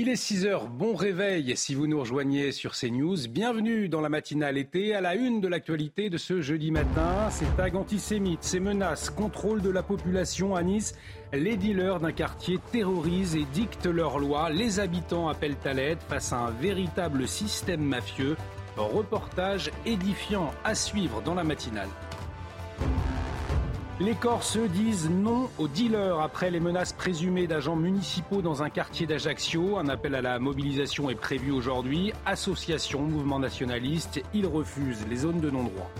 Il 0.00 0.08
est 0.08 0.14
6 0.14 0.46
heures, 0.46 0.68
bon 0.68 0.94
réveil 0.94 1.56
si 1.56 1.74
vous 1.74 1.88
nous 1.88 1.98
rejoignez 1.98 2.52
sur 2.52 2.76
CNews. 2.76 3.26
Bienvenue 3.28 3.88
dans 3.88 4.00
la 4.00 4.08
matinale 4.08 4.56
été, 4.56 4.94
à 4.94 5.00
la 5.00 5.16
une 5.16 5.40
de 5.40 5.48
l'actualité 5.48 6.08
de 6.08 6.16
ce 6.18 6.40
jeudi 6.40 6.70
matin. 6.70 7.28
Ces 7.30 7.46
tags 7.56 7.76
antisémites, 7.76 8.44
ces 8.44 8.60
menaces, 8.60 9.10
contrôle 9.10 9.60
de 9.60 9.70
la 9.70 9.82
population 9.82 10.54
à 10.54 10.62
Nice. 10.62 10.94
Les 11.32 11.56
dealers 11.56 11.98
d'un 11.98 12.12
quartier 12.12 12.60
terrorisent 12.70 13.34
et 13.34 13.44
dictent 13.52 13.86
leurs 13.86 14.20
lois. 14.20 14.50
Les 14.50 14.78
habitants 14.78 15.26
appellent 15.26 15.56
à 15.64 15.74
l'aide 15.74 15.98
face 16.08 16.32
à 16.32 16.36
un 16.36 16.50
véritable 16.52 17.26
système 17.26 17.82
mafieux. 17.82 18.36
Reportage 18.76 19.72
édifiant 19.84 20.52
à 20.62 20.76
suivre 20.76 21.22
dans 21.22 21.34
la 21.34 21.42
matinale. 21.42 21.88
Les 24.00 24.14
Corses 24.14 24.58
disent 24.58 25.10
non 25.10 25.50
aux 25.58 25.66
dealers 25.66 26.20
après 26.20 26.52
les 26.52 26.60
menaces 26.60 26.92
présumées 26.92 27.48
d'agents 27.48 27.74
municipaux 27.74 28.42
dans 28.42 28.62
un 28.62 28.70
quartier 28.70 29.08
d'Ajaccio. 29.08 29.76
Un 29.76 29.88
appel 29.88 30.14
à 30.14 30.22
la 30.22 30.38
mobilisation 30.38 31.10
est 31.10 31.16
prévu 31.16 31.50
aujourd'hui. 31.50 32.12
Association, 32.24 33.00
mouvement 33.02 33.40
nationaliste, 33.40 34.22
ils 34.32 34.46
refusent 34.46 35.04
les 35.10 35.16
zones 35.16 35.40
de 35.40 35.50
non-droit. 35.50 35.90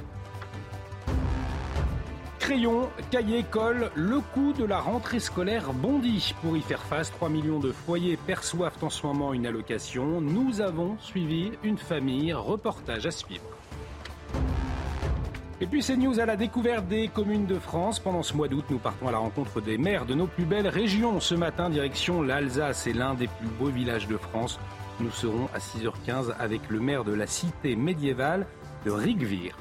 Crayon, 2.39 2.89
cahier, 3.11 3.45
colle, 3.51 3.91
le 3.97 4.21
coût 4.21 4.53
de 4.53 4.65
la 4.65 4.79
rentrée 4.79 5.19
scolaire 5.19 5.73
bondit. 5.73 6.37
Pour 6.41 6.57
y 6.57 6.63
faire 6.63 6.85
face, 6.85 7.11
3 7.11 7.29
millions 7.29 7.59
de 7.59 7.73
foyers 7.73 8.17
perçoivent 8.17 8.79
en 8.81 8.91
ce 8.91 9.05
moment 9.05 9.33
une 9.33 9.45
allocation. 9.45 10.21
Nous 10.21 10.61
avons 10.61 10.97
suivi 11.01 11.51
une 11.65 11.79
famille. 11.79 12.33
Reportage 12.33 13.07
à 13.07 13.11
suivre. 13.11 13.58
Et 15.61 15.67
puis 15.67 15.83
c'est 15.83 15.97
news 15.97 16.21
à 16.21 16.27
la 16.27 16.37
découverte 16.37 16.87
des 16.87 17.09
communes 17.09 17.47
de 17.47 17.59
France. 17.59 17.99
Pendant 17.99 18.23
ce 18.23 18.33
mois 18.35 18.47
d'août, 18.47 18.65
nous 18.71 18.79
partons 18.79 19.09
à 19.09 19.13
la 19.13 19.19
rencontre 19.19 19.61
des 19.61 19.77
maires 19.77 20.07
de 20.07 20.15
nos 20.15 20.29
plus 20.29 20.45
belles 20.45 20.69
régions. 20.69 21.19
Ce 21.19 21.35
matin, 21.35 21.69
direction 21.69 22.23
l'Alsace 22.23 22.87
est 22.87 22.93
l'un 22.93 23.15
des 23.15 23.27
plus 23.27 23.49
beaux 23.59 23.71
villages 23.71 24.07
de 24.07 24.17
France. 24.17 24.61
Nous 25.01 25.11
serons 25.11 25.49
à 25.53 25.59
6h15 25.59 26.33
avec 26.39 26.61
le 26.69 26.79
maire 26.79 27.03
de 27.03 27.13
la 27.13 27.27
cité 27.27 27.75
médiévale 27.75 28.47
de 28.85 28.93
Rigvir. 28.93 29.57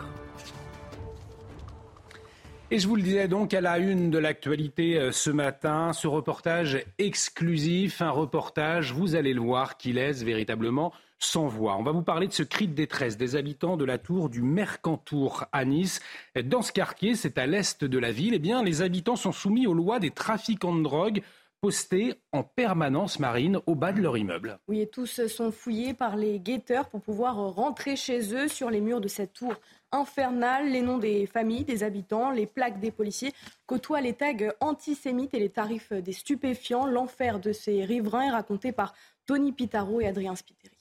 Et 2.69 2.77
je 2.77 2.87
vous 2.87 2.95
le 2.95 3.01
disais 3.01 3.27
donc 3.27 3.55
à 3.55 3.61
la 3.61 3.79
une 3.79 4.11
de 4.11 4.17
l'actualité 4.19 4.99
euh, 4.99 5.11
ce 5.11 5.31
matin, 5.31 5.93
ce 5.93 6.05
reportage 6.05 6.83
exclusif, 6.99 8.01
un 8.01 8.11
reportage, 8.11 8.91
vous 8.91 9.15
allez 9.15 9.33
le 9.33 9.41
voir, 9.41 9.77
qui 9.77 9.93
laisse 9.93 10.21
véritablement 10.21 10.91
sans 11.19 11.47
voix. 11.47 11.77
On 11.77 11.83
va 11.83 11.91
vous 11.91 12.03
parler 12.03 12.27
de 12.27 12.33
ce 12.33 12.43
cri 12.43 12.67
de 12.67 12.73
détresse 12.73 13.17
des 13.17 13.35
habitants 13.35 13.77
de 13.77 13.85
la 13.85 13.97
tour 13.97 14.29
du 14.29 14.41
Mercantour 14.41 15.45
à 15.51 15.65
Nice. 15.65 15.99
Dans 16.45 16.61
ce 16.61 16.71
quartier, 16.71 17.15
c'est 17.15 17.37
à 17.37 17.47
l'est 17.47 17.83
de 17.83 17.99
la 17.99 18.11
ville, 18.11 18.33
eh 18.33 18.39
bien, 18.39 18.63
les 18.63 18.81
habitants 18.81 19.15
sont 19.15 19.31
soumis 19.31 19.67
aux 19.67 19.73
lois 19.73 19.99
des 19.99 20.11
trafiquants 20.11 20.75
de 20.75 20.83
drogue 20.83 21.21
postés 21.59 22.13
en 22.31 22.43
permanence 22.43 23.19
marine 23.19 23.59
au 23.65 23.75
bas 23.75 23.91
de 23.91 24.01
leur 24.01 24.17
immeuble. 24.17 24.59
Oui, 24.67 24.81
et 24.81 24.87
tous 24.87 25.25
sont 25.27 25.51
fouillés 25.51 25.93
par 25.93 26.15
les 26.15 26.39
guetteurs 26.39 26.87
pour 26.87 27.01
pouvoir 27.01 27.35
rentrer 27.35 27.95
chez 27.95 28.33
eux 28.35 28.47
sur 28.47 28.69
les 28.69 28.79
murs 28.79 29.01
de 29.01 29.07
cette 29.07 29.33
tour 29.33 29.55
infernale. 29.91 30.69
Les 30.69 30.81
noms 30.81 30.99
des 30.99 31.25
familles, 31.25 31.63
des 31.63 31.83
habitants, 31.83 32.29
les 32.29 32.45
plaques 32.45 32.79
des 32.79 32.91
policiers 32.91 33.33
côtoient 33.65 34.01
les 34.01 34.13
tags 34.13 34.33
antisémites 34.59 35.33
et 35.33 35.39
les 35.39 35.49
tarifs 35.49 35.93
des 35.93 36.13
stupéfiants. 36.13 36.85
L'enfer 36.85 37.39
de 37.39 37.51
ces 37.51 37.83
riverains 37.85 38.27
est 38.27 38.31
raconté 38.31 38.71
par 38.71 38.93
Tony 39.25 39.51
Pitaro 39.51 39.99
et 39.99 40.07
Adrien 40.07 40.35
Spiteri. 40.35 40.76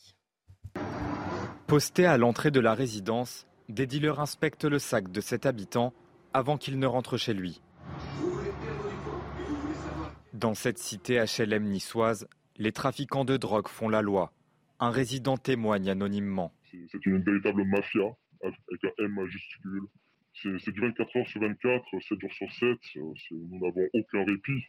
Posté 1.66 2.06
à 2.06 2.16
l'entrée 2.16 2.50
de 2.50 2.60
la 2.60 2.74
résidence, 2.74 3.46
des 3.68 3.86
dealers 3.86 4.20
inspectent 4.20 4.64
le 4.64 4.78
sac 4.78 5.10
de 5.10 5.20
cet 5.20 5.46
habitant 5.46 5.92
avant 6.32 6.56
qu'il 6.56 6.78
ne 6.78 6.86
rentre 6.86 7.16
chez 7.16 7.34
lui. 7.34 7.60
Dans 10.32 10.54
cette 10.54 10.78
cité 10.78 11.24
HLM 11.24 11.64
niçoise, 11.64 12.28
les 12.56 12.72
trafiquants 12.72 13.24
de 13.24 13.36
drogue 13.36 13.68
font 13.68 13.88
la 13.88 14.02
loi. 14.02 14.32
Un 14.78 14.90
résident 14.90 15.36
témoigne 15.36 15.90
anonymement. 15.90 16.52
C'est 16.70 17.06
une 17.06 17.22
véritable 17.22 17.64
mafia 17.64 18.04
avec 18.42 18.84
un 18.84 19.04
M 19.04 19.12
majuscule. 19.12 19.86
C'est 20.34 20.70
du 20.72 20.80
24 20.80 21.16
heures 21.16 21.26
sur 21.26 21.40
24, 21.40 21.84
7 22.08 22.20
jours 22.20 22.32
sur 22.32 22.52
7. 22.52 22.78
Nous 23.30 23.58
n'avons 23.58 23.88
aucun 23.94 24.24
répit. 24.24 24.66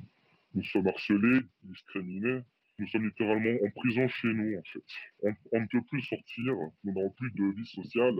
Nous 0.56 0.64
sommes 0.64 0.88
harcelés, 0.88 1.42
discriminés. 1.64 2.42
Nous 2.80 2.88
sommes 2.88 3.06
littéralement 3.06 3.58
en 3.66 3.70
prison 3.72 4.08
chez 4.08 4.28
nous, 4.28 4.58
en 4.58 4.62
fait. 4.64 5.34
On, 5.52 5.60
ne 5.62 5.66
peut 5.68 5.82
plus 5.90 6.02
sortir, 6.02 6.54
nous 6.84 6.94
n'avons 6.94 7.10
plus 7.12 7.32
de 7.32 7.56
vie 7.56 7.66
sociale. 7.66 8.16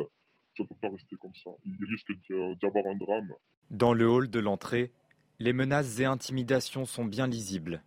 Ça 0.56 0.64
ne 0.64 0.68
peut 0.68 0.76
pas 0.82 0.90
rester 0.90 1.16
comme 1.18 1.36
ça. 1.36 1.52
Il 1.66 1.78
risque 1.86 2.12
d'y 2.12 2.66
avoir 2.66 2.86
un 2.88 2.96
drame. 2.96 3.34
Dans 3.70 3.94
le 3.94 4.10
hall 4.10 4.30
de 4.30 4.40
l'entrée, 4.40 4.92
les 5.40 5.54
menaces 5.54 6.00
et 6.00 6.06
intimidations 6.06 6.86
sont 6.86 7.06
bien 7.06 7.28
lisibles. 7.28 7.84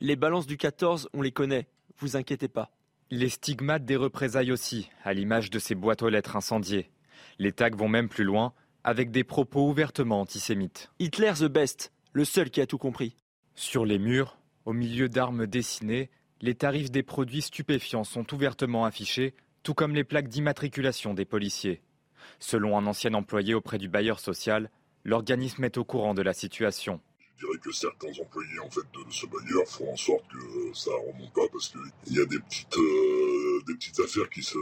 Les 0.00 0.14
balances 0.14 0.46
du 0.46 0.56
14, 0.56 1.08
on 1.12 1.22
les 1.22 1.32
connaît, 1.32 1.66
vous 1.98 2.16
inquiétez 2.16 2.48
pas. 2.48 2.70
Les 3.10 3.28
stigmates 3.28 3.84
des 3.84 3.96
représailles 3.96 4.52
aussi, 4.52 4.90
à 5.02 5.12
l'image 5.12 5.50
de 5.50 5.58
ces 5.58 5.74
boîtes 5.74 6.02
aux 6.02 6.08
lettres 6.08 6.36
incendiées. 6.36 6.90
Les 7.38 7.52
tags 7.52 7.70
vont 7.70 7.88
même 7.88 8.08
plus 8.08 8.24
loin, 8.24 8.52
avec 8.84 9.10
des 9.10 9.24
propos 9.24 9.68
ouvertement 9.68 10.20
antisémites. 10.20 10.92
Hitler 11.00 11.32
the 11.40 11.46
best, 11.46 11.92
le 12.12 12.24
seul 12.24 12.50
qui 12.50 12.60
a 12.60 12.66
tout 12.66 12.78
compris. 12.78 13.16
Sur 13.54 13.84
les 13.84 13.98
murs, 13.98 14.38
au 14.66 14.72
milieu 14.72 15.08
d'armes 15.08 15.46
dessinées, 15.46 16.10
les 16.42 16.56
tarifs 16.56 16.90
des 16.90 17.04
produits 17.04 17.42
stupéfiants 17.42 18.04
sont 18.04 18.34
ouvertement 18.34 18.84
affichés, 18.84 19.32
tout 19.62 19.74
comme 19.74 19.94
les 19.94 20.04
plaques 20.04 20.28
d'immatriculation 20.28 21.14
des 21.14 21.24
policiers. 21.24 21.80
Selon 22.40 22.76
un 22.76 22.86
ancien 22.86 23.14
employé 23.14 23.54
auprès 23.54 23.78
du 23.78 23.88
bailleur 23.88 24.18
social, 24.18 24.70
l'organisme 25.04 25.64
est 25.64 25.78
au 25.78 25.84
courant 25.84 26.14
de 26.14 26.22
la 26.22 26.34
situation. 26.34 27.00
Je 27.36 27.46
dirais 27.46 27.58
que 27.58 27.70
certains 27.70 28.10
employés 28.20 28.56
de 28.56 29.12
ce 29.12 29.26
bailleur 29.26 29.66
font 29.68 29.92
en 29.92 29.96
sorte 29.96 30.24
que 30.28 30.74
ça 30.74 30.90
ne 30.90 31.12
remonte 31.12 31.32
pas 31.32 31.46
parce 31.52 31.68
qu'il 31.68 32.16
y 32.16 32.20
a 32.20 32.24
des 32.24 32.40
petites, 32.40 32.76
euh, 32.76 33.62
des 33.66 33.74
petites 33.74 34.00
affaires 34.00 34.28
qui 34.30 34.42
se, 34.42 34.56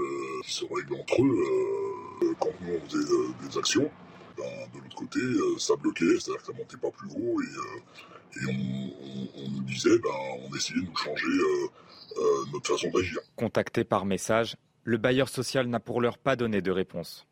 règlent 0.75 0.97
entre 1.01 1.23
eux. 1.23 2.25
Euh, 2.25 2.35
quand 2.39 2.51
nous 2.61 2.75
on 2.75 2.89
faisait 2.89 3.11
euh, 3.11 3.49
des 3.49 3.59
actions, 3.59 3.91
ben, 4.37 4.45
de 4.75 4.81
l'autre 4.81 4.97
côté, 4.97 5.21
ça 5.59 5.77
bloquait, 5.77 6.19
c'est-à-dire 6.19 6.43
que 6.43 6.47
ça 6.47 6.53
montait 6.59 6.77
pas 6.77 6.91
plus 6.91 7.09
haut 7.17 7.41
et 8.43 8.47
on, 8.47 9.51
nous 9.51 9.63
disait, 9.63 9.99
ben, 9.99 10.11
on 10.49 10.55
essayait 10.55 10.81
de 10.81 10.87
nous 10.87 10.97
changer 10.97 11.27
euh, 11.27 11.69
euh, 12.19 12.45
notre 12.53 12.77
façon 12.77 12.91
d'agir. 12.91 13.19
Contacté 13.37 13.85
par 13.85 14.05
message, 14.05 14.57
le 14.85 14.99
bailleur 14.99 15.29
social 15.29 15.67
n'a 15.67 15.81
pour 15.81 16.01
l'heure 16.01 16.19
pas 16.19 16.37
donné 16.37 16.61
de 16.63 16.71
réponse. 16.71 17.27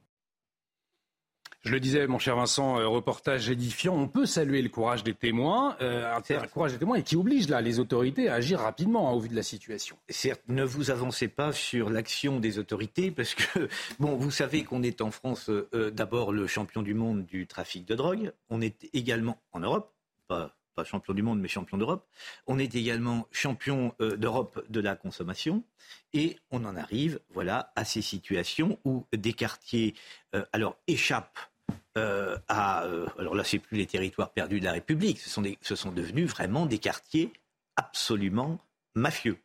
Je 1.61 1.71
le 1.71 1.79
disais, 1.79 2.09
mon 2.09 2.19
cher 2.19 2.35
Vincent, 2.35 2.81
euh, 2.81 2.89
reportage 2.89 3.49
édifiant. 3.49 3.95
On 3.95 4.09
peut 4.09 4.27
saluer 4.27 4.63
le 4.63 4.69
courage 4.69 5.05
des 5.05 5.15
témoins, 5.15 5.77
euh, 5.81 6.13
un 6.13 6.47
courage 6.49 6.73
des 6.73 6.79
témoins 6.79 6.97
et 6.97 7.05
qui 7.05 7.15
oblige 7.15 7.49
là 7.49 7.61
les 7.61 7.79
autorités 7.79 8.29
à 8.29 8.35
agir 8.35 8.59
rapidement 8.59 9.09
hein, 9.09 9.13
au 9.13 9.21
vu 9.21 9.29
de 9.29 9.37
la 9.37 9.45
situation. 9.45 9.97
Certes, 10.09 10.43
ne 10.49 10.65
vous 10.65 10.91
avancez 10.91 11.29
pas 11.29 11.53
sur 11.53 11.89
l'action 11.89 12.41
des 12.41 12.59
autorités 12.59 13.13
parce 13.13 13.35
que 13.37 13.69
bon, 14.01 14.17
vous 14.17 14.33
savez 14.33 14.65
qu'on 14.65 14.83
est 14.83 15.01
en 15.01 15.13
France 15.13 15.51
d'abord 15.93 16.33
le 16.33 16.49
champion 16.49 16.83
du 16.83 16.95
monde 16.95 17.25
du 17.27 17.47
trafic 17.47 17.87
de 17.87 17.95
drogue. 17.95 18.33
On 18.51 18.61
est 18.61 18.89
également 18.93 19.41
en 19.53 19.61
Europe, 19.61 19.95
pas 20.27 20.57
pas 20.75 20.85
champion 20.85 21.15
du 21.15 21.23
monde, 21.23 21.41
mais 21.41 21.49
champion 21.49 21.79
d'Europe. 21.79 22.07
On 22.47 22.59
est 22.59 22.75
également 22.75 23.27
champion 23.31 23.95
euh, 24.01 24.17
d'Europe 24.17 24.65
de 24.69 24.81
la 24.81 24.97
consommation. 24.97 25.65
Et 26.13 26.39
on 26.51 26.65
en 26.65 26.77
arrive, 26.77 27.21
voilà, 27.31 27.73
à 27.77 27.85
ces 27.85 28.03
situations 28.03 28.79
où 28.85 29.07
des 29.13 29.33
quartiers, 29.33 29.95
euh, 30.35 30.45
alors, 30.53 30.77
échappent 30.87 31.39
euh, 31.99 32.39
à, 32.49 32.85
alors 33.19 33.35
là, 33.35 33.45
c'est 33.45 33.59
plus 33.59 33.77
les 33.77 33.87
territoires 33.87 34.33
perdus 34.33 34.61
de 34.61 34.65
la 34.65 34.73
République. 34.73 35.21
Ce 35.21 35.31
sont, 35.31 35.43
ce 35.61 35.75
sont 35.75 35.93
devenus 35.93 36.29
vraiment 36.29 36.67
des 36.67 36.79
quartiers 36.79 37.33
absolument 37.77 38.59
mafieux. 38.95 39.39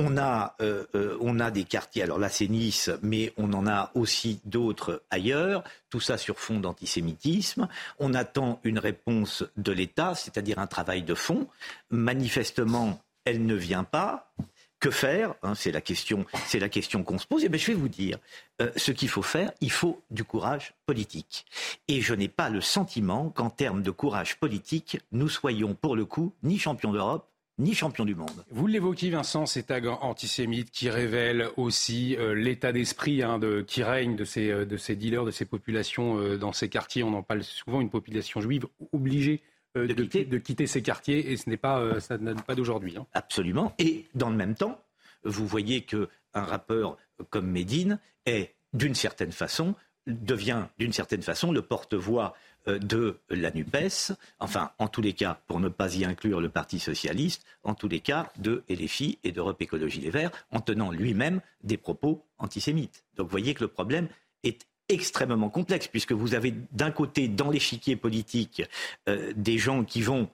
On 0.00 0.16
a, 0.16 0.54
euh, 0.60 0.84
euh, 0.94 1.38
a 1.40 1.50
des 1.50 1.64
quartiers, 1.64 2.04
alors 2.04 2.20
là 2.20 2.28
c'est 2.28 2.46
Nice, 2.46 2.88
mais 3.02 3.32
on 3.36 3.52
en 3.52 3.66
a 3.66 3.90
aussi 3.94 4.40
d'autres 4.44 5.02
ailleurs, 5.10 5.64
tout 5.90 5.98
ça 5.98 6.16
sur 6.16 6.38
fond 6.38 6.60
d'antisémitisme. 6.60 7.66
On 7.98 8.14
attend 8.14 8.60
une 8.62 8.78
réponse 8.78 9.42
de 9.56 9.72
l'État, 9.72 10.14
c'est-à-dire 10.14 10.60
un 10.60 10.68
travail 10.68 11.02
de 11.02 11.14
fond. 11.14 11.48
Manifestement, 11.90 13.00
elle 13.24 13.44
ne 13.44 13.56
vient 13.56 13.84
pas. 13.84 14.32
Que 14.80 14.92
faire 14.92 15.34
hein, 15.42 15.56
C'est 15.56 15.72
la 15.72 15.80
question, 15.80 16.24
c'est 16.46 16.60
la 16.60 16.68
question 16.68 17.02
qu'on 17.02 17.18
se 17.18 17.26
pose. 17.26 17.42
Et 17.42 17.46
eh 17.46 17.48
bien, 17.48 17.58
je 17.58 17.66
vais 17.66 17.74
vous 17.74 17.88
dire, 17.88 18.16
euh, 18.62 18.70
ce 18.76 18.92
qu'il 18.92 19.08
faut 19.08 19.22
faire, 19.22 19.50
il 19.60 19.72
faut 19.72 20.00
du 20.10 20.22
courage 20.22 20.74
politique. 20.86 21.46
Et 21.88 22.00
je 22.00 22.14
n'ai 22.14 22.28
pas 22.28 22.48
le 22.48 22.60
sentiment 22.60 23.30
qu'en 23.30 23.50
termes 23.50 23.82
de 23.82 23.90
courage 23.90 24.38
politique, 24.38 25.00
nous 25.10 25.28
soyons 25.28 25.74
pour 25.74 25.96
le 25.96 26.04
coup 26.04 26.32
ni 26.44 26.60
champions 26.60 26.92
d'Europe, 26.92 27.28
ni 27.58 27.74
champion 27.74 28.04
du 28.04 28.14
monde. 28.14 28.44
Vous 28.50 28.66
l'évoquez, 28.66 29.10
Vincent, 29.10 29.46
ces 29.46 29.64
tags 29.64 29.98
antisémites 30.00 30.70
qui 30.70 30.90
révèlent 30.90 31.48
aussi 31.56 32.16
euh, 32.16 32.34
l'état 32.34 32.72
d'esprit 32.72 33.22
hein, 33.22 33.40
qui 33.66 33.82
règne 33.82 34.16
de 34.16 34.24
ces, 34.24 34.50
euh, 34.50 34.64
de 34.64 34.76
ces 34.76 34.96
dealers, 34.96 35.24
de 35.24 35.30
ces 35.30 35.44
populations 35.44 36.18
euh, 36.18 36.36
dans 36.36 36.52
ces 36.52 36.68
quartiers. 36.68 37.02
On 37.02 37.14
en 37.14 37.22
parle 37.22 37.42
souvent, 37.42 37.80
une 37.80 37.90
population 37.90 38.40
juive 38.40 38.66
obligée 38.92 39.42
de, 39.74 39.92
quitter. 39.92 40.24
de, 40.24 40.38
quitter. 40.38 40.66
ces 40.66 40.82
quartiers, 40.82 41.30
et 41.30 41.36
ce 41.36 41.48
n'est 41.48 41.56
pas, 41.56 42.00
ça 42.00 42.18
pas 42.46 42.54
d'aujourd'hui. 42.54 42.96
Hein. 42.96 43.06
Absolument. 43.12 43.74
Et 43.78 44.06
dans 44.14 44.30
le 44.30 44.36
même 44.36 44.54
temps, 44.54 44.80
vous 45.24 45.46
voyez 45.46 45.82
qu'un 45.82 46.06
rappeur 46.32 46.96
comme 47.30 47.48
Medine 47.48 48.00
est, 48.26 48.54
d'une 48.72 48.94
certaine 48.94 49.30
façon, 49.30 49.74
devient 50.08 50.64
d'une 50.78 50.92
certaine 50.92 51.22
façon 51.22 51.52
le 51.52 51.62
porte-voix 51.62 52.34
de 52.68 53.18
la 53.30 53.50
NUPES, 53.50 54.12
enfin, 54.40 54.70
en 54.78 54.88
tous 54.88 55.00
les 55.00 55.12
cas, 55.12 55.40
pour 55.46 55.60
ne 55.60 55.68
pas 55.68 55.94
y 55.94 56.04
inclure 56.04 56.40
le 56.40 56.48
Parti 56.48 56.78
socialiste, 56.78 57.44
en 57.62 57.74
tous 57.74 57.88
les 57.88 58.00
cas, 58.00 58.30
de 58.38 58.62
LFI 58.68 59.18
et 59.24 59.32
d'Europe 59.32 59.60
Écologie 59.62 60.00
Les 60.00 60.10
Verts, 60.10 60.30
en 60.50 60.60
tenant 60.60 60.90
lui-même 60.90 61.40
des 61.62 61.76
propos 61.76 62.24
antisémites. 62.38 63.04
Donc 63.16 63.26
vous 63.26 63.30
voyez 63.30 63.54
que 63.54 63.64
le 63.64 63.68
problème 63.68 64.08
est 64.42 64.66
extrêmement 64.88 65.50
complexe, 65.50 65.88
puisque 65.88 66.12
vous 66.12 66.34
avez 66.34 66.54
d'un 66.72 66.90
côté, 66.90 67.28
dans 67.28 67.50
l'échiquier 67.50 67.96
politique, 67.96 68.62
euh, 69.08 69.32
des 69.36 69.58
gens 69.58 69.84
qui 69.84 70.02
vont 70.02 70.28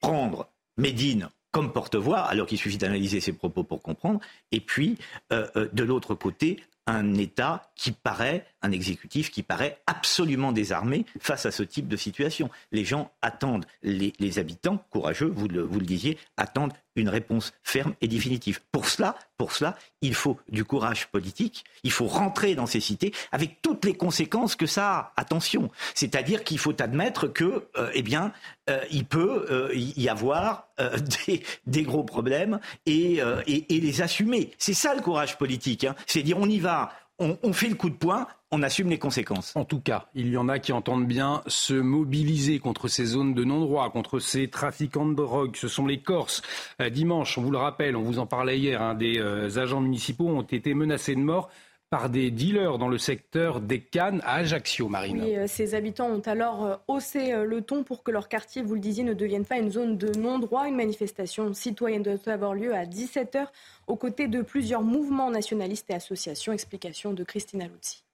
prendre 0.00 0.48
Médine 0.76 1.28
comme 1.50 1.72
porte-voix, 1.72 2.20
alors 2.20 2.46
qu'il 2.46 2.58
suffit 2.58 2.78
d'analyser 2.78 3.20
ses 3.20 3.32
propos 3.32 3.64
pour 3.64 3.82
comprendre, 3.82 4.20
et 4.52 4.60
puis, 4.60 4.98
euh, 5.32 5.68
de 5.72 5.82
l'autre 5.82 6.14
côté, 6.14 6.62
un 6.86 7.14
État 7.14 7.67
qui 7.78 7.92
paraît, 7.92 8.44
un 8.60 8.72
exécutif 8.72 9.30
qui 9.30 9.42
paraît 9.42 9.80
absolument 9.86 10.52
désarmé 10.52 11.06
face 11.20 11.46
à 11.46 11.52
ce 11.52 11.62
type 11.62 11.88
de 11.88 11.96
situation. 11.96 12.50
Les 12.72 12.84
gens 12.84 13.12
attendent, 13.22 13.64
les, 13.82 14.38
habitants 14.38 14.84
courageux, 14.90 15.32
vous 15.34 15.48
le, 15.48 15.62
vous 15.62 15.78
le 15.78 15.86
disiez, 15.86 16.18
attendent 16.36 16.72
une 16.96 17.08
réponse 17.08 17.52
ferme 17.62 17.94
et 18.00 18.08
définitive. 18.08 18.60
Pour 18.72 18.86
cela, 18.88 19.14
pour 19.36 19.52
cela, 19.52 19.78
il 20.02 20.14
faut 20.14 20.38
du 20.48 20.64
courage 20.64 21.06
politique, 21.06 21.64
il 21.84 21.92
faut 21.92 22.06
rentrer 22.06 22.56
dans 22.56 22.66
ces 22.66 22.80
cités 22.80 23.12
avec 23.30 23.62
toutes 23.62 23.84
les 23.84 23.94
conséquences 23.94 24.56
que 24.56 24.66
ça 24.66 24.90
a. 24.90 25.12
Attention, 25.16 25.70
c'est-à-dire 25.94 26.42
qu'il 26.42 26.58
faut 26.58 26.80
admettre 26.82 27.28
que, 27.28 27.68
euh, 27.76 27.90
eh 27.94 28.02
bien, 28.02 28.32
euh, 28.68 28.80
il 28.90 29.04
peut 29.04 29.46
euh, 29.50 29.70
y 29.74 30.08
avoir 30.08 30.68
des, 31.26 31.42
des, 31.66 31.82
gros 31.82 32.04
problèmes 32.04 32.60
et, 32.86 33.20
et, 33.46 33.76
et 33.76 33.80
les 33.80 34.02
assumer. 34.02 34.52
C'est 34.58 34.74
ça 34.74 34.94
le 34.94 35.00
courage 35.00 35.36
politique. 35.36 35.84
Hein. 35.84 35.96
C'est 36.06 36.22
dire 36.22 36.38
on 36.38 36.48
y 36.48 36.60
va, 36.60 36.92
on, 37.18 37.52
fait 37.52 37.68
le 37.68 37.74
coup 37.74 37.90
de 37.90 37.96
poing, 37.96 38.26
on 38.50 38.62
assume 38.62 38.90
les 38.90 38.98
conséquences. 38.98 39.52
En 39.56 39.64
tout 39.64 39.80
cas, 39.80 40.06
il 40.14 40.28
y 40.28 40.36
en 40.36 40.48
a 40.48 40.58
qui 40.58 40.72
entendent 40.72 41.06
bien 41.06 41.42
se 41.46 41.74
mobiliser 41.74 42.60
contre 42.60 42.88
ces 42.88 43.06
zones 43.06 43.34
de 43.34 43.44
non-droit, 43.44 43.90
contre 43.90 44.20
ces 44.20 44.48
trafiquants 44.48 45.06
de 45.06 45.14
drogue. 45.14 45.56
Ce 45.56 45.68
sont 45.68 45.86
les 45.86 46.00
Corses. 46.00 46.42
Euh, 46.80 46.90
dimanche, 46.90 47.36
on 47.36 47.42
vous 47.42 47.50
le 47.50 47.58
rappelle, 47.58 47.96
on 47.96 48.02
vous 48.02 48.18
en 48.18 48.26
parlait 48.26 48.58
hier, 48.58 48.80
hein, 48.80 48.94
des 48.94 49.18
euh, 49.18 49.58
agents 49.58 49.80
municipaux 49.80 50.28
ont 50.28 50.42
été 50.42 50.74
menacés 50.74 51.14
de 51.14 51.20
mort 51.20 51.50
par 51.90 52.10
des 52.10 52.30
dealers 52.30 52.78
dans 52.78 52.88
le 52.88 52.98
secteur 52.98 53.60
des 53.60 53.80
Cannes 53.80 54.20
à 54.24 54.36
Ajaccio, 54.36 54.88
Marine. 54.88 55.20
Oui, 55.22 55.36
euh, 55.36 55.46
ces 55.46 55.74
habitants 55.74 56.08
ont 56.08 56.20
alors 56.20 56.64
euh, 56.64 56.76
haussé 56.86 57.32
euh, 57.32 57.44
le 57.44 57.62
ton 57.62 57.82
pour 57.82 58.02
que 58.02 58.10
leur 58.10 58.28
quartier, 58.28 58.62
vous 58.62 58.74
le 58.74 58.80
disiez, 58.80 59.04
ne 59.04 59.14
devienne 59.14 59.46
pas 59.46 59.58
une 59.58 59.70
zone 59.70 59.96
de 59.96 60.18
non-droit. 60.18 60.68
Une 60.68 60.76
manifestation 60.76 61.52
citoyenne 61.54 62.02
doit 62.02 62.32
avoir 62.32 62.54
lieu 62.54 62.74
à 62.74 62.84
17h 62.84 63.46
aux 63.86 63.96
côtés 63.96 64.28
de 64.28 64.42
plusieurs 64.42 64.82
mouvements 64.82 65.30
nationalistes 65.30 65.88
et 65.90 65.94
associations. 65.94 66.52
Explication 66.52 67.14
de 67.14 67.24
Christina 67.24 67.66
Luzzi. 67.66 68.04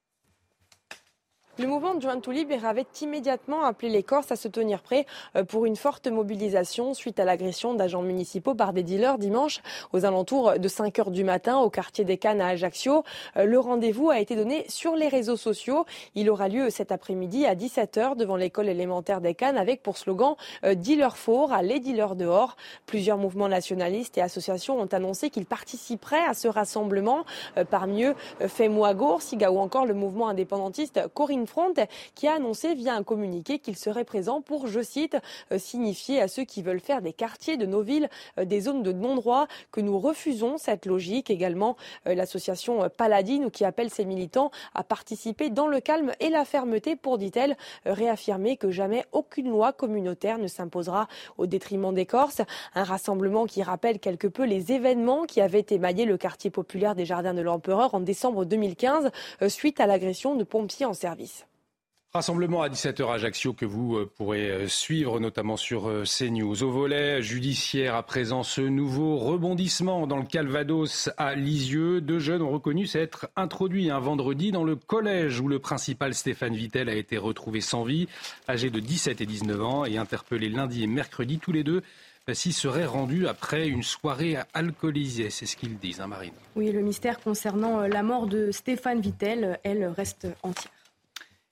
Le 1.56 1.68
mouvement 1.68 1.94
de 1.94 2.02
Jointou 2.02 2.32
Libre 2.32 2.64
avait 2.64 2.86
immédiatement 3.00 3.62
appelé 3.62 3.88
les 3.88 4.02
Corses 4.02 4.32
à 4.32 4.36
se 4.36 4.48
tenir 4.48 4.82
prêts 4.82 5.06
euh, 5.36 5.44
pour 5.44 5.66
une 5.66 5.76
forte 5.76 6.08
mobilisation 6.08 6.94
suite 6.94 7.20
à 7.20 7.24
l'agression 7.24 7.74
d'agents 7.74 8.02
municipaux 8.02 8.56
par 8.56 8.72
des 8.72 8.82
dealers 8.82 9.18
dimanche 9.18 9.60
aux 9.92 10.04
alentours 10.04 10.58
de 10.58 10.66
5 10.68 10.98
heures 10.98 11.10
du 11.12 11.22
matin 11.22 11.58
au 11.58 11.70
quartier 11.70 12.04
des 12.04 12.18
Cannes 12.18 12.40
à 12.40 12.48
Ajaccio. 12.48 13.04
Euh, 13.36 13.44
le 13.44 13.60
rendez-vous 13.60 14.10
a 14.10 14.18
été 14.18 14.34
donné 14.34 14.64
sur 14.68 14.96
les 14.96 15.06
réseaux 15.06 15.36
sociaux. 15.36 15.84
Il 16.16 16.28
aura 16.28 16.48
lieu 16.48 16.70
cet 16.70 16.90
après-midi 16.90 17.46
à 17.46 17.54
17 17.54 17.98
heures 17.98 18.16
devant 18.16 18.34
l'école 18.34 18.68
élémentaire 18.68 19.20
des 19.20 19.34
Cannes 19.34 19.56
avec 19.56 19.80
pour 19.80 19.96
slogan 19.96 20.34
euh, 20.64 20.74
Dealer 20.74 21.16
fort, 21.16 21.56
les 21.62 21.78
dealers 21.78 22.16
dehors. 22.16 22.56
Plusieurs 22.84 23.16
mouvements 23.16 23.48
nationalistes 23.48 24.18
et 24.18 24.22
associations 24.22 24.80
ont 24.80 24.86
annoncé 24.86 25.30
qu'ils 25.30 25.46
participeraient 25.46 26.24
à 26.26 26.34
ce 26.34 26.48
rassemblement. 26.48 27.24
Parmi 27.70 28.02
eux, 28.02 28.14
Femouagour, 28.40 29.22
Siga 29.22 29.52
ou 29.52 29.58
encore 29.58 29.86
le 29.86 29.94
mouvement 29.94 30.28
indépendantiste 30.28 31.00
Corinne 31.14 31.43
Front 31.46 31.74
qui 32.14 32.28
a 32.28 32.34
annoncé 32.34 32.74
via 32.74 32.94
un 32.94 33.02
communiqué 33.02 33.58
qu'il 33.58 33.76
serait 33.76 34.04
présent 34.04 34.40
pour, 34.40 34.66
je 34.66 34.80
cite, 34.80 35.16
euh, 35.52 35.58
signifier 35.58 36.20
à 36.20 36.28
ceux 36.28 36.44
qui 36.44 36.62
veulent 36.62 36.80
faire 36.80 37.02
des 37.02 37.12
quartiers 37.12 37.56
de 37.56 37.66
nos 37.66 37.82
villes 37.82 38.08
euh, 38.38 38.44
des 38.44 38.60
zones 38.60 38.82
de 38.82 38.92
non-droit 38.92 39.46
que 39.72 39.80
nous 39.80 39.98
refusons 39.98 40.58
cette 40.58 40.86
logique. 40.86 41.30
Également, 41.30 41.76
euh, 42.06 42.14
l'association 42.14 42.88
Paladine 42.96 43.50
qui 43.50 43.64
appelle 43.64 43.90
ses 43.90 44.04
militants 44.04 44.50
à 44.74 44.84
participer 44.84 45.50
dans 45.50 45.66
le 45.66 45.80
calme 45.80 46.12
et 46.20 46.28
la 46.28 46.44
fermeté 46.44 46.96
pour, 46.96 47.18
dit-elle, 47.18 47.56
réaffirmer 47.84 48.56
que 48.56 48.70
jamais 48.70 49.04
aucune 49.12 49.48
loi 49.48 49.72
communautaire 49.72 50.38
ne 50.38 50.46
s'imposera 50.46 51.08
au 51.38 51.46
détriment 51.46 51.94
des 51.94 52.06
Corses. 52.06 52.42
Un 52.74 52.84
rassemblement 52.84 53.46
qui 53.46 53.62
rappelle 53.62 53.98
quelque 53.98 54.26
peu 54.26 54.44
les 54.44 54.72
événements 54.72 55.24
qui 55.24 55.40
avaient 55.40 55.66
émaillé 55.70 56.04
le 56.04 56.16
quartier 56.16 56.50
populaire 56.50 56.94
des 56.94 57.04
Jardins 57.04 57.34
de 57.34 57.42
l'Empereur 57.42 57.94
en 57.94 58.00
décembre 58.00 58.44
2015 58.44 59.10
suite 59.48 59.80
à 59.80 59.86
l'agression 59.86 60.34
de 60.34 60.44
pompiers 60.44 60.86
en 60.86 60.94
service. 60.94 61.33
Rassemblement 62.16 62.62
à 62.62 62.68
17h 62.68 63.10
à 63.10 63.14
Ajaccio 63.14 63.54
que 63.54 63.64
vous 63.64 63.96
euh, 63.96 64.08
pourrez 64.16 64.48
euh, 64.48 64.68
suivre 64.68 65.18
notamment 65.18 65.56
sur 65.56 65.88
euh, 65.88 66.04
CNews. 66.04 66.62
Au 66.62 66.70
volet 66.70 67.20
judiciaire 67.22 67.96
à 67.96 68.04
présent, 68.04 68.44
ce 68.44 68.60
nouveau 68.60 69.16
rebondissement 69.16 70.06
dans 70.06 70.18
le 70.18 70.24
Calvados 70.24 71.10
à 71.16 71.34
Lisieux. 71.34 72.00
Deux 72.00 72.20
jeunes 72.20 72.42
ont 72.42 72.52
reconnu 72.52 72.86
s'être 72.86 73.26
introduits 73.34 73.90
un 73.90 73.98
vendredi 73.98 74.52
dans 74.52 74.62
le 74.62 74.76
collège 74.76 75.40
où 75.40 75.48
le 75.48 75.58
principal 75.58 76.14
Stéphane 76.14 76.54
Vittel 76.54 76.88
a 76.88 76.94
été 76.94 77.18
retrouvé 77.18 77.60
sans 77.60 77.82
vie, 77.82 78.06
âgé 78.48 78.70
de 78.70 78.78
17 78.78 79.20
et 79.20 79.26
19 79.26 79.62
ans 79.64 79.84
et 79.84 79.98
interpellé 79.98 80.48
lundi 80.48 80.84
et 80.84 80.86
mercredi. 80.86 81.40
Tous 81.40 81.50
les 81.50 81.64
deux 81.64 81.82
s'y 82.32 82.52
seraient 82.52 82.86
rendus 82.86 83.26
après 83.26 83.66
une 83.66 83.82
soirée 83.82 84.36
alcoolisée. 84.54 85.30
C'est 85.30 85.46
ce 85.46 85.56
qu'ils 85.56 85.78
disent, 85.78 86.00
hein, 86.00 86.06
Marine. 86.06 86.34
Oui, 86.54 86.70
le 86.70 86.80
mystère 86.80 87.18
concernant 87.18 87.80
la 87.80 88.04
mort 88.04 88.28
de 88.28 88.52
Stéphane 88.52 89.00
Vittel, 89.00 89.58
elle 89.64 89.86
reste 89.86 90.28
entière. 90.44 90.70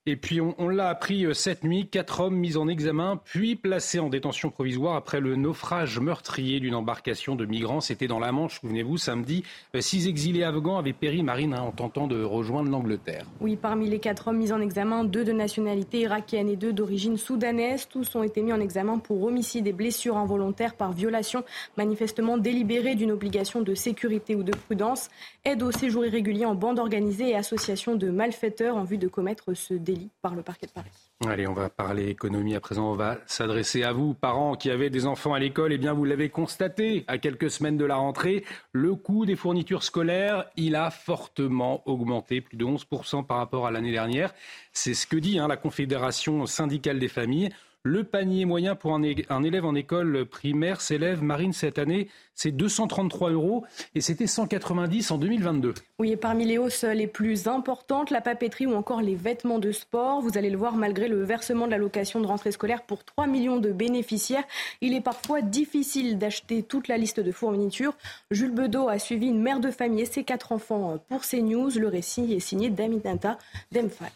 Et 0.05 0.17
puis 0.17 0.41
on, 0.41 0.69
l'a 0.69 0.89
appris 0.89 1.27
euh, 1.27 1.33
cette 1.33 1.63
nuit, 1.63 1.87
quatre 1.87 2.19
hommes 2.19 2.35
mis 2.35 2.57
en 2.57 2.67
examen, 2.67 3.21
puis 3.25 3.55
placés 3.55 4.01
en 4.01 4.09
détention 4.09 4.51
provisoire 4.51 4.97
après 4.97 5.21
le 5.21 5.37
naufrage 5.37 6.01
meurtrier 6.01 6.59
d'une 6.59 6.75
embarcation 6.75 7.37
de 7.37 7.47
migrants. 7.47 7.81
C'était 7.81 8.09
dans 8.09 8.19
la 8.19 8.33
Manche, 8.33 8.61
souvenez-vous, 8.61 8.97
samedi. 8.97 9.45
Euh, 9.77 9.81
six 9.81 10.09
exilés 10.09 10.43
afghans 10.43 10.77
avaient 10.77 10.93
péri, 10.93 11.23
Marine, 11.23 11.55
hein, 11.55 11.63
en 11.63 11.71
tentant 11.71 12.09
de 12.09 12.21
rejoindre 12.21 12.69
l'Angleterre. 12.69 13.27
Oui, 13.41 13.55
parmi 13.55 13.89
les 13.89 14.01
quatre 14.01 14.27
hommes 14.27 14.39
mis 14.39 14.51
en 14.51 14.61
examen, 14.61 15.05
deux 15.05 15.23
de 15.23 15.31
nationalité 15.31 16.01
irakienne 16.01 16.49
et 16.49 16.57
deux 16.57 16.73
d'origine 16.73 17.17
soudanaise. 17.17 17.87
Tous 17.87 18.17
ont 18.17 18.25
été 18.25 18.43
mis 18.43 18.53
en 18.53 18.61
examen 18.61 18.99
pour 18.99 19.23
homicide 19.23 19.69
et 19.69 19.73
blessures 19.73 20.17
involontaires 20.17 20.75
par 20.75 20.91
violation 20.91 21.45
manifestement 21.77 22.39
délibérée 22.39 22.97
d'une 22.97 23.13
obligation 23.13 23.63
de 23.63 23.77
sécurité 23.77 24.35
ou 24.35 24.43
de 24.43 24.51
prudence, 24.51 25.11
aide 25.45 25.63
au 25.63 25.71
séjour 25.71 26.05
irrégulier 26.05 26.45
en 26.45 26.57
bande 26.57 26.81
organisée 26.81 27.31
et 27.31 27.37
association 27.37 27.95
de 27.95 28.11
malfaiteurs 28.11 28.77
en 28.77 28.83
vue 28.83 28.99
de 28.99 29.07
commettre 29.07 29.55
ce 29.55 29.75
délit 29.75 29.92
par 30.21 30.35
le 30.35 30.43
parquet 30.43 30.67
de 30.67 30.73
Paris. 30.73 30.91
Allez, 31.27 31.47
on 31.47 31.55
va 31.55 31.69
parler 31.69 32.09
économie 32.09 32.55
à 32.55 32.61
présent. 32.61 32.93
On 32.93 32.97
va 32.97 33.19
s'adresser 33.27 33.83
à 33.83 33.93
vous, 33.93 34.15
parents 34.15 34.55
qui 34.55 34.71
avez 34.71 34.91
des 34.91 35.07
enfants 35.07 35.35
à 35.35 35.39
l'école. 35.39 35.73
Eh 35.73 35.79
bien, 35.79 35.93
vous 35.93 36.05
l'avez 36.05 36.29
constaté, 36.29 37.05
à 37.09 37.19
quelques 37.19 37.51
semaines 37.51 37.77
de 37.77 37.85
la 37.85 37.97
rentrée, 37.97 38.45
le 38.73 38.95
coût 38.95 39.27
des 39.27 39.37
fournitures 39.37 39.83
scolaires, 39.83 40.47
il 40.57 40.77
a 40.77 40.91
fortement 40.91 41.83
augmenté, 41.87 42.41
plus 42.41 42.57
de 42.57 42.65
11% 42.65 43.27
par 43.27 43.39
rapport 43.39 43.67
à 43.67 43.71
l'année 43.71 43.93
dernière. 43.93 44.35
C'est 44.73 44.95
ce 44.95 45.07
que 45.07 45.17
dit 45.17 45.39
hein, 45.39 45.49
la 45.49 45.57
Confédération 45.57 46.47
syndicale 46.47 46.99
des 46.99 47.09
familles. 47.09 47.51
Le 47.85 48.05
panier 48.05 48.45
moyen 48.45 48.77
pour 48.77 48.95
un, 48.95 49.03
élève 49.03 49.65
en 49.65 49.75
école 49.75 50.25
primaire 50.25 50.81
s'élève, 50.81 51.21
Marine, 51.21 51.53
cette 51.53 51.81
année, 51.81 52.07
c'est 52.33 52.53
233 52.53 53.33
euros 53.33 53.65
et 53.97 54.01
c'était 54.01 54.29
190 54.29 55.11
en 55.11 55.19
2022. 55.19 55.75
Oui, 55.99 56.13
et 56.13 56.17
parmi 56.17 56.45
les 56.45 56.59
hausses 56.59 56.85
les 56.85 57.09
plus 57.09 57.49
importantes, 57.49 58.11
la 58.11 58.21
papeterie 58.21 58.67
ou 58.67 58.75
encore 58.75 59.03
les 59.03 59.17
vêtements 59.17 59.59
de 59.59 59.73
sport. 59.73 60.21
Vous 60.21 60.39
allez 60.39 60.51
le 60.51 60.57
voir, 60.57 60.77
malgré 60.77 61.09
le 61.09 61.25
versement 61.25 61.67
de 61.67 61.73
l'allocation 61.73 62.21
de 62.21 62.27
rentrée 62.29 62.53
scolaire 62.53 62.83
pour 62.85 63.03
3 63.03 63.27
millions 63.27 63.59
de 63.59 63.73
bénéficiaires, 63.73 64.45
il 64.81 64.95
est 64.95 65.01
parfois 65.01 65.41
difficile 65.43 66.19
d'acheter 66.19 66.63
toute 66.63 66.87
la 66.87 66.97
liste 66.97 67.19
de 67.19 67.33
fournitures. 67.33 67.95
Jules 68.31 68.55
Bedeau 68.55 68.89
a 68.89 69.01
suivi 69.01 69.27
une 69.27 69.43
mère 69.43 69.59
de 69.59 69.73
famille 69.73 70.03
et 70.03 70.07
ses 70.07 70.23
quatre 70.23 70.53
enfants 70.53 71.03
pour 71.09 71.23
CNews. 71.23 71.71
Le 71.77 71.89
récit 71.89 72.33
est 72.33 72.39
signé 72.39 72.71
d'Aminata 72.71 73.39
Demphal. 73.73 74.13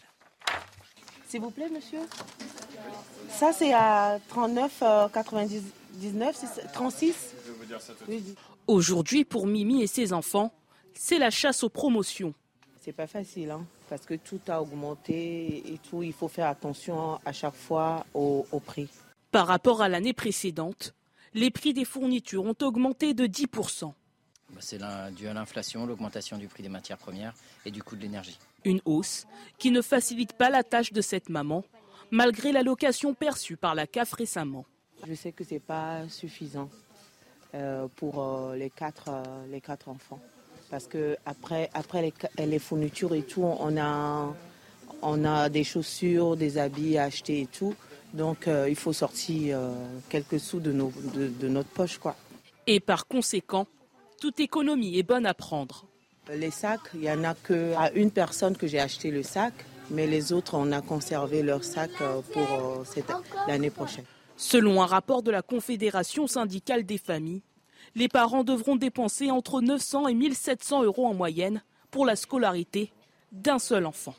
S'il 1.27 1.41
vous 1.41 1.51
plaît, 1.51 1.69
monsieur. 1.69 1.99
Ça, 3.29 3.51
c'est 3.51 3.73
à 3.73 4.19
39,99, 4.33 4.71
euh, 4.83 6.61
36. 6.73 7.15
Aujourd'hui, 8.67 9.25
pour 9.25 9.45
Mimi 9.45 9.81
et 9.81 9.87
ses 9.87 10.13
enfants, 10.13 10.53
c'est 10.93 11.19
la 11.19 11.29
chasse 11.29 11.63
aux 11.63 11.69
promotions. 11.69 12.33
C'est 12.81 12.93
pas 12.93 13.07
facile, 13.07 13.51
hein, 13.51 13.65
parce 13.89 14.05
que 14.05 14.13
tout 14.13 14.39
a 14.47 14.61
augmenté 14.61 15.73
et 15.73 15.77
tout. 15.89 16.01
Il 16.01 16.13
faut 16.13 16.29
faire 16.29 16.47
attention 16.47 17.19
à 17.25 17.33
chaque 17.33 17.55
fois 17.55 18.05
au, 18.13 18.47
au 18.51 18.59
prix. 18.61 18.87
Par 19.31 19.47
rapport 19.47 19.81
à 19.81 19.89
l'année 19.89 20.13
précédente, 20.13 20.93
les 21.33 21.51
prix 21.51 21.73
des 21.73 21.83
fournitures 21.83 22.45
ont 22.45 22.55
augmenté 22.61 23.13
de 23.13 23.27
10%. 23.27 23.91
Bah, 24.49 24.59
c'est 24.61 24.79
dû 25.11 25.27
à 25.27 25.33
l'inflation, 25.33 25.85
l'augmentation 25.85 26.37
du 26.37 26.47
prix 26.47 26.63
des 26.63 26.69
matières 26.69 26.97
premières 26.97 27.33
et 27.65 27.71
du 27.71 27.83
coût 27.83 27.97
de 27.97 28.01
l'énergie. 28.01 28.39
Une 28.67 28.81
hausse 28.83 29.25
qui 29.57 29.71
ne 29.71 29.81
facilite 29.81 30.33
pas 30.33 30.49
la 30.49 30.61
tâche 30.61 30.91
de 30.91 30.99
cette 30.99 31.29
maman, 31.29 31.63
malgré 32.11 32.51
l'allocation 32.51 33.13
perçue 33.13 33.55
par 33.55 33.75
la 33.75 33.87
CAF 33.87 34.11
récemment. 34.11 34.65
Je 35.07 35.13
sais 35.13 35.31
que 35.31 35.45
ce 35.45 35.53
n'est 35.53 35.61
pas 35.61 36.07
suffisant 36.09 36.69
euh, 37.55 37.87
pour 37.95 38.21
euh, 38.21 38.57
les, 38.57 38.69
quatre, 38.69 39.05
euh, 39.07 39.23
les 39.49 39.61
quatre 39.61 39.87
enfants. 39.87 40.19
Parce 40.69 40.85
que 40.85 41.15
après, 41.25 41.69
après 41.73 42.11
les, 42.37 42.59
fournitures 42.59 43.15
et 43.15 43.21
tout, 43.21 43.41
on 43.43 43.77
a, 43.77 44.35
on 45.01 45.23
a 45.23 45.47
des 45.47 45.63
chaussures, 45.63 46.35
des 46.35 46.57
habits 46.57 46.97
à 46.97 47.03
acheter 47.03 47.39
et 47.39 47.45
tout. 47.45 47.73
Donc 48.13 48.49
il 48.67 48.75
faut 48.75 48.91
sortir 48.91 49.59
quelques 50.09 50.41
sous 50.41 50.59
de, 50.59 50.73
nos, 50.73 50.91
de, 51.13 51.47
notre 51.47 51.69
poche. 51.69 51.97
Quoi. 51.99 52.17
Et 52.65 52.81
par 52.81 53.07
conséquent, 53.07 53.65
toute 54.19 54.41
économie 54.41 54.97
est 54.97 55.03
bonne 55.03 55.25
à 55.25 55.33
prendre. 55.33 55.85
Les 56.33 56.51
sacs, 56.51 56.81
il 56.93 57.01
n'y 57.01 57.11
en 57.11 57.23
a 57.23 57.33
qu'à 57.33 57.91
une 57.93 58.11
personne 58.11 58.57
que 58.57 58.67
j'ai 58.67 58.79
acheté 58.79 59.11
le 59.11 59.23
sac, 59.23 59.53
mais 59.89 60.07
les 60.07 60.33
autres, 60.33 60.55
on 60.55 60.71
a 60.71 60.81
conservé 60.81 61.41
leur 61.41 61.63
sac 61.63 61.91
pour 62.33 62.83
l'année 63.47 63.69
prochaine. 63.69 64.03
Selon 64.35 64.81
un 64.81 64.85
rapport 64.85 65.23
de 65.23 65.31
la 65.31 65.41
Confédération 65.41 66.27
syndicale 66.27 66.85
des 66.85 66.97
familles, 66.97 67.43
les 67.95 68.07
parents 68.07 68.43
devront 68.43 68.75
dépenser 68.75 69.31
entre 69.31 69.61
900 69.61 70.07
et 70.09 70.13
1700 70.13 70.83
euros 70.83 71.07
en 71.07 71.13
moyenne 71.13 71.63
pour 71.89 72.05
la 72.05 72.15
scolarité 72.15 72.91
d'un 73.31 73.59
seul 73.59 73.85
enfant. 73.85 74.15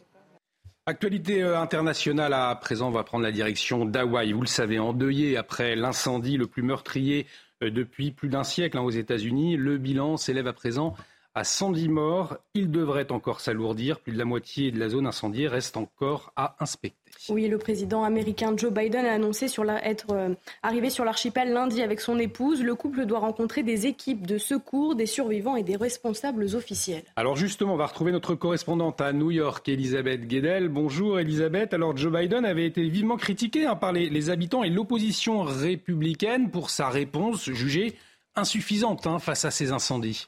Actualité 0.87 1.43
euh, 1.43 1.61
internationale 1.61 2.33
à 2.33 2.55
présent, 2.57 2.89
on 2.89 2.93
va 2.93 3.05
prendre 3.05 3.23
la 3.23 3.31
direction 3.31 3.85
d'Hawaï. 3.85 4.33
Vous 4.33 4.41
le 4.41 4.47
savez, 4.47 4.79
endeuillé 4.79 5.37
après 5.37 5.77
l'incendie 5.77 6.39
le 6.39 6.47
plus 6.47 6.63
meurtrier 6.63 7.27
euh, 7.63 7.71
depuis 7.71 8.11
plus 8.11 8.31
d'un 8.31 8.43
siècle 8.43 8.79
hein, 8.79 8.83
aux 8.83 8.91
États-Unis. 8.91 9.57
Le 9.57 9.77
bilan 9.77 10.17
s'élève 10.17 10.47
à 10.47 10.55
présent 10.55 10.95
à 11.39 11.45
110 11.45 11.89
morts. 11.89 12.37
Il 12.55 12.73
devrait 12.73 13.13
encore 13.13 13.41
s'alourdir. 13.41 14.01
Plus 14.01 14.13
de 14.13 14.19
la 14.19 14.25
moitié 14.25 14.73
de 14.73 14.79
la 14.81 14.89
zone 14.89 15.07
incendiée 15.07 15.47
reste 15.47 15.77
encore 15.77 16.33
à 16.35 16.57
inspecter. 16.59 17.13
Oui, 17.29 17.47
le 17.47 17.59
président 17.59 18.03
américain 18.03 18.55
Joe 18.57 18.73
Biden 18.73 19.07
a 19.07 19.13
annoncé 19.13 19.47
être 19.85 20.11
euh, 20.11 20.35
arrivé 20.65 20.91
sur 20.91 21.05
l'archipel 21.05 21.53
lundi 21.53 21.81
avec 21.81 22.01
son 22.01 22.19
épouse. 22.19 22.63
Le 22.63 22.75
couple 22.75 23.07
doit 23.07 23.21
rencontrer 23.21 23.63
des 23.63 23.87
équipes 23.87 24.27
de 24.27 24.37
secours, 24.37 24.97
des 24.97 25.07
survivants 25.07 25.55
et 25.55 25.63
des 25.63 25.77
responsables 25.77 26.45
officiels. 26.57 27.05
Alors 27.15 27.37
justement, 27.37 27.75
on 27.75 27.77
va 27.77 27.87
retrouver 27.87 28.11
notre 28.11 28.35
correspondante 28.35 29.01
à 29.01 29.13
New 29.13 29.31
York, 29.31 29.69
Elisabeth 29.69 30.27
Guedel. 30.27 30.69
Bonjour 30.69 31.21
Elisabeth. 31.21 31.73
Alors 31.73 31.97
Joe 31.97 32.13
Biden 32.13 32.45
avait 32.45 32.67
été 32.67 32.89
vivement 32.89 33.17
critiqué 33.17 33.65
hein, 33.65 33.77
par 33.77 33.93
les, 33.93 34.31
habitants 34.31 34.65
et 34.65 34.71
l'opposition 34.71 35.43
républicaine 35.43 36.51
pour 36.51 36.71
sa 36.71 36.89
réponse 36.89 37.49
jugée 37.49 37.95
insuffisante 38.35 39.07
hein, 39.07 39.21
face 39.21 39.45
à 39.45 39.53
ces 39.53 39.71
incendies. 39.71 40.27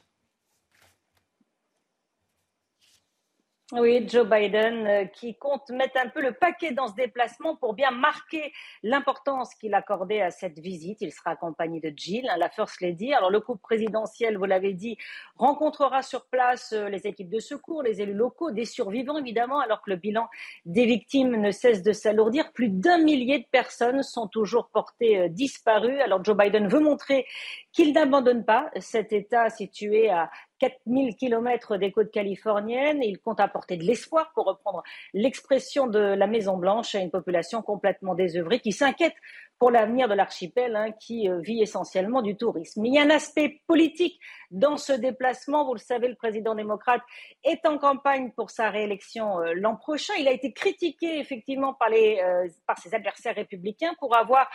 Oui, 3.73 4.05
Joe 4.05 4.27
Biden 4.27 4.85
euh, 4.85 5.05
qui 5.05 5.35
compte 5.35 5.69
mettre 5.69 5.97
un 6.03 6.09
peu 6.09 6.21
le 6.21 6.33
paquet 6.33 6.73
dans 6.73 6.89
ce 6.89 6.93
déplacement 6.93 7.55
pour 7.55 7.73
bien 7.73 7.89
marquer 7.91 8.51
l'importance 8.83 9.55
qu'il 9.55 9.73
accordait 9.73 10.21
à 10.21 10.29
cette 10.29 10.59
visite. 10.59 10.97
Il 10.99 11.13
sera 11.13 11.31
accompagné 11.31 11.79
de 11.79 11.93
Jill, 11.95 12.27
hein, 12.29 12.35
la 12.37 12.49
First 12.49 12.81
Lady. 12.81 13.13
Alors 13.13 13.29
le 13.29 13.39
couple 13.39 13.61
présidentiel, 13.61 14.37
vous 14.37 14.43
l'avez 14.43 14.73
dit, 14.73 14.97
rencontrera 15.37 16.01
sur 16.01 16.25
place 16.25 16.73
euh, 16.73 16.89
les 16.89 17.07
équipes 17.07 17.29
de 17.29 17.39
secours, 17.39 17.81
les 17.81 18.01
élus 18.01 18.13
locaux, 18.13 18.51
des 18.51 18.65
survivants 18.65 19.17
évidemment, 19.17 19.61
alors 19.61 19.81
que 19.81 19.91
le 19.91 19.95
bilan 19.95 20.27
des 20.65 20.85
victimes 20.85 21.39
ne 21.39 21.51
cesse 21.51 21.81
de 21.81 21.93
s'alourdir. 21.93 22.51
Plus 22.51 22.67
d'un 22.67 22.97
millier 22.97 23.39
de 23.39 23.47
personnes 23.53 24.03
sont 24.03 24.27
toujours 24.27 24.67
portées 24.67 25.17
euh, 25.17 25.27
disparues. 25.29 26.01
Alors 26.01 26.21
Joe 26.25 26.35
Biden 26.35 26.67
veut 26.67 26.81
montrer 26.81 27.25
qu'il 27.73 27.93
n'abandonne 27.93 28.45
pas 28.45 28.69
cet 28.79 29.13
État 29.13 29.49
situé 29.49 30.09
à 30.09 30.29
4000 30.59 31.15
kilomètres 31.15 31.77
des 31.77 31.91
côtes 31.91 32.11
californiennes. 32.11 33.01
Il 33.01 33.19
compte 33.19 33.39
apporter 33.39 33.77
de 33.77 33.83
l'espoir, 33.83 34.31
pour 34.33 34.45
reprendre 34.45 34.83
l'expression 35.13 35.87
de 35.87 35.99
la 35.99 36.27
Maison-Blanche, 36.27 36.95
à 36.95 36.99
une 36.99 37.11
population 37.11 37.61
complètement 37.61 38.13
désœuvrée 38.13 38.59
qui 38.59 38.71
s'inquiète 38.71 39.15
pour 39.61 39.69
l'avenir 39.69 40.09
de 40.09 40.15
l'archipel 40.15 40.75
hein, 40.75 40.91
qui 40.99 41.29
euh, 41.29 41.39
vit 41.39 41.61
essentiellement 41.61 42.23
du 42.23 42.35
tourisme. 42.35 42.83
il 42.83 42.95
y 42.95 42.97
a 42.97 43.03
un 43.03 43.11
aspect 43.11 43.61
politique 43.67 44.19
dans 44.49 44.75
ce 44.75 44.91
déplacement. 44.91 45.65
Vous 45.65 45.75
le 45.75 45.79
savez, 45.79 46.07
le 46.07 46.15
président 46.15 46.55
démocrate 46.55 47.03
est 47.43 47.63
en 47.67 47.77
campagne 47.77 48.31
pour 48.31 48.49
sa 48.49 48.71
réélection 48.71 49.39
euh, 49.39 49.53
l'an 49.53 49.75
prochain. 49.75 50.13
Il 50.17 50.27
a 50.27 50.31
été 50.31 50.51
critiqué 50.51 51.19
effectivement 51.19 51.75
par, 51.75 51.89
les, 51.89 52.19
euh, 52.23 52.47
par 52.65 52.79
ses 52.79 52.95
adversaires 52.95 53.35
républicains 53.35 53.93
pour 53.99 54.15
avoir 54.15 54.49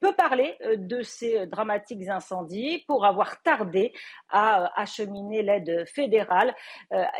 peut 0.00 0.14
parler 0.14 0.56
euh, 0.62 0.76
de 0.76 1.02
ces 1.02 1.38
euh, 1.38 1.46
dramatiques 1.46 2.08
incendies 2.08 2.84
pour 2.86 3.04
avoir 3.04 3.42
tardé 3.42 3.92
à 4.28 4.64
euh, 4.64 4.68
acheminer 4.76 5.42
l'aide 5.42 5.84
fédérale. 5.86 6.54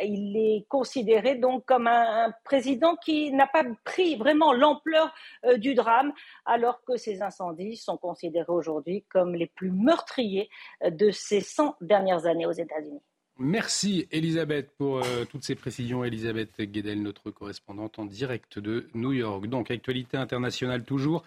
Il 0.01 0.37
est 0.37 0.65
considéré 0.67 1.35
donc 1.35 1.65
comme 1.65 1.87
un, 1.87 2.33
président 2.43 2.95
qui 2.95 3.31
n'a 3.31 3.47
pas 3.47 3.63
pris 3.83 4.15
vraiment 4.15 4.53
l'ampleur 4.53 5.13
du 5.57 5.73
drame, 5.73 6.13
alors 6.45 6.83
que 6.83 6.97
ces 6.97 7.21
incendies 7.21 7.77
sont 7.77 7.97
considérés 7.97 8.45
aujourd'hui 8.51 9.05
comme 9.09 9.35
les 9.35 9.47
plus 9.47 9.71
meurtriers 9.71 10.49
de 10.85 11.11
ces 11.11 11.41
100 11.41 11.75
dernières 11.81 12.25
années 12.25 12.45
aux 12.45 12.51
États-Unis. 12.51 13.01
Merci 13.39 14.07
Elisabeth 14.11 14.69
pour 14.77 15.01
toutes 15.29 15.43
ces 15.43 15.55
précisions. 15.55 16.03
Elisabeth 16.03 16.61
Guedel, 16.61 17.01
notre 17.01 17.31
correspondante 17.31 17.97
en 17.97 18.05
direct 18.05 18.59
de 18.59 18.87
New 18.93 19.11
York. 19.11 19.47
Donc, 19.47 19.71
actualité 19.71 20.17
internationale 20.17 20.83
toujours 20.83 21.23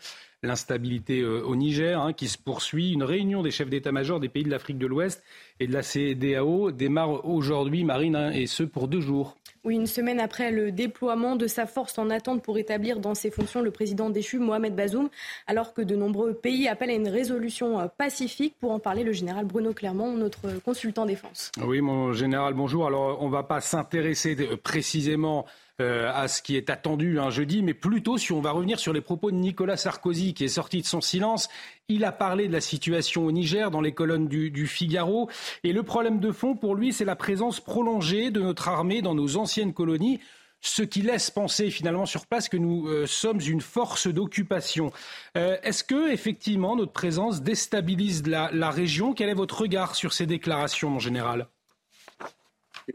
l'instabilité 0.47 1.21
euh, 1.21 1.43
au 1.43 1.57
Niger 1.57 2.01
hein, 2.01 2.13
qui 2.13 2.29
se 2.29 2.39
poursuit. 2.39 2.93
Une 2.93 3.03
réunion 3.03 3.43
des 3.43 3.51
chefs 3.51 3.69
d'état-major 3.69 4.21
des 4.21 4.29
pays 4.29 4.45
de 4.45 4.51
l'Afrique 4.51 4.79
de 4.79 4.87
l'Ouest 4.87 5.23
et 5.61 5.67
de 5.67 5.73
la 5.73 5.83
CEDAO 5.83 6.71
démarre 6.71 7.27
aujourd'hui, 7.27 7.85
Marine, 7.85 8.17
hein, 8.17 8.31
et 8.31 8.47
ce 8.47 8.63
pour 8.63 8.89
deux 8.89 9.01
jours. 9.01 9.37
Oui, 9.67 9.75
une 9.75 9.89
semaine 9.89 10.21
après 10.21 10.53
le 10.53 10.71
déploiement 10.71 11.35
de 11.35 11.49
sa 11.49 11.67
force 11.67 11.99
en 11.99 12.09
attente 12.09 12.41
pour 12.41 12.57
établir 12.57 13.01
dans 13.01 13.17
ses 13.17 13.33
fonctions 13.33 13.63
le 13.63 13.73
président 13.73 14.11
déchu 14.11 14.39
Mohamed 14.39 14.77
Bazoum, 14.77 15.09
alors 15.49 15.75
que 15.75 15.83
de 15.83 15.97
nombreux 15.97 16.35
pays 16.35 16.69
appellent 16.69 16.91
à 16.91 16.95
une 16.95 17.09
résolution 17.09 17.81
euh, 17.81 17.89
pacifique. 17.89 18.55
Pour 18.61 18.71
en 18.71 18.79
parler, 18.79 19.03
le 19.03 19.11
général 19.11 19.45
Bruno 19.45 19.73
Clermont, 19.73 20.13
notre 20.13 20.63
consultant 20.63 21.05
défense. 21.05 21.51
Oui, 21.61 21.81
mon 21.81 22.13
général, 22.13 22.55
bonjour. 22.55 22.87
Alors, 22.87 23.21
on 23.21 23.27
ne 23.27 23.33
va 23.33 23.43
pas 23.43 23.61
s'intéresser 23.61 24.37
euh, 24.39 24.57
précisément 24.57 25.47
euh, 25.83 26.11
à 26.15 26.27
ce 26.27 26.41
qui 26.41 26.57
est 26.57 26.71
attendu 26.71 27.21
un 27.21 27.29
jeudi, 27.29 27.63
mais 27.63 27.75
plutôt 27.75 28.17
si 28.17 28.33
on 28.33 28.41
va 28.41 28.51
revenir 28.51 28.79
sur 28.79 28.95
les 28.95 29.03
propos 29.03 29.31
de 29.31 29.37
Nicolas 29.37 29.77
Sarkozy 29.77 30.33
qui 30.33 30.45
est 30.45 30.49
sorti 30.49 30.81
de 30.81 30.87
son 30.87 31.03
silence. 31.03 31.51
Il 31.89 32.07
a 32.07 32.13
parlé 32.13 32.49
de 32.49 32.53
la 32.55 32.63
situation 32.63 33.27
au 33.27 33.31
Niger 33.31 33.71
dans 33.71 33.83
les 33.83 33.93
colonnes 33.93 34.27
du, 34.27 34.67
Figaro. 34.67 35.29
Et 35.65 35.75
le 35.75 35.83
problème 35.83 36.19
de 36.19 36.33
fond 36.33 36.57
pour 36.57 36.77
lui, 36.77 36.95
c'est 36.95 37.05
la 37.05 37.15
présence 37.15 37.61
prolongée 37.61 38.31
de 38.31 38.41
notre 38.41 38.69
armée 38.69 39.03
dans 39.03 39.15
nos 39.15 39.37
anciennes 39.37 39.75
colonies 39.75 40.19
ce 40.63 40.83
qui 40.83 41.03
laisse 41.03 41.31
penser 41.31 41.71
finalement 41.71 42.07
sur 42.07 42.27
place 42.27 42.49
que 42.49 42.57
nous 42.57 42.89
euh, 42.89 43.07
sommes 43.07 43.41
une 43.41 43.61
force 43.61 44.09
d'occupation. 44.09 44.91
Euh, 45.37 45.59
est-ce 45.63 45.85
que 45.85 46.11
effectivement 46.11 46.75
notre 46.75 46.93
présence 46.93 47.43
déstabilise 47.43 48.27
la, 48.27 48.51
la 48.53 48.71
région? 48.71 49.13
Quel 49.13 49.29
est 49.29 49.35
votre 49.35 49.61
regard 49.61 49.95
sur 49.95 50.15
ces 50.15 50.25
déclarations, 50.25 50.89
mon 50.89 50.99
général? 50.99 51.49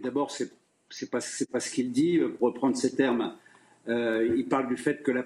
D'abord, 0.03 0.31
c'est 0.31 0.51
c'est 0.91 1.09
pas 1.09 1.19
pas 1.51 1.59
ce 1.59 1.71
qu'il 1.71 1.91
dit. 1.91 2.19
Pour 2.37 2.49
reprendre 2.49 2.75
ces 2.75 2.95
termes, 2.95 3.33
euh, 3.87 4.33
il 4.35 4.45
parle 4.45 4.67
du 4.67 4.77
fait 4.77 5.01
que 5.01 5.11
le 5.11 5.23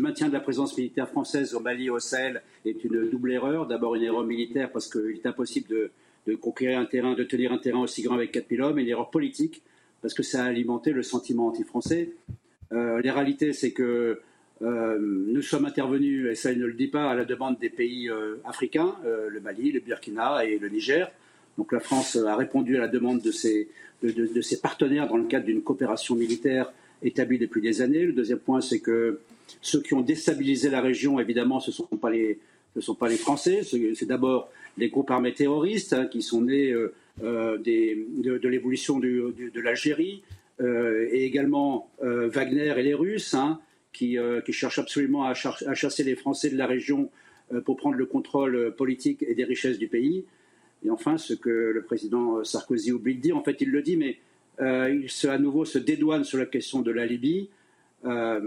maintien 0.00 0.28
de 0.28 0.32
la 0.32 0.40
présence 0.40 0.76
militaire 0.76 1.08
française 1.08 1.54
au 1.54 1.60
Mali 1.60 1.86
et 1.86 1.90
au 1.90 1.98
Sahel 1.98 2.42
est 2.64 2.82
une 2.84 3.10
double 3.10 3.32
erreur. 3.32 3.66
D'abord 3.66 3.94
une 3.94 4.02
erreur 4.02 4.24
militaire 4.24 4.70
parce 4.72 4.88
qu'il 4.88 5.10
est 5.10 5.26
impossible 5.26 5.68
de, 5.68 5.90
conquérir 6.36 6.78
un 6.78 6.84
terrain, 6.84 7.14
de 7.14 7.24
tenir 7.24 7.52
un 7.52 7.58
terrain 7.58 7.80
aussi 7.80 8.02
grand 8.02 8.14
avec 8.14 8.30
4000 8.32 8.62
hommes, 8.62 8.78
et 8.78 8.82
une 8.82 8.88
erreur 8.88 9.10
politique 9.10 9.62
parce 10.00 10.14
que 10.14 10.22
ça 10.22 10.44
a 10.44 10.46
alimenté 10.46 10.92
le 10.92 11.02
sentiment 11.02 11.48
anti-français. 11.48 12.12
Euh, 12.72 13.02
la 13.02 13.12
réalité, 13.12 13.52
c'est 13.52 13.72
que 13.72 14.20
euh, 14.62 14.98
nous 15.00 15.42
sommes 15.42 15.66
intervenus, 15.66 16.30
et 16.30 16.34
ça 16.34 16.52
il 16.52 16.58
ne 16.58 16.66
le 16.66 16.72
dit 16.72 16.86
pas, 16.86 17.10
à 17.10 17.14
la 17.14 17.24
demande 17.24 17.58
des 17.58 17.68
pays 17.68 18.08
africains, 18.44 18.94
le 19.04 19.40
Mali, 19.40 19.72
le 19.72 19.80
Burkina 19.80 20.44
et 20.44 20.58
le 20.58 20.68
Niger. 20.68 21.10
Donc 21.58 21.72
la 21.72 21.80
France 21.80 22.16
a 22.16 22.36
répondu 22.36 22.76
à 22.76 22.80
la 22.80 22.88
demande 22.88 23.20
de 23.20 23.30
ses, 23.30 23.68
partenaires 24.62 25.08
dans 25.08 25.16
le 25.16 25.24
cadre 25.24 25.46
d'une 25.46 25.62
coopération 25.62 26.14
militaire 26.14 26.72
établie 27.02 27.38
depuis 27.38 27.60
des 27.60 27.82
années. 27.82 28.04
Le 28.04 28.12
deuxième 28.12 28.38
point, 28.38 28.60
c'est 28.60 28.80
que 28.80 29.20
ceux 29.60 29.80
qui 29.82 29.94
ont 29.94 30.00
déstabilisé 30.00 30.70
la 30.70 30.80
région, 30.80 31.18
évidemment, 31.18 31.60
ce 31.60 31.70
ne 31.70 31.74
sont 31.74 32.94
pas 32.94 33.08
les, 33.08 33.16
Français. 33.16 33.62
C'est 33.62 34.06
d'abord 34.06 34.50
les 34.78 34.88
groupes 34.88 35.10
armés 35.10 35.34
terroristes 35.34 35.92
hein, 35.92 36.06
qui 36.06 36.22
sont 36.22 36.42
nés 36.42 36.70
euh, 36.70 36.94
euh, 37.22 37.58
de, 37.58 38.48
l'évolution 38.48 38.98
de 38.98 39.60
l'Algérie, 39.60 40.22
euh, 40.60 41.08
et 41.10 41.24
également 41.24 41.90
Wagner 42.00 42.74
et 42.76 42.82
les 42.82 42.94
Russes, 42.94 43.34
hein, 43.34 43.60
qui, 43.92 44.16
qui, 44.46 44.52
cherchent 44.52 44.78
absolument 44.78 45.24
à, 45.24 45.34
chasser 45.34 46.04
les 46.04 46.14
Français 46.14 46.50
de 46.50 46.56
la 46.56 46.66
région 46.66 47.10
pour 47.64 47.76
prendre 47.76 47.96
le 47.96 48.06
contrôle 48.06 48.72
politique 48.76 49.24
et 49.26 49.34
des 49.34 49.44
richesses 49.44 49.78
du 49.78 49.88
pays. 49.88 50.24
Et 50.84 50.90
enfin, 50.90 51.18
ce 51.18 51.34
que 51.34 51.50
le 51.50 51.82
président 51.82 52.42
Sarkozy 52.44 52.92
oublie 52.92 53.16
de 53.16 53.20
dire, 53.20 53.36
en 53.36 53.42
fait, 53.42 53.60
il 53.60 53.70
le 53.70 53.82
dit, 53.82 53.96
mais 53.96 54.18
euh, 54.60 54.90
il 54.90 55.10
se, 55.10 55.26
à 55.26 55.38
nouveau 55.38 55.64
se 55.64 55.78
dédouane 55.78 56.24
sur 56.24 56.38
la 56.38 56.46
question 56.46 56.82
de 56.82 56.90
la 56.90 57.06
Libye. 57.06 57.48
Euh, 58.04 58.40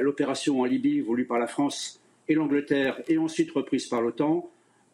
l'opération 0.00 0.60
en 0.60 0.64
Libye, 0.64 1.00
voulue 1.00 1.24
par 1.24 1.38
la 1.38 1.46
France 1.46 2.00
et 2.28 2.34
l'Angleterre, 2.34 3.00
et 3.08 3.18
ensuite 3.18 3.50
reprise 3.50 3.86
par 3.86 4.02
l'OTAN, 4.02 4.48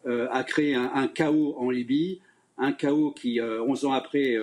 euh, 0.05 0.27
a 0.31 0.43
créé 0.43 0.75
un, 0.75 1.07
chaos 1.07 1.55
en 1.57 1.69
Libye, 1.69 2.19
un 2.57 2.71
chaos 2.71 3.11
qui, 3.11 3.39
11 3.41 3.85
ans 3.85 3.91
après, 3.91 4.35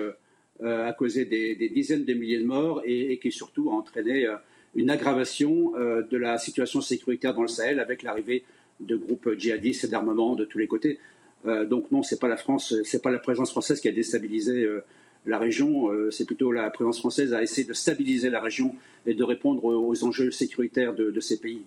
a 0.63 0.93
causé 0.93 1.25
des, 1.25 1.69
dizaines 1.69 2.05
de 2.05 2.15
milliers 2.15 2.39
de 2.39 2.47
morts 2.47 2.83
et, 2.85 3.13
et 3.13 3.19
qui 3.19 3.33
surtout 3.33 3.71
a 3.71 3.75
entraîné 3.75 4.29
une 4.77 4.91
aggravation 4.91 5.73
de 5.77 6.17
la 6.17 6.39
situation 6.39 6.81
sécuritaire 6.81 7.35
dans 7.35 7.43
le 7.43 7.49
Sahel 7.49 7.81
avec 7.81 8.05
l'arrivée 8.05 8.45
de 8.79 8.95
groupes 8.97 9.37
djihadistes 9.37 9.85
et 9.85 9.89
d'armements 9.89 10.37
de 10.37 10.45
tous 10.45 10.59
les 10.59 10.69
côtés. 10.69 11.01
Euh, 11.47 11.65
donc 11.65 11.91
non, 11.91 12.03
c'est 12.03 12.19
pas 12.19 12.29
la 12.29 12.37
France, 12.37 12.75
c'est 12.85 13.03
pas 13.03 13.11
la 13.11 13.19
présence 13.19 13.51
française 13.51 13.81
qui 13.81 13.89
a 13.89 13.93
déstabilisé 13.93 14.65
euh, 14.65 14.85
la 15.27 15.39
région, 15.39 15.89
c'est 16.11 16.27
plutôt 16.27 16.53
la 16.53 16.69
présidence 16.69 16.99
française 16.99 17.33
à 17.33 17.43
essayer 17.43 17.67
de 17.67 17.73
stabiliser 17.73 18.29
la 18.29 18.43
région 18.43 18.75
et 19.07 19.15
de 19.15 19.25
répondre 19.25 19.65
aux 19.65 20.05
enjeux 20.05 20.31
sécuritaires 20.31 20.93
de 20.93 21.19
ces 21.19 21.41
pays. 21.41 21.63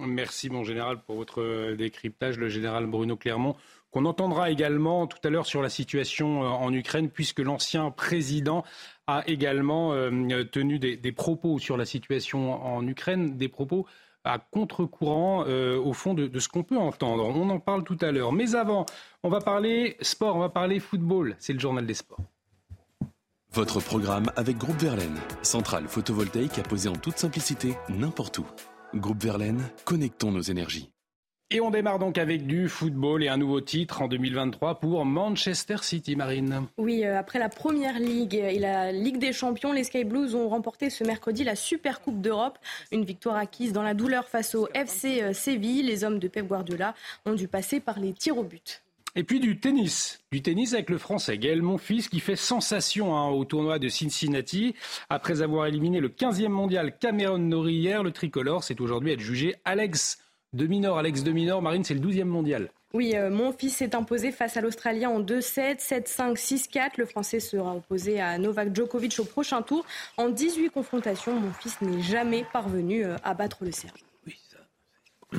Merci, 0.00 0.50
mon 0.50 0.64
général, 0.64 0.98
pour 1.06 1.14
votre 1.14 1.74
décryptage. 1.74 2.36
Le 2.36 2.48
général 2.48 2.86
Bruno 2.86 3.16
Clermont, 3.16 3.54
qu'on 3.90 4.04
entendra 4.04 4.50
également 4.50 5.06
tout 5.06 5.18
à 5.24 5.30
l'heure 5.30 5.46
sur 5.46 5.62
la 5.62 5.70
situation 5.70 6.42
euh, 6.42 6.48
en 6.48 6.72
Ukraine, 6.72 7.08
puisque 7.08 7.38
l'ancien 7.38 7.90
président 7.90 8.62
a 9.06 9.22
également 9.26 9.94
euh, 9.94 10.44
tenu 10.44 10.78
des, 10.78 11.12
propos 11.12 11.58
sur 11.58 11.78
la 11.78 11.86
situation 11.86 12.62
en 12.62 12.86
Ukraine, 12.86 13.38
des 13.38 13.48
propos 13.48 13.86
à 14.26 14.38
contre-courant 14.38 15.44
euh, 15.46 15.78
au 15.78 15.92
fond 15.92 16.14
de, 16.14 16.26
de 16.26 16.38
ce 16.38 16.48
qu'on 16.48 16.62
peut 16.62 16.76
entendre. 16.76 17.24
On 17.24 17.48
en 17.48 17.60
parle 17.60 17.84
tout 17.84 17.98
à 18.00 18.12
l'heure. 18.12 18.32
Mais 18.32 18.54
avant, 18.54 18.84
on 19.22 19.28
va 19.28 19.40
parler 19.40 19.96
sport, 20.00 20.36
on 20.36 20.40
va 20.40 20.48
parler 20.48 20.80
football. 20.80 21.36
C'est 21.38 21.52
le 21.52 21.60
journal 21.60 21.86
des 21.86 21.94
sports. 21.94 22.20
Votre 23.52 23.80
programme 23.80 24.30
avec 24.36 24.58
Groupe 24.58 24.78
Verlaine, 24.78 25.18
centrale 25.40 25.88
photovoltaïque 25.88 26.58
à 26.58 26.62
poser 26.62 26.88
en 26.88 26.96
toute 26.96 27.16
simplicité 27.16 27.74
n'importe 27.88 28.38
où. 28.38 28.46
Groupe 28.94 29.22
Verlaine, 29.22 29.62
connectons 29.84 30.30
nos 30.30 30.42
énergies. 30.42 30.90
Et 31.52 31.60
on 31.60 31.70
démarre 31.70 32.00
donc 32.00 32.18
avec 32.18 32.44
du 32.44 32.68
football 32.68 33.22
et 33.22 33.28
un 33.28 33.36
nouveau 33.36 33.60
titre 33.60 34.02
en 34.02 34.08
2023 34.08 34.80
pour 34.80 35.04
Manchester 35.04 35.76
City, 35.80 36.16
Marine. 36.16 36.66
Oui, 36.76 37.04
euh, 37.04 37.16
après 37.16 37.38
la 37.38 37.48
première 37.48 38.00
ligue 38.00 38.34
et 38.34 38.58
la 38.58 38.90
Ligue 38.90 39.18
des 39.18 39.32
Champions, 39.32 39.72
les 39.72 39.84
Sky 39.84 40.02
Blues 40.02 40.34
ont 40.34 40.48
remporté 40.48 40.90
ce 40.90 41.04
mercredi 41.04 41.44
la 41.44 41.54
Super 41.54 42.00
Coupe 42.00 42.20
d'Europe. 42.20 42.58
Une 42.90 43.04
victoire 43.04 43.36
acquise 43.36 43.72
dans 43.72 43.84
la 43.84 43.94
douleur 43.94 44.26
face 44.26 44.56
au 44.56 44.66
FC 44.74 45.22
euh, 45.22 45.32
Séville. 45.32 45.84
Les 45.84 46.02
hommes 46.02 46.18
de 46.18 46.26
Pep 46.26 46.48
Guardiola 46.48 46.96
ont 47.26 47.34
dû 47.34 47.46
passer 47.46 47.78
par 47.78 48.00
les 48.00 48.12
tirs 48.12 48.38
au 48.38 48.42
but. 48.42 48.82
Et 49.14 49.22
puis 49.22 49.38
du 49.38 49.60
tennis. 49.60 50.18
Du 50.32 50.42
tennis 50.42 50.74
avec 50.74 50.90
le 50.90 50.98
français 50.98 51.38
Gaël 51.38 51.62
Monfils 51.62 52.08
qui 52.08 52.18
fait 52.18 52.34
sensation 52.34 53.16
hein, 53.16 53.28
au 53.28 53.44
tournoi 53.44 53.78
de 53.78 53.88
Cincinnati. 53.88 54.74
Après 55.10 55.42
avoir 55.42 55.66
éliminé 55.66 56.00
le 56.00 56.08
15e 56.08 56.48
mondial 56.48 56.98
Cameron 56.98 57.38
Norrie 57.38 57.74
hier, 57.74 58.02
le 58.02 58.10
tricolore 58.10 58.64
s'est 58.64 58.80
aujourd'hui 58.80 59.12
être 59.12 59.20
jugé 59.20 59.54
Alex 59.64 60.18
de 60.56 60.66
Minor, 60.66 60.98
Alex 60.98 61.22
de 61.22 61.30
Minor, 61.30 61.62
Marine, 61.62 61.84
c'est 61.84 61.94
le 61.94 62.00
12e 62.00 62.24
mondial. 62.24 62.70
Oui, 62.94 63.12
euh, 63.14 63.30
mon 63.30 63.52
fils 63.52 63.76
s'est 63.76 63.94
imposé 63.94 64.32
face 64.32 64.56
à 64.56 64.62
l'Australien 64.62 65.10
en 65.10 65.20
2-7, 65.20 65.80
7-5, 65.80 66.36
6-4. 66.36 66.92
Le 66.96 67.04
Français 67.04 67.40
sera 67.40 67.76
opposé 67.76 68.20
à 68.20 68.38
Novak 68.38 68.74
Djokovic 68.74 69.18
au 69.18 69.24
prochain 69.24 69.60
tour. 69.60 69.84
En 70.16 70.30
18 70.30 70.70
confrontations, 70.70 71.38
mon 71.38 71.52
fils 71.52 71.78
n'est 71.82 72.00
jamais 72.00 72.46
parvenu 72.52 73.04
euh, 73.04 73.16
à 73.22 73.34
battre 73.34 73.58
le 73.64 73.72
Serbe. 73.72 73.94
Oui, 74.26 74.38
ça. 74.48 75.38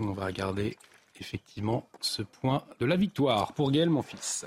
On 0.00 0.10
va 0.10 0.26
regarder 0.26 0.76
effectivement 1.20 1.88
ce 2.00 2.22
point 2.22 2.64
de 2.80 2.86
la 2.86 2.96
victoire 2.96 3.52
pour 3.52 3.70
Gaël, 3.70 3.90
mon 3.90 4.02
fils. 4.02 4.44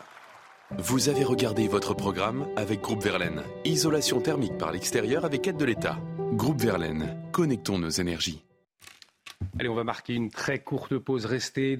Vous 0.71 1.07
avez 1.07 1.23
regardé 1.23 1.69
votre 1.69 1.93
programme 1.93 2.45
avec 2.57 2.81
Groupe 2.81 3.01
Verlaine. 3.01 3.41
Isolation 3.63 4.19
thermique 4.19 4.57
par 4.57 4.73
l'extérieur 4.73 5.23
avec 5.23 5.47
aide 5.47 5.55
de 5.55 5.63
l'État. 5.63 5.97
Groupe 6.33 6.59
Verlaine, 6.59 7.17
connectons 7.31 7.79
nos 7.79 7.89
énergies. 7.89 8.43
Allez, 9.59 9.69
on 9.69 9.75
va 9.75 9.83
marquer 9.83 10.13
une 10.13 10.29
très 10.29 10.59
courte 10.59 10.99
pause. 10.99 11.25
Restez, 11.25 11.77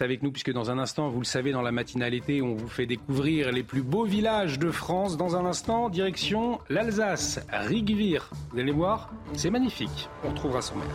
avec 0.00 0.22
nous 0.24 0.32
puisque 0.32 0.52
dans 0.52 0.72
un 0.72 0.78
instant, 0.78 1.08
vous 1.08 1.20
le 1.20 1.24
savez, 1.24 1.52
dans 1.52 1.62
la 1.62 1.70
matinalité, 1.70 2.42
on 2.42 2.54
vous 2.54 2.66
fait 2.66 2.86
découvrir 2.86 3.52
les 3.52 3.62
plus 3.62 3.82
beaux 3.82 4.04
villages 4.04 4.58
de 4.58 4.72
France. 4.72 5.16
Dans 5.16 5.36
un 5.36 5.44
instant, 5.44 5.88
direction 5.88 6.58
l'Alsace, 6.68 7.38
Rigvir. 7.52 8.30
Vous 8.50 8.58
allez 8.58 8.72
voir, 8.72 9.10
c'est 9.34 9.50
magnifique. 9.50 10.08
On 10.24 10.30
retrouvera 10.30 10.60
son 10.60 10.76
maire. 10.76 10.88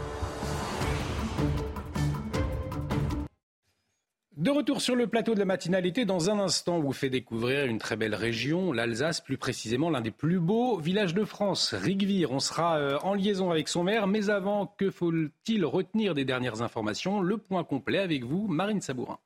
De 4.38 4.50
retour 4.50 4.80
sur 4.80 4.96
le 4.96 5.08
plateau 5.08 5.34
de 5.34 5.40
la 5.40 5.46
matinalité, 5.46 6.06
dans 6.06 6.30
un 6.30 6.40
instant, 6.40 6.78
on 6.78 6.80
vous 6.80 6.94
fait 6.94 7.10
découvrir 7.10 7.66
une 7.66 7.80
très 7.80 7.98
belle 7.98 8.16
région, 8.16 8.72
l'Alsace, 8.72 9.20
plus 9.20 9.38
précisément 9.38 9.90
l'un 9.90 10.00
des 10.00 10.10
plus 10.10 10.40
beaux 10.40 10.78
villages 10.78 11.14
de 11.14 11.26
France, 11.26 11.74
Rigvir. 11.74 12.32
On 12.32 12.40
sera 12.40 12.78
euh, 12.78 12.98
en 13.04 13.14
liaison 13.14 13.52
avec 13.52 13.68
son 13.68 13.84
maire, 13.84 14.08
mais 14.08 14.30
avant, 14.30 14.74
que 14.78 14.90
faut-il 14.90 15.66
retenir 15.66 16.14
des 16.14 16.24
dernières 16.24 16.62
informations? 16.62 17.20
Le 17.20 17.38
point 17.38 17.66
complet 17.66 18.00
avec 18.00 18.24
vous, 18.24 18.48
Marine 18.48 18.80
Sabourin. 18.80 19.20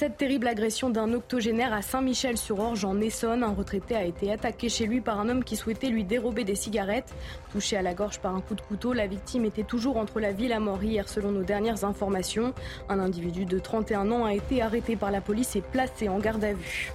Cette 0.00 0.16
terrible 0.16 0.48
agression 0.48 0.88
d'un 0.88 1.12
octogénaire 1.12 1.74
à 1.74 1.82
Saint-Michel-sur-Orge 1.82 2.86
en 2.86 2.98
Essonne. 3.02 3.44
Un 3.44 3.52
retraité 3.52 3.94
a 3.94 4.02
été 4.02 4.32
attaqué 4.32 4.70
chez 4.70 4.86
lui 4.86 5.02
par 5.02 5.20
un 5.20 5.28
homme 5.28 5.44
qui 5.44 5.56
souhaitait 5.56 5.90
lui 5.90 6.04
dérober 6.04 6.42
des 6.42 6.54
cigarettes. 6.54 7.12
Touché 7.52 7.76
à 7.76 7.82
la 7.82 7.92
gorge 7.92 8.18
par 8.18 8.34
un 8.34 8.40
coup 8.40 8.54
de 8.54 8.62
couteau, 8.62 8.94
la 8.94 9.06
victime 9.06 9.44
était 9.44 9.62
toujours 9.62 9.98
entre 9.98 10.18
la 10.18 10.32
ville 10.32 10.54
à 10.54 10.58
mort 10.58 10.82
hier 10.82 11.06
selon 11.06 11.32
nos 11.32 11.42
dernières 11.42 11.84
informations. 11.84 12.54
Un 12.88 12.98
individu 12.98 13.44
de 13.44 13.58
31 13.58 14.10
ans 14.10 14.24
a 14.24 14.32
été 14.32 14.62
arrêté 14.62 14.96
par 14.96 15.10
la 15.10 15.20
police 15.20 15.54
et 15.54 15.60
placé 15.60 16.08
en 16.08 16.18
garde 16.18 16.44
à 16.44 16.54
vue. 16.54 16.94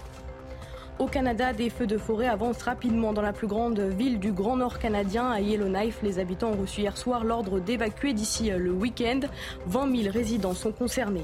Au 0.98 1.06
Canada, 1.06 1.54
des 1.54 1.70
feux 1.70 1.86
de 1.86 2.00
forêt 2.00 2.28
avancent 2.28 2.64
rapidement 2.64 3.14
dans 3.14 3.22
la 3.22 3.34
plus 3.34 3.46
grande 3.46 3.82
ville 3.82 4.18
du 4.18 4.32
Grand 4.32 4.58
Nord 4.58 4.80
canadien, 4.80 5.30
à 5.30 5.42
Yellowknife. 5.42 6.00
Les 6.02 6.18
habitants 6.18 6.54
ont 6.54 6.62
reçu 6.62 6.82
hier 6.82 6.98
soir 6.98 7.24
l'ordre 7.24 7.60
d'évacuer 7.60 8.14
d'ici 8.14 8.50
le 8.50 8.72
week-end. 8.72 9.20
20 9.68 9.96
000 9.96 10.12
résidents 10.12 10.56
sont 10.56 10.72
concernés. 10.72 11.22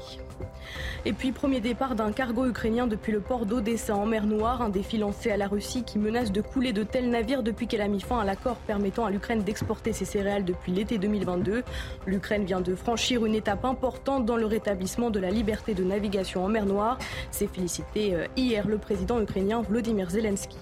Et 1.04 1.12
puis, 1.12 1.32
premier 1.32 1.60
départ 1.60 1.94
d'un 1.94 2.12
cargo 2.12 2.46
ukrainien 2.46 2.86
depuis 2.86 3.12
le 3.12 3.20
port 3.20 3.46
d'Odessa 3.46 3.96
en 3.96 4.06
mer 4.06 4.26
Noire, 4.26 4.62
un 4.62 4.68
défi 4.68 4.98
lancé 4.98 5.30
à 5.30 5.36
la 5.36 5.48
Russie 5.48 5.82
qui 5.84 5.98
menace 5.98 6.32
de 6.32 6.40
couler 6.40 6.72
de 6.72 6.82
tels 6.82 7.10
navires 7.10 7.42
depuis 7.42 7.66
qu'elle 7.66 7.80
a 7.80 7.88
mis 7.88 8.00
fin 8.00 8.18
à 8.20 8.24
l'accord 8.24 8.56
permettant 8.56 9.04
à 9.04 9.10
l'Ukraine 9.10 9.42
d'exporter 9.42 9.92
ses 9.92 10.04
céréales 10.04 10.44
depuis 10.44 10.72
l'été 10.72 10.98
2022. 10.98 11.62
L'Ukraine 12.06 12.44
vient 12.44 12.60
de 12.60 12.74
franchir 12.74 13.24
une 13.26 13.34
étape 13.34 13.64
importante 13.64 14.26
dans 14.26 14.36
le 14.36 14.46
rétablissement 14.46 15.10
de 15.10 15.20
la 15.20 15.30
liberté 15.30 15.74
de 15.74 15.84
navigation 15.84 16.44
en 16.44 16.48
mer 16.48 16.66
Noire. 16.66 16.98
C'est 17.30 17.46
félicité 17.46 18.14
euh, 18.14 18.26
hier 18.36 18.66
le 18.66 18.78
président 18.78 19.20
ukrainien 19.20 19.62
Vladimir 19.62 20.10
Zelensky. 20.10 20.58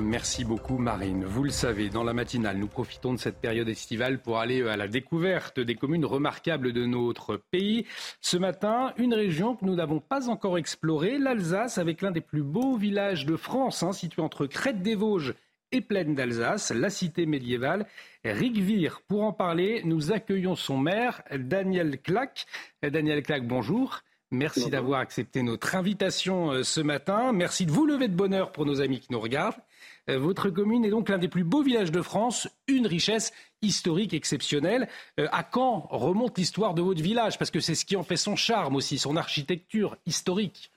Merci 0.00 0.44
beaucoup 0.44 0.78
Marine. 0.78 1.24
Vous 1.24 1.44
le 1.44 1.50
savez, 1.50 1.88
dans 1.88 2.04
la 2.04 2.12
matinale, 2.12 2.56
nous 2.58 2.66
profitons 2.66 3.12
de 3.12 3.18
cette 3.18 3.40
période 3.40 3.68
estivale 3.68 4.20
pour 4.20 4.38
aller 4.38 4.62
à 4.66 4.76
la 4.76 4.88
découverte 4.88 5.60
des 5.60 5.74
communes 5.74 6.04
remarquables 6.04 6.72
de 6.72 6.84
notre 6.84 7.36
pays. 7.36 7.86
Ce 8.20 8.36
matin, 8.36 8.92
une 8.96 9.14
région 9.14 9.56
que 9.56 9.64
nous 9.64 9.74
n'avons 9.74 10.00
pas 10.00 10.28
encore 10.28 10.58
explorée, 10.58 11.18
l'Alsace, 11.18 11.78
avec 11.78 12.02
l'un 12.02 12.10
des 12.10 12.20
plus 12.20 12.42
beaux 12.42 12.76
villages 12.76 13.26
de 13.26 13.36
France, 13.36 13.82
hein, 13.82 13.92
situé 13.92 14.22
entre 14.22 14.46
Crête 14.46 14.82
des 14.82 14.94
Vosges 14.94 15.34
et 15.72 15.80
Plaine 15.80 16.14
d'Alsace, 16.14 16.70
la 16.70 16.90
cité 16.90 17.26
médiévale, 17.26 17.86
Rigvir. 18.24 19.00
Pour 19.08 19.22
en 19.24 19.32
parler, 19.32 19.82
nous 19.84 20.12
accueillons 20.12 20.54
son 20.54 20.76
maire, 20.76 21.22
Daniel 21.34 22.00
Clac. 22.00 22.46
Daniel 22.82 23.22
Clac, 23.22 23.46
bonjour. 23.46 24.02
Merci 24.32 24.70
d'avoir 24.70 25.00
accepté 25.00 25.42
notre 25.42 25.74
invitation 25.74 26.52
euh, 26.52 26.62
ce 26.62 26.80
matin. 26.80 27.32
Merci 27.32 27.66
de 27.66 27.70
vous 27.70 27.84
lever 27.84 28.08
de 28.08 28.14
bonheur 28.14 28.50
pour 28.50 28.64
nos 28.64 28.80
amis 28.80 28.98
qui 28.98 29.12
nous 29.12 29.20
regardent. 29.20 29.60
Euh, 30.08 30.18
votre 30.18 30.48
commune 30.48 30.86
est 30.86 30.90
donc 30.90 31.10
l'un 31.10 31.18
des 31.18 31.28
plus 31.28 31.44
beaux 31.44 31.62
villages 31.62 31.92
de 31.92 32.00
France, 32.00 32.48
une 32.66 32.86
richesse 32.86 33.30
historique 33.60 34.14
exceptionnelle. 34.14 34.88
Euh, 35.20 35.28
à 35.32 35.44
quand 35.44 35.86
remonte 35.90 36.38
l'histoire 36.38 36.72
de 36.72 36.80
votre 36.80 37.02
village? 37.02 37.38
Parce 37.38 37.50
que 37.50 37.60
c'est 37.60 37.74
ce 37.74 37.84
qui 37.84 37.94
en 37.94 38.04
fait 38.04 38.16
son 38.16 38.34
charme 38.34 38.74
aussi, 38.74 38.96
son 38.96 39.16
architecture 39.16 39.98
historique. 40.06 40.71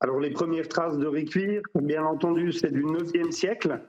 Alors 0.00 0.18
les 0.18 0.30
premières 0.30 0.68
traces 0.68 0.98
de 0.98 1.06
Récuir, 1.06 1.62
bien 1.74 2.04
entendu, 2.04 2.52
c'est 2.52 2.72
du 2.72 2.84
9e 2.84 3.30
siècle. 3.30 3.80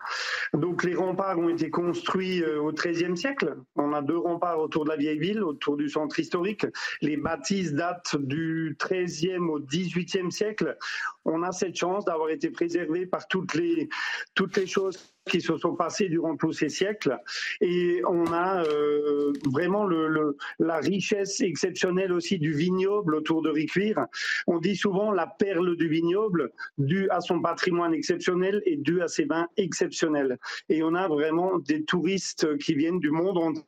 Donc 0.53 0.83
les 0.83 0.95
remparts 0.95 1.39
ont 1.39 1.49
été 1.49 1.69
construits 1.69 2.41
euh, 2.43 2.61
au 2.61 2.71
13e 2.71 3.15
siècle. 3.15 3.57
On 3.75 3.91
a 3.91 4.01
deux 4.01 4.17
remparts 4.17 4.59
autour 4.59 4.85
de 4.85 4.91
la 4.91 4.95
vieille 4.95 5.19
ville, 5.19 5.43
autour 5.43 5.77
du 5.77 5.89
centre 5.89 6.19
historique. 6.19 6.65
Les 7.01 7.17
bâtisses 7.17 7.73
datent 7.73 8.15
du 8.17 8.77
13e 8.79 9.49
au 9.49 9.59
18e 9.59 10.31
siècle. 10.31 10.77
On 11.25 11.43
a 11.43 11.51
cette 11.51 11.75
chance 11.75 12.05
d'avoir 12.05 12.29
été 12.29 12.49
préservés 12.49 13.07
par 13.07 13.27
toutes 13.27 13.55
les, 13.55 13.89
toutes 14.35 14.55
les 14.57 14.67
choses 14.67 15.14
qui 15.29 15.41
se 15.41 15.57
sont 15.57 15.75
passés 15.75 16.09
durant 16.09 16.37
tous 16.37 16.53
ces 16.53 16.69
siècles. 16.69 17.17
Et 17.61 18.01
on 18.07 18.25
a 18.31 18.63
euh, 18.63 19.33
vraiment 19.51 19.85
le, 19.85 20.37
la 20.59 20.77
richesse 20.77 21.41
exceptionnelle 21.41 22.13
aussi 22.13 22.39
du 22.39 22.53
vignoble 22.53 23.15
autour 23.15 23.41
de 23.41 23.49
Ricuir. 23.49 24.05
On 24.47 24.59
dit 24.59 24.75
souvent 24.75 25.11
la 25.11 25.27
perle 25.27 25.75
du 25.75 25.87
vignoble, 25.87 26.51
due 26.77 27.09
à 27.09 27.21
son 27.21 27.41
patrimoine 27.41 27.93
exceptionnel 27.93 28.61
et 28.65 28.77
due 28.77 29.01
à 29.01 29.07
ses 29.07 29.25
vins 29.25 29.47
exceptionnels. 29.57 30.37
Et 30.69 30.83
on 30.83 30.93
a 30.95 31.07
vraiment 31.07 31.57
des 31.59 31.83
touristes 31.83 32.57
qui 32.57 32.75
viennent 32.75 32.99
du 32.99 33.11
monde 33.11 33.37
entier. 33.37 33.63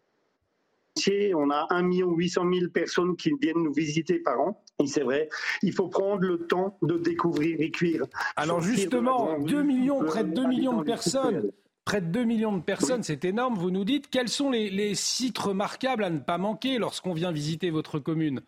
On 1.36 1.50
a 1.50 1.68
1 1.70 1.90
800 1.90 2.42
000 2.54 2.70
personnes 2.72 3.16
qui 3.16 3.32
viennent 3.42 3.64
nous 3.64 3.74
visiter 3.74 4.20
par 4.20 4.40
an. 4.40 4.64
Et 4.84 4.88
c'est 4.88 5.04
vrai, 5.04 5.30
il 5.64 5.74
faut 5.74 5.88
prendre 5.88 6.22
le 6.22 6.46
temps 6.48 6.78
de 6.82 6.98
découvrir 6.98 7.58
et 7.60 7.72
cuire. 7.72 8.04
Alors 8.36 8.62
justement, 8.62 9.40
2 9.40 9.64
millions, 9.64 10.04
près 10.04 10.24
de 10.24 10.34
2 10.34 10.48
millions 10.48 10.78
de 10.80 10.84
personnes. 10.84 11.52
Près 11.86 12.02
de 12.02 12.08
2 12.08 12.26
millions 12.26 12.58
de 12.58 12.62
personnes, 12.62 13.02
c'est 13.02 13.24
énorme. 13.24 13.56
Vous 13.56 13.72
nous 13.72 13.86
dites 13.86 14.10
quels 14.10 14.28
sont 14.28 14.52
les, 14.52 14.70
les 14.70 14.94
sites 14.94 15.38
remarquables 15.38 16.04
à 16.04 16.10
ne 16.10 16.20
pas 16.20 16.38
manquer 16.38 16.80
lorsqu'on 16.80 17.14
vient 17.14 17.32
visiter 17.32 17.70
votre 17.70 17.98
commune? 18.00 18.42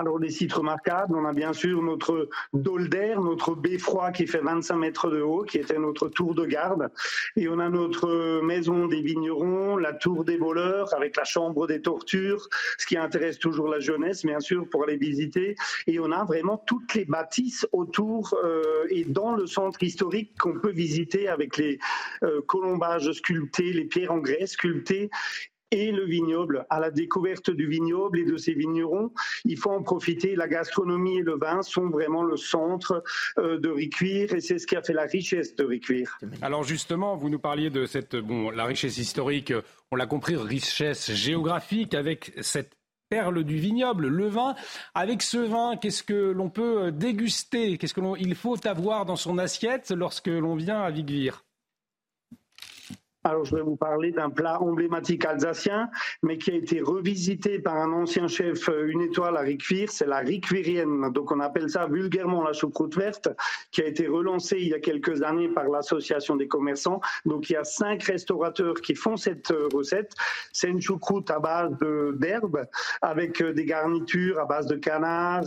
Alors 0.00 0.18
des 0.18 0.30
sites 0.30 0.54
remarquables, 0.54 1.14
on 1.14 1.26
a 1.26 1.34
bien 1.34 1.52
sûr 1.52 1.82
notre 1.82 2.30
Dolder, 2.54 3.16
notre 3.18 3.54
beffroi 3.54 4.12
qui 4.12 4.26
fait 4.26 4.40
25 4.40 4.76
mètres 4.76 5.10
de 5.10 5.20
haut, 5.20 5.42
qui 5.42 5.58
était 5.58 5.78
notre 5.78 6.08
tour 6.08 6.34
de 6.34 6.46
garde. 6.46 6.90
Et 7.36 7.48
on 7.48 7.58
a 7.58 7.68
notre 7.68 8.40
maison 8.40 8.86
des 8.86 9.02
vignerons, 9.02 9.76
la 9.76 9.92
tour 9.92 10.24
des 10.24 10.38
voleurs 10.38 10.94
avec 10.94 11.18
la 11.18 11.24
chambre 11.24 11.66
des 11.66 11.82
tortures, 11.82 12.48
ce 12.78 12.86
qui 12.86 12.96
intéresse 12.96 13.38
toujours 13.38 13.68
la 13.68 13.78
jeunesse, 13.78 14.24
bien 14.24 14.40
sûr, 14.40 14.66
pour 14.70 14.84
aller 14.84 14.96
visiter. 14.96 15.54
Et 15.86 16.00
on 16.00 16.10
a 16.12 16.24
vraiment 16.24 16.56
toutes 16.66 16.94
les 16.94 17.04
bâtisses 17.04 17.66
autour 17.72 18.34
euh, 18.42 18.86
et 18.88 19.04
dans 19.04 19.34
le 19.34 19.46
centre 19.46 19.82
historique 19.82 20.32
qu'on 20.38 20.58
peut 20.58 20.72
visiter 20.72 21.28
avec 21.28 21.58
les 21.58 21.78
euh, 22.22 22.40
colombages 22.46 23.12
sculptés, 23.12 23.74
les 23.74 23.84
pierres 23.84 24.12
en 24.12 24.18
grès 24.18 24.46
sculptées 24.46 25.10
et 25.70 25.92
le 25.92 26.04
vignoble, 26.04 26.66
à 26.70 26.80
la 26.80 26.90
découverte 26.90 27.50
du 27.50 27.66
vignoble 27.66 28.18
et 28.18 28.24
de 28.24 28.36
ses 28.36 28.54
vignerons. 28.54 29.12
Il 29.44 29.56
faut 29.56 29.70
en 29.70 29.82
profiter. 29.82 30.34
La 30.34 30.48
gastronomie 30.48 31.18
et 31.18 31.22
le 31.22 31.36
vin 31.36 31.62
sont 31.62 31.88
vraiment 31.88 32.22
le 32.22 32.36
centre 32.36 33.02
euh, 33.38 33.58
de 33.58 33.68
Ricuir 33.68 34.34
et 34.34 34.40
c'est 34.40 34.58
ce 34.58 34.66
qui 34.66 34.76
a 34.76 34.82
fait 34.82 34.92
la 34.92 35.04
richesse 35.04 35.54
de 35.56 35.64
Ricuir. 35.64 36.18
Alors 36.42 36.64
justement, 36.64 37.16
vous 37.16 37.28
nous 37.28 37.38
parliez 37.38 37.70
de 37.70 37.86
cette, 37.86 38.16
bon, 38.16 38.50
la 38.50 38.64
richesse 38.64 38.98
historique, 38.98 39.52
on 39.90 39.96
l'a 39.96 40.06
compris, 40.06 40.36
richesse 40.36 41.12
géographique 41.12 41.94
avec 41.94 42.32
cette 42.40 42.76
perle 43.08 43.42
du 43.42 43.56
vignoble, 43.58 44.06
le 44.06 44.28
vin. 44.28 44.54
Avec 44.94 45.22
ce 45.22 45.38
vin, 45.38 45.76
qu'est-ce 45.76 46.04
que 46.04 46.30
l'on 46.30 46.48
peut 46.48 46.92
déguster? 46.92 47.76
Qu'est-ce 47.76 47.94
qu'il 47.94 48.34
faut 48.36 48.66
avoir 48.66 49.04
dans 49.04 49.16
son 49.16 49.36
assiette 49.38 49.90
lorsque 49.90 50.28
l'on 50.28 50.54
vient 50.54 50.80
à 50.80 50.90
Vigvir 50.90 51.44
alors, 53.22 53.44
je 53.44 53.54
vais 53.54 53.60
vous 53.60 53.76
parler 53.76 54.12
d'un 54.12 54.30
plat 54.30 54.62
emblématique 54.62 55.26
alsacien, 55.26 55.90
mais 56.22 56.38
qui 56.38 56.52
a 56.52 56.54
été 56.54 56.80
revisité 56.80 57.58
par 57.58 57.76
un 57.76 57.92
ancien 57.92 58.28
chef, 58.28 58.70
euh, 58.70 58.86
une 58.88 59.02
étoile 59.02 59.36
à 59.36 59.40
Riquevir, 59.40 59.90
c'est 59.90 60.06
la 60.06 60.20
Riquevirienne. 60.20 61.12
Donc, 61.12 61.30
on 61.30 61.38
appelle 61.40 61.68
ça 61.68 61.86
vulgairement 61.86 62.42
la 62.42 62.54
choucroute 62.54 62.96
verte, 62.96 63.28
qui 63.72 63.82
a 63.82 63.86
été 63.86 64.06
relancée 64.06 64.56
il 64.58 64.68
y 64.68 64.74
a 64.74 64.80
quelques 64.80 65.22
années 65.22 65.50
par 65.50 65.68
l'association 65.68 66.36
des 66.36 66.48
commerçants. 66.48 67.02
Donc, 67.26 67.50
il 67.50 67.52
y 67.52 67.56
a 67.56 67.64
cinq 67.64 68.04
restaurateurs 68.04 68.80
qui 68.80 68.94
font 68.94 69.18
cette 69.18 69.50
euh, 69.50 69.68
recette. 69.70 70.12
C'est 70.54 70.68
une 70.68 70.80
choucroute 70.80 71.30
à 71.30 71.40
base 71.40 71.72
d'herbes, 72.14 72.64
avec 73.02 73.42
euh, 73.42 73.52
des 73.52 73.66
garnitures 73.66 74.40
à 74.40 74.46
base 74.46 74.66
de 74.66 74.76
canard, 74.76 75.44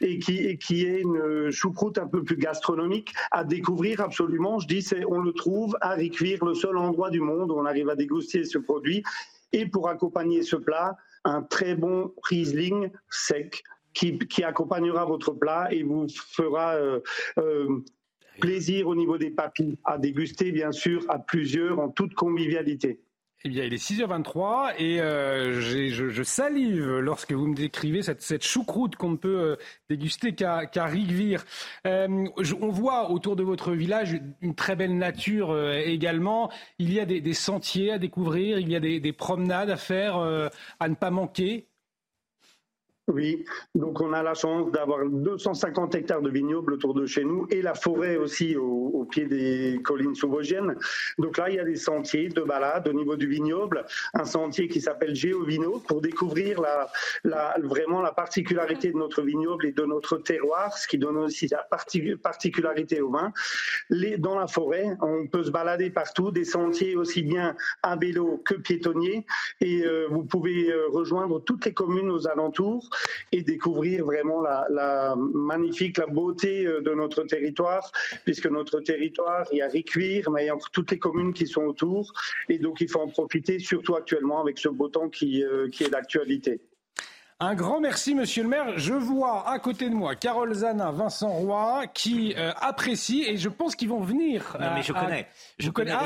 et, 0.00 0.18
qui, 0.20 0.86
est 0.86 1.00
une 1.00 1.50
choucroute 1.50 1.98
un 1.98 2.06
peu 2.06 2.22
plus 2.22 2.36
gastronomique 2.36 3.12
à 3.32 3.42
découvrir 3.42 4.00
absolument. 4.00 4.60
Je 4.60 4.68
dis, 4.68 4.88
on 5.08 5.18
le 5.18 5.32
trouve 5.32 5.76
à 5.80 5.94
Riquevir, 5.94 6.44
le 6.44 6.54
seul 6.54 6.76
endroit 6.76 6.91
du 7.10 7.20
monde 7.20 7.50
où 7.50 7.54
on 7.54 7.64
arrive 7.64 7.88
à 7.88 7.96
déguster 7.96 8.44
ce 8.44 8.58
produit. 8.58 9.02
Et 9.52 9.66
pour 9.66 9.88
accompagner 9.88 10.42
ce 10.42 10.56
plat, 10.56 10.96
un 11.24 11.42
très 11.42 11.74
bon 11.74 12.12
Riesling 12.22 12.90
sec 13.10 13.62
qui, 13.94 14.18
accompagnera 14.42 15.04
votre 15.04 15.32
plat 15.32 15.68
et 15.70 15.82
vous 15.82 16.06
fera 16.08 16.74
euh, 16.74 17.00
euh, 17.38 17.84
plaisir 18.40 18.88
au 18.88 18.94
niveau 18.94 19.18
des 19.18 19.30
papilles 19.30 19.78
à 19.84 19.98
déguster, 19.98 20.52
bien 20.52 20.72
sûr, 20.72 21.04
à 21.08 21.18
plusieurs 21.18 21.78
en 21.78 21.90
toute 21.90 22.14
convivialité. 22.14 23.00
Eh 23.44 23.48
bien, 23.48 23.64
il 23.64 23.74
est 23.74 23.90
6h23 23.90 24.74
et 24.78 25.00
euh, 25.00 25.60
je, 25.60 26.22
salive 26.22 26.98
lorsque 26.98 27.32
vous 27.32 27.48
me 27.48 27.56
décrivez 27.56 28.02
cette, 28.02 28.44
choucroute 28.44 28.94
qu'on 28.94 29.10
ne 29.10 29.16
peut 29.16 29.40
euh, 29.40 29.56
déguster 29.90 30.32
qu'à 30.32 30.66
qu. 30.66 30.78
Euh, 31.86 32.26
on 32.60 32.68
voit 32.68 33.10
autour 33.10 33.34
de 33.34 33.42
votre 33.42 33.72
village 33.72 34.20
une 34.42 34.54
très 34.54 34.76
belle 34.76 34.96
nature 34.96 35.58
également. 35.76 36.52
Il 36.78 36.92
y 36.92 37.00
a 37.00 37.04
des, 37.04 37.34
sentiers 37.34 37.90
à 37.90 37.98
découvrir, 37.98 38.60
il 38.60 38.70
y 38.70 38.76
a 38.76 38.80
des 38.80 39.12
promenades 39.12 39.70
à 39.70 39.76
faire, 39.76 40.18
à 40.78 40.88
ne 40.88 40.94
pas 40.94 41.10
manquer. 41.10 41.71
Oui, 43.08 43.44
donc 43.74 44.00
on 44.00 44.12
a 44.12 44.22
la 44.22 44.34
chance 44.34 44.70
d'avoir 44.70 45.04
250 45.04 45.96
hectares 45.96 46.22
de 46.22 46.30
vignobles 46.30 46.74
autour 46.74 46.94
de 46.94 47.04
chez 47.04 47.24
nous 47.24 47.48
et 47.50 47.60
la 47.60 47.74
forêt 47.74 48.16
aussi 48.16 48.56
au, 48.56 49.04
pied 49.10 49.26
des 49.26 49.80
collines 49.82 50.14
sous-vosgiennes. 50.14 50.76
Donc 51.18 51.36
là, 51.36 51.50
il 51.50 51.56
y 51.56 51.58
a 51.58 51.64
des 51.64 51.74
sentiers 51.74 52.28
de 52.28 52.40
balade 52.42 52.86
au 52.86 52.92
niveau 52.92 53.16
du 53.16 53.26
vignoble, 53.26 53.84
un 54.14 54.24
sentier 54.24 54.68
qui 54.68 54.80
s'appelle 54.80 55.16
Géovino 55.16 55.82
pour 55.88 56.00
découvrir 56.00 56.60
la, 57.24 57.56
vraiment 57.58 58.00
la 58.00 58.12
particularité 58.12 58.92
de 58.92 58.96
notre 58.96 59.22
vignoble 59.22 59.66
et 59.66 59.72
de 59.72 59.82
notre 59.82 60.18
terroir, 60.18 60.78
ce 60.78 60.86
qui 60.86 60.96
donne 60.96 61.16
aussi 61.16 61.48
sa 61.48 61.66
particularité 62.22 63.00
au 63.00 63.10
vin. 63.10 63.32
Dans 64.18 64.38
la 64.38 64.46
forêt, 64.46 64.96
on 65.02 65.26
peut 65.26 65.42
se 65.42 65.50
balader 65.50 65.90
partout, 65.90 66.30
des 66.30 66.44
sentiers 66.44 66.94
aussi 66.94 67.22
bien 67.22 67.56
à 67.82 67.96
vélo 67.96 68.40
que 68.44 68.54
piétonniers 68.54 69.26
et 69.60 69.84
euh, 69.84 70.06
vous 70.08 70.22
pouvez 70.22 70.70
euh, 70.70 70.86
rejoindre 70.88 71.40
toutes 71.40 71.64
les 71.66 71.74
communes 71.74 72.10
aux 72.10 72.28
alentours 72.28 72.88
et 73.32 73.42
découvrir 73.42 74.04
vraiment 74.04 74.42
la, 74.42 75.14
magnifique, 75.16 75.98
la 75.98 76.06
beauté 76.06 76.66
euh, 76.66 76.80
de 76.80 76.92
notre 76.92 77.24
territoire, 77.24 77.90
puisque 78.24 78.46
notre 78.46 78.80
territoire, 78.80 79.46
il 79.52 79.58
y 79.58 79.62
a 79.62 79.68
Ricuir, 79.68 80.30
mais 80.30 80.44
il 80.44 80.46
y 80.46 80.50
a 80.50 80.56
toutes 80.72 80.90
les 80.90 80.98
communes 80.98 81.32
qui 81.32 81.46
sont 81.46 81.62
autour, 81.62 82.12
et 82.48 82.58
donc 82.58 82.80
il 82.80 82.88
faut 82.88 83.00
en 83.00 83.08
profiter, 83.08 83.58
surtout 83.58 83.96
actuellement 83.96 84.40
avec 84.40 84.58
ce 84.58 84.68
beau 84.68 84.88
temps 84.88 85.08
qui, 85.08 85.42
euh, 85.42 85.68
qui 85.68 85.84
est 85.84 85.90
d'actualité. 85.90 86.60
Un 87.42 87.56
grand 87.56 87.80
merci, 87.80 88.14
monsieur 88.14 88.44
le 88.44 88.48
maire. 88.48 88.78
Je 88.78 88.94
vois 88.94 89.50
à 89.50 89.58
côté 89.58 89.90
de 89.90 89.94
moi 89.96 90.14
Carole 90.14 90.54
Zana, 90.54 90.92
Vincent 90.92 91.28
Roy, 91.28 91.88
qui 91.92 92.34
euh, 92.36 92.52
apprécient 92.60 93.24
et 93.26 93.36
je 93.36 93.48
pense 93.48 93.74
qu'ils 93.74 93.88
vont 93.88 94.00
venir. 94.00 94.56
Non, 94.60 94.68
mais 94.72 94.84
je 94.84 94.92
connais. 94.92 95.26
Je 95.58 95.70
connais, 95.70 95.90
ah, 95.90 96.04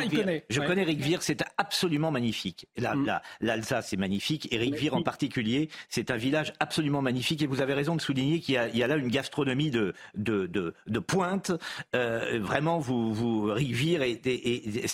Je 0.48 0.60
connais 0.62 0.82
Ric 0.82 1.04
c'est 1.20 1.44
absolument 1.58 2.10
magnifique. 2.10 2.66
Mm. 2.78 3.10
L'Alsace 3.42 3.92
est 3.92 3.98
magnifique 3.98 4.50
et 4.50 4.56
Ric 4.56 4.90
en 4.94 5.02
particulier, 5.02 5.68
c'est 5.90 6.10
un 6.10 6.16
village 6.16 6.54
absolument 6.58 7.02
magnifique. 7.02 7.42
Et 7.42 7.46
vous 7.46 7.60
avez 7.60 7.74
raison 7.74 7.96
de 7.96 8.00
souligner 8.00 8.40
qu'il 8.40 8.54
y, 8.54 8.82
a 8.82 8.86
là 8.86 8.96
une 8.96 9.08
gastronomie 9.08 9.70
de, 9.70 9.92
de, 10.14 10.46
de, 10.46 10.98
pointe. 11.00 11.52
Euh, 11.94 12.38
vraiment, 12.40 12.78
vous, 12.78 13.12
vous 13.12 13.52
et, 13.58 14.20
et, 14.24 14.86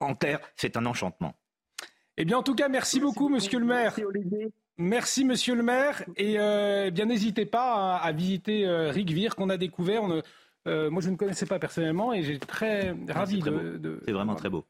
en 0.00 0.14
terre, 0.14 0.40
c'est 0.56 0.76
un 0.76 0.84
enchantement. 0.84 1.34
Eh 2.18 2.26
bien, 2.26 2.36
en 2.36 2.42
tout 2.42 2.54
cas, 2.54 2.68
merci, 2.68 3.00
beaucoup, 3.00 3.30
monsieur 3.30 3.58
le 3.58 3.64
maire. 3.64 3.94
Merci, 3.96 4.52
monsieur 4.80 5.54
le 5.54 5.62
maire. 5.62 6.02
Et 6.16 6.38
euh, 6.38 6.86
eh 6.86 6.90
bien, 6.90 7.06
n'hésitez 7.06 7.46
pas 7.46 7.96
à, 7.96 8.12
visiter 8.12 8.66
euh, 8.66 8.90
Rigvir 8.90 9.36
qu'on 9.36 9.50
a 9.50 9.56
découvert. 9.56 10.02
Euh, 10.66 10.90
moi, 10.90 11.02
je 11.02 11.10
ne 11.10 11.16
connaissais 11.16 11.46
pas 11.46 11.58
personnellement 11.58 12.12
et 12.12 12.22
j'ai 12.22 12.38
très 12.38 12.94
ravi 13.08 13.40
de. 13.40 14.00
C'est 14.04 14.12
vraiment 14.12 14.34
très 14.34 14.50
beau. 14.50 14.64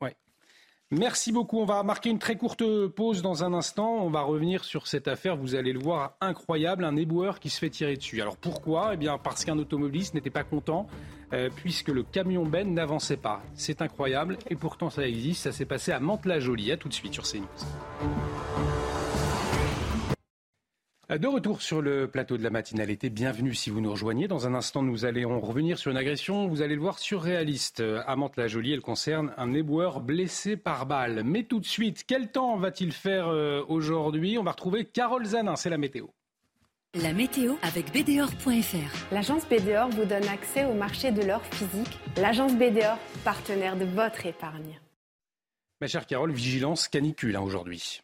Merci 0.92 1.30
beaucoup. 1.30 1.60
On 1.60 1.64
va 1.64 1.84
marquer 1.84 2.10
une 2.10 2.18
très 2.18 2.36
courte 2.36 2.64
pause 2.88 3.22
dans 3.22 3.44
un 3.44 3.54
instant. 3.54 3.98
On 4.04 4.10
va 4.10 4.22
revenir 4.22 4.64
sur 4.64 4.88
cette 4.88 5.06
affaire. 5.06 5.36
Vous 5.36 5.54
allez 5.54 5.72
le 5.72 5.78
voir, 5.78 6.16
incroyable, 6.20 6.84
un 6.84 6.96
éboueur 6.96 7.38
qui 7.38 7.48
se 7.48 7.60
fait 7.60 7.70
tirer 7.70 7.96
dessus. 7.96 8.20
Alors 8.20 8.36
pourquoi? 8.36 8.94
Eh 8.94 8.96
bien, 8.96 9.16
parce 9.16 9.44
qu'un 9.44 9.56
automobiliste 9.58 10.14
n'était 10.14 10.30
pas 10.30 10.42
content 10.44 10.88
puisque 11.54 11.90
le 11.90 12.02
camion 12.02 12.44
Ben 12.44 12.74
n'avançait 12.74 13.16
pas. 13.16 13.40
C'est 13.54 13.82
incroyable 13.82 14.36
et 14.48 14.56
pourtant 14.56 14.90
ça 14.90 15.06
existe. 15.06 15.44
Ça 15.44 15.52
s'est 15.52 15.64
passé 15.64 15.92
à 15.92 16.00
Mantes-la-Jolie. 16.00 16.72
À 16.72 16.76
tout 16.76 16.88
de 16.88 16.94
suite 16.94 17.14
sur 17.14 17.22
CNews. 17.22 17.46
De 21.18 21.26
retour 21.26 21.60
sur 21.60 21.82
le 21.82 22.06
plateau 22.06 22.38
de 22.38 22.44
la 22.44 22.50
matinalité, 22.50 23.10
bienvenue 23.10 23.52
si 23.52 23.68
vous 23.68 23.80
nous 23.80 23.90
rejoignez. 23.90 24.28
Dans 24.28 24.46
un 24.46 24.54
instant, 24.54 24.80
nous 24.80 25.04
allons 25.04 25.40
revenir 25.40 25.76
sur 25.76 25.90
une 25.90 25.96
agression, 25.96 26.46
vous 26.46 26.62
allez 26.62 26.76
le 26.76 26.80
voir, 26.80 27.00
surréaliste. 27.00 27.82
À 28.06 28.14
Mantes-la-Jolie, 28.14 28.74
elle 28.74 28.80
concerne 28.80 29.34
un 29.36 29.52
éboueur 29.52 29.98
blessé 29.98 30.56
par 30.56 30.86
balle. 30.86 31.24
Mais 31.24 31.42
tout 31.42 31.58
de 31.58 31.66
suite, 31.66 32.04
quel 32.06 32.30
temps 32.30 32.56
va-t-il 32.58 32.92
faire 32.92 33.26
euh, 33.26 33.64
aujourd'hui? 33.66 34.38
On 34.38 34.44
va 34.44 34.52
retrouver 34.52 34.84
Carole 34.84 35.24
Zanin, 35.24 35.56
c'est 35.56 35.68
la 35.68 35.78
météo. 35.78 36.06
La 36.94 37.12
météo 37.12 37.56
avec 37.62 37.92
BDOR.fr. 37.92 39.12
L'agence 39.12 39.48
BDOR 39.48 39.88
vous 39.88 40.04
donne 40.04 40.28
accès 40.28 40.64
au 40.64 40.74
marché 40.74 41.10
de 41.10 41.22
l'or 41.22 41.42
physique. 41.44 41.98
L'agence 42.18 42.54
BDOR, 42.54 42.98
partenaire 43.24 43.76
de 43.76 43.84
votre 43.84 44.26
épargne. 44.26 44.78
Ma 45.80 45.88
chère 45.88 46.06
Carole, 46.06 46.30
vigilance 46.30 46.86
canicule 46.86 47.34
hein, 47.34 47.40
aujourd'hui. 47.40 48.00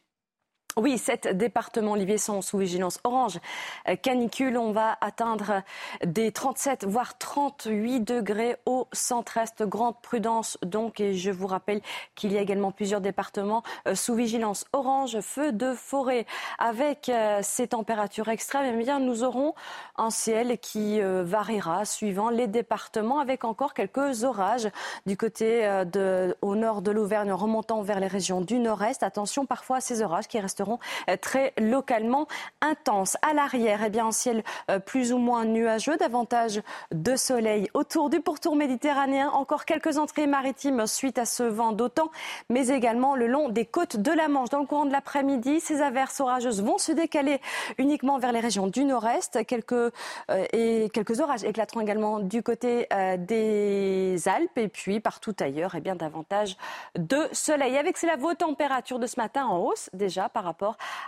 Oui, 0.79 0.99
sept 0.99 1.27
départements, 1.35 1.93
Olivier, 1.93 2.19
sont 2.19 2.43
sous 2.43 2.59
vigilance 2.59 2.99
orange. 3.03 3.39
Euh, 3.87 3.95
canicule, 3.95 4.59
on 4.59 4.71
va 4.71 4.95
atteindre 5.01 5.63
des 6.05 6.31
37, 6.31 6.85
voire 6.85 7.17
38 7.17 8.01
degrés 8.01 8.57
au 8.67 8.87
centre-est. 8.93 9.63
Grande 9.63 9.99
prudence 10.03 10.59
donc. 10.61 10.99
Et 10.99 11.15
je 11.15 11.31
vous 11.31 11.47
rappelle 11.47 11.81
qu'il 12.13 12.31
y 12.31 12.37
a 12.37 12.41
également 12.41 12.71
plusieurs 12.71 13.01
départements 13.01 13.63
euh, 13.87 13.95
sous 13.95 14.13
vigilance 14.13 14.65
orange, 14.71 15.19
feu 15.21 15.51
de 15.51 15.73
forêt. 15.73 16.27
Avec 16.59 17.09
euh, 17.09 17.39
ces 17.41 17.69
températures 17.69 18.29
extrêmes, 18.29 18.75
eh 18.79 18.83
bien, 18.83 18.99
nous 18.99 19.23
aurons 19.23 19.55
un 19.95 20.11
ciel 20.11 20.59
qui 20.59 20.99
variera 21.01 21.85
suivant 21.85 22.29
les 22.29 22.45
départements 22.45 23.17
avec 23.17 23.45
encore 23.45 23.73
quelques 23.73 24.23
orages 24.23 24.69
du 25.07 25.17
côté 25.17 25.67
au 26.41 26.55
nord 26.55 26.83
de 26.83 26.91
l'Auvergne 26.91 27.31
remontant 27.31 27.81
vers 27.81 27.99
les 27.99 28.07
régions 28.07 28.41
du 28.41 28.59
nord-est. 28.59 29.01
Attention 29.01 29.47
parfois 29.47 29.77
à 29.77 29.81
ces 29.81 30.03
orages 30.03 30.27
qui 30.27 30.39
resteront 30.39 30.66
seront 30.67 30.79
très 31.21 31.53
localement 31.57 32.27
intenses. 32.61 33.15
À 33.21 33.33
l'arrière, 33.33 33.81
eh 33.85 33.89
bien, 33.89 34.07
un 34.07 34.11
ciel 34.11 34.43
plus 34.85 35.13
ou 35.13 35.17
moins 35.17 35.45
nuageux, 35.45 35.95
davantage 35.97 36.61
de 36.91 37.15
soleil 37.15 37.69
autour 37.73 38.09
du 38.09 38.19
pourtour 38.19 38.55
méditerranéen. 38.55 39.29
Encore 39.29 39.65
quelques 39.65 39.97
entrées 39.97 40.27
maritimes 40.27 40.87
suite 40.87 41.17
à 41.17 41.25
ce 41.25 41.43
vent 41.43 41.71
d'autant, 41.71 42.09
mais 42.49 42.67
également 42.67 43.15
le 43.15 43.27
long 43.27 43.49
des 43.49 43.65
côtes 43.65 43.97
de 43.97 44.11
la 44.11 44.27
Manche. 44.27 44.49
Dans 44.49 44.59
le 44.59 44.65
courant 44.65 44.85
de 44.85 44.91
l'après-midi, 44.91 45.59
ces 45.59 45.81
averses 45.81 46.19
orageuses 46.19 46.61
vont 46.61 46.77
se 46.77 46.91
décaler 46.91 47.39
uniquement 47.77 48.17
vers 48.17 48.31
les 48.31 48.39
régions 48.39 48.67
du 48.67 48.83
nord-est. 48.83 49.45
Quelques, 49.45 49.73
euh, 49.73 49.91
et 50.51 50.89
quelques 50.93 51.19
orages 51.21 51.43
éclateront 51.43 51.81
également 51.81 52.19
du 52.19 52.43
côté 52.43 52.87
euh, 52.91 53.15
des 53.17 54.27
Alpes 54.27 54.57
et 54.57 54.67
puis 54.67 54.99
partout 54.99 55.35
ailleurs, 55.39 55.75
eh 55.75 55.81
bien 55.81 55.95
davantage 55.95 56.57
de 56.97 57.27
soleil. 57.31 57.77
Avec 57.77 58.01
la 58.07 58.15
vos 58.15 58.33
températures 58.33 58.99
de 58.99 59.07
ce 59.07 59.19
matin 59.19 59.45
en 59.45 59.59
hausse 59.59 59.89
déjà 59.93 60.29
par 60.29 60.43
rapport 60.43 60.56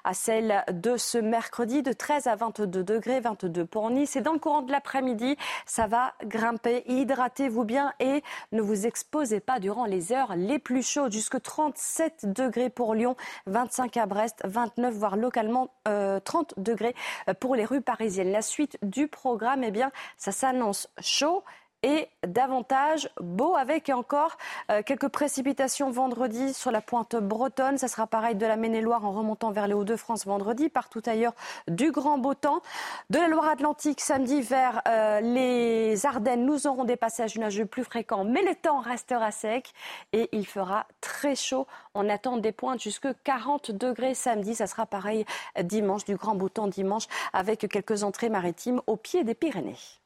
à 0.04 0.14
celle 0.14 0.64
de 0.72 0.98
ce 0.98 1.18
mercredi 1.18 1.84
de 1.84 1.94
13 1.94 2.28
à 2.28 2.36
22 2.36 2.84
degrés, 2.84 3.20
22 3.20 3.66
pour 3.66 3.90
Nice. 3.90 4.16
Et 4.16 4.22
dans 4.22 4.34
le 4.34 4.40
courant 4.40 4.62
de 4.62 4.72
l'après-midi, 4.72 5.38
ça 5.66 5.88
va 5.88 6.14
grimper. 6.24 6.84
Hydratez-vous 6.88 7.64
bien 7.64 7.94
et 8.00 8.24
ne 8.52 8.62
vous 8.62 8.86
exposez 8.86 9.40
pas 9.40 9.60
durant 9.60 9.86
les 9.86 10.12
heures 10.12 10.36
les 10.36 10.60
plus 10.60 10.88
chaudes. 10.88 11.12
Jusque 11.12 11.42
37 11.42 12.26
degrés 12.26 12.70
pour 12.70 12.94
Lyon, 12.94 13.16
25 13.48 13.98
à 13.98 14.06
Brest, 14.06 14.42
29 14.46 14.94
voire 14.94 15.18
localement 15.18 15.70
30 15.86 15.88
euh, 15.88 16.62
degrés 16.62 16.96
pour 17.40 17.56
les 17.56 17.66
rues 17.66 17.82
parisiennes. 17.82 18.32
La 18.32 18.42
suite 18.42 18.78
du 18.82 19.08
programme, 19.08 19.64
eh 19.64 19.72
bien, 19.72 19.92
ça 20.18 20.32
s'annonce 20.32 20.90
chaud 21.00 21.44
et 21.84 22.10
davantage 22.28 23.10
beau 23.22 23.56
avec 23.56 23.90
encore 23.90 24.38
euh, 24.70 24.82
quelques 24.84 25.08
précipitations 25.08 25.92
vendredi 25.92 26.54
sur 26.54 26.72
la 26.72 26.82
pointe 26.82 27.16
bretonne. 27.16 27.78
Ça 27.78 27.88
sera 27.88 28.08
pareil 28.08 28.36
de 28.36 28.46
la 28.46 28.58
Maine-et-Loire 28.58 29.06
en 29.06 29.12
remontant 29.12 29.52
vers 29.52 29.68
les 29.68 29.74
Hauts-de-France 29.74 30.26
vendredi. 30.26 30.70
Partout 30.70 31.02
ailleurs, 31.06 31.34
du 31.68 31.92
grand 31.92 32.18
beau 32.18 32.34
temps. 32.34 32.62
De 33.10 33.20
la 33.20 33.28
Loire-Atlantique 33.28 34.02
samedi 34.02 34.42
vers 34.42 34.82
euh, 34.88 35.22
les 35.22 36.06
Ardennes, 36.06 36.46
nous 36.46 36.68
aurons 36.68 36.84
des 36.84 36.98
passages 36.98 37.38
nuageux 37.38 37.66
plus 37.66 37.84
fréquents, 37.84 38.26
mais 38.26 38.42
le 38.42 38.56
temps 38.56 38.80
restera 38.80 39.32
sec 39.32 39.74
et 40.12 40.30
il 40.32 40.46
fera 40.46 40.86
très 41.02 41.36
chaud. 41.36 41.68
On 41.94 42.10
attend 42.10 42.38
des 42.38 42.52
pointes 42.52 42.82
jusque 42.82 43.08
40 43.24 43.72
degrés 43.72 44.16
samedi. 44.16 44.56
Ça 44.56 44.68
sera 44.68 44.86
pareil 44.86 45.26
dimanche, 45.64 46.06
du 46.06 46.16
grand 46.16 46.36
beau 46.36 46.50
temps 46.50 46.68
dimanche 46.68 47.06
avec 47.34 47.68
quelques 47.70 48.04
entrées 48.04 48.30
maritimes 48.30 48.82
au 48.88 48.98
pied 48.98 49.24
des 49.24 49.36
Pyrénées. 49.36 49.99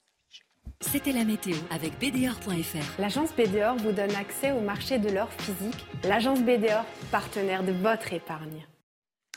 C'était 0.91 1.13
la 1.13 1.23
météo 1.23 1.55
avec 1.71 1.93
BDOR.fr. 1.99 2.99
L'agence 2.99 3.33
BDOR 3.35 3.77
vous 3.77 3.93
donne 3.93 4.13
accès 4.15 4.51
au 4.51 4.59
marché 4.59 4.99
de 4.99 5.09
l'or 5.09 5.29
physique. 5.31 5.85
L'agence 6.03 6.41
BDOR, 6.41 6.85
partenaire 7.09 7.63
de 7.63 7.71
votre 7.71 8.11
épargne. 8.11 8.67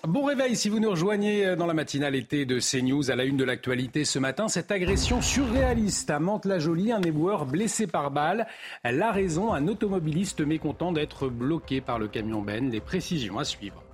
Bon 0.07 0.25
réveil 0.25 0.57
si 0.57 0.69
vous 0.69 0.81
nous 0.81 0.91
rejoignez 0.91 1.57
dans 1.57 1.67
la 1.67 1.73
matinale 1.73 2.15
été 2.17 2.47
de 2.47 2.59
CNews 2.59 3.11
à 3.11 3.17
la 3.17 3.25
une 3.25 3.37
de 3.37 3.45
l'actualité 3.45 4.05
ce 4.05 4.19
matin. 4.19 4.49
Cette 4.49 4.71
agression 4.71 5.23
surréaliste 5.23 6.11
à 6.11 6.19
Mantes-la-Jolie, 6.19 6.93
un 6.93 7.03
éboueur 7.03 7.47
blessé 7.47 7.87
par 7.87 8.11
balle. 8.11 8.47
La 8.85 9.13
raison, 9.13 9.55
un 9.55 9.69
automobiliste 9.69 10.41
mécontent 10.41 10.93
d'être 10.93 11.29
bloqué 11.29 11.81
par 11.81 11.99
le 11.99 12.09
camion 12.09 12.43
Ben. 12.43 12.71
Les 12.71 12.81
précisions 12.81 13.39
à 13.39 13.45
suivre. 13.45 13.86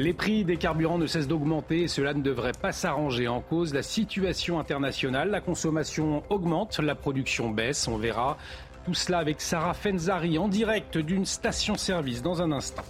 Les 0.00 0.14
prix 0.14 0.46
des 0.46 0.56
carburants 0.56 0.96
ne 0.96 1.06
cessent 1.06 1.28
d'augmenter 1.28 1.82
et 1.82 1.86
cela 1.86 2.14
ne 2.14 2.22
devrait 2.22 2.54
pas 2.58 2.72
s'arranger. 2.72 3.28
En 3.28 3.42
cause, 3.42 3.74
la 3.74 3.82
situation 3.82 4.58
internationale, 4.58 5.28
la 5.28 5.42
consommation 5.42 6.22
augmente, 6.30 6.78
la 6.78 6.94
production 6.94 7.50
baisse. 7.50 7.86
On 7.86 7.98
verra 7.98 8.38
tout 8.86 8.94
cela 8.94 9.18
avec 9.18 9.42
Sarah 9.42 9.74
Fenzari 9.74 10.38
en 10.38 10.48
direct 10.48 10.96
d'une 10.96 11.26
station-service 11.26 12.22
dans 12.22 12.40
un 12.40 12.50
instant. 12.50 12.84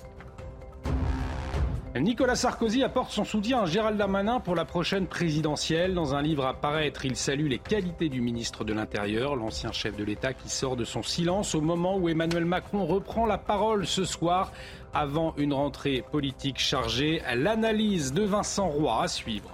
Nicolas 1.99 2.37
Sarkozy 2.37 2.85
apporte 2.85 3.11
son 3.11 3.25
soutien 3.25 3.63
à 3.63 3.67
Gérald 3.67 3.99
Darmanin 3.99 4.39
pour 4.39 4.55
la 4.55 4.65
prochaine 4.65 5.09
présidentielle. 5.09 5.95
Dans 5.95 6.15
un 6.15 6.23
livre 6.23 6.47
à 6.47 6.55
paraître, 6.55 7.05
il 7.05 7.17
salue 7.17 7.49
les 7.49 7.59
qualités 7.59 8.09
du 8.09 8.21
ministre 8.21 8.63
de 8.63 8.73
l'Intérieur, 8.73 9.35
l'ancien 9.35 9.73
chef 9.73 9.97
de 9.97 10.05
l'État 10.05 10.33
qui 10.33 10.49
sort 10.49 10.77
de 10.77 10.85
son 10.85 11.03
silence 11.03 11.57
au 11.57 11.61
moment 11.61 11.97
où 11.97 12.09
Emmanuel 12.09 12.45
Macron 12.45 12.87
reprend 12.87 13.27
la 13.27 13.39
parole 13.39 13.89
ce 13.89 14.05
soir 14.05 14.53
avant 14.95 15.35
une 15.37 15.53
rentrée 15.53 16.05
politique 16.11 16.59
chargée. 16.59 17.23
L'analyse 17.35 18.13
de 18.13 18.23
Vincent 18.23 18.69
Roy 18.69 19.03
à 19.03 19.09
suivre. 19.09 19.51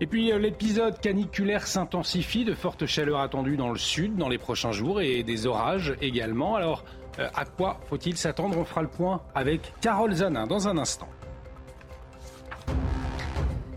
Et 0.00 0.06
puis 0.06 0.32
euh, 0.32 0.38
l'épisode 0.38 0.98
caniculaire 0.98 1.66
s'intensifie, 1.66 2.44
de 2.44 2.54
fortes 2.54 2.86
chaleurs 2.86 3.20
attendues 3.20 3.58
dans 3.58 3.70
le 3.70 3.78
sud 3.78 4.16
dans 4.16 4.28
les 4.28 4.38
prochains 4.38 4.72
jours 4.72 5.00
et 5.02 5.22
des 5.22 5.46
orages 5.46 5.94
également. 6.00 6.56
Alors 6.56 6.84
euh, 7.18 7.28
à 7.34 7.44
quoi 7.44 7.80
faut-il 7.88 8.16
s'attendre? 8.16 8.56
On 8.56 8.64
fera 8.64 8.82
le 8.82 8.88
point 8.88 9.20
avec 9.34 9.74
Carole 9.80 10.14
Zanin 10.14 10.46
dans 10.46 10.68
un 10.68 10.78
instant. 10.78 11.08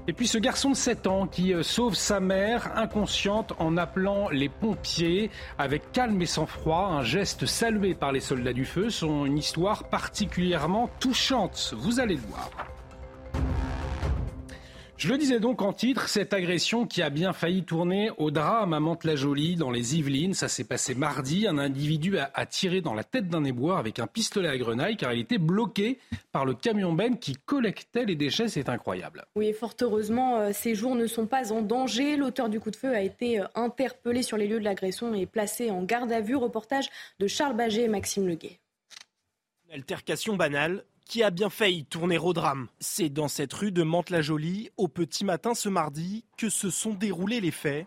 Et 0.06 0.12
puis 0.12 0.28
ce 0.28 0.38
garçon 0.38 0.72
de 0.72 0.76
7 0.76 1.08
ans 1.08 1.28
qui 1.28 1.54
euh, 1.54 1.64
sauve 1.64 1.96
sa 1.96 2.20
mère 2.20 2.78
inconsciente 2.78 3.54
en 3.58 3.78
appelant 3.78 4.28
les 4.30 4.50
pompiers 4.50 5.30
avec 5.58 5.94
calme 5.94 6.22
et 6.22 6.26
sang-froid, 6.26 6.88
un 6.88 7.04
geste 7.04 7.46
salué 7.46 7.94
par 7.94 8.12
les 8.12 8.20
soldats 8.20 8.52
du 8.52 8.66
feu, 8.66 8.90
sont 8.90 9.26
une 9.26 9.38
histoire 9.38 9.86
particulièrement 9.86 10.90
touchante. 11.00 11.74
Vous 11.78 12.02
allez 12.02 12.16
le 12.16 12.22
voir. 12.22 12.73
Je 14.96 15.10
le 15.10 15.18
disais 15.18 15.40
donc 15.40 15.62
en 15.62 15.74
titre, 15.74 16.08
cette 16.08 16.34
agression 16.34 16.86
qui 16.86 17.02
a 17.02 17.10
bien 17.10 17.34
failli 17.34 17.64
tourner 17.64 18.12
au 18.18 18.32
drame 18.32 18.74
à 18.74 18.80
Mantes-la-Jolie, 18.80 19.56
dans 19.56 19.72
les 19.72 19.98
Yvelines. 19.98 20.34
Ça 20.34 20.48
s'est 20.48 20.64
passé 20.64 20.96
mardi. 20.96 21.48
Un 21.48 21.58
individu 21.58 22.18
a, 22.18 22.46
tiré 22.46 22.80
dans 22.80 22.94
la 22.94 23.04
tête 23.04 23.28
d'un 23.28 23.44
éboueur 23.44 23.78
avec 23.78 24.00
un 24.00 24.08
pistolet 24.08 24.48
à 24.48 24.58
grenaille 24.58 24.96
car 24.96 25.12
il 25.12 25.20
était 25.20 25.40
bloqué 25.40 26.00
par 26.32 26.46
le 26.46 26.54
camion 26.54 26.94
Ben 26.94 27.18
qui 27.18 27.36
collectait 27.36 28.06
les 28.06 28.16
déchets. 28.16 28.48
C'est 28.48 28.70
incroyable. 28.70 29.26
Oui, 29.36 29.52
fort 29.52 29.74
heureusement, 29.82 30.38
euh, 30.38 30.52
ces 30.54 30.76
jours 30.76 30.96
ne 30.96 31.08
sont 31.08 31.26
pas 31.26 31.52
en 31.52 31.62
danger. 31.62 32.16
L'auteur 32.16 32.48
du 32.48 32.60
coup 32.60 32.72
de 32.72 32.76
feu 32.76 32.96
a 32.96 33.02
été 33.02 33.42
euh, 33.42 33.46
interpellé 33.56 34.22
sur 34.22 34.38
les 34.38 34.48
lieux 34.48 34.60
de 34.60 34.64
l'agression 34.64 35.14
et 35.16 35.26
placé 35.26 35.72
en 35.72 35.84
garde 35.84 36.12
à 36.12 36.22
vue. 36.22 36.36
Reportage 36.36 36.90
de 37.20 37.28
Charles 37.28 37.58
Baget 37.58 37.84
et 37.84 37.88
Maxime 37.90 38.28
Leguet. 38.28 38.60
altercation 39.72 40.38
banale, 40.38 40.86
qui 41.14 41.22
a 41.22 41.30
bien 41.30 41.52
failli 41.52 41.86
tourner 41.86 42.18
au 42.18 42.34
drame. 42.34 42.70
C'est 42.80 43.10
dans 43.10 43.28
cette 43.28 43.54
rue 43.54 43.72
de 43.72 43.84
Mantes-la-Jolie, 43.84 44.72
au 44.78 44.88
petit 44.88 45.24
matin 45.24 45.54
ce 45.54 45.70
mardi, 45.70 46.26
que 46.38 46.50
se 46.50 46.72
sont 46.72 46.96
déroulés 46.96 47.40
les 47.40 47.52
faits. 47.52 47.86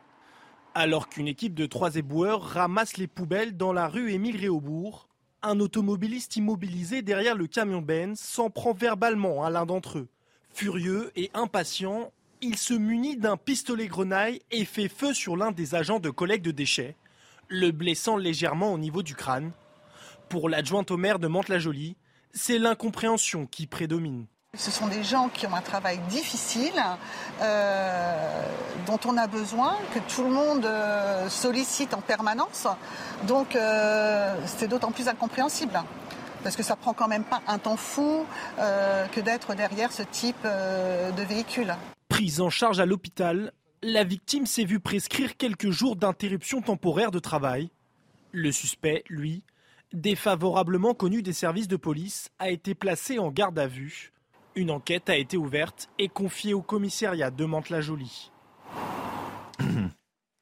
Alors 0.76 1.08
qu'une 1.08 1.26
équipe 1.26 1.54
de 1.54 1.66
trois 1.66 1.96
éboueurs 1.96 2.40
ramasse 2.40 2.98
les 2.98 3.08
poubelles 3.08 3.56
dans 3.56 3.72
la 3.72 3.88
rue 3.88 4.12
Émile 4.12 4.36
Réaubourg, 4.36 5.08
un 5.42 5.58
automobiliste 5.58 6.36
immobilisé 6.36 7.02
derrière 7.02 7.34
le 7.34 7.48
camion 7.48 7.82
Benz 7.82 8.20
s'en 8.20 8.48
prend 8.48 8.72
verbalement 8.72 9.42
à 9.42 9.50
l'un 9.50 9.66
d'entre 9.66 9.98
eux. 9.98 10.08
Furieux 10.50 11.10
et 11.16 11.32
impatient, 11.34 12.12
il 12.42 12.56
se 12.56 12.74
munit 12.74 13.16
d'un 13.16 13.36
pistolet 13.36 13.88
grenaille 13.88 14.40
et 14.52 14.64
fait 14.64 14.88
feu 14.88 15.12
sur 15.12 15.36
l'un 15.36 15.50
des 15.50 15.74
agents 15.74 15.98
de 15.98 16.10
collecte 16.10 16.44
de 16.44 16.52
déchets, 16.52 16.94
le 17.48 17.72
blessant 17.72 18.18
légèrement 18.18 18.72
au 18.72 18.78
niveau 18.78 19.02
du 19.02 19.16
crâne. 19.16 19.50
Pour 20.28 20.48
l'adjointe 20.48 20.92
au 20.92 20.96
maire 20.96 21.18
de 21.18 21.26
Mantes-la-Jolie, 21.26 21.96
c'est 22.36 22.58
l'incompréhension 22.58 23.46
qui 23.46 23.66
prédomine. 23.66 24.26
Ce 24.56 24.70
sont 24.70 24.86
des 24.86 25.02
gens 25.02 25.28
qui 25.28 25.46
ont 25.46 25.54
un 25.54 25.62
travail 25.62 25.98
difficile, 26.08 26.82
euh, 27.42 28.42
dont 28.86 29.00
on 29.04 29.16
a 29.16 29.26
besoin, 29.26 29.76
que 29.92 29.98
tout 30.14 30.22
le 30.22 30.30
monde 30.30 30.64
euh, 30.64 31.28
sollicite 31.28 31.92
en 31.92 32.00
permanence. 32.00 32.66
Donc 33.26 33.56
euh, 33.56 34.34
c'est 34.46 34.68
d'autant 34.68 34.92
plus 34.92 35.08
incompréhensible. 35.08 35.82
Parce 36.42 36.56
que 36.56 36.62
ça 36.62 36.76
prend 36.76 36.92
quand 36.92 37.08
même 37.08 37.24
pas 37.24 37.42
un 37.48 37.58
temps 37.58 37.76
fou 37.76 38.24
que 38.56 39.20
d'être 39.20 39.56
derrière 39.56 39.90
ce 39.90 40.04
type 40.04 40.44
de 40.44 41.22
véhicule. 41.22 41.74
Prise 42.08 42.40
en 42.40 42.50
charge 42.50 42.78
à 42.78 42.86
l'hôpital, 42.86 43.52
la 43.82 44.04
victime 44.04 44.46
s'est 44.46 44.64
vue 44.64 44.78
prescrire 44.78 45.36
quelques 45.36 45.70
jours 45.70 45.96
d'interruption 45.96 46.62
temporaire 46.62 47.10
de 47.10 47.18
travail. 47.18 47.68
Le 48.30 48.52
suspect, 48.52 49.02
lui, 49.08 49.42
défavorablement 49.92 50.94
connu 50.94 51.22
des 51.22 51.32
services 51.32 51.68
de 51.68 51.76
police, 51.76 52.30
a 52.38 52.50
été 52.50 52.74
placé 52.74 53.18
en 53.18 53.30
garde 53.30 53.58
à 53.58 53.66
vue. 53.66 54.12
Une 54.54 54.70
enquête 54.70 55.10
a 55.10 55.16
été 55.16 55.36
ouverte 55.36 55.88
et 55.98 56.08
confiée 56.08 56.54
au 56.54 56.62
commissariat 56.62 57.30
de 57.30 57.44
Mantes-la-Jolie. 57.44 58.30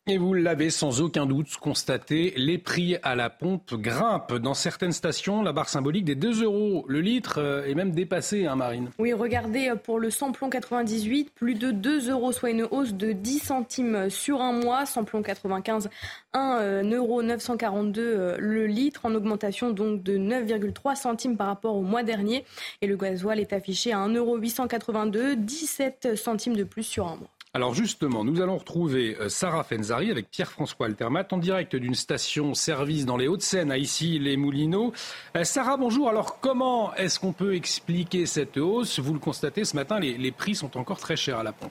Et 0.06 0.18
vous 0.18 0.34
l'avez 0.34 0.68
sans 0.68 1.00
aucun 1.00 1.24
doute 1.24 1.56
constaté, 1.56 2.34
les 2.36 2.58
prix 2.58 2.98
à 3.02 3.14
la 3.14 3.30
pompe 3.30 3.72
grimpent. 3.72 4.34
Dans 4.34 4.52
certaines 4.52 4.92
stations, 4.92 5.40
la 5.40 5.54
barre 5.54 5.70
symbolique 5.70 6.04
des 6.04 6.14
2 6.14 6.42
euros 6.44 6.84
le 6.88 7.00
litre 7.00 7.38
euh, 7.38 7.64
est 7.64 7.74
même 7.74 7.92
dépassée, 7.92 8.44
hein, 8.44 8.54
Marine. 8.54 8.90
Oui, 8.98 9.14
regardez, 9.14 9.70
euh, 9.70 9.76
pour 9.76 9.98
le 9.98 10.10
samplon 10.10 10.50
98, 10.50 11.30
plus 11.30 11.54
de 11.54 11.70
2 11.70 12.10
euros, 12.10 12.32
soit 12.32 12.50
une 12.50 12.64
hausse 12.64 12.92
de 12.92 13.12
10 13.12 13.38
centimes 13.38 14.10
sur 14.10 14.42
un 14.42 14.52
mois. 14.52 14.84
Samplon 14.84 15.22
95, 15.22 15.88
1 16.34 16.82
euro 16.90 17.22
942 17.22 18.36
le 18.38 18.66
litre, 18.66 19.06
en 19.06 19.14
augmentation 19.14 19.70
donc 19.70 20.02
de 20.02 20.18
9,3 20.18 20.96
centimes 20.96 21.38
par 21.38 21.46
rapport 21.46 21.76
au 21.76 21.82
mois 21.82 22.02
dernier. 22.02 22.44
Et 22.82 22.86
le 22.86 22.98
gasoil 22.98 23.40
est 23.40 23.54
affiché 23.54 23.94
à 23.94 24.00
1 24.00 24.12
euro 24.12 24.36
882, 24.36 25.36
17 25.36 26.14
centimes 26.14 26.56
de 26.56 26.64
plus 26.64 26.82
sur 26.82 27.06
un 27.06 27.16
mois. 27.16 27.30
Alors 27.56 27.72
justement, 27.72 28.24
nous 28.24 28.40
allons 28.40 28.58
retrouver 28.58 29.16
euh, 29.20 29.28
Sarah 29.28 29.62
Fenzari 29.62 30.10
avec 30.10 30.28
Pierre-François 30.28 30.86
Altermat 30.86 31.28
en 31.30 31.38
direct 31.38 31.76
d'une 31.76 31.94
station-service 31.94 33.06
dans 33.06 33.16
les 33.16 33.28
Hauts-de-Seine, 33.28 33.70
à 33.70 33.78
ici 33.78 34.18
les 34.18 34.36
Moulineaux. 34.36 34.92
Euh, 35.36 35.44
Sarah, 35.44 35.76
bonjour. 35.76 36.08
Alors 36.08 36.40
comment 36.40 36.92
est-ce 36.96 37.20
qu'on 37.20 37.32
peut 37.32 37.54
expliquer 37.54 38.26
cette 38.26 38.56
hausse? 38.56 38.98
Vous 38.98 39.12
le 39.12 39.20
constatez 39.20 39.64
ce 39.64 39.76
matin, 39.76 40.00
les, 40.00 40.18
les 40.18 40.32
prix 40.32 40.56
sont 40.56 40.76
encore 40.76 40.98
très 40.98 41.14
chers 41.14 41.38
à 41.38 41.44
la 41.44 41.52
pompe. 41.52 41.70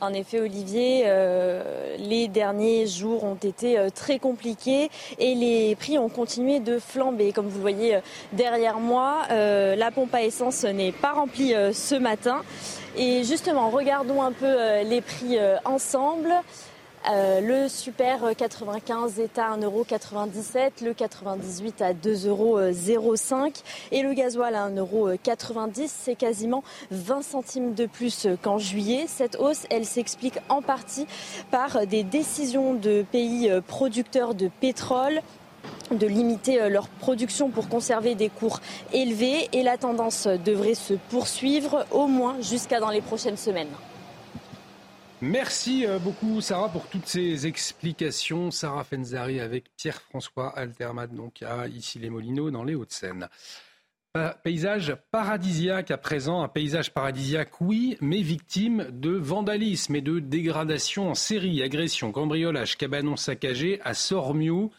En 0.00 0.12
effet, 0.12 0.38
Olivier, 0.38 1.02
euh, 1.06 1.96
les 1.98 2.28
derniers 2.28 2.86
jours 2.86 3.24
ont 3.24 3.34
été 3.34 3.76
euh, 3.76 3.90
très 3.90 4.20
compliqués 4.20 4.90
et 5.18 5.34
les 5.34 5.74
prix 5.74 5.98
ont 5.98 6.08
continué 6.08 6.60
de 6.60 6.78
flamber. 6.78 7.32
Comme 7.32 7.48
vous 7.48 7.56
le 7.56 7.62
voyez 7.62 7.96
euh, 7.96 8.00
derrière 8.32 8.78
moi, 8.78 9.22
la 9.28 9.90
pompe 9.90 10.14
à 10.14 10.22
essence 10.22 10.62
n'est 10.62 10.92
pas 10.92 11.12
remplie 11.12 11.52
ce 11.72 11.94
matin. 11.96 12.42
Et 12.96 13.24
justement, 13.24 13.70
regardons 13.70 14.22
un 14.22 14.32
peu 14.32 14.82
les 14.84 15.00
prix 15.00 15.38
ensemble. 15.64 16.32
Euh, 17.10 17.40
le 17.40 17.68
Super 17.68 18.34
95 18.36 19.18
est 19.18 19.38
à 19.38 19.56
1,97€, 19.56 20.84
le 20.84 20.94
98 20.94 21.82
à 21.82 21.92
2,05€ 21.92 23.62
et 23.92 24.02
le 24.02 24.14
gasoil 24.14 24.54
à 24.54 24.68
1,90€. 24.68 25.86
C'est 25.86 26.16
quasiment 26.16 26.62
20 26.90 27.22
centimes 27.22 27.74
de 27.74 27.86
plus 27.86 28.26
qu'en 28.42 28.58
juillet. 28.58 29.04
Cette 29.06 29.36
hausse, 29.36 29.66
elle 29.70 29.84
s'explique 29.84 30.38
en 30.48 30.62
partie 30.62 31.06
par 31.50 31.86
des 31.86 32.02
décisions 32.02 32.74
de 32.74 33.04
pays 33.10 33.50
producteurs 33.66 34.34
de 34.34 34.48
pétrole 34.60 35.22
de 35.90 36.06
limiter 36.06 36.60
euh, 36.60 36.68
leur 36.68 36.88
production 36.88 37.48
pour 37.50 37.68
conserver 37.68 38.14
des 38.14 38.28
cours 38.28 38.60
élevés 38.92 39.48
et 39.52 39.62
la 39.62 39.78
tendance 39.78 40.26
devrait 40.26 40.74
se 40.74 40.94
poursuivre 40.94 41.86
au 41.90 42.06
moins 42.06 42.36
jusqu'à 42.40 42.80
dans 42.80 42.90
les 42.90 43.00
prochaines 43.00 43.36
semaines. 43.36 43.68
Merci 45.20 45.84
euh, 45.84 45.98
beaucoup 45.98 46.40
Sarah 46.40 46.68
pour 46.68 46.86
toutes 46.86 47.06
ces 47.06 47.48
explications. 47.48 48.52
Sarah 48.52 48.84
Fenzari 48.84 49.40
avec 49.40 49.64
Pierre-François 49.76 50.56
Altermat, 50.56 51.08
donc 51.08 51.42
à 51.42 51.66
ici 51.66 51.98
les 51.98 52.08
Molineaux 52.08 52.52
dans 52.52 52.62
les 52.62 52.76
Hauts-de-Seine. 52.76 53.28
Paysage 54.42 54.96
paradisiaque 55.10 55.90
à 55.90 55.98
présent, 55.98 56.42
un 56.42 56.48
paysage 56.48 56.92
paradisiaque 56.92 57.60
oui, 57.60 57.96
mais 58.00 58.22
victime 58.22 58.86
de 58.90 59.10
vandalisme 59.10 59.94
et 59.96 60.00
de 60.00 60.18
dégradation 60.18 61.10
en 61.10 61.14
série, 61.14 61.62
agression, 61.62 62.10
cambriolage, 62.10 62.76
cabanon 62.76 63.16
saccagé 63.16 63.80
à 63.84 63.94
Sormiou. 63.94 64.70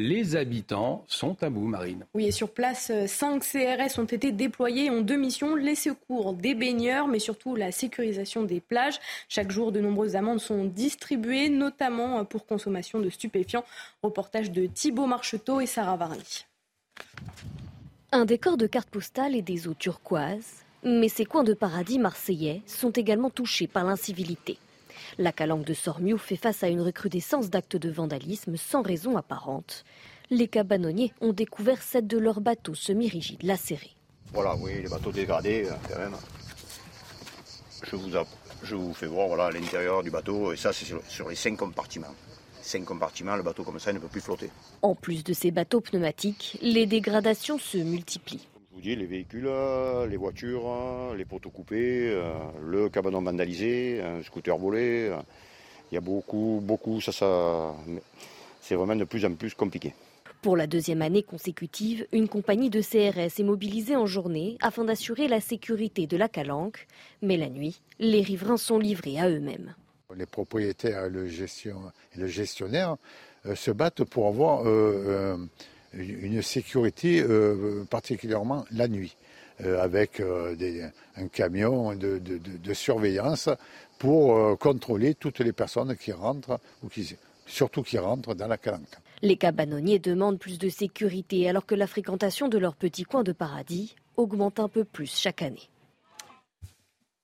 Les 0.00 0.36
habitants 0.36 1.04
sont 1.08 1.42
à 1.42 1.50
bout, 1.50 1.66
Marine. 1.66 2.06
Oui, 2.14 2.26
et 2.26 2.30
sur 2.30 2.50
place, 2.50 2.92
5 3.06 3.42
CRS 3.42 3.98
ont 3.98 4.04
été 4.04 4.30
déployés, 4.30 4.90
ont 4.90 5.00
deux 5.00 5.16
missions, 5.16 5.56
les 5.56 5.74
secours 5.74 6.34
des 6.34 6.54
baigneurs, 6.54 7.08
mais 7.08 7.18
surtout 7.18 7.56
la 7.56 7.72
sécurisation 7.72 8.44
des 8.44 8.60
plages. 8.60 9.00
Chaque 9.28 9.50
jour, 9.50 9.72
de 9.72 9.80
nombreuses 9.80 10.14
amendes 10.14 10.38
sont 10.38 10.64
distribuées, 10.66 11.48
notamment 11.48 12.24
pour 12.24 12.46
consommation 12.46 13.00
de 13.00 13.10
stupéfiants. 13.10 13.64
Reportage 14.04 14.52
de 14.52 14.66
Thibault 14.66 15.06
Marcheteau 15.06 15.60
et 15.60 15.66
Sarah 15.66 15.96
Varny. 15.96 16.46
Un 18.12 18.24
décor 18.24 18.56
de 18.56 18.68
cartes 18.68 18.90
postales 18.90 19.34
et 19.34 19.42
des 19.42 19.66
eaux 19.66 19.74
turquoises, 19.74 20.64
mais 20.84 21.08
ces 21.08 21.24
coins 21.24 21.42
de 21.42 21.54
paradis 21.54 21.98
marseillais 21.98 22.62
sont 22.66 22.92
également 22.92 23.30
touchés 23.30 23.66
par 23.66 23.82
l'incivilité. 23.82 24.58
La 25.16 25.32
calanque 25.32 25.64
de 25.64 25.74
Sormiou 25.74 26.18
fait 26.18 26.36
face 26.36 26.62
à 26.62 26.68
une 26.68 26.80
recrudescence 26.80 27.48
d'actes 27.48 27.76
de 27.76 27.90
vandalisme 27.90 28.56
sans 28.56 28.82
raison 28.82 29.16
apparente. 29.16 29.84
Les 30.30 30.48
cabanonniers 30.48 31.12
ont 31.20 31.32
découvert 31.32 31.80
sept 31.82 32.06
de 32.06 32.18
leurs 32.18 32.40
bateaux 32.40 32.74
semi-rigides 32.74 33.42
lacérés. 33.42 33.94
Voilà, 34.34 34.54
oui, 34.56 34.82
les 34.82 34.88
bateaux 34.88 35.10
dégradés, 35.12 35.66
euh, 35.66 35.74
quand 35.88 35.98
même. 35.98 36.16
Je 37.82 37.96
vous, 37.96 38.10
je 38.62 38.74
vous 38.74 38.92
fais 38.92 39.06
voir 39.06 39.28
voilà, 39.28 39.50
l'intérieur 39.50 40.02
du 40.02 40.10
bateau, 40.10 40.52
et 40.52 40.56
ça, 40.56 40.72
c'est 40.72 40.84
sur, 40.84 41.02
sur 41.08 41.30
les 41.30 41.36
cinq 41.36 41.56
compartiments. 41.56 42.14
Cinq 42.60 42.84
compartiments, 42.84 43.36
le 43.36 43.42
bateau 43.42 43.62
comme 43.64 43.78
ça, 43.78 43.90
il 43.90 43.94
ne 43.94 44.00
peut 44.00 44.08
plus 44.08 44.20
flotter. 44.20 44.50
En 44.82 44.94
plus 44.94 45.24
de 45.24 45.32
ces 45.32 45.50
bateaux 45.50 45.80
pneumatiques, 45.80 46.58
les 46.60 46.84
dégradations 46.84 47.58
se 47.58 47.78
multiplient 47.78 48.46
les 48.84 49.06
véhicules, 49.06 49.46
euh, 49.46 50.06
les 50.06 50.16
voitures, 50.16 50.62
euh, 50.66 51.16
les 51.16 51.24
poteaux 51.24 51.50
coupés, 51.50 52.10
euh, 52.10 52.32
le 52.64 52.88
cabanon 52.88 53.22
vandalisé, 53.22 54.00
un 54.02 54.22
scooter 54.22 54.56
volé. 54.56 55.12
Il 55.90 55.94
y 55.94 55.98
a 55.98 56.00
beaucoup, 56.00 56.60
beaucoup, 56.62 57.00
ça, 57.00 57.12
ça, 57.12 57.74
c'est 58.60 58.74
vraiment 58.74 58.96
de 58.96 59.04
plus 59.04 59.24
en 59.24 59.34
plus 59.34 59.54
compliqué. 59.54 59.94
Pour 60.42 60.56
la 60.56 60.66
deuxième 60.66 61.02
année 61.02 61.22
consécutive, 61.22 62.06
une 62.12 62.28
compagnie 62.28 62.70
de 62.70 62.80
CRS 62.80 63.40
est 63.40 63.44
mobilisée 63.44 63.96
en 63.96 64.06
journée 64.06 64.56
afin 64.60 64.84
d'assurer 64.84 65.26
la 65.26 65.40
sécurité 65.40 66.06
de 66.06 66.16
la 66.16 66.28
calanque. 66.28 66.86
Mais 67.22 67.36
la 67.36 67.48
nuit, 67.48 67.80
les 67.98 68.22
riverains 68.22 68.56
sont 68.56 68.78
livrés 68.78 69.18
à 69.18 69.28
eux-mêmes. 69.28 69.74
Les 70.14 70.26
propriétaires 70.26 71.06
et 71.06 71.10
le, 71.10 71.26
gestionnaire 72.26 72.96
se 73.54 73.70
battent 73.70 74.04
pour 74.04 74.28
avoir 74.28 74.62
une 75.94 76.42
sécurité 76.42 77.22
euh, 77.22 77.84
particulièrement 77.88 78.64
la 78.70 78.88
nuit, 78.88 79.16
euh, 79.62 79.80
avec 79.82 80.20
euh, 80.20 80.54
un 81.16 81.28
camion 81.28 81.94
de, 81.94 82.74
surveillance 82.74 83.48
pour 83.98 84.58
contrôler 84.58 85.14
toutes 85.14 85.40
les 85.40 85.52
personnes 85.52 85.96
qui 85.96 86.12
rentrent, 86.12 86.60
ou 86.82 86.88
qui, 86.88 87.16
surtout 87.46 87.82
qui 87.82 87.98
rentrent 87.98 88.34
dans 88.34 88.46
la 88.46 88.58
calanque. 88.58 88.98
Les 89.22 89.36
cabanonniers 89.36 89.98
demandent 89.98 90.38
plus 90.38 90.58
de 90.58 90.68
sécurité 90.68 91.48
alors 91.48 91.66
que 91.66 91.74
la 91.74 91.88
fréquentation 91.88 92.48
de 92.48 92.58
leur 92.58 92.76
petit 92.76 93.02
coin 93.02 93.24
de 93.24 93.32
paradis 93.32 93.96
augmente 94.16 94.60
un 94.60 94.68
peu 94.68 94.84
plus 94.84 95.12
chaque 95.12 95.42
année. 95.42 95.68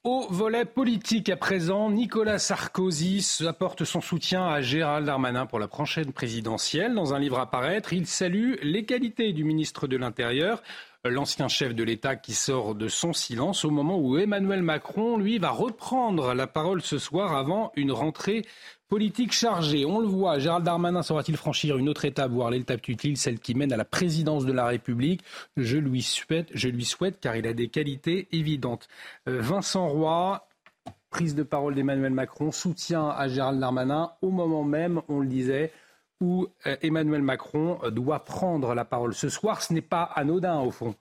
Au 0.05 0.27
volet 0.29 0.67
politique 0.67 1.31
à 1.31 1.37
présent, 1.37 1.88
Nicolas 1.88 2.38
Sarkozy 2.38 3.27
apporte 3.47 3.85
son 3.85 4.03
soutien 4.03 4.47
à 4.47 4.61
Gérald 4.61 5.07
Darmanin 5.07 5.47
pour 5.47 5.59
la 5.59 5.67
prochaine 5.67 6.12
présidentielle. 6.12 6.95
Dans 6.95 7.14
un 7.14 7.19
livre 7.19 7.38
à 7.38 7.51
paraître, 7.51 7.95
il 7.95 8.07
salue 8.07 8.57
les 8.61 8.85
qualités 8.85 9.33
du 9.33 9.45
ministre 9.45 9.87
de 9.87 9.97
l'Intérieur, 9.97 10.62
l'ancien 11.05 11.49
chef 11.49 11.75
de 11.75 11.83
l'État 11.83 12.17
qui 12.17 12.33
sort 12.33 12.75
de 12.75 12.88
son 12.88 13.12
silence 13.12 13.64
au 13.64 13.71
moment 13.71 13.99
où 13.99 14.17
Emmanuel 14.17 14.62
Macron, 14.62 15.19
lui, 15.19 15.38
va 15.38 15.51
reprendre 15.51 16.35
la 16.35 16.47
parole 16.47 16.83
ce 16.83 16.99
soir 16.99 17.37
avant 17.37 17.73
une 17.77 17.93
rentrée 17.93 18.45
politique 18.88 19.33
chargée. 19.33 19.85
On 19.85 19.99
le 19.99 20.07
voit, 20.07 20.38
Gérald 20.38 20.64
Darmanin 20.64 21.03
saura-t-il 21.03 21.37
franchir 21.37 21.77
une 21.77 21.88
autre 21.88 22.05
étape, 22.05 22.31
voire 22.31 22.51
l'étape 22.51 22.87
utile, 22.88 23.17
celle 23.17 23.38
qui 23.38 23.55
mène 23.55 23.73
à 23.73 23.77
la 23.77 23.85
présidence 23.85 24.47
de 24.47 24.53
la 24.53 24.67
République? 24.67 25.23
Je 25.57 25.77
lui 25.77 26.03
souhaite, 26.03 27.21
car 27.21 27.37
il 27.37 27.47
a 27.47 27.53
des 27.53 27.69
qualités 27.69 28.29
évidentes. 28.33 28.88
Euh, 29.29 29.40
Vincent 29.40 29.88
Roy, 29.88 30.47
prise 31.11 31.35
de 31.35 31.43
parole 31.43 31.75
d'Emmanuel 31.75 32.12
Macron, 32.12 32.51
soutien 32.51 33.09
à 33.09 33.29
Gérald 33.29 33.61
Darmanin 33.61 34.12
au 34.23 34.31
moment 34.31 34.64
même, 34.64 35.01
on 35.09 35.21
le 35.21 35.27
disait, 35.27 35.71
où 36.20 36.46
euh, 36.66 36.77
Emmanuel 36.83 37.22
Macron 37.22 37.79
doit 37.90 38.24
prendre 38.24 38.74
la 38.74 38.85
parole. 38.85 39.14
Ce 39.14 39.29
soir, 39.29 39.62
ce 39.62 39.72
n'est 39.72 39.83
pas 39.83 40.03
anodin 40.03 40.61
au 40.61 40.70
fond. 40.70 40.94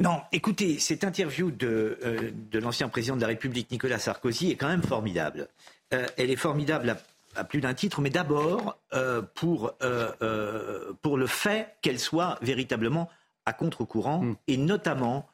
Non, 0.00 0.20
écoutez, 0.30 0.78
cette 0.78 1.02
interview 1.02 1.50
de, 1.50 1.98
euh, 2.04 2.30
de 2.32 2.58
l'ancien 2.60 2.88
président 2.88 3.16
de 3.16 3.20
la 3.20 3.26
République, 3.26 3.70
Nicolas 3.72 3.98
Sarkozy, 3.98 4.52
est 4.52 4.56
quand 4.56 4.68
même 4.68 4.82
formidable. 4.82 5.48
Euh, 5.92 6.06
elle 6.16 6.30
est 6.30 6.36
formidable 6.36 6.96
à, 7.34 7.44
plus 7.44 7.60
d'un 7.60 7.74
titre, 7.74 8.00
mais 8.00 8.10
d'abord 8.10 8.78
euh, 8.92 9.22
pour, 9.22 9.72
euh, 9.82 10.92
pour 11.02 11.16
le 11.16 11.26
fait 11.26 11.74
qu'elle 11.82 11.98
soit 11.98 12.38
véritablement 12.42 13.08
à 13.46 13.52
contre-courant, 13.52 14.22
mm. 14.22 14.36
et 14.48 14.56
notamment 14.56 15.28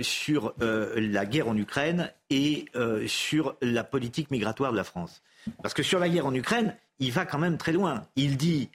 sur 0.00 0.54
la 0.58 1.26
guerre 1.26 1.48
en 1.48 1.56
Ukraine 1.56 2.10
et 2.30 2.64
sur 3.06 3.56
la 3.60 3.84
politique 3.84 4.30
migratoire 4.30 4.72
de 4.72 4.76
la 4.78 4.84
France. 4.84 5.22
Parce 5.62 5.74
que 5.74 5.82
sur 5.82 5.98
la 5.98 6.08
guerre 6.08 6.24
en 6.24 6.32
Ukraine, 6.32 6.74
il 6.98 7.12
va 7.12 7.26
quand 7.26 7.38
même 7.38 7.58
très 7.58 7.72
loin. 7.72 8.06
Il 8.16 8.36
dit 8.36 8.70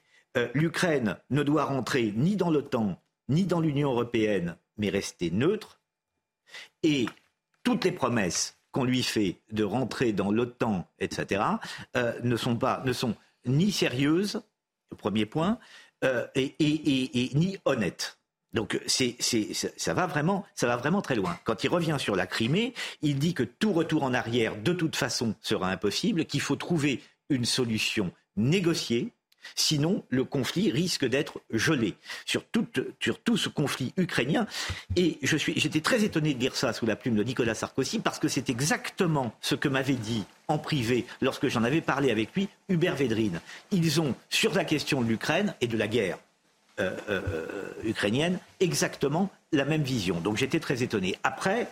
l'Ukraine 0.54 1.18
ne 1.30 1.44
doit 1.44 1.66
rentrer 1.66 2.14
ni 2.16 2.38
dans 2.38 2.50
l'OTAN, 2.50 2.98
ni 3.28 3.46
dans 3.46 3.60
l'Union 3.60 3.92
européenne, 3.92 4.56
mais 4.78 4.90
rester 4.90 5.30
neutre. 5.30 5.80
Et 6.84 7.08
toutes 7.64 7.84
les 7.84 7.92
promesses 7.92 8.58
qu'on 8.72 8.84
lui 8.84 9.04
fait 9.04 9.42
de 9.52 9.64
rentrer 9.64 10.14
dans 10.14 10.32
l'OTAN, 10.32 10.88
etc., 11.00 11.44
euh, 11.96 12.14
ne 12.24 12.36
sont 12.36 12.56
pas, 12.56 12.82
ne 12.86 12.94
sont 12.94 13.16
ni 13.46 13.72
sérieuses, 13.72 14.42
premier 14.98 15.26
point, 15.26 15.60
euh, 16.04 16.28
et, 16.36 17.32
ni 17.34 17.58
honnêtes. 17.66 18.18
Donc 18.54 18.82
ça, 18.86 19.94
va 19.94 20.08
vraiment, 20.08 20.46
ça 20.56 20.68
va 20.68 20.76
vraiment 20.76 21.02
très 21.02 21.16
loin. 21.16 21.40
Quand 21.46 21.64
il 21.64 21.70
revient 21.70 21.96
sur 22.00 22.18
la 22.18 22.28
Crimée, 22.28 22.74
il 23.02 23.18
dit 23.18 23.34
que 23.34 23.44
tout 23.44 23.72
retour 23.72 24.04
en 24.04 24.14
arrière, 24.14 24.58
de 24.58 24.74
toute 24.74 24.98
façon, 24.98 25.36
sera 25.42 25.70
impossible, 25.70 26.26
qu'il 26.26 26.42
faut 26.42 26.58
trouver 26.58 27.02
une 27.32 27.46
solution 27.46 28.12
négociée, 28.38 29.12
Sinon, 29.56 30.04
le 30.10 30.24
conflit 30.24 30.72
risque 30.72 31.06
d'être 31.06 31.42
gelé 31.52 31.96
sur 32.26 32.44
tout, 32.46 33.38
ce 33.38 33.50
conflit 33.50 33.94
ukrainien. 33.98 34.48
Et 34.96 35.18
j'étais 35.24 35.82
très 35.82 36.04
étonné 36.04 36.34
de 36.34 36.40
dire 36.40 36.56
ça 36.56 36.74
sous 36.74 36.86
la 36.86 36.96
plume 36.96 37.16
de 37.16 37.24
Nicolas 37.24 37.56
Sarkozy 37.56 38.00
parce 38.00 38.20
que 38.20 38.28
c'est 38.28 38.50
exactement 38.50 39.34
ce 39.42 39.56
que 39.56 39.68
m'avait 39.68 39.96
dit 39.96 40.26
en 40.48 40.58
privé 40.58 41.06
lorsque 41.22 41.48
j'en 41.48 41.64
avais 41.64 41.82
parlé 41.82 42.12
avec 42.12 42.34
lui 42.36 42.50
Hubert 42.70 42.96
Védrine. 42.96 43.42
Ils 43.72 44.00
ont, 44.00 44.16
sur 44.30 44.54
la 44.54 44.64
question 44.64 45.02
de 45.02 45.08
l'Ukraine 45.08 45.56
et 45.62 45.68
de 45.68 45.78
la 45.78 45.88
guerre 45.88 46.18
ukrainienne, 47.84 48.40
exactement 48.60 49.30
la 49.52 49.66
même 49.66 49.84
vision. 49.84 50.20
Donc 50.20 50.38
j'étais 50.38 50.60
très 50.60 50.82
étonné. 50.82 51.16
Après, 51.24 51.68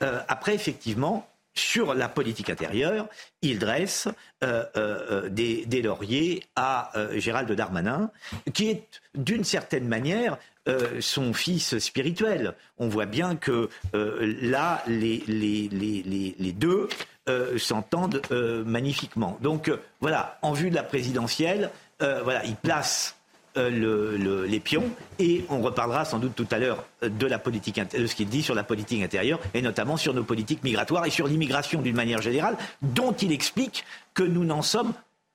après 0.00 0.54
effectivement, 0.54 1.28
sur 1.54 1.94
la 1.94 2.08
politique 2.08 2.50
intérieure, 2.50 3.06
il 3.42 3.58
dresse 3.58 4.08
des, 4.42 5.64
des, 5.66 5.82
lauriers 5.82 6.42
à 6.56 6.92
Gérald 7.14 7.50
Darmanin, 7.52 8.10
qui 8.52 8.70
est 8.70 8.86
d'une 9.14 9.44
certaine 9.44 9.86
manière 9.86 10.36
euh, 10.66 11.00
son 11.00 11.34
fils 11.34 11.78
spirituel. 11.78 12.54
On 12.78 12.88
voit 12.88 13.04
bien 13.04 13.36
que 13.36 13.68
euh, 13.94 14.34
là, 14.40 14.82
les, 14.86 15.22
les, 15.26 15.68
les, 15.68 16.34
les 16.38 16.52
deux 16.52 16.88
euh, 17.28 17.58
s'entendent 17.58 18.22
magnifiquement. 18.64 19.38
Donc 19.42 19.70
voilà, 20.00 20.38
en 20.40 20.52
vue 20.52 20.70
de 20.70 20.74
la 20.74 20.82
présidentielle, 20.82 21.70
voilà, 22.00 22.44
il 22.44 22.56
place 22.56 23.16
le, 23.56 24.46
les 24.46 24.60
pions 24.60 24.90
et 25.18 25.44
on 25.48 25.60
reparlera 25.60 26.04
sans 26.04 26.18
doute 26.18 26.34
tout 26.34 26.46
à 26.50 26.58
l'heure 26.58 26.84
de 27.02 27.26
la 27.26 27.38
politique 27.38 27.80
de 27.96 28.06
ce 28.06 28.14
qu'il 28.14 28.28
dit 28.28 28.42
sur 28.42 28.54
la 28.54 28.64
politique 28.64 29.02
intérieure 29.02 29.40
et 29.54 29.62
notamment 29.62 29.96
sur 29.96 30.14
nos 30.14 30.24
politiques 30.24 30.64
migratoires 30.64 31.06
et 31.06 31.10
sur 31.10 31.26
l'immigration 31.26 31.80
d'une 31.82 31.96
manière 31.96 32.22
générale 32.22 32.56
dont 32.82 33.12
il 33.12 33.32
explique 33.32 33.84
que 34.12 34.22
nous 34.22 34.44
n'en 34.44 34.62
sommes 34.62 34.92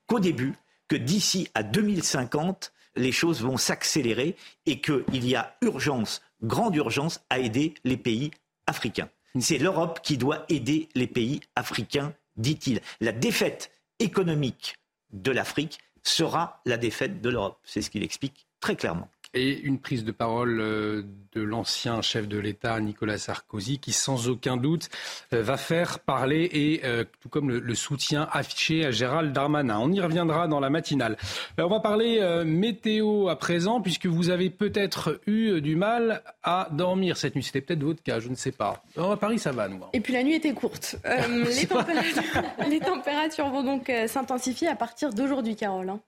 qu'au 0.07 0.19
début 0.19 0.53
que 0.87 0.95
d'ici 0.95 1.47
à 1.53 1.63
2050 1.63 2.73
les 2.95 3.11
choses 3.11 3.41
vont 3.41 3.57
s'accélérer 3.57 4.35
et 4.65 4.81
qu'il 4.81 5.25
y 5.25 5.35
a 5.35 5.55
urgence, 5.61 6.21
grande 6.43 6.75
urgence, 6.75 7.21
à 7.29 7.39
aider 7.39 7.73
les 7.83 7.97
pays 7.97 8.31
africains. 8.67 9.09
C'est 9.39 9.57
l'Europe 9.57 9.99
qui 10.03 10.17
doit 10.17 10.45
aider 10.49 10.89
les 10.95 11.07
pays 11.07 11.39
africains, 11.55 12.13
dit-il. 12.35 12.81
La 12.99 13.11
défaite 13.11 13.71
économique 13.99 14.75
de 15.11 15.31
l'Afrique 15.31 15.79
sera 16.09 16.61
la 16.65 16.77
défaite 16.77 17.21
de 17.21 17.29
l'Europe. 17.29 17.59
C'est 17.63 17.81
ce 17.81 17.89
qu'il 17.89 18.03
explique 18.03 18.47
très 18.59 18.75
clairement 18.75 19.09
et 19.33 19.59
une 19.59 19.79
prise 19.79 20.03
de 20.03 20.11
parole 20.11 20.59
euh, 20.59 21.03
de 21.33 21.41
l'ancien 21.41 22.01
chef 22.01 22.27
de 22.27 22.39
l'État 22.39 22.79
Nicolas 22.79 23.19
Sarkozy 23.19 23.77
qui 23.77 23.91
sans 23.91 24.27
aucun 24.27 24.57
doute 24.57 24.89
euh, 25.33 25.43
va 25.43 25.57
faire 25.57 25.99
parler 25.99 26.49
et 26.51 26.81
euh, 26.83 27.03
tout 27.21 27.29
comme 27.29 27.51
le, 27.51 27.75
soutien 27.75 28.27
affiché 28.31 28.85
à 28.85 28.91
Gérald 28.91 29.31
Darmanin. 29.31 29.79
On 29.79 29.91
y 29.91 30.01
reviendra 30.01 30.47
dans 30.47 30.59
la 30.59 30.69
matinale. 30.69 31.17
on 31.57 31.67
va 31.67 31.79
parler 31.79 32.19
météo 32.45 33.29
à 33.29 33.37
présent 33.37 33.79
puisque 33.79 34.07
vous 34.07 34.29
avez 34.29 34.49
peut-être 34.49 35.21
eu 35.27 35.61
du 35.61 35.75
mal 35.75 36.23
à 36.43 36.67
dormir 36.71 37.15
cette 37.15 37.35
nuit. 37.35 37.43
C'était 37.43 37.61
peut-être 37.61 37.83
votre 37.83 38.03
cas, 38.03 38.19
je 38.19 38.27
ne 38.27 38.35
sais 38.35 38.51
pas. 38.51 38.83
à 38.97 39.15
Paris 39.15 39.39
ça 39.39 39.51
va 39.51 39.69
nous. 39.69 39.77
Hein. 39.77 39.89
Et 39.93 40.01
puis 40.01 40.13
la 40.13 40.23
nuit 40.23 40.33
était 40.33 40.53
courte. 40.53 40.97
les, 41.29 41.67
températures, 41.67 42.23
les, 42.69 42.79
températures, 42.79 43.49
vont 43.49 43.63
donc 43.63 43.91
s'intensifier 44.07 44.67
à 44.67 44.75
partir 44.75 45.13
d'aujourd'hui 45.13 45.55
Carole. 45.55 45.89
Hein. 45.89 46.01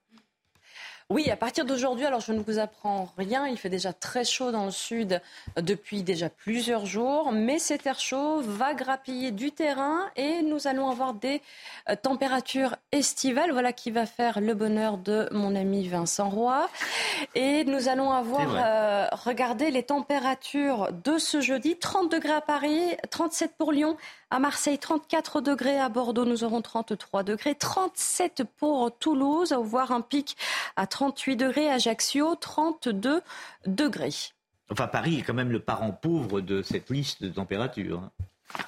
Oui, 1.12 1.30
à 1.30 1.36
partir 1.36 1.66
d'aujourd'hui, 1.66 2.06
alors 2.06 2.20
je 2.22 2.32
ne 2.32 2.40
vous 2.40 2.58
apprends 2.58 3.06
rien, 3.18 3.46
il 3.46 3.58
fait 3.58 3.68
déjà 3.68 3.92
très 3.92 4.24
chaud 4.24 4.50
dans 4.50 4.64
le 4.64 4.70
sud 4.70 5.20
depuis 5.60 6.02
déjà 6.02 6.30
plusieurs 6.30 6.86
jours, 6.86 7.32
mais 7.32 7.58
cet 7.58 7.86
air 7.86 8.00
chaud 8.00 8.40
va 8.40 8.72
grappiller 8.72 9.30
du 9.30 9.50
terrain 9.52 10.08
et 10.16 10.40
nous 10.40 10.66
allons 10.68 10.88
avoir 10.88 11.12
des 11.12 11.42
euh, 11.90 11.96
températures 12.02 12.76
estivales. 12.92 13.52
Voilà 13.52 13.74
qui 13.74 13.90
va 13.90 14.06
faire 14.06 14.40
le 14.40 14.54
bonheur 14.54 14.96
de 14.96 15.28
mon 15.32 15.54
ami 15.54 15.86
Vincent 15.86 16.30
Roy. 16.30 16.66
Et 17.34 17.64
nous 17.64 17.88
allons 17.88 18.10
avoir, 18.10 18.48
euh, 18.56 19.06
regardez 19.12 19.70
les 19.70 19.82
températures 19.82 20.92
de 21.04 21.18
ce 21.18 21.42
jeudi, 21.42 21.76
30 21.76 22.10
degrés 22.10 22.32
à 22.32 22.40
Paris, 22.40 22.96
37 23.10 23.52
pour 23.58 23.72
Lyon, 23.72 23.98
à 24.32 24.38
Marseille, 24.38 24.78
34 24.78 25.42
degrés. 25.42 25.78
À 25.78 25.90
Bordeaux, 25.90 26.24
nous 26.24 26.42
aurons 26.42 26.62
33 26.62 27.22
degrés. 27.22 27.54
37 27.54 28.44
pour 28.56 28.90
Toulouse, 28.98 29.52
voire 29.52 29.92
un 29.92 30.00
pic 30.00 30.36
à 30.76 30.86
38 30.86 31.36
degrés. 31.36 31.68
Ajaccio, 31.68 32.34
32 32.36 33.20
degrés. 33.66 34.32
Enfin, 34.70 34.86
Paris 34.86 35.18
est 35.18 35.22
quand 35.22 35.34
même 35.34 35.52
le 35.52 35.60
parent 35.60 35.92
pauvre 35.92 36.40
de 36.40 36.62
cette 36.62 36.88
liste 36.88 37.22
de 37.22 37.28
températures. 37.28 38.00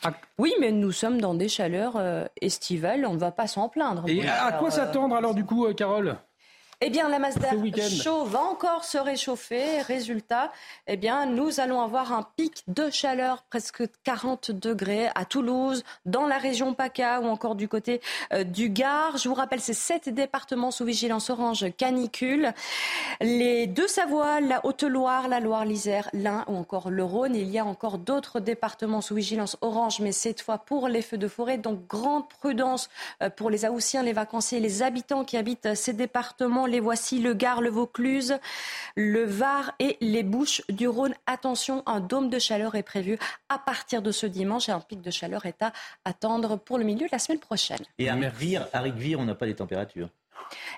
Hein. 0.04 0.12
Oui, 0.38 0.52
mais 0.60 0.70
nous 0.70 0.92
sommes 0.92 1.18
dans 1.18 1.34
des 1.34 1.48
chaleurs 1.48 1.96
euh, 1.96 2.26
estivales, 2.40 3.06
on 3.06 3.14
ne 3.14 3.18
va 3.18 3.30
pas 3.30 3.46
s'en 3.46 3.70
plaindre. 3.70 4.04
Et 4.06 4.26
à 4.26 4.52
quoi 4.52 4.70
s'attendre 4.70 5.16
alors 5.16 5.34
du 5.34 5.44
coup, 5.44 5.66
euh, 5.66 5.72
Carole? 5.72 6.16
Eh 6.80 6.90
bien, 6.90 7.08
la 7.08 7.18
masse 7.18 7.38
d'air 7.38 7.54
chaud 7.88 8.24
va 8.24 8.40
encore 8.40 8.84
se 8.84 8.98
réchauffer. 8.98 9.80
Résultat, 9.82 10.52
eh 10.86 10.96
bien, 10.96 11.26
nous 11.26 11.60
allons 11.60 11.80
avoir 11.80 12.12
un 12.12 12.26
pic 12.36 12.62
de 12.68 12.90
chaleur 12.90 13.44
presque 13.44 13.84
40 14.02 14.50
degrés 14.50 15.08
à 15.14 15.24
Toulouse, 15.24 15.84
dans 16.04 16.26
la 16.26 16.38
région 16.38 16.74
PACA 16.74 17.20
ou 17.20 17.26
encore 17.26 17.54
du 17.54 17.68
côté 17.68 18.00
euh, 18.32 18.44
du 18.44 18.68
Gard. 18.70 19.16
Je 19.18 19.28
vous 19.28 19.34
rappelle, 19.34 19.60
c'est 19.60 19.74
sept 19.74 20.08
départements 20.08 20.70
sous 20.70 20.84
vigilance 20.84 21.30
orange 21.30 21.66
canicule. 21.76 22.52
Les 23.20 23.66
deux 23.66 23.88
Savoie, 23.88 24.40
la 24.40 24.64
Haute-Loire, 24.66 25.28
la 25.28 25.40
Loire-Lysère, 25.40 26.08
l'Ain 26.12 26.44
ou 26.48 26.56
encore 26.56 26.90
le 26.90 27.04
Rhône. 27.04 27.34
Il 27.34 27.50
y 27.50 27.58
a 27.58 27.64
encore 27.64 27.98
d'autres 27.98 28.40
départements 28.40 29.00
sous 29.00 29.14
vigilance 29.14 29.56
orange, 29.60 30.00
mais 30.00 30.12
cette 30.12 30.40
fois 30.40 30.58
pour 30.58 30.88
les 30.88 31.02
feux 31.02 31.18
de 31.18 31.28
forêt. 31.28 31.58
Donc, 31.58 31.86
grande 31.86 32.28
prudence 32.28 32.90
euh, 33.22 33.30
pour 33.30 33.50
les 33.50 33.64
Haussiens, 33.66 34.02
les 34.02 34.12
vacanciers, 34.12 34.60
les 34.60 34.82
habitants 34.82 35.24
qui 35.24 35.36
habitent 35.36 35.74
ces 35.74 35.92
départements 35.92 36.63
les 36.66 36.80
voici, 36.80 37.18
le 37.18 37.34
Gard, 37.34 37.60
le 37.60 37.70
Vaucluse, 37.70 38.38
le 38.96 39.24
Var 39.24 39.72
et 39.78 39.96
les 40.00 40.22
Bouches 40.22 40.62
du 40.68 40.88
Rhône. 40.88 41.14
Attention, 41.26 41.82
un 41.86 42.00
dôme 42.00 42.30
de 42.30 42.38
chaleur 42.38 42.74
est 42.74 42.82
prévu 42.82 43.18
à 43.48 43.58
partir 43.58 44.02
de 44.02 44.12
ce 44.12 44.26
dimanche 44.26 44.68
et 44.68 44.72
un 44.72 44.80
pic 44.80 45.00
de 45.00 45.10
chaleur 45.10 45.46
est 45.46 45.62
à 45.62 45.72
attendre 46.04 46.56
pour 46.56 46.78
le 46.78 46.84
milieu 46.84 47.06
de 47.06 47.12
la 47.12 47.18
semaine 47.18 47.40
prochaine. 47.40 47.80
Et 47.98 48.08
à 48.08 48.14
Ricvire, 48.14 48.68
à 48.72 48.82
on 49.18 49.24
n'a 49.24 49.34
pas 49.34 49.46
les 49.46 49.54
températures. 49.54 50.08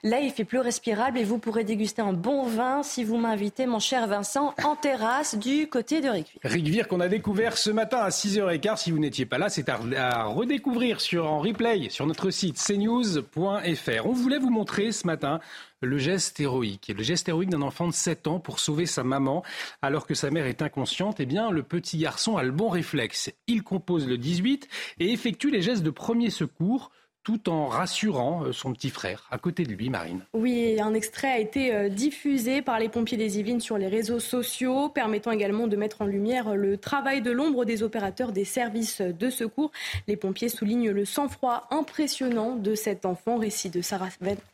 Là, 0.03 0.21
il 0.21 0.31
fait 0.31 0.45
plus 0.45 0.59
respirable 0.59 1.19
et 1.19 1.25
vous 1.25 1.39
pourrez 1.39 1.65
déguster 1.65 2.03
un 2.03 2.13
bon 2.13 2.45
vin 2.45 2.83
si 2.83 3.05
vous 3.05 3.17
m'invitez, 3.17 3.67
mon 3.67 3.79
cher 3.79 4.07
Vincent, 4.07 4.55
en 4.63 4.77
terrasse 4.77 5.37
du 5.37 5.69
côté 5.69 6.01
de 6.01 6.09
Ricvire. 6.09 6.41
Ricvire 6.45 6.89
qu'on 6.89 7.01
a 7.01 7.09
découvert 7.09 7.57
ce 7.57 7.71
matin 7.71 7.99
à 7.99 8.11
6h15. 8.11 8.77
Si 8.77 8.91
vous 8.91 8.99
n'étiez 8.99 9.27
pas 9.27 9.39
là, 9.39 9.49
c'est 9.49 9.69
à, 9.69 10.25
redécouvrir 10.25 11.01
sur, 11.01 11.31
en 11.31 11.39
replay 11.39 11.89
sur 11.91 12.07
notre 12.07 12.31
site 12.31 12.57
cnews.fr. 12.57 14.07
On 14.07 14.13
voulait 14.13 14.39
vous 14.39 14.51
montrer 14.51 14.93
ce 14.93 15.07
matin 15.07 15.41
le 15.83 15.99
geste 15.99 16.41
héroïque. 16.41 16.93
Le 16.97 17.03
geste 17.03 17.29
héroïque 17.29 17.51
d'un 17.51 17.63
enfant 17.63 17.89
de 17.89 17.93
7 17.93 18.27
ans 18.27 18.41
pour 18.41 18.59
sauver 18.59 18.87
sa 18.87 19.05
maman 19.05 19.43
alors 19.83 20.07
que 20.07 20.15
sa 20.15 20.31
mère 20.31 20.47
est 20.47 20.63
inconsciente. 20.63 21.21
Eh 21.21 21.27
bien, 21.27 21.51
le 21.51 21.63
petit 21.63 21.99
garçon 21.99 22.37
a 22.37 22.43
le 22.43 22.53
bon 22.53 22.69
réflexe. 22.69 23.31
Il 23.47 23.63
compose 23.63 24.07
le 24.07 24.19
18 24.19 24.69
et 25.01 25.13
effectue 25.13 25.51
les 25.51 25.63
gestes 25.63 25.83
de 25.83 25.91
premier 25.91 26.31
secours 26.31 26.91
tout 27.27 27.49
en 27.49 27.67
rassurant 27.67 28.45
euh, 28.45 28.53
son 28.53 28.73
petit 28.73 28.89
frère 28.89 29.27
à 29.33 29.39
côté 29.39 29.65
de 29.65 29.73
lui, 29.73 29.91
Marine. 29.91 30.21
Oui, 30.33 30.81
un 30.81 30.95
extrait 30.95 31.27
a 31.27 31.39
été 31.41 31.75
euh, 31.75 31.89
diffusé 31.89 32.63
par 32.63 32.79
les 32.79 32.89
pompiers 32.89 33.19
des 33.19 33.41
Yvelines 33.41 33.59
sur 33.59 33.79
les 33.79 33.89
réseaux 33.89 34.21
sociaux, 34.21 34.89
permettant 34.89 35.33
également 35.33 35.67
de 35.67 35.75
mettre 35.75 36.03
en 36.03 36.07
lumière 36.07 36.55
le 36.55 36.79
travail 36.79 37.23
de 37.23 37.33
l'ombre 37.33 37.65
des 37.65 37.83
opérateurs 37.83 38.31
des 38.31 38.45
services 38.45 39.01
de 39.01 39.29
secours. 39.29 39.73
Les 40.07 40.17
pompiers 40.17 40.49
soulignent 40.49 40.93
le 40.93 41.05
sang-froid 41.05 41.67
impressionnant 41.73 42.55
de 42.55 42.77
cet 42.77 43.05
enfant, 43.05 43.39
récit 43.39 43.71
de 43.71 43.81
Sarah, 43.81 44.11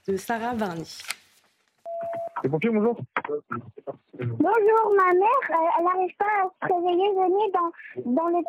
de 0.09 0.17
Sarah 0.17 0.55
Varny. 0.55 0.97
Les 2.43 2.49
pompiers, 2.49 2.71
bonjour. 2.71 2.97
Bonjour, 4.19 4.95
ma 4.97 5.13
mère, 5.13 5.59
elle 5.79 5.85
n'arrive 5.85 6.17
pas 6.17 6.25
à 6.63 6.69
se 6.69 6.73
réveiller, 6.73 7.09
venez 7.17 7.53
dans, 7.53 8.13
dans 8.15 8.29
le 8.29 8.43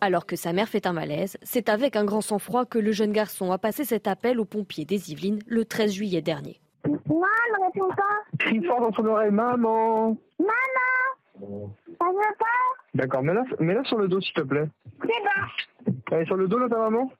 alors 0.00 0.26
que 0.26 0.36
sa 0.36 0.52
mère 0.52 0.68
fait 0.68 0.86
un 0.86 0.92
malaise, 0.92 1.38
c'est 1.42 1.68
avec 1.68 1.96
un 1.96 2.04
grand 2.04 2.20
sang-froid 2.20 2.66
que 2.66 2.78
le 2.78 2.92
jeune 2.92 3.12
garçon 3.12 3.50
a 3.52 3.58
passé 3.58 3.84
cet 3.84 4.06
appel 4.06 4.38
aux 4.38 4.44
pompiers 4.44 4.84
des 4.84 5.10
Yvelines 5.10 5.40
le 5.46 5.64
13 5.64 5.92
juillet 5.92 6.22
dernier. 6.22 6.60
Maman, 6.84 7.26
ne 7.58 7.66
réponds 7.66 7.94
pas. 7.94 8.36
Crie 8.38 8.62
fort 8.64 8.80
dans 8.80 8.92
son 8.92 9.06
oreille, 9.06 9.30
maman. 9.30 10.16
Maman, 10.38 11.74
ça 11.98 12.06
veut 12.06 12.36
pas? 12.38 12.44
D'accord, 12.94 13.22
mets-la 13.22 13.44
mets 13.58 13.84
sur 13.84 13.98
le 13.98 14.08
dos 14.08 14.20
s'il 14.20 14.34
te 14.34 14.42
plaît. 14.42 14.68
C'est 15.00 15.06
bon. 15.06 15.92
Elle 16.12 16.22
est 16.22 16.26
sur 16.26 16.36
le 16.36 16.48
dos 16.48 16.58
là 16.58 16.68
ta 16.68 16.78
maman? 16.78 17.10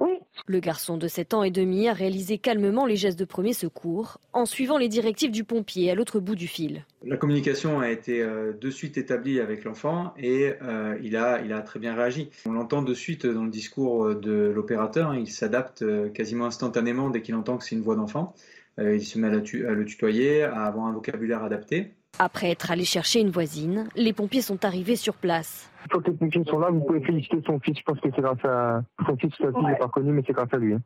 Oui. 0.00 0.12
Le 0.46 0.60
garçon 0.60 0.96
de 0.96 1.08
7 1.08 1.34
ans 1.34 1.42
et 1.42 1.50
demi 1.50 1.88
a 1.88 1.92
réalisé 1.92 2.38
calmement 2.38 2.86
les 2.86 2.96
gestes 2.96 3.18
de 3.18 3.24
premier 3.24 3.52
secours 3.52 4.18
en 4.32 4.46
suivant 4.46 4.78
les 4.78 4.88
directives 4.88 5.30
du 5.30 5.44
pompier 5.44 5.90
à 5.90 5.94
l'autre 5.94 6.20
bout 6.20 6.36
du 6.36 6.46
fil. 6.46 6.84
La 7.04 7.16
communication 7.16 7.80
a 7.80 7.90
été 7.90 8.22
euh, 8.22 8.52
de 8.52 8.70
suite 8.70 8.96
établie 8.96 9.40
avec 9.40 9.64
l'enfant 9.64 10.14
et 10.16 10.54
euh, 10.62 10.96
il, 11.02 11.16
a, 11.16 11.42
il 11.42 11.52
a 11.52 11.60
très 11.60 11.80
bien 11.80 11.94
réagi. 11.94 12.30
On 12.46 12.52
l'entend 12.52 12.82
de 12.82 12.94
suite 12.94 13.26
dans 13.26 13.44
le 13.44 13.50
discours 13.50 14.04
euh, 14.04 14.14
de 14.14 14.52
l'opérateur, 14.54 15.14
il 15.14 15.28
s'adapte 15.28 15.84
quasiment 16.12 16.46
instantanément 16.46 17.10
dès 17.10 17.22
qu'il 17.22 17.34
entend 17.34 17.56
que 17.58 17.64
c'est 17.64 17.74
une 17.74 17.82
voix 17.82 17.96
d'enfant. 17.96 18.34
il 18.78 19.04
se 19.04 19.18
met 19.18 19.28
à, 19.28 19.30
à 19.30 19.72
le 19.72 19.84
tutoyer, 19.84 20.44
à 20.44 20.62
avoir 20.64 20.86
un 20.86 20.92
vocabulaire 20.92 21.42
adapté. 21.42 21.94
Après 22.18 22.50
être 22.50 22.70
allé 22.70 22.84
chercher 22.84 23.20
une 23.20 23.30
voisine, 23.30 23.88
les 23.96 24.12
pompiers 24.12 24.42
sont 24.42 24.64
arrivés 24.64 24.96
sur 24.96 25.14
place. 25.14 25.70
Quand 25.90 26.06
les 26.06 26.12
pompiers 26.12 26.44
sont 26.44 26.58
là, 26.58 26.70
vous 26.70 26.80
pouvez 26.80 27.00
féliciter 27.00 27.40
son 27.46 27.58
fils. 27.60 27.78
Je 27.78 27.82
pense 27.84 28.00
que 28.00 28.08
c'est 28.14 28.22
grâce 28.22 28.44
à 28.44 28.82
son 29.06 29.16
fils, 29.16 29.32
sa 29.38 29.52
fille 29.52 29.66
n'est 29.66 29.76
pas 29.76 29.88
connu, 29.88 30.12
mais 30.12 30.22
c'est 30.26 30.32
grâce 30.32 30.52
à 30.52 30.56
lui. 30.56 30.74
Hein. 30.74 30.80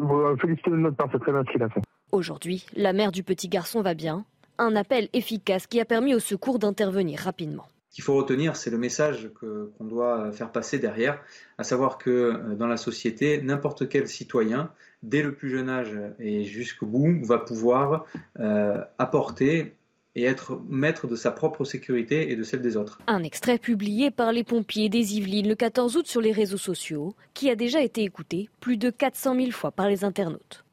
Vous 0.00 0.36
félicitez 0.38 0.70
de 0.70 0.76
notre 0.76 0.96
part, 0.96 1.08
c'est 1.12 1.18
très 1.18 1.32
bien 1.32 1.42
ce 1.44 1.52
qu'il 1.52 1.62
a 1.62 1.68
fait. 1.68 1.82
Aujourd'hui, 2.12 2.66
la 2.74 2.92
mère 2.92 3.12
du 3.12 3.22
petit 3.22 3.48
garçon 3.48 3.82
va 3.82 3.94
bien. 3.94 4.24
Un 4.58 4.76
appel 4.76 5.08
efficace 5.12 5.66
qui 5.66 5.80
a 5.80 5.84
permis 5.84 6.14
au 6.14 6.18
secours 6.18 6.58
d'intervenir 6.58 7.20
rapidement. 7.20 7.66
Ce 7.90 7.96
qu'il 7.96 8.04
faut 8.04 8.14
retenir, 8.14 8.56
c'est 8.56 8.70
le 8.70 8.78
message 8.78 9.30
qu'on 9.40 9.84
doit 9.84 10.30
faire 10.32 10.52
passer 10.52 10.78
derrière, 10.78 11.18
à 11.58 11.64
savoir 11.64 11.98
que 11.98 12.10
euh, 12.10 12.54
dans 12.54 12.66
la 12.66 12.76
société, 12.76 13.40
n'importe 13.40 13.88
quel 13.88 14.06
citoyen, 14.06 14.70
dès 15.02 15.22
le 15.22 15.34
plus 15.34 15.50
jeune 15.50 15.68
âge 15.68 15.98
et 16.18 16.44
jusqu'au 16.44 16.86
bout, 16.86 17.24
va 17.24 17.38
pouvoir 17.38 18.04
euh, 18.38 18.82
apporter 18.98 19.76
et 20.16 20.24
être 20.24 20.60
maître 20.68 21.06
de 21.06 21.14
sa 21.14 21.30
propre 21.30 21.64
sécurité 21.64 22.32
et 22.32 22.36
de 22.36 22.42
celle 22.42 22.62
des 22.62 22.76
autres. 22.76 22.98
Un 23.06 23.22
extrait 23.22 23.58
publié 23.58 24.10
par 24.10 24.32
les 24.32 24.42
pompiers 24.42 24.88
des 24.88 25.14
Yvelines 25.14 25.48
le 25.48 25.54
14 25.54 25.96
août 25.96 26.08
sur 26.08 26.22
les 26.22 26.32
réseaux 26.32 26.56
sociaux, 26.56 27.14
qui 27.34 27.50
a 27.50 27.54
déjà 27.54 27.82
été 27.82 28.02
écouté 28.02 28.48
plus 28.58 28.78
de 28.78 28.90
400 28.90 29.36
000 29.36 29.50
fois 29.52 29.70
par 29.70 29.88
les 29.88 30.04
internautes. 30.04 30.64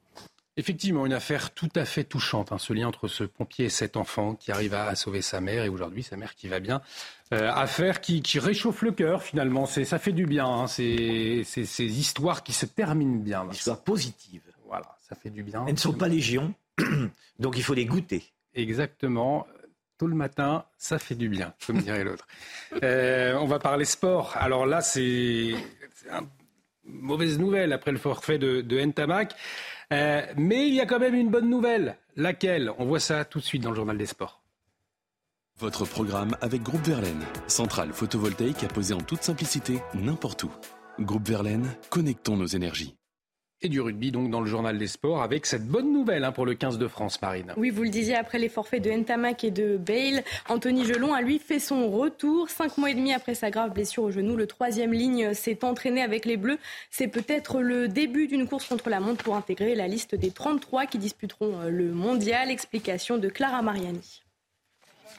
Effectivement, 0.56 1.06
une 1.06 1.14
affaire 1.14 1.52
tout 1.52 1.70
à 1.76 1.84
fait 1.84 2.04
touchante, 2.04 2.52
hein, 2.52 2.60
ce 2.60 2.74
lien 2.74 2.88
entre 2.88 3.08
ce 3.08 3.24
pompier 3.24 3.66
et 3.66 3.70
cet 3.70 3.98
enfant 3.98 4.36
qui 4.36 4.52
arrive 4.52 4.76
à, 4.76 4.94
sauver 4.96 5.24
sa 5.24 5.42
mère 5.42 5.64
et 5.64 5.70
aujourd'hui 5.70 6.04
sa 6.04 6.16
mère 6.16 6.36
qui 6.36 6.48
va 6.48 6.60
bien. 6.60 6.82
Euh, 7.34 7.52
affaire 7.52 8.02
qui, 8.02 8.22
réchauffe 8.38 8.84
le 8.84 8.92
cœur 8.92 9.24
finalement, 9.24 9.66
c'est, 9.66 9.84
ça 9.84 9.98
fait 9.98 10.12
du 10.12 10.28
bien, 10.28 10.46
hein, 10.46 10.68
c'est, 10.68 11.44
ces 11.44 12.00
histoires 12.00 12.44
qui 12.44 12.54
se 12.54 12.68
terminent 12.68 13.20
bien. 13.20 13.48
Histoires 13.52 13.84
positives. 13.84 14.44
Voilà, 14.68 14.96
ça 15.10 15.16
fait 15.16 15.32
du 15.32 15.42
bien. 15.42 15.66
Elles 15.68 15.74
ne 15.74 15.80
sont 15.80 15.94
pas 15.94 16.08
légion, 16.08 16.54
donc 17.40 17.58
il 17.58 17.64
faut 17.64 17.74
les 17.74 17.86
goûter. 17.86 18.33
Exactement. 18.56 19.48
Tôt 19.98 20.08
le 20.08 20.16
matin, 20.16 20.66
ça 20.78 21.00
fait 21.00 21.16
du 21.16 21.30
bien, 21.30 21.54
comme 21.66 21.78
dirait 21.78 22.04
l'autre. 22.04 22.28
Euh, 22.84 23.36
on 23.36 23.46
va 23.46 23.60
parler 23.60 23.86
sport. 23.86 24.36
Alors 24.38 24.66
là, 24.66 24.82
c'est, 24.82 25.54
une 26.86 27.02
mauvaise 27.02 27.38
nouvelle 27.40 27.74
après 27.74 27.92
le 27.92 27.98
forfait 27.98 28.38
de, 28.38 28.62
de 28.62 28.80
Ntamak. 28.80 29.34
Euh, 29.92 30.22
mais 30.38 30.68
il 30.68 30.74
y 30.74 30.82
a 30.82 30.86
quand 30.86 31.00
même 31.00 31.16
une 31.16 31.30
bonne 31.30 31.50
nouvelle. 31.50 31.98
Laquelle? 32.16 32.72
On 32.80 32.86
voit 32.86 33.00
ça 33.00 33.26
tout 33.26 33.40
de 33.40 33.44
suite 33.44 33.62
dans 33.62 33.70
le 33.70 33.76
journal 33.76 33.98
des 33.98 34.06
sports. 34.06 34.42
Votre 35.60 35.86
programme 35.86 36.36
avec 36.42 36.64
Groupe 36.64 36.84
Verlaine, 36.84 37.24
centrale 37.48 37.94
photovoltaïque 37.94 38.64
à 38.64 38.68
poser 38.68 38.96
en 38.96 39.02
toute 39.02 39.22
simplicité 39.22 39.80
n'importe 39.94 40.44
où. 40.44 40.52
Groupe 41.00 41.28
Verlaine, 41.28 41.68
connectons 41.90 42.38
nos 42.38 42.48
énergies 42.48 42.96
et 43.64 43.70
du 43.70 43.82
rugby, 43.82 44.12
donc 44.12 44.30
dans 44.30 44.42
le 44.42 44.48
journal 44.48 44.78
des 44.78 44.88
sports, 44.88 45.22
avec 45.22 45.46
cette 45.46 45.66
bonne 45.66 45.92
nouvelle 45.92 46.24
hein, 46.24 46.32
pour 46.32 46.46
le 46.46 46.54
15 46.54 46.78
de 46.78 46.88
France, 46.88 47.22
Marine. 47.22 47.54
Oui, 47.58 47.70
vous 47.70 47.84
le 47.84 47.90
disiez, 47.90 48.16
après 48.16 48.38
les 48.38 48.50
forfaits 48.50 48.84
de 48.84 48.92
Ntamak 48.92 49.44
et 49.44 49.52
de 49.52 49.78
Bale, 49.78 50.24
Anthony 50.50 50.86
Gelon 50.86 51.14
a 51.14 51.22
lui 51.22 51.40
fait 51.40 51.60
son 51.60 51.90
retour. 51.90 52.50
Cinq 52.50 52.78
mois 52.78 52.92
et 52.92 52.96
demi 52.96 53.14
après 53.14 53.36
sa 53.36 53.50
grave 53.50 53.74
blessure 53.74 54.04
au 54.04 54.12
genou, 54.12 54.36
le 54.36 54.48
troisième 54.48 54.94
ligne 54.94 55.34
s'est 55.34 55.64
entraîné 55.64 56.02
avec 56.02 56.26
les 56.26 56.38
Bleus. 56.38 56.60
C'est 56.92 57.08
peut-être 57.08 57.62
le 57.62 57.88
début 57.88 58.28
d'une 58.28 58.48
course 58.48 58.68
contre 58.68 58.90
la 58.90 59.00
montre 59.00 59.24
pour 59.24 59.36
intégrer 59.36 59.76
la 59.76 59.88
liste 59.88 60.16
des 60.16 60.32
33 60.32 60.86
qui 60.86 60.98
disputeront 60.98 61.62
euh, 61.62 61.70
le 61.70 61.92
mondial. 61.92 62.52
Explication 62.52 63.18
de 63.18 63.30
Clara 63.30 63.62
Mariani. 63.62 64.22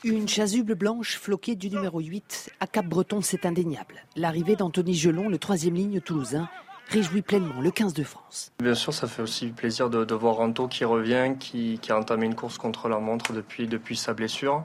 Une 0.02 0.28
chasuble 0.28 0.74
blanche 0.74 1.16
floquée 1.18 1.54
du 1.54 1.70
numéro 1.70 1.98
8 1.98 2.50
à 2.60 2.66
Cap-Breton, 2.66 3.22
c'est 3.22 3.46
indéniable. 3.46 4.04
L'arrivée 4.16 4.54
d'Anthony 4.54 4.94
Gelon, 4.94 5.30
le 5.30 5.38
troisième 5.38 5.74
ligne 5.74 6.00
toulousain, 6.00 6.48
réjouit 6.88 7.22
pleinement 7.22 7.60
le 7.60 7.70
15 7.70 7.94
de 7.94 8.04
France. 8.04 8.52
Bien 8.62 8.74
sûr, 8.74 8.92
ça 8.92 9.06
fait 9.06 9.22
aussi 9.22 9.48
plaisir 9.48 9.90
de, 9.90 10.14
voir 10.14 10.40
Anto 10.40 10.68
qui 10.68 10.84
revient, 10.84 11.34
qui, 11.38 11.80
a 11.88 11.98
entamé 11.98 12.26
une 12.26 12.34
course 12.34 12.58
contre 12.58 12.88
la 12.88 12.98
montre 12.98 13.32
depuis, 13.32 13.66
depuis 13.66 13.96
sa 13.96 14.14
blessure. 14.14 14.64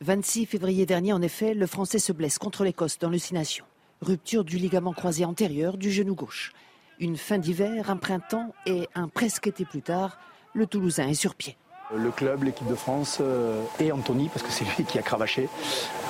26 0.00 0.46
février 0.46 0.86
dernier, 0.86 1.12
en 1.12 1.22
effet, 1.22 1.54
le 1.54 1.66
Français 1.66 1.98
se 1.98 2.12
blesse 2.12 2.38
contre 2.38 2.64
l'Écosse 2.64 2.98
dans 2.98 3.10
Nation. 3.10 3.64
Rupture 4.02 4.44
du 4.44 4.58
ligament 4.58 4.92
croisé 4.92 5.24
antérieur 5.24 5.78
du 5.78 5.90
genou 5.90 6.14
gauche. 6.14 6.52
Une 6.98 7.16
fin 7.16 7.38
d'hiver, 7.38 7.90
un 7.90 7.96
printemps 7.96 8.54
et 8.66 8.88
un 8.94 9.08
presque 9.08 9.46
été 9.46 9.64
plus 9.64 9.82
tard, 9.82 10.18
le 10.54 10.66
Toulousain 10.66 11.08
est 11.08 11.14
sur 11.14 11.34
pied. 11.34 11.56
Le 11.94 12.10
club, 12.10 12.42
l'équipe 12.42 12.66
de 12.66 12.74
France 12.74 13.18
euh, 13.20 13.62
et 13.78 13.92
Anthony, 13.92 14.28
parce 14.28 14.42
que 14.42 14.50
c'est 14.50 14.64
lui 14.76 14.84
qui 14.84 14.98
a 14.98 15.02
cravaché, 15.02 15.48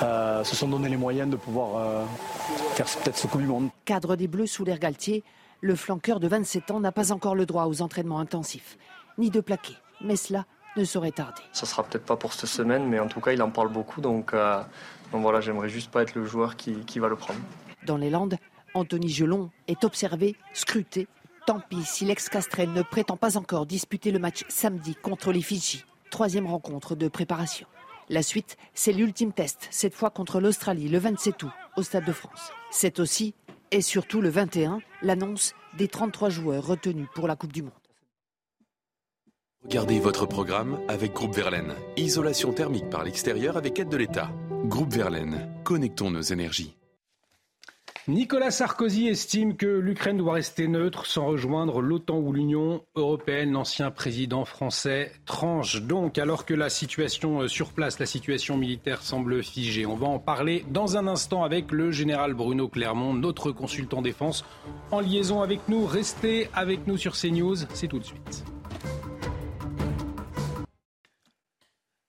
euh, 0.01 0.43
se 0.43 0.55
sont 0.55 0.67
donné 0.67 0.89
les 0.89 0.97
moyens 0.97 1.29
de 1.29 1.35
pouvoir 1.35 1.77
euh, 1.77 2.05
faire 2.73 2.87
peut-être 2.87 3.17
ce 3.17 3.27
coup 3.27 3.37
du 3.37 3.45
monde. 3.45 3.69
Cadre 3.85 4.15
des 4.15 4.27
Bleus 4.27 4.47
sous 4.47 4.65
l'air 4.65 4.79
Galtier, 4.79 5.23
le 5.61 5.75
flanqueur 5.75 6.19
de 6.19 6.27
27 6.27 6.71
ans 6.71 6.79
n'a 6.79 6.91
pas 6.91 7.11
encore 7.11 7.35
le 7.35 7.45
droit 7.45 7.65
aux 7.65 7.81
entraînements 7.81 8.19
intensifs, 8.19 8.77
ni 9.17 9.29
de 9.29 9.41
plaquer. 9.41 9.75
Mais 10.01 10.15
cela 10.15 10.45
ne 10.75 10.83
saurait 10.83 11.11
tarder. 11.11 11.41
Ça 11.53 11.65
sera 11.65 11.83
peut-être 11.83 12.05
pas 12.05 12.15
pour 12.15 12.33
cette 12.33 12.49
semaine, 12.49 12.87
mais 12.87 12.99
en 12.99 13.07
tout 13.07 13.19
cas, 13.19 13.31
il 13.31 13.41
en 13.41 13.49
parle 13.49 13.71
beaucoup. 13.71 14.01
Donc, 14.01 14.33
euh, 14.33 14.61
voilà, 15.11 15.41
j'aimerais 15.41 15.69
juste 15.69 15.91
pas 15.91 16.03
être 16.03 16.15
le 16.15 16.25
joueur 16.25 16.55
qui, 16.55 16.73
qui 16.85 16.99
va 16.99 17.07
le 17.07 17.15
prendre. 17.15 17.39
Dans 17.85 17.97
les 17.97 18.09
Landes, 18.09 18.37
Anthony 18.73 19.09
Gelon 19.09 19.49
est 19.67 19.83
observé, 19.83 20.35
scruté. 20.53 21.07
Tant 21.47 21.59
pis 21.59 21.83
si 21.83 22.05
l'ex-Castrel 22.05 22.71
ne 22.73 22.81
prétend 22.81 23.17
pas 23.17 23.37
encore 23.37 23.65
disputer 23.65 24.11
le 24.11 24.19
match 24.19 24.43
samedi 24.49 24.95
contre 24.95 25.31
les 25.31 25.41
Fidji. 25.41 25.85
Troisième 26.11 26.45
rencontre 26.45 26.95
de 26.95 27.07
préparation. 27.07 27.67
La 28.09 28.21
suite, 28.21 28.57
c'est 28.73 28.93
l'ultime 28.93 29.33
test, 29.33 29.67
cette 29.71 29.93
fois 29.93 30.09
contre 30.09 30.39
l'Australie 30.39 30.89
le 30.89 30.97
27 30.97 31.43
août 31.43 31.51
au 31.75 31.83
Stade 31.83 32.05
de 32.05 32.13
France. 32.13 32.51
C'est 32.69 32.99
aussi 32.99 33.33
et 33.71 33.81
surtout 33.81 34.21
le 34.21 34.29
21, 34.29 34.79
l'annonce 35.01 35.53
des 35.77 35.87
33 35.87 36.29
joueurs 36.29 36.65
retenus 36.65 37.07
pour 37.13 37.27
la 37.27 37.35
Coupe 37.35 37.53
du 37.53 37.63
Monde. 37.63 37.71
Regardez 39.63 39.99
votre 39.99 40.25
programme 40.25 40.79
avec 40.87 41.13
Groupe 41.13 41.35
Verlaine. 41.35 41.73
Isolation 41.97 42.53
thermique 42.53 42.89
par 42.89 43.03
l'extérieur 43.03 43.57
avec 43.57 43.79
aide 43.79 43.89
de 43.89 43.97
l'État. 43.97 44.31
Groupe 44.65 44.93
Verlaine, 44.93 45.49
connectons 45.65 46.11
nos 46.11 46.21
énergies. 46.21 46.76
Nicolas 48.09 48.51
Sarkozy 48.51 49.09
estime 49.09 49.57
que 49.57 49.65
l'Ukraine 49.65 50.15
doit 50.15 50.35
rester 50.35 50.69
neutre 50.69 51.05
sans 51.05 51.25
rejoindre 51.25 51.81
l'OTAN 51.81 52.19
ou 52.19 52.31
l'Union 52.31 52.81
européenne. 52.95 53.51
L'ancien 53.51 53.91
président 53.91 54.45
français 54.45 55.11
tranche 55.25 55.81
donc 55.81 56.17
alors 56.17 56.45
que 56.45 56.53
la 56.53 56.69
situation 56.69 57.41
euh, 57.41 57.47
sur 57.49 57.73
place, 57.73 57.99
la 57.99 58.05
situation 58.05 58.55
militaire 58.55 59.01
semble 59.01 59.43
figée. 59.43 59.85
On 59.85 59.97
va 59.97 60.07
en 60.07 60.19
parler 60.19 60.63
dans 60.69 60.95
un 60.95 61.05
instant 61.05 61.43
avec 61.43 61.73
le 61.73 61.91
général 61.91 62.33
Bruno 62.33 62.69
Clermont, 62.69 63.13
notre 63.13 63.51
consultant 63.51 64.01
défense, 64.01 64.45
en 64.91 65.01
liaison 65.01 65.41
avec 65.41 65.67
nous. 65.67 65.85
Restez 65.85 66.49
avec 66.53 66.87
nous 66.87 66.95
sur 66.95 67.13
CNews, 67.13 67.57
c'est 67.73 67.89
tout 67.89 67.99
de 67.99 68.05
suite. 68.05 68.45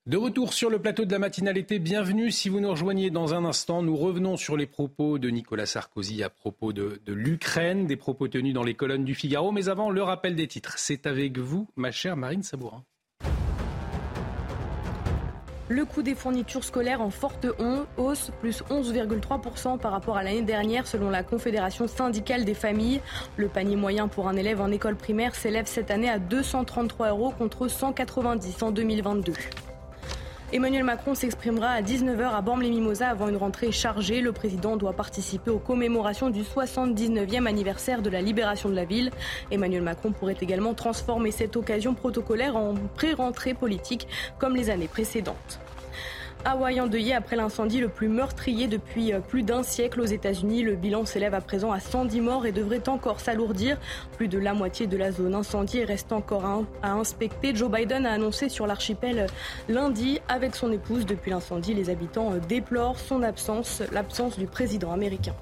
De 0.09 0.17
retour 0.17 0.55
sur 0.55 0.71
le 0.71 0.79
plateau 0.79 1.05
de 1.05 1.13
la 1.13 1.19
matinalité, 1.19 1.79
bienvenue. 1.79 2.31
Si 2.31 2.49
vous 2.49 2.61
nous 2.61 2.71
rejoignez 2.71 3.11
dans 3.11 3.35
un 3.35 3.45
instant, 3.45 3.83
nous 3.83 3.95
revenons 3.95 4.39
sur 4.39 4.57
les 4.57 4.65
propos 4.65 5.19
de 5.19 5.29
Nicolas 5.29 5.67
Sarkozy 5.67 6.23
à 6.23 6.31
propos 6.31 6.73
de, 6.73 7.03
l'Ukraine, 7.07 7.87
des 7.87 7.97
propos 7.97 8.27
tenus 8.27 8.55
dans 8.55 8.63
les 8.63 8.73
colonnes 8.73 9.05
du 9.05 9.15
Figaro. 9.15 9.53
Mais 9.53 9.69
avant, 9.69 9.91
le 9.91 10.03
rappel 10.03 10.35
des 10.35 10.47
titres. 10.49 10.79
C'est 10.79 11.07
avec 11.07 11.37
vous, 11.37 11.69
ma 11.77 11.91
chère 11.91 12.17
Marine 12.17 12.43
Sabourin. 12.43 12.85
Le 15.69 15.85
coût 15.85 16.01
des 16.01 16.15
fournitures 16.15 16.65
scolaires 16.65 17.03
en 17.03 17.11
forte 17.11 17.47
hausse, 17.99 18.31
plus 18.41 18.63
11,3% 18.71 19.79
par 19.79 19.93
rapport 19.93 20.17
à 20.17 20.23
l'année 20.23 20.41
dernière 20.41 20.87
selon 20.87 21.11
la 21.11 21.23
Confédération 21.23 21.87
syndicale 21.87 22.47
des 22.47 22.55
familles. 22.55 23.03
Le 23.37 23.49
panier 23.49 23.77
moyen 23.77 24.09
pour 24.09 24.27
un 24.27 24.37
élève 24.37 24.63
en 24.63 24.71
école 24.71 24.97
primaire 24.97 25.35
s'élève 25.35 25.67
cette 25.67 25.91
année 25.91 26.09
à 26.09 26.19
233 26.19 27.11
euros 27.11 27.31
contre 27.37 27.69
190 27.69 28.63
en 28.63 28.71
2022. 28.71 29.35
Emmanuel 30.51 30.82
Macron 30.82 31.14
s'exprimera 31.14 31.68
à 31.68 31.82
19h 31.82 32.34
à 32.34 32.40
Bormes-les-Mimosas 32.40 33.11
avant 33.11 33.28
une 33.28 33.36
rentrée 33.36 33.70
chargée. 33.70 34.22
Le 34.22 34.32
président 34.32 34.78
doit 34.78 34.94
participer 34.94 35.51
aux 35.51 35.59
commémorations 35.59 36.30
du 36.30 36.40
79e 36.40 37.44
anniversaire 37.44 38.01
de 38.01 38.09
la 38.09 38.22
libération 38.22 38.70
de 38.70 38.74
la 38.74 38.86
ville. 38.86 39.11
Emmanuel 39.51 39.82
Macron 39.82 40.12
pourrait 40.12 40.38
également 40.40 40.72
transformer 40.72 41.32
cette 41.32 41.55
occasion 41.57 41.92
protocolaire 41.92 42.57
en 42.57 42.76
pré-rentrée 42.94 43.53
politique 43.53 44.09
comme 44.38 44.57
les 44.57 44.70
années 44.70 44.88
précédentes. 44.88 45.61
Hawaï 46.49 46.80
endeuillé 46.80 47.12
après 47.12 47.36
l'incendie 47.36 47.78
le 47.78 47.90
plus 47.90 48.09
meurtrier 48.09 48.68
depuis 48.68 49.12
euh, 49.12 49.20
plus 49.20 49.42
d'un 49.42 49.62
siècle 49.62 50.01
aux 50.01 50.07
États-Unis. 50.07 50.62
Le 50.62 50.76
bilan 50.76 51.05
s'élève 51.05 51.34
à 51.34 51.42
présent 51.42 51.72
à 51.72 51.78
110 51.78 52.22
morts 52.22 52.46
et 52.46 52.53
devrait 52.53 52.88
encore 52.88 53.20
s'alourdir. 53.20 53.76
Plus 54.16 54.28
de 54.28 54.38
la 54.38 54.55
moitié 54.55 54.86
de 54.86 54.96
la 54.96 55.12
zone 55.12 55.34
incendiée 55.34 55.84
reste 55.84 56.11
encore 56.11 56.66
à, 56.82 56.90
inspecter. 56.90 57.55
Joe 57.55 57.70
Biden 57.70 58.07
a 58.07 58.12
annoncé 58.12 58.49
sur 58.49 58.66
l'archipel 58.66 59.26
lundi 59.68 60.20
avec 60.26 60.57
son 60.57 60.72
épouse. 60.72 61.05
Depuis 61.05 61.30
l'incendie, 61.30 61.74
les 61.74 61.90
habitants 61.90 62.32
euh, 62.32 62.38
déplorent 62.38 62.99
son 62.99 63.22
absence, 63.22 63.82
l'absence 63.92 64.38
du 64.38 64.46
président 64.46 64.90
américain. 64.90 65.34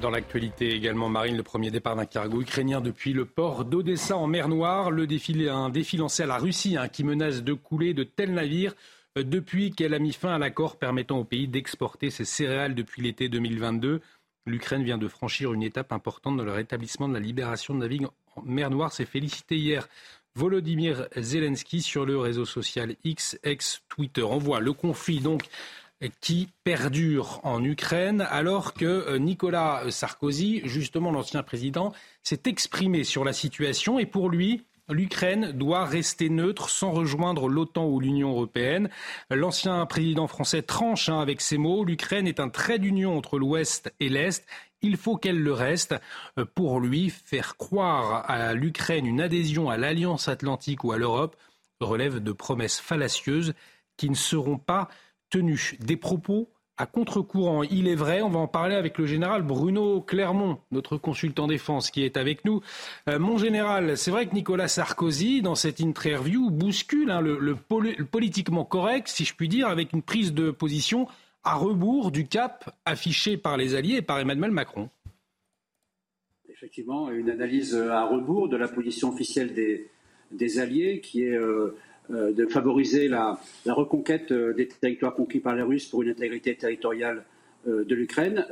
Dans 0.00 0.10
l'actualité 0.10 0.74
également, 0.74 1.10
Marine, 1.10 1.36
le 1.36 1.42
premier 1.42 1.70
départ 1.70 1.96
d'un 1.96 2.06
cargo 2.06 2.40
ukrainien 2.40 2.80
depuis 2.80 3.12
le 3.12 3.26
port 3.26 3.66
d'Odessa 3.66 4.16
en 4.16 4.26
mer 4.26 4.48
Noire. 4.48 4.90
Le 4.90 5.06
défi, 5.06 5.48
un 5.50 5.68
défi 5.68 5.98
lancé 5.98 6.22
à 6.22 6.26
la 6.26 6.38
Russie 6.38 6.78
hein, 6.78 6.88
qui 6.88 7.04
menace 7.04 7.42
de 7.42 7.52
couler 7.52 7.92
de 7.92 8.04
tels 8.04 8.32
navires 8.32 8.74
depuis 9.16 9.70
qu'elle 9.70 9.94
a 9.94 9.98
mis 9.98 10.12
fin 10.12 10.34
à 10.34 10.38
l'accord 10.38 10.76
permettant 10.76 11.18
au 11.18 11.24
pays 11.24 11.48
d'exporter 11.48 12.10
ses 12.10 12.24
céréales 12.24 12.74
depuis 12.74 13.02
l'été 13.02 13.28
2022. 13.28 14.00
L'Ukraine 14.46 14.82
vient 14.82 14.98
de 14.98 15.08
franchir 15.08 15.52
une 15.52 15.62
étape 15.62 15.92
importante 15.92 16.36
dans 16.36 16.44
le 16.44 16.52
rétablissement 16.52 17.08
de 17.08 17.14
la 17.14 17.20
libération 17.20 17.74
de 17.74 17.80
navires 17.80 18.10
en 18.34 18.42
mer 18.42 18.70
Noire. 18.70 18.92
C'est 18.92 19.04
félicité 19.04 19.56
hier 19.56 19.88
Volodymyr 20.34 21.08
Zelensky 21.16 21.82
sur 21.82 22.06
le 22.06 22.18
réseau 22.18 22.44
social 22.44 22.96
X, 23.04 23.38
ex 23.42 23.82
Twitter. 23.88 24.22
On 24.22 24.38
voit 24.38 24.60
le 24.60 24.72
conflit 24.72 25.20
donc 25.20 25.44
qui 26.20 26.48
perdure 26.64 27.40
en 27.44 27.62
Ukraine, 27.62 28.26
alors 28.30 28.74
que 28.74 28.84
euh, 28.84 29.18
Nicolas 29.18 29.84
Sarkozy, 29.90 30.62
justement 30.64 31.12
l'ancien 31.12 31.42
président, 31.42 31.92
s'est 32.22 32.42
exprimé 32.46 33.04
sur 33.04 33.24
la 33.24 33.32
situation 33.32 33.98
et 33.98 34.06
pour 34.06 34.28
lui, 34.28 34.64
l'Ukraine 34.92 35.52
doit 35.52 35.84
rester 35.84 36.28
neutre 36.28 36.68
sans 36.68 36.90
rejoindre 36.90 37.48
l'OTAN 37.48 37.86
ou 37.86 38.00
l'Union 38.00 38.30
européenne. 38.30 38.90
L'ancien 39.30 39.84
président 39.86 40.26
français 40.26 40.62
tranche 40.62 41.08
hein, 41.08 41.20
avec 41.20 41.40
ces 41.40 41.58
mots. 41.58 41.84
L'Ukraine 41.84 42.26
est 42.26 42.40
un 42.40 42.48
trait 42.48 42.78
d'union 42.78 43.16
entre 43.16 43.38
l'Ouest 43.38 43.92
et 44.00 44.08
l'Est. 44.08 44.46
Il 44.82 44.96
faut 44.96 45.16
qu'elle 45.16 45.40
le 45.40 45.52
reste. 45.52 45.94
Euh, 46.38 46.44
pour 46.44 46.80
lui, 46.80 47.10
faire 47.10 47.56
croire 47.56 48.28
à 48.30 48.54
l'Ukraine 48.54 49.06
une 49.06 49.20
adhésion 49.20 49.70
à 49.70 49.76
l'Alliance 49.76 50.28
atlantique 50.28 50.84
ou 50.84 50.92
à 50.92 50.98
l'Europe 50.98 51.36
relève 51.80 52.22
de 52.22 52.32
promesses 52.32 52.80
fallacieuses 52.80 53.54
qui 53.96 54.08
ne 54.08 54.14
seront 54.14 54.58
pas 54.58 54.88
tenues. 55.30 55.76
Des 55.80 55.96
propos 55.96 56.50
à 56.76 56.86
contre-courant. 56.86 57.62
Il 57.62 57.88
est 57.88 57.94
vrai, 57.94 58.22
on 58.22 58.28
va 58.28 58.40
en 58.40 58.48
parler 58.48 58.74
avec 58.74 58.98
le 58.98 59.06
général 59.06 59.42
Bruno 59.42 60.00
Clermont, 60.00 60.58
notre 60.70 60.96
consultant 60.96 61.46
défense 61.46 61.90
qui 61.90 62.02
est 62.02 62.16
avec 62.16 62.44
nous. 62.44 62.60
Euh, 63.08 63.18
mon 63.18 63.38
général, 63.38 63.96
c'est 63.96 64.10
vrai 64.10 64.26
que 64.26 64.34
Nicolas 64.34 64.68
Sarkozy, 64.68 65.42
dans 65.42 65.54
cette 65.54 65.80
interview, 65.80 66.50
bouscule 66.50 67.10
hein, 67.10 67.20
le, 67.20 67.56
politiquement 68.04 68.64
correct, 68.64 69.08
si 69.08 69.24
je 69.24 69.34
puis 69.34 69.48
dire, 69.48 69.68
avec 69.68 69.92
une 69.92 70.02
prise 70.02 70.32
de 70.32 70.50
position 70.50 71.06
à 71.44 71.54
rebours 71.54 72.10
du 72.10 72.26
cap 72.26 72.74
affiché 72.84 73.36
par 73.36 73.56
les 73.56 73.74
Alliés 73.74 73.96
et 73.96 74.02
par 74.02 74.18
Emmanuel 74.18 74.50
Macron. 74.50 74.88
Effectivement, 76.48 77.10
une 77.10 77.30
analyse 77.30 77.74
à 77.74 78.04
rebours 78.04 78.48
de 78.48 78.56
la 78.56 78.68
position 78.68 79.08
officielle 79.08 79.52
des, 79.52 80.58
Alliés 80.58 81.00
qui 81.00 81.24
est... 81.24 81.36
Euh, 81.36 81.76
de 82.12 82.46
favoriser 82.46 83.08
la, 83.08 83.38
reconquête 83.66 84.32
euh, 84.32 84.52
des 84.52 84.68
territoires 84.68 85.14
conquis 85.14 85.40
par 85.40 85.54
les 85.56 85.62
Russes 85.62 85.86
pour 85.86 86.02
une 86.02 86.10
intégrité 86.10 86.54
territoriale 86.54 87.24
euh, 87.66 87.84
de 87.84 87.94
l'Ukraine. 87.94 88.44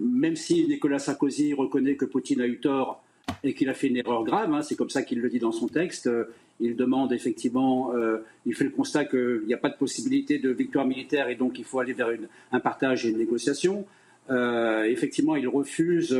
même 0.00 0.36
si 0.36 0.66
Nicolas 0.66 0.98
Sarkozy 0.98 1.54
reconnaît 1.54 1.96
que 1.96 2.04
Poutine 2.04 2.40
a 2.40 2.46
eu 2.46 2.58
tort 2.58 3.02
et 3.44 3.54
qu'il 3.54 3.68
a 3.68 3.74
fait 3.74 3.88
une 3.88 3.96
erreur 3.96 4.24
grave, 4.24 4.52
hein, 4.52 4.62
c'est 4.62 4.74
comme 4.74 4.90
ça 4.90 5.02
qu'il 5.02 5.20
le 5.20 5.28
dit 5.28 5.38
dans 5.38 5.52
son 5.52 5.68
texte, 5.68 6.10
il 6.60 6.76
demande 6.76 7.12
effectivement, 7.12 7.92
il 8.46 8.54
fait 8.54 8.64
le 8.64 8.70
constat 8.70 9.04
qu'il 9.04 9.42
n'y 9.46 9.54
a 9.54 9.58
pas 9.58 9.68
de 9.68 9.76
possibilité 9.76 10.38
de 10.38 10.50
victoire 10.50 10.86
militaire 10.86 11.28
et 11.28 11.36
donc 11.36 11.58
il 11.58 11.64
faut 11.64 11.78
aller 11.78 11.92
vers 11.92 12.08
un 12.50 12.60
partage 12.60 13.06
et 13.06 13.10
une 13.10 13.18
négociation. 13.18 13.86
effectivement, 14.30 15.36
il 15.36 15.46
refuse, 15.46 16.18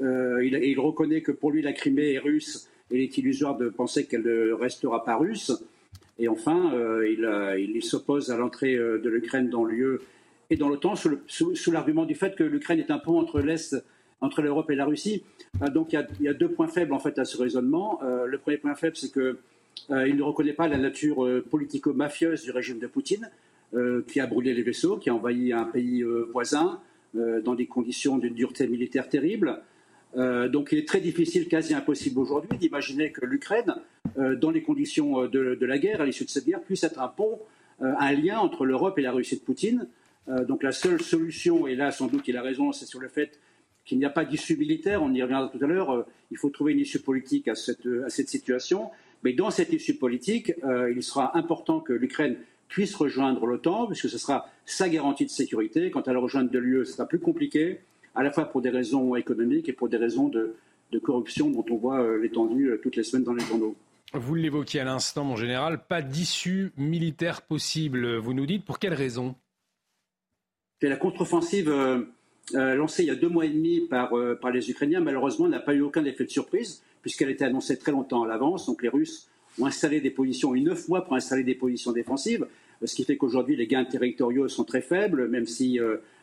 et 0.00 0.70
il 0.70 0.80
reconnaît 0.80 1.22
que 1.22 1.32
pour 1.32 1.52
lui 1.52 1.62
la 1.62 1.72
Crimée 1.72 2.12
est 2.14 2.18
russe 2.18 2.68
et 2.90 2.96
il 2.96 3.02
est 3.02 3.18
illusoire 3.18 3.56
de 3.56 3.68
penser 3.68 4.06
qu'elle 4.06 4.22
ne 4.22 4.52
restera 4.52 5.04
pas 5.04 5.16
russe. 5.16 5.52
Et 6.20 6.28
enfin, 6.28 6.72
euh, 6.74 7.02
euh, 7.24 7.58
il, 7.58 7.82
s'oppose 7.82 8.30
à 8.30 8.36
l'entrée 8.36 8.74
euh, 8.74 8.98
de 8.98 9.08
l'Ukraine 9.08 9.48
dans 9.48 9.64
l'UE 9.64 9.98
et 10.50 10.56
dans 10.56 10.68
l'OTAN 10.68 10.94
sous, 10.94 11.72
l'argument 11.72 12.04
du 12.04 12.14
fait 12.14 12.36
que 12.36 12.44
l'Ukraine 12.44 12.78
est 12.78 12.90
un 12.90 12.98
pont 12.98 13.18
entre 13.18 13.40
l'Est, 13.40 13.82
entre 14.20 14.42
l'Europe 14.42 14.70
et 14.70 14.74
la 14.74 14.84
Russie. 14.84 15.24
donc 15.72 15.94
il 15.94 16.06
y, 16.20 16.28
a, 16.28 16.34
deux 16.34 16.50
points 16.50 16.68
faibles 16.68 16.92
en 16.92 16.98
fait 16.98 17.18
à 17.18 17.24
ce 17.24 17.38
raisonnement. 17.38 18.00
le 18.02 18.36
premier 18.36 18.58
point 18.58 18.74
faible, 18.74 18.96
c'est 18.96 19.12
qu'il 19.12 20.16
ne 20.16 20.22
reconnaît 20.22 20.52
pas 20.52 20.66
la 20.66 20.76
nature 20.76 21.24
politico-mafieuse 21.48 22.42
du 22.42 22.50
régime 22.50 22.80
de 22.80 22.88
Poutine, 22.88 23.30
qui 24.08 24.18
a 24.18 24.26
brûlé 24.26 24.52
les 24.52 24.62
vaisseaux, 24.62 24.96
qui 24.96 25.08
a 25.08 25.14
envahi 25.14 25.52
un 25.52 25.64
pays 25.64 26.02
voisin 26.32 26.80
dans 27.14 27.54
des 27.54 27.66
conditions 27.66 28.18
d'une 28.18 28.34
dureté 28.34 28.66
militaire 28.66 29.08
terrible. 29.08 29.62
Euh, 30.16 30.48
donc 30.48 30.70
il 30.72 30.78
est 30.78 30.88
très 30.88 31.00
difficile, 31.00 31.48
quasi 31.48 31.74
impossible 31.74 32.18
aujourd'hui, 32.18 32.58
d'imaginer 32.58 33.12
que 33.12 33.24
l'Ukraine, 33.24 33.74
euh, 34.18 34.34
dans 34.36 34.50
les 34.50 34.62
conditions 34.62 35.22
euh, 35.22 35.28
de, 35.28 35.66
la 35.66 35.78
guerre, 35.78 36.00
à 36.00 36.06
l'issue 36.06 36.24
de 36.24 36.30
cette 36.30 36.46
guerre, 36.46 36.62
puisse 36.62 36.82
être 36.84 37.00
un 37.00 37.08
pont, 37.08 37.38
un 37.82 38.12
lien 38.12 38.38
entre 38.38 38.66
l'Europe 38.66 38.98
et 38.98 39.02
la 39.02 39.10
Russie 39.12 39.36
de 39.36 39.40
Poutine. 39.40 39.88
donc 40.46 40.62
la 40.62 40.70
seule 40.70 41.00
solution, 41.00 41.66
et 41.66 41.74
là 41.74 41.90
sans 41.90 42.08
doute 42.08 42.28
il 42.28 42.36
a 42.36 42.42
raison, 42.42 42.72
c'est 42.72 42.84
sur 42.84 43.00
le 43.00 43.08
fait 43.08 43.40
qu'il 43.86 43.96
n'y 43.96 44.04
a 44.04 44.10
pas 44.10 44.26
d'issue 44.26 44.54
militaire, 44.58 45.02
on 45.02 45.14
y 45.14 45.22
reviendra 45.22 45.48
tout 45.48 45.64
à 45.64 45.66
l'heure, 45.66 46.06
il 46.30 46.36
faut 46.36 46.50
trouver 46.50 46.74
une 46.74 46.80
issue 46.80 46.98
politique 46.98 47.48
à 47.48 47.54
cette, 47.54 48.28
situation. 48.28 48.90
Mais 49.24 49.32
dans 49.32 49.50
cette 49.50 49.72
issue 49.72 49.94
politique, 49.94 50.52
il 50.94 51.02
sera 51.02 51.38
important 51.38 51.80
que 51.80 51.94
l'Ukraine 51.94 52.36
puisse 52.68 52.94
rejoindre 52.94 53.46
l'OTAN, 53.46 53.86
puisque 53.86 54.10
ce 54.10 54.18
sera 54.18 54.50
sa 54.66 54.90
garantie 54.90 55.24
de 55.24 55.30
sécurité. 55.30 55.90
Quant 55.90 56.02
à 56.02 56.12
la 56.12 56.18
rejoindre 56.18 56.50
de 56.50 56.58
l'UE, 56.58 56.84
ce 56.84 56.92
sera 56.92 57.08
plus 57.08 57.18
compliqué 57.18 57.80
à 58.14 58.22
la 58.22 58.30
fois 58.30 58.46
pour 58.46 58.60
des 58.60 58.70
raisons 58.70 59.14
économiques 59.16 59.68
et 59.68 59.72
pour 59.72 59.88
des 59.88 59.96
raisons 59.96 60.28
de, 60.28 60.56
corruption 61.02 61.50
dont 61.50 61.64
on 61.70 61.76
voit 61.76 62.02
euh, 62.02 62.20
l'étendue 62.20 62.70
euh, 62.70 62.80
toutes 62.82 62.96
les 62.96 63.04
semaines 63.04 63.24
dans 63.24 63.32
les 63.32 63.44
journaux. 63.44 63.76
Vous 64.12 64.34
l'évoquiez 64.34 64.80
à 64.80 64.84
l'instant, 64.84 65.22
mon 65.22 65.36
général, 65.36 65.84
pas 65.86 66.02
d'issue 66.02 66.72
militaire 66.76 67.42
possible. 67.42 68.16
Vous 68.16 68.34
nous 68.34 68.44
dites 68.44 68.64
pour 68.64 68.80
quelles 68.80 68.94
raisons 68.94 69.36
La 70.82 70.96
contre-offensive 70.96 71.70
euh, 71.70 72.04
lancée 72.74 73.04
il 73.04 73.06
y 73.06 73.10
a 73.10 73.14
deux 73.14 73.28
mois 73.28 73.46
et 73.46 73.50
demi 73.50 73.82
par, 73.82 74.12
par 74.40 74.50
les 74.50 74.68
Ukrainiens, 74.68 75.00
malheureusement, 75.00 75.46
n'a 75.46 75.60
pas 75.60 75.74
eu 75.74 75.80
aucun 75.80 76.04
effet 76.04 76.24
de 76.24 76.30
surprise, 76.30 76.82
puisqu'elle 77.02 77.30
était 77.30 77.44
annoncée 77.44 77.78
très 77.78 77.92
longtemps 77.92 78.24
à 78.24 78.26
l'avance. 78.26 78.66
Donc 78.66 78.82
les 78.82 78.88
Russes 78.88 79.28
ont 79.60 79.66
installé 79.66 80.00
des 80.00 80.10
positions, 80.10 80.56
eu 80.56 80.60
neuf 80.60 80.88
mois 80.88 81.04
pour 81.04 81.14
installer 81.14 81.44
des 81.44 81.54
positions 81.54 81.92
défensives, 81.92 82.48
ce 82.84 82.94
qui 82.96 83.04
fait 83.04 83.16
qu'aujourd'hui 83.16 83.54
les 83.54 83.68
gains 83.68 83.84
territoriaux 83.84 84.48
sont 84.48 84.64
très 84.64 84.80
faibles, 84.80 85.28
même 85.28 85.46
si 85.46 85.78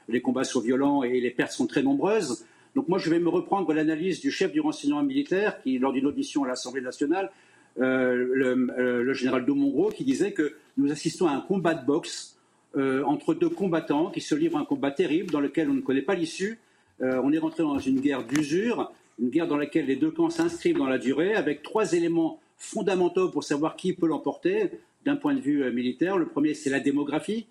les 0.10 0.22
combats 0.22 0.44
sont 0.44 0.62
violents 0.62 1.04
et 1.04 1.20
les 1.20 1.32
pertes 1.32 1.52
sont 1.52 1.68
très 1.68 1.84
nombreuses. 1.84 2.46
Donc 2.76 2.88
moi, 2.88 3.00
je 3.00 3.10
vais 3.10 3.20
me 3.20 3.30
reprendre 3.30 3.74
l'analyse 3.74 4.20
du 4.20 4.32
chef 4.32 4.52
du 4.52 4.60
renseignement 4.60 5.04
militaire, 5.04 5.62
qui, 5.62 5.80
lors 5.80 5.94
d'une 5.94 6.06
audition 6.06 6.44
à 6.44 6.48
l'Assemblée 6.48 6.82
nationale, 6.82 7.32
euh, 7.80 8.56
euh, 8.78 9.04
le, 9.04 9.14
général 9.14 9.46
Domongro, 9.46 9.90
qui 9.90 10.04
disait 10.04 10.32
que 10.32 10.56
nous 10.78 10.92
assistons 10.92 11.28
à 11.28 11.32
un 11.32 11.42
combat 11.42 11.74
de 11.74 11.86
boxe 11.86 12.38
euh, 12.76 13.04
entre 13.04 13.34
deux 13.34 13.50
combattants 13.50 14.10
qui 14.10 14.22
se 14.22 14.36
livrent 14.36 14.58
un 14.58 14.66
combat 14.66 14.92
terrible 14.92 15.32
dans 15.32 15.40
lequel 15.40 15.70
on 15.70 15.74
ne 15.74 15.82
connaît 15.82 16.02
pas 16.02 16.16
l'issue. 16.16 16.60
on 17.00 17.32
est 17.32 17.38
rentré 17.38 17.64
dans 17.64 17.78
une 17.78 18.00
guerre 18.00 18.24
d'usure, 18.26 18.92
une 19.20 19.30
guerre 19.30 19.48
dans 19.48 19.58
laquelle 19.58 19.86
les 19.86 19.96
deux 19.96 20.12
camps 20.12 20.32
s'inscrivent 20.32 20.78
dans 20.78 20.88
la 20.88 20.98
durée, 20.98 21.36
avec 21.36 21.62
trois 21.62 21.94
éléments 21.94 22.40
fondamentaux 22.58 23.30
pour 23.30 23.44
savoir 23.44 23.76
qui 23.76 23.94
peut 23.94 24.08
l'emporter 24.08 24.72
d'un 25.06 25.16
point 25.16 25.36
de 25.36 25.40
vue 25.40 25.72
militaire. 25.72 26.18
Le 26.18 26.26
premier, 26.26 26.56
c'est 26.56 26.72
la 26.72 26.80
démographie 26.80 27.46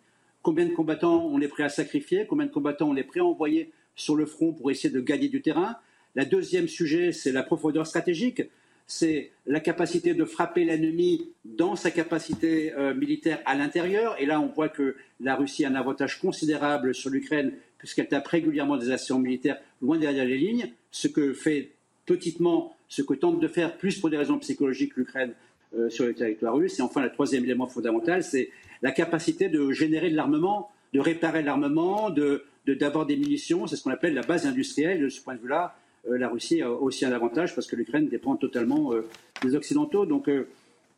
combien 0.47 0.65
de 0.67 0.73
combattants 0.73 1.29
on 1.33 1.41
est 1.41 1.49
prêt 1.49 1.65
à 1.65 1.69
sacrifier, 1.69 2.25
combien 2.25 2.47
de 2.47 2.53
combattants 2.53 2.89
on 2.89 2.95
est 2.95 3.03
prêt 3.03 3.19
à 3.19 3.25
envoyer 3.25 3.73
sur 3.97 4.15
le 4.15 4.27
front 4.27 4.53
pour 4.53 4.71
essayer 4.71 4.95
de 4.95 5.01
gagner 5.01 5.27
du 5.27 5.43
terrain? 5.43 5.75
La 6.15 6.25
deuxième 6.25 6.69
sujet, 6.69 7.11
c'est 7.11 7.33
la 7.33 7.43
profondeur 7.43 7.85
stratégique, 7.85 8.43
c'est 8.87 9.33
la 9.49 9.59
capacité 9.59 10.15
de 10.15 10.25
frapper 10.25 10.65
l'ennemi 10.65 11.33
dans 11.45 11.75
sa 11.75 11.91
capacité 11.91 12.73
euh, 12.75 12.95
militaire 12.95 13.41
à 13.45 13.57
l'intérieur. 13.57 14.15
Et 14.21 14.27
là, 14.27 14.41
on 14.41 14.47
voit 14.47 14.69
que 14.69 14.95
la 15.19 15.35
Russie 15.35 15.65
a 15.65 15.69
un 15.69 15.75
avantage 15.75 16.21
considérable 16.21 16.95
sur 16.95 17.11
l'Ukraine, 17.11 17.53
puisqu'elle 17.79 18.07
tape 18.07 18.29
régulièrement 18.29 18.77
des 18.77 18.93
actions 18.93 19.19
militaires 19.19 19.59
loin 19.83 19.99
derrière 19.99 20.25
les 20.25 20.39
lignes, 20.39 20.71
ce 20.93 21.09
que 21.09 21.33
fait 21.33 21.73
petitement, 22.07 22.77
ce 22.89 23.03
que 23.03 23.15
tente 23.15 23.41
de 23.41 23.49
faire, 23.49 23.77
plus 23.79 23.99
pour 23.99 24.11
des 24.11 24.17
raisons 24.17 24.39
psychologiques, 24.39 24.97
l'Ukraine 24.97 25.33
euh, 25.77 25.91
sur 25.91 26.05
le 26.05 26.15
territoire 26.15 26.55
russe. 26.55 26.79
Et 26.79 26.83
enfin, 26.83 27.03
le 27.03 27.11
troisième 27.11 27.43
élément 27.43 27.67
fondamental, 27.67 28.23
c'est 28.23 28.51
la 28.83 28.93
capacité 28.93 29.49
de 29.49 29.73
générer 29.73 30.11
de 30.11 30.17
l'armement, 30.17 30.71
de 30.93 31.01
réparer 31.01 31.43
l'armement, 31.43 32.11
de, 32.11 32.45
d'avoir 32.67 33.07
des 33.07 33.17
munitions. 33.17 33.67
C'est 33.67 33.77
ce 33.77 33.83
qu'on 33.83 33.91
appelle 33.91 34.15
la 34.15 34.23
base 34.23 34.47
industrielle. 34.47 35.01
De 35.01 35.09
ce 35.09 35.21
point 35.21 35.35
de 35.35 35.41
vue-là, 35.41 35.77
euh, 36.09 36.19
la 36.19 36.29
Russie 36.29 36.63
a 36.63 36.71
aussi 36.71 37.05
un 37.05 37.13
avantage 37.13 37.55
parce 37.55 37.67
que 37.67 37.77
l'Ukraine 37.77 38.09
dépend 38.09 38.37
totalement 38.37 38.93
euh, 38.93 39.07
des 39.43 39.55
Occidentaux. 39.55 40.07
Donc, 40.07 40.29
euh, 40.29 40.49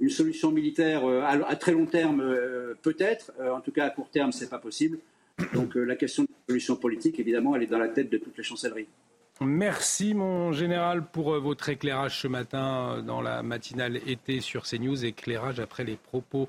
une 0.00 0.10
solution 0.10 0.52
militaire 0.52 1.04
à, 1.04 1.56
très 1.56 1.72
long 1.72 1.86
terme, 1.86 2.22
peut-être. 2.82 3.32
en 3.40 3.60
tout 3.60 3.72
cas, 3.72 3.86
à 3.86 3.90
court 3.90 4.08
terme, 4.08 4.30
c'est 4.30 4.48
pas 4.48 4.60
possible. 4.60 5.00
Donc, 5.54 5.74
la 5.74 5.96
question 5.96 6.22
de 6.22 6.28
la 6.28 6.52
solution 6.52 6.76
politique, 6.76 7.18
évidemment, 7.18 7.56
elle 7.56 7.64
est 7.64 7.66
dans 7.66 7.80
la 7.80 7.88
tête 7.88 8.08
de 8.08 8.16
toutes 8.16 8.38
les 8.38 8.44
chancelleries. 8.44 8.86
Merci 9.40 10.14
mon 10.14 10.52
général 10.52 11.04
pour 11.04 11.36
votre 11.40 11.68
éclairage 11.68 12.20
ce 12.20 12.28
matin 12.28 13.02
dans 13.04 13.20
la 13.20 13.42
matinale 13.42 13.96
été 14.06 14.40
sur 14.40 14.62
CNews, 14.62 15.04
éclairage 15.04 15.58
après 15.58 15.82
les 15.82 15.96
propos 15.96 16.48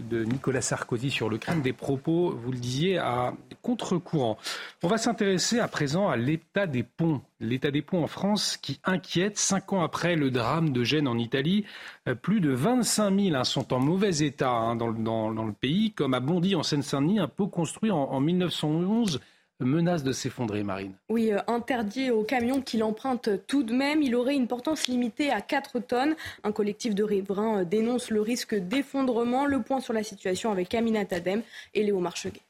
de 0.00 0.24
Nicolas 0.24 0.60
Sarkozy 0.60 1.10
sur 1.10 1.28
l'Ukraine, 1.28 1.62
des 1.62 1.72
propos, 1.72 2.30
vous 2.30 2.52
le 2.52 2.58
disiez, 2.58 2.98
à 2.98 3.34
contre-courant. 3.62 4.38
On 4.82 4.88
va 4.88 4.98
s'intéresser 4.98 5.58
à 5.58 5.68
présent 5.68 6.08
à 6.08 6.16
l'état 6.16 6.66
des 6.66 6.82
ponts. 6.82 7.22
L'état 7.40 7.70
des 7.70 7.82
ponts 7.82 8.02
en 8.02 8.06
France 8.06 8.56
qui 8.56 8.80
inquiète. 8.84 9.38
Cinq 9.38 9.72
ans 9.72 9.82
après 9.82 10.16
le 10.16 10.30
drame 10.30 10.70
de 10.70 10.84
Gênes 10.84 11.08
en 11.08 11.18
Italie, 11.18 11.64
euh, 12.08 12.14
plus 12.14 12.40
de 12.40 12.50
25 12.50 13.18
000 13.18 13.36
hein, 13.36 13.44
sont 13.44 13.72
en 13.72 13.78
mauvais 13.78 14.18
état 14.18 14.50
hein, 14.50 14.76
dans, 14.76 14.88
le 14.88 15.52
pays, 15.52 15.92
comme 15.92 16.14
à 16.14 16.20
Bondy 16.20 16.54
en 16.54 16.62
Seine-Saint-Denis, 16.62 17.20
un 17.20 17.28
pot 17.28 17.48
construit 17.48 17.90
en 17.90 18.20
1911 18.20 19.20
menace 19.64 20.02
de 20.02 20.12
s'effondrer, 20.12 20.62
Marine. 20.62 20.94
Oui, 21.08 21.32
euh, 21.32 21.38
interdit 21.46 22.10
aux 22.10 22.24
camions 22.24 22.60
qui 22.60 22.76
l'empruntent 22.76 23.46
tout 23.46 23.62
de 23.62 23.72
même. 23.72 24.02
Il 24.02 24.14
aurait 24.14 24.34
une 24.34 24.48
portance 24.48 24.86
limitée 24.86 25.30
à 25.30 25.40
4 25.40 25.80
tonnes. 25.80 26.14
Un 26.44 26.52
collectif 26.52 26.94
de 26.94 27.02
riverains 27.02 27.60
euh, 27.60 27.64
dénonce 27.64 28.10
le 28.10 28.20
risque 28.20 28.54
d'effondrement. 28.54 29.46
Le 29.46 29.62
point 29.62 29.80
sur 29.80 29.92
la 29.92 30.02
situation 30.02 30.50
avec 30.50 30.74
Amina 30.74 31.04
Tadem 31.04 31.42
et 31.74 31.82
Léo 31.82 32.00
Marcheguet. 32.00 32.42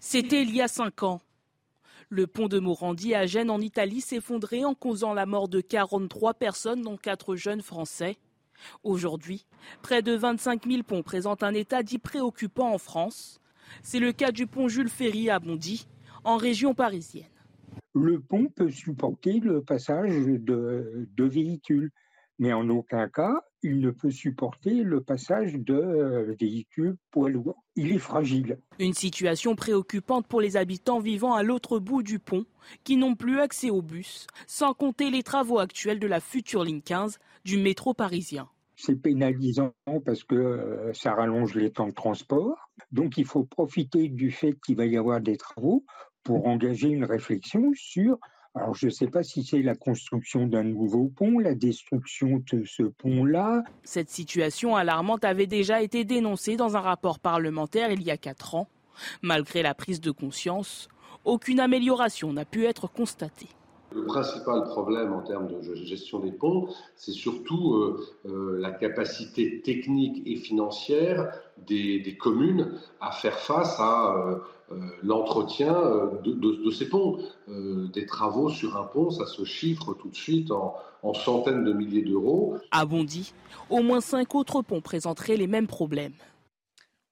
C'était 0.00 0.42
il 0.42 0.54
y 0.54 0.62
a 0.62 0.68
5 0.68 1.02
ans. 1.02 1.20
Le 2.10 2.26
pont 2.26 2.48
de 2.48 2.58
Morandi 2.58 3.14
à 3.14 3.26
Gênes 3.26 3.50
en 3.50 3.60
Italie 3.60 4.00
s'effondrait 4.00 4.64
en 4.64 4.74
causant 4.74 5.12
la 5.12 5.26
mort 5.26 5.48
de 5.48 5.60
43 5.60 6.34
personnes, 6.34 6.82
dont 6.82 6.96
4 6.96 7.36
jeunes 7.36 7.60
Français. 7.60 8.16
Aujourd'hui, 8.82 9.46
près 9.82 10.02
de 10.02 10.12
25 10.12 10.66
000 10.66 10.82
ponts 10.82 11.02
présentent 11.02 11.42
un 11.42 11.54
état 11.54 11.82
dit 11.82 11.98
préoccupant 11.98 12.72
en 12.72 12.78
France. 12.78 13.40
C'est 13.82 13.98
le 13.98 14.12
cas 14.12 14.32
du 14.32 14.46
pont 14.46 14.68
Jules 14.68 14.88
Ferry 14.88 15.30
à 15.30 15.38
Bondy, 15.38 15.86
en 16.24 16.36
région 16.36 16.74
parisienne. 16.74 17.26
Le 17.94 18.20
pont 18.20 18.48
peut 18.54 18.70
supporter 18.70 19.40
le 19.40 19.62
passage 19.62 20.12
de, 20.12 21.06
véhicules, 21.18 21.90
mais 22.38 22.52
en 22.52 22.68
aucun 22.68 23.08
cas 23.08 23.42
il 23.62 23.80
ne 23.80 23.90
peut 23.90 24.10
supporter 24.10 24.84
le 24.84 25.00
passage 25.00 25.54
de 25.54 25.74
euh, 25.74 26.36
véhicules 26.38 26.96
poids 27.10 27.28
lourds. 27.28 27.64
Il 27.74 27.92
est 27.92 27.98
fragile. 27.98 28.58
Une 28.78 28.94
situation 28.94 29.56
préoccupante 29.56 30.26
pour 30.28 30.40
les 30.40 30.56
habitants 30.56 31.00
vivant 31.00 31.34
à 31.34 31.42
l'autre 31.42 31.78
bout 31.78 32.02
du 32.02 32.18
pont, 32.18 32.46
qui 32.84 32.96
n'ont 32.96 33.16
plus 33.16 33.40
accès 33.40 33.70
au 33.70 33.82
bus, 33.82 34.26
sans 34.46 34.74
compter 34.74 35.10
les 35.10 35.22
travaux 35.22 35.58
actuels 35.58 35.98
de 35.98 36.06
la 36.06 36.20
future 36.20 36.64
ligne 36.64 36.82
15 36.82 37.18
du 37.44 37.58
métro 37.58 37.94
parisien. 37.94 38.48
c'est 38.76 38.94
pénalisant 38.94 39.72
parce 40.04 40.22
que 40.22 40.36
euh, 40.36 40.92
ça 40.92 41.14
rallonge 41.14 41.54
les 41.54 41.72
temps 41.72 41.88
de 41.88 41.94
transport. 41.94 42.70
Donc 42.92 43.18
il 43.18 43.24
faut 43.24 43.44
profiter 43.44 44.08
du 44.08 44.30
fait 44.30 44.54
qu'il 44.64 44.76
va 44.76 44.86
y 44.86 44.96
avoir 44.96 45.20
des 45.20 45.36
travaux 45.36 45.84
pour 46.28 46.46
engager 46.46 46.88
une 46.88 47.06
réflexion 47.06 47.72
sur 47.74 48.18
alors, 48.54 48.74
je 48.74 48.86
ne 48.86 48.90
sais 48.90 49.06
pas 49.06 49.22
si 49.22 49.44
c'est 49.44 49.62
la 49.62 49.76
construction 49.76 50.46
d'un 50.46 50.64
nouveau 50.64 51.12
pont, 51.14 51.38
la 51.38 51.54
destruction 51.54 52.42
de 52.50 52.64
ce 52.64 52.82
pont-là. 52.82 53.62
Cette 53.84 54.10
situation 54.10 54.74
alarmante 54.74 55.24
avait 55.24 55.46
déjà 55.46 55.80
été 55.80 56.04
dénoncée 56.04 56.56
dans 56.56 56.76
un 56.76 56.80
rapport 56.80 57.20
parlementaire 57.20 57.92
il 57.92 58.02
y 58.02 58.10
a 58.10 58.16
quatre 58.16 58.56
ans. 58.56 58.68
Malgré 59.22 59.62
la 59.62 59.74
prise 59.74 60.00
de 60.00 60.10
conscience, 60.10 60.88
aucune 61.24 61.60
amélioration 61.60 62.32
n'a 62.32 62.44
pu 62.44 62.64
être 62.64 62.90
constatée. 62.90 63.48
Le 63.94 64.04
principal 64.04 64.64
problème 64.64 65.12
en 65.12 65.22
termes 65.22 65.48
de 65.48 65.74
gestion 65.74 66.18
des 66.18 66.32
ponts, 66.32 66.68
c'est 66.96 67.12
surtout 67.12 67.74
euh, 67.74 68.06
euh, 68.26 68.58
la 68.60 68.72
capacité 68.72 69.62
technique 69.62 70.22
et 70.26 70.36
financière 70.36 71.32
des, 71.66 72.16
communes 72.18 72.72
à 73.00 73.12
faire 73.12 73.38
face 73.38 73.78
à 73.78 74.14
euh, 74.16 74.38
l'entretien 75.02 75.74
de, 76.24 76.70
ces 76.70 76.88
ponts. 76.88 77.18
des 77.46 78.06
travaux 78.06 78.50
sur 78.50 78.76
un 78.76 78.84
pont, 78.84 79.10
ça 79.10 79.26
se 79.26 79.44
chiffre 79.44 79.94
tout 79.94 80.08
de 80.08 80.16
suite 80.16 80.50
en, 80.50 80.74
en 81.02 81.14
centaines 81.14 81.64
de 81.64 81.72
milliers 81.72 82.02
d'euros. 82.02 82.56
À 82.70 82.84
Bondy, 82.84 83.32
au 83.70 83.82
moins 83.82 84.00
cinq 84.00 84.34
autres 84.34 84.62
ponts 84.62 84.80
présenteraient 84.80 85.36
les 85.36 85.46
mêmes 85.46 85.66
problèmes. 85.66 86.12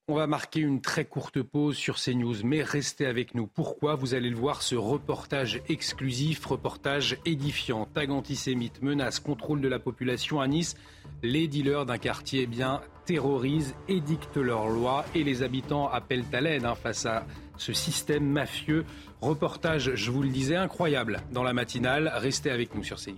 On 0.08 0.14
va 0.14 0.28
marquer 0.28 0.60
une 0.60 0.80
très 0.80 1.04
courte 1.04 1.42
pause 1.42 1.74
sur 1.74 1.96
CNews, 1.96 2.36
mais 2.44 2.62
restez 2.62 3.06
avec 3.06 3.34
nous. 3.34 3.48
Pourquoi 3.48 3.96
Vous 3.96 4.14
allez 4.14 4.30
le 4.30 4.36
voir, 4.36 4.62
ce 4.62 4.76
reportage 4.76 5.60
exclusif, 5.68 6.46
reportage 6.46 7.18
édifiant. 7.24 7.88
Tag 7.92 8.12
antisémite, 8.12 8.82
menace, 8.82 9.18
contrôle 9.18 9.60
de 9.60 9.66
la 9.66 9.80
population 9.80 10.40
à 10.40 10.46
Nice. 10.46 10.76
Les 11.24 11.48
dealers 11.48 11.86
d'un 11.86 11.98
quartier 11.98 12.42
eh 12.42 12.46
bien, 12.46 12.82
terrorisent, 13.04 13.74
édictent 13.88 14.36
leurs 14.36 14.68
lois 14.68 15.04
et 15.16 15.24
les 15.24 15.42
habitants 15.42 15.88
appellent 15.88 16.24
à 16.32 16.40
l'aide 16.40 16.66
hein, 16.66 16.76
face 16.76 17.04
à 17.04 17.26
ce 17.56 17.72
système 17.72 18.30
mafieux. 18.30 18.84
Reportage, 19.20 19.96
je 19.96 20.12
vous 20.12 20.22
le 20.22 20.28
disais, 20.28 20.54
incroyable 20.54 21.20
dans 21.32 21.42
la 21.42 21.52
matinale. 21.52 22.12
Restez 22.14 22.52
avec 22.52 22.76
nous 22.76 22.84
sur 22.84 22.98
CNews. 22.98 23.16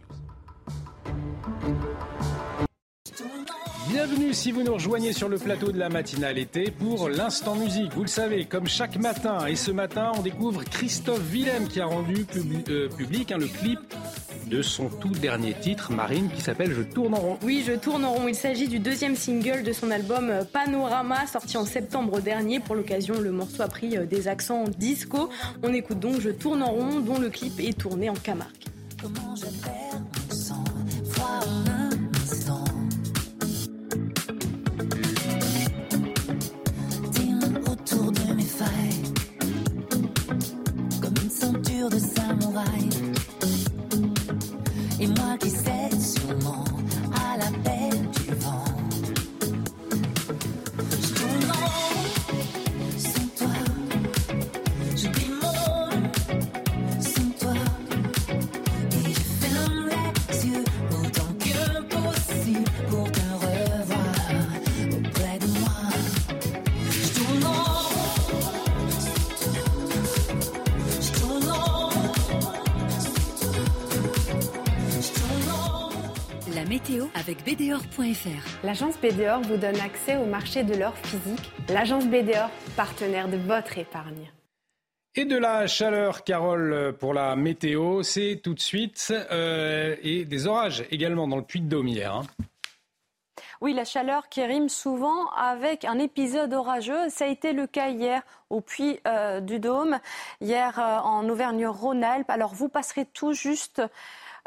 Bienvenue 3.89 4.35
si 4.35 4.53
vous 4.53 4.63
nous 4.63 4.75
rejoignez 4.75 5.15
sur 5.15 5.31
le 5.31 5.39
plateau 5.39 5.73
de 5.73 5.79
la 5.79 5.89
matinale 5.89 6.37
été 6.37 6.71
pour 6.71 7.09
l'instant 7.09 7.55
musique. 7.55 7.95
Vous 7.95 8.03
le 8.03 8.09
savez, 8.09 8.45
comme 8.45 8.67
chaque 8.67 8.97
matin, 8.97 9.47
et 9.47 9.57
ce 9.57 9.71
matin, 9.71 10.13
on 10.19 10.21
découvre 10.21 10.63
Christophe 10.63 11.23
Willem 11.31 11.69
qui 11.69 11.81
a 11.81 11.87
rendu 11.87 12.27
euh, 12.69 12.89
public 12.91 13.33
hein, 13.33 13.39
le 13.39 13.47
clip 13.47 13.79
de 14.47 14.61
son 14.61 14.91
tout 14.91 15.09
dernier 15.09 15.55
titre, 15.55 15.91
Marine, 15.93 16.29
qui 16.29 16.43
s'appelle 16.43 16.73
Je 16.73 16.83
tourne 16.83 17.15
en 17.15 17.19
rond. 17.19 17.39
Oui, 17.43 17.65
Je 17.67 17.73
tourne 17.73 18.05
en 18.05 18.13
rond. 18.13 18.29
Il 18.29 18.35
s'agit 18.35 18.69
du 18.69 18.79
deuxième 18.79 19.17
single 19.17 19.63
de 19.63 19.73
son 19.73 19.91
album 19.91 20.29
euh, 20.29 20.45
Panorama, 20.45 21.27
sorti 21.27 21.57
en 21.57 21.65
septembre 21.65 22.21
dernier. 22.21 22.61
Pour 22.61 22.75
l'occasion, 22.75 23.19
le 23.19 23.33
morceau 23.33 23.63
a 23.63 23.69
pris 23.69 23.97
euh, 23.97 24.05
des 24.05 24.29
accents 24.29 24.65
disco. 24.65 25.31
On 25.63 25.73
écoute 25.73 25.99
donc 25.99 26.21
Je 26.21 26.29
tourne 26.29 26.63
en 26.63 26.73
rond, 26.73 27.01
dont 27.01 27.19
le 27.19 27.31
clip 27.31 27.59
est 27.59 27.79
tourné 27.79 28.11
en 28.11 28.15
Camargue. 28.15 28.53
Comment 29.01 29.35
de 41.91 41.99
samouraï. 41.99 42.89
Et 45.01 45.07
moi 45.07 45.37
qui 45.41 45.51
sais 45.51 45.91
sûrement 45.99 46.65
BDOR.fr. 77.49 78.63
L'agence 78.63 78.99
BDOR 79.01 79.41
vous 79.41 79.57
donne 79.57 79.81
accès 79.81 80.19
au 80.19 80.27
marché 80.27 80.65
de 80.65 80.75
l'or 80.75 80.95
physique. 80.99 81.51
L'agence 81.71 82.07
BDOR, 82.07 82.51
partenaire 82.77 83.27
de 83.27 83.39
votre 83.39 83.79
épargne. 83.79 84.31
Et 85.15 85.25
de 85.25 85.39
la 85.39 85.67
chaleur, 85.67 86.25
Carole, 86.25 86.95
pour 87.01 87.15
la 87.15 87.37
météo, 87.37 88.03
c'est 88.03 88.43
tout 88.45 88.53
de 88.53 88.61
suite. 88.61 89.15
Euh, 89.33 89.97
et 90.03 90.27
des 90.27 90.47
orages 90.47 90.85
également 90.91 91.27
dans 91.27 91.37
le 91.37 91.43
puits 91.43 91.63
de 91.63 91.69
Dôme 91.69 91.89
hier. 91.89 92.15
Hein. 92.15 92.27
Oui, 93.63 93.73
la 93.73 93.85
chaleur 93.85 94.29
qui 94.29 94.45
rime 94.45 94.69
souvent 94.69 95.31
avec 95.31 95.87
un 95.87 95.99
épisode 95.99 96.53
orageux. 96.53 97.09
Ça 97.09 97.25
a 97.25 97.29
été 97.29 97.55
le 97.55 97.67
cas 97.67 97.89
hier 97.89 98.23
au 98.51 98.61
puits 98.61 99.01
euh, 99.07 99.41
du 99.41 99.59
Dôme, 99.59 99.99
hier 100.41 100.79
euh, 100.79 100.99
en 100.99 101.29
Auvergne-Rhône-Alpes. 101.29 102.31
Alors 102.31 102.55
vous 102.55 102.69
passerez 102.69 103.07
tout 103.07 103.33
juste 103.33 103.83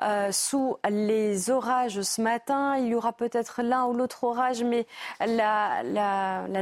euh, 0.02 0.32
sous 0.32 0.78
les 0.90 1.50
orages 1.50 2.02
ce 2.02 2.22
matin. 2.22 2.76
Il 2.78 2.88
y 2.88 2.96
aura 2.96 3.14
peut-être 3.14 3.62
l'un 3.62 3.86
ou 3.86 3.94
l'autre 3.94 4.24
orage, 4.24 4.64
mais 4.64 4.88
la, 5.20 5.84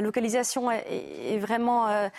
localisation 0.02 0.70
est, 0.72 1.38
vraiment 1.38 1.88
euh, 1.88 2.10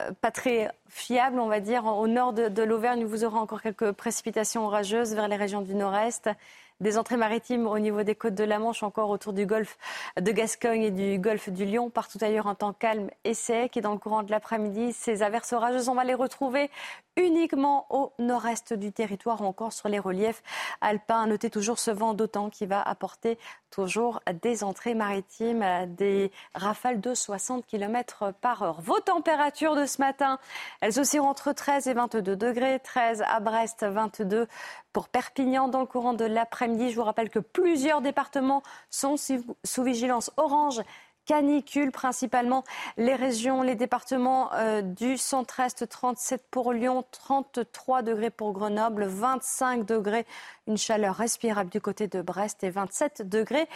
euh, 0.00 0.10
pas 0.20 0.30
très 0.30 0.70
fiable, 0.88 1.38
on 1.38 1.48
va 1.48 1.60
dire. 1.60 1.86
Au 1.86 2.06
nord 2.06 2.32
de, 2.32 2.48
de 2.48 2.62
l'Auvergne, 2.62 3.04
vous 3.04 3.24
aurez 3.24 3.38
encore 3.38 3.62
quelques 3.62 3.92
précipitations 3.92 4.66
orageuses 4.66 5.14
vers 5.14 5.28
les 5.28 5.36
régions 5.36 5.62
du 5.62 5.74
nord-est 5.74 6.28
des 6.80 6.98
entrées 6.98 7.16
maritimes 7.16 7.66
au 7.66 7.78
niveau 7.78 8.02
des 8.02 8.14
côtes 8.14 8.34
de 8.34 8.44
la 8.44 8.58
Manche, 8.58 8.82
encore 8.82 9.10
autour 9.10 9.32
du 9.32 9.46
golfe 9.46 9.78
de 10.20 10.30
Gascogne 10.30 10.82
et 10.82 10.90
du 10.90 11.18
golfe 11.18 11.48
du 11.48 11.64
Lion. 11.64 11.90
Partout 11.90 12.18
ailleurs, 12.20 12.46
un 12.46 12.54
temps 12.54 12.72
calme 12.72 13.08
et 13.24 13.34
sec. 13.34 13.76
Et 13.76 13.80
dans 13.80 13.92
le 13.92 13.98
courant 13.98 14.22
de 14.22 14.30
l'après-midi, 14.30 14.92
ces 14.92 15.22
averses 15.22 15.52
orageuses, 15.52 15.88
on 15.88 15.94
va 15.94 16.04
les 16.04 16.14
retrouver 16.14 16.70
uniquement 17.16 17.86
au 17.88 18.12
nord-est 18.18 18.74
du 18.74 18.92
territoire 18.92 19.40
encore 19.40 19.72
sur 19.72 19.88
les 19.88 19.98
reliefs 19.98 20.42
alpins. 20.82 21.26
Notez 21.26 21.48
toujours 21.48 21.78
ce 21.78 21.90
vent 21.90 22.12
d'autant 22.12 22.50
qui 22.50 22.66
va 22.66 22.82
apporter 22.82 23.38
toujours 23.70 24.20
des 24.42 24.62
entrées 24.64 24.94
maritimes, 24.94 25.64
des 25.96 26.30
rafales 26.54 27.00
de 27.00 27.14
60 27.14 27.66
km 27.66 28.32
par 28.40 28.62
heure. 28.62 28.80
Vos 28.82 29.00
températures 29.00 29.76
de 29.76 29.86
ce 29.86 30.00
matin, 30.00 30.38
elles 30.80 31.00
oscillent 31.00 31.20
entre 31.20 31.52
13 31.52 31.86
et 31.88 31.94
22 31.94 32.36
degrés. 32.36 32.80
13 32.80 33.24
à 33.26 33.40
Brest, 33.40 33.84
22 33.84 34.46
pour 34.92 35.08
Perpignan 35.08 35.68
dans 35.68 35.80
le 35.80 35.86
courant 35.86 36.14
de 36.14 36.24
l'après-midi. 36.24 36.65
Je 36.66 36.94
vous 36.94 37.04
rappelle 37.04 37.30
que 37.30 37.38
plusieurs 37.38 38.00
départements 38.00 38.62
sont 38.90 39.16
sous 39.16 39.82
vigilance 39.82 40.30
orange 40.36 40.80
canicule, 41.26 41.90
principalement 41.90 42.64
les 42.96 43.14
régions, 43.14 43.62
les 43.62 43.74
départements 43.74 44.50
euh, 44.54 44.80
du 44.80 45.18
centre-est, 45.18 45.88
37 45.88 46.44
pour 46.50 46.72
Lyon, 46.72 47.04
33 47.10 48.02
degrés 48.02 48.30
pour 48.30 48.52
Grenoble, 48.52 49.04
25 49.04 49.84
degrés 49.84 50.26
une 50.66 50.76
chaleur 50.76 51.14
respirable 51.14 51.70
du 51.70 51.80
côté 51.80 52.08
de 52.08 52.22
Brest 52.22 52.64
et 52.64 52.70
27 52.70 53.28
degrés 53.28 53.68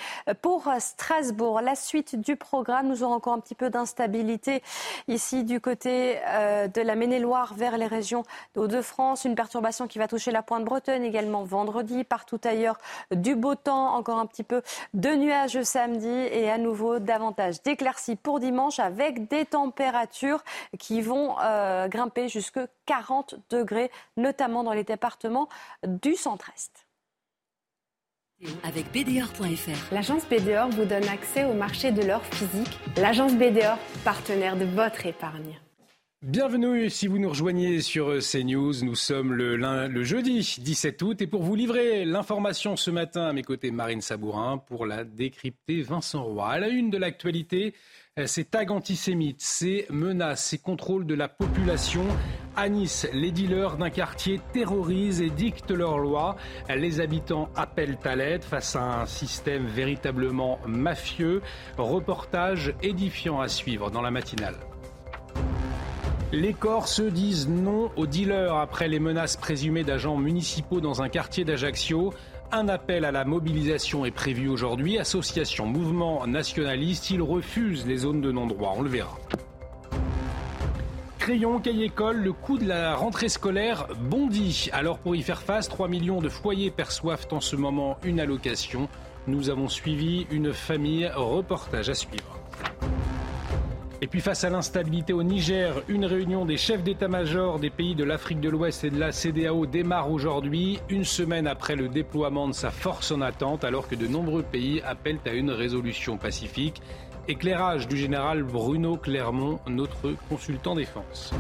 pour 0.43 0.69
Strasbourg. 0.79 1.61
La 1.61 1.77
suite 1.77 2.17
du 2.21 2.37
programme, 2.37 2.89
nous 2.89 3.03
aurons 3.05 3.15
encore 3.15 3.35
un 3.35 3.41
petit 3.41 3.55
peu 3.55 3.71
d'instabilité 3.71 4.63
ici 5.07 5.45
du 5.45 5.61
côté 5.61 6.19
euh, 6.27 6.67
de 6.67 6.81
la 6.81 6.97
Maine-et-Loire 6.97 7.55
vers 7.55 7.79
les 7.79 7.87
régions 7.87 8.25
d'Hauts-de-France. 8.55 9.25
Une 9.25 9.35
perturbation 9.37 9.87
qui 9.87 9.99
va 9.99 10.09
toucher 10.09 10.31
la 10.33 10.43
pointe 10.43 10.65
bretonne 10.65 11.05
également 11.05 11.45
vendredi. 11.45 12.03
Partout 12.05 12.41
ailleurs, 12.45 12.79
du 13.13 13.37
beau 13.37 13.55
temps, 13.55 13.95
encore 13.95 14.19
un 14.19 14.27
petit 14.27 14.45
peu 14.45 14.63
de 14.95 15.11
nuages 15.11 15.63
samedi 15.63 16.09
et 16.09 16.51
à 16.51 16.59
nouveau 16.59 16.99
davantage 16.99 17.40
d'éclaircies 17.65 18.17
pour 18.17 18.41
dimanche 18.41 18.79
avec 18.79 19.29
des 19.29 19.45
températures 19.45 20.43
qui 20.79 21.01
vont 21.01 21.37
euh, 21.41 21.89
grimper 21.89 22.29
jusque 22.29 22.61
40 22.87 23.37
degrés, 23.51 23.91
notamment 24.17 24.63
dans 24.63 24.73
les 24.73 24.85
départements 24.85 25.49
du 25.87 26.15
centre-est. 26.17 26.87
Avec 28.65 28.91
BDOR.fr. 28.93 29.93
L'agence 29.93 30.27
BDOR 30.27 30.71
vous 30.71 30.87
donne 30.87 31.07
accès 31.09 31.45
au 31.45 31.53
marché 31.53 31.93
de 31.93 32.03
l'or 32.03 32.25
physique. 32.25 32.79
L'agence 32.97 33.35
BDOR, 33.35 33.77
partenaire 34.03 34.57
de 34.57 34.65
votre 34.65 35.05
épargne. 35.05 35.59
Bienvenue 36.23 36.91
si 36.91 37.07
vous 37.07 37.19
nous 37.19 37.31
rejoignez 37.31 37.81
sur 37.81 38.19
CNews. 38.19 38.85
Nous 38.85 38.95
sommes 38.95 39.33
le, 39.33 39.57
le, 39.57 40.05
jeudi 40.05 40.57
17 40.61 41.01
août 41.01 41.23
et 41.23 41.27
pour 41.27 41.43
vous 41.43 41.55
livrer 41.55 42.05
l'information 42.05 42.77
ce 42.77 42.91
matin 42.91 43.23
à 43.23 43.33
mes 43.33 43.43
côtés 43.43 43.71
Marine 43.71 44.03
Sabourin 44.03 44.59
pour 44.59 44.85
la 44.85 45.05
décrypter 45.05 45.81
Vincent 45.81 46.23
Roy. 46.23 46.47
À 46.47 46.59
la 46.59 46.69
une 46.69 46.91
de 46.91 46.99
l'actualité, 46.99 47.73
euh, 48.19 48.27
ces 48.27 48.45
tags 48.45 48.69
antisémites, 48.69 49.41
ces 49.41 49.87
menaces, 49.89 50.45
ces 50.45 50.59
contrôles 50.59 51.07
de 51.07 51.15
la 51.15 51.29
population. 51.29 52.05
À 52.55 52.69
Nice, 52.69 53.09
les 53.15 53.31
dealers 53.31 53.79
d'un 53.79 53.89
quartier 53.89 54.43
terrorisent 54.53 55.23
et 55.23 55.31
dictent 55.31 55.71
leurs 55.71 55.97
lois. 55.97 56.37
Les 56.69 57.01
habitants 57.01 57.49
appellent 57.57 57.97
à 58.05 58.15
l'aide 58.15 58.45
face 58.45 58.77
à 58.77 59.01
un 59.01 59.07
système 59.07 59.65
véritablement 59.65 60.59
mafieux. 60.67 61.41
Reportage 61.79 62.75
édifiant 62.83 63.41
à 63.41 63.49
suivre 63.49 63.91
dans 63.91 64.03
la 64.03 64.11
matinale. 64.11 64.70
Les 66.33 66.53
corps 66.55 66.87
se 66.87 67.03
disent 67.03 67.49
non 67.49 67.91
aux 67.97 68.07
dealers 68.07 68.55
après 68.55 68.87
les 68.87 69.01
menaces 69.01 69.37
présumées 69.37 69.83
d'agents 69.83 70.17
municipaux 70.17 70.81
dans 70.81 71.03
un 71.03 71.09
quartier 71.09 71.45
d'Ajaccio. 71.45 72.15
Un 72.53 72.69
appel 72.69 73.05
à 73.05 73.11
la 73.11 73.25
mobilisation 73.25 74.05
est 74.05 74.13
prévu 74.13 74.49
aujourd'hui. 74.49 74.97
Association, 74.97 75.67
mouvement 75.67 76.25
nationaliste, 76.29 77.11
ils 77.11 77.21
refusent 77.21 77.85
les 77.85 77.97
zones 77.97 78.21
de 78.21 78.31
non-droit. 78.31 78.75
On 78.77 78.83
le 78.83 78.89
verra. 78.89 79.19
Crayon, 81.19 81.59
cahier 81.59 81.87
école, 81.87 82.19
le 82.19 82.33
coût 82.33 82.59
de 82.59 82.67
la 82.67 82.95
rentrée 82.95 83.29
scolaire 83.29 83.89
bondit. 84.01 84.71
Alors 84.73 84.99
pour 84.99 85.17
y 85.17 85.23
faire 85.23 85.43
face, 85.43 85.69
3 85.69 85.89
millions 85.89 86.21
de 86.21 86.29
foyers 86.29 86.71
perçoivent 86.71 87.27
en 87.33 87.41
ce 87.41 87.57
moment 87.57 87.99
une 88.05 88.21
allocation. 88.21 88.89
Nous 89.27 89.51
avons 89.51 89.69
suivi 89.69 90.29
une 90.31 90.53
famille. 90.53 91.11
Reportage 91.13 91.89
à 91.89 91.95
suivre. 91.95 92.41
Et 94.03 94.07
puis 94.07 94.21
face 94.21 94.45
à 94.45 94.51
l'instabilité 94.51 95.13
au 95.13 95.23
Niger, 95.23 95.83
une 95.89 96.07
réunion 96.07 96.47
des 96.47 96.57
chefs 96.57 96.83
d'état-major 96.83 97.59
des 97.59 97.69
pays 97.69 97.95
de 97.95 98.03
l'Afrique 98.03 98.41
de 98.41 98.49
l'Ouest 98.49 98.83
et 98.85 98.91
de 98.91 98.99
la 98.99 99.13
CDAO 99.13 99.67
démarre 99.67 100.11
aujourd'hui, 100.11 100.79
une 100.89 101.05
semaine 101.05 101.47
après 101.47 101.77
le 101.77 101.89
déploiement 101.89 102.49
de 102.49 102.55
sa 102.55 102.71
force 102.71 103.13
en 103.13 103.21
attente, 103.21 103.63
alors 103.63 103.89
que 103.89 103.95
de 103.95 104.07
nombreux 104.07 104.43
pays 104.43 104.81
appellent 104.87 105.21
à 105.27 105.35
une 105.35 105.51
résolution 105.51 106.17
pacifique. 106.17 106.81
Éclairage 107.29 107.89
du 107.89 107.99
général 107.99 108.43
Bruno 108.43 108.97
Clermont, 108.97 109.61
notre 109.67 110.15
consultant 110.31 110.75
défense. 110.75 111.35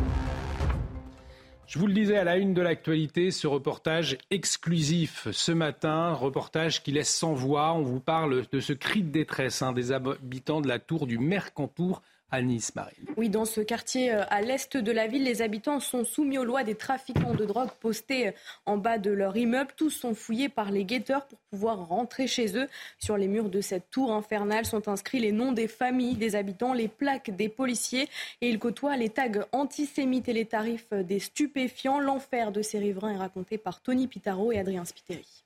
Je 1.66 1.78
vous 1.78 1.86
le 1.86 1.94
disais 1.94 2.18
à 2.18 2.24
la 2.24 2.36
une 2.36 2.52
de 2.52 2.60
l'actualité, 2.60 3.30
ce 3.30 3.46
reportage 3.46 4.18
exclusif 4.30 5.28
ce 5.32 5.52
matin, 5.52 6.12
reportage 6.12 6.82
qui 6.82 6.92
laisse 6.92 7.14
sans 7.14 7.32
voix. 7.32 7.72
On 7.72 7.82
vous 7.82 8.00
parle 8.00 8.42
de 8.52 8.60
ce 8.60 8.74
cri 8.74 9.02
de 9.02 9.10
détresse 9.10 9.62
hein, 9.62 9.72
des 9.72 9.92
habitants 9.92 10.60
de 10.60 10.68
la 10.68 10.78
tour 10.78 11.06
du 11.06 11.18
Mercantour 11.18 12.02
à 12.30 12.42
Nice, 12.42 12.74
Marine. 12.74 13.06
Oui, 13.16 13.28
dans 13.28 13.44
ce 13.44 13.60
quartier 13.60 14.12
euh, 14.12 14.22
à 14.30 14.40
l'est 14.40 14.76
de 14.76 14.92
la 14.92 15.06
ville, 15.06 15.24
les 15.24 15.42
habitants 15.42 15.80
sont 15.80 16.04
soumis 16.04 16.38
aux 16.38 16.44
lois 16.44 16.62
des 16.62 16.74
trafiquants 16.74 17.34
de 17.34 17.44
drogue 17.44 17.70
postés 17.80 18.28
euh, 18.28 18.32
en 18.66 18.76
bas 18.76 18.98
de 18.98 19.10
leur 19.10 19.36
immeuble. 19.36 19.70
Tous 19.76 19.90
sont 19.90 20.14
fouillés 20.14 20.48
par 20.48 20.70
les 20.70 20.84
guetteurs 20.84 21.26
pour 21.26 21.38
pouvoir 21.50 21.88
rentrer 21.88 22.26
chez 22.26 22.56
eux. 22.56 22.68
Sur 22.98 23.16
les 23.16 23.28
murs 23.28 23.50
de 23.50 23.60
cette 23.60 23.90
tour 23.90 24.12
infernale 24.12 24.64
sont 24.64 24.88
inscrits 24.88 25.20
les 25.20 25.32
noms 25.32 25.52
des 25.52 25.68
familles 25.68 26.16
des 26.16 26.36
habitants, 26.36 26.72
les 26.72 26.88
plaques 26.88 27.30
des 27.30 27.48
policiers 27.48 28.08
et 28.40 28.48
ils 28.48 28.58
côtoient 28.58 28.96
les 28.96 29.10
tags 29.10 29.46
antisémites 29.52 30.28
et 30.28 30.32
les 30.32 30.46
tarifs 30.46 30.92
des 30.92 31.18
stupéfiants. 31.18 32.00
L'enfer 32.00 32.52
de 32.52 32.62
ces 32.62 32.78
riverains 32.78 33.14
est 33.14 33.18
raconté 33.18 33.58
par 33.58 33.80
Tony 33.80 34.06
Pitaro 34.06 34.52
et 34.52 34.58
Adrien 34.58 34.84
Spiteri. 34.84 35.44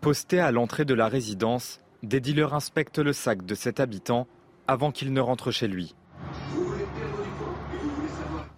Postés 0.00 0.40
à 0.40 0.50
l'entrée 0.50 0.84
de 0.84 0.94
la 0.94 1.08
résidence, 1.08 1.80
des 2.02 2.20
dealers 2.20 2.54
inspectent 2.54 2.98
le 2.98 3.12
sac 3.12 3.44
de 3.46 3.54
cet 3.54 3.78
habitant 3.78 4.26
avant 4.72 4.90
qu'il 4.90 5.12
ne 5.12 5.20
rentre 5.20 5.50
chez 5.50 5.68
lui. 5.68 5.94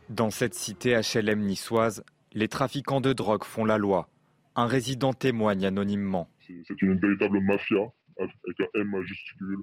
Dans 0.08 0.30
cette 0.30 0.54
cité 0.54 0.94
HLM 0.94 1.40
niçoise, 1.40 2.04
les 2.32 2.46
trafiquants 2.46 3.00
de 3.00 3.12
drogue 3.12 3.42
font 3.42 3.64
la 3.64 3.78
loi. 3.78 4.08
Un 4.54 4.66
résident 4.66 5.12
témoigne 5.12 5.66
anonymement. 5.66 6.30
C'est 6.40 6.80
une 6.82 6.98
véritable 7.00 7.40
mafia 7.40 7.80
avec 8.18 8.60
un 8.60 8.80
M 8.80 8.90
majuscule. 8.90 9.58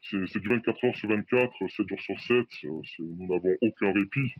C'est 0.00 0.38
du 0.38 0.48
24 0.48 0.84
heures 0.84 0.94
sur 0.94 1.08
24, 1.08 1.52
7 1.76 1.88
jours 1.88 2.00
sur 2.00 2.20
7. 2.20 2.46
Nous 3.00 3.26
n'avons 3.26 3.56
aucun 3.60 3.92
répit. 3.92 4.32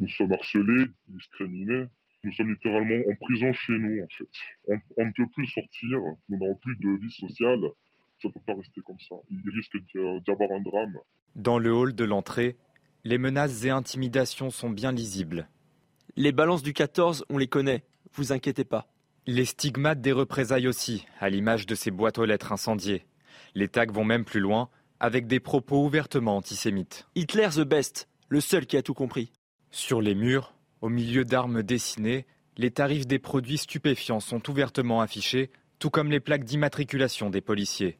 Nous 0.00 0.08
sommes 0.08 0.32
harcelés, 0.32 0.86
discriminés. 1.06 1.84
Nous 2.24 2.32
sommes 2.32 2.50
littéralement 2.50 3.02
en 3.08 3.14
prison 3.20 3.52
chez 3.52 3.74
nous, 3.78 4.02
en 4.02 4.08
fait. 4.08 4.80
On, 4.96 5.04
ne 5.04 5.12
peut 5.12 5.28
plus 5.32 5.46
sortir, 5.46 6.00
nous 6.28 6.38
n'avons 6.38 6.56
plus 6.56 6.74
de 6.76 6.98
vie 6.98 7.12
sociale 7.12 7.60
ça 8.24 8.32
peut 8.32 8.40
pas 8.46 8.54
rester 8.54 8.80
comme 8.80 8.98
ça. 9.08 9.16
Il 9.30 9.42
risque 9.54 9.76
d'y 9.76 10.30
avoir 10.30 10.50
un 10.52 10.60
drame. 10.60 10.98
Dans 11.36 11.58
le 11.58 11.72
hall 11.72 11.94
de 11.94 12.04
l'entrée, 12.04 12.56
les 13.04 13.18
menaces 13.18 13.64
et 13.64 13.70
intimidations 13.70 14.50
sont 14.50 14.70
bien 14.70 14.92
lisibles. 14.92 15.48
Les 16.16 16.32
balances 16.32 16.62
du 16.62 16.72
14, 16.72 17.24
on 17.28 17.38
les 17.38 17.48
connaît, 17.48 17.84
vous 18.14 18.32
inquiétez 18.32 18.64
pas. 18.64 18.86
Les 19.26 19.44
stigmates 19.44 20.00
des 20.00 20.12
représailles 20.12 20.68
aussi, 20.68 21.06
à 21.20 21.28
l'image 21.28 21.66
de 21.66 21.74
ces 21.74 21.90
boîtes 21.90 22.18
aux 22.18 22.24
lettres 22.24 22.52
incendiées. 22.52 23.06
Les 23.54 23.68
tags 23.68 23.86
vont 23.86 24.04
même 24.04 24.24
plus 24.24 24.40
loin, 24.40 24.68
avec 25.00 25.26
des 25.26 25.40
propos 25.40 25.84
ouvertement 25.84 26.36
antisémites. 26.36 27.06
Hitler 27.14 27.48
the 27.54 27.60
best, 27.60 28.08
le 28.28 28.40
seul 28.40 28.66
qui 28.66 28.76
a 28.76 28.82
tout 28.82 28.94
compris. 28.94 29.32
Sur 29.70 30.00
les 30.00 30.14
murs, 30.14 30.54
au 30.80 30.88
milieu 30.88 31.24
d'armes 31.24 31.62
dessinées, 31.62 32.26
les 32.56 32.70
tarifs 32.70 33.06
des 33.06 33.18
produits 33.18 33.58
stupéfiants 33.58 34.20
sont 34.20 34.48
ouvertement 34.48 35.00
affichés, 35.00 35.50
tout 35.78 35.90
comme 35.90 36.10
les 36.10 36.20
plaques 36.20 36.44
d'immatriculation 36.44 37.28
des 37.28 37.40
policiers. 37.40 37.98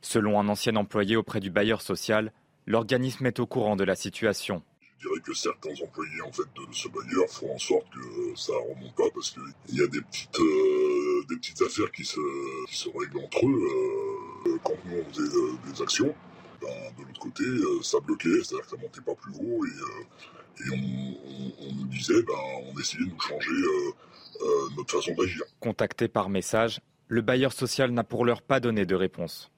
Selon 0.00 0.38
un 0.38 0.48
ancien 0.48 0.76
employé 0.76 1.16
auprès 1.16 1.40
du 1.40 1.50
bailleur 1.50 1.82
social, 1.82 2.32
l'organisme 2.66 3.26
est 3.26 3.40
au 3.40 3.46
courant 3.46 3.76
de 3.76 3.84
la 3.84 3.96
situation. 3.96 4.62
Je 4.98 5.08
dirais 5.08 5.20
que 5.22 5.32
certains 5.32 5.72
employés 5.82 6.20
en 6.20 6.30
fait, 6.30 6.42
de 6.42 6.74
ce 6.74 6.88
bailleur 6.88 7.26
font 7.30 7.54
en 7.54 7.58
sorte 7.58 7.86
que 7.90 8.36
ça 8.36 8.52
ne 8.52 8.74
remonte 8.74 8.94
pas 8.94 9.08
parce 9.14 9.30
qu'il 9.30 9.78
y 9.78 9.82
a 9.82 9.86
des 9.86 10.02
petites, 10.02 10.38
euh, 10.38 11.24
des 11.28 11.36
petites 11.36 11.62
affaires 11.62 11.90
qui 11.90 12.04
se, 12.04 12.20
qui 12.66 12.76
se 12.76 12.88
règlent 12.90 13.24
entre 13.24 13.46
eux. 13.46 13.62
Euh, 14.46 14.58
quand 14.62 14.76
nous 14.84 14.98
on 14.98 15.04
faisait 15.10 15.34
euh, 15.34 15.72
des 15.72 15.82
actions, 15.82 16.14
ben, 16.60 16.68
de 16.98 17.04
l'autre 17.06 17.20
côté, 17.20 17.44
ça 17.82 17.98
bloquait, 18.00 18.28
c'est-à-dire 18.42 18.64
que 18.66 18.70
ça 18.70 18.76
montait 18.76 19.00
pas 19.00 19.14
plus 19.14 19.32
haut 19.40 19.64
et, 19.64 20.66
et 20.66 20.70
on, 20.70 21.66
on, 21.66 21.74
nous 21.76 21.86
disait, 21.86 22.22
ben, 22.22 22.34
on 22.70 22.78
essayait 22.78 23.04
de 23.06 23.10
nous 23.10 23.20
changer 23.20 23.54
notre 24.76 24.96
façon 24.96 25.14
d'agir. 25.14 25.42
Contacté 25.60 26.08
par 26.08 26.28
message, 26.28 26.80
le 27.08 27.22
bailleur 27.22 27.54
social 27.54 27.90
n'a 27.90 28.04
pour 28.04 28.26
l'heure 28.26 28.42
pas 28.42 28.60
donné 28.60 28.84
de 28.84 28.94
réponse. 28.94 29.50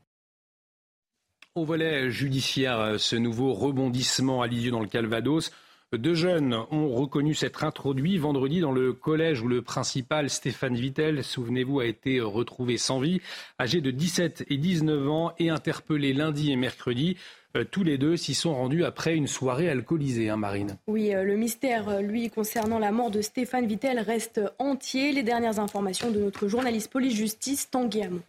Au 1.54 1.66
volet 1.66 2.10
judiciaire, 2.10 2.94
ce 2.98 3.14
nouveau 3.14 3.52
rebondissement 3.52 4.40
à 4.40 4.46
Lisieux 4.46 4.70
dans 4.70 4.80
le 4.80 4.86
Calvados. 4.86 5.52
Deux 5.92 6.14
jeunes 6.14 6.54
ont 6.70 6.88
reconnu 6.88 7.34
s'être 7.34 7.62
introduits 7.64 8.16
vendredi 8.16 8.60
dans 8.60 8.72
le 8.72 8.94
collège 8.94 9.42
où 9.42 9.48
le 9.48 9.60
principal 9.60 10.30
Stéphane 10.30 10.74
Vittel, 10.74 11.22
souvenez-vous, 11.22 11.80
a 11.80 11.84
été 11.84 12.22
retrouvé 12.22 12.78
sans 12.78 13.00
vie, 13.00 13.20
âgé 13.60 13.82
de 13.82 13.90
17 13.90 14.46
et 14.48 14.56
19 14.56 15.10
ans 15.10 15.32
et 15.38 15.50
interpellé 15.50 16.14
lundi 16.14 16.50
et 16.50 16.56
mercredi. 16.56 17.18
Euh, 17.54 17.64
tous 17.70 17.84
les 17.84 17.98
deux 17.98 18.16
s'y 18.16 18.32
sont 18.32 18.54
rendus 18.54 18.86
après 18.86 19.14
une 19.14 19.26
soirée 19.26 19.68
alcoolisée, 19.68 20.30
hein, 20.30 20.38
Marine. 20.38 20.78
Oui, 20.86 21.14
euh, 21.14 21.22
le 21.22 21.36
mystère, 21.36 21.90
euh, 21.90 22.00
lui, 22.00 22.30
concernant 22.30 22.78
la 22.78 22.92
mort 22.92 23.10
de 23.10 23.20
Stéphane 23.20 23.66
Vittel 23.66 23.98
reste 24.00 24.40
entier. 24.58 25.12
Les 25.12 25.22
dernières 25.22 25.60
informations 25.60 26.10
de 26.10 26.20
notre 26.20 26.48
journaliste 26.48 26.90
police-justice, 26.90 27.68
Tanguy 27.70 28.04
Hamon. 28.04 28.22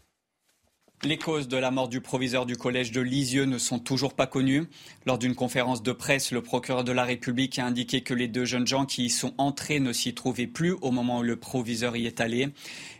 Les 1.05 1.17
causes 1.17 1.49
de 1.49 1.57
la 1.57 1.69
mort 1.69 1.89
du 1.89 1.99
proviseur 1.99 2.45
du 2.45 2.55
collège 2.55 2.93
de 2.93 3.01
Lisieux 3.01 3.43
ne 3.43 3.57
sont 3.57 3.77
toujours 3.77 4.13
pas 4.13 4.25
connues. 4.25 4.69
Lors 5.05 5.17
d'une 5.17 5.35
conférence 5.35 5.83
de 5.83 5.91
presse, 5.91 6.31
le 6.31 6.41
procureur 6.41 6.85
de 6.85 6.93
la 6.93 7.03
République 7.03 7.59
a 7.59 7.65
indiqué 7.65 7.99
que 7.99 8.13
les 8.13 8.29
deux 8.29 8.45
jeunes 8.45 8.65
gens 8.65 8.85
qui 8.85 9.07
y 9.07 9.09
sont 9.09 9.33
entrés 9.37 9.81
ne 9.81 9.91
s'y 9.91 10.13
trouvaient 10.13 10.47
plus 10.47 10.71
au 10.81 10.91
moment 10.91 11.19
où 11.19 11.23
le 11.23 11.35
proviseur 11.35 11.97
y 11.97 12.05
est 12.05 12.21
allé. 12.21 12.47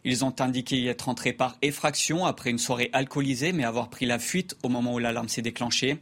Ils 0.04 0.26
ont 0.26 0.36
indiqué 0.41 0.76
y 0.76 0.89
être 0.89 1.08
entrés 1.08 1.32
par 1.32 1.56
effraction 1.62 2.26
après 2.26 2.49
une 2.49 2.58
soirée 2.58 2.89
alcoolisée, 2.91 3.54
mais 3.54 3.64
avoir 3.64 3.89
pris 3.89 4.06
la 4.06 4.20
fuite 4.20 4.58
au 4.64 4.68
moment 4.70 4.95
où 4.95 4.99
l'alarme 4.99 5.30
s'est 5.30 5.41
déclenchée. 5.41 5.97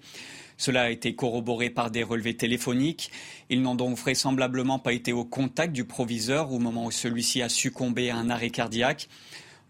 Cela 0.58 0.84
a 0.84 0.90
été 0.90 1.14
corroboré 1.14 1.70
par 1.70 1.92
des 1.92 2.02
relevés 2.02 2.36
téléphoniques. 2.36 3.12
Ils 3.52 3.62
n'ont 3.62 3.76
donc 3.76 3.96
vraisemblablement 3.96 4.80
pas 4.80 4.94
été 4.94 5.14
au 5.14 5.24
contact 5.24 5.72
du 5.72 5.86
proviseur 5.86 6.52
au 6.52 6.58
moment 6.58 6.86
où 6.86 6.92
celui-ci 6.92 7.44
a 7.44 7.50
succombé 7.50 8.10
à 8.10 8.16
un 8.16 8.32
arrêt 8.32 8.50
cardiaque. 8.50 9.08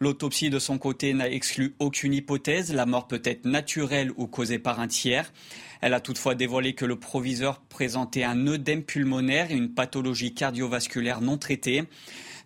L'autopsie 0.02 0.50
de 0.50 0.58
son 0.58 0.80
côté 0.80 1.14
n'a 1.14 1.30
exclu 1.30 1.76
aucune 1.78 2.16
hypothèse. 2.16 2.74
La 2.74 2.88
mort 2.88 3.08
peut 3.08 3.22
être 3.24 3.46
naturelle 3.46 4.12
ou 4.18 4.26
causée 4.26 4.58
par 4.58 4.80
un 4.80 4.88
tiers. 4.88 5.32
Elle 5.80 5.94
a 5.94 6.00
toutefois 6.00 6.34
dévoilé 6.34 6.74
que 6.74 6.86
le 6.86 6.96
proviseur 6.96 7.62
présentait 7.62 8.24
un 8.24 8.48
œdème 8.48 8.82
pulmonaire 8.82 9.52
et 9.52 9.56
une 9.56 9.76
pathologie 9.76 10.34
cardiovasculaire 10.34 11.22
non 11.22 11.38
traitée. 11.38 11.84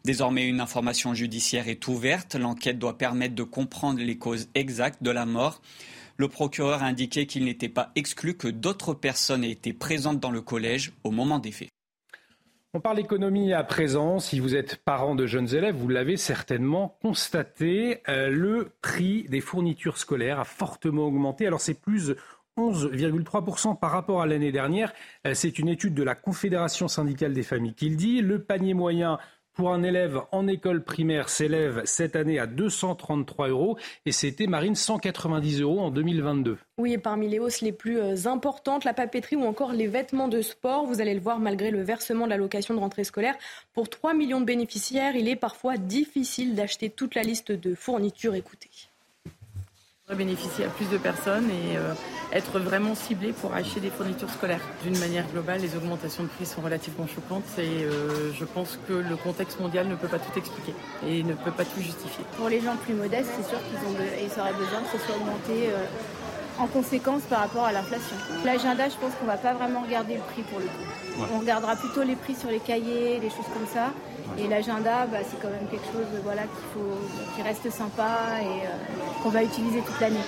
Désormais, 0.03 0.45
une 0.45 0.59
information 0.59 1.13
judiciaire 1.13 1.69
est 1.69 1.87
ouverte. 1.87 2.35
L'enquête 2.35 2.77
doit 2.77 2.97
permettre 2.97 3.35
de 3.35 3.43
comprendre 3.43 4.01
les 4.01 4.17
causes 4.17 4.49
exactes 4.53 5.01
de 5.01 5.11
la 5.11 5.25
mort. 5.25 5.61
Le 6.17 6.27
procureur 6.27 6.83
a 6.83 6.87
indiqué 6.87 7.25
qu'il 7.25 7.45
n'était 7.45 7.69
pas 7.69 7.93
exclu 7.95 8.33
que 8.33 8.49
d'autres 8.49 8.93
personnes 8.93 9.45
aient 9.45 9.51
été 9.51 9.71
présentes 9.71 10.19
dans 10.19 10.31
le 10.31 10.41
collège 10.41 10.91
au 11.05 11.11
moment 11.11 11.39
des 11.39 11.53
faits. 11.53 11.69
On 12.75 12.81
parle 12.81 12.99
économie 12.99 13.53
à 13.53 13.63
présent. 13.63 14.19
Si 14.19 14.41
vous 14.41 14.53
êtes 14.53 14.75
parent 14.75 15.15
de 15.15 15.25
jeunes 15.25 15.55
élèves, 15.55 15.75
vous 15.77 15.87
l'avez 15.87 16.17
certainement 16.17 16.97
constaté. 17.01 18.01
Euh, 18.09 18.27
le 18.27 18.69
prix 18.81 19.23
des 19.29 19.39
fournitures 19.39 19.97
scolaires 19.97 20.41
a 20.41 20.43
fortement 20.43 21.03
augmenté. 21.03 21.47
Alors 21.47 21.61
c'est 21.61 21.79
plus 21.79 22.15
11,3% 22.57 23.79
par 23.79 23.91
rapport 23.91 24.21
à 24.21 24.25
l'année 24.25 24.51
dernière. 24.51 24.91
Euh, 25.25 25.33
c'est 25.33 25.57
une 25.57 25.69
étude 25.69 25.93
de 25.93 26.03
la 26.03 26.15
Confédération 26.15 26.89
syndicale 26.89 27.31
des 27.31 27.43
familles 27.43 27.75
qui 27.75 27.89
le 27.89 27.95
dit. 27.95 28.19
Le 28.19 28.41
panier 28.41 28.73
moyen 28.73 29.19
pour 29.55 29.73
un 29.73 29.81
élève 29.83 30.21
en 30.31 30.47
école 30.47 30.83
primaire 30.83 31.29
s'élève 31.29 31.81
cette 31.85 32.15
année 32.15 32.37
à 32.37 32.45
233 32.45 33.47
euros 33.47 33.77
et 34.05 34.11
c'était, 34.11 34.47
Marine, 34.47 34.75
190 34.75 35.61
euros 35.61 35.79
en 35.79 35.89
2022. 35.89 36.57
Oui, 36.77 36.93
et 36.93 36.97
parmi 36.97 37.29
les 37.29 37.39
hausses 37.39 37.61
les 37.61 37.71
plus 37.71 37.97
euh, 37.97 38.27
importantes, 38.27 38.83
la 38.83 38.93
papeterie 38.93 39.37
ou 39.37 39.45
encore 39.45 39.71
les 39.71 39.87
vêtements 39.87 40.27
de 40.27 40.41
sport, 40.41 40.85
vous 40.85 41.01
allez 41.01 41.13
le 41.13 41.21
voir, 41.21 41.39
malgré 41.39 41.71
le 41.71 41.81
versement 41.81 42.25
de 42.25 42.29
l'allocation 42.29 42.73
de 42.73 42.79
rentrée 42.79 43.05
scolaire, 43.05 43.35
pour 43.73 43.89
3 43.89 44.13
millions 44.13 44.41
de 44.41 44.45
bénéficiaires, 44.45 45.15
il 45.15 45.29
est 45.29 45.35
parfois 45.35 45.77
difficile 45.77 46.53
d'acheter 46.53 46.89
toute 46.89 47.15
la 47.15 47.23
liste 47.23 47.51
de 47.51 47.73
fournitures 47.73 48.35
écoutées 48.35 48.69
bénéficier 50.13 50.65
à 50.65 50.67
plus 50.67 50.87
de 50.91 50.97
personnes 50.99 51.49
et 51.49 51.77
euh, 51.77 51.93
être 52.31 52.59
vraiment 52.59 52.93
ciblé 52.93 53.33
pour 53.33 53.55
acheter 53.55 53.79
des 53.79 53.89
fournitures 53.89 54.29
scolaires. 54.29 54.61
D'une 54.83 54.99
manière 54.99 55.25
globale, 55.31 55.61
les 55.61 55.75
augmentations 55.75 56.21
de 56.21 56.27
prix 56.27 56.45
sont 56.45 56.61
relativement 56.61 57.07
choquantes 57.07 57.47
et 57.57 57.83
euh, 57.83 58.31
je 58.31 58.45
pense 58.45 58.77
que 58.87 58.93
le 58.93 59.15
contexte 59.15 59.59
mondial 59.59 59.87
ne 59.87 59.95
peut 59.95 60.07
pas 60.07 60.19
tout 60.19 60.37
expliquer 60.37 60.75
et 61.07 61.23
ne 61.23 61.33
peut 61.33 61.49
pas 61.49 61.65
tout 61.65 61.81
justifier. 61.81 62.23
Pour 62.37 62.49
les 62.49 62.61
gens 62.61 62.75
plus 62.75 62.93
modestes, 62.93 63.31
c'est 63.35 63.49
sûr 63.49 63.57
qu'ils 63.57 63.79
ont 63.79 63.95
ils 63.97 64.39
auraient 64.39 64.53
besoin 64.53 64.81
que 64.81 64.95
ce 64.95 65.03
soit 65.03 65.15
augmenté 65.15 65.69
euh, 65.69 65.85
en 66.59 66.67
conséquence 66.67 67.23
par 67.23 67.39
rapport 67.39 67.65
à 67.65 67.71
l'inflation. 67.71 68.15
L'agenda, 68.45 68.87
je 68.87 68.97
pense 68.97 69.13
qu'on 69.19 69.25
va 69.25 69.37
pas 69.37 69.53
vraiment 69.53 69.81
regarder 69.81 70.15
le 70.15 70.21
prix 70.21 70.43
pour 70.43 70.59
le 70.59 70.65
coup. 70.65 71.25
On 71.33 71.39
regardera 71.39 71.75
plutôt 71.75 72.03
les 72.03 72.15
prix 72.15 72.35
sur 72.35 72.51
les 72.51 72.59
cahiers, 72.59 73.19
des 73.19 73.29
choses 73.29 73.49
comme 73.51 73.67
ça. 73.73 73.91
Et 74.37 74.47
l'agenda, 74.47 75.07
bah, 75.07 75.19
c'est 75.23 75.39
quand 75.41 75.49
même 75.49 75.67
quelque 75.69 75.85
chose 75.85 76.05
voilà, 76.23 76.43
qu'il 76.43 76.65
faut, 76.73 77.35
qui 77.35 77.41
reste 77.41 77.69
sympa 77.69 78.17
et 78.41 78.45
euh, 78.45 79.23
qu'on 79.23 79.29
va 79.29 79.43
utiliser 79.43 79.81
toute 79.81 79.99
l'année. 79.99 80.23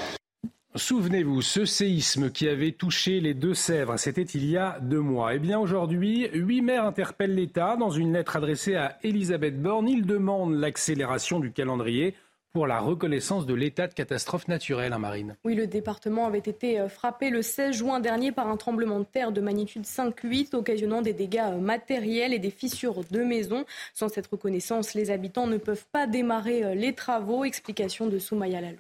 Souvenez-vous, 0.75 1.41
ce 1.41 1.65
séisme 1.65 2.29
qui 2.29 2.47
avait 2.47 2.71
touché 2.71 3.19
les 3.19 3.33
Deux-Sèvres, 3.33 3.97
c'était 3.97 4.21
il 4.21 4.45
y 4.45 4.57
a 4.57 4.77
deux 4.79 4.99
mois. 4.99 5.33
Eh 5.33 5.39
bien 5.39 5.57
aujourd'hui, 5.57 6.29
huit 6.33 6.61
maires 6.61 6.85
interpellent 6.85 7.33
l'État 7.33 7.77
dans 7.77 7.89
une 7.89 8.13
lettre 8.13 8.35
adressée 8.35 8.75
à 8.75 8.97
Elisabeth 9.01 9.59
Borne. 9.59 9.87
Ils 9.87 10.05
demandent 10.05 10.53
l'accélération 10.53 11.39
du 11.39 11.51
calendrier 11.51 12.13
pour 12.57 12.65
la 12.65 12.79
reconnaissance 12.79 13.45
de 13.45 13.53
l'état 13.53 13.85
de 13.85 13.93
catastrophe 13.93 14.47
naturelle, 14.47 14.91
hein, 14.91 14.97
Marine. 14.97 15.35
Oui, 15.45 15.53
le 15.53 15.67
département 15.67 16.25
avait 16.25 16.39
été 16.39 16.79
euh, 16.79 16.89
frappé 16.89 17.29
le 17.29 17.43
16 17.43 17.75
juin 17.75 17.99
dernier 17.99 18.31
par 18.31 18.47
un 18.47 18.57
tremblement 18.57 18.97
de 18.97 19.05
terre 19.05 19.31
de 19.31 19.41
magnitude 19.41 19.83
5,8, 19.83 20.55
occasionnant 20.55 21.03
des 21.03 21.13
dégâts 21.13 21.51
euh, 21.53 21.59
matériels 21.59 22.33
et 22.33 22.39
des 22.39 22.49
fissures 22.49 23.03
de 23.11 23.23
maisons. 23.23 23.63
Sans 23.93 24.09
cette 24.09 24.25
reconnaissance, 24.25 24.95
les 24.95 25.11
habitants 25.11 25.45
ne 25.45 25.57
peuvent 25.57 25.85
pas 25.91 26.07
démarrer 26.07 26.63
euh, 26.63 26.73
les 26.73 26.95
travaux. 26.95 27.45
Explication 27.45 28.07
de 28.07 28.17
Soumaya 28.17 28.59
Lalou. 28.59 28.79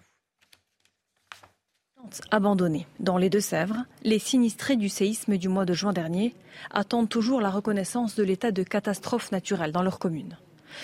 Abandonnés 2.31 2.87
dans 2.99 3.19
les 3.19 3.29
Deux-Sèvres, 3.29 3.85
les 4.01 4.17
sinistrés 4.17 4.75
du 4.75 4.89
séisme 4.89 5.37
du 5.37 5.49
mois 5.49 5.65
de 5.65 5.73
juin 5.73 5.93
dernier 5.93 6.33
attendent 6.71 7.09
toujours 7.09 7.41
la 7.41 7.51
reconnaissance 7.51 8.15
de 8.15 8.23
l'état 8.23 8.49
de 8.49 8.63
catastrophe 8.63 9.31
naturelle 9.31 9.71
dans 9.71 9.83
leur 9.83 9.99
commune. 9.99 10.35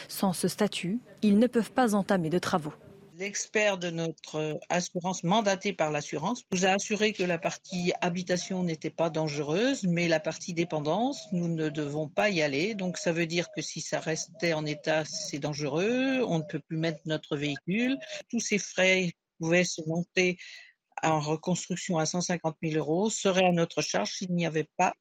Sans 0.07 0.33
ce 0.33 0.47
statut, 0.47 0.99
ils 1.21 1.39
ne 1.39 1.47
peuvent 1.47 1.71
pas 1.71 1.95
entamer 1.95 2.29
de 2.29 2.39
travaux. 2.39 2.73
L'expert 3.15 3.77
de 3.77 3.91
notre 3.91 4.59
assurance, 4.69 5.23
mandaté 5.23 5.71
par 5.71 5.91
l'assurance, 5.91 6.43
nous 6.51 6.65
a 6.65 6.69
assuré 6.69 7.13
que 7.13 7.21
la 7.21 7.37
partie 7.37 7.93
habitation 8.01 8.63
n'était 8.63 8.89
pas 8.89 9.11
dangereuse, 9.11 9.83
mais 9.83 10.07
la 10.07 10.19
partie 10.19 10.55
dépendance, 10.55 11.27
nous 11.31 11.47
ne 11.47 11.69
devons 11.69 12.09
pas 12.09 12.31
y 12.31 12.41
aller. 12.41 12.73
Donc 12.73 12.97
ça 12.97 13.11
veut 13.11 13.27
dire 13.27 13.49
que 13.55 13.61
si 13.61 13.81
ça 13.81 13.99
restait 13.99 14.53
en 14.53 14.65
état, 14.65 15.05
c'est 15.05 15.37
dangereux, 15.37 16.23
on 16.27 16.39
ne 16.39 16.43
peut 16.43 16.59
plus 16.59 16.77
mettre 16.77 17.01
notre 17.05 17.37
véhicule. 17.37 17.99
Tous 18.29 18.39
ces 18.39 18.57
frais 18.57 19.11
pouvaient 19.39 19.63
se 19.63 19.81
monter 19.87 20.37
en 21.03 21.19
reconstruction 21.19 21.99
à 21.99 22.07
150 22.07 22.55
000 22.63 22.77
euros 22.77 23.09
seraient 23.09 23.45
à 23.45 23.51
notre 23.51 23.81
charge 23.81 24.11
s'il 24.11 24.33
n'y 24.33 24.45
avait 24.45 24.69
pas 24.77 24.93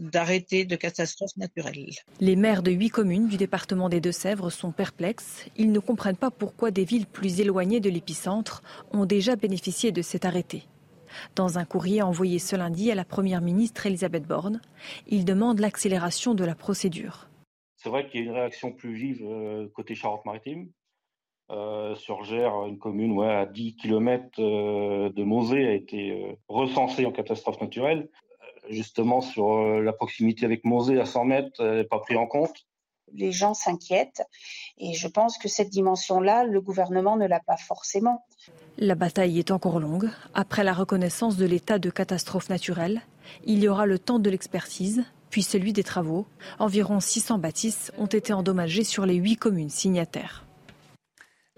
d'arrêter 0.00 0.64
de 0.64 0.76
catastrophes 0.76 1.36
naturelles. 1.36 1.90
Les 2.20 2.34
maires 2.34 2.62
de 2.62 2.70
huit 2.70 2.88
communes 2.88 3.28
du 3.28 3.36
département 3.36 3.88
des 3.88 4.00
Deux-Sèvres 4.00 4.50
sont 4.50 4.72
perplexes. 4.72 5.46
Ils 5.56 5.72
ne 5.72 5.78
comprennent 5.78 6.16
pas 6.16 6.30
pourquoi 6.30 6.70
des 6.70 6.84
villes 6.84 7.06
plus 7.06 7.40
éloignées 7.40 7.80
de 7.80 7.90
l'épicentre 7.90 8.62
ont 8.92 9.04
déjà 9.04 9.36
bénéficié 9.36 9.92
de 9.92 10.02
cet 10.02 10.24
arrêté. 10.24 10.64
Dans 11.36 11.58
un 11.58 11.64
courrier 11.64 12.02
envoyé 12.02 12.38
ce 12.38 12.56
lundi 12.56 12.90
à 12.90 12.94
la 12.94 13.04
Première 13.04 13.40
ministre 13.40 13.86
Elisabeth 13.86 14.26
Borne, 14.26 14.60
ils 15.06 15.24
demandent 15.24 15.60
l'accélération 15.60 16.34
de 16.34 16.44
la 16.44 16.54
procédure. 16.54 17.28
C'est 17.76 17.88
vrai 17.88 18.08
qu'il 18.08 18.20
y 18.20 18.22
a 18.22 18.26
une 18.26 18.36
réaction 18.36 18.72
plus 18.72 18.94
vive 18.94 19.22
euh, 19.24 19.68
côté 19.74 19.94
Charente-Maritime. 19.94 20.70
Euh, 21.50 21.96
sur 21.96 22.22
une 22.66 22.78
commune 22.78 23.10
ouais, 23.10 23.26
à 23.26 23.44
10 23.44 23.74
km 23.74 24.24
euh, 24.38 25.10
de 25.10 25.24
Mosée 25.24 25.66
a 25.66 25.72
été 25.72 26.38
recensée 26.46 27.04
en 27.06 27.10
catastrophe 27.10 27.60
naturelle 27.60 28.08
justement 28.70 29.20
sur 29.20 29.52
euh, 29.52 29.80
la 29.82 29.92
proximité 29.92 30.44
avec 30.44 30.64
Mosée 30.64 31.00
à 31.00 31.06
100 31.06 31.24
mètres 31.24 31.64
n'est 31.64 31.84
pas 31.84 31.98
pris 31.98 32.16
en 32.16 32.26
compte. 32.26 32.66
Les 33.12 33.32
gens 33.32 33.54
s'inquiètent 33.54 34.22
et 34.78 34.94
je 34.94 35.08
pense 35.08 35.36
que 35.36 35.48
cette 35.48 35.68
dimension-là, 35.68 36.44
le 36.44 36.60
gouvernement 36.60 37.16
ne 37.16 37.26
l'a 37.26 37.40
pas 37.40 37.56
forcément. 37.56 38.24
La 38.78 38.94
bataille 38.94 39.38
est 39.38 39.50
encore 39.50 39.80
longue. 39.80 40.08
Après 40.32 40.62
la 40.62 40.72
reconnaissance 40.72 41.36
de 41.36 41.44
l'état 41.44 41.78
de 41.78 41.90
catastrophe 41.90 42.48
naturelle, 42.48 43.02
il 43.44 43.58
y 43.58 43.68
aura 43.68 43.86
le 43.86 43.98
temps 43.98 44.20
de 44.20 44.30
l'expertise, 44.30 45.04
puis 45.28 45.42
celui 45.42 45.72
des 45.72 45.82
travaux. 45.82 46.26
Environ 46.58 47.00
600 47.00 47.38
bâtisses 47.38 47.92
ont 47.98 48.06
été 48.06 48.32
endommagées 48.32 48.84
sur 48.84 49.06
les 49.06 49.16
huit 49.16 49.36
communes 49.36 49.70
signataires. 49.70 50.44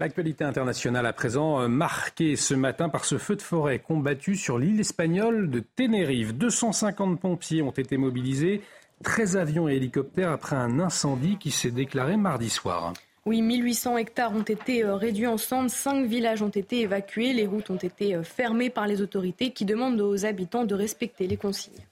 L'actualité 0.03 0.43
internationale 0.43 1.05
à 1.05 1.13
présent 1.13 1.61
euh, 1.61 1.69
marquée 1.69 2.35
ce 2.35 2.53
matin 2.53 2.89
par 2.89 3.05
ce 3.05 3.17
feu 3.17 3.37
de 3.37 3.41
forêt 3.41 3.79
combattu 3.79 4.35
sur 4.35 4.59
l'île 4.59 4.81
espagnole 4.81 5.49
de 5.49 5.61
Tenerife. 5.61 6.33
250 6.33 7.21
pompiers 7.21 7.61
ont 7.61 7.71
été 7.71 7.95
mobilisés, 7.95 8.59
13 9.05 9.37
avions 9.37 9.69
et 9.69 9.75
hélicoptères 9.75 10.31
après 10.31 10.57
un 10.57 10.81
incendie 10.81 11.37
qui 11.37 11.51
s'est 11.51 11.71
déclaré 11.71 12.17
mardi 12.17 12.49
soir. 12.49 12.91
Oui, 13.25 13.41
1800 13.41 13.95
hectares 13.95 14.35
ont 14.35 14.41
été 14.41 14.83
euh, 14.83 14.95
réduits 14.95 15.27
en 15.27 15.37
cendres, 15.37 15.69
5 15.69 16.05
villages 16.05 16.41
ont 16.41 16.49
été 16.49 16.81
évacués, 16.81 17.31
les 17.31 17.47
routes 17.47 17.69
ont 17.69 17.77
été 17.77 18.13
euh, 18.13 18.23
fermées 18.23 18.69
par 18.69 18.87
les 18.87 19.01
autorités 19.01 19.51
qui 19.51 19.63
demandent 19.63 20.01
aux 20.01 20.25
habitants 20.25 20.65
de 20.65 20.75
respecter 20.75 21.27
les 21.27 21.37
consignes. 21.37 21.87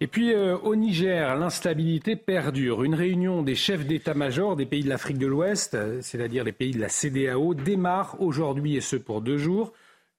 Et 0.00 0.06
puis 0.06 0.32
euh, 0.32 0.56
au 0.58 0.74
Niger, 0.74 1.36
l'instabilité 1.36 2.16
perdure. 2.16 2.82
Une 2.82 2.94
réunion 2.94 3.42
des 3.42 3.54
chefs 3.54 3.86
d'état-major 3.86 4.56
des 4.56 4.66
pays 4.66 4.82
de 4.82 4.88
l'Afrique 4.88 5.18
de 5.18 5.26
l'Ouest, 5.26 5.74
euh, 5.74 6.00
c'est-à-dire 6.02 6.42
les 6.42 6.52
pays 6.52 6.72
de 6.72 6.80
la 6.80 6.88
CDAO, 6.88 7.54
démarre 7.54 8.20
aujourd'hui 8.20 8.76
et 8.76 8.80
ce 8.80 8.96
pour 8.96 9.20
deux 9.20 9.38
jours, 9.38 9.72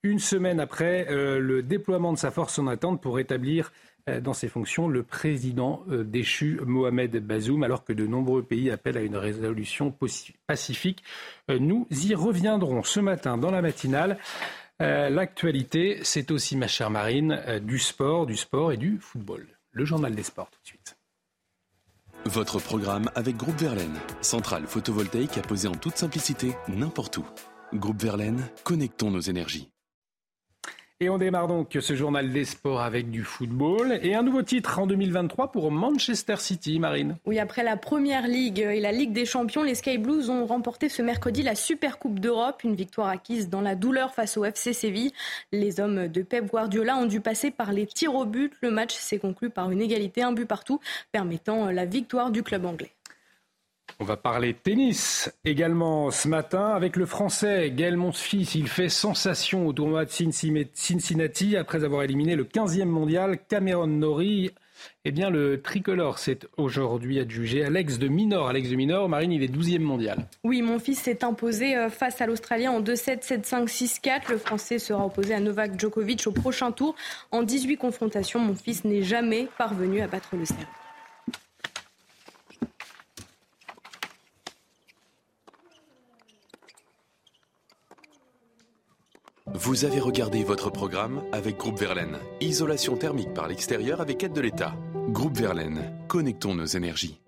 une 0.04 0.20
semaine 0.20 0.62
après 0.62 1.08
euh, 1.10 1.40
le 1.40 1.62
déploiement 1.62 2.14
de 2.14 2.18
sa 2.18 2.32
force 2.32 2.58
en 2.58 2.68
attente 2.68 3.02
pour 3.02 3.20
établir 3.20 3.72
dans 4.22 4.34
ses 4.36 4.50
fonctions 4.50 4.88
le 4.88 5.02
président 5.02 5.84
déchu 5.88 6.60
Mohamed 6.64 7.26
Bazoum, 7.26 7.64
alors 7.64 7.84
que 7.84 7.92
de 7.92 8.06
nombreux 8.06 8.44
pays 8.44 8.70
appellent 8.70 9.00
à 9.00 9.02
une 9.02 9.18
résolution 9.18 9.92
pacifique. 10.46 11.04
Nous 11.50 11.88
y 11.90 12.14
reviendrons 12.14 12.84
ce 12.84 13.00
matin 13.00 13.36
dans 13.36 13.50
la 13.50 13.64
matinale. 13.64 14.20
L'actualité, 14.80 16.02
c'est 16.04 16.30
aussi, 16.30 16.56
ma 16.56 16.68
chère 16.68 16.92
Marine, 16.92 17.42
du 17.64 17.80
sport, 17.80 18.28
du 18.28 18.36
sport 18.36 18.72
et 18.72 18.78
du 18.78 19.00
football 19.00 19.55
le 19.76 19.84
journal 19.86 20.16
des 20.16 20.24
sports 20.24 20.50
tout 20.50 20.60
de 20.62 20.68
suite. 20.68 20.98
Votre 22.26 22.60
programme 22.60 23.12
avec 23.14 23.36
Groupe 23.36 23.60
Verlaine, 23.60 24.00
centrale 24.22 24.66
photovoltaïque 24.66 25.38
à 25.38 25.42
poser 25.42 25.68
en 25.68 25.76
toute 25.76 25.98
simplicité 25.98 26.56
n'importe 26.70 27.18
où. 27.18 27.26
Groupe 27.74 28.02
Verlaine, 28.02 28.42
connectons 28.64 29.12
nos 29.12 29.20
énergies. 29.20 29.70
Et 31.02 31.10
on 31.10 31.18
démarre 31.18 31.50
donc 31.50 31.78
ce 31.78 31.94
journal 31.94 32.32
des 32.32 32.46
sports 32.46 32.80
avec 32.80 33.12
du 33.12 33.26
football 33.26 34.00
et 34.02 34.16
un 34.16 34.24
nouveau 34.24 34.44
titre 34.44 34.80
en 34.80 34.88
2023 34.88 35.52
pour 35.52 35.70
Manchester 35.70 36.38
City, 36.38 36.80
Marine. 36.80 37.18
Oui, 37.26 37.38
après 37.38 37.64
la 37.64 37.76
Première 37.76 38.30
Ligue 38.30 38.60
et 38.60 38.80
la 38.80 38.94
Ligue 38.94 39.12
des 39.12 39.26
Champions, 39.26 39.62
les 39.62 39.76
Sky 39.76 39.98
Blues 39.98 40.30
ont 40.30 40.46
remporté 40.46 40.88
ce 40.88 41.02
mercredi 41.02 41.44
la 41.44 41.56
Super 41.56 42.00
Coupe 42.00 42.22
d'Europe, 42.22 42.64
une 42.64 42.76
victoire 42.76 43.10
acquise 43.10 43.50
dans 43.50 43.60
la 43.60 43.76
douleur 43.76 44.14
face 44.14 44.38
au 44.38 44.46
FC 44.46 44.72
Séville. 44.72 45.12
Les 45.52 45.82
hommes 45.82 46.08
de 46.08 46.22
Pep 46.22 46.46
Guardiola 46.46 46.96
ont 46.96 47.08
dû 47.08 47.20
passer 47.20 47.52
par 47.52 47.74
les 47.74 47.88
tirs 47.88 48.16
au 48.16 48.24
but. 48.24 48.54
Le 48.62 48.72
match 48.72 48.96
s'est 48.96 49.20
conclu 49.20 49.50
par 49.50 49.72
une 49.72 49.82
égalité, 49.82 50.24
un 50.24 50.32
but 50.32 50.46
partout, 50.46 50.80
permettant 51.12 51.72
la 51.72 51.84
victoire 51.84 52.32
du 52.32 52.42
club 52.42 52.64
anglais. 52.64 52.94
On 54.00 54.04
va 54.04 54.18
parler 54.18 54.54
tennis 54.54 55.32
également 55.46 56.12
ce 56.12 56.28
matin 56.28 56.70
avec 56.70 56.98
le 56.98 57.06
français 57.06 57.72
Gaël 57.72 57.96
Monfils. 57.96 58.56
Il 58.56 58.68
fait 58.68 58.90
sensation 58.90 59.68
au 59.68 59.74
tournoi 59.74 60.06
de 60.06 60.12
Cincinnati 60.12 61.56
après 61.56 61.84
avoir 61.84 62.04
éliminé 62.04 62.36
le 62.36 62.44
15e 62.44 62.86
mondial 62.86 63.40
Cameron 63.48 63.88
Norrie. 63.88 64.52
Eh 65.06 65.12
bien, 65.12 65.30
le 65.30 65.62
tricolore 65.62 66.20
s'est 66.20 66.40
aujourd'hui 66.58 67.20
adjugé 67.20 67.64
Alex 67.64 67.98
de 67.98 68.08
Minor. 68.08 68.50
Alex 68.50 68.70
de 68.70 68.76
Minor, 68.76 69.08
Marine, 69.08 69.32
il 69.32 69.44
est 69.44 69.56
12e 69.56 69.80
mondial. 69.80 70.28
Oui, 70.44 70.62
mon 70.62 70.80
fils 70.80 71.00
s'est 71.00 71.24
imposé 71.24 71.78
euh, 71.78 71.90
face 71.90 72.20
à 72.22 72.26
l'Australien 72.26 72.72
en 72.72 72.82
2-7, 72.82 73.26
7-5, 73.26 73.68
6-4. 73.68 74.32
Le 74.32 74.38
Français 74.38 74.80
sera 74.80 75.06
opposé 75.06 75.34
à 75.34 75.40
Novak 75.40 75.80
Djokovic 75.80 76.26
au 76.28 76.32
prochain 76.32 76.72
tour. 76.72 76.96
En 77.32 77.44
18 77.44 77.78
confrontations, 77.78 78.40
mon 78.40 78.56
fils 78.56 78.84
n'est 78.84 79.04
jamais 79.04 79.48
parvenu 79.58 80.02
à 80.02 80.08
battre 80.08 80.36
le 80.36 80.46
Serbe. 80.46 80.60
Vous 89.54 89.86
avez 89.86 90.00
regardé 90.00 90.44
votre 90.44 90.72
programme 90.72 91.22
avec 91.32 91.58
Groupe 91.58 91.78
Verlaine. 91.78 92.18
Isolation 92.42 92.98
thermique 92.98 93.32
par 93.36 93.48
l'extérieur 93.48 94.02
avec 94.02 94.24
aide 94.24 94.34
de 94.34 94.42
l'État. 94.42 94.74
Groupe 95.10 95.38
Verlaine, 95.38 95.94
connectons 96.08 96.56
nos 96.56 96.66
énergies. 96.66 97.22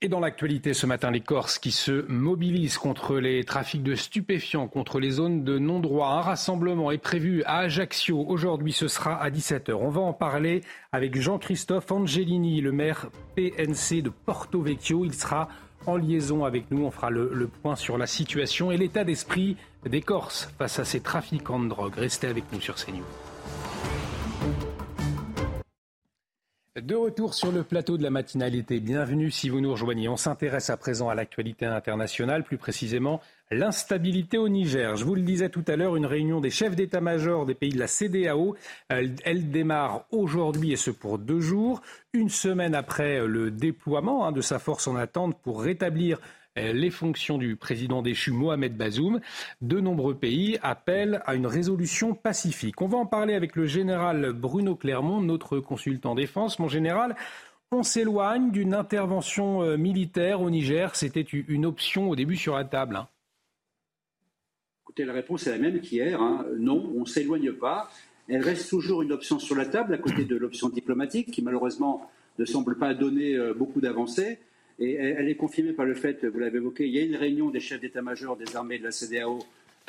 Et 0.00 0.08
dans 0.08 0.18
l'actualité 0.18 0.74
ce 0.74 0.84
matin, 0.84 1.12
les 1.12 1.20
Corses 1.20 1.60
qui 1.60 1.70
se 1.70 2.04
mobilisent 2.10 2.76
contre 2.76 3.18
les 3.18 3.44
trafics 3.44 3.84
de 3.84 3.94
stupéfiants, 3.94 4.66
contre 4.66 4.98
les 4.98 5.12
zones 5.12 5.44
de 5.44 5.60
non-droit. 5.60 6.08
Un 6.08 6.22
rassemblement 6.22 6.90
est 6.90 6.98
prévu 6.98 7.44
à 7.44 7.58
Ajaccio. 7.58 8.24
Aujourd'hui, 8.26 8.72
ce 8.72 8.88
sera 8.88 9.14
à 9.14 9.30
17h. 9.30 9.74
On 9.74 9.90
va 9.90 10.00
en 10.00 10.12
parler 10.12 10.62
avec 10.90 11.18
Jean-Christophe 11.20 11.92
Angelini, 11.92 12.62
le 12.62 12.72
maire 12.72 13.10
PNC 13.36 14.02
de 14.02 14.10
Porto 14.10 14.60
Vecchio. 14.60 15.04
Il 15.04 15.14
sera 15.14 15.48
en 15.86 15.96
liaison 15.96 16.44
avec 16.44 16.70
nous. 16.70 16.84
On 16.84 16.90
fera 16.90 17.10
le, 17.10 17.48
point 17.62 17.76
sur 17.76 17.98
la 17.98 18.06
situation 18.06 18.70
et 18.70 18.76
l'état 18.76 19.04
d'esprit 19.04 19.56
des 19.84 20.00
Corses 20.00 20.50
face 20.58 20.78
à 20.78 20.84
ces 20.84 21.00
trafiquants 21.00 21.60
de 21.60 21.68
drogue. 21.68 21.94
Restez 21.96 22.26
avec 22.26 22.44
nous 22.52 22.60
sur 22.60 22.76
CNews. 22.76 23.04
De 26.80 26.96
retour 26.96 27.34
sur 27.34 27.52
le 27.52 27.62
plateau 27.62 27.96
de 27.96 28.02
la 28.02 28.10
matinalité, 28.10 28.80
bienvenue 28.80 29.30
si 29.30 29.48
vous 29.48 29.60
nous 29.60 29.70
rejoignez. 29.70 30.08
On 30.08 30.16
s'intéresse 30.16 30.70
à 30.70 30.76
présent 30.76 31.08
à 31.08 31.14
l'actualité 31.14 31.66
internationale, 31.66 32.42
plus 32.42 32.58
précisément 32.58 33.20
l'instabilité 33.50 34.38
au 34.38 34.48
Niger. 34.48 34.96
Je 34.96 35.04
vous 35.04 35.14
le 35.14 35.22
disais 35.22 35.48
tout 35.48 35.64
à 35.68 35.76
l'heure, 35.76 35.96
une 35.96 36.06
réunion 36.06 36.40
des 36.40 36.50
chefs 36.50 36.76
d'état-major 36.76 37.46
des 37.46 37.54
pays 37.54 37.70
de 37.72 37.78
la 37.78 37.86
CDAO, 37.86 38.56
elle, 38.88 39.50
démarre 39.50 40.06
aujourd'hui 40.10 40.72
et 40.72 40.76
ce 40.76 40.90
pour 40.90 41.18
deux 41.18 41.40
jours, 41.40 41.82
une 42.12 42.28
semaine 42.28 42.74
après 42.74 43.26
le 43.26 43.50
déploiement 43.50 44.26
hein, 44.26 44.32
de 44.32 44.40
sa 44.40 44.58
force 44.58 44.86
en 44.88 44.96
attente 44.96 45.40
pour 45.42 45.62
rétablir 45.62 46.18
euh, 46.58 46.72
les 46.72 46.90
fonctions 46.90 47.36
du 47.38 47.56
président 47.56 48.02
déchu 48.02 48.30
Mohamed 48.30 48.76
Bazoum. 48.76 49.20
De 49.60 49.80
nombreux 49.80 50.14
pays 50.14 50.58
appellent 50.62 51.22
à 51.26 51.34
une 51.34 51.46
résolution 51.46 52.14
pacifique. 52.14 52.80
On 52.80 52.88
va 52.88 52.98
en 52.98 53.06
parler 53.06 53.34
avec 53.34 53.56
le 53.56 53.66
général 53.66 54.32
Bruno 54.32 54.76
Clermont, 54.76 55.20
notre 55.20 55.58
consultant 55.58 56.14
défense. 56.14 56.58
Mon 56.58 56.68
général, 56.68 57.16
on 57.72 57.82
s'éloigne 57.82 58.52
d'une 58.52 58.74
intervention 58.74 59.62
euh, 59.62 59.76
militaire 59.76 60.40
au 60.40 60.50
Niger. 60.50 60.94
C'était 60.94 61.22
une 61.22 61.66
option 61.66 62.08
au 62.08 62.16
début 62.16 62.36
sur 62.36 62.54
la 62.54 62.64
table. 62.64 63.04
Écoutez, 64.96 65.06
la 65.08 65.12
réponse 65.14 65.48
est 65.48 65.50
la 65.50 65.58
même 65.58 65.80
qu'hier. 65.80 66.22
Hein. 66.22 66.46
Non, 66.56 66.92
on 66.96 67.00
ne 67.00 67.04
s'éloigne 67.04 67.50
pas. 67.50 67.90
Elle 68.28 68.42
reste 68.42 68.70
toujours 68.70 69.02
une 69.02 69.10
option 69.10 69.40
sur 69.40 69.56
la 69.56 69.66
table 69.66 69.92
à 69.92 69.98
côté 69.98 70.24
de 70.24 70.36
l'option 70.36 70.68
diplomatique 70.68 71.32
qui 71.32 71.42
malheureusement 71.42 72.08
ne 72.38 72.44
semble 72.44 72.78
pas 72.78 72.94
donner 72.94 73.34
euh, 73.34 73.54
beaucoup 73.54 73.80
d'avancées. 73.80 74.38
Et 74.78 74.92
elle 74.94 75.28
est 75.28 75.34
confirmée 75.34 75.72
par 75.72 75.84
le 75.84 75.94
fait, 75.94 76.24
vous 76.24 76.38
l'avez 76.38 76.58
évoqué, 76.58 76.86
il 76.86 76.94
y 76.94 77.00
a 77.00 77.02
une 77.02 77.16
réunion 77.16 77.50
des 77.50 77.58
chefs 77.58 77.80
d'état-major 77.80 78.36
des 78.36 78.54
armées 78.54 78.78
de 78.78 78.84
la 78.84 78.92
CDAO 78.92 79.40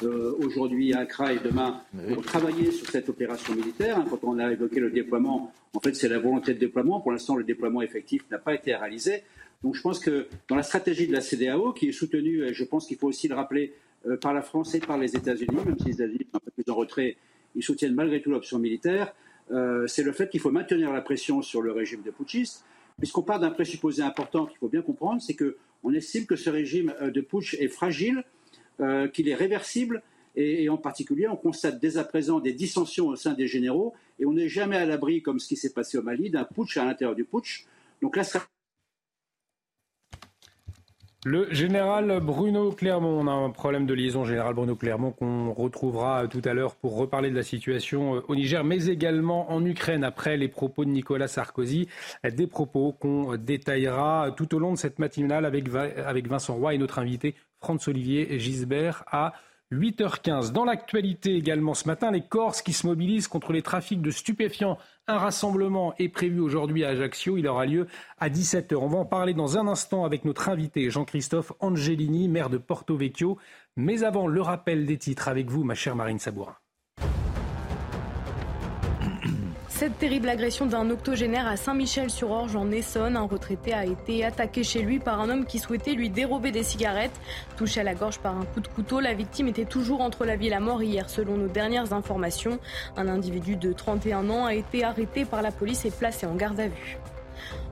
euh, 0.01 0.33
aujourd'hui 0.39 0.91
à 0.93 1.01
Accra 1.01 1.33
et 1.33 1.39
demain 1.39 1.81
pour 2.11 2.25
travailler 2.25 2.71
sur 2.71 2.89
cette 2.89 3.07
opération 3.07 3.53
militaire. 3.53 3.99
Hein, 3.99 4.07
quand 4.09 4.23
on 4.23 4.39
a 4.39 4.51
évoqué 4.51 4.79
le 4.79 4.89
déploiement, 4.89 5.53
en 5.75 5.79
fait, 5.81 5.93
c'est 5.95 6.09
la 6.09 6.17
volonté 6.17 6.55
de 6.55 6.59
déploiement. 6.59 6.99
Pour 6.99 7.11
l'instant, 7.11 7.35
le 7.35 7.43
déploiement 7.43 7.83
effectif 7.83 8.23
n'a 8.31 8.39
pas 8.39 8.55
été 8.55 8.73
réalisé. 8.73 9.21
Donc, 9.63 9.75
je 9.75 9.81
pense 9.83 9.99
que 9.99 10.25
dans 10.47 10.55
la 10.55 10.63
stratégie 10.63 11.05
de 11.05 11.13
la 11.13 11.21
CDAO, 11.21 11.73
qui 11.73 11.89
est 11.89 11.91
soutenue, 11.91 12.43
et 12.43 12.55
je 12.55 12.63
pense 12.63 12.87
qu'il 12.87 12.97
faut 12.97 13.07
aussi 13.07 13.27
le 13.27 13.35
rappeler, 13.35 13.71
euh, 14.07 14.17
par 14.17 14.33
la 14.33 14.41
France 14.41 14.75
et 14.75 14.79
par 14.79 14.97
les 14.97 15.15
États-Unis, 15.15 15.57
même 15.65 15.77
si 15.79 15.85
les 15.85 15.93
États-Unis 15.93 16.27
sont 16.31 16.37
un 16.37 16.39
peu 16.39 16.51
plus 16.51 16.71
en 16.71 16.75
retrait, 16.75 17.17
ils 17.55 17.63
soutiennent 17.63 17.95
malgré 17.95 18.21
tout 18.21 18.29
l'option 18.29 18.59
militaire, 18.59 19.13
euh, 19.51 19.87
c'est 19.87 20.03
le 20.03 20.11
fait 20.11 20.29
qu'il 20.29 20.39
faut 20.39 20.51
maintenir 20.51 20.91
la 20.91 21.01
pression 21.01 21.41
sur 21.41 21.61
le 21.61 21.71
régime 21.71 22.01
de 22.01 22.11
putschistes 22.11 22.63
puisqu'on 22.97 23.23
part 23.23 23.39
d'un 23.39 23.51
présupposé 23.51 24.01
important 24.01 24.45
qu'il 24.45 24.57
faut 24.57 24.69
bien 24.69 24.81
comprendre, 24.81 25.21
c'est 25.21 25.35
qu'on 25.35 25.93
estime 25.93 26.25
que 26.25 26.35
ce 26.37 26.49
régime 26.49 26.93
euh, 27.01 27.11
de 27.11 27.21
putsch 27.21 27.55
est 27.55 27.67
fragile, 27.67 28.23
qu'il 29.13 29.29
est 29.29 29.35
réversible, 29.35 30.03
et, 30.35 30.67
en 30.67 30.75
particulier, 30.75 31.29
on 31.29 31.37
constate 31.37 31.79
dès 31.79 31.97
à 31.97 32.03
présent 32.03 32.41
des 32.41 32.51
dissensions 32.51 33.07
au 33.07 33.15
sein 33.15 33.33
des 33.33 33.47
généraux, 33.47 33.93
et 34.19 34.25
on 34.25 34.33
n'est 34.33 34.49
jamais 34.49 34.75
à 34.75 34.85
l'abri, 34.85 35.21
comme 35.21 35.39
ce 35.39 35.47
qui 35.47 35.55
s'est 35.55 35.71
passé 35.71 35.97
au 35.97 36.01
Mali, 36.01 36.29
d'un 36.29 36.43
putsch 36.43 36.75
à 36.75 36.83
l'intérieur 36.83 37.15
du 37.15 37.23
putsch. 37.23 37.65
Donc. 38.01 38.17
Le 41.27 41.51
général 41.51 42.19
Bruno 42.21 42.71
Clermont, 42.71 43.19
on 43.19 43.25
a 43.25 43.31
un 43.31 43.49
problème 43.49 43.87
de 43.87 43.95
liaison, 43.95 44.25
général 44.25 44.53
Bruno 44.53 44.75
Clermont, 44.75 45.09
qu'on 45.09 45.53
retrouvera 45.53 46.27
tout 46.27 46.43
à 46.45 46.53
l'heure 46.53 46.75
pour 46.75 46.95
reparler 46.95 47.31
de 47.31 47.35
la 47.35 47.41
situation 47.41 48.21
au 48.27 48.35
Niger, 48.35 48.63
mais 48.63 48.85
également 48.85 49.51
en 49.51 49.65
Ukraine, 49.65 50.03
après 50.03 50.37
les 50.37 50.49
propos 50.49 50.85
de 50.85 50.91
Nicolas 50.91 51.27
Sarkozy, 51.27 51.89
des 52.31 52.45
propos 52.45 52.91
qu'on 52.91 53.37
détaillera 53.37 54.35
tout 54.37 54.53
au 54.53 54.59
long 54.59 54.73
de 54.73 54.77
cette 54.77 54.99
matinale 54.99 55.45
avec, 55.45 55.65
avec 55.73 56.27
Vincent 56.27 56.53
Roy 56.53 56.75
et 56.75 56.77
notre 56.77 56.99
invité 56.99 57.33
Franz-Olivier 57.59 58.37
Gisbert 58.37 59.03
à 59.07 59.33
8h15. 59.71 60.51
Dans 60.51 60.65
l'actualité 60.65 61.35
également 61.35 61.73
ce 61.73 61.87
matin, 61.87 62.11
les 62.11 62.21
Corses 62.21 62.61
qui 62.61 62.73
se 62.73 62.85
mobilisent 62.85 63.27
contre 63.27 63.51
les 63.51 63.61
trafics 63.61 64.01
de 64.01 64.11
stupéfiants. 64.11 64.77
Un 65.07 65.17
rassemblement 65.17 65.93
est 65.97 66.09
prévu 66.09 66.39
aujourd'hui 66.39 66.83
à 66.83 66.89
Ajaccio. 66.89 67.37
Il 67.37 67.47
aura 67.47 67.65
lieu 67.65 67.87
à 68.19 68.29
17h. 68.29 68.75
On 68.75 68.87
va 68.87 68.99
en 68.99 69.05
parler 69.05 69.33
dans 69.33 69.57
un 69.57 69.67
instant 69.67 70.05
avec 70.05 70.23
notre 70.25 70.49
invité 70.49 70.89
Jean-Christophe 70.89 71.53
Angelini, 71.59 72.27
maire 72.27 72.49
de 72.49 72.57
Porto 72.57 72.95
Vecchio. 72.95 73.37
Mais 73.75 74.03
avant, 74.03 74.27
le 74.27 74.41
rappel 74.41 74.85
des 74.85 74.97
titres 74.97 75.27
avec 75.27 75.49
vous, 75.49 75.63
ma 75.63 75.75
chère 75.75 75.95
Marine 75.95 76.19
Sabourin. 76.19 76.55
Cette 79.77 79.97
terrible 79.97 80.29
agression 80.29 80.67
d'un 80.67 80.89
octogénaire 80.89 81.47
à 81.47 81.57
Saint-Michel-sur-Orge 81.57 82.55
en 82.55 82.71
Essonne, 82.71 83.17
un 83.17 83.27
retraité 83.27 83.73
a 83.73 83.85
été 83.85 84.23
attaqué 84.23 84.63
chez 84.63 84.81
lui 84.81 84.99
par 84.99 85.19
un 85.19 85.29
homme 85.29 85.45
qui 85.45 85.59
souhaitait 85.59 85.91
lui 85.91 86.09
dérober 86.09 86.51
des 86.51 86.63
cigarettes. 86.63 87.19
Touché 87.57 87.81
à 87.81 87.83
la 87.83 87.93
gorge 87.93 88.19
par 88.19 88.37
un 88.37 88.45
coup 88.45 88.61
de 88.61 88.69
couteau, 88.69 89.01
la 89.01 89.13
victime 89.13 89.49
était 89.49 89.65
toujours 89.65 89.99
entre 89.99 90.23
la 90.23 90.37
vie 90.37 90.47
et 90.47 90.49
la 90.49 90.61
mort 90.61 90.81
hier 90.81 91.09
selon 91.09 91.35
nos 91.35 91.49
dernières 91.49 91.91
informations. 91.91 92.57
Un 92.95 93.09
individu 93.09 93.57
de 93.57 93.73
31 93.73 94.29
ans 94.29 94.45
a 94.45 94.53
été 94.53 94.85
arrêté 94.85 95.25
par 95.25 95.41
la 95.41 95.51
police 95.51 95.83
et 95.83 95.91
placé 95.91 96.25
en 96.25 96.35
garde 96.35 96.61
à 96.61 96.69
vue. 96.69 96.97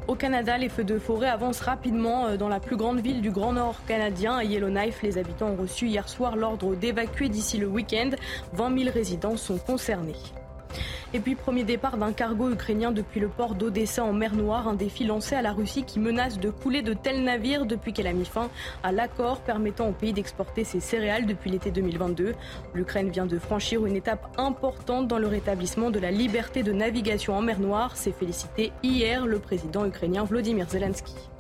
Au 0.10 0.16
Canada, 0.16 0.58
les 0.58 0.68
feux 0.68 0.84
de 0.84 1.00
forêt 1.00 1.30
avancent 1.30 1.62
rapidement 1.62 2.36
dans 2.36 2.50
la 2.50 2.60
plus 2.60 2.76
grande 2.76 3.00
ville 3.00 3.22
du 3.22 3.32
Grand 3.32 3.54
Nord 3.54 3.78
canadien, 3.88 4.44
Yellowknife. 4.44 5.02
Les 5.04 5.18
habitants 5.18 5.52
ont 5.52 5.62
reçu 5.62 5.88
hier 5.88 6.10
soir 6.10 6.36
l'ordre 6.36 6.76
d'évacuer 6.76 7.30
d'ici 7.30 7.60
le 7.60 7.68
week-end. 7.68 8.10
20 8.52 8.78
000 8.78 8.92
résidents 8.94 9.38
sont 9.38 9.58
concernés. 9.58 10.18
Et 11.14 11.20
puis 11.20 11.36
premier 11.36 11.64
départ 11.64 11.98
d'un 11.98 12.12
cargo 12.12 12.50
ukrainien 12.50 12.92
depuis 12.92 13.20
le 13.20 13.28
port 13.28 13.56
d'Odessa 13.56 14.04
en 14.04 14.14
mer 14.14 14.36
Noire, 14.36 14.68
un 14.68 14.74
défi 14.74 15.04
lancé 15.04 15.36
à 15.36 15.42
la 15.42 15.52
Russie 15.52 15.84
qui 15.84 16.00
menace 16.00 16.40
de 16.40 16.50
couler 16.50 16.82
de 16.82 16.94
tels 16.94 17.24
navires 17.24 17.66
depuis 17.66 17.94
qu'elle 17.94 18.08
a 18.08 18.14
mis 18.14 18.26
fin 18.26 18.50
à 18.84 18.92
l'accord 18.92 19.42
permettant 19.42 19.90
au 19.90 19.92
pays 19.92 20.14
d'exporter 20.14 20.64
ses 20.64 20.80
céréales 20.80 21.26
depuis 21.26 21.52
l'été 21.52 21.72
2022. 21.72 22.34
L'Ukraine 22.74 23.10
vient 23.10 23.26
de 23.26 23.38
franchir 23.38 23.86
une 23.86 23.96
étape 23.96 24.28
importante 24.38 25.08
dans 25.08 25.20
le 25.20 25.28
rétablissement 25.28 25.92
de 25.92 26.00
la 26.00 26.12
liberté 26.12 26.64
de 26.64 26.72
navigation 26.72 27.36
en 27.36 27.42
mer 27.42 27.60
Noire. 27.60 27.98
s'est 27.98 28.12
félicité 28.12 28.72
hier 28.82 29.26
le 29.26 29.40
président 29.40 29.86
ukrainien 29.86 30.24
Vladimir 30.24 30.70
Zelensky. 30.70 31.33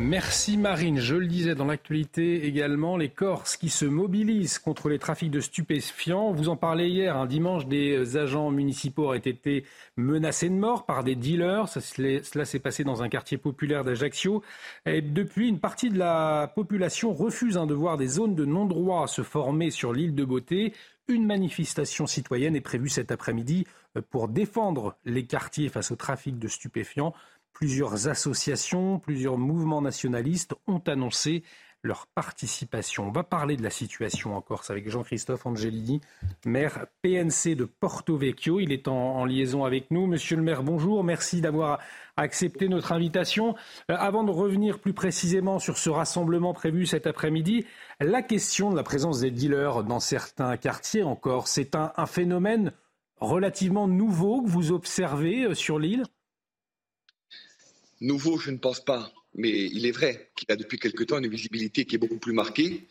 Merci 0.00 0.56
Marine. 0.56 0.98
Je 0.98 1.14
le 1.14 1.28
disais 1.28 1.54
dans 1.54 1.66
l'actualité 1.66 2.46
également, 2.46 2.96
les 2.96 3.10
Corses 3.10 3.56
qui 3.56 3.68
se 3.68 3.84
mobilisent 3.84 4.58
contre 4.58 4.88
les 4.88 4.98
trafics 4.98 5.30
de 5.30 5.38
stupéfiants. 5.38 6.32
Vous 6.32 6.48
en 6.48 6.56
parlez 6.56 6.88
hier, 6.88 7.16
un 7.16 7.26
dimanche, 7.26 7.66
des 7.66 8.16
agents 8.16 8.50
municipaux 8.50 9.04
auraient 9.04 9.18
été 9.18 9.64
menacés 9.96 10.48
de 10.48 10.54
mort 10.54 10.84
par 10.84 11.04
des 11.04 11.14
dealers. 11.14 11.68
cela 11.68 12.44
s'est 12.44 12.58
passé 12.58 12.82
dans 12.82 13.04
un 13.04 13.08
quartier 13.08 13.38
populaire 13.38 13.84
d'Ajaccio. 13.84 14.42
Et 14.84 15.00
depuis, 15.00 15.48
une 15.48 15.60
partie 15.60 15.90
de 15.90 15.98
la 15.98 16.50
population 16.52 17.12
refuse 17.12 17.56
hein, 17.56 17.66
de 17.66 17.74
voir 17.74 17.96
des 17.96 18.08
zones 18.08 18.34
de 18.34 18.44
non-droit 18.44 19.06
se 19.06 19.22
former 19.22 19.70
sur 19.70 19.92
l'île 19.92 20.16
de 20.16 20.24
Beauté. 20.24 20.72
Une 21.06 21.26
manifestation 21.26 22.08
citoyenne 22.08 22.56
est 22.56 22.60
prévue 22.60 22.88
cet 22.88 23.12
après-midi 23.12 23.64
euh, 23.96 24.00
pour 24.10 24.26
défendre 24.26 24.96
les 25.04 25.24
quartiers 25.24 25.68
face 25.68 25.90
au 25.90 25.96
trafic 25.96 26.38
de 26.38 26.48
stupéfiants. 26.48 27.14
Plusieurs 27.54 28.08
associations, 28.08 28.98
plusieurs 28.98 29.38
mouvements 29.38 29.80
nationalistes 29.80 30.54
ont 30.66 30.82
annoncé 30.86 31.44
leur 31.84 32.06
participation. 32.08 33.06
On 33.06 33.12
va 33.12 33.22
parler 33.22 33.56
de 33.56 33.62
la 33.62 33.70
situation 33.70 34.36
en 34.36 34.40
Corse 34.40 34.70
avec 34.70 34.88
Jean-Christophe 34.90 35.46
Angelini, 35.46 36.00
maire 36.44 36.86
PNC 37.02 37.54
de 37.54 37.64
Porto 37.64 38.16
Vecchio. 38.16 38.58
Il 38.58 38.72
est 38.72 38.88
en, 38.88 39.24
liaison 39.24 39.64
avec 39.64 39.90
nous. 39.90 40.06
Monsieur 40.06 40.36
le 40.36 40.42
maire, 40.42 40.62
bonjour. 40.62 41.04
Merci 41.04 41.40
d'avoir 41.40 41.78
accepté 42.16 42.68
notre 42.68 42.90
invitation. 42.92 43.54
Euh, 43.90 43.96
avant 43.98 44.24
de 44.24 44.30
revenir 44.30 44.80
plus 44.80 44.94
précisément 44.94 45.58
sur 45.58 45.78
ce 45.78 45.90
rassemblement 45.90 46.54
prévu 46.54 46.86
cet 46.86 47.06
après-midi, 47.06 47.66
la 48.00 48.22
question 48.22 48.70
de 48.70 48.76
la 48.76 48.82
présence 48.82 49.20
des 49.20 49.30
dealers 49.30 49.84
dans 49.84 50.00
certains 50.00 50.56
quartiers 50.56 51.02
en 51.02 51.14
Corse, 51.14 51.52
c'est 51.52 51.76
un, 51.76 51.92
un 51.96 52.06
phénomène 52.06 52.72
relativement 53.20 53.86
nouveau 53.86 54.42
que 54.42 54.48
vous 54.48 54.72
observez 54.72 55.44
euh, 55.44 55.54
sur 55.54 55.78
l'île? 55.78 56.04
Nouveau, 58.04 58.36
je 58.36 58.50
ne 58.50 58.58
pense 58.58 58.84
pas, 58.84 59.10
mais 59.34 59.48
il 59.48 59.86
est 59.86 59.90
vrai 59.90 60.30
qu'il 60.36 60.52
a 60.52 60.56
depuis 60.56 60.78
quelque 60.78 61.04
temps 61.04 61.16
une 61.16 61.26
visibilité 61.26 61.86
qui 61.86 61.94
est 61.94 61.98
beaucoup 61.98 62.18
plus 62.18 62.34
marquée. 62.34 62.86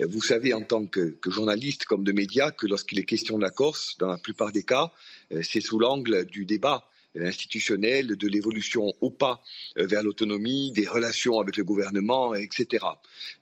Vous 0.00 0.20
savez, 0.20 0.54
en 0.54 0.62
tant 0.62 0.86
que, 0.86 1.16
journaliste 1.24 1.84
comme 1.84 2.02
de 2.02 2.10
médias, 2.10 2.50
que 2.50 2.66
lorsqu'il 2.66 2.98
est 2.98 3.04
question 3.04 3.38
de 3.38 3.44
la 3.44 3.50
Corse, 3.50 3.96
dans 3.98 4.08
la 4.08 4.18
plupart 4.18 4.50
des 4.50 4.64
cas, 4.64 4.90
euh, 5.30 5.40
c'est 5.44 5.60
sous 5.60 5.78
l'angle 5.78 6.24
du 6.24 6.46
débat 6.46 6.90
institutionnel, 7.14 8.16
de 8.16 8.26
l'évolution 8.26 8.92
au 9.00 9.10
pas 9.10 9.40
euh, 9.78 9.86
vers 9.86 10.02
l'autonomie, 10.02 10.72
des 10.72 10.88
relations 10.88 11.38
avec 11.38 11.56
le 11.56 11.62
gouvernement, 11.62 12.34
etc. 12.34 12.84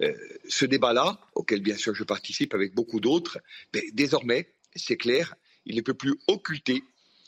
Euh, 0.02 0.12
ce 0.46 0.66
débat-là, 0.66 1.18
auquel 1.34 1.62
bien 1.62 1.78
sûr 1.78 1.94
je 1.94 2.04
participe 2.04 2.52
avec 2.52 2.74
beaucoup 2.74 3.00
d'autres, 3.00 3.38
ben, 3.72 3.82
désormais, 3.94 4.52
c'est 4.76 4.98
clair, 4.98 5.36
il 5.64 5.74
ne 5.74 5.80
peut 5.80 5.94
plus 5.94 6.16
occulter 6.26 6.84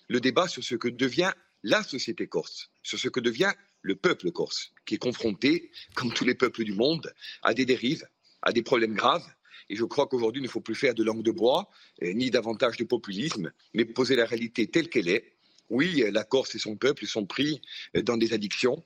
le 0.08 0.20
débat 0.20 0.48
sur 0.48 0.62
ce 0.62 0.74
que 0.74 0.88
devient 0.88 1.32
la 1.62 1.82
société 1.82 2.26
corse, 2.26 2.68
sur 2.82 2.98
ce 2.98 3.08
que 3.08 3.20
devient 3.20 3.52
le 3.86 3.94
peuple 3.94 4.32
corse, 4.32 4.72
qui 4.84 4.96
est 4.96 4.98
confronté, 4.98 5.70
comme 5.94 6.12
tous 6.12 6.24
les 6.24 6.34
peuples 6.34 6.64
du 6.64 6.72
monde, 6.72 7.14
à 7.42 7.54
des 7.54 7.64
dérives, 7.64 8.04
à 8.42 8.52
des 8.52 8.62
problèmes 8.62 8.94
graves. 8.94 9.26
Et 9.68 9.76
je 9.76 9.84
crois 9.84 10.08
qu'aujourd'hui, 10.08 10.42
il 10.42 10.44
ne 10.44 10.50
faut 10.50 10.60
plus 10.60 10.74
faire 10.74 10.94
de 10.94 11.04
langue 11.04 11.22
de 11.22 11.30
bois, 11.30 11.70
euh, 12.02 12.12
ni 12.12 12.30
davantage 12.30 12.76
de 12.76 12.84
populisme, 12.84 13.52
mais 13.74 13.84
poser 13.84 14.16
la 14.16 14.26
réalité 14.26 14.66
telle 14.66 14.88
qu'elle 14.88 15.08
est. 15.08 15.36
Oui, 15.70 16.04
la 16.12 16.24
Corse 16.24 16.54
et 16.56 16.58
son 16.58 16.76
peuple 16.76 17.06
sont 17.06 17.26
pris 17.26 17.60
euh, 17.96 18.02
dans 18.02 18.16
des 18.16 18.32
addictions, 18.32 18.82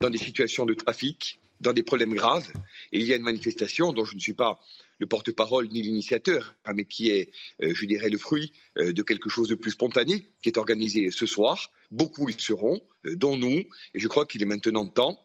dans 0.00 0.10
des 0.10 0.18
situations 0.18 0.66
de 0.66 0.74
trafic, 0.74 1.39
dans 1.60 1.72
des 1.72 1.82
problèmes 1.82 2.14
graves. 2.14 2.50
Et 2.92 3.00
il 3.00 3.06
y 3.06 3.12
a 3.12 3.16
une 3.16 3.22
manifestation 3.22 3.92
dont 3.92 4.04
je 4.04 4.14
ne 4.14 4.20
suis 4.20 4.34
pas 4.34 4.60
le 4.98 5.06
porte-parole 5.06 5.68
ni 5.68 5.82
l'initiateur, 5.82 6.54
hein, 6.64 6.72
mais 6.74 6.84
qui 6.84 7.10
est, 7.10 7.30
euh, 7.62 7.72
je 7.74 7.86
dirais, 7.86 8.10
le 8.10 8.18
fruit 8.18 8.52
euh, 8.78 8.92
de 8.92 9.02
quelque 9.02 9.30
chose 9.30 9.48
de 9.48 9.54
plus 9.54 9.72
spontané, 9.72 10.30
qui 10.42 10.48
est 10.48 10.58
organisé 10.58 11.10
ce 11.10 11.26
soir. 11.26 11.70
Beaucoup 11.90 12.28
y 12.28 12.34
seront, 12.38 12.80
euh, 13.06 13.16
dont 13.16 13.36
nous, 13.36 13.64
et 13.94 13.98
je 13.98 14.08
crois 14.08 14.26
qu'il 14.26 14.42
est 14.42 14.46
maintenant 14.46 14.86
temps, 14.86 15.18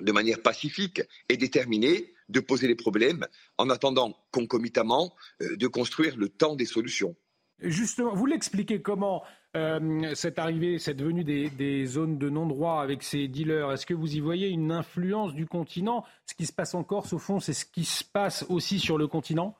de 0.00 0.12
manière 0.12 0.40
pacifique 0.40 1.02
et 1.28 1.36
déterminée, 1.36 2.14
de 2.28 2.40
poser 2.40 2.66
les 2.66 2.74
problèmes 2.74 3.26
en 3.58 3.68
attendant 3.68 4.16
concomitamment 4.30 5.14
de 5.40 5.66
construire 5.66 6.16
le 6.16 6.30
temps 6.30 6.56
des 6.56 6.64
solutions. 6.64 7.14
Justement, 7.58 8.14
vous 8.14 8.24
l'expliquez 8.24 8.80
comment 8.80 9.22
euh, 9.54 10.14
cette 10.14 10.38
arrivée, 10.38 10.78
cette 10.78 11.02
venue 11.02 11.24
des, 11.24 11.86
zones 11.86 12.16
de 12.16 12.30
non-droit 12.30 12.80
avec 12.80 13.02
ces 13.02 13.28
dealers 13.28 13.70
Est-ce 13.72 13.84
que 13.84 13.94
vous 13.94 14.16
y 14.16 14.20
voyez 14.20 14.48
une 14.48 14.72
influence 14.72 15.34
du 15.34 15.46
continent? 15.46 16.04
Ce 16.26 16.34
qui 16.34 16.46
se 16.46 16.52
passe 16.52 16.74
en 16.74 16.84
Corse, 16.84 17.12
au 17.12 17.18
fond, 17.18 17.38
c'est 17.38 17.52
ce 17.52 17.66
qui 17.66 17.84
se 17.84 18.02
passe 18.02 18.46
aussi 18.48 18.78
sur 18.78 18.96
le 18.96 19.06
continent? 19.06 19.54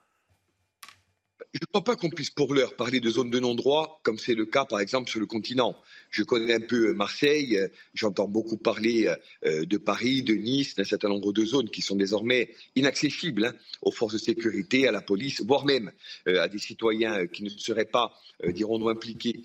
Je 1.52 1.59
ne 1.60 1.66
crois 1.66 1.85
pas 1.85 1.97
qu'on 1.97 2.10
puisse 2.10 2.31
pour 2.31 2.55
l'heure 2.55 2.74
parler 2.74 3.01
de 3.01 3.10
zones 3.10 3.31
de 3.31 3.39
non-droit, 3.39 4.01
comme 4.02 4.19
c'est 4.19 4.35
le 4.35 4.47
cas 4.47 4.64
par 4.64 4.81
exemple 4.81 5.10
sur 5.10 5.20
le 5.20 5.27
continent. 5.27 5.77
Je 6.10 6.23
connais 6.23 6.55
un 6.55 6.60
peu 6.60 6.93
Marseille, 6.94 7.59
j'entends 7.94 8.28
beaucoup 8.28 8.56
parler 8.56 9.12
euh, 9.44 9.64
de 9.64 9.77
Paris, 9.78 10.23
de 10.23 10.35
Nice, 10.35 10.74
d'un 10.74 10.85
certain 10.85 11.09
nombre 11.09 11.32
de 11.32 11.44
zones 11.44 11.70
qui 11.70 11.82
sont 11.82 11.97
désormais 11.97 12.51
inaccessibles 12.77 13.47
hein, 13.47 13.55
aux 13.82 13.93
forces 13.93 14.14
de 14.14 14.19
sécurité, 14.19 14.86
à 14.86 14.93
la 14.93 15.01
police, 15.01 15.43
voire 15.43 15.64
même 15.64 15.93
euh, 16.28 16.43
à 16.43 16.48
des 16.48 16.59
citoyens 16.59 17.27
qui 17.27 17.43
ne 17.44 17.48
seraient 17.48 17.85
pas, 17.85 18.12
euh, 18.44 18.52
dirons-nous, 18.52 18.89
impliqués 18.89 19.44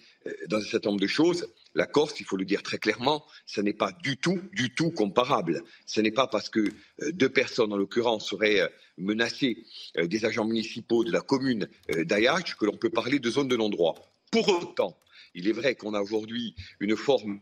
dans 0.50 0.58
un 0.58 0.62
certain 0.62 0.90
nombre 0.90 1.02
de 1.02 1.08
choses. 1.08 1.48
La 1.78 1.86
Corse, 1.86 2.20
il 2.20 2.26
faut 2.26 2.38
le 2.38 2.44
dire 2.44 2.64
très 2.64 2.80
clairement, 2.80 3.24
ce 3.46 3.62
n'est 3.62 3.72
pas 3.72 3.92
du 3.92 4.18
tout, 4.18 4.42
du 4.52 4.74
tout 4.74 4.90
comparable. 4.90 5.62
Ce 5.86 6.02
n'est 6.02 6.12
pas 6.12 6.26
parce 6.26 6.50
que 6.50 6.60
euh, 6.60 7.12
deux 7.12 7.30
personnes, 7.30 7.72
en 7.72 7.78
l'occurrence, 7.78 8.28
seraient 8.28 8.62
euh, 8.62 8.68
menacées 8.98 9.64
euh, 10.00 10.08
des 10.08 10.26
agents 10.26 10.46
municipaux 10.46 11.04
de 11.04 11.12
la 11.12 11.22
commune 11.22 11.70
d'Ayac 11.96 12.56
que 12.56 12.66
l'on 12.66 12.76
peut 12.76 12.90
parler 12.90 13.20
de 13.20 13.30
zone 13.30 13.48
de 13.48 13.56
non-droit. 13.56 13.94
Pour 14.32 14.50
autant, 14.50 14.98
il 15.36 15.48
est 15.48 15.52
vrai 15.52 15.76
qu'on 15.76 15.94
a 15.94 16.02
aujourd'hui 16.02 16.56
une 16.80 16.98
forme 16.98 17.42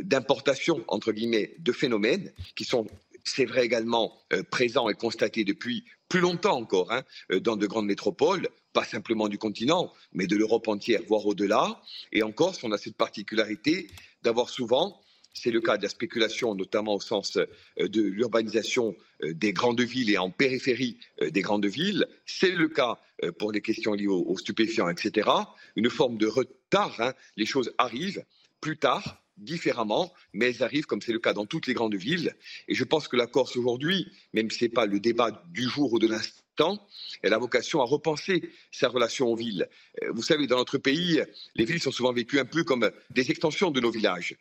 d'importation, 0.00 0.82
entre 0.88 1.12
guillemets, 1.12 1.54
de 1.58 1.72
phénomènes 1.72 2.32
qui 2.56 2.64
sont 2.64 2.86
c'est 3.24 3.44
vrai 3.44 3.66
également 3.66 4.14
présents 4.50 4.88
et 4.88 4.94
constatés 4.94 5.44
depuis 5.44 5.84
plus 6.08 6.20
longtemps 6.20 6.56
encore 6.56 6.90
hein, 6.90 7.02
dans 7.40 7.56
de 7.56 7.66
grandes 7.66 7.86
métropoles, 7.86 8.48
pas 8.78 8.84
simplement 8.84 9.26
du 9.26 9.38
continent, 9.38 9.92
mais 10.12 10.28
de 10.28 10.36
l'Europe 10.36 10.68
entière, 10.68 11.00
voire 11.08 11.26
au-delà. 11.26 11.82
Et 12.12 12.22
en 12.22 12.30
Corse, 12.30 12.62
on 12.62 12.70
a 12.70 12.78
cette 12.78 12.96
particularité 12.96 13.88
d'avoir 14.22 14.50
souvent, 14.50 15.00
c'est 15.34 15.50
le 15.50 15.60
cas 15.60 15.76
de 15.76 15.82
la 15.82 15.88
spéculation, 15.88 16.54
notamment 16.54 16.94
au 16.94 17.00
sens 17.00 17.38
euh, 17.38 17.88
de 17.88 18.02
l'urbanisation 18.02 18.94
euh, 19.24 19.34
des 19.34 19.52
grandes 19.52 19.80
villes 19.80 20.10
et 20.10 20.18
en 20.18 20.30
périphérie 20.30 20.96
euh, 21.22 21.30
des 21.30 21.40
grandes 21.40 21.66
villes, 21.66 22.06
c'est 22.24 22.52
le 22.52 22.68
cas 22.68 23.00
pour 23.40 23.50
les 23.50 23.60
questions 23.60 23.94
liées 23.94 24.06
aux, 24.06 24.38
stupéfiants, 24.38 24.88
etc., 24.88 25.28
une 25.74 25.90
forme 25.90 26.18
de 26.18 26.28
retard. 26.28 26.94
Hein. 27.00 27.14
Les 27.36 27.46
choses 27.46 27.74
arrivent 27.76 28.24
plus 28.60 28.78
tard, 28.78 29.24
différemment, 29.38 30.12
mais 30.32 30.46
elles 30.46 30.62
arrivent 30.62 30.86
comme 30.86 31.00
c'est 31.00 31.12
le 31.12 31.18
cas 31.18 31.32
dans 31.32 31.46
toutes 31.46 31.66
les 31.66 31.74
grandes 31.74 31.94
villes. 31.94 32.34
Et 32.68 32.74
je 32.74 32.84
pense 32.84 33.08
que 33.08 33.16
la 33.16 33.26
Corse 33.26 33.56
aujourd'hui, 33.56 34.10
même 34.32 34.50
si 34.50 34.58
ce 34.58 34.64
n'est 34.64 34.70
pas 34.70 34.86
le 34.86 35.00
débat 35.00 35.42
du 35.50 35.62
jour 35.62 35.92
ou 35.92 35.98
de 35.98 36.06
l'instant, 36.06 36.86
elle 37.22 37.32
a 37.32 37.38
vocation 37.38 37.80
à 37.80 37.84
repenser 37.84 38.50
sa 38.72 38.88
relation 38.88 39.28
aux 39.28 39.36
villes. 39.36 39.68
Euh, 40.02 40.10
vous 40.12 40.22
savez, 40.22 40.46
dans 40.46 40.56
notre 40.56 40.78
pays, 40.78 41.22
les 41.54 41.64
villes 41.64 41.80
sont 41.80 41.92
souvent 41.92 42.12
vécues 42.12 42.40
un 42.40 42.44
peu 42.44 42.64
comme 42.64 42.90
des 43.10 43.30
extensions 43.30 43.70
de 43.70 43.80
nos 43.80 43.90
villages. 43.90 44.36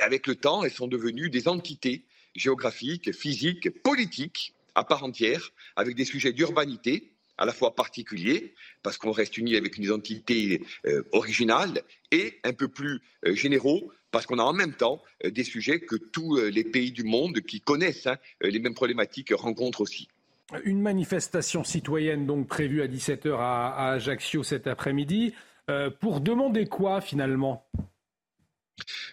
Avec 0.00 0.26
le 0.26 0.34
temps, 0.34 0.64
elles 0.64 0.72
sont 0.72 0.88
devenues 0.88 1.30
des 1.30 1.48
entités 1.48 2.04
géographiques, 2.34 3.12
physiques, 3.12 3.70
politiques 3.82 4.54
à 4.74 4.84
part 4.84 5.04
entière, 5.04 5.50
avec 5.76 5.96
des 5.96 6.04
sujets 6.04 6.32
d'urbanité 6.32 7.12
à 7.38 7.46
la 7.46 7.52
fois 7.52 7.74
particuliers, 7.74 8.54
parce 8.82 8.98
qu'on 8.98 9.12
reste 9.12 9.38
uni 9.38 9.56
avec 9.56 9.78
une 9.78 9.84
identité 9.84 10.62
euh, 10.86 11.02
originale, 11.12 11.82
et 12.10 12.38
un 12.44 12.52
peu 12.52 12.68
plus 12.68 13.00
euh, 13.26 13.34
généraux, 13.34 13.90
parce 14.10 14.26
qu'on 14.26 14.38
a 14.38 14.42
en 14.42 14.52
même 14.52 14.74
temps 14.74 15.02
des 15.24 15.44
sujets 15.44 15.80
que 15.80 15.96
tous 15.96 16.36
les 16.36 16.64
pays 16.64 16.92
du 16.92 17.04
monde 17.04 17.40
qui 17.40 17.60
connaissent 17.60 18.06
hein, 18.06 18.16
les 18.40 18.58
mêmes 18.58 18.74
problématiques 18.74 19.32
rencontrent 19.34 19.80
aussi. 19.80 20.08
Une 20.64 20.80
manifestation 20.80 21.62
citoyenne 21.62 22.26
donc 22.26 22.48
prévue 22.48 22.82
à 22.82 22.88
17h 22.88 23.36
à, 23.38 23.92
Ajaccio 23.92 24.42
cet 24.42 24.66
après-midi. 24.66 25.32
Euh, 25.68 25.90
pour 25.90 26.20
demander 26.20 26.66
quoi 26.66 27.00
finalement? 27.00 27.64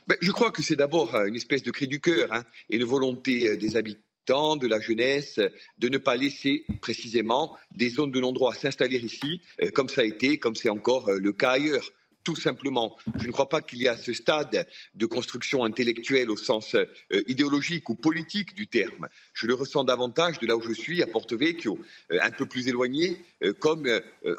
Ben, 0.08 0.18
Je 0.22 0.32
crois 0.32 0.52
que 0.52 0.64
c'est 0.64 0.76
d'abord 0.76 1.14
euh, 1.14 1.26
une 1.26 1.36
espèce 1.36 1.62
de 1.62 1.70
cri 1.70 1.88
du 1.88 2.00
cœur 2.00 2.34
hein, 2.34 2.44
et 2.70 2.78
une 2.78 2.86
volonté 2.86 3.50
euh, 3.50 3.58
des 3.58 3.76
habitants 3.76 4.56
de 4.56 4.68
la 4.68 4.80
jeunesse, 4.80 5.40
de 5.78 5.90
ne 5.90 5.98
pas 5.98 6.16
laisser 6.16 6.66
précisément 6.82 7.56
des 7.72 7.90
zones 7.90 8.12
de 8.12 8.20
non-droit 8.20 8.54
s'installer 8.54 8.98
ici, 8.98 9.42
comme 9.74 9.88
ça 9.88 10.02
a 10.02 10.04
été, 10.04 10.38
comme 10.38 10.54
c'est 10.54 10.68
encore 10.70 11.10
le 11.10 11.32
cas 11.32 11.52
ailleurs 11.52 11.94
tout 12.28 12.36
simplement. 12.36 12.98
Je 13.22 13.28
ne 13.28 13.32
crois 13.32 13.48
pas 13.48 13.62
qu'il 13.62 13.82
y 13.82 13.88
a 13.88 13.96
ce 13.96 14.12
stade 14.12 14.68
de 14.96 15.06
construction 15.06 15.64
intellectuelle 15.64 16.30
au 16.30 16.36
sens 16.36 16.76
euh, 16.76 16.86
idéologique 17.26 17.90
ou 17.90 17.96
politique 17.96 18.54
du 18.54 18.68
terme. 18.68 19.08
Je 19.32 19.48
le 19.48 19.54
ressens 19.54 19.86
davantage 19.86 20.38
de 20.40 20.46
là 20.46 20.58
où 20.58 20.62
je 20.62 20.74
suis, 20.74 21.02
à 21.02 21.08
Porto 21.08 21.38
Vecchio, 21.38 21.80
euh, 22.12 22.20
un 22.22 22.32
peu 22.32 22.46
plus 22.46 22.68
éloigné, 22.68 23.24
euh, 23.44 23.54
comme, 23.54 23.88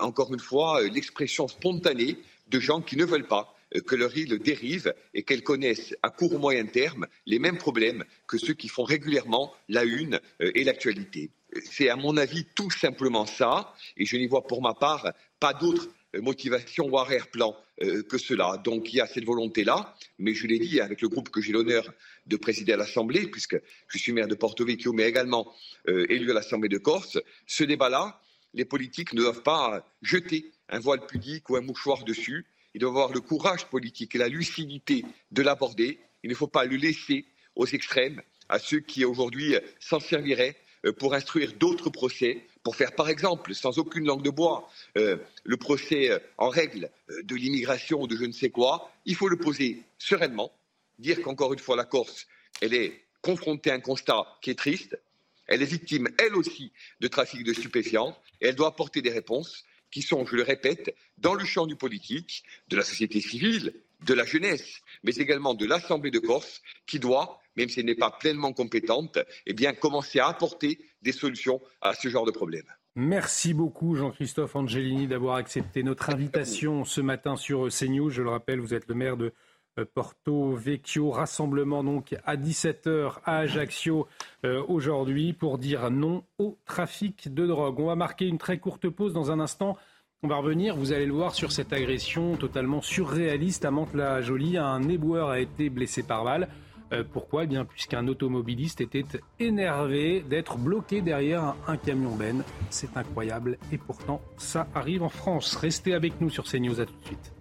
encore 0.01 0.35
une 0.35 0.40
fois, 0.40 0.82
l'expression 0.82 1.48
spontanée 1.48 2.19
de 2.48 2.60
gens 2.60 2.82
qui 2.82 2.98
ne 2.98 3.06
veulent 3.06 3.27
pas 3.27 3.55
que 3.86 3.97
leur 3.97 4.15
île 4.15 4.39
dérive 4.39 4.93
et 5.15 5.23
qu'elles 5.23 5.43
connaissent 5.43 5.94
à 6.02 6.10
court 6.10 6.35
ou 6.35 6.39
moyen 6.39 6.66
terme 6.66 7.06
les 7.24 7.39
mêmes 7.39 7.56
problèmes 7.56 8.05
que 8.27 8.36
ceux 8.36 8.55
qui 8.55 8.69
font 8.69 8.85
régulièrement 8.85 9.55
la 9.70 9.85
une 9.85 10.20
et 10.40 10.65
l'actualité. 10.65 11.31
C'est 11.65 11.89
à 11.89 11.97
mon 11.97 12.16
avis 12.16 12.44
tout 12.55 12.70
simplement 12.70 13.27
ça, 13.27 13.74
et 13.97 14.05
je 14.05 14.16
n'y 14.16 14.27
vois 14.27 14.47
pour 14.47 14.62
ma 14.62 14.74
part 14.74 15.12
pas 15.40 15.55
d'autre 15.55 15.89
motivation 16.20 16.86
ou 16.86 16.99
arrière-plan 16.99 17.57
euh, 17.82 18.03
que 18.03 18.19
cela. 18.19 18.57
Donc 18.65 18.93
il 18.93 18.97
y 18.97 19.01
a 19.01 19.07
cette 19.07 19.24
volonté-là, 19.24 19.95
mais 20.19 20.35
je 20.35 20.47
l'ai 20.47 20.59
dit 20.59 20.81
avec 20.81 21.01
le 21.01 21.09
groupe 21.09 21.31
que 21.31 21.40
j'ai 21.40 21.53
l'honneur 21.53 21.93
de 22.27 22.36
présider 22.36 22.73
à 22.73 22.77
l'Assemblée, 22.77 23.28
puisque 23.28 23.61
je 23.89 23.99
suis 23.99 24.12
maire 24.12 24.28
de 24.28 24.35
Porto 24.35 24.65
Vecchio, 24.65 24.93
mais 24.93 25.09
également 25.09 25.53
euh, 25.89 26.07
élu 26.09 26.31
à 26.31 26.35
l'Assemblée 26.35 26.69
de 26.69 26.78
Corse, 26.78 27.19
ce 27.47 27.65
débat-là, 27.65 28.20
les 28.55 28.65
politiques 28.65 29.12
ne 29.12 29.20
doivent 29.20 29.43
pas 29.43 29.86
jeter 30.03 30.51
un 30.69 30.81
voile 30.81 31.07
pudique 31.07 31.49
ou 31.51 31.57
un 31.57 31.61
mouchoir 31.61 32.05
dessus. 32.05 32.47
Ils 32.74 32.81
doivent 32.81 32.97
avoir 32.97 33.12
le 33.12 33.20
courage 33.20 33.66
politique 33.66 34.15
et 34.15 34.19
la 34.19 34.28
lucidité 34.28 35.05
de 35.31 35.43
l'aborder. 35.43 36.01
Il 36.23 36.31
ne 36.31 36.35
faut 36.35 36.47
pas 36.47 36.65
le 36.65 36.77
laisser 36.77 37.27
aux 37.55 37.66
extrêmes, 37.66 38.23
à 38.49 38.59
ceux 38.59 38.81
qui 38.81 39.05
aujourd'hui 39.05 39.57
s'en 39.81 40.01
serviraient 40.01 40.57
euh, 40.86 40.93
pour 40.93 41.15
instruire 41.15 41.53
d'autres 41.55 41.90
procès, 41.90 42.47
pour 42.62 42.76
faire 42.76 42.94
par 42.94 43.09
exemple, 43.09 43.55
sans 43.55 43.78
aucune 43.78 44.06
langue 44.06 44.22
de 44.22 44.30
bois, 44.30 44.68
euh, 44.97 45.16
le 45.44 45.56
procès 45.56 46.10
euh, 46.10 46.18
en 46.36 46.48
règle 46.48 46.90
de 47.22 47.35
l'immigration 47.35 48.02
ou 48.02 48.06
de 48.06 48.16
je 48.16 48.24
ne 48.24 48.32
sais 48.32 48.51
quoi, 48.51 48.90
il 49.05 49.14
faut 49.14 49.28
le 49.28 49.36
poser 49.36 49.82
sereinement, 49.98 50.52
dire 50.98 51.22
qu'encore 51.22 51.52
une 51.52 51.59
fois 51.59 51.76
la 51.76 51.85
Corse, 51.85 52.26
elle 52.60 52.74
est 52.74 53.05
confrontée 53.22 53.70
à 53.70 53.74
un 53.74 53.80
constat 53.80 54.26
qui 54.43 54.51
est 54.51 54.59
triste, 54.59 54.98
elle 55.47 55.62
est 55.62 55.66
victime, 55.66 56.09
elle 56.18 56.36
aussi, 56.36 56.72
de 57.01 57.09
trafic 57.09 57.43
de 57.43 57.52
stupéfiants, 57.52 58.16
et 58.40 58.48
elle 58.48 58.55
doit 58.55 58.68
apporter 58.68 59.02
des 59.02 59.10
réponses 59.10 59.64
qui 59.90 60.02
sont, 60.02 60.26
je 60.26 60.36
le 60.36 60.43
répète, 60.43 60.94
dans 61.16 61.35
le 61.35 61.44
champ 61.44 61.66
du 61.66 61.76
politique, 61.76 62.44
de 62.68 62.76
la 62.76 62.85
société 62.85 63.20
civile, 63.20 63.72
de 64.05 64.14
la 64.14 64.24
jeunesse, 64.24 64.82
mais 65.02 65.14
également 65.16 65.55
de 65.55 65.66
l'Assemblée 65.66 66.10
de 66.10 66.18
Corse, 66.18 66.62
qui 66.86 66.98
doit 66.98 67.40
même 67.59 67.68
si 67.68 67.80
elle 67.80 67.86
n'est 67.86 67.94
pas 67.94 68.10
pleinement 68.10 68.52
compétente, 68.52 69.18
eh 69.47 69.52
bien, 69.52 69.74
commencer 69.74 70.20
à 70.20 70.28
apporter 70.28 70.78
des 71.02 71.12
solutions 71.12 71.60
à 71.82 71.93
ce 71.93 72.09
genre 72.09 72.24
de 72.24 72.30
problème. 72.30 72.64
Merci 72.94 73.55
beaucoup 73.55 73.94
Jean-Christophe 73.94 74.56
Angelini 74.56 75.06
d'avoir 75.06 75.36
accepté 75.36 75.82
notre 75.82 76.10
invitation 76.10 76.85
ce 76.85 77.01
matin 77.01 77.36
sur 77.36 77.68
CNews. 77.68 78.10
Je 78.10 78.22
le 78.22 78.30
rappelle, 78.30 78.60
vous 78.60 78.74
êtes 78.74 78.89
le 78.89 78.94
maire 78.94 79.16
de 79.16 79.32
euh, 79.78 79.85
Porto 79.93 80.56
Vecchio. 80.56 81.10
Rassemblement 81.10 81.85
donc 81.85 82.16
à 82.24 82.36
17h 82.36 83.18
à 83.24 83.39
Ajaccio 83.39 84.09
euh, 84.44 84.64
aujourd'hui 84.66 85.32
pour 85.32 85.59
dire 85.59 85.90
non 85.90 86.24
au 86.39 86.59
trafic 86.64 87.32
de 87.32 87.47
drogue. 87.47 87.78
On 87.78 87.86
va 87.86 87.94
marquer 87.94 88.26
une 88.26 88.39
très 88.39 88.59
courte 88.59 88.89
pause 88.89 89.12
dans 89.12 89.30
un 89.30 89.39
instant. 89.39 89.76
On 90.24 90.28
va 90.28 90.36
revenir, 90.36 90.74
vous 90.74 90.93
allez 90.93 91.06
le 91.06 91.12
voir, 91.12 91.36
sur 91.36 91.52
cette 91.52 91.72
agression 91.72 92.36
totalement 92.36 92.82
surréaliste 92.82 93.64
à 93.64 93.70
Mantes-la-Jolie. 93.70 94.59
Un 94.59 94.89
éboueur 94.89 95.28
a 95.28 95.39
été 95.39 95.70
blessé 95.70 96.02
par 96.02 96.24
balle. 96.24 96.48
Euh, 96.93 97.05
pourquoi? 97.12 97.44
Eh 97.44 97.47
bien, 97.47 97.65
puisqu'un 97.65 98.06
automobiliste 98.09 98.81
était 98.81 99.05
énervé 99.39 100.24
d'être 100.28 100.56
bloqué 100.56 101.02
derrière 101.02 101.55
un, 101.66 101.77
camion 101.77 102.15
ben. 102.16 102.43
C'est 102.70 102.97
incroyable 102.97 103.59
et 103.73 103.78
pourtant 103.78 104.20
ça 104.36 104.66
arrive 104.74 105.02
en 105.02 105.09
France. 105.09 105.56
Restez 105.56 105.94
avec 105.94 106.20
nous 106.20 106.31
sur 106.31 106.44
CNews, 106.44 106.81
à 106.81 106.86
tout 106.86 106.94
de 107.01 107.06
suite. 107.06 107.32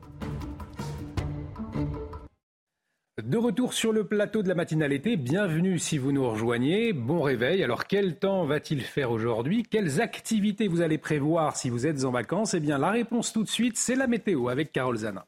De 3.24 3.38
retour 3.38 3.74
sur 3.74 3.92
le 3.92 4.04
plateau 4.04 4.44
de 4.44 4.48
la 4.48 4.54
matinale 4.54 4.94
été, 4.94 5.18
bienvenue 5.18 5.80
si 5.80 5.98
vous 5.98 6.12
nous 6.12 6.30
rejoignez. 6.30 6.94
Bon 6.94 7.22
réveil. 7.22 7.64
Alors 7.64 7.86
quel 7.86 8.20
temps 8.20 8.46
va-t-il 8.46 8.82
faire 8.82 9.12
aujourd'hui? 9.12 9.64
Quelles 9.64 10.02
activités 10.02 10.68
vous 10.68 10.82
allez 10.82 10.98
prévoir 10.98 11.58
si 11.58 11.70
vous 11.70 11.88
êtes 11.88 12.06
en 12.06 12.12
vacances? 12.12 12.54
Eh 12.54 12.60
bien 12.60 12.78
la 12.78 12.92
réponse 12.92 13.34
tout 13.34 13.44
de 13.44 13.50
suite, 13.50 13.76
c'est 13.76 13.96
la 13.96 14.08
météo 14.08 14.50
avec 14.50 14.72
Carole 14.72 14.98
Zana. 14.98 15.26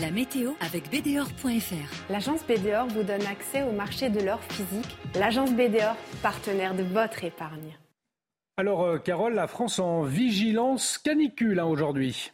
La 0.00 0.10
météo 0.10 0.54
avec 0.60 0.90
BDOR.fr. 0.90 2.10
L'agence 2.10 2.44
BDOR 2.44 2.88
vous 2.88 3.04
donne 3.04 3.24
accès 3.26 3.62
au 3.62 3.70
marché 3.70 4.08
de 4.10 4.20
l'or 4.20 4.40
physique. 4.42 4.96
L'agence 5.14 5.52
BDOR, 5.52 5.94
partenaire 6.20 6.74
de 6.74 6.82
votre 6.82 7.22
épargne. 7.22 7.78
Alors, 8.56 8.82
euh, 8.82 8.98
Carole, 8.98 9.34
la 9.34 9.46
France 9.46 9.78
en 9.78 10.02
vigilance 10.02 10.98
canicule 10.98 11.60
hein, 11.60 11.66
aujourd'hui. 11.66 12.32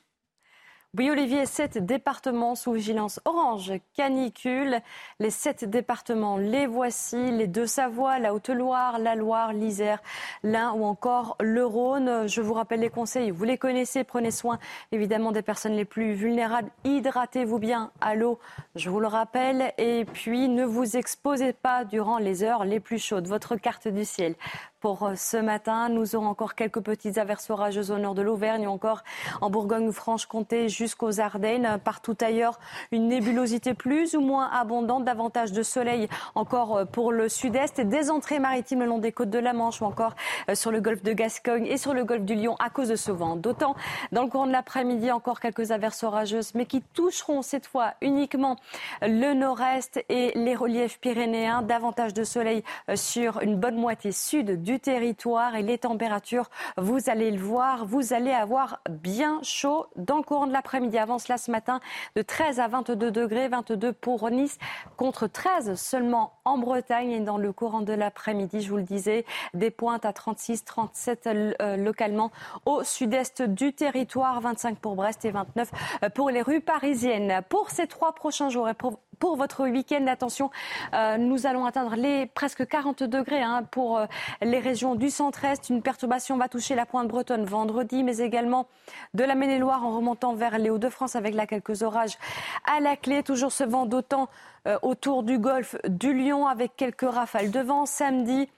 Oui, 0.98 1.08
Olivier, 1.08 1.46
sept 1.46 1.78
départements 1.78 2.56
sous 2.56 2.72
vigilance 2.72 3.20
orange 3.24 3.74
canicule. 3.94 4.80
Les 5.20 5.30
sept 5.30 5.64
départements, 5.64 6.36
les 6.36 6.66
voici 6.66 7.30
les 7.30 7.46
Deux-Savoie, 7.46 8.18
la 8.18 8.34
Haute-Loire, 8.34 8.98
la 8.98 9.14
Loire, 9.14 9.52
l'Isère, 9.52 10.02
l'Ain 10.42 10.72
ou 10.72 10.84
encore 10.84 11.36
le 11.40 11.64
Rhône. 11.64 12.26
Je 12.26 12.40
vous 12.40 12.54
rappelle 12.54 12.80
les 12.80 12.90
conseils, 12.90 13.30
vous 13.30 13.44
les 13.44 13.56
connaissez. 13.56 14.02
Prenez 14.02 14.32
soin 14.32 14.58
évidemment 14.90 15.30
des 15.30 15.42
personnes 15.42 15.74
les 15.74 15.84
plus 15.84 16.12
vulnérables. 16.12 16.72
Hydratez-vous 16.82 17.60
bien 17.60 17.92
à 18.00 18.16
l'eau, 18.16 18.40
je 18.74 18.90
vous 18.90 18.98
le 18.98 19.06
rappelle. 19.06 19.72
Et 19.78 20.04
puis, 20.12 20.48
ne 20.48 20.64
vous 20.64 20.96
exposez 20.96 21.52
pas 21.52 21.84
durant 21.84 22.18
les 22.18 22.42
heures 22.42 22.64
les 22.64 22.80
plus 22.80 22.98
chaudes. 22.98 23.28
Votre 23.28 23.54
carte 23.54 23.86
du 23.86 24.04
ciel 24.04 24.34
pour 24.80 25.02
euh, 25.04 25.14
ce 25.14 25.36
matin. 25.36 25.88
Nous 25.88 26.16
aurons 26.16 26.26
encore 26.26 26.54
quelques 26.54 26.80
petites 26.80 27.18
averses 27.18 27.50
orageuses 27.50 27.90
au 27.90 27.98
nord 27.98 28.14
de 28.14 28.22
l'Auvergne 28.22 28.66
ou 28.66 28.70
encore 28.70 29.02
en 29.40 29.50
Bourgogne-Franche-Comté 29.50 30.68
jusqu'aux 30.68 31.20
Ardennes. 31.20 31.78
Partout 31.84 32.16
ailleurs, 32.20 32.58
une 32.90 33.08
nébulosité 33.08 33.74
plus 33.74 34.14
ou 34.14 34.20
moins 34.20 34.50
abondante, 34.50 35.04
davantage 35.04 35.52
de 35.52 35.62
soleil 35.62 36.08
encore 36.34 36.78
euh, 36.78 36.84
pour 36.84 37.12
le 37.12 37.28
sud-est 37.28 37.78
et 37.78 37.84
des 37.84 38.10
entrées 38.10 38.38
maritimes 38.38 38.80
le 38.80 38.86
long 38.86 38.98
des 38.98 39.12
côtes 39.12 39.30
de 39.30 39.38
la 39.38 39.52
Manche 39.52 39.82
ou 39.82 39.84
encore 39.84 40.14
euh, 40.48 40.54
sur 40.54 40.70
le 40.70 40.80
golfe 40.80 41.02
de 41.02 41.12
Gascogne 41.12 41.66
et 41.66 41.76
sur 41.76 41.94
le 41.94 42.04
golfe 42.04 42.24
du 42.24 42.34
Lion 42.34 42.56
à 42.58 42.70
cause 42.70 42.88
de 42.88 42.96
ce 42.96 43.12
vent. 43.12 43.36
D'autant 43.36 43.74
dans 44.12 44.22
le 44.22 44.28
courant 44.28 44.46
de 44.46 44.52
l'après-midi 44.52 45.10
encore 45.12 45.40
quelques 45.40 45.70
averses 45.70 46.02
orageuses 46.02 46.54
mais 46.54 46.66
qui 46.66 46.80
toucheront 46.80 47.42
cette 47.42 47.66
fois 47.66 47.94
uniquement 48.00 48.56
le 49.02 49.34
nord-est 49.34 50.04
et 50.08 50.32
les 50.34 50.54
reliefs 50.54 50.98
pyrénéens. 51.00 51.62
Davantage 51.62 52.14
de 52.14 52.24
soleil 52.24 52.62
sur 52.94 53.40
une 53.40 53.56
bonne 53.56 53.76
moitié 53.76 54.12
sud 54.12 54.62
du 54.62 54.69
du 54.70 54.78
territoire 54.78 55.56
et 55.56 55.62
les 55.62 55.78
températures, 55.78 56.48
vous 56.76 57.10
allez 57.10 57.32
le 57.32 57.40
voir, 57.40 57.86
vous 57.86 58.12
allez 58.12 58.30
avoir 58.30 58.80
bien 58.88 59.40
chaud 59.42 59.86
dans 59.96 60.18
le 60.18 60.22
courant 60.22 60.46
de 60.46 60.52
l'après-midi. 60.52 60.96
Avant 60.96 61.18
cela, 61.18 61.38
ce 61.38 61.50
matin, 61.50 61.80
de 62.14 62.22
13 62.22 62.60
à 62.60 62.68
22 62.68 63.10
degrés, 63.10 63.48
22 63.48 63.92
pour 63.92 64.30
Nice, 64.30 64.58
contre 64.96 65.26
13 65.26 65.74
seulement 65.74 66.34
en 66.44 66.56
Bretagne 66.56 67.10
et 67.10 67.18
dans 67.18 67.36
le 67.36 67.52
courant 67.52 67.80
de 67.80 67.92
l'après-midi, 67.92 68.60
je 68.60 68.70
vous 68.70 68.76
le 68.76 68.84
disais, 68.84 69.24
des 69.54 69.72
pointes 69.72 70.04
à 70.04 70.12
36, 70.12 70.64
37 70.64 71.26
euh, 71.26 71.76
localement 71.76 72.30
au 72.64 72.84
sud-est 72.84 73.42
du 73.42 73.72
territoire, 73.72 74.40
25 74.40 74.78
pour 74.78 74.94
Brest 74.94 75.24
et 75.24 75.32
29 75.32 75.72
pour 76.14 76.30
les 76.30 76.42
rues 76.42 76.60
parisiennes. 76.60 77.42
Pour 77.48 77.70
ces 77.70 77.88
trois 77.88 78.12
prochains 78.12 78.50
jours 78.50 78.68
et 78.68 78.74
pour 78.74 79.00
pour 79.20 79.36
votre 79.36 79.68
week-end. 79.68 80.04
Attention, 80.08 80.50
euh, 80.94 81.16
nous 81.18 81.46
allons 81.46 81.64
atteindre 81.64 81.94
les 81.94 82.26
presque 82.26 82.66
40 82.66 83.04
degrés 83.04 83.42
hein, 83.42 83.62
pour 83.70 83.98
euh, 83.98 84.06
les 84.42 84.58
régions 84.58 84.96
du 84.96 85.10
centre-est. 85.10 85.70
Une 85.70 85.82
perturbation 85.82 86.36
va 86.36 86.48
toucher 86.48 86.74
la 86.74 86.86
pointe 86.86 87.06
bretonne 87.06 87.44
vendredi, 87.44 88.02
mais 88.02 88.18
également 88.18 88.66
de 89.14 89.22
la 89.22 89.36
Maine-et-Loire 89.36 89.84
en 89.84 89.94
remontant 89.94 90.34
vers 90.34 90.58
les 90.58 90.70
Hauts-de-France 90.70 91.14
avec 91.14 91.34
là 91.34 91.46
quelques 91.46 91.82
orages 91.82 92.18
à 92.64 92.80
la 92.80 92.96
clé. 92.96 93.22
Toujours 93.22 93.52
ce 93.52 93.62
vent 93.62 93.86
d'autant 93.86 94.28
euh, 94.66 94.78
autour 94.82 95.22
du 95.22 95.38
golfe 95.38 95.76
du 95.86 96.12
Lion 96.12 96.46
avec 96.46 96.74
quelques 96.76 97.08
rafales 97.08 97.50
de 97.50 97.60
vent. 97.60 97.86
Samedi, 97.86 98.48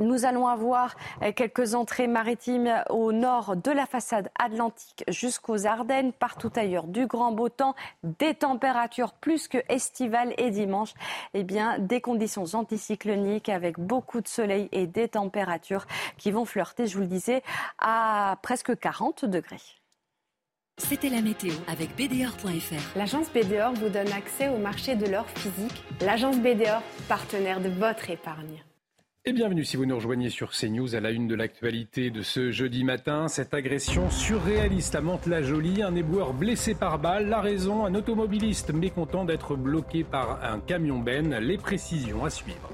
nous 0.00 0.24
allons 0.24 0.46
avoir 0.46 0.94
euh, 1.22 1.32
quelques 1.32 1.74
entrées 1.74 2.06
maritimes 2.06 2.82
au 2.90 3.12
nord 3.12 3.56
de 3.56 3.70
la 3.70 3.86
façade 3.86 4.30
atlantique 4.38 5.04
jusqu'aux 5.08 5.66
Ardennes, 5.66 6.12
partout 6.12 6.52
ailleurs 6.56 6.86
du 6.86 7.06
grand 7.06 7.32
beau 7.32 7.48
temps, 7.48 7.74
des 8.02 8.34
températures 8.34 9.12
plus 9.12 9.48
que 9.48 9.58
estivales 9.68 10.34
et 10.38 10.50
dimanche, 10.50 10.94
eh 11.34 11.44
bien 11.44 11.78
des 11.78 12.00
conditions 12.00 12.44
anticycloniques 12.54 13.48
avec 13.48 13.78
beaucoup 13.78 14.20
de 14.20 14.28
soleil 14.28 14.68
et 14.72 14.86
des 14.86 15.08
températures 15.08 15.86
qui 16.16 16.30
vont 16.30 16.44
flirter, 16.44 16.86
je 16.86 16.94
vous 16.94 17.02
le 17.02 17.08
disais, 17.08 17.42
à 17.78 18.38
presque 18.42 18.78
40 18.78 19.24
degrés. 19.24 19.60
C'était 20.78 21.08
la 21.08 21.20
météo 21.20 21.52
avec 21.66 21.96
BDOR.fr. 21.96 22.96
L'agence 22.96 23.30
BDOR 23.32 23.72
vous 23.74 23.88
donne 23.88 24.12
accès 24.12 24.48
au 24.48 24.58
marché 24.58 24.94
de 24.94 25.06
l'or 25.06 25.26
physique. 25.28 25.82
L'agence 26.00 26.38
BDOR, 26.38 26.82
partenaire 27.08 27.60
de 27.60 27.68
votre 27.68 28.10
épargne. 28.10 28.62
Et 29.28 29.34
bienvenue 29.34 29.62
si 29.62 29.76
vous 29.76 29.84
nous 29.84 29.96
rejoignez 29.96 30.30
sur 30.30 30.52
CNews 30.52 30.94
à 30.94 31.00
la 31.00 31.10
une 31.10 31.28
de 31.28 31.34
l'actualité 31.34 32.08
de 32.08 32.22
ce 32.22 32.50
jeudi 32.50 32.82
matin. 32.82 33.28
Cette 33.28 33.52
agression 33.52 34.08
surréaliste 34.08 34.94
à 34.94 35.02
Mantes-la-Jolie, 35.02 35.82
un 35.82 35.94
éboueur 35.94 36.32
blessé 36.32 36.74
par 36.74 36.98
balle. 36.98 37.28
La 37.28 37.42
raison, 37.42 37.84
un 37.84 37.94
automobiliste 37.94 38.72
mécontent 38.72 39.26
d'être 39.26 39.54
bloqué 39.54 40.02
par 40.02 40.42
un 40.42 40.60
camion 40.60 40.98
ben. 41.00 41.40
Les 41.40 41.58
précisions 41.58 42.24
à 42.24 42.30
suivre. 42.30 42.70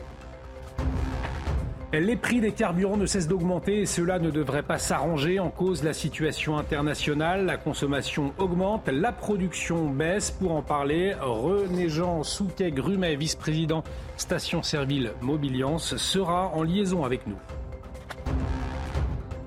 Les 2.00 2.16
prix 2.16 2.40
des 2.40 2.50
carburants 2.50 2.96
ne 2.96 3.06
cessent 3.06 3.28
d'augmenter 3.28 3.82
et 3.82 3.86
cela 3.86 4.18
ne 4.18 4.32
devrait 4.32 4.64
pas 4.64 4.78
s'arranger 4.78 5.38
en 5.38 5.48
cause 5.48 5.84
la 5.84 5.92
situation 5.92 6.58
internationale. 6.58 7.46
La 7.46 7.56
consommation 7.56 8.32
augmente, 8.38 8.88
la 8.88 9.12
production 9.12 9.88
baisse. 9.90 10.32
Pour 10.32 10.56
en 10.56 10.62
parler, 10.62 11.14
René 11.20 11.88
Jean 11.88 12.24
Souquet-Grumet, 12.24 13.14
vice-président 13.14 13.84
Station 14.16 14.64
Servile 14.64 15.12
Mobiliance, 15.20 15.96
sera 15.96 16.48
en 16.48 16.64
liaison 16.64 17.04
avec 17.04 17.28
nous. 17.28 17.38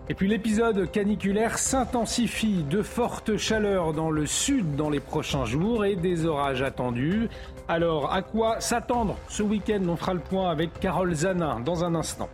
Et 0.07 0.13
puis 0.13 0.29
l'épisode 0.29 0.89
caniculaire 0.89 1.57
s'intensifie. 1.57 2.63
De 2.63 2.81
fortes 2.81 3.35
chaleurs 3.35 3.91
dans 3.91 4.09
le 4.09 4.25
sud 4.25 4.77
dans 4.77 4.89
les 4.89 5.01
prochains 5.01 5.43
jours 5.43 5.83
et 5.83 5.97
des 5.97 6.25
orages 6.25 6.61
attendus. 6.61 7.27
Alors, 7.67 8.13
à 8.13 8.21
quoi 8.21 8.61
s'attendre 8.61 9.17
ce 9.27 9.43
week-end? 9.43 9.81
On 9.89 9.97
fera 9.97 10.13
le 10.13 10.21
point 10.21 10.49
avec 10.49 10.79
Carole 10.79 11.13
Zanin 11.13 11.59
dans 11.59 11.83
un 11.83 11.93
instant. 11.93 12.29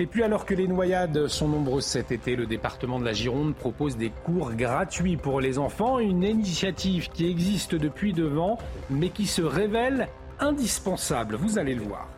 Et 0.00 0.06
puis 0.06 0.22
alors 0.22 0.46
que 0.46 0.54
les 0.54 0.68
noyades 0.68 1.26
sont 1.26 1.48
nombreuses 1.48 1.84
cet 1.84 2.12
été, 2.12 2.36
le 2.36 2.46
département 2.46 3.00
de 3.00 3.04
la 3.04 3.12
Gironde 3.12 3.56
propose 3.56 3.96
des 3.96 4.10
cours 4.10 4.52
gratuits 4.52 5.16
pour 5.16 5.40
les 5.40 5.58
enfants, 5.58 5.98
une 5.98 6.22
initiative 6.22 7.08
qui 7.10 7.28
existe 7.28 7.74
depuis 7.74 8.12
devant 8.12 8.58
mais 8.90 9.08
qui 9.08 9.26
se 9.26 9.42
révèle 9.42 10.08
indispensable, 10.38 11.34
vous 11.34 11.58
allez 11.58 11.74
le 11.74 11.82
voir. 11.82 12.08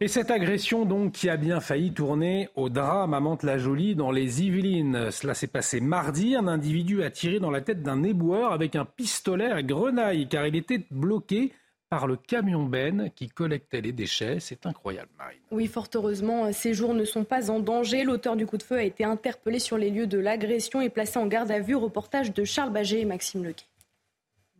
Et 0.00 0.06
cette 0.06 0.30
agression 0.30 0.84
donc 0.84 1.12
qui 1.12 1.28
a 1.28 1.36
bien 1.36 1.58
failli 1.60 1.92
tourner 1.92 2.48
au 2.54 2.68
drame 2.68 3.14
à 3.14 3.20
Mantes-la-Jolie 3.20 3.96
dans 3.96 4.10
les 4.10 4.42
Yvelines. 4.42 5.10
Cela 5.10 5.34
s'est 5.34 5.46
passé 5.46 5.80
mardi. 5.80 6.36
Un 6.36 6.46
individu 6.46 7.02
a 7.02 7.10
tiré 7.10 7.40
dans 7.40 7.50
la 7.50 7.60
tête 7.60 7.82
d'un 7.82 8.02
éboueur 8.02 8.52
avec 8.52 8.76
un 8.76 8.84
pistolet 8.84 9.50
à 9.50 9.62
grenaille 9.62 10.28
car 10.28 10.46
il 10.46 10.56
était 10.56 10.84
bloqué 10.90 11.52
par 11.94 12.08
le 12.08 12.16
camion 12.16 12.64
Ben 12.64 13.08
qui 13.14 13.28
collectait 13.28 13.80
les 13.80 13.92
déchets. 13.92 14.40
C'est 14.40 14.66
incroyable, 14.66 15.10
Marine. 15.16 15.38
Oui, 15.52 15.68
fort 15.68 15.86
heureusement, 15.94 16.52
ces 16.52 16.74
jours 16.74 16.92
ne 16.92 17.04
sont 17.04 17.22
pas 17.22 17.52
en 17.52 17.60
danger. 17.60 18.02
L'auteur 18.02 18.34
du 18.34 18.46
coup 18.46 18.56
de 18.56 18.64
feu 18.64 18.78
a 18.78 18.82
été 18.82 19.04
interpellé 19.04 19.60
sur 19.60 19.78
les 19.78 19.90
lieux 19.90 20.08
de 20.08 20.18
l'agression 20.18 20.80
et 20.80 20.90
placé 20.90 21.20
en 21.20 21.28
garde 21.28 21.52
à 21.52 21.60
vue. 21.60 21.76
Reportage 21.76 22.34
de 22.34 22.42
Charles 22.42 22.72
Baget 22.72 23.02
et 23.02 23.04
Maxime 23.04 23.44
Lequet. 23.44 23.66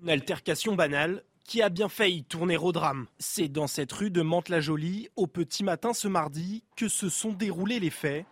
Une 0.01 0.11
altercation 0.11 0.77
banale 0.77 1.25
qui 1.43 1.61
a 1.61 1.71
bien 1.71 1.89
failli 1.89 2.23
tourner 2.23 2.57
au 2.57 2.71
drame. 2.71 3.07
C'est 3.19 3.49
dans 3.49 3.67
cette 3.67 3.91
rue 3.91 4.13
de 4.13 4.23
Mantes-la-Jolie, 4.23 5.09
au 5.17 5.27
petit 5.27 5.65
matin 5.65 5.93
ce 5.93 6.07
mardi, 6.07 6.63
que 6.77 6.87
se 6.87 7.09
sont 7.09 7.33
déroulés 7.33 7.81
les 7.81 7.91
faits. 7.91 8.27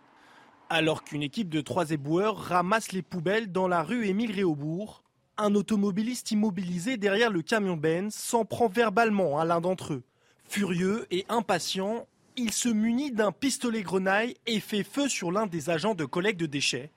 Alors 0.69 1.03
qu'une 1.03 1.23
équipe 1.23 1.49
de 1.49 1.59
trois 1.59 1.91
éboueurs 1.91 2.37
ramasse 2.37 2.93
les 2.93 3.01
poubelles 3.01 3.51
dans 3.51 3.67
la 3.67 3.83
rue 3.83 4.07
Émile 4.07 4.31
Réaubourg, 4.31 5.02
un 5.37 5.55
automobiliste 5.55 6.31
immobilisé 6.31 6.97
derrière 6.97 7.31
le 7.31 7.41
camion 7.41 7.75
Benz 7.75 8.13
s'en 8.13 8.45
prend 8.45 8.67
verbalement 8.67 9.39
à 9.39 9.45
l'un 9.45 9.61
d'entre 9.61 9.93
eux. 9.93 10.03
Furieux 10.47 11.07
et 11.11 11.25
impatient, 11.29 12.07
il 12.35 12.51
se 12.51 12.69
munit 12.69 13.11
d'un 13.11 13.31
pistolet 13.31 13.81
grenaille 13.81 14.35
et 14.45 14.59
fait 14.59 14.83
feu 14.83 15.07
sur 15.07 15.31
l'un 15.31 15.47
des 15.47 15.69
agents 15.69 15.95
de 15.95 16.05
collecte 16.05 16.39
de 16.39 16.45
déchets, 16.45 16.91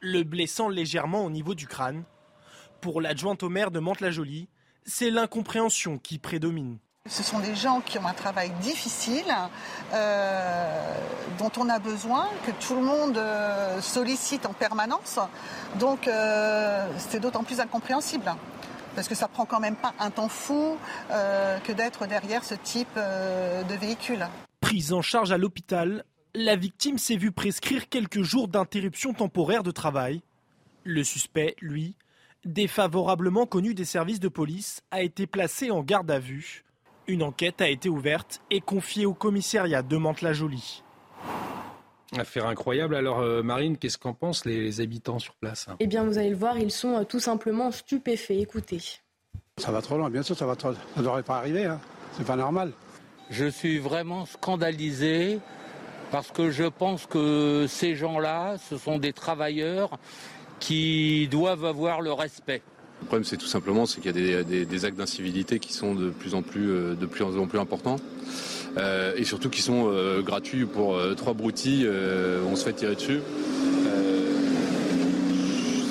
le 0.00 0.22
blessant 0.22 0.68
légèrement 0.68 1.24
au 1.24 1.30
niveau 1.30 1.54
du 1.54 1.66
crâne. 1.66 2.04
Pour 2.80 3.00
l'adjointe 3.00 3.42
au 3.42 3.48
maire 3.48 3.70
de 3.70 3.80
Mantes-la-Jolie, 3.80 4.48
c'est 4.84 5.10
l'incompréhension 5.10 5.98
qui 5.98 6.18
prédomine. 6.18 6.78
Ce 7.08 7.22
sont 7.22 7.40
des 7.40 7.54
gens 7.54 7.80
qui 7.80 7.98
ont 7.98 8.06
un 8.06 8.12
travail 8.12 8.50
difficile, 8.60 9.24
euh, 9.94 10.94
dont 11.38 11.50
on 11.56 11.70
a 11.70 11.78
besoin, 11.78 12.28
que 12.46 12.50
tout 12.52 12.74
le 12.74 12.82
monde 12.82 13.16
euh, 13.16 13.80
sollicite 13.80 14.44
en 14.44 14.52
permanence. 14.52 15.18
Donc 15.78 16.06
euh, 16.06 16.86
c'est 16.98 17.18
d'autant 17.18 17.42
plus 17.42 17.58
incompréhensible. 17.58 18.32
parce 18.94 19.08
que 19.08 19.14
ça 19.14 19.28
prend 19.28 19.46
quand 19.46 19.60
même 19.60 19.76
pas 19.76 19.94
un 19.98 20.10
temps 20.10 20.28
fou 20.28 20.76
que 21.08 21.72
d'être 21.72 22.06
derrière 22.06 22.44
ce 22.44 22.54
type 22.54 22.96
de 22.96 23.74
véhicule. 23.74 24.26
Prise 24.60 24.92
en 24.92 25.00
charge 25.00 25.32
à 25.32 25.38
l'hôpital, 25.38 26.04
la 26.34 26.54
victime 26.54 26.98
s'est 26.98 27.16
vue 27.16 27.32
prescrire 27.32 27.88
quelques 27.88 28.22
jours 28.22 28.46
d'interruption 28.46 29.14
temporaire 29.14 29.62
de 29.62 29.70
travail. 29.70 30.22
Le 30.84 31.02
suspect, 31.02 31.56
lui, 31.60 31.94
défavorablement 32.44 33.46
connu 33.46 33.74
des 33.74 33.84
services 33.84 34.20
de 34.20 34.28
police, 34.28 34.82
a 34.90 35.02
été 35.02 35.26
placé 35.26 35.70
en 35.70 35.82
garde 35.82 36.10
à 36.10 36.18
vue. 36.18 36.64
Une 37.10 37.24
enquête 37.24 37.60
a 37.60 37.68
été 37.68 37.88
ouverte 37.88 38.40
et 38.52 38.60
confiée 38.60 39.04
au 39.04 39.14
commissariat 39.14 39.82
de 39.82 39.96
Mantes-la-Jolie. 39.96 40.84
Affaire 42.16 42.46
incroyable. 42.46 42.94
Alors, 42.94 43.18
euh, 43.18 43.42
Marine, 43.42 43.76
qu'est-ce 43.78 43.98
qu'en 43.98 44.14
pensent 44.14 44.44
les, 44.44 44.80
habitants 44.80 45.18
sur 45.18 45.34
place? 45.34 45.66
Eh 45.80 45.88
bien, 45.88 46.04
vous 46.04 46.18
allez 46.18 46.30
le 46.30 46.36
voir, 46.36 46.56
ils 46.56 46.70
sont 46.70 46.98
euh, 46.98 47.02
tout 47.02 47.18
simplement 47.18 47.72
stupéfaits. 47.72 48.38
Écoutez. 48.38 48.78
Ça 49.56 49.72
va 49.72 49.82
trop 49.82 49.98
loin, 49.98 50.08
bien 50.08 50.22
sûr, 50.22 50.36
ça 50.36 50.46
va 50.46 50.54
trop... 50.54 50.72
Ça 50.72 51.02
devrait 51.02 51.24
pas 51.24 51.38
arriver. 51.38 51.64
Hein. 51.64 51.80
C'est 52.12 52.24
pas 52.24 52.36
normal. 52.36 52.70
Je 53.28 53.46
suis 53.46 53.80
vraiment 53.80 54.24
scandalisé 54.24 55.40
parce 56.12 56.30
que 56.30 56.52
je 56.52 56.64
pense 56.64 57.06
que 57.06 57.66
ces 57.68 57.96
gens-là, 57.96 58.56
ce 58.58 58.78
sont 58.78 58.98
des 58.98 59.12
travailleurs 59.12 59.98
qui 60.60 61.26
doivent 61.26 61.64
avoir 61.64 62.02
le 62.02 62.12
respect. 62.12 62.62
Le 63.00 63.06
problème, 63.06 63.24
c'est 63.24 63.36
tout 63.36 63.46
simplement 63.46 63.86
c'est 63.86 64.00
qu'il 64.00 64.28
y 64.28 64.34
a 64.34 64.42
des, 64.42 64.84
actes 64.84 64.96
d'incivilité 64.96 65.58
qui 65.58 65.72
sont 65.72 65.94
de 65.94 66.10
plus 66.10 66.34
en 66.34 66.42
plus, 66.42 66.70
euh, 66.70 66.94
de 66.94 67.06
plus 67.06 67.24
en 67.24 67.46
plus 67.46 67.58
importants. 67.58 67.96
Euh, 68.76 69.14
et 69.16 69.24
surtout 69.24 69.50
qui 69.50 69.62
sont 69.62 69.88
euh, 69.88 70.22
gratuits 70.22 70.64
pour 70.64 70.98
trois 71.16 71.34
broutilles, 71.34 71.88
on 71.88 72.54
se 72.56 72.64
fait 72.64 72.72
tirer 72.72 72.94
dessus. 72.94 73.20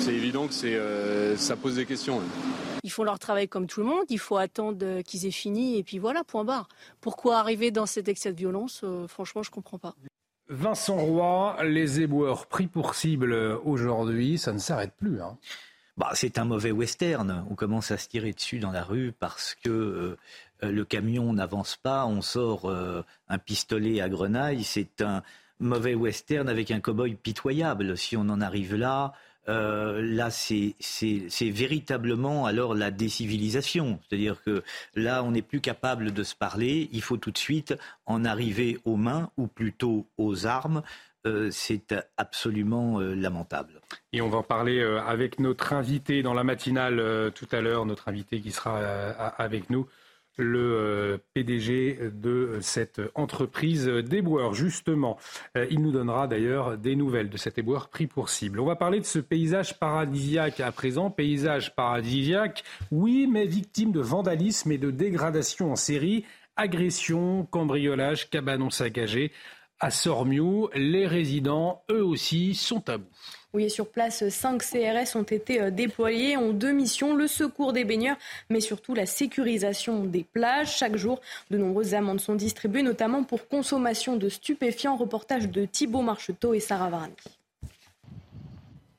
c'est 0.00 0.14
évident 0.14 0.46
que 0.46 1.36
ça 1.36 1.56
pose 1.56 1.76
des 1.76 1.86
questions. 1.86 2.20
Ils 2.82 2.90
font 2.90 3.04
leur 3.04 3.18
travail 3.18 3.46
comme 3.46 3.66
tout 3.66 3.80
le 3.80 3.86
monde, 3.86 4.04
il 4.08 4.18
faut 4.18 4.38
attendre 4.38 5.02
qu'ils 5.02 5.26
aient 5.26 5.30
fini 5.30 5.76
et 5.78 5.82
puis 5.82 5.98
voilà, 5.98 6.24
point 6.24 6.44
barre. 6.44 6.68
Pourquoi 7.02 7.38
arriver 7.38 7.70
dans 7.70 7.84
cet 7.84 8.08
excès 8.08 8.32
de 8.32 8.38
violence 8.38 8.84
Franchement, 9.08 9.42
je 9.42 9.50
ne 9.50 9.54
comprends 9.54 9.78
pas. 9.78 9.94
Vincent 10.48 10.96
Roy, 10.96 11.56
les 11.64 12.00
éboueurs 12.00 12.46
pris 12.46 12.66
pour 12.66 12.94
cible 12.94 13.34
aujourd'hui, 13.64 14.38
ça 14.38 14.52
ne 14.52 14.58
s'arrête 14.58 14.92
plus. 14.96 15.20
Hein. 15.20 15.36
Bah, 16.00 16.12
c'est 16.14 16.38
un 16.38 16.46
mauvais 16.46 16.70
western. 16.70 17.44
On 17.50 17.54
commence 17.54 17.90
à 17.90 17.98
se 17.98 18.08
tirer 18.08 18.32
dessus 18.32 18.58
dans 18.58 18.70
la 18.70 18.82
rue 18.82 19.12
parce 19.12 19.54
que 19.54 20.16
euh, 20.62 20.72
le 20.72 20.84
camion 20.86 21.30
n'avance 21.34 21.76
pas. 21.76 22.06
On 22.06 22.22
sort 22.22 22.70
euh, 22.70 23.02
un 23.28 23.36
pistolet 23.36 24.00
à 24.00 24.08
grenaille. 24.08 24.64
C'est 24.64 25.02
un 25.02 25.22
mauvais 25.58 25.94
western 25.94 26.48
avec 26.48 26.70
un 26.70 26.80
cow-boy 26.80 27.16
pitoyable. 27.16 27.98
Si 27.98 28.16
on 28.16 28.30
en 28.30 28.40
arrive 28.40 28.76
là, 28.76 29.12
euh, 29.50 30.00
là, 30.00 30.30
c'est 30.30 30.74
véritablement 31.50 32.46
alors 32.46 32.74
la 32.74 32.90
décivilisation. 32.90 34.00
C'est-à-dire 34.08 34.42
que 34.42 34.62
là, 34.94 35.22
on 35.22 35.32
n'est 35.32 35.42
plus 35.42 35.60
capable 35.60 36.12
de 36.12 36.22
se 36.22 36.34
parler. 36.34 36.88
Il 36.92 37.02
faut 37.02 37.18
tout 37.18 37.30
de 37.30 37.38
suite 37.38 37.74
en 38.06 38.24
arriver 38.24 38.78
aux 38.86 38.96
mains, 38.96 39.30
ou 39.36 39.48
plutôt 39.48 40.06
aux 40.16 40.46
armes. 40.46 40.82
Euh, 41.26 41.50
c'est 41.50 41.94
absolument 42.16 43.00
euh, 43.00 43.14
lamentable. 43.14 43.80
Et 44.12 44.22
on 44.22 44.28
va 44.28 44.38
en 44.38 44.42
parler 44.42 44.82
avec 44.82 45.38
notre 45.38 45.72
invité 45.72 46.22
dans 46.22 46.34
la 46.34 46.44
matinale 46.44 47.32
tout 47.34 47.48
à 47.52 47.60
l'heure, 47.60 47.84
notre 47.86 48.08
invité 48.08 48.40
qui 48.40 48.52
sera 48.52 48.78
avec 48.78 49.70
nous 49.70 49.86
le 50.40 50.58
euh, 50.58 51.18
PDG 51.34 51.98
de 52.12 52.58
cette 52.60 53.00
entreprise 53.14 53.86
d'éboueurs. 53.86 54.54
Justement, 54.54 55.18
euh, 55.56 55.66
il 55.70 55.80
nous 55.82 55.92
donnera 55.92 56.26
d'ailleurs 56.26 56.78
des 56.78 56.96
nouvelles 56.96 57.28
de 57.28 57.36
cet 57.36 57.58
éboueur 57.58 57.88
pris 57.88 58.06
pour 58.06 58.28
cible. 58.28 58.60
On 58.60 58.66
va 58.66 58.76
parler 58.76 59.00
de 59.00 59.04
ce 59.04 59.18
paysage 59.18 59.78
paradisiaque 59.78 60.60
à 60.60 60.72
présent. 60.72 61.10
Paysage 61.10 61.74
paradisiaque, 61.74 62.64
oui, 62.90 63.28
mais 63.30 63.46
victime 63.46 63.92
de 63.92 64.00
vandalisme 64.00 64.72
et 64.72 64.78
de 64.78 64.90
dégradation 64.90 65.72
en 65.72 65.76
série. 65.76 66.24
Agression, 66.56 67.46
cambriolage, 67.50 68.28
cabanon 68.28 68.70
saccagé. 68.70 69.32
À 69.82 69.90
Sormiou, 69.90 70.68
les 70.74 71.06
résidents, 71.06 71.82
eux 71.90 72.04
aussi, 72.04 72.54
sont 72.54 72.86
à 72.90 72.98
bout. 72.98 73.08
Oui, 73.54 73.68
sur 73.70 73.88
place, 73.88 74.28
cinq 74.28 74.62
CRS 74.62 75.16
ont 75.16 75.24
été 75.24 75.60
euh, 75.60 75.70
déployés, 75.70 76.36
ont 76.36 76.52
deux 76.52 76.70
missions, 76.70 77.16
le 77.16 77.26
secours 77.26 77.72
des 77.72 77.84
baigneurs, 77.84 78.18
mais 78.50 78.60
surtout 78.60 78.94
la 78.94 79.06
sécurisation 79.06 80.04
des 80.04 80.22
plages. 80.22 80.76
Chaque 80.76 80.96
jour, 80.96 81.20
de 81.50 81.56
nombreuses 81.56 81.94
amendes 81.94 82.20
sont 82.20 82.34
distribuées, 82.34 82.82
notamment 82.82 83.24
pour 83.24 83.48
consommation 83.48 84.16
de 84.16 84.28
stupéfiants. 84.28 84.96
Reportage 84.96 85.48
de 85.48 85.64
Thibault 85.64 86.02
Marcheteau 86.02 86.52
et 86.52 86.60
Sarah 86.60 86.90
Varni. 86.90 87.14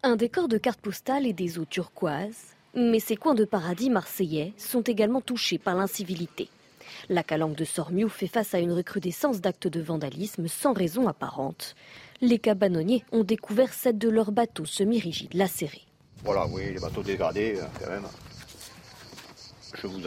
Un 0.03 0.16
décor 0.16 0.48
de 0.48 0.58
cartes 0.58 0.82
postales 0.82 1.28
et 1.28 1.34
des 1.34 1.60
eaux 1.60 1.66
turquoises. 1.66 2.56
Mais 2.74 2.99
ces 2.99 3.18
coins 3.18 3.36
de 3.36 3.45
paradis 3.45 3.90
marseillais 3.90 4.53
sont 4.58 4.82
également 4.82 5.22
touchés 5.22 5.58
par 5.58 5.76
l'incivilité. 5.76 6.49
La 7.10 7.23
calanque 7.23 7.56
de 7.56 7.65
Sormiou 7.65 8.10
fait 8.10 8.28
face 8.28 8.53
à 8.53 8.60
une 8.60 8.72
recrudescence 8.72 9.41
d'actes 9.41 9.68
de 9.68 9.82
vandalisme 9.82 10.48
sans 10.48 10.73
raison 10.73 11.07
apparente 11.07 11.76
les 12.22 12.38
cabanonniers 12.38 13.03
ont 13.11 13.23
découvert 13.23 13.73
sept 13.73 13.98
de 13.98 14.10
leurs 14.10 14.32
bateaux 14.32 14.65
semi-rigides 14.65 15.34
lacérés. 15.34 15.86
Voilà, 16.23 16.45
oui, 16.48 16.72
les 16.72 16.80
bateaux 16.80 17.02
dégradés, 17.02 17.56
euh, 17.57 17.65
quand 17.80 17.90
même. 17.90 18.06
Je 19.73 19.88
vous, 19.88 20.02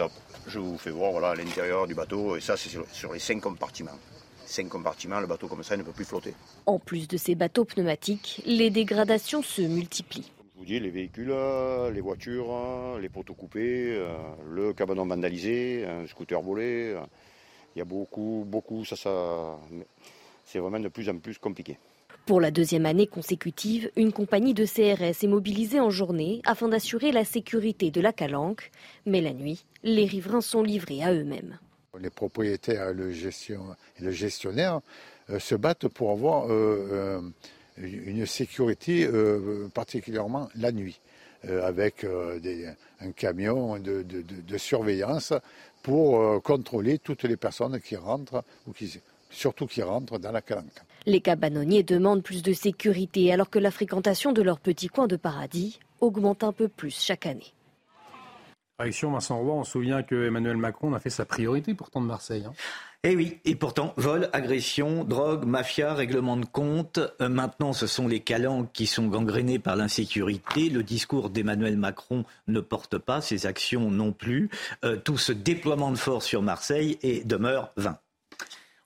je 0.47 0.59
vous 0.59 0.79
fais 0.79 0.91
voir 0.91 1.11
voilà, 1.11 1.35
l'intérieur 1.35 1.87
du 1.87 1.95
bateau, 1.95 2.37
et 2.37 2.41
ça, 2.41 2.57
c'est 2.57 2.71
sur, 2.93 3.13
les 3.13 3.19
cinq 3.19 3.41
compartiments. 3.41 3.99
Cinq 4.47 4.69
compartiments, 4.69 5.21
le 5.21 5.27
bateau 5.27 5.49
comme 5.49 5.65
ça 5.65 5.77
ne 5.77 5.83
peut 5.83 5.93
plus 5.93 6.05
flotter. 6.05 6.35
En 6.67 6.79
plus 6.79 7.09
de 7.09 7.17
ces 7.17 7.35
bateaux 7.35 7.65
pneumatiques, 7.65 8.43
les 8.47 8.71
dégradations 8.71 9.43
se 9.43 9.63
multiplient. 9.63 10.31
Je 10.65 10.69
vous 10.71 10.79
dis, 10.79 10.81
les 10.81 10.91
véhicules, 10.91 11.31
euh, 11.31 11.91
les 11.91 12.01
voitures, 12.01 12.47
euh, 12.51 12.99
les 12.99 13.11
poteaux 13.11 13.35
coupés, 13.35 14.03
le 14.51 14.73
cabanon 14.73 15.05
vandalisé, 15.05 15.85
un 15.85 16.07
scooter 16.07 16.41
volé. 16.41 16.97
Il 17.75 17.81
y 17.81 17.83
a 17.83 17.85
beaucoup, 17.85 18.47
beaucoup, 18.47 18.83
ça, 18.87 18.97
ça. 18.97 19.59
C'est 20.47 20.61
vraiment 20.61 20.81
de 20.81 20.89
plus 20.89 21.07
en 21.11 21.19
plus 21.19 21.37
compliqué. 21.37 21.77
Pour 22.25 22.41
la 22.41 22.51
deuxième 22.51 22.87
année 22.87 23.07
consécutive, 23.07 23.91
une 23.97 24.11
compagnie 24.11 24.55
de 24.55 24.65
CRS 24.65 25.23
est 25.23 25.29
mobilisée 25.29 25.81
en 25.81 25.91
journée 25.91 26.41
afin 26.47 26.69
d'assurer 26.69 27.13
la 27.13 27.27
sécurité 27.27 27.91
de 27.91 28.01
la 28.01 28.15
calanque. 28.15 28.71
Mais 29.05 29.21
la 29.21 29.35
nuit, 29.35 29.67
les 29.83 30.07
riverains 30.07 30.41
sont 30.41 30.63
livrés 30.63 31.03
à 31.03 31.13
eux-mêmes. 31.13 31.59
Les 32.01 32.09
propriétaires 32.09 32.89
et 32.89 32.95
le, 32.95 33.11
gestionnaire 34.11 34.81
euh, 35.29 35.39
se 35.39 35.55
battent 35.55 35.89
pour 35.89 36.11
avoir 36.11 36.47
euh, 36.47 36.89
euh, 36.91 37.21
une 37.77 38.27
sécurité, 38.27 39.09
particulièrement 39.75 40.49
la 40.55 40.73
nuit, 40.73 41.01
avec 41.49 42.07
un 43.01 43.13
camion 43.13 43.79
de, 43.79 44.03
de, 44.03 44.59
surveillance 44.59 45.33
pour 45.83 46.43
contrôler 46.43 46.99
toutes 46.99 47.25
les 47.25 47.37
personnes 47.37 47.81
qui 47.81 47.97
rentrent 47.97 48.45
ou 48.67 48.73
qui, 48.73 49.01
surtout 49.35 49.67
qui 49.67 49.83
rentrent 49.83 50.19
dans 50.19 50.33
la 50.33 50.41
calanque. 50.41 50.83
Les 51.07 51.21
cabanonniers 51.21 51.83
demandent 51.83 52.23
plus 52.23 52.43
de 52.43 52.53
sécurité 52.53 53.33
alors 53.33 53.51
que 53.51 53.59
la 53.59 53.71
fréquentation 53.71 54.33
de 54.33 54.43
leur 54.43 54.59
petit 54.59 54.89
coin 54.89 55.07
de 55.07 55.17
paradis 55.17 55.81
augmente 56.01 56.45
un 56.45 56.53
peu 56.53 56.69
plus 56.69 56.99
chaque 56.99 57.27
année. 57.27 57.53
Réaction 58.79 59.13
Vincent 59.13 59.39
Roy, 59.39 59.55
on 59.55 59.65
se 59.65 59.73
souvient 59.73 60.03
que 60.03 60.27
Emmanuel 60.27 60.57
Macron 60.57 60.95
a 60.95 60.99
fait 60.99 61.11
sa 61.11 61.25
priorité 61.25 61.75
pourtant 61.75 62.01
de 62.01 62.07
Marseille. 62.07 62.45
Hein. 62.47 62.55
Eh 63.07 63.17
oui, 63.17 63.39
et 63.45 63.55
pourtant, 63.55 63.93
vol, 63.99 64.31
agression, 64.33 65.05
drogue, 65.05 65.45
mafia, 65.45 65.93
règlement 65.93 66.39
de 66.39 66.47
compte. 66.47 66.99
Euh, 67.21 67.29
maintenant, 67.29 67.75
ce 67.75 67.87
sont 67.87 68.09
les 68.09 68.21
calanques 68.21 68.73
qui 68.73 68.87
sont 68.87 69.09
gangrénés 69.09 69.59
par 69.59 69.77
l'insécurité. 69.77 70.71
Le 70.71 70.83
discours 70.83 71.29
d'Emmanuel 71.29 71.77
Macron 71.77 72.25
ne 72.49 72.61
porte 72.61 72.97
pas, 72.97 73.21
ses 73.21 73.45
actions 73.45 73.91
non 73.91 74.13
plus. 74.13 74.49
Euh, 74.87 74.97
tout 74.97 75.19
ce 75.19 75.33
déploiement 75.33 75.91
de 75.91 75.99
force 75.99 76.25
sur 76.25 76.41
Marseille 76.41 76.99
est, 77.03 77.27
demeure 77.27 77.73
vain. 77.77 77.99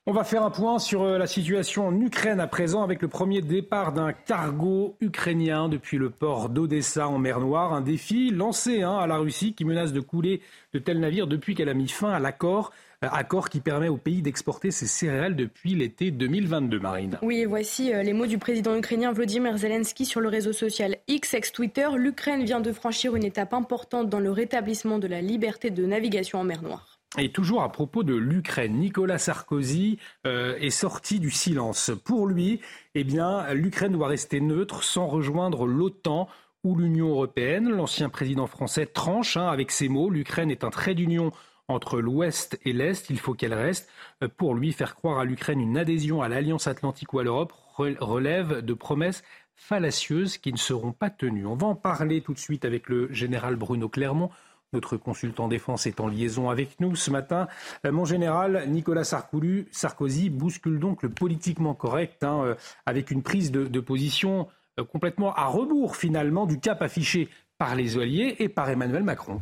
On 0.05 0.11
va 0.11 0.25
faire 0.25 0.43
un 0.43 0.51
point 0.51 0.79
sur 0.79 1.03
euh, 1.03 1.17
la 1.17 1.27
situation 1.27 1.87
en 1.87 2.01
Ukraine 2.01 2.41
à 2.41 2.47
présent 2.47 2.83
avec 2.83 3.01
le 3.01 3.07
premier 3.07 3.41
départ 3.41 3.93
d'un 3.93 4.11
cargo 4.11 4.97
ukrainien 4.99 5.69
depuis 5.69 5.97
le 5.97 6.09
port 6.09 6.49
d'Odessa 6.49 7.07
en 7.07 7.19
mer 7.19 7.39
Noire. 7.39 7.71
Un 7.71 7.81
défi 7.81 8.31
lancé 8.31 8.81
hein, 8.81 8.97
à 8.97 9.07
la 9.07 9.15
Russie 9.15 9.53
qui 9.53 9.63
menace 9.63 9.93
de 9.93 10.01
couler 10.01 10.41
de 10.73 10.79
tels 10.79 10.99
navires 10.99 11.27
depuis 11.27 11.55
qu'elle 11.55 11.69
a 11.69 11.73
mis 11.73 11.87
fin 11.87 12.11
à 12.11 12.19
l'accord. 12.19 12.73
Euh, 13.05 13.07
accord 13.13 13.47
qui 13.47 13.61
permet 13.61 13.87
au 13.87 13.95
pays 13.95 14.21
d'exporter 14.21 14.71
ses 14.71 14.85
céréales 14.85 15.37
depuis 15.37 15.73
l'été 15.73 16.11
2022, 16.11 16.79
Marine. 16.81 17.17
Oui, 17.21 17.37
et 17.37 17.45
voici 17.45 17.93
euh, 17.93 18.03
les 18.03 18.11
mots 18.11 18.25
du 18.25 18.37
président 18.37 18.75
ukrainien 18.75 19.13
Vladimir 19.13 19.57
Zelensky 19.57 20.05
sur 20.05 20.19
le 20.19 20.27
réseau 20.27 20.51
social 20.51 20.97
X, 21.07 21.33
ex-Twitter. 21.33 21.87
L'Ukraine 21.95 22.43
vient 22.43 22.59
de 22.59 22.73
franchir 22.73 23.15
une 23.15 23.23
étape 23.23 23.53
importante 23.53 24.09
dans 24.09 24.19
le 24.19 24.31
rétablissement 24.31 24.99
de 24.99 25.07
la 25.07 25.21
liberté 25.21 25.69
de 25.69 25.85
navigation 25.85 26.39
en 26.39 26.43
mer 26.43 26.61
Noire. 26.61 26.99
Et 27.17 27.31
toujours 27.31 27.63
à 27.63 27.71
propos 27.71 28.03
de 28.03 28.15
l'Ukraine, 28.15 28.73
Nicolas 28.73 29.17
Sarkozy 29.17 29.97
euh, 30.27 30.57
est 30.57 30.69
sorti 30.69 31.21
du 31.21 31.31
silence. 31.31 31.91
Pour 32.03 32.27
lui, 32.27 32.59
eh 32.95 33.05
bien, 33.05 33.53
l'Ukraine 33.53 33.93
doit 33.93 34.09
rester 34.09 34.41
neutre 34.41 34.83
sans 34.83 35.07
rejoindre 35.07 35.65
l'OTAN 35.65 36.27
ou 36.65 36.75
l'Union 36.75 37.07
européenne. 37.07 37.69
L'ancien 37.69 38.09
président 38.09 38.45
français 38.45 38.85
tranche 38.85 39.37
hein, 39.37 39.47
avec 39.47 39.71
ces 39.71 39.87
mots. 39.87 40.09
L'Ukraine 40.09 40.51
est 40.51 40.65
un 40.65 40.69
trait 40.69 40.95
d'union 40.95 41.31
entre 41.69 42.01
l'Ouest 42.01 42.59
et 42.65 42.73
l'Est. 42.73 43.09
Il 43.09 43.19
faut 43.19 43.33
qu'elle 43.33 43.53
reste. 43.53 43.89
Euh, 44.23 44.27
pour 44.27 44.55
lui, 44.55 44.73
faire 44.73 44.95
croire 44.95 45.19
à 45.19 45.25
l'Ukraine 45.25 45.61
une 45.61 45.77
adhésion 45.77 46.21
à 46.21 46.27
l'Alliance 46.27 46.67
atlantique 46.67 47.13
ou 47.13 47.19
à 47.19 47.23
l'Europe 47.23 47.53
relève 47.77 48.59
de 48.61 48.73
promesses 48.73 49.23
fallacieuses 49.55 50.37
qui 50.37 50.51
ne 50.51 50.57
seront 50.57 50.91
pas 50.91 51.09
tenues. 51.09 51.45
On 51.45 51.55
va 51.55 51.67
en 51.67 51.75
parler 51.75 52.21
tout 52.21 52.33
de 52.33 52.39
suite 52.39 52.65
avec 52.65 52.89
le 52.89 53.11
général 53.13 53.55
Bruno 53.55 53.87
Clermont 53.87 54.31
Notre 54.73 54.97
consultant 54.97 55.47
défense 55.47 55.87
est 55.87 56.01
en 56.01 56.07
liaison 56.07 56.49
avec 56.49 56.79
nous 56.81 56.95
ce 56.95 57.09
matin. 57.09 57.47
Euh, 57.85 57.91
mon 57.93 58.03
général, 58.03 58.65
Nicolas 58.67 59.05
Sarkozy 59.05 60.29
bouscule 60.29 60.79
donc 60.79 61.03
le 61.03 61.09
politiquement 61.09 61.73
correct 61.73 62.23
hein, 62.23 62.41
euh, 62.43 62.55
avec 62.85 63.11
une 63.11 63.23
prise 63.23 63.51
de, 63.51 63.79
position 63.79 64.47
complètement 64.91 65.33
à 65.33 65.45
rebours 65.45 65.95
finalement 65.95 66.45
du 66.45 66.59
cap 66.59 66.81
affiché 66.81 67.27
par 67.57 67.75
les 67.75 67.97
Alliés 67.97 68.35
et 68.39 68.47
par 68.49 68.69
Emmanuel 68.69 69.03
Macron. 69.03 69.41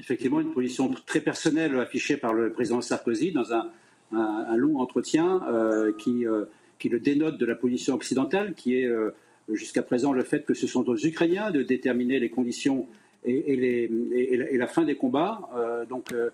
Effectivement, 0.00 0.40
une 0.40 0.52
position 0.52 0.92
très 1.06 1.20
personnelle 1.20 1.78
affichée 1.78 2.16
par 2.16 2.34
le 2.34 2.52
président 2.52 2.80
Sarkozy 2.80 3.32
dans 3.32 3.52
un, 3.52 3.70
long 4.56 4.80
entretien 4.80 5.40
qui, 5.98 6.24
qui, 6.80 6.88
le 6.88 6.98
dénote 6.98 7.38
de 7.38 7.46
la 7.46 7.54
position 7.54 7.94
occidentale, 7.94 8.54
qui 8.54 8.74
est 8.74 8.90
jusqu'à 9.52 9.82
présent 9.82 10.12
le 10.12 10.22
fait 10.22 10.44
que 10.44 10.54
ce 10.54 10.66
sont 10.66 10.88
aux 10.88 10.96
Ukrainiens 10.96 11.50
de 11.50 11.62
déterminer 11.62 12.18
les 12.18 12.30
conditions 12.30 12.88
et, 13.24 14.56
la, 14.56 14.66
fin 14.66 14.84
des 14.84 14.96
combats. 14.96 15.40
Euh, 15.54 15.84
euh, 16.12 16.30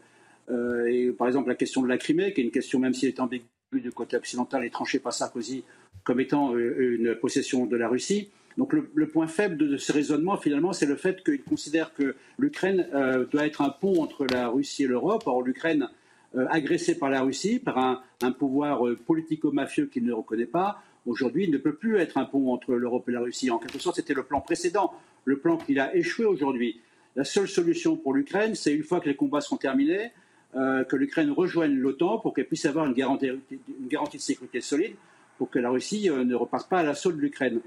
euh, 0.50 1.12
par 1.12 1.26
exemple, 1.26 1.48
la 1.48 1.54
question 1.54 1.82
de 1.82 1.88
la 1.88 1.98
Crimée, 1.98 2.32
qui 2.32 2.40
est 2.40 2.44
une 2.44 2.50
question, 2.50 2.78
même 2.78 2.94
si 2.94 3.06
elle 3.06 3.12
est 3.12 3.20
ambiguë 3.20 3.44
du 3.72 3.90
côté 3.92 4.16
occidental, 4.16 4.64
est 4.64 4.70
tranchée 4.70 4.98
par 4.98 5.12
Sarkozy 5.12 5.64
comme 6.04 6.20
étant 6.20 6.56
une 6.56 7.16
possession 7.16 7.66
de 7.66 7.76
la 7.76 7.88
Russie. 7.88 8.30
Donc 8.56 8.72
le, 8.72 9.06
point 9.08 9.26
faible 9.26 9.56
de, 9.56 9.76
ce 9.76 9.92
raisonnement, 9.92 10.36
finalement, 10.36 10.72
c'est 10.72 10.86
le 10.86 10.96
fait 10.96 11.22
qu'il 11.22 11.42
considère 11.42 11.92
que 11.92 12.16
l'Ukraine 12.38 12.88
doit 13.30 13.46
être 13.46 13.60
un 13.60 13.68
pont 13.68 14.02
entre 14.02 14.24
la 14.24 14.48
Russie 14.48 14.84
et 14.84 14.86
l'Europe. 14.86 15.24
Or, 15.26 15.42
l'Ukraine, 15.42 15.90
agressée 16.34 16.98
par 16.98 17.10
la 17.10 17.20
Russie, 17.20 17.58
par 17.58 17.76
un, 18.22 18.32
pouvoir 18.32 18.80
politico-mafieux 19.06 19.86
qu'il 19.86 20.06
ne 20.06 20.12
reconnaît 20.14 20.46
pas, 20.46 20.80
aujourd'hui 21.04 21.50
ne 21.50 21.58
peut 21.58 21.74
plus 21.74 21.98
être 21.98 22.16
un 22.16 22.24
pont 22.24 22.50
entre 22.50 22.72
l'Europe 22.72 23.06
et 23.10 23.12
la 23.12 23.20
Russie. 23.20 23.50
En 23.50 23.58
quelque 23.58 23.78
sorte, 23.78 23.96
c'était 23.96 24.14
le 24.14 24.22
plan 24.22 24.40
précédent 24.40 24.94
le 25.26 25.38
plan 25.38 25.58
qu'il 25.58 25.78
a 25.78 25.94
échoué 25.94 26.24
aujourd'hui. 26.24 26.80
La 27.14 27.24
seule 27.24 27.48
solution 27.48 27.96
pour 27.96 28.14
l'Ukraine, 28.14 28.54
c'est 28.54 28.72
une 28.72 28.84
fois 28.84 29.00
que 29.00 29.08
les 29.08 29.16
combats 29.16 29.42
seront 29.42 29.56
terminés, 29.56 30.12
euh, 30.54 30.84
que 30.84 30.96
l'Ukraine 30.96 31.30
rejoigne 31.30 31.74
l'OTAN 31.74 32.18
pour 32.18 32.32
qu'elle 32.32 32.46
puisse 32.46 32.64
avoir 32.64 32.86
une 32.86 32.94
garantie, 32.94 33.28
de 33.28 34.18
sécurité 34.18 34.60
solide 34.62 34.94
pour 35.36 35.50
que 35.50 35.58
la 35.58 35.68
Russie 35.68 36.08
euh, 36.08 36.24
ne 36.24 36.34
reparte 36.34 36.70
pas 36.70 36.78
à 36.78 36.82
l'assaut 36.82 37.12
de 37.12 37.18
l'Ukraine. 37.18 37.60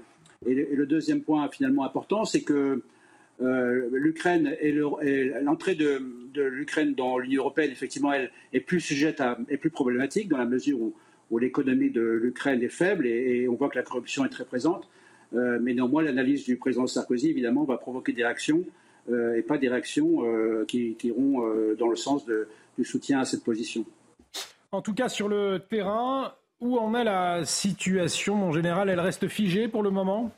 Et, 0.46 0.54
le 0.54 0.86
deuxième 0.86 1.22
point 1.22 1.48
finalement 1.50 1.84
important, 1.84 2.24
c'est 2.24 2.42
que 2.42 2.82
euh, 3.42 3.88
l'Ukraine 3.92 4.54
l'entrée 5.42 5.74
de, 5.74 6.00
l'Ukraine 6.34 6.94
dans 6.94 7.18
l'Union 7.18 7.42
européenne, 7.42 7.70
effectivement, 7.70 8.12
elle 8.12 8.30
est 8.52 8.60
plus 8.60 8.80
sujette 8.80 9.20
à, 9.20 9.38
est 9.48 9.58
plus 9.58 9.70
problématique 9.70 10.28
dans 10.28 10.38
la 10.38 10.46
mesure 10.46 10.80
où, 10.80 10.94
l'économie 11.38 11.90
de 11.90 12.00
l'Ukraine 12.00 12.60
est 12.60 12.68
faible 12.68 13.06
et, 13.06 13.46
on 13.48 13.54
voit 13.54 13.68
que 13.68 13.76
la 13.76 13.84
corruption 13.84 14.24
est 14.24 14.30
très 14.30 14.44
présente. 14.44 14.88
Euh, 15.32 15.60
mais 15.62 15.74
néanmoins, 15.74 16.02
l'analyse 16.02 16.44
du 16.44 16.56
président 16.56 16.88
Sarkozy, 16.88 17.30
évidemment, 17.30 17.62
va 17.62 17.76
provoquer 17.76 18.12
des 18.12 18.24
réactions 18.24 18.64
euh, 19.10 19.36
et 19.36 19.42
pas 19.42 19.56
des 19.56 19.68
réactions 19.68 20.24
qui, 20.66 20.96
iront 21.04 21.44
dans 21.78 21.88
le 21.88 21.94
sens 21.96 22.24
du 22.26 22.84
soutien 22.84 23.20
à 23.20 23.24
cette 23.24 23.44
position. 23.44 23.84
En 24.72 24.82
tout 24.82 24.94
cas, 24.94 25.08
sur 25.08 25.28
le 25.28 25.60
terrain, 25.68 26.34
où 26.60 26.78
en 26.78 26.94
est 26.94 27.04
la 27.04 27.44
situation 27.44 28.48
En 28.48 28.52
général, 28.52 28.88
elle 28.88 29.00
reste 29.00 29.28
figée 29.28 29.68
pour 29.68 29.82
le 29.82 29.90
moment? 29.90 30.30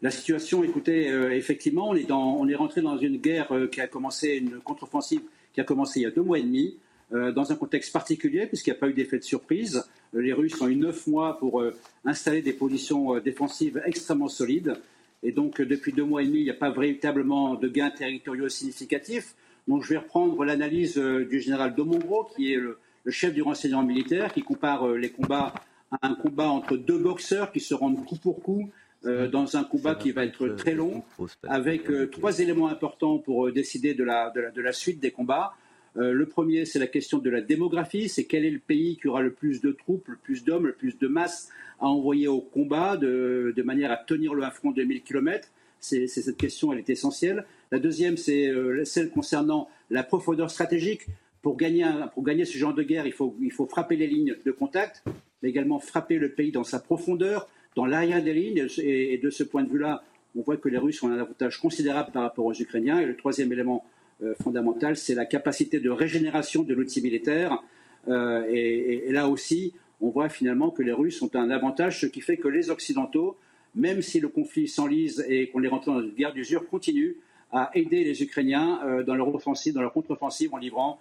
La 0.00 0.10
situation, 0.10 0.64
écoutez, 0.64 1.06
effectivement, 1.36 1.90
on 1.90 1.94
est, 1.94 2.08
dans, 2.08 2.36
on 2.36 2.48
est 2.48 2.56
rentré 2.56 2.82
dans 2.82 2.98
une 2.98 3.18
guerre 3.18 3.52
qui 3.70 3.80
a 3.80 3.86
commencé, 3.86 4.30
une 4.30 4.58
contre-offensive 4.58 5.22
qui 5.52 5.60
a 5.60 5.64
commencé 5.64 6.00
il 6.00 6.02
y 6.02 6.06
a 6.06 6.10
deux 6.10 6.22
mois 6.22 6.40
et 6.40 6.42
demi, 6.42 6.76
dans 7.12 7.52
un 7.52 7.54
contexte 7.54 7.92
particulier, 7.92 8.46
puisqu'il 8.46 8.70
n'y 8.70 8.78
a 8.78 8.80
pas 8.80 8.88
eu 8.88 8.94
d'effet 8.94 9.18
de 9.18 9.22
surprise. 9.22 9.84
Les 10.14 10.32
Russes 10.32 10.60
ont 10.60 10.68
eu 10.68 10.76
neuf 10.76 11.06
mois 11.06 11.38
pour 11.38 11.60
euh, 11.60 11.74
installer 12.04 12.42
des 12.42 12.52
positions 12.52 13.16
euh, 13.16 13.20
défensives 13.20 13.80
extrêmement 13.86 14.28
solides. 14.28 14.74
Et 15.22 15.32
donc, 15.32 15.60
euh, 15.60 15.66
depuis 15.66 15.92
deux 15.92 16.04
mois 16.04 16.22
et 16.22 16.26
demi, 16.26 16.40
il 16.40 16.44
n'y 16.44 16.50
a 16.50 16.54
pas 16.54 16.70
véritablement 16.70 17.54
de 17.54 17.66
gains 17.68 17.90
territoriaux 17.90 18.50
significatifs. 18.50 19.34
Donc, 19.68 19.84
je 19.84 19.88
vais 19.88 19.96
reprendre 19.96 20.44
l'analyse 20.44 20.96
du 20.96 21.40
général 21.40 21.74
Domongro, 21.74 22.28
qui 22.36 22.52
est 22.52 22.56
le, 22.56 22.78
chef 23.08 23.34
du 23.34 23.42
renseignement 23.42 23.82
militaire, 23.82 24.32
qui 24.32 24.42
compare 24.42 24.88
les 24.88 25.10
combats 25.10 25.54
à 25.90 26.08
un 26.08 26.14
combat 26.14 26.48
entre 26.48 26.76
deux 26.76 26.98
boxeurs 26.98 27.52
qui 27.52 27.60
se 27.60 27.74
rendent 27.74 28.04
coup 28.04 28.16
pour 28.16 28.42
coup 28.42 28.70
dans 29.04 29.56
un 29.56 29.64
combat 29.64 29.96
qui 29.96 30.12
va 30.12 30.24
être 30.24 30.46
très 30.50 30.74
long, 30.74 31.02
avec 31.42 31.90
trois 32.12 32.38
éléments 32.38 32.68
importants 32.68 33.18
pour 33.18 33.50
décider 33.50 33.94
de 33.94 34.04
la 34.04 34.72
suite 34.72 35.00
des 35.00 35.10
combats. 35.10 35.54
Euh, 35.96 36.12
le 36.12 36.26
premier, 36.26 36.64
c'est 36.64 36.78
la 36.78 36.86
question 36.86 37.18
de 37.18 37.28
la 37.28 37.40
démographie, 37.40 38.08
c'est 38.08 38.24
quel 38.24 38.44
est 38.44 38.50
le 38.50 38.58
pays 38.58 38.96
qui 38.96 39.08
aura 39.08 39.20
le 39.20 39.32
plus 39.32 39.60
de 39.60 39.72
troupes, 39.72 40.08
le 40.08 40.16
plus 40.16 40.44
d'hommes, 40.44 40.66
le 40.66 40.72
plus 40.72 40.98
de 40.98 41.06
masse 41.06 41.50
à 41.80 41.86
envoyer 41.86 42.28
au 42.28 42.40
combat 42.40 42.96
de, 42.96 43.62
manière 43.64 43.90
à 43.90 43.96
tenir 43.96 44.34
le 44.34 44.42
front 44.50 44.70
de 44.70 44.82
1000 44.82 45.02
km. 45.02 45.48
C'est, 45.80 46.06
cette 46.06 46.36
question, 46.36 46.72
elle 46.72 46.78
est 46.78 46.90
essentielle. 46.90 47.44
La 47.72 47.78
deuxième, 47.78 48.16
c'est 48.16 48.46
euh, 48.46 48.84
celle 48.84 49.10
concernant 49.10 49.68
la 49.90 50.04
profondeur 50.04 50.50
stratégique. 50.50 51.06
Pour 51.42 51.56
gagner, 51.56 52.44
ce 52.44 52.56
genre 52.56 52.72
de 52.72 52.84
guerre, 52.84 53.04
il 53.06 53.12
faut, 53.12 53.34
frapper 53.68 53.96
les 53.96 54.06
lignes 54.06 54.36
de 54.44 54.50
contact, 54.52 55.02
mais 55.42 55.48
également 55.48 55.80
frapper 55.80 56.18
le 56.18 56.30
pays 56.30 56.52
dans 56.52 56.62
sa 56.62 56.78
profondeur, 56.78 57.48
dans 57.74 57.84
l'arrière 57.84 58.22
des 58.22 58.32
lignes. 58.32 58.68
Et, 58.78 59.18
de 59.18 59.28
ce 59.28 59.42
point 59.42 59.64
de 59.64 59.68
vue-là, 59.68 60.04
on 60.36 60.42
voit 60.42 60.56
que 60.56 60.68
les 60.68 60.78
Russes 60.78 61.02
ont 61.02 61.08
un 61.08 61.18
avantage 61.18 61.60
considérable 61.60 62.12
par 62.12 62.22
rapport 62.22 62.46
aux 62.46 62.54
Ukrainiens. 62.54 63.00
Et 63.00 63.06
le 63.06 63.16
troisième 63.16 63.52
élément 63.52 63.84
euh, 64.22 64.34
fondamentale, 64.40 64.96
c'est 64.96 65.16
la 65.16 65.26
capacité 65.26 65.80
de 65.80 65.90
régénération 65.90 66.62
de 66.62 66.74
l'outil 66.74 67.02
militaire. 67.02 67.60
Euh, 68.06 68.44
et, 68.48 69.10
là 69.10 69.28
aussi, 69.28 69.74
on 70.00 70.10
voit 70.10 70.28
finalement 70.28 70.70
que 70.70 70.82
les 70.82 70.92
Russes 70.92 71.20
ont 71.22 71.30
un 71.34 71.50
avantage, 71.50 72.00
ce 72.00 72.06
qui 72.06 72.20
fait 72.20 72.36
que 72.36 72.48
les 72.48 72.70
Occidentaux, 72.70 73.36
même 73.74 74.00
si 74.00 74.20
le 74.20 74.28
conflit 74.28 74.68
s'enlise 74.68 75.24
et 75.28 75.48
qu'on 75.48 75.64
est 75.64 75.68
rentré 75.68 75.90
dans 75.90 76.02
une 76.02 76.14
guerre 76.14 76.32
d'usure, 76.32 76.68
continuent 76.68 77.14
à 77.50 77.70
aider 77.74 78.04
les 78.04 78.22
Ukrainiens 78.22 78.80
euh, 78.84 79.02
dans 79.02 79.16
leur 79.16 79.34
offensive, 79.34 79.74
dans 79.74 79.82
leur 79.82 79.92
contre-offensive 79.92 80.54
en 80.54 80.58
livrant 80.58 81.00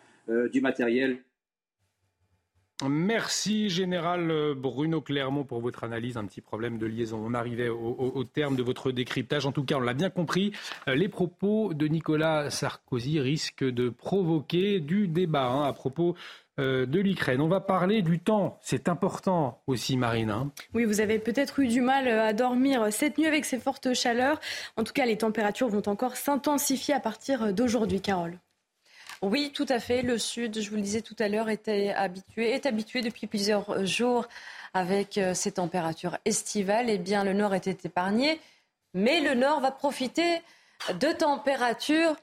du 0.51 0.61
matériel 0.61 1.19
Merci 2.89 3.69
Général 3.69 4.55
Bruno 4.55 5.01
Clermont 5.01 5.43
pour 5.43 5.61
votre 5.61 5.83
analyse. 5.83 6.17
Un 6.17 6.25
petit 6.25 6.41
problème 6.41 6.77
de 6.77 6.87
liaison. 6.87 7.21
On 7.23 7.33
arrivait 7.33 7.69
au, 7.69 8.23
terme 8.23 8.55
de 8.55 8.63
votre 8.63 8.91
décryptage. 8.91 9.45
En 9.45 9.51
tout 9.51 9.63
cas, 9.63 9.75
on 9.75 9.81
l'a 9.81 9.93
bien 9.93 10.09
compris. 10.09 10.51
Euh, 10.87 10.95
les 10.95 11.07
propos 11.07 11.73
de 11.73 11.87
Nicolas 11.87 12.49
Sarkozy 12.49 13.19
risquent 13.19 13.63
de 13.63 13.89
provoquer 13.89 14.79
du 14.79 15.07
débat 15.07 15.47
hein, 15.47 15.63
à 15.63 15.73
propos 15.73 16.15
euh, 16.59 16.85
de 16.85 16.99
l'Ukraine. 16.99 17.41
On 17.41 17.47
va 17.47 17.59
parler 17.59 18.01
du 18.01 18.19
temps. 18.19 18.57
C'est 18.61 18.89
important 18.89 19.61
aussi, 19.67 19.95
Marine. 19.95 20.31
Hein. 20.31 20.51
Oui, 20.73 20.85
vous 20.85 21.01
avez 21.01 21.19
peut-être 21.19 21.59
eu 21.59 21.67
du 21.67 21.81
mal 21.81 22.07
euh, 22.07 22.25
à 22.25 22.33
dormir 22.33 22.91
cette 22.91 23.17
nuit 23.17 23.27
avec 23.27 23.45
ces 23.45 23.59
fortes 23.59 23.93
chaleurs. 23.93 24.39
En 24.75 24.83
tout 24.83 24.93
cas, 24.93 25.05
les 25.05 25.17
températures 25.17 25.67
vont 25.67 25.83
encore 25.85 26.15
s'intensifier 26.15 26.95
à 26.95 26.99
partir 26.99 27.53
d'aujourd'hui, 27.53 28.01
Carole. 28.01 28.39
Oui, 29.22 29.52
tout 29.53 29.68
à 29.69 29.80
fait. 29.80 30.02
Le 30.02 30.18
Sud, 30.18 30.60
je 30.60 30.69
vous 30.69 30.77
le 30.77 30.81
disais 30.81 31.02
tout 31.02 31.15
à 31.19 31.27
l'heure, 31.27 31.49
était 31.49 31.89
habitué, 31.89 32.49
est 32.52 32.65
habitué 32.65 33.02
depuis 33.02 33.27
plusieurs 33.27 33.85
jours 33.85 34.27
avec 34.73 35.19
euh, 35.19 35.35
ces 35.35 35.53
températures 35.53 36.18
estivales. 36.26 36.89
Eh 36.89 36.98
bien, 36.98 37.23
le 37.23 37.34
Nord 37.34 37.53
était 37.53 37.77
épargné, 37.84 38.39
mais 38.95 39.22
le 39.22 39.35
Nord 39.35 39.60
va 39.60 39.72
profiter 39.72 40.41
de 40.89 41.11
températures 41.11 42.15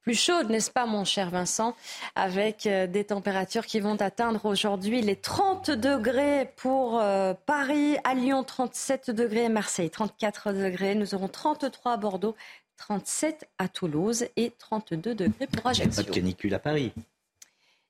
plus 0.00 0.14
chaudes, 0.14 0.48
n'est-ce 0.48 0.70
pas, 0.70 0.86
mon 0.86 1.04
cher 1.04 1.28
Vincent? 1.28 1.76
Avec 2.14 2.66
euh, 2.66 2.86
des 2.86 3.04
températures 3.04 3.66
qui 3.66 3.80
vont 3.80 3.96
atteindre 3.96 4.46
aujourd'hui 4.46 5.02
les 5.02 5.16
30 5.16 5.70
degrés 5.70 6.54
pour 6.56 6.98
euh, 6.98 7.34
Paris, 7.44 7.98
à 8.04 8.14
Lyon 8.14 8.44
37 8.44 9.10
degrés, 9.10 9.50
Marseille 9.50 9.90
34 9.90 10.54
degrés, 10.54 10.94
nous 10.94 11.14
aurons 11.14 11.28
33 11.28 11.92
à 11.92 11.96
Bordeaux, 11.98 12.34
37 12.80 13.46
à 13.58 13.68
Toulouse 13.68 14.26
et 14.36 14.52
32 14.58 15.14
degrés 15.14 15.46
pour 15.46 15.66
Ajaccio. 15.66 15.84
Il 15.84 15.90
n'y 15.90 16.00
a 16.00 16.02
pas 16.02 16.08
de 16.08 16.14
canicule 16.14 16.54
à 16.54 16.58
Paris. 16.58 16.92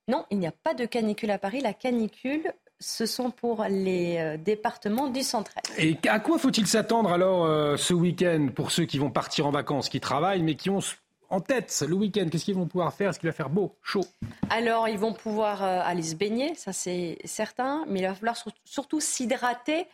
Non, 0.09 0.27
il 0.31 0.39
n'y 0.41 0.49
a 0.49 0.53
pas 0.53 0.75
de 0.75 0.85
canicule 0.85 1.31
à 1.31 1.39
Paris. 1.39 1.61
La 1.61 1.73
canicule, 1.73 2.53
ce 2.81 3.07
sont 3.07 3.31
pour 3.31 3.65
les 3.65 4.19
euh, 4.19 4.37
départements 4.37 5.07
du 5.07 5.23
centre-est. 5.23 5.73
Et 5.79 5.97
à 6.09 6.19
quoi 6.19 6.39
faut-il 6.39 6.67
s'attendre 6.67 7.13
alors 7.13 7.45
euh, 7.45 7.77
ce 7.77 7.95
week-end 7.95 8.49
pour 8.53 8.73
ceux 8.73 8.85
qui 8.85 8.99
vont 8.99 9.11
partir 9.11 9.47
en 9.47 9.53
vacances, 9.53 9.89
qui 9.89 10.01
travaillent, 10.01 10.43
mais 10.43 10.57
qui 10.57 10.71
ont 10.71 10.81
en 11.29 11.41
tête 11.41 11.85
le 11.87 11.95
week-end? 11.95 12.27
Qu'est-ce 12.29 12.45
qu'ils 12.45 12.57
vont 12.57 12.67
pouvoir 12.67 12.93
faire? 12.93 13.11
Est-ce 13.11 13.21
qu'il 13.21 13.29
va 13.29 13.33
faire 13.33 13.51
beau, 13.51 13.77
chaud? 13.85 14.05
Alors, 14.51 14.89
ils 14.89 14.99
vont 14.99 15.13
pouvoir 15.13 15.63
euh, 15.63 15.81
aller 15.85 16.03
se 16.03 16.17
baigner, 16.17 16.57
ça 16.57 16.73
c'est 16.73 17.19
certain, 17.25 17.85
mais 17.87 18.01
il 18.01 18.07
va 18.07 18.15
falloir 18.15 18.37
surtout 18.65 18.99
s'hydrater 18.99 19.87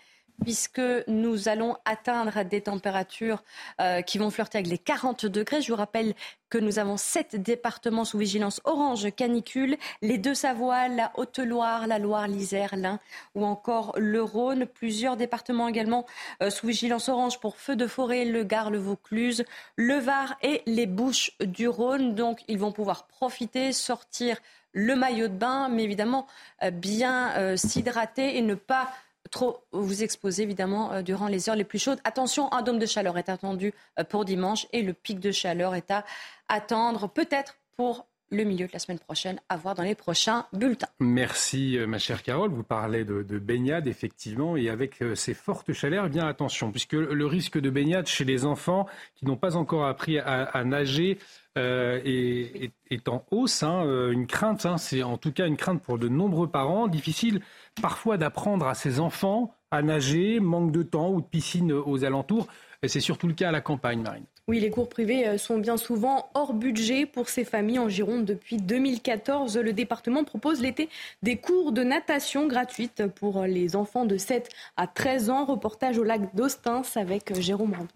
puisque 0.43 0.83
nous 1.09 1.49
allons 1.49 1.77
atteindre 1.85 2.45
des 2.45 2.63
températures 2.63 3.43
euh, 3.81 4.03
qui 4.03 4.19
vont 4.19 4.31
flirter 4.31 4.59
avec 4.59 4.71
les 4.71 4.79
40 4.79 5.27
degrés. 5.27 5.63
Je 5.63 5.73
vous 5.73 5.77
rappelle 5.77 6.15
que 6.51 6.59
nous 6.59 6.79
avons 6.79 6.97
sept 6.97 7.37
départements 7.37 8.05
sous 8.05 8.19
vigilance 8.19 8.61
orange 8.65 9.13
canicule, 9.15 9.77
les 10.03 10.19
Deux-Savoies, 10.19 10.89
la 10.89 11.11
Haute-Loire, 11.17 11.87
la 11.87 11.99
Loire, 11.99 12.29
l'Isère, 12.29 12.77
l'Ain 12.77 13.01
ou 13.35 13.45
encore 13.45 13.93
le 13.97 14.23
Rhône. 14.23 14.67
Plusieurs 14.67 15.17
départements 15.17 15.69
également 15.69 16.07
euh, 16.43 16.51
sous 16.51 16.69
vigilance 16.69 17.09
orange 17.09 17.41
pour 17.41 17.57
feux 17.57 17.77
de 17.77 17.87
forêt, 17.87 18.25
le 18.25 18.45
Gard, 18.45 18.71
le 18.71 18.79
Vaucluse, 18.79 19.45
le 19.77 19.99
Var 19.99 20.37
et 20.43 20.63
les 20.67 20.87
Bouches 20.87 21.33
du 21.41 21.69
Rhône. 21.69 22.15
Donc 22.15 22.41
ils 22.49 22.59
vont 22.59 22.73
pouvoir 22.73 23.07
profiter, 23.07 23.73
sortir 23.73 24.37
le 24.73 24.95
maillot 24.95 25.29
de 25.29 25.33
bain, 25.33 25.69
mais 25.69 25.85
évidemment 25.85 26.27
euh, 26.63 26.71
bien 26.71 27.57
s'hydrater 27.57 28.37
et 28.37 28.43
ne 28.43 28.55
pas 28.55 28.93
trop 29.37 29.67
vous 29.73 30.03
exposer 30.03 30.45
évidemment 30.45 31.03
durant 31.03 31.29
les 31.29 31.51
heures 31.51 31.57
les 31.57 31.65
plus 31.65 31.79
chaudes. 31.79 32.01
Attention, 32.05 32.51
un 32.55 32.63
dôme 32.63 32.79
de 32.79 32.87
chaleur 32.87 33.19
est 33.19 33.29
attendu 33.29 33.75
pour 34.09 34.25
dimanche 34.25 34.67
et 34.73 34.81
le 34.81 34.95
pic 34.95 35.21
de 35.21 35.31
chaleur 35.31 35.75
est 35.75 35.91
à 35.91 36.07
attendre 36.49 37.07
peut-être 37.07 37.59
pour 37.77 38.07
le 38.31 38.44
milieu 38.44 38.66
de 38.66 38.73
la 38.73 38.78
semaine 38.78 38.98
prochaine 38.98 39.39
à 39.48 39.57
voir 39.57 39.74
dans 39.74 39.82
les 39.82 39.94
prochains 39.94 40.47
bulletins. 40.53 40.89
Merci 40.98 41.78
ma 41.86 41.98
chère 41.98 42.23
Carole. 42.23 42.51
Vous 42.51 42.62
parlez 42.62 43.05
de, 43.05 43.39
baignade 43.39 43.86
effectivement 43.86 44.57
et 44.57 44.69
avec 44.69 45.03
ces 45.15 45.35
fortes 45.35 45.73
chaleurs, 45.73 46.07
eh 46.07 46.09
bien 46.09 46.27
attention 46.27 46.70
puisque 46.70 46.94
le 46.94 47.27
risque 47.27 47.59
de 47.59 47.70
baignade 47.70 48.07
chez 48.07 48.24
les 48.24 48.44
enfants 48.44 48.86
qui 49.15 49.27
n'ont 49.27 49.36
pas 49.36 49.57
encore 49.57 49.86
appris 49.86 50.19
à, 50.19 50.65
nager 50.65 51.19
est, 51.57 53.09
en 53.09 53.24
hausse. 53.31 53.62
Hein, 53.62 54.11
une 54.11 54.27
crainte, 54.27 54.66
hein, 54.66 54.78
c'est 54.78 55.03
en 55.03 55.19
tout 55.19 55.32
cas 55.32 55.47
une 55.47 55.57
crainte 55.57 55.82
pour 55.82 55.98
de 55.98 56.09
nombreux 56.09 56.48
parents. 56.48 56.89
Difficile 56.89 57.40
parfois 57.81 58.16
d'apprendre 58.16 58.66
à 58.66 58.74
ses 58.74 59.01
enfants 59.01 59.55
à 59.70 59.82
nager, 59.82 60.40
manque 60.40 60.73
de 60.73 60.82
temps 60.82 61.11
ou 61.11 61.20
de 61.20 61.27
piscine 61.27 61.73
aux 61.73 62.05
alentours. 62.05 62.47
C'est 62.86 63.01
surtout 63.01 63.27
le 63.27 63.35
cas 63.35 63.48
à 63.48 63.53
la 63.53 63.61
campagne, 63.61 64.01
Marine. 64.03 64.27
Oui, 64.48 64.60
les 64.60 64.70
cours 64.70 64.89
privés 64.89 65.27
euh, 65.27 65.39
sont 65.39 65.59
bien 65.59 65.77
souvent 65.77 66.31
hors 66.35 66.55
budget 66.55 67.05
pour 67.05 67.28
ces 67.28 67.44
familles 67.44 67.81
en 67.81 67.89
Gironde. 67.89 68.24
Depuis 68.24 68.59
2014, 68.59 69.59
le 69.59 69.73
département 69.73 70.23
propose 70.23 70.60
l'été 70.60 70.89
des 71.24 71.36
cours 71.36 71.73
de 71.73 71.82
natation 71.82 72.47
gratuites 72.47 73.09
pour 73.09 73.43
les 73.43 73.74
enfants 73.74 74.05
de 74.05 74.16
7 74.16 74.48
à 74.77 74.86
13 74.86 75.31
ans. 75.31 75.44
Reportage 75.47 75.98
au 75.98 76.05
lac 76.05 76.32
d'Austins 76.36 76.82
avec 76.94 77.32
euh, 77.32 77.40
Jérôme 77.40 77.74
Randou. 77.74 77.89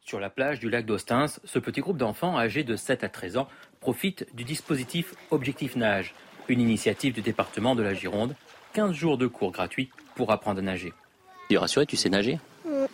Sur 0.00 0.20
la 0.20 0.30
plage 0.30 0.58
du 0.58 0.70
lac 0.70 0.86
d'Austins, 0.86 1.26
ce 1.26 1.58
petit 1.58 1.82
groupe 1.82 1.98
d'enfants 1.98 2.38
âgés 2.38 2.64
de 2.64 2.74
7 2.74 3.04
à 3.04 3.10
13 3.10 3.36
ans 3.36 3.48
profite 3.80 4.26
du 4.34 4.44
dispositif 4.44 5.14
Objectif 5.30 5.76
Nage, 5.76 6.14
une 6.48 6.62
initiative 6.62 7.12
du 7.12 7.20
département 7.20 7.74
de 7.74 7.82
la 7.82 7.92
Gironde. 7.92 8.34
15 8.72 8.92
jours 8.92 9.18
de 9.18 9.26
cours 9.26 9.52
gratuits 9.52 9.90
pour 10.14 10.32
apprendre 10.32 10.60
à 10.60 10.62
nager. 10.62 10.94
Tu 11.50 11.56
es 11.56 11.58
rassuré, 11.58 11.84
tu 11.84 11.96
sais 11.96 12.08
nager? 12.08 12.38
Mm. 12.64 12.86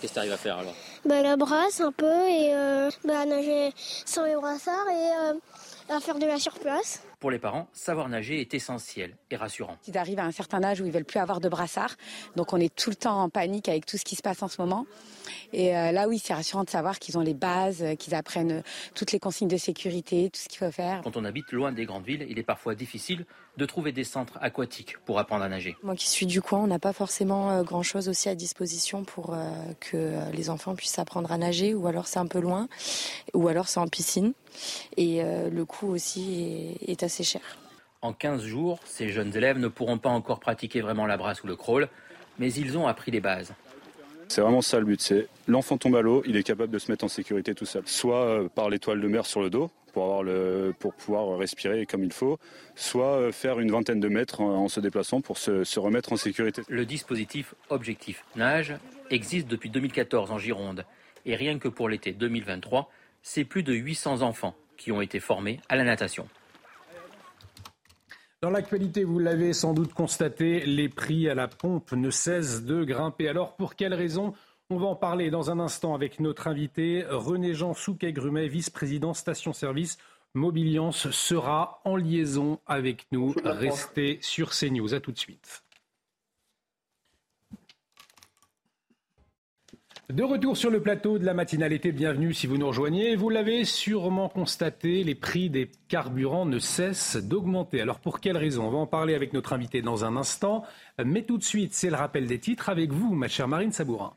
Qu'est-ce 0.00 0.12
que 0.12 0.14
tu 0.14 0.18
arrives 0.18 0.32
à 0.32 0.36
faire 0.36 0.58
alors? 0.58 0.74
Bah, 1.04 1.22
La 1.22 1.36
brasse 1.36 1.80
un 1.80 1.92
peu 1.92 2.06
et 2.06 2.54
euh, 2.54 2.90
bah, 3.04 3.24
nager 3.26 3.72
sans 4.04 4.24
les 4.24 4.34
brassards 4.34 4.88
et 4.88 5.30
euh, 5.30 5.94
à 5.94 6.00
faire 6.00 6.18
de 6.18 6.26
la 6.26 6.38
surplace. 6.38 7.02
Pour 7.24 7.30
les 7.30 7.38
parents, 7.38 7.68
savoir 7.72 8.10
nager 8.10 8.42
est 8.42 8.52
essentiel 8.52 9.16
et 9.30 9.36
rassurant. 9.36 9.78
Ils 9.88 9.96
arrivent 9.96 10.18
à 10.18 10.26
un 10.26 10.30
certain 10.30 10.62
âge 10.62 10.82
où 10.82 10.84
ils 10.84 10.92
veulent 10.92 11.06
plus 11.06 11.20
avoir 11.20 11.40
de 11.40 11.48
brassard, 11.48 11.96
donc 12.36 12.52
on 12.52 12.58
est 12.58 12.74
tout 12.74 12.90
le 12.90 12.96
temps 12.96 13.18
en 13.18 13.30
panique 13.30 13.66
avec 13.70 13.86
tout 13.86 13.96
ce 13.96 14.04
qui 14.04 14.14
se 14.14 14.20
passe 14.20 14.42
en 14.42 14.48
ce 14.48 14.60
moment. 14.60 14.84
Et 15.54 15.74
euh, 15.74 15.90
là, 15.90 16.06
oui, 16.06 16.20
c'est 16.22 16.34
rassurant 16.34 16.64
de 16.64 16.68
savoir 16.68 16.98
qu'ils 16.98 17.16
ont 17.16 17.22
les 17.22 17.32
bases, 17.32 17.82
euh, 17.82 17.94
qu'ils 17.94 18.14
apprennent 18.14 18.62
toutes 18.94 19.10
les 19.10 19.18
consignes 19.18 19.48
de 19.48 19.56
sécurité, 19.56 20.28
tout 20.28 20.38
ce 20.38 20.50
qu'il 20.50 20.58
faut 20.58 20.70
faire. 20.70 21.00
Quand 21.02 21.16
on 21.16 21.24
habite 21.24 21.50
loin 21.52 21.72
des 21.72 21.86
grandes 21.86 22.04
villes, 22.04 22.26
il 22.28 22.38
est 22.38 22.42
parfois 22.42 22.74
difficile 22.74 23.24
de 23.56 23.64
trouver 23.64 23.92
des 23.92 24.04
centres 24.04 24.36
aquatiques 24.42 24.98
pour 25.06 25.18
apprendre 25.18 25.44
à 25.44 25.48
nager. 25.48 25.76
Moi 25.82 25.96
qui 25.96 26.10
suis 26.10 26.26
du 26.26 26.42
coin, 26.42 26.58
on 26.58 26.66
n'a 26.66 26.78
pas 26.78 26.92
forcément 26.92 27.52
euh, 27.52 27.62
grand-chose 27.62 28.10
aussi 28.10 28.28
à 28.28 28.34
disposition 28.34 29.02
pour 29.02 29.34
que 29.80 30.30
les 30.34 30.50
enfants 30.50 30.74
puissent 30.74 30.98
apprendre 30.98 31.32
à 31.32 31.38
nager, 31.38 31.72
ou 31.72 31.86
alors 31.86 32.06
c'est 32.06 32.18
un 32.18 32.26
peu 32.26 32.40
loin, 32.40 32.68
ou 33.32 33.48
alors 33.48 33.68
c'est 33.68 33.80
en 33.80 33.88
piscine. 33.88 34.34
Et 34.96 35.22
le 35.22 35.64
coût 35.64 35.88
aussi 35.88 36.76
est, 36.86 36.90
est 36.90 37.02
assez 37.02 37.24
cher. 37.24 37.42
En 38.02 38.12
15 38.12 38.42
jours, 38.42 38.78
ces 38.84 39.08
jeunes 39.08 39.34
élèves 39.34 39.58
ne 39.58 39.68
pourront 39.68 39.98
pas 39.98 40.10
encore 40.10 40.38
pratiquer 40.38 40.82
vraiment 40.82 41.06
la 41.06 41.16
brasse 41.16 41.42
ou 41.42 41.46
le 41.46 41.56
crawl, 41.56 41.88
mais 42.38 42.52
ils 42.52 42.76
ont 42.76 42.86
appris 42.86 43.10
les 43.10 43.20
bases. 43.20 43.54
C'est 44.28 44.40
vraiment 44.40 44.62
ça 44.62 44.78
le 44.78 44.84
but. 44.84 45.00
C'est 45.00 45.28
l'enfant 45.46 45.78
tombe 45.78 45.96
à 45.96 46.02
l'eau, 46.02 46.22
il 46.26 46.36
est 46.36 46.42
capable 46.42 46.72
de 46.72 46.78
se 46.78 46.90
mettre 46.90 47.04
en 47.04 47.08
sécurité 47.08 47.54
tout 47.54 47.66
seul. 47.66 47.82
Soit 47.86 48.24
euh, 48.24 48.48
par 48.48 48.68
l'étoile 48.68 49.00
de 49.00 49.08
mer 49.08 49.26
sur 49.26 49.40
le 49.42 49.50
dos 49.50 49.70
pour, 49.92 50.04
avoir 50.04 50.22
le, 50.22 50.74
pour 50.78 50.92
pouvoir 50.92 51.38
respirer 51.38 51.86
comme 51.86 52.02
il 52.04 52.12
faut, 52.12 52.38
soit 52.74 53.16
euh, 53.16 53.32
faire 53.32 53.60
une 53.60 53.70
vingtaine 53.70 54.00
de 54.00 54.08
mètres 54.08 54.40
en, 54.40 54.68
se 54.68 54.80
déplaçant 54.80 55.20
pour 55.20 55.38
se, 55.38 55.64
se 55.64 55.78
remettre 55.78 56.12
en 56.12 56.16
sécurité. 56.16 56.62
Le 56.68 56.84
dispositif 56.84 57.54
Objectif 57.70 58.24
Nage 58.34 58.74
existe 59.10 59.46
depuis 59.46 59.70
2014 59.70 60.30
en 60.30 60.38
Gironde. 60.38 60.84
Et 61.26 61.36
rien 61.36 61.58
que 61.58 61.68
pour 61.68 61.88
l'été 61.88 62.12
2023, 62.12 62.90
c'est 63.24 63.44
plus 63.44 63.64
de 63.64 63.72
800 63.72 64.22
enfants 64.22 64.54
qui 64.76 64.92
ont 64.92 65.00
été 65.00 65.18
formés 65.18 65.58
à 65.68 65.74
la 65.74 65.82
natation. 65.82 66.28
Dans 68.42 68.50
l'actualité, 68.50 69.02
vous 69.02 69.18
l'avez 69.18 69.54
sans 69.54 69.72
doute 69.72 69.94
constaté, 69.94 70.60
les 70.66 70.90
prix 70.90 71.28
à 71.30 71.34
la 71.34 71.48
pompe 71.48 71.92
ne 71.92 72.10
cessent 72.10 72.62
de 72.62 72.84
grimper. 72.84 73.26
Alors 73.28 73.56
pour 73.56 73.74
quelles 73.74 73.94
raisons 73.94 74.34
On 74.68 74.76
va 74.76 74.86
en 74.86 74.94
parler 74.94 75.30
dans 75.30 75.50
un 75.50 75.58
instant 75.58 75.94
avec 75.94 76.20
notre 76.20 76.46
invité 76.46 77.04
René-Jean 77.08 77.72
Souquet-Grumet, 77.72 78.46
vice-président 78.48 79.14
station-service 79.14 79.96
Mobiliance, 80.34 81.10
sera 81.10 81.80
en 81.84 81.96
liaison 81.96 82.60
avec 82.66 83.06
nous. 83.12 83.34
Restez 83.44 84.18
sur 84.20 84.50
CNews. 84.50 84.92
À 84.92 85.00
tout 85.00 85.12
de 85.12 85.18
suite. 85.18 85.63
De 90.10 90.22
retour 90.22 90.58
sur 90.58 90.70
le 90.70 90.82
plateau 90.82 91.18
de 91.18 91.24
la 91.24 91.32
matinalité, 91.32 91.90
bienvenue 91.90 92.34
si 92.34 92.46
vous 92.46 92.58
nous 92.58 92.66
rejoignez. 92.66 93.16
Vous 93.16 93.30
l'avez 93.30 93.64
sûrement 93.64 94.28
constaté, 94.28 95.02
les 95.02 95.14
prix 95.14 95.48
des 95.48 95.70
carburants 95.88 96.44
ne 96.44 96.58
cessent 96.58 97.16
d'augmenter. 97.16 97.80
Alors 97.80 98.00
pour 98.00 98.20
quelles 98.20 98.36
raisons 98.36 98.66
On 98.66 98.70
va 98.70 98.76
en 98.76 98.86
parler 98.86 99.14
avec 99.14 99.32
notre 99.32 99.54
invité 99.54 99.80
dans 99.80 100.04
un 100.04 100.16
instant. 100.16 100.62
Mais 101.02 101.22
tout 101.22 101.38
de 101.38 101.42
suite, 101.42 101.72
c'est 101.72 101.88
le 101.88 101.96
rappel 101.96 102.26
des 102.26 102.38
titres 102.38 102.68
avec 102.68 102.92
vous, 102.92 103.14
ma 103.14 103.28
chère 103.28 103.48
Marine 103.48 103.72
Sabourin. 103.72 104.14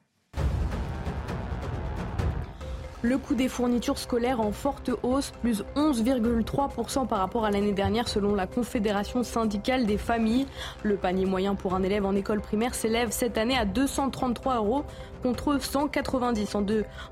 Le 3.03 3.19
coût 3.19 3.35
des 3.35 3.47
fournitures 3.47 3.99
scolaires 3.99 4.41
en 4.41 4.51
forte 4.51 4.89
hausse, 5.03 5.31
plus 5.41 5.63
11,3% 5.75 7.05
par 7.05 7.19
rapport 7.19 7.45
à 7.45 7.51
l'année 7.51 7.71
dernière 7.71 8.07
selon 8.07 8.33
la 8.33 8.47
Confédération 8.47 9.21
syndicale 9.21 9.85
des 9.85 9.99
familles. 9.99 10.47
Le 10.81 10.95
panier 10.95 11.27
moyen 11.27 11.53
pour 11.53 11.75
un 11.75 11.83
élève 11.83 12.07
en 12.07 12.15
école 12.15 12.41
primaire 12.41 12.73
s'élève 12.73 13.11
cette 13.11 13.37
année 13.37 13.55
à 13.55 13.65
233 13.65 14.55
euros 14.55 14.83
contre 15.21 15.61
190 15.61 16.55
en, 16.55 16.65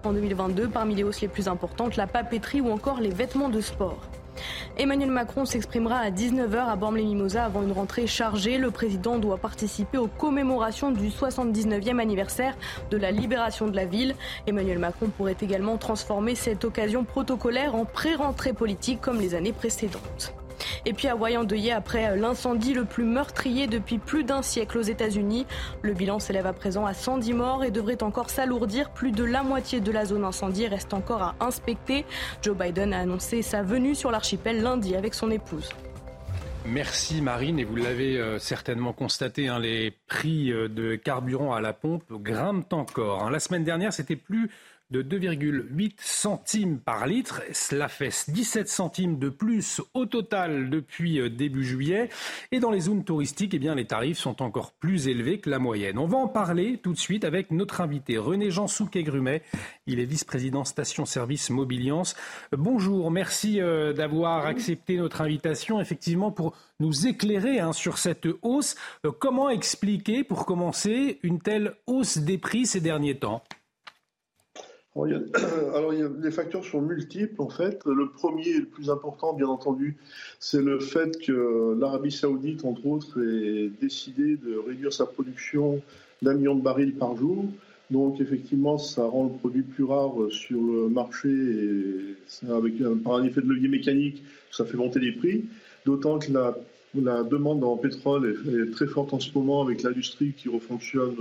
en 0.04 0.14
2022. 0.14 0.70
Parmi 0.70 0.96
les 0.96 1.04
hausses 1.04 1.22
les 1.22 1.28
plus 1.28 1.48
importantes, 1.48 1.98
la 1.98 2.08
papeterie 2.08 2.62
ou 2.62 2.72
encore 2.72 3.00
les 3.00 3.12
vêtements 3.12 3.50
de 3.50 3.62
sport. 3.62 4.00
Emmanuel 4.78 5.12
Macron 5.12 5.46
s'exprimera 5.46 5.98
à 5.98 6.12
19h 6.12 6.58
à 6.58 6.76
Bormes-les-Mimosas 6.76 7.46
avant 7.46 7.64
une 7.64 7.72
rentrée 7.72 8.08
chargée. 8.08 8.58
Le 8.58 8.72
président 8.72 9.18
doit 9.18 9.38
participer 9.38 9.98
aux 9.98 10.08
commémorations 10.08 10.92
du 10.92 11.10
79e 11.10 12.00
anniversaire 12.00 12.58
de 12.92 12.98
la 12.98 13.12
libération 13.12 13.68
de 13.68 13.76
la 13.76 13.86
ville. 13.86 14.16
Emmanuel 14.48 14.80
Macron 14.80 15.08
pourrait 15.08 15.38
également 15.42 15.78
transformer 15.78 16.36
cette 16.36 16.66
occasion 16.66 17.04
protocolaire 17.04 17.76
en 17.76 17.86
pré-rentrée 17.86 18.54
politique 18.54 19.02
comme 19.02 19.20
les 19.20 19.36
années 19.36 19.54
précédentes. 19.54 20.36
Et 20.86 20.94
puis 20.94 21.08
à 21.08 21.16
de 21.16 21.72
après 21.72 22.16
l'incendie 22.16 22.74
le 22.74 22.86
plus 22.86 23.04
meurtrier 23.04 23.68
depuis 23.68 23.98
plus 23.98 24.24
d'un 24.24 24.42
siècle 24.42 24.78
aux 24.78 24.84
États-Unis. 24.84 25.46
Le 25.82 25.94
bilan 25.94 26.20
s'élève 26.20 26.46
à 26.46 26.54
présent 26.54 26.86
à 26.86 26.94
110 26.94 27.34
morts 27.34 27.64
et 27.64 27.72
devrait 27.72 28.04
encore 28.04 28.30
s'alourdir. 28.30 28.92
Plus 28.92 29.12
de 29.12 29.24
la 29.24 29.44
moitié 29.44 29.80
de 29.80 29.92
la 29.92 30.06
zone 30.06 30.24
incendie 30.24 30.68
reste 30.68 30.94
encore 30.94 31.22
à 31.22 31.36
inspecter. 31.40 32.06
Joe 32.42 32.56
Biden 32.56 32.94
a 32.94 33.00
annoncé 33.00 33.42
sa 33.42 33.64
venue 33.64 33.96
sur 33.96 34.12
l'archipel 34.12 34.62
lundi 34.62 34.96
avec 34.96 35.14
son 35.14 35.32
épouse. 35.32 35.70
Merci 36.68 37.22
Marine, 37.22 37.60
et 37.60 37.64
vous 37.64 37.76
l'avez 37.76 38.18
euh, 38.18 38.40
certainement 38.40 38.92
constaté, 38.92 39.48
hein, 39.48 39.60
les 39.60 39.92
prix 40.08 40.52
euh, 40.52 40.68
de 40.68 40.96
carburant 40.96 41.54
à 41.54 41.62
la 41.62 41.74
pompe 41.74 42.12
grimpent 42.12 42.74
encore. 42.74 43.24
Hein. 43.24 43.30
La 43.30 43.40
semaine 43.40 43.64
dernière, 43.64 43.94
c'était 43.94 44.16
plus 44.16 44.50
de 44.92 45.02
2,8 45.02 45.94
centimes 45.98 46.80
par 46.80 47.08
litre. 47.08 47.42
Cela 47.54 47.88
fait 47.88 48.14
17 48.28 48.70
centimes 48.70 49.18
de 49.18 49.30
plus 49.30 49.82
au 49.94 50.06
total 50.06 50.70
depuis 50.70 51.20
euh, 51.20 51.30
début 51.30 51.64
juillet. 51.64 52.10
Et 52.52 52.60
dans 52.60 52.72
les 52.72 52.82
zones 52.82 53.04
touristiques, 53.04 53.54
eh 53.54 53.60
bien, 53.60 53.76
les 53.76 53.86
tarifs 53.86 54.20
sont 54.20 54.42
encore 54.42 54.72
plus 54.74 55.08
élevés 55.08 55.40
que 55.40 55.50
la 55.50 55.60
moyenne. 55.60 55.98
On 55.98 56.06
va 56.06 56.18
en 56.18 56.28
parler 56.28 56.80
tout 56.82 56.94
de 56.94 56.98
suite 56.98 57.26
avec 57.26 57.52
notre 57.52 57.82
invité, 57.82 58.18
René-Jean 58.18 58.68
Souquet-Grumet. 58.68 59.42
Il 59.88 60.00
est 60.00 60.06
vice-président 60.06 60.64
station-service 60.64 61.50
Mobiliance. 61.50 62.16
Bonjour, 62.52 63.10
merci 63.10 63.60
euh, 63.62 63.94
d'avoir 63.94 64.46
accepté 64.46 64.98
notre 64.98 65.22
invitation, 65.22 65.82
effectivement, 65.82 66.32
pour 66.32 66.56
nous 66.80 67.08
éclairer 67.08 67.60
hein, 67.60 67.74
sur 67.74 67.98
cette 67.98 68.28
hausse. 68.42 68.76
Euh, 69.06 69.12
comment 69.12 69.50
expliquer, 69.50 70.24
pour 70.24 70.46
commencer, 70.46 71.20
une 71.24 71.40
telle 71.40 71.76
hausse 71.88 72.20
des 72.20 72.38
prix 72.38 72.66
ces 72.66 72.82
derniers 72.82 73.18
temps? 73.18 73.44
Alors, 75.76 75.92
les 75.92 76.32
facteurs 76.32 76.64
sont 76.64 76.82
multiples 76.82 77.42
en 77.42 77.50
fait. 77.50 77.82
Le 77.86 78.10
premier 78.10 78.48
et 78.48 78.60
le 78.60 78.66
plus 78.66 78.90
important, 78.90 79.34
bien 79.34 79.48
entendu, 79.48 79.98
c'est 80.40 80.62
le 80.62 80.80
fait 80.80 81.20
que 81.20 81.78
l'Arabie 81.80 82.12
Saoudite, 82.12 82.64
entre 82.64 82.86
autres, 82.86 83.22
ait 83.22 83.70
décidé 83.82 84.38
de 84.38 84.58
réduire 84.58 84.94
sa 84.94 85.06
production 85.06 85.82
d'un 86.22 86.36
million 86.36 86.56
de 86.56 86.62
barils 86.62 86.94
par 86.94 87.16
jour. 87.18 87.46
Donc, 87.92 88.22
effectivement, 88.22 88.78
ça 88.78 89.04
rend 89.04 89.26
le 89.26 89.38
produit 89.38 89.62
plus 89.64 89.84
rare 89.84 90.14
sur 90.30 90.60
le 90.60 90.88
marché 90.88 91.30
et 91.30 92.50
avec 92.50 92.76
par 93.04 93.16
un 93.16 93.26
effet 93.26 93.42
de 93.42 93.48
levier 93.48 93.68
mécanique, 93.68 94.24
ça 94.50 94.66
fait 94.66 94.78
monter 94.78 95.00
les 95.00 95.12
prix. 95.12 95.46
D'autant 95.86 96.20
que 96.20 96.32
la, 96.32 96.58
la 96.96 97.24
demande 97.24 97.64
en 97.64 97.76
pétrole 97.76 98.26
est, 98.26 98.50
est, 98.50 98.72
très 98.72 98.88
forte 98.88 99.14
en 99.14 99.20
ce 99.20 99.30
moment 99.36 99.62
avec 99.62 99.84
l'industrie 99.84 100.34
qui 100.36 100.50
refonctionne 100.50 101.16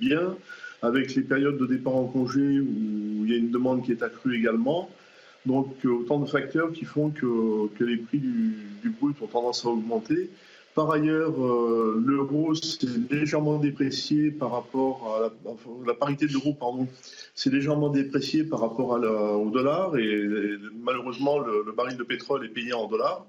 bien 0.00 0.36
avec 0.82 1.14
les 1.14 1.22
périodes 1.22 1.58
de 1.58 1.66
départ 1.66 1.96
en 1.96 2.04
congé 2.04 2.60
où 2.60 3.24
il 3.24 3.30
y 3.30 3.34
a 3.34 3.38
une 3.38 3.50
demande 3.50 3.84
qui 3.84 3.92
est 3.92 4.02
accrue 4.02 4.38
également. 4.38 4.90
Donc 5.46 5.74
euh, 5.84 5.90
autant 5.90 6.18
de 6.20 6.26
facteurs 6.26 6.72
qui 6.72 6.84
font 6.84 7.10
que, 7.10 7.68
les 7.84 7.96
prix 7.96 8.18
du, 8.18 8.90
brut 9.00 9.16
ont 9.22 9.26
tendance 9.26 9.64
à 9.64 9.68
augmenter. 9.68 10.30
Par 10.74 10.90
ailleurs, 10.90 11.34
euh, 11.44 12.02
l'euro 12.04 12.54
s'est 12.54 12.86
légèrement 13.10 13.58
déprécié 13.58 14.30
par 14.30 14.50
rapport 14.50 15.16
à 15.16 15.20
la, 15.20 15.54
la 15.86 15.94
parité 15.94 16.26
de 16.26 16.32
l'euro, 16.32 16.52
pardon, 16.52 16.88
c'est 17.34 17.52
légèrement 17.52 17.90
déprécié 17.90 18.44
par 18.44 18.60
rapport 18.60 18.90
au 18.90 19.50
dollar 19.50 19.96
et, 19.96 20.28
malheureusement 20.82 21.38
le, 21.38 21.72
baril 21.72 21.96
de 21.96 22.02
pétrole 22.02 22.44
est 22.44 22.48
payé 22.48 22.72
en 22.72 22.88
dollars. 22.88 23.26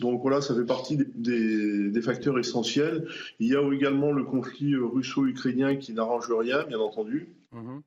Donc 0.00 0.22
voilà, 0.22 0.40
ça 0.40 0.54
fait 0.54 0.64
partie 0.64 0.96
des, 0.96 2.02
facteurs 2.02 2.38
essentiels. 2.38 3.08
Il 3.38 3.48
y 3.48 3.56
a 3.56 3.72
également 3.72 4.12
le 4.12 4.24
conflit 4.24 4.76
russo-ukrainien 4.76 5.76
qui 5.76 5.92
n'arrange 5.92 6.30
rien, 6.30 6.64
bien 6.64 6.78
entendu. 6.78 7.28
Mhm. 7.52 7.82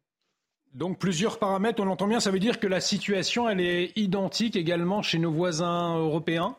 Donc 0.73 0.99
plusieurs 0.99 1.39
paramètres, 1.39 1.81
on 1.81 1.85
l'entend 1.85 2.07
bien, 2.07 2.19
ça 2.19 2.31
veut 2.31 2.39
dire 2.39 2.59
que 2.59 2.67
la 2.67 2.81
situation, 2.81 3.49
elle 3.49 3.61
est 3.61 3.97
identique 3.97 4.55
également 4.55 5.01
chez 5.01 5.17
nos 5.17 5.31
voisins 5.31 5.97
européens? 5.97 6.55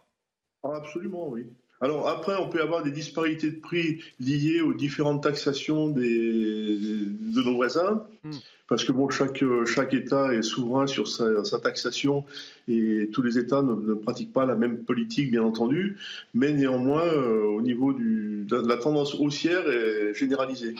Absolument, 0.62 1.28
oui. 1.28 1.46
Alors 1.80 2.08
après, 2.08 2.34
on 2.36 2.48
peut 2.48 2.60
avoir 2.60 2.82
des 2.82 2.90
disparités 2.90 3.50
de 3.50 3.60
prix 3.60 4.02
liées 4.18 4.60
aux 4.60 4.74
différentes 4.74 5.22
taxations 5.22 5.88
de 5.88 7.42
nos 7.42 7.54
voisins, 7.54 8.04
hmm. 8.24 8.30
Parce 8.69 8.85
que 8.85 8.93
bon, 8.93 9.09
chaque, 9.09 9.43
chaque 9.66 9.95
État 9.95 10.32
est 10.35 10.43
souverain 10.43 10.86
sur 10.86 11.09
sa, 11.09 11.59
taxation 11.59 12.24
et 12.69 13.09
tous 13.12 13.23
les 13.23 13.39
États 13.39 13.62
ne, 13.62 13.95
pratiquent 13.95 14.32
pas 14.32 14.47
la 14.47 14.55
même 14.55 14.85
politique, 14.85 15.31
bien 15.31 15.43
entendu, 15.43 15.97
mais 16.35 16.53
néanmoins, 16.53 17.05
euh, 17.05 17.45
au 17.45 17.62
niveau 17.62 17.93
du, 17.93 18.45
de 18.47 18.57
la 18.57 18.77
tendance 18.77 19.15
haussière 19.15 19.69
est 19.69 20.15
généralisée. 20.15 20.74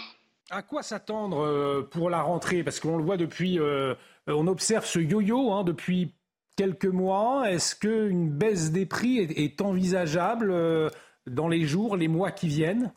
À 0.51 0.63
quoi 0.63 0.83
s'attendre 0.83 1.41
euh, 1.41 1.83
pour 1.83 2.09
la 2.09 2.23
rentrée? 2.23 2.63
Parce 2.63 2.81
qu'on 2.81 2.97
le 2.97 3.05
voit 3.05 3.19
depuis, 3.19 3.59
euh, 3.59 3.95
on 4.27 4.47
observe 4.47 4.87
ce 4.87 4.99
yo-yo 4.99 5.53
hein, 5.53 5.63
depuis 5.63 6.15
quelques 6.57 6.87
mois. 6.87 7.51
Est-ce 7.51 7.77
qu'une 7.77 8.31
baisse 8.31 8.73
des 8.73 8.87
prix 8.87 9.19
est, 9.19 9.61
envisageable 9.61 10.51
euh, 10.51 10.89
dans 11.27 11.49
les 11.49 11.67
jours, 11.67 11.99
les 11.99 12.09
mois 12.09 12.31
qui 12.31 12.49
viennent? 12.49 12.93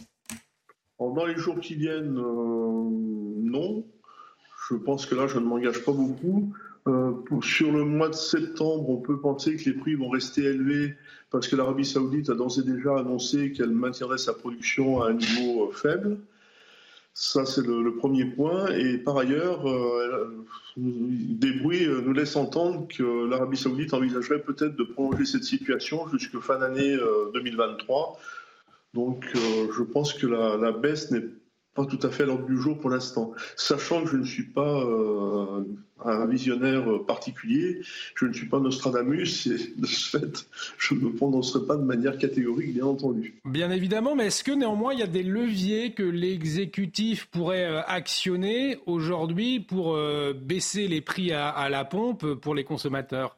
Dans 0.98 1.26
les 1.26 1.36
jours 1.36 1.60
qui 1.60 1.76
viennent, 1.76 2.14
non. 2.14 3.86
Je 4.72 4.78
pense 4.78 5.06
que 5.06 5.16
là, 5.16 5.28
je 5.28 5.38
ne 5.38 5.46
m'engage 5.46 5.84
pas 5.84 5.92
beaucoup. 5.92 6.54
sur 7.44 7.72
le 7.72 7.84
mois 7.84 8.10
de 8.10 8.16
septembre, 8.16 8.90
on 8.90 8.98
peut 8.98 9.20
penser 9.20 9.58
que 9.58 9.70
les 9.70 9.76
prix 9.76 9.96
vont 9.96 10.10
rester 10.10 10.44
élevés 10.44 10.96
parce 11.30 11.48
que 11.48 11.56
l'Arabie 11.56 11.86
saoudite 11.86 12.30
a 12.30 12.36
d'ores 12.36 12.60
et 12.60 12.64
déjà 12.64 12.98
annoncé 12.98 13.52
qu'elle 13.52 13.72
maintiendrait 13.72 14.18
sa 14.18 14.34
production 14.34 15.02
à 15.02 15.10
un 15.10 15.14
niveau 15.14 15.72
faible. 15.72 16.18
Ça, 17.14 17.46
c'est 17.46 17.66
le, 17.66 17.96
premier 17.96 18.26
point. 18.26 18.68
Et 18.72 18.98
par 18.98 19.18
ailleurs, 19.18 19.70
euh, 19.70 20.46
des 20.78 21.52
bruits 21.52 21.86
euh, 21.86 22.02
nous 22.02 22.14
laissent 22.14 22.38
entendre 22.38 22.88
que 22.88 23.28
l'Arabie 23.30 23.58
saoudite 23.58 23.94
envisagerait 23.94 24.42
peut-être 24.42 24.76
de 24.76 24.84
prolonger 24.84 25.26
cette 25.26 25.44
situation 25.44 26.08
jusqu'à 26.10 26.40
fin 26.40 26.60
d'année 26.60 26.98
2023. 27.34 28.18
Euh, 28.18 28.24
Donc, 28.94 29.26
je 29.36 29.84
pense 29.84 30.14
que 30.14 30.28
la, 30.28 30.56
la 30.58 30.72
baisse 30.72 31.12
n'est 31.12 31.26
pas 31.74 31.86
tout 31.86 32.00
à 32.04 32.10
fait 32.10 32.24
à 32.24 32.26
l'ordre 32.26 32.46
du 32.46 32.58
jour 32.58 32.78
pour 32.80 32.90
l'instant. 32.90 33.34
Sachant 33.56 34.04
que 34.04 34.10
je 34.10 34.18
ne 34.18 34.26
suis 34.26 34.44
pas 34.44 34.84
euh, 34.84 35.64
un 36.04 36.26
visionnaire 36.26 36.86
particulier, 37.08 37.82
je 38.16 38.26
ne 38.26 38.34
suis 38.34 38.48
pas 38.48 38.60
Nostradamus, 38.60 39.48
et 39.48 39.74
de 39.78 39.86
ce 39.86 40.18
fait, 40.18 40.48
je 40.78 40.96
ne 40.96 41.00
me 41.02 41.14
prononcerai 41.14 41.66
pas 41.66 41.78
de 41.78 41.84
manière 41.84 42.18
catégorique, 42.18 42.74
bien 42.74 42.86
entendu. 42.86 43.40
Bien 43.46 43.72
évidemment, 43.72 44.16
mais 44.16 44.28
est-ce 44.28 44.44
que 44.44 44.52
néanmoins 44.52 44.94
il 44.94 45.00
y 45.00 45.04
a 45.04 45.08
des 45.08 45.24
leviers 45.24 45.94
que 45.94 46.04
l'exécutif 46.04 47.28
pourrait 47.28 47.66
euh, 47.66 47.82
actionner 47.88 48.78
aujourd'hui 48.86 49.62
pour 49.62 49.96
euh, 49.96 50.34
baisser 50.34 50.88
les 50.88 51.02
prix 51.02 51.32
à, 51.32 51.70
la 51.70 51.86
pompe 51.86 52.34
pour 52.36 52.54
les 52.54 52.66
consommateurs? 52.66 53.38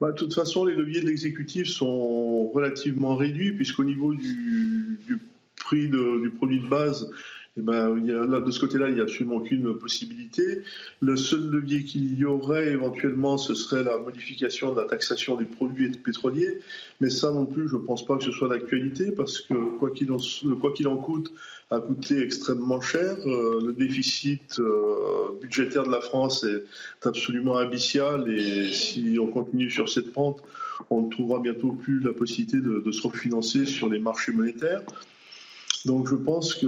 Bah, 0.00 0.12
de 0.12 0.16
toute 0.16 0.34
façon, 0.34 0.64
les 0.64 0.74
leviers 0.74 1.00
de 1.00 1.06
l'exécutif 1.06 1.68
sont 1.68 2.48
relativement 2.48 3.16
réduits, 3.16 3.52
puisqu'au 3.52 3.84
niveau 3.84 4.14
du, 4.14 4.98
du 5.06 5.18
prix 5.66 5.88
du 5.88 6.30
produit 6.30 6.60
de 6.60 6.68
base, 6.68 7.10
eh 7.58 7.62
ben, 7.62 8.34
a, 8.34 8.40
de 8.40 8.50
ce 8.50 8.60
côté-là, 8.60 8.88
il 8.88 8.94
n'y 8.94 9.00
a 9.00 9.04
absolument 9.04 9.36
aucune 9.36 9.74
possibilité. 9.78 10.62
Le 11.00 11.16
seul 11.16 11.48
levier 11.48 11.84
qu'il 11.84 12.16
y 12.16 12.24
aurait 12.24 12.68
éventuellement, 12.68 13.36
ce 13.38 13.54
serait 13.54 13.82
la 13.82 13.98
modification 13.98 14.74
de 14.74 14.80
la 14.80 14.86
taxation 14.86 15.36
des 15.36 15.46
produits 15.46 15.88
pétroliers. 15.88 16.60
Mais 17.00 17.10
ça 17.10 17.32
non 17.32 17.46
plus, 17.46 17.68
je 17.68 17.76
ne 17.76 17.80
pense 17.80 18.04
pas 18.04 18.16
que 18.16 18.24
ce 18.24 18.30
soit 18.30 18.48
d'actualité, 18.48 19.10
parce 19.10 19.40
que 19.40 19.54
quoi 19.78 19.90
qu'il 19.90 20.12
en, 20.12 20.96
coûte, 20.98 21.32
a 21.70 21.80
coûté 21.80 22.22
extrêmement 22.22 22.80
cher. 22.80 23.16
Euh, 23.26 23.60
le 23.66 23.72
déficit 23.72 24.60
euh, 24.60 25.32
budgétaire 25.40 25.84
de 25.84 25.90
la 25.90 26.02
France 26.02 26.44
est 26.44 26.62
absolument 27.08 27.56
abyssial 27.56 28.30
et 28.30 28.70
si 28.70 29.18
on 29.20 29.28
continue 29.28 29.70
sur 29.70 29.88
cette 29.88 30.12
pente, 30.12 30.42
on 30.90 31.02
ne 31.02 31.10
trouvera 31.10 31.40
bientôt 31.40 31.72
plus 31.72 32.00
la 32.00 32.12
possibilité 32.12 32.58
de, 32.58 32.82
de 32.84 32.92
se 32.92 33.02
refinancer 33.06 33.64
sur 33.64 33.88
les 33.88 33.98
marchés 33.98 34.32
monétaires. 34.32 34.82
Donc 35.86 36.08
je 36.08 36.16
pense 36.16 36.54
que 36.54 36.66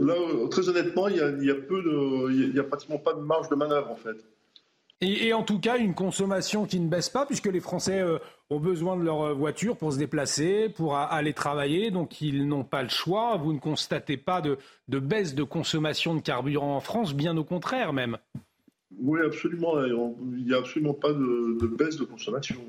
là, 0.00 0.14
très 0.50 0.68
honnêtement, 0.68 1.06
il 1.06 1.16
y 1.16 1.50
a, 1.50 1.54
peu 1.54 1.80
de, 1.82 2.32
il 2.32 2.54
y 2.54 2.58
a 2.58 2.64
pratiquement 2.64 2.98
pas 2.98 3.14
de 3.14 3.20
marge 3.20 3.48
de 3.48 3.54
manœuvre 3.54 3.90
en 3.90 3.96
fait. 3.96 4.16
Et, 5.02 5.32
en 5.32 5.42
tout 5.42 5.58
cas, 5.58 5.78
une 5.78 5.94
consommation 5.94 6.66
qui 6.66 6.78
ne 6.78 6.86
baisse 6.86 7.08
pas, 7.08 7.24
puisque 7.24 7.46
les 7.46 7.60
Français 7.60 8.02
euh, 8.02 8.18
ont 8.50 8.60
besoin 8.60 8.98
de 8.98 9.02
leur 9.02 9.22
euh, 9.22 9.32
voiture 9.32 9.78
pour 9.78 9.94
se 9.94 9.98
déplacer, 9.98 10.68
pour 10.68 10.94
aller 10.94 11.32
travailler, 11.32 11.90
donc 11.90 12.20
ils 12.20 12.46
n'ont 12.46 12.64
pas 12.64 12.82
le 12.82 12.90
choix. 12.90 13.38
Vous 13.38 13.54
ne 13.54 13.58
constatez 13.58 14.18
pas 14.18 14.42
de, 14.42 14.58
baisse 14.88 15.34
de 15.34 15.42
consommation 15.42 16.14
de 16.14 16.20
carburant 16.20 16.76
en 16.76 16.80
France, 16.80 17.14
bien 17.14 17.34
au 17.38 17.44
contraire 17.44 17.94
même. 17.94 18.18
Oui, 19.00 19.20
absolument. 19.24 19.82
Il 19.82 20.44
n'y 20.44 20.52
a 20.52 20.58
absolument 20.58 20.92
pas 20.92 21.14
de 21.14 21.66
baisse 21.66 21.96
de 21.96 22.04
consommation. 22.04 22.60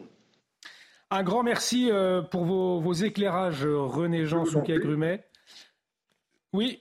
Un 1.13 1.23
grand 1.23 1.43
merci 1.43 1.89
euh, 1.91 2.21
pour 2.21 2.45
vos, 2.45 2.93
éclairages, 2.93 3.65
René 3.65 4.25
Jean 4.25 4.45
Souquet-Grumet. 4.45 5.21
Oui. 6.53 6.79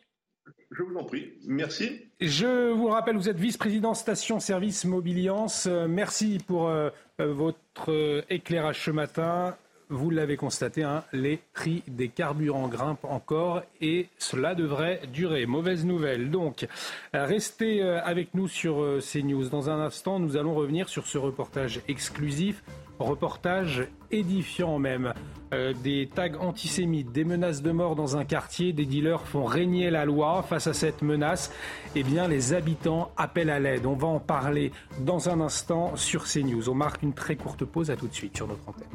Je 0.70 0.84
vous 0.84 0.96
en 0.96 1.02
prie. 1.02 1.32
Merci. 1.48 2.02
Je 2.20 2.70
vous 2.70 2.86
rappelle, 2.86 3.16
vous 3.16 3.28
êtes 3.28 3.40
vice-président 3.40 3.92
station-service 3.92 4.84
Mobiliance. 4.84 5.66
Euh, 5.66 5.88
merci 5.88 6.38
pour 6.46 6.68
euh, 6.68 6.90
votre 7.18 8.24
éclairage 8.30 8.84
ce 8.84 8.92
matin. 8.92 9.56
Vous 9.88 10.10
l'avez 10.10 10.36
constaté, 10.36 10.84
hein, 10.84 11.02
les 11.12 11.40
prix 11.52 11.82
des 11.88 12.08
carburants 12.08 12.68
grimpent 12.68 13.04
encore 13.06 13.64
et 13.80 14.06
cela 14.18 14.54
devrait 14.54 15.00
durer. 15.12 15.44
Mauvaise 15.46 15.84
nouvelle. 15.84 16.30
Donc, 16.30 16.68
restez 17.12 17.82
avec 17.82 18.34
nous 18.34 18.46
sur 18.46 19.00
CNews. 19.00 19.48
Dans 19.48 19.68
un 19.68 19.80
instant, 19.80 20.20
nous 20.20 20.36
allons 20.36 20.54
revenir 20.54 20.88
sur 20.88 21.08
ce 21.08 21.18
reportage 21.18 21.80
exclusif 21.88 22.62
Reportage 23.00 23.88
édifiant 24.10 24.78
même. 24.78 25.12
Euh, 25.52 25.72
des 25.82 26.08
tags 26.14 26.38
antisémites, 26.38 27.10
des 27.10 27.24
menaces 27.24 27.60
de 27.60 27.72
mort 27.72 27.96
dans 27.96 28.16
un 28.16 28.24
quartier, 28.24 28.72
des 28.72 28.86
dealers 28.86 29.26
font 29.26 29.44
régner 29.44 29.90
la 29.90 30.04
loi. 30.04 30.44
Face 30.48 30.68
à 30.68 30.74
cette 30.74 31.02
menace, 31.02 31.52
eh 31.96 32.04
bien, 32.04 32.28
les 32.28 32.52
habitants 32.52 33.10
appellent 33.16 33.50
à 33.50 33.58
l'aide. 33.58 33.86
On 33.86 33.96
va 33.96 34.06
en 34.06 34.20
parler 34.20 34.70
dans 35.00 35.28
un 35.28 35.40
instant 35.40 35.96
sur 35.96 36.24
CNews. 36.24 36.68
On 36.68 36.74
marque 36.74 37.02
une 37.02 37.14
très 37.14 37.34
courte 37.34 37.64
pause. 37.64 37.90
À 37.90 37.96
tout 37.96 38.06
de 38.06 38.14
suite 38.14 38.36
sur 38.36 38.46
notre 38.46 38.68
antenne. 38.68 38.86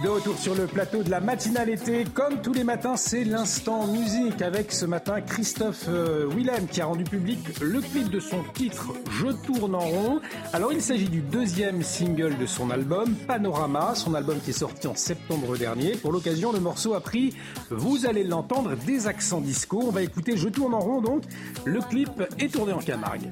De 0.00 0.08
retour 0.08 0.36
sur 0.38 0.54
le 0.54 0.66
plateau 0.66 1.02
de 1.02 1.10
la 1.10 1.20
matinale 1.20 1.68
été, 1.68 2.04
comme 2.04 2.40
tous 2.40 2.52
les 2.52 2.64
matins, 2.64 2.96
c'est 2.96 3.24
l'instant 3.24 3.86
musique 3.86 4.42
avec 4.42 4.72
ce 4.72 4.84
matin 4.84 5.20
Christophe 5.20 5.84
euh, 5.88 6.26
Willem 6.34 6.66
qui 6.66 6.80
a 6.80 6.86
rendu 6.86 7.04
public 7.04 7.38
le 7.60 7.80
clip 7.80 8.10
de 8.10 8.18
son 8.18 8.42
titre 8.54 8.92
Je 9.10 9.28
tourne 9.28 9.74
en 9.74 9.80
rond. 9.80 10.20
Alors 10.52 10.72
il 10.72 10.82
s'agit 10.82 11.08
du 11.08 11.20
deuxième 11.20 11.82
single 11.82 12.36
de 12.38 12.46
son 12.46 12.70
album 12.70 13.14
Panorama, 13.28 13.94
son 13.94 14.14
album 14.14 14.38
qui 14.40 14.50
est 14.50 14.54
sorti 14.54 14.88
en 14.88 14.94
septembre 14.94 15.56
dernier. 15.56 15.92
Pour 15.92 16.10
l'occasion, 16.10 16.52
le 16.52 16.60
morceau 16.60 16.94
a 16.94 17.00
pris, 17.00 17.34
vous 17.70 18.06
allez 18.06 18.24
l'entendre, 18.24 18.74
des 18.74 19.06
accents 19.06 19.40
disco. 19.40 19.84
On 19.86 19.92
va 19.92 20.02
écouter 20.02 20.36
Je 20.36 20.48
tourne 20.48 20.74
en 20.74 20.80
rond 20.80 21.00
donc. 21.00 21.22
Le 21.64 21.80
clip 21.80 22.10
est 22.40 22.52
tourné 22.52 22.72
en 22.72 22.80
Camargue. 22.80 23.28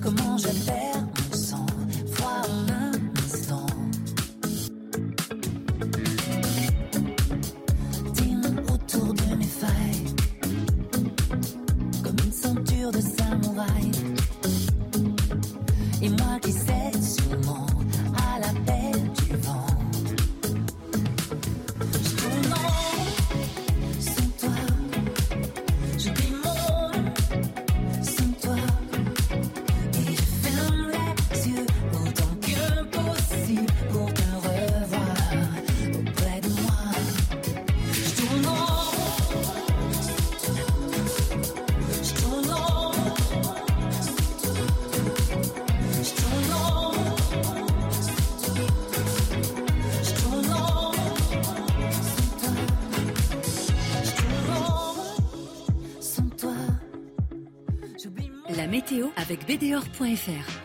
Comment 0.00 0.38
je 0.38 0.48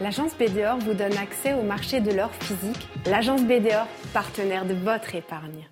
L'agence 0.01 0.31
BDOR 0.35 0.77
vous 0.79 0.93
donne 0.93 1.15
accès 1.17 1.53
au 1.53 1.61
marché 1.61 1.99
de 2.01 2.11
l'or 2.11 2.31
physique. 2.33 2.87
L'agence 3.05 3.43
BDOR, 3.43 3.85
partenaire 4.13 4.65
de 4.65 4.73
votre 4.73 5.13
épargne. 5.13 5.67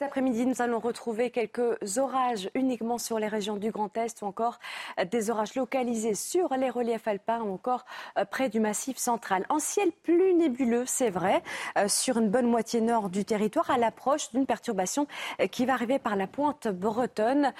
Cet 0.00 0.06
après-midi, 0.06 0.46
nous 0.46 0.62
allons 0.62 0.78
retrouver 0.78 1.28
quelques 1.28 1.98
orages 1.98 2.48
uniquement 2.54 2.96
sur 2.96 3.18
les 3.18 3.28
régions 3.28 3.56
du 3.56 3.70
Grand 3.70 3.94
Est 3.98 4.22
ou 4.22 4.24
encore 4.24 4.58
des 5.12 5.28
orages 5.28 5.54
localisés 5.54 6.14
sur 6.14 6.54
les 6.54 6.70
reliefs 6.70 7.06
alpins 7.06 7.42
ou 7.42 7.52
encore 7.52 7.84
euh, 8.16 8.24
près 8.24 8.48
du 8.48 8.60
massif 8.60 8.96
central. 8.96 9.44
En 9.50 9.58
ciel 9.58 9.92
plus 10.02 10.32
nébuleux, 10.32 10.84
c'est 10.86 11.10
vrai, 11.10 11.42
euh, 11.76 11.86
sur 11.86 12.16
une 12.16 12.30
bonne 12.30 12.46
moitié 12.46 12.80
nord 12.80 13.10
du 13.10 13.26
territoire 13.26 13.70
à 13.70 13.76
l'approche 13.76 14.30
d'une 14.30 14.46
perturbation 14.46 15.06
euh, 15.38 15.48
qui 15.48 15.66
va 15.66 15.74
arriver 15.74 15.98
par 15.98 16.16
la 16.16 16.26
pointe 16.26 16.68
bretonne 16.68 17.52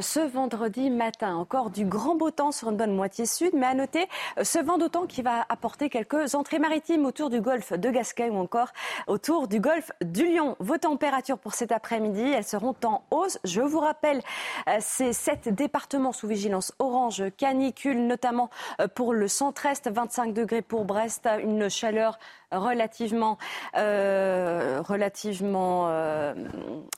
ce 0.00 0.20
vendredi 0.20 0.90
matin. 0.90 1.34
Encore 1.34 1.70
du 1.70 1.84
grand 1.84 2.14
beau 2.14 2.30
temps 2.30 2.52
sur 2.52 2.70
une 2.70 2.76
bonne 2.76 2.94
moitié 2.94 3.26
sud, 3.26 3.54
mais 3.54 3.66
à 3.66 3.74
noter 3.74 4.06
ce 4.40 4.60
vent 4.60 4.78
d'autant 4.78 5.06
qui 5.06 5.22
va 5.22 5.44
apporter 5.48 5.90
quelques 5.90 6.36
entrées 6.36 6.60
maritimes 6.60 7.06
autour 7.06 7.28
du 7.28 7.40
golfe 7.40 7.72
de 7.72 7.90
Gascogne 7.90 8.36
ou 8.36 8.38
encore 8.38 8.68
autour 9.08 9.48
du 9.48 9.58
golfe 9.58 9.90
du 10.00 10.32
Lion. 10.32 10.54
Vos 10.60 10.78
températures 10.78 11.38
pour 11.38 11.54
cet 11.54 11.72
après 11.72 11.87
après-midi. 11.88 12.20
Elles 12.20 12.44
seront 12.44 12.74
en 12.84 13.02
hausse. 13.10 13.38
Je 13.44 13.62
vous 13.62 13.80
rappelle, 13.80 14.20
euh, 14.68 14.76
ces 14.80 15.14
sept 15.14 15.48
départements 15.48 16.12
sous 16.12 16.26
vigilance 16.26 16.74
orange 16.78 17.24
canicule, 17.38 18.06
notamment 18.06 18.50
euh, 18.80 18.88
pour 18.88 19.14
le 19.14 19.26
centre-est, 19.26 19.88
25 19.90 20.34
degrés 20.34 20.60
pour 20.60 20.84
Brest, 20.84 21.26
une 21.42 21.70
chaleur 21.70 22.18
relativement, 22.52 23.38
euh, 23.76 24.82
relativement, 24.86 25.86
euh, 25.88 26.34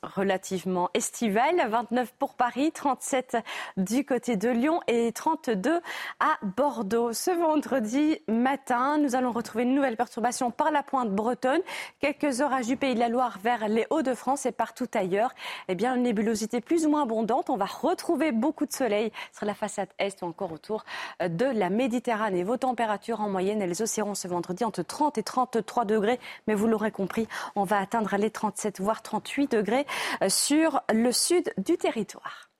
relativement 0.03 0.91
estival. 0.95 1.69
29 1.69 2.13
pour 2.19 2.35
Paris, 2.35 2.73
37 2.73 3.37
du 3.77 4.05
côté 4.05 4.37
de 4.37 4.49
Lyon 4.49 4.81
et 4.87 5.13
32 5.13 5.81
à 6.21 6.39
Bordeaux. 6.57 7.13
Ce 7.13 7.31
vendredi 7.31 8.19
matin, 8.29 8.99
nous 8.99 9.15
allons 9.15 9.33
retrouver 9.33 9.65
une 9.65 9.75
nouvelle 9.75 9.97
perturbation 9.97 10.51
par 10.51 10.71
la 10.71 10.83
pointe 10.83 11.11
bretonne. 11.11 11.61
Quelques 12.01 12.41
orages 12.41 12.67
du 12.67 12.77
pays 12.77 12.95
de 12.95 13.01
la 13.01 13.09
Loire 13.09 13.39
vers 13.43 13.69
les 13.69 13.87
Hauts-de-France 13.91 14.47
et 14.47 14.53
partout 14.53 14.89
ailleurs. 14.95 15.35
Eh 15.69 15.75
bien, 15.75 15.95
une 15.95 16.03
nébulosité 16.03 16.61
plus 16.61 16.87
ou 16.87 16.91
moins 16.91 17.03
abondante. 17.03 17.51
On 17.51 17.57
va 17.57 17.67
retrouver 17.67 18.33
beaucoup 18.33 18.67
de 18.67 18.73
soleil 18.73 19.13
sur 19.33 19.47
la 19.47 19.55
façade 19.55 19.89
est 19.99 20.23
ou 20.23 20.27
encore 20.27 20.53
autour 20.53 20.85
de 21.21 21.45
la 21.45 21.71
Méditerranée. 21.71 22.45
Vos 22.45 22.57
températures 22.57 23.21
en 23.21 23.29
moyenne, 23.29 23.63
elles 23.63 23.83
oscilleront 23.83 24.15
ce 24.15 24.29
vendredi 24.29 24.65
entre 24.65 24.83
30 24.83 25.19
et 25.19 25.23
30 25.23 25.40
33 25.47 25.85
degrés, 25.85 26.21
mais 26.47 26.55
vous 26.55 26.67
l'aurez 26.67 26.91
compris, 26.91 27.27
on 27.57 27.65
va 27.65 27.79
atteindre 27.79 28.17
les 28.17 28.31
37 28.31 28.81
voire 28.81 29.03
38 29.03 29.53
degrés 29.53 29.87
euh, 30.23 30.29
sur 30.29 30.81
le 30.93 31.13
sud 31.13 31.53
du 31.59 31.77
territoire. 31.77 32.51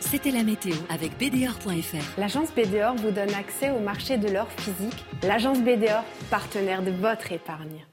C'était 0.00 0.30
la 0.30 0.42
météo 0.42 0.74
avec 0.90 1.16
BDOR.fr. 1.16 2.20
L'agence 2.20 2.52
BDOR 2.54 2.96
vous 2.96 3.12
donne 3.12 3.32
accès 3.32 3.70
au 3.70 3.80
marché 3.80 4.18
de 4.18 4.28
l'or 4.28 4.48
physique. 4.58 5.04
L'agence 5.22 5.60
BDOR, 5.60 6.04
partenaire 6.30 6.82
de 6.82 6.90
votre 6.90 7.32
épargne. 7.32 7.86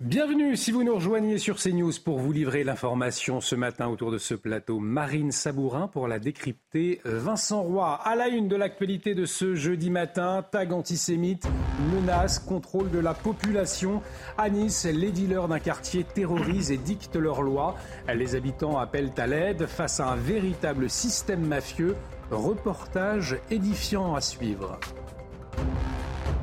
Bienvenue 0.00 0.58
si 0.58 0.72
vous 0.72 0.84
nous 0.84 0.94
rejoignez 0.94 1.38
sur 1.38 1.56
CNews 1.56 1.92
pour 2.04 2.18
vous 2.18 2.30
livrer 2.30 2.64
l'information 2.64 3.40
ce 3.40 3.54
matin 3.54 3.88
autour 3.88 4.10
de 4.10 4.18
ce 4.18 4.34
plateau. 4.34 4.78
Marine 4.78 5.32
Sabourin 5.32 5.88
pour 5.88 6.06
la 6.06 6.18
décrypter. 6.18 7.00
Vincent 7.06 7.62
Roy 7.62 7.98
à 8.04 8.14
la 8.14 8.28
une 8.28 8.46
de 8.46 8.56
l'actualité 8.56 9.14
de 9.14 9.24
ce 9.24 9.54
jeudi 9.54 9.88
matin. 9.88 10.44
Tag 10.50 10.74
antisémite, 10.74 11.48
menace, 11.94 12.38
contrôle 12.38 12.90
de 12.90 12.98
la 12.98 13.14
population. 13.14 14.02
À 14.36 14.50
Nice, 14.50 14.84
les 14.84 15.12
dealers 15.12 15.48
d'un 15.48 15.60
quartier 15.60 16.04
terrorisent 16.04 16.70
et 16.70 16.76
dictent 16.76 17.16
leurs 17.16 17.40
lois. 17.40 17.74
Les 18.14 18.34
habitants 18.34 18.76
appellent 18.76 19.14
à 19.16 19.26
l'aide 19.26 19.64
face 19.64 19.98
à 19.98 20.08
un 20.08 20.16
véritable 20.16 20.90
système 20.90 21.46
mafieux. 21.46 21.96
Reportage 22.30 23.38
édifiant 23.50 24.14
à 24.14 24.20
suivre. 24.20 24.78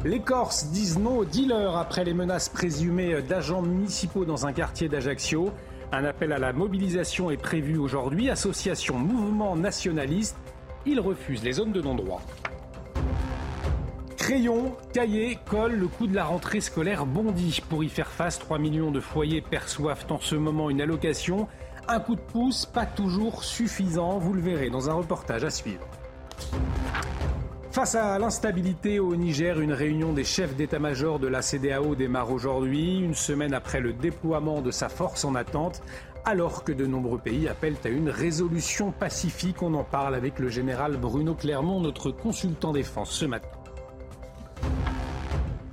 Les 0.06 0.20
Corses 0.20 0.68
disent 0.68 1.00
non 1.00 1.20
aux 1.20 1.26
dealers 1.26 1.78
après 1.78 2.04
les 2.04 2.14
menaces 2.14 2.50
présumées 2.50 3.22
d'agents 3.22 3.62
municipaux 3.62 4.26
dans 4.26 4.46
un 4.46 4.54
quartier 4.54 4.90
d'Ajaccio. 4.90 5.52
Un 5.92 6.06
appel 6.06 6.34
à 6.34 6.40
la 6.40 6.54
mobilisation 6.54 7.32
est 7.32 7.38
prévu 7.38 7.78
aujourd'hui. 7.78 8.30
Association 8.30 8.98
Mouvement 8.98 9.56
Nationaliste, 9.56 10.38
ils 10.86 11.00
refusent 11.00 11.44
les 11.44 11.54
zones 11.54 11.72
de 11.72 11.82
non-droit. 11.82 12.22
Crayon, 14.18 14.76
cahier, 14.94 15.38
colle, 15.50 15.76
le 15.76 15.88
coût 15.88 16.08
de 16.08 16.16
la 16.16 16.24
rentrée 16.24 16.62
scolaire 16.62 17.06
bondit. 17.06 17.62
Pour 17.70 17.84
y 17.84 17.90
faire 17.90 18.10
face, 18.10 18.40
3 18.40 18.58
millions 18.58 18.92
de 18.92 19.00
foyers 19.00 19.42
perçoivent 19.42 20.06
en 20.10 20.20
ce 20.20 20.36
moment 20.36 20.70
une 20.70 20.82
allocation. 20.82 21.48
Un 21.88 22.00
coup 22.00 22.16
de 22.16 22.22
pouce, 22.22 22.66
pas 22.66 22.86
toujours 22.86 23.44
suffisant, 23.44 24.20
vous 24.20 24.34
le 24.34 24.42
verrez 24.42 24.70
dans 24.70 24.90
un 24.90 24.94
reportage 24.94 25.44
à 25.44 25.50
suivre. 25.50 25.86
Face 27.74 27.96
à 27.96 28.20
l'instabilité 28.20 29.00
au 29.00 29.16
Niger, 29.16 29.60
une 29.60 29.74
réunion 29.74 30.14
des 30.14 30.24
chefs 30.24 30.56
d'état-major 30.56 31.18
de 31.18 31.26
la 31.26 31.42
CDAO 31.42 31.96
démarre 31.96 32.30
aujourd'hui, 32.30 33.00
une 33.00 33.16
semaine 33.16 33.56
après 33.56 33.80
le 33.80 33.94
déploiement 33.94 34.62
de 34.62 34.70
sa 34.70 34.90
force 34.90 35.26
en 35.26 35.34
attente, 35.34 35.82
alors 36.24 36.64
que 36.64 36.72
de 36.72 36.86
nombreux 36.86 37.18
pays 37.18 37.48
appellent 37.48 37.80
à 37.84 37.90
une 37.90 38.10
résolution 38.10 38.92
pacifique. 38.92 39.64
On 39.64 39.74
en 39.74 39.84
parle 39.84 40.14
avec 40.14 40.38
le 40.38 40.50
général 40.50 40.98
Bruno 40.98 41.34
Clermont, 41.34 41.82
notre 41.82 42.12
consultant 42.12 42.74
défense 42.74 43.10
ce 43.10 43.26
matin. 43.26 43.50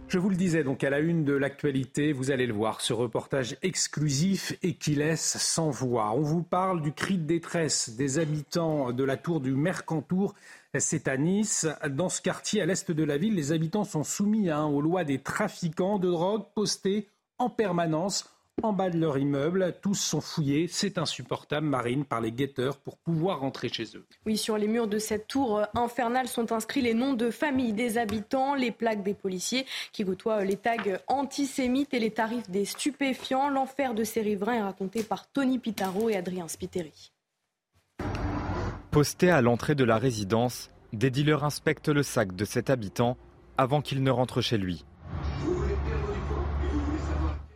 Je 0.08 0.18
vous 0.18 0.30
le 0.30 0.36
disais 0.36 0.64
donc 0.64 0.82
à 0.82 0.90
la 0.90 1.00
une 1.00 1.24
de 1.24 1.34
l'actualité, 1.34 2.14
vous 2.14 2.30
allez 2.30 2.46
le 2.46 2.54
voir, 2.54 2.80
ce 2.80 2.94
reportage 2.94 3.58
exclusif 3.62 4.54
et 4.62 4.72
qui 4.72 4.94
laisse 4.94 5.36
sans 5.36 5.68
voix. 5.70 6.12
On 6.16 6.22
vous 6.22 6.42
parle 6.42 6.80
du 6.80 6.92
cri 6.92 7.18
de 7.18 7.26
détresse 7.26 7.90
des 7.90 8.18
habitants 8.18 8.90
de 8.90 9.04
la 9.04 9.18
tour 9.18 9.40
du 9.40 9.52
Mercantour 9.52 10.34
c'est 10.78 11.08
à 11.08 11.16
Nice. 11.16 11.66
Dans 11.88 12.08
ce 12.08 12.22
quartier 12.22 12.62
à 12.62 12.66
l'est 12.66 12.90
de 12.90 13.04
la 13.04 13.16
ville, 13.16 13.34
les 13.34 13.52
habitants 13.52 13.84
sont 13.84 14.04
soumis 14.04 14.50
hein, 14.50 14.66
aux 14.66 14.80
lois 14.80 15.04
des 15.04 15.18
trafiquants 15.18 15.98
de 15.98 16.10
drogue 16.10 16.44
postés 16.54 17.08
en 17.38 17.50
permanence 17.50 18.30
en 18.62 18.72
bas 18.72 18.90
de 18.90 18.98
leur 18.98 19.18
immeuble. 19.18 19.74
Tous 19.80 19.94
sont 19.94 20.20
fouillés. 20.20 20.68
C'est 20.68 20.98
insupportable, 20.98 21.66
Marine, 21.66 22.04
par 22.04 22.20
les 22.20 22.30
guetteurs 22.30 22.76
pour 22.76 22.98
pouvoir 22.98 23.40
rentrer 23.40 23.68
chez 23.68 23.84
eux. 23.96 24.06
Oui, 24.26 24.36
sur 24.36 24.58
les 24.58 24.68
murs 24.68 24.86
de 24.86 24.98
cette 24.98 25.26
tour 25.26 25.62
infernale 25.74 26.28
sont 26.28 26.52
inscrits 26.52 26.82
les 26.82 26.94
noms 26.94 27.14
de 27.14 27.30
familles 27.30 27.72
des 27.72 27.98
habitants, 27.98 28.54
les 28.54 28.70
plaques 28.70 29.02
des 29.02 29.14
policiers 29.14 29.66
qui 29.92 30.04
côtoient 30.04 30.44
les 30.44 30.56
tags 30.56 30.76
antisémites 31.08 31.94
et 31.94 31.98
les 31.98 32.10
tarifs 32.10 32.50
des 32.50 32.64
stupéfiants. 32.64 33.48
L'enfer 33.48 33.94
de 33.94 34.04
ces 34.04 34.20
riverains 34.20 34.54
est 34.54 34.62
raconté 34.62 35.02
par 35.02 35.30
Tony 35.30 35.58
Pitaro 35.58 36.10
et 36.10 36.16
Adrien 36.16 36.48
Spiteri. 36.48 37.12
Posté 38.90 39.30
à 39.30 39.40
l'entrée 39.40 39.74
de 39.74 39.84
la 39.84 39.98
résidence, 39.98 40.70
des 40.92 41.10
dealers 41.10 41.44
inspectent 41.44 41.88
le 41.88 42.02
sac 42.02 42.34
de 42.34 42.44
cet 42.44 42.70
habitant 42.70 43.16
avant 43.56 43.80
qu'il 43.80 44.02
ne 44.02 44.10
rentre 44.10 44.40
chez 44.40 44.58
lui. 44.58 44.84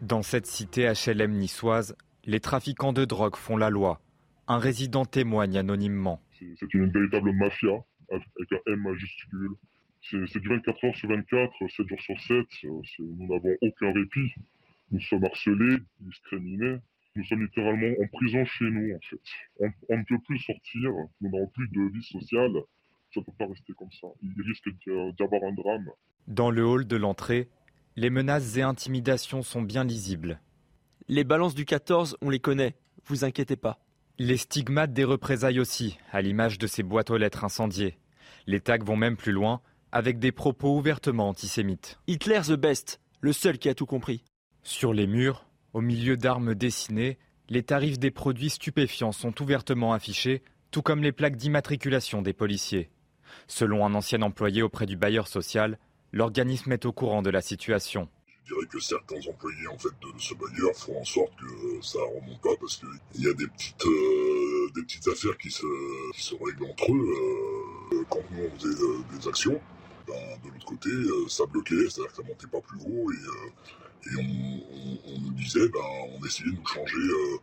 Dans 0.00 0.22
cette 0.22 0.46
cité 0.46 0.92
HLM 0.92 1.32
niçoise, 1.32 1.96
les 2.24 2.40
trafiquants 2.40 2.92
de 2.92 3.04
drogue 3.04 3.36
font 3.36 3.56
la 3.56 3.70
loi. 3.70 4.00
Un 4.46 4.58
résident 4.58 5.04
témoigne 5.04 5.58
anonymement. 5.58 6.20
C'est 6.38 6.74
une 6.74 6.90
véritable 6.90 7.32
mafia 7.32 7.72
avec 8.10 8.52
un 8.52 8.72
M 8.72 8.80
majuscule. 8.82 9.50
C'est 10.02 10.38
du 10.38 10.48
24 10.48 10.84
heures 10.84 10.96
sur 10.96 11.08
24, 11.08 11.52
7 11.74 11.88
jours 11.88 12.00
sur 12.00 12.20
7. 12.20 12.46
Nous 12.98 13.26
n'avons 13.26 13.56
aucun 13.62 13.92
répit. 13.92 14.34
Nous 14.90 15.00
sommes 15.00 15.24
harcelés, 15.24 15.78
discriminés. 16.00 16.76
Nous 17.16 17.24
sommes 17.24 17.42
littéralement 17.42 17.94
en 18.02 18.06
prison 18.08 18.44
chez 18.44 18.64
nous, 18.64 18.94
en 18.94 18.98
fait. 19.00 19.70
On, 19.88 19.98
ne 19.98 20.04
peut 20.04 20.18
plus 20.26 20.38
sortir, 20.38 20.90
nous 21.20 21.30
n'avons 21.30 21.46
plus 21.48 21.68
de 21.68 21.92
vie 21.92 22.02
sociale. 22.02 22.52
Ça 23.12 23.20
ne 23.20 23.24
peut 23.24 23.32
pas 23.38 23.46
rester 23.46 23.72
comme 23.74 23.92
ça. 23.92 24.08
Il 24.22 24.42
risque 24.42 24.68
d'y 24.68 25.22
avoir 25.22 25.44
un 25.44 25.52
drame. 25.52 25.90
Dans 26.26 26.50
le 26.50 26.66
hall 26.66 26.86
de 26.86 26.96
l'entrée, 26.96 27.48
les 27.94 28.10
menaces 28.10 28.56
et 28.56 28.62
intimidations 28.62 29.42
sont 29.42 29.62
bien 29.62 29.84
lisibles. 29.84 30.40
Les 31.06 31.22
balances 31.22 31.54
du 31.54 31.64
14, 31.64 32.16
on 32.20 32.30
les 32.30 32.40
connaît, 32.40 32.74
vous 33.04 33.24
inquiétez 33.24 33.56
pas. 33.56 33.78
Les 34.18 34.36
stigmates 34.36 34.92
des 34.92 35.04
représailles 35.04 35.60
aussi, 35.60 35.98
à 36.10 36.20
l'image 36.20 36.58
de 36.58 36.66
ces 36.66 36.82
boîtes 36.82 37.10
aux 37.10 37.16
lettres 37.16 37.44
incendiées. 37.44 37.98
Les 38.46 38.60
tags 38.60 38.78
vont 38.78 38.96
même 38.96 39.16
plus 39.16 39.32
loin, 39.32 39.60
avec 39.92 40.18
des 40.18 40.32
propos 40.32 40.76
ouvertement 40.76 41.28
antisémites. 41.28 42.00
Hitler 42.08 42.40
the 42.48 42.54
best, 42.54 43.00
le 43.20 43.32
seul 43.32 43.58
qui 43.58 43.68
a 43.68 43.74
tout 43.74 43.86
compris. 43.86 44.24
Sur 44.64 44.92
les 44.92 45.06
murs, 45.06 45.46
au 45.74 45.80
milieu 45.80 46.16
d'armes 46.16 46.54
dessinées, 46.54 47.18
les 47.50 47.64
tarifs 47.64 47.98
des 47.98 48.12
produits 48.12 48.50
stupéfiants 48.50 49.12
sont 49.12 49.42
ouvertement 49.42 49.92
affichés, 49.92 50.42
tout 50.70 50.82
comme 50.82 51.02
les 51.02 51.12
plaques 51.12 51.36
d'immatriculation 51.36 52.22
des 52.22 52.32
policiers. 52.32 52.90
Selon 53.48 53.84
un 53.84 53.94
ancien 53.94 54.22
employé 54.22 54.62
auprès 54.62 54.86
du 54.86 54.96
bailleur 54.96 55.26
social, 55.26 55.78
l'organisme 56.12 56.72
est 56.72 56.86
au 56.86 56.92
courant 56.92 57.22
de 57.22 57.30
la 57.30 57.42
situation. 57.42 58.08
Je 58.44 58.54
dirais 58.54 58.66
que 58.66 58.78
certains 58.78 59.18
employés 59.28 59.64
de 59.64 60.20
ce 60.20 60.34
bailleur 60.34 60.74
font 60.76 61.00
en 61.00 61.04
sorte 61.04 61.32
que 61.36 61.84
ça 61.84 61.98
ne 61.98 62.20
remonte 62.20 62.40
pas 62.40 62.56
parce 62.60 62.76
qu'il 62.76 63.24
y 63.24 63.28
a 63.28 63.32
des 63.32 63.48
petites, 63.48 63.86
euh, 63.86 64.70
des 64.74 64.82
petites 64.82 65.08
affaires 65.08 65.36
qui 65.38 65.50
se, 65.50 65.64
règlent 66.44 66.66
entre 66.66 66.92
eux. 66.92 67.94
Euh, 67.94 68.04
quand 68.10 68.20
nous 68.30 68.44
on 68.44 68.58
faisait 68.58 68.80
euh, 68.80 69.18
des 69.18 69.28
actions, 69.28 69.60
ben, 70.06 70.14
de 70.44 70.50
l'autre 70.50 70.66
côté, 70.66 70.90
ça 71.28 71.46
bloquait, 71.46 71.88
c'est-à-dire 71.88 72.12
que 72.12 72.16
ça 72.16 72.22
montait 72.28 72.46
pas 72.46 72.60
plus 72.60 72.78
haut 72.86 73.10
et 74.06 74.16
on, 74.18 75.20
nous 75.20 75.32
disait, 75.32 75.68
ben, 75.68 75.80
on 76.18 76.24
essayait 76.24 76.50
de 76.50 76.56
nous 76.56 76.66
changer 76.66 76.96
euh, 76.96 77.38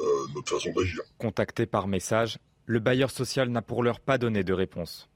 euh, 0.00 0.26
notre 0.34 0.58
façon 0.58 0.72
d'agir. 0.72 1.00
Contacté 1.18 1.66
par 1.66 1.88
message, 1.88 2.38
le 2.66 2.78
bailleur 2.78 3.10
social 3.10 3.48
n'a 3.48 3.62
pour 3.62 3.82
l'heure 3.82 4.00
pas 4.00 4.18
donné 4.18 4.44
de 4.44 4.52
réponse. 4.52 5.08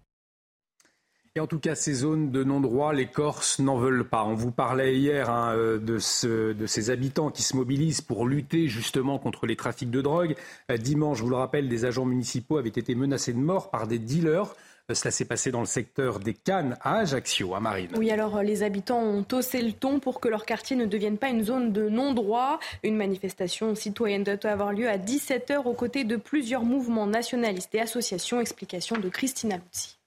Et 1.37 1.41
en 1.41 1.47
tout 1.47 1.61
cas, 1.61 1.77
ces 1.77 1.95
zones 1.95 2.33
de 2.33 2.43
non-droit, 2.43 2.93
les 2.93 3.07
Corses 3.07 3.61
n'en 3.61 3.77
veulent 3.77 4.09
pas. 4.09 4.25
On 4.25 4.35
vous 4.35 4.51
parlait 4.51 4.97
hier 4.97 5.31
hein, 5.31 5.55
euh, 5.55 5.79
de, 5.79 5.99
ce, 5.99 6.53
de, 6.53 6.67
ces 6.67 6.91
habitants 6.91 7.31
qui 7.31 7.43
se 7.43 7.57
mobilisent 7.57 8.01
pour 8.01 8.27
lutter 8.27 8.67
justement 8.67 9.19
contre 9.21 9.47
les 9.47 9.55
trafics 9.55 9.91
de 9.91 10.03
drogue. 10.03 10.35
Dimanche, 10.79 11.19
je 11.19 11.23
vous 11.23 11.31
le 11.31 11.37
rappelle, 11.37 11.69
des 11.69 11.85
agents 11.85 12.05
municipaux 12.05 12.59
avaient 12.59 12.69
été 12.69 12.97
menacés 12.97 13.33
de 13.33 13.39
mort 13.39 13.71
par 13.71 13.87
des 13.87 14.01
dealers. 14.01 14.55
Euh, 14.91 14.95
cela 14.95 15.11
s'est 15.11 15.25
passé 15.25 15.51
dans 15.51 15.61
le 15.61 15.67
secteur 15.67 16.19
des 16.19 16.35
Cannes 16.35 16.77
à 16.83 16.99
Ajaccio, 16.99 17.55
à 17.55 17.61
Marine. 17.61 17.91
Oui, 17.97 18.11
alors 18.11 18.43
les 18.43 18.63
habitants 18.63 19.03
ont 19.03 19.25
haussé 19.33 19.63
le 19.63 19.73
ton 19.73 20.01
pour 20.01 20.21
que 20.21 20.29
leur 20.29 20.45
quartier 20.45 20.77
ne 20.77 20.87
devienne 20.87 21.19
pas 21.19 21.29
une 21.29 21.45
zone 21.45 21.73
de 21.73 21.89
non-droit. 21.89 22.59
Une 22.83 22.97
manifestation 22.97 23.75
citoyenne 23.75 24.25
doit 24.25 24.51
avoir 24.51 24.73
lieu 24.73 24.89
à 24.89 24.99
17h 24.99 25.65
aux 25.65 25.75
côtés 25.75 26.05
de 26.05 26.17
plusieurs 26.17 26.65
mouvements 26.65 27.07
nationalistes 27.07 27.75
et 27.75 27.81
associations. 27.81 28.41
Explication 28.41 28.97
de 28.97 29.09
Christina 29.09 29.57
Luzzi. 29.57 30.00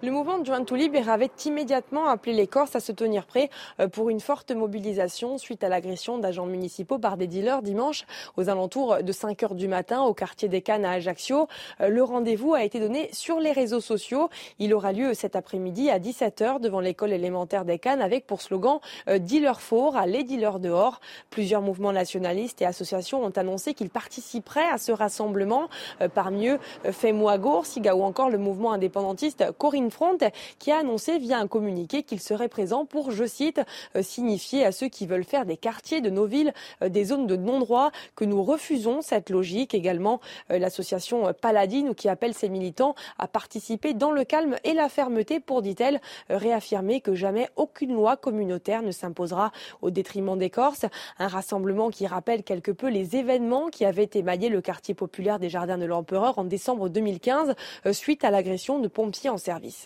Le 0.00 0.12
mouvement 0.12 0.38
de 0.38 0.46
Jointou 0.46 0.76
Libre 0.76 1.08
avait 1.08 1.30
immédiatement 1.44 2.06
appelé 2.06 2.32
les 2.32 2.46
Corses 2.46 2.76
à 2.76 2.80
se 2.80 2.92
tenir 2.92 3.26
prêts 3.26 3.50
euh, 3.80 3.88
pour 3.88 4.10
une 4.10 4.20
forte 4.20 4.52
mobilisation 4.52 5.38
suite 5.38 5.64
à 5.64 5.68
l'agression 5.68 6.18
d'agents 6.18 6.46
municipaux 6.46 7.00
par 7.00 7.16
des 7.16 7.26
dealers 7.26 7.62
dimanche 7.62 8.04
aux 8.36 8.48
alentours 8.48 9.02
de 9.02 9.10
5 9.10 9.42
heures 9.42 9.54
du 9.56 9.66
matin 9.66 10.02
au 10.02 10.14
quartier 10.14 10.48
des 10.48 10.62
Cannes 10.62 10.84
à 10.84 10.92
Ajaccio. 10.92 11.48
Euh, 11.80 11.88
le 11.88 12.04
rendez-vous 12.04 12.54
a 12.54 12.62
été 12.62 12.78
donné 12.78 13.10
sur 13.12 13.40
les 13.40 13.50
réseaux 13.50 13.80
sociaux. 13.80 14.28
Il 14.60 14.72
aura 14.72 14.92
lieu 14.92 15.14
cet 15.14 15.34
après-midi 15.34 15.90
à 15.90 15.98
17h 15.98 16.60
devant 16.60 16.78
l'école 16.78 17.12
élémentaire 17.12 17.64
des 17.64 17.80
Cannes 17.80 18.00
avec 18.00 18.24
pour 18.24 18.40
slogan 18.40 18.78
euh, 19.08 19.18
Dealer 19.18 19.60
fort, 19.60 20.00
les 20.06 20.22
dealers 20.22 20.60
dehors. 20.60 21.00
Plusieurs 21.28 21.60
mouvements 21.60 21.92
nationalistes 21.92 22.62
et 22.62 22.66
associations 22.66 23.24
ont 23.24 23.30
annoncé 23.30 23.74
qu'ils 23.74 23.90
participeraient 23.90 24.68
à 24.68 24.78
ce 24.78 24.92
rassemblement. 24.92 25.68
Parmi 26.14 26.46
eux, 26.46 26.58
Femoagour, 26.84 27.66
Siga 27.66 27.96
ou 27.96 28.04
encore 28.04 28.30
le 28.30 28.38
mouvement 28.38 28.70
indépendantiste 28.70 29.44
Corinne 29.58 29.87
Front 29.90 30.18
qui 30.58 30.70
a 30.72 30.78
annoncé 30.78 31.18
via 31.18 31.38
un 31.38 31.46
communiqué 31.46 32.02
qu'il 32.02 32.20
serait 32.20 32.48
présent 32.48 32.84
pour, 32.84 33.10
je 33.10 33.24
cite, 33.24 33.60
euh, 33.96 34.02
signifier 34.02 34.64
à 34.64 34.72
ceux 34.72 34.88
qui 34.88 35.06
veulent 35.06 35.24
faire 35.24 35.46
des 35.46 35.56
quartiers 35.56 36.00
de 36.00 36.10
nos 36.10 36.26
villes 36.26 36.52
euh, 36.82 36.88
des 36.88 37.04
zones 37.04 37.26
de 37.26 37.36
non-droit 37.36 37.90
que 38.16 38.24
nous 38.24 38.42
refusons 38.42 39.02
cette 39.02 39.30
logique. 39.30 39.74
Également, 39.74 40.20
euh, 40.50 40.58
l'association 40.58 41.32
Paladine 41.40 41.94
qui 41.94 42.08
appelle 42.08 42.34
ses 42.34 42.48
militants 42.48 42.94
à 43.18 43.28
participer 43.28 43.94
dans 43.94 44.10
le 44.10 44.24
calme 44.24 44.56
et 44.64 44.74
la 44.74 44.88
fermeté 44.88 45.40
pour, 45.40 45.62
dit-elle, 45.62 46.00
réaffirmer 46.28 47.00
que 47.00 47.14
jamais 47.14 47.48
aucune 47.56 47.94
loi 47.94 48.16
communautaire 48.16 48.82
ne 48.82 48.90
s'imposera 48.90 49.52
au 49.82 49.90
détriment 49.90 50.38
des 50.38 50.50
Corses. 50.50 50.86
Un 51.18 51.28
rassemblement 51.28 51.90
qui 51.90 52.06
rappelle 52.06 52.42
quelque 52.42 52.70
peu 52.70 52.88
les 52.88 53.16
événements 53.16 53.68
qui 53.68 53.84
avaient 53.84 54.10
émaillé 54.14 54.48
le 54.48 54.60
quartier 54.60 54.94
populaire 54.94 55.38
des 55.38 55.48
Jardins 55.48 55.78
de 55.78 55.84
l'Empereur 55.84 56.38
en 56.38 56.44
décembre 56.44 56.88
2015 56.88 57.54
suite 57.92 58.24
à 58.24 58.30
l'agression 58.30 58.78
de 58.78 58.88
pompiers 58.88 59.30
en 59.30 59.38
service. 59.38 59.77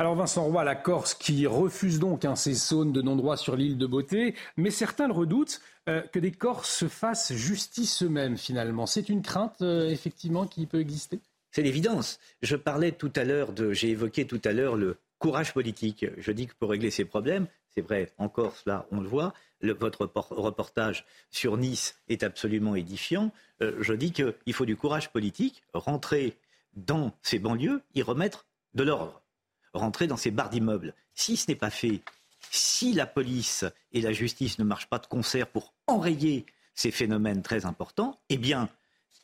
Alors 0.00 0.16
Vincent 0.16 0.42
Roy, 0.42 0.64
la 0.64 0.74
Corse 0.74 1.14
qui 1.14 1.46
refuse 1.46 2.00
donc 2.00 2.24
hein, 2.24 2.34
ces 2.34 2.54
zones 2.54 2.92
de 2.92 3.00
non-droit 3.00 3.36
sur 3.36 3.54
l'île 3.54 3.78
de 3.78 3.86
Beauté, 3.86 4.34
mais 4.56 4.70
certains 4.70 5.08
redoutent 5.08 5.60
euh, 5.88 6.00
que 6.00 6.18
des 6.18 6.32
Corses 6.32 6.68
se 6.68 6.88
fassent 6.88 7.32
justice 7.32 8.02
eux-mêmes 8.02 8.36
finalement. 8.36 8.86
C'est 8.86 9.08
une 9.08 9.22
crainte 9.22 9.62
euh, 9.62 9.88
effectivement 9.88 10.48
qui 10.48 10.66
peut 10.66 10.80
exister? 10.80 11.20
C'est 11.52 11.62
l'évidence. 11.62 12.18
Je 12.42 12.56
parlais 12.56 12.90
tout 12.90 13.12
à 13.14 13.22
l'heure 13.22 13.52
de, 13.52 13.72
j'ai 13.72 13.90
évoqué 13.90 14.26
tout 14.26 14.40
à 14.44 14.52
l'heure 14.52 14.74
le 14.74 14.96
courage 15.20 15.54
politique. 15.54 16.04
Je 16.18 16.32
dis 16.32 16.48
que 16.48 16.54
pour 16.58 16.70
régler 16.70 16.90
ces 16.90 17.04
problèmes, 17.04 17.46
c'est 17.72 17.82
vrai, 17.82 18.10
en 18.18 18.28
Corse, 18.28 18.64
là, 18.66 18.88
on 18.90 19.00
le 19.00 19.06
voit, 19.08 19.32
votre 19.62 20.10
reportage 20.32 21.06
sur 21.30 21.56
Nice 21.56 22.00
est 22.08 22.24
absolument 22.24 22.74
édifiant. 22.74 23.30
Euh, 23.62 23.76
je 23.80 23.92
dis 23.92 24.10
qu'il 24.10 24.52
faut 24.52 24.66
du 24.66 24.76
courage 24.76 25.12
politique, 25.12 25.62
rentrer 25.72 26.36
dans 26.74 27.12
ces 27.22 27.38
banlieues, 27.38 27.82
y 27.94 28.02
remettre 28.02 28.46
de 28.74 28.82
l'ordre 28.82 29.23
rentrer 29.74 30.06
dans 30.06 30.16
ces 30.16 30.30
barres 30.30 30.50
d'immeubles. 30.50 30.94
Si 31.14 31.36
ce 31.36 31.50
n'est 31.50 31.56
pas 31.56 31.70
fait, 31.70 32.00
si 32.50 32.92
la 32.92 33.06
police 33.06 33.64
et 33.92 34.00
la 34.00 34.12
justice 34.12 34.58
ne 34.58 34.64
marchent 34.64 34.88
pas 34.88 34.98
de 34.98 35.06
concert 35.06 35.46
pour 35.46 35.72
enrayer 35.86 36.46
ces 36.74 36.90
phénomènes 36.90 37.42
très 37.42 37.66
importants, 37.66 38.20
eh 38.28 38.36
bien, 38.36 38.68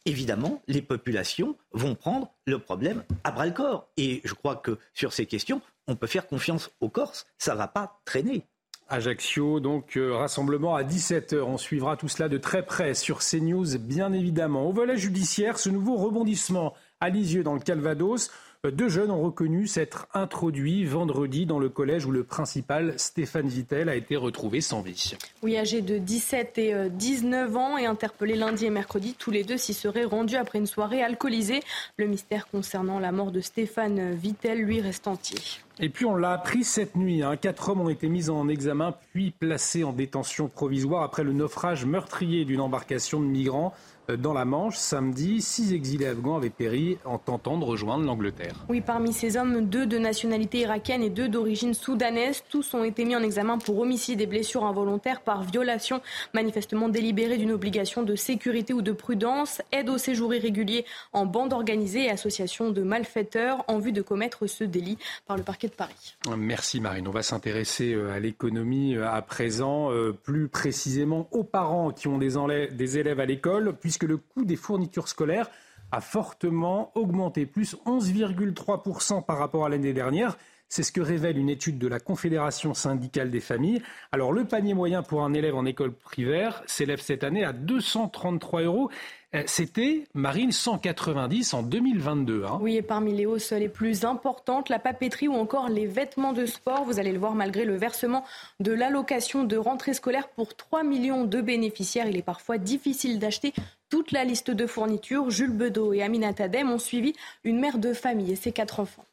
évidemment, 0.06 0.62
les 0.68 0.82
populations 0.82 1.56
vont 1.72 1.94
prendre 1.94 2.32
le 2.46 2.58
problème 2.58 3.04
à 3.24 3.30
bras 3.30 3.46
le 3.46 3.52
corps. 3.52 3.88
Et 3.96 4.20
je 4.24 4.34
crois 4.34 4.56
que 4.56 4.78
sur 4.94 5.12
ces 5.12 5.26
questions, 5.26 5.60
on 5.86 5.96
peut 5.96 6.06
faire 6.06 6.26
confiance 6.26 6.70
aux 6.80 6.88
Corses. 6.88 7.26
Ça 7.38 7.52
ne 7.52 7.58
va 7.58 7.68
pas 7.68 8.00
traîner. 8.04 8.46
Ajaccio, 8.88 9.60
donc 9.60 9.96
euh, 9.96 10.16
rassemblement 10.16 10.74
à 10.74 10.82
17h. 10.82 11.42
On 11.42 11.58
suivra 11.58 11.96
tout 11.96 12.08
cela 12.08 12.28
de 12.28 12.38
très 12.38 12.64
près 12.64 12.94
sur 12.94 13.20
CNews, 13.20 13.78
bien 13.78 14.12
évidemment. 14.12 14.68
Au 14.68 14.72
volet 14.72 14.96
judiciaire, 14.96 15.58
ce 15.58 15.70
nouveau 15.70 15.96
rebondissement 15.96 16.74
à 16.98 17.08
Lisieux 17.08 17.44
dans 17.44 17.54
le 17.54 17.60
Calvados. 17.60 18.30
Deux 18.68 18.90
jeunes 18.90 19.10
ont 19.10 19.22
reconnu 19.22 19.66
s'être 19.66 20.06
introduits 20.12 20.84
vendredi 20.84 21.46
dans 21.46 21.58
le 21.58 21.70
collège 21.70 22.04
où 22.04 22.10
le 22.10 22.24
principal, 22.24 22.92
Stéphane 22.98 23.48
Vittel, 23.48 23.88
a 23.88 23.96
été 23.96 24.16
retrouvé 24.16 24.60
sans 24.60 24.82
vie. 24.82 25.14
Oui, 25.42 25.56
âgés 25.56 25.80
de 25.80 25.96
17 25.96 26.58
et 26.58 26.74
19 26.90 27.50
euh, 27.50 27.56
ans 27.56 27.78
et 27.78 27.86
interpellés 27.86 28.34
lundi 28.34 28.66
et 28.66 28.70
mercredi, 28.70 29.16
tous 29.18 29.30
les 29.30 29.44
deux 29.44 29.56
s'y 29.56 29.72
seraient 29.72 30.04
rendus 30.04 30.36
après 30.36 30.58
une 30.58 30.66
soirée 30.66 31.02
alcoolisée. 31.02 31.60
Le 31.96 32.06
mystère 32.06 32.48
concernant 32.48 32.98
la 32.98 33.12
mort 33.12 33.30
de 33.30 33.40
Stéphane 33.40 34.12
Vittel, 34.12 34.60
lui, 34.60 34.82
reste 34.82 35.08
entier. 35.08 35.38
Et 35.82 35.88
puis 35.88 36.04
on 36.04 36.14
l'a 36.14 36.32
appris 36.32 36.62
cette 36.62 36.96
nuit. 36.96 37.22
Hein. 37.22 37.38
Quatre 37.38 37.70
hommes 37.70 37.80
ont 37.80 37.88
été 37.88 38.10
mis 38.10 38.28
en 38.28 38.46
examen 38.50 38.94
puis 39.14 39.30
placés 39.30 39.84
en 39.84 39.94
détention 39.94 40.48
provisoire 40.48 41.02
après 41.02 41.24
le 41.24 41.32
naufrage 41.32 41.86
meurtrier 41.86 42.44
d'une 42.44 42.60
embarcation 42.60 43.20
de 43.20 43.24
migrants 43.24 43.72
dans 44.08 44.32
la 44.32 44.44
Manche, 44.44 44.76
samedi, 44.76 45.40
six 45.40 45.72
exilés 45.72 46.06
afghans 46.06 46.36
avaient 46.36 46.50
péri 46.50 46.98
en 47.04 47.18
tentant 47.18 47.58
de 47.58 47.64
rejoindre 47.64 48.04
l'Angleterre. 48.04 48.54
Oui, 48.68 48.80
parmi 48.80 49.12
ces 49.12 49.36
hommes, 49.36 49.66
deux 49.66 49.86
de 49.86 49.98
nationalité 49.98 50.60
irakienne 50.60 51.02
et 51.02 51.10
deux 51.10 51.28
d'origine 51.28 51.74
soudanaise. 51.74 52.42
Tous 52.48 52.74
ont 52.74 52.84
été 52.84 53.04
mis 53.04 53.16
en 53.16 53.22
examen 53.22 53.58
pour 53.58 53.78
homicide 53.78 54.20
et 54.20 54.26
blessures 54.26 54.64
involontaires 54.64 55.20
par 55.20 55.42
violation 55.42 56.00
manifestement 56.34 56.88
délibérée 56.88 57.36
d'une 57.36 57.52
obligation 57.52 58.02
de 58.02 58.14
sécurité 58.14 58.72
ou 58.72 58.82
de 58.82 58.92
prudence, 58.92 59.62
aide 59.72 59.88
au 59.88 59.98
séjour 59.98 60.34
irrégulier 60.34 60.84
en 61.12 61.26
bande 61.26 61.52
organisée 61.52 62.06
et 62.06 62.10
association 62.10 62.70
de 62.70 62.82
malfaiteurs 62.82 63.64
en 63.68 63.78
vue 63.78 63.92
de 63.92 64.02
commettre 64.02 64.46
ce 64.46 64.64
délit 64.64 64.98
par 65.26 65.36
le 65.36 65.42
parquet 65.42 65.68
de 65.68 65.74
Paris. 65.74 66.16
Merci 66.36 66.80
Marine. 66.80 67.08
On 67.08 67.12
va 67.12 67.22
s'intéresser 67.22 67.92
euh, 67.92 68.12
à 68.12 68.18
l'économie 68.18 68.96
euh, 68.96 69.08
à 69.08 69.22
présent, 69.22 69.90
euh, 69.90 70.12
plus 70.12 70.48
précisément 70.48 71.28
aux 71.30 71.44
parents 71.44 71.90
qui 71.90 72.08
ont 72.08 72.18
des 72.18 72.98
élèves 72.98 73.20
à 73.20 73.26
l'école, 73.26 73.74
puisque 73.90 74.02
que 74.02 74.06
le 74.06 74.18
coût 74.18 74.44
des 74.44 74.54
fournitures 74.54 75.08
scolaires 75.08 75.50
a 75.90 76.00
fortement 76.00 76.92
augmenté, 76.96 77.44
plus 77.44 77.74
11,3% 77.86 79.24
par 79.24 79.36
rapport 79.36 79.66
à 79.66 79.68
l'année 79.68 79.92
dernière. 79.92 80.38
C'est 80.70 80.84
ce 80.84 80.92
que 80.92 81.00
révèle 81.00 81.36
une 81.36 81.50
étude 81.50 81.78
de 81.78 81.88
la 81.88 81.98
Confédération 81.98 82.74
syndicale 82.74 83.28
des 83.28 83.40
familles. 83.40 83.82
Alors 84.12 84.32
le 84.32 84.44
panier 84.44 84.72
moyen 84.72 85.02
pour 85.02 85.24
un 85.24 85.34
élève 85.34 85.56
en 85.56 85.64
école 85.64 85.92
primaire 85.92 86.62
s'élève 86.66 87.00
cette 87.00 87.24
année 87.24 87.44
à 87.44 87.52
233 87.52 88.62
euros. 88.62 88.88
Euh, 89.34 89.42
c'était, 89.46 90.04
Marine, 90.14 90.52
190 90.52 91.54
en 91.54 91.64
2022. 91.64 92.44
Hein. 92.44 92.58
Oui, 92.60 92.76
et 92.76 92.82
parmi 92.82 93.12
les 93.12 93.26
hausses 93.26 93.50
les 93.50 93.68
plus 93.68 94.04
importantes, 94.04 94.68
la 94.68 94.78
papeterie 94.78 95.26
ou 95.26 95.34
encore 95.34 95.68
les 95.68 95.86
vêtements 95.86 96.32
de 96.32 96.46
sport. 96.46 96.84
Vous 96.84 97.00
allez 97.00 97.12
le 97.12 97.18
voir, 97.18 97.34
malgré 97.34 97.64
le 97.64 97.74
versement 97.74 98.24
de 98.60 98.70
l'allocation 98.70 99.42
de 99.42 99.56
rentrée 99.56 99.94
scolaire 99.94 100.28
pour 100.28 100.54
3 100.54 100.84
millions 100.84 101.24
de 101.24 101.40
bénéficiaires, 101.40 102.06
il 102.06 102.16
est 102.16 102.22
parfois 102.22 102.58
difficile 102.58 103.18
d'acheter 103.18 103.54
toute 103.88 104.12
la 104.12 104.22
liste 104.22 104.52
de 104.52 104.66
fournitures. 104.68 105.30
Jules 105.30 105.52
Bedeau 105.52 105.92
et 105.92 106.02
Amina 106.04 106.32
Tadem 106.32 106.70
ont 106.70 106.78
suivi 106.78 107.12
une 107.42 107.58
mère 107.58 107.78
de 107.78 107.92
famille 107.92 108.30
et 108.30 108.36
ses 108.36 108.52
quatre 108.52 108.78
enfants. 108.78 109.04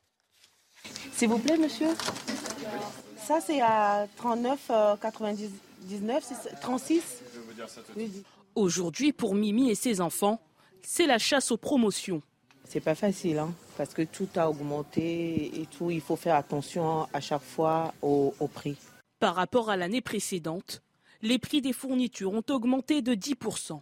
S'il 1.14 1.30
vous 1.30 1.39
plaît, 1.39 1.57
monsieur. 1.57 1.88
Ça, 3.18 3.39
c'est 3.45 3.61
à 3.61 4.07
39,99, 4.23 6.59
36. 6.61 7.01
Je 7.34 7.39
vous 7.39 7.53
dire 7.53 7.69
ça 7.69 7.81
tout 7.81 7.93
de 7.93 7.99
suite. 7.99 8.26
Aujourd'hui, 8.55 9.14
pour 9.14 9.35
Mimi 9.35 9.69
et 9.69 9.76
ses 9.76 10.01
enfants, 10.01 10.39
c'est 10.81 11.05
la 11.05 11.18
chasse 11.18 11.51
aux 11.51 11.57
promotions. 11.57 12.22
C'est 12.69 12.80
pas 12.80 12.95
facile, 12.95 13.39
hein, 13.39 13.53
parce 13.77 13.93
que 13.93 14.01
tout 14.01 14.27
a 14.35 14.49
augmenté 14.49 15.61
et 15.61 15.65
tout. 15.65 15.91
Il 15.91 16.01
faut 16.01 16.15
faire 16.15 16.35
attention 16.35 17.07
à 17.14 17.22
chaque 17.22 17.41
fois 17.41 17.93
au, 18.01 18.34
prix. 18.53 18.77
Par 19.19 19.35
rapport 19.35 19.69
à 19.69 19.77
l'année 19.77 20.01
précédente, 20.01 20.81
les 21.22 21.39
prix 21.39 21.61
des 21.61 21.73
fournitures 21.73 22.34
ont 22.34 22.43
augmenté 22.49 23.01
de 23.01 23.14
10%. 23.14 23.80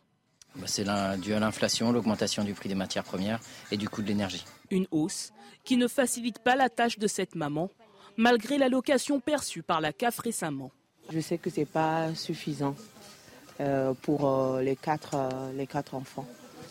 Bah, 0.56 0.68
c'est 0.68 0.86
dû 1.19 1.34
à 1.34 1.40
l'inflation, 1.40 1.91
l'augmentation 1.91 2.44
du 2.44 2.53
prix 2.53 2.69
des 2.69 2.76
matières 2.76 3.03
premières 3.03 3.40
et 3.72 3.77
du 3.77 3.90
coût 3.90 4.02
de 4.02 4.07
l'énergie. 4.07 4.45
Une 4.72 4.88
hausse 4.92 5.32
qui 5.64 5.78
ne 5.78 5.88
facilite 5.88 6.40
pas 6.40 6.56
la 6.56 6.70
tâche 6.70 7.00
de 7.00 7.08
cette 7.08 7.36
maman, 7.36 7.70
malgré 8.18 8.58
l'allocation 8.58 9.20
perçue 9.20 9.64
par 9.64 9.82
la 9.82 9.94
CAF 9.94 10.20
récemment. 10.20 10.72
Je 11.12 11.20
sais 11.20 11.38
que 11.38 11.50
ce 11.50 11.62
n'est 11.62 11.66
pas 11.66 12.14
suffisant. 12.16 12.76
Euh, 13.62 13.94
pour 14.02 14.28
euh, 14.28 14.62
les, 14.62 14.76
quatre, 14.76 15.16
euh, 15.16 15.54
les 15.56 15.66
quatre 15.66 15.96
enfants. 15.96 16.26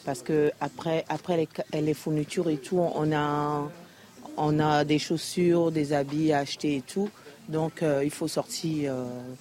Parce 0.05 0.21
que 0.21 0.53
après, 0.61 1.03
après 1.09 1.49
les, 1.73 1.95
fournitures 1.95 2.51
et 2.51 2.59
tout, 2.59 2.79
on 2.79 3.11
a, 3.11 3.71
on 4.37 4.61
a 4.61 4.85
des 4.85 4.99
chaussures, 4.99 5.73
des 5.73 5.95
habits 5.95 6.31
à 6.35 6.41
acheter 6.41 6.77
et 6.77 6.83
tout. 6.83 7.09
Donc 7.49 7.83
il 8.03 8.11
faut 8.11 8.29
sortir 8.29 8.95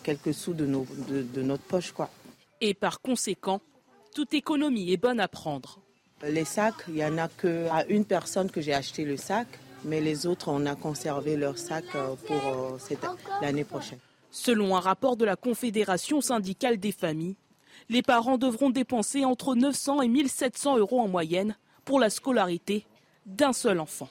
quelques 0.03 0.33
sous 0.33 0.53
de, 0.53 0.65
nos, 0.65 0.85
de, 1.09 1.41
notre 1.41 1.63
poche. 1.63 1.91
Quoi. 1.91 2.09
Et 2.61 2.73
par 2.73 3.01
conséquent, 3.01 3.59
toute 4.15 4.33
économie 4.33 4.93
est 4.93 4.97
bonne 4.97 5.19
à 5.19 5.27
prendre. 5.27 5.79
Les 6.29 6.45
sacs, 6.45 6.85
il 6.87 6.95
n'y 6.95 7.05
en 7.05 7.17
a 7.17 7.27
qu'à 7.27 7.85
une 7.89 8.05
personne 8.05 8.49
que 8.49 8.61
j'ai 8.61 8.73
acheté 8.73 9.03
le 9.03 9.17
sac. 9.17 9.47
Mais 9.85 9.99
les 9.99 10.25
autres, 10.25 10.47
on 10.49 10.65
a 10.65 10.75
conservé 10.75 11.35
leur 11.35 11.57
sac 11.57 11.83
pour 12.25 12.77
l'année 13.41 13.65
prochaine. 13.65 13.99
Selon 14.31 14.75
un 14.75 14.79
rapport 14.79 15.17
de 15.17 15.25
la 15.25 15.35
Confédération 15.35 16.21
syndicale 16.21 16.77
des 16.77 16.93
familles, 16.93 17.35
les 17.89 18.01
parents 18.01 18.37
devront 18.37 18.69
dépenser 18.69 19.25
entre 19.25 19.55
900 19.55 20.01
et 20.01 20.07
1700 20.07 20.77
euros 20.77 21.01
en 21.01 21.07
moyenne 21.07 21.57
pour 21.83 21.99
la 21.99 22.09
scolarité 22.09 22.85
d'un 23.25 23.51
seul 23.51 23.79
enfant. 23.79 24.09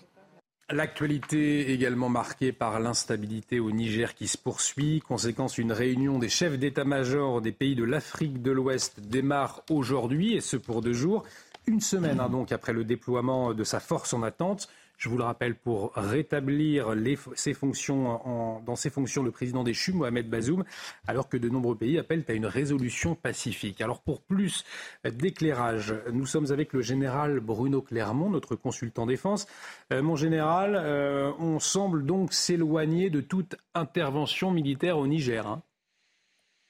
L'actualité 0.70 1.72
également 1.72 2.08
marquée 2.08 2.52
par 2.52 2.78
l'instabilité 2.80 3.60
au 3.60 3.72
Niger 3.72 4.14
qui 4.14 4.28
se 4.28 4.38
poursuit. 4.38 5.00
Conséquence, 5.00 5.58
une 5.58 5.72
réunion 5.72 6.18
des 6.18 6.28
chefs 6.28 6.58
d'état-major 6.58 7.40
des 7.40 7.52
pays 7.52 7.74
de 7.74 7.84
l'Afrique 7.84 8.42
de 8.42 8.50
l'Ouest 8.52 9.00
démarre 9.00 9.62
aujourd'hui, 9.70 10.34
et 10.34 10.40
ce 10.40 10.56
pour 10.56 10.82
deux 10.82 10.92
jours. 10.92 11.24
Une 11.66 11.80
semaine 11.80 12.18
hein, 12.18 12.28
donc 12.28 12.50
après 12.50 12.72
le 12.72 12.84
déploiement 12.84 13.54
de 13.54 13.64
sa 13.64 13.78
force 13.80 14.12
en 14.14 14.22
attente. 14.22 14.68
Je 15.02 15.08
vous 15.08 15.16
le 15.16 15.24
rappelle, 15.24 15.56
pour 15.56 15.92
rétablir 15.96 16.94
ses 17.34 17.54
fonctions 17.54 18.60
dans 18.64 18.76
ses 18.76 18.88
fonctions, 18.88 19.24
le 19.24 19.32
président 19.32 19.64
des 19.64 19.74
CHU, 19.74 19.92
Mohamed 19.94 20.30
Bazoum, 20.30 20.62
alors 21.08 21.28
que 21.28 21.36
de 21.36 21.48
nombreux 21.48 21.74
pays 21.74 21.98
appellent 21.98 22.24
à 22.28 22.34
une 22.34 22.46
résolution 22.46 23.16
pacifique. 23.16 23.80
Alors 23.80 24.00
pour 24.00 24.22
plus 24.22 24.64
d'éclairage, 25.04 25.92
nous 26.12 26.24
sommes 26.24 26.52
avec 26.52 26.72
le 26.72 26.82
général 26.82 27.40
Bruno 27.40 27.82
Clermont, 27.82 28.30
notre 28.30 28.54
consultant 28.54 29.04
défense. 29.04 29.48
Euh, 29.92 30.02
mon 30.02 30.14
général, 30.14 30.76
euh, 30.76 31.32
on 31.40 31.58
semble 31.58 32.06
donc 32.06 32.32
s'éloigner 32.32 33.10
de 33.10 33.20
toute 33.20 33.56
intervention 33.74 34.52
militaire 34.52 34.98
au 34.98 35.08
Niger. 35.08 35.48
Hein. 35.48 35.62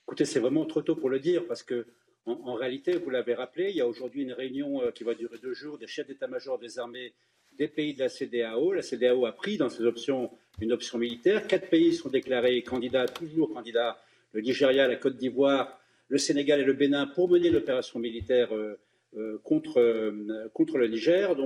Écoutez, 0.09 0.24
c'est 0.24 0.40
vraiment 0.40 0.64
trop 0.64 0.81
tôt 0.81 0.97
pour 0.97 1.10
le 1.10 1.19
dire 1.20 1.43
parce 1.47 1.62
que 1.62 1.86
en 2.27 2.55
réalité, 2.55 2.97
vous 2.97 3.11
l'avez 3.11 3.35
rappelé, 3.35 3.70
il 3.70 3.77
y 3.77 3.81
a 3.81 3.86
aujourd'hui 3.86 4.23
une 4.23 4.32
réunion 4.32 4.82
euh, 4.82 4.90
qui 4.90 5.05
va 5.05 5.15
durer 5.15 5.39
deux 5.43 5.55
jours 5.55 5.78
des 5.78 5.86
chefs 5.86 6.07
d'état-major 6.07 6.59
des 6.59 6.78
armées 6.78 7.12
des 7.59 7.69
pays 7.69 7.94
de 7.94 8.01
la 8.01 8.09
CDAO. 8.09 8.73
La 8.73 8.82
CDAO 8.82 9.27
a 9.27 9.32
pris 9.32 9.57
dans 9.59 9.69
ses 9.69 9.85
options 9.85 10.31
une 10.61 10.73
option 10.73 10.99
militaire. 10.99 11.47
Quatre 11.47 11.69
pays 11.69 11.94
sont 11.94 12.09
déclarés 12.09 12.62
candidats, 12.62 13.07
toujours 13.07 13.53
candidats, 13.53 13.99
le 14.32 14.40
Nigeria, 14.40 14.86
la 14.86 14.97
Côte 14.97 15.16
d'Ivoire, 15.16 15.78
le 16.09 16.19
Sénégal 16.19 16.61
et 16.61 16.65
le 16.65 16.73
Bénin, 16.73 17.07
pour 17.07 17.28
mener 17.28 17.51
l'opération 17.51 17.99
militaire 17.99 18.55
euh, 18.55 18.78
euh, 19.16 19.39
contre, 19.43 19.81
le 19.81 20.86
Niger. 20.89 21.36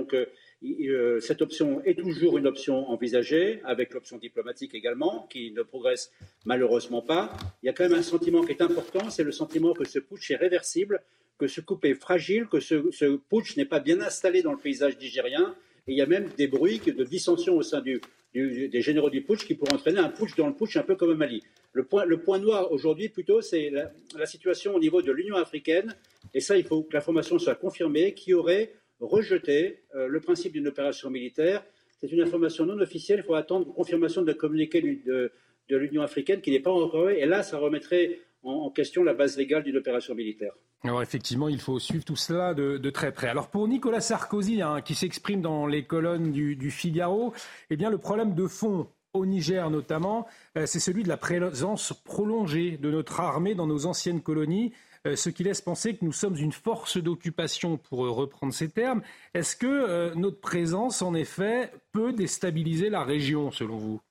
Cette 1.21 1.41
option 1.41 1.83
est 1.83 1.99
toujours 1.99 2.37
une 2.37 2.47
option 2.47 2.89
envisagée, 2.89 3.61
avec 3.63 3.93
l'option 3.93 4.17
diplomatique 4.17 4.73
également, 4.73 5.27
qui 5.29 5.51
ne 5.51 5.61
progresse 5.61 6.11
malheureusement 6.45 7.01
pas. 7.01 7.31
Il 7.61 7.67
y 7.67 7.69
a 7.69 7.73
quand 7.73 7.87
même 7.87 7.99
un 7.99 8.03
sentiment 8.03 8.43
qui 8.43 8.51
est 8.51 8.61
important, 8.61 9.09
c'est 9.09 9.23
le 9.23 9.31
sentiment 9.31 9.73
que 9.73 9.85
ce 9.85 9.99
putsch 9.99 10.31
est 10.31 10.35
réversible, 10.35 11.01
que 11.37 11.47
ce 11.47 11.61
coup 11.61 11.79
est 11.83 11.93
fragile, 11.93 12.47
que 12.47 12.59
ce, 12.59 13.17
putsch 13.29 13.55
n'est 13.57 13.65
pas 13.65 13.79
bien 13.79 14.01
installé 14.01 14.41
dans 14.41 14.51
le 14.51 14.57
paysage 14.57 14.97
nigérien 14.97 15.55
il 15.87 15.95
y 15.95 16.01
a 16.01 16.05
même 16.05 16.29
des 16.37 16.47
bruits 16.47 16.79
de 16.79 17.03
dissension 17.03 17.55
au 17.55 17.61
sein 17.61 17.81
des 17.81 18.81
généraux 18.81 19.09
du 19.09 19.21
putsch 19.21 19.45
qui 19.45 19.55
pourraient 19.55 19.73
entraîner 19.73 19.99
un 19.99 20.09
putsch 20.09 20.35
dans 20.35 20.47
le 20.47 20.53
putsch 20.53 20.75
un 20.75 20.83
peu 20.83 20.95
comme 20.95 21.11
au 21.11 21.15
Mali. 21.15 21.41
Le 21.71 21.85
point, 21.85 22.05
le 22.05 22.19
point 22.19 22.39
noir 22.39 22.71
aujourd'hui, 22.71 23.09
plutôt, 23.09 23.41
c'est 23.41 23.69
la, 23.69 24.25
situation 24.25 24.75
au 24.75 24.79
niveau 24.79 25.01
de 25.01 25.11
l'Union 25.11 25.37
africaine, 25.37 25.95
et 26.33 26.41
ça, 26.41 26.57
il 26.57 26.65
faut 26.65 26.83
que 26.83 26.93
l'information 26.93 27.39
soit 27.39 27.55
confirmée, 27.55 28.13
qui 28.13 28.33
aurait 28.33 28.73
rejeté 28.99 29.83
euh, 29.95 30.07
le 30.07 30.19
principe 30.19 30.53
d'une 30.53 30.67
opération 30.67 31.09
militaire. 31.09 31.63
C'est 31.99 32.11
une 32.11 32.21
information 32.21 32.65
non 32.65 32.79
officielle, 32.79 33.19
il 33.19 33.25
faut 33.25 33.33
attendre 33.35 33.73
confirmation 33.73 34.21
de 34.21 34.31
communiqué 34.33 34.81
de, 34.81 35.31
l'Union 35.69 36.01
africaine 36.01 36.41
qui 36.41 36.51
n'est 36.51 36.59
pas 36.59 36.71
encore 36.71 37.09
et 37.09 37.25
là, 37.25 37.43
ça 37.43 37.57
remettrait 37.57 38.19
en, 38.43 38.69
question 38.69 39.03
la 39.03 39.13
base 39.13 39.35
légale 39.37 39.63
d'une 39.63 39.77
opération 39.77 40.15
militaire. 40.15 40.53
Alors 40.83 41.01
effectivement, 41.01 41.49
il 41.49 41.59
faut 41.59 41.79
suivre 41.79 42.05
tout 42.05 42.15
cela 42.15 42.53
de, 42.53 42.89
très 42.91 43.11
près. 43.11 43.27
Alors 43.27 43.49
pour 43.49 43.67
Nicolas 43.67 43.99
Sarkozy, 43.99 44.61
hein, 44.61 44.81
qui 44.81 44.95
s'exprime 44.95 45.41
dans 45.41 45.65
les 45.65 45.83
colonnes 45.83 46.31
du, 46.31 46.71
Figaro, 46.71 47.33
eh 47.69 47.75
bien 47.75 47.89
le 47.89 47.97
problème 47.97 48.35
de 48.35 48.47
fond 48.47 48.87
au 49.13 49.25
Niger 49.25 49.69
notamment, 49.71 50.27
euh, 50.55 50.65
c'est 50.67 50.79
celui 50.79 51.03
de 51.03 51.09
la 51.09 51.17
présence 51.17 51.93
prolongée 52.05 52.77
de 52.77 52.91
notre 52.91 53.19
armée 53.19 53.55
dans 53.55 53.65
nos 53.65 53.87
anciennes 53.87 54.21
colonies, 54.21 54.71
ce 55.15 55.29
qui 55.29 55.43
laisse 55.43 55.61
penser 55.61 55.95
que 55.95 56.03
nous 56.03 56.11
sommes 56.11 56.35
une 56.35 56.51
force 56.51 56.97
d'occupation, 56.97 57.77
pour 57.77 58.05
euh, 58.05 58.09
reprendre 58.09 58.53
ces 58.53 58.69
termes. 58.69 59.01
Est-ce 59.33 59.55
que 59.55 60.13
notre 60.15 60.39
présence, 60.39 61.01
en 61.01 61.13
effet, 61.13 61.71
peut 61.91 62.13
déstabiliser 62.13 62.89
la 62.89 63.03
région, 63.03 63.51
selon 63.51 63.77
vous? 63.77 64.01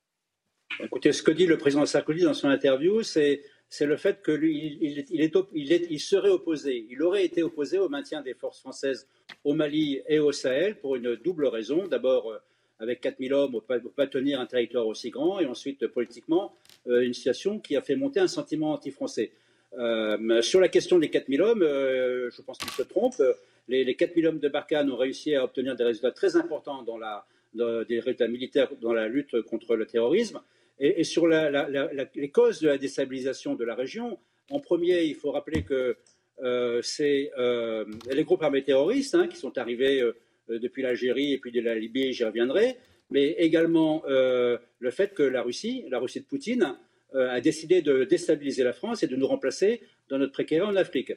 Écoutez, 0.83 1.13
ce 1.13 1.23
que 1.23 1.31
dit 1.31 1.47
le 1.47 1.59
président 1.59 1.87
Sarkozy 1.87 2.23
dans 2.23 2.35
son 2.35 2.49
interview, 2.49 3.03
c'est 3.03 3.43
le 3.81 3.97
fait 3.97 4.21
que 4.23 4.33
lui, 4.33 4.79
il, 4.81 6.01
serait 6.01 6.29
opposé, 6.29 6.87
il 6.91 7.03
aurait 7.03 7.25
été 7.25 7.43
opposé 7.43 7.79
au 7.79 7.89
maintien 7.89 8.21
des 8.21 8.35
forces 8.35 8.61
françaises 8.61 9.09
au 9.45 9.55
Mali 9.55 10.01
et 10.09 10.19
au 10.19 10.33
Sahel 10.33 10.79
pour 10.79 10.97
une 10.97 11.17
double 11.17 11.47
raison. 11.47 11.87
D'abord, 11.87 12.31
euh, 12.31 12.39
avec 12.79 13.01
4000 13.01 13.33
hommes, 13.33 13.55
on 13.55 13.75
ne 13.75 13.79
peut 13.79 13.91
pas 13.91 14.07
tenir 14.07 14.41
un 14.41 14.47
territoire 14.47 14.87
aussi 14.87 15.11
grand, 15.11 15.41
et 15.41 15.47
ensuite, 15.47 15.87
politiquement, 15.87 16.55
euh, 16.89 17.01
une 17.01 17.15
situation 17.15 17.59
qui 17.59 17.77
a 17.77 17.81
fait 17.81 17.97
monter 17.97 18.21
un 18.21 18.29
sentiment 18.29 18.73
anti-français. 18.73 19.33
Euh, 19.79 20.43
sur 20.43 20.61
la 20.61 20.69
question 20.69 20.99
des 20.99 21.11
4000 21.11 21.43
hommes, 21.43 21.63
je 21.63 22.43
pense 22.43 22.59
qu'il 22.59 22.71
se 22.71 22.83
trompe. 22.83 23.21
Les, 23.69 23.85
les 23.85 23.95
4000 23.95 24.27
hommes 24.27 24.39
de 24.39 24.49
Barkhane 24.49 24.91
ont 24.91 24.97
réussi 24.97 25.35
à 25.35 25.45
obtenir 25.45 25.77
des 25.77 25.85
résultats 25.85 26.13
très 26.13 26.37
importants 26.37 26.83
dans 26.83 26.99
la, 26.99 27.27
des 27.55 28.01
résultats 28.01 28.29
militaires 28.29 28.69
dans 28.81 28.93
la 28.93 29.09
lutte 29.09 29.43
contre 29.43 29.77
le 29.77 29.87
terrorisme. 29.87 30.41
Et, 30.79 31.05
sur 31.05 31.27
les 31.27 32.31
causes 32.31 32.61
de 32.61 32.69
la 32.69 32.79
déstabilisation 32.79 33.55
de 33.55 33.65
la 33.65 33.75
région, 33.75 34.19
en 34.51 34.61
premier, 34.61 35.05
il 35.05 35.15
faut 35.15 35.33
rappeler 35.33 35.63
que 35.63 35.97
euh, 36.43 36.81
c'est 36.83 37.33
euh, 37.39 37.87
les 38.13 38.25
groupes 38.25 38.43
armés 38.43 38.63
terroristes 38.63 39.15
hein, 39.15 39.27
qui 39.27 39.37
sont 39.37 39.57
arrivés 39.57 40.03
euh, 40.03 40.13
depuis 40.49 40.83
l'Algérie 40.83 41.33
et 41.33 41.39
puis 41.39 41.51
de 41.51 41.61
la 41.61 41.75
Libye, 41.75 42.13
j'y 42.13 42.25
reviendrai, 42.25 42.77
mais 43.11 43.31
également 43.39 44.03
le 44.07 44.91
fait 44.91 45.13
que 45.15 45.23
la 45.23 45.43
Russie, 45.43 45.85
la 45.91 45.99
Russie 45.99 46.21
de 46.21 46.27
Poutine, 46.27 46.77
a 47.17 47.41
décidé 47.41 47.83
de 47.83 48.05
déstabiliser 48.05 48.63
la 48.65 48.73
France 48.73 49.03
et 49.03 49.07
de 49.07 49.17
nous 49.17 49.27
remplacer 49.27 49.81
dans 50.09 50.19
notre 50.19 50.33
précarité 50.33 50.67
en 50.67 50.77
Afrique. 50.77 51.13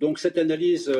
donc 0.00 0.18
cette 0.18 0.38
analyse 0.38 0.92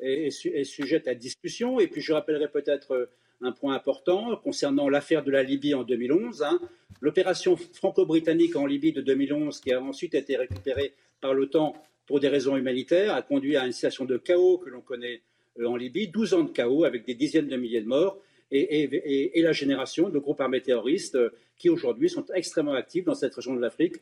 est, 0.00 0.28
est, 0.46 0.64
sujette 0.64 1.08
à 1.08 1.14
discussion. 1.14 1.80
Et 1.80 1.86
puis 1.88 2.00
je 2.00 2.12
rappellerai 2.12 2.48
peut-être 2.48 3.08
un 3.40 3.52
point 3.52 3.74
important 3.74 4.36
concernant 4.36 4.88
l'affaire 4.88 5.22
de 5.22 5.30
la 5.30 5.42
Libye 5.42 5.74
en 5.74 5.84
2011. 5.84 6.42
Hein. 6.42 6.60
L'opération 7.00 7.56
franco-britannique 7.56 8.56
en 8.56 8.66
Libye 8.66 8.92
de 8.92 9.00
2011, 9.00 9.60
qui 9.60 9.72
a 9.72 9.80
ensuite 9.80 10.14
été 10.14 10.36
récupérée 10.36 10.94
par 11.20 11.34
l'OTAN 11.34 11.74
pour 12.06 12.20
des 12.20 12.28
raisons 12.28 12.56
humanitaires, 12.56 13.14
a 13.14 13.22
conduit 13.22 13.56
à 13.56 13.66
une 13.66 13.72
situation 13.72 14.04
de 14.04 14.16
chaos 14.16 14.58
que 14.58 14.70
l'on 14.70 14.80
connaît 14.80 15.22
euh, 15.60 15.66
en 15.66 15.76
Libye, 15.76 16.08
12 16.08 16.34
ans 16.34 16.42
de 16.42 16.50
chaos 16.50 16.84
avec 16.84 17.04
des 17.04 17.14
dizaines 17.14 17.48
de 17.48 17.56
milliers 17.56 17.82
de 17.82 17.86
morts 17.86 18.18
et, 18.50 19.42
la 19.42 19.52
génération 19.52 20.08
de 20.08 20.18
groupes 20.18 20.40
armés 20.40 20.62
terroristes 20.62 21.14
euh, 21.14 21.30
qui 21.56 21.68
aujourd'hui 21.68 22.08
sont 22.08 22.24
extrêmement 22.34 22.74
actifs 22.74 23.04
dans 23.04 23.14
cette 23.14 23.34
région 23.34 23.54
de 23.54 23.60
l'Afrique 23.60 23.96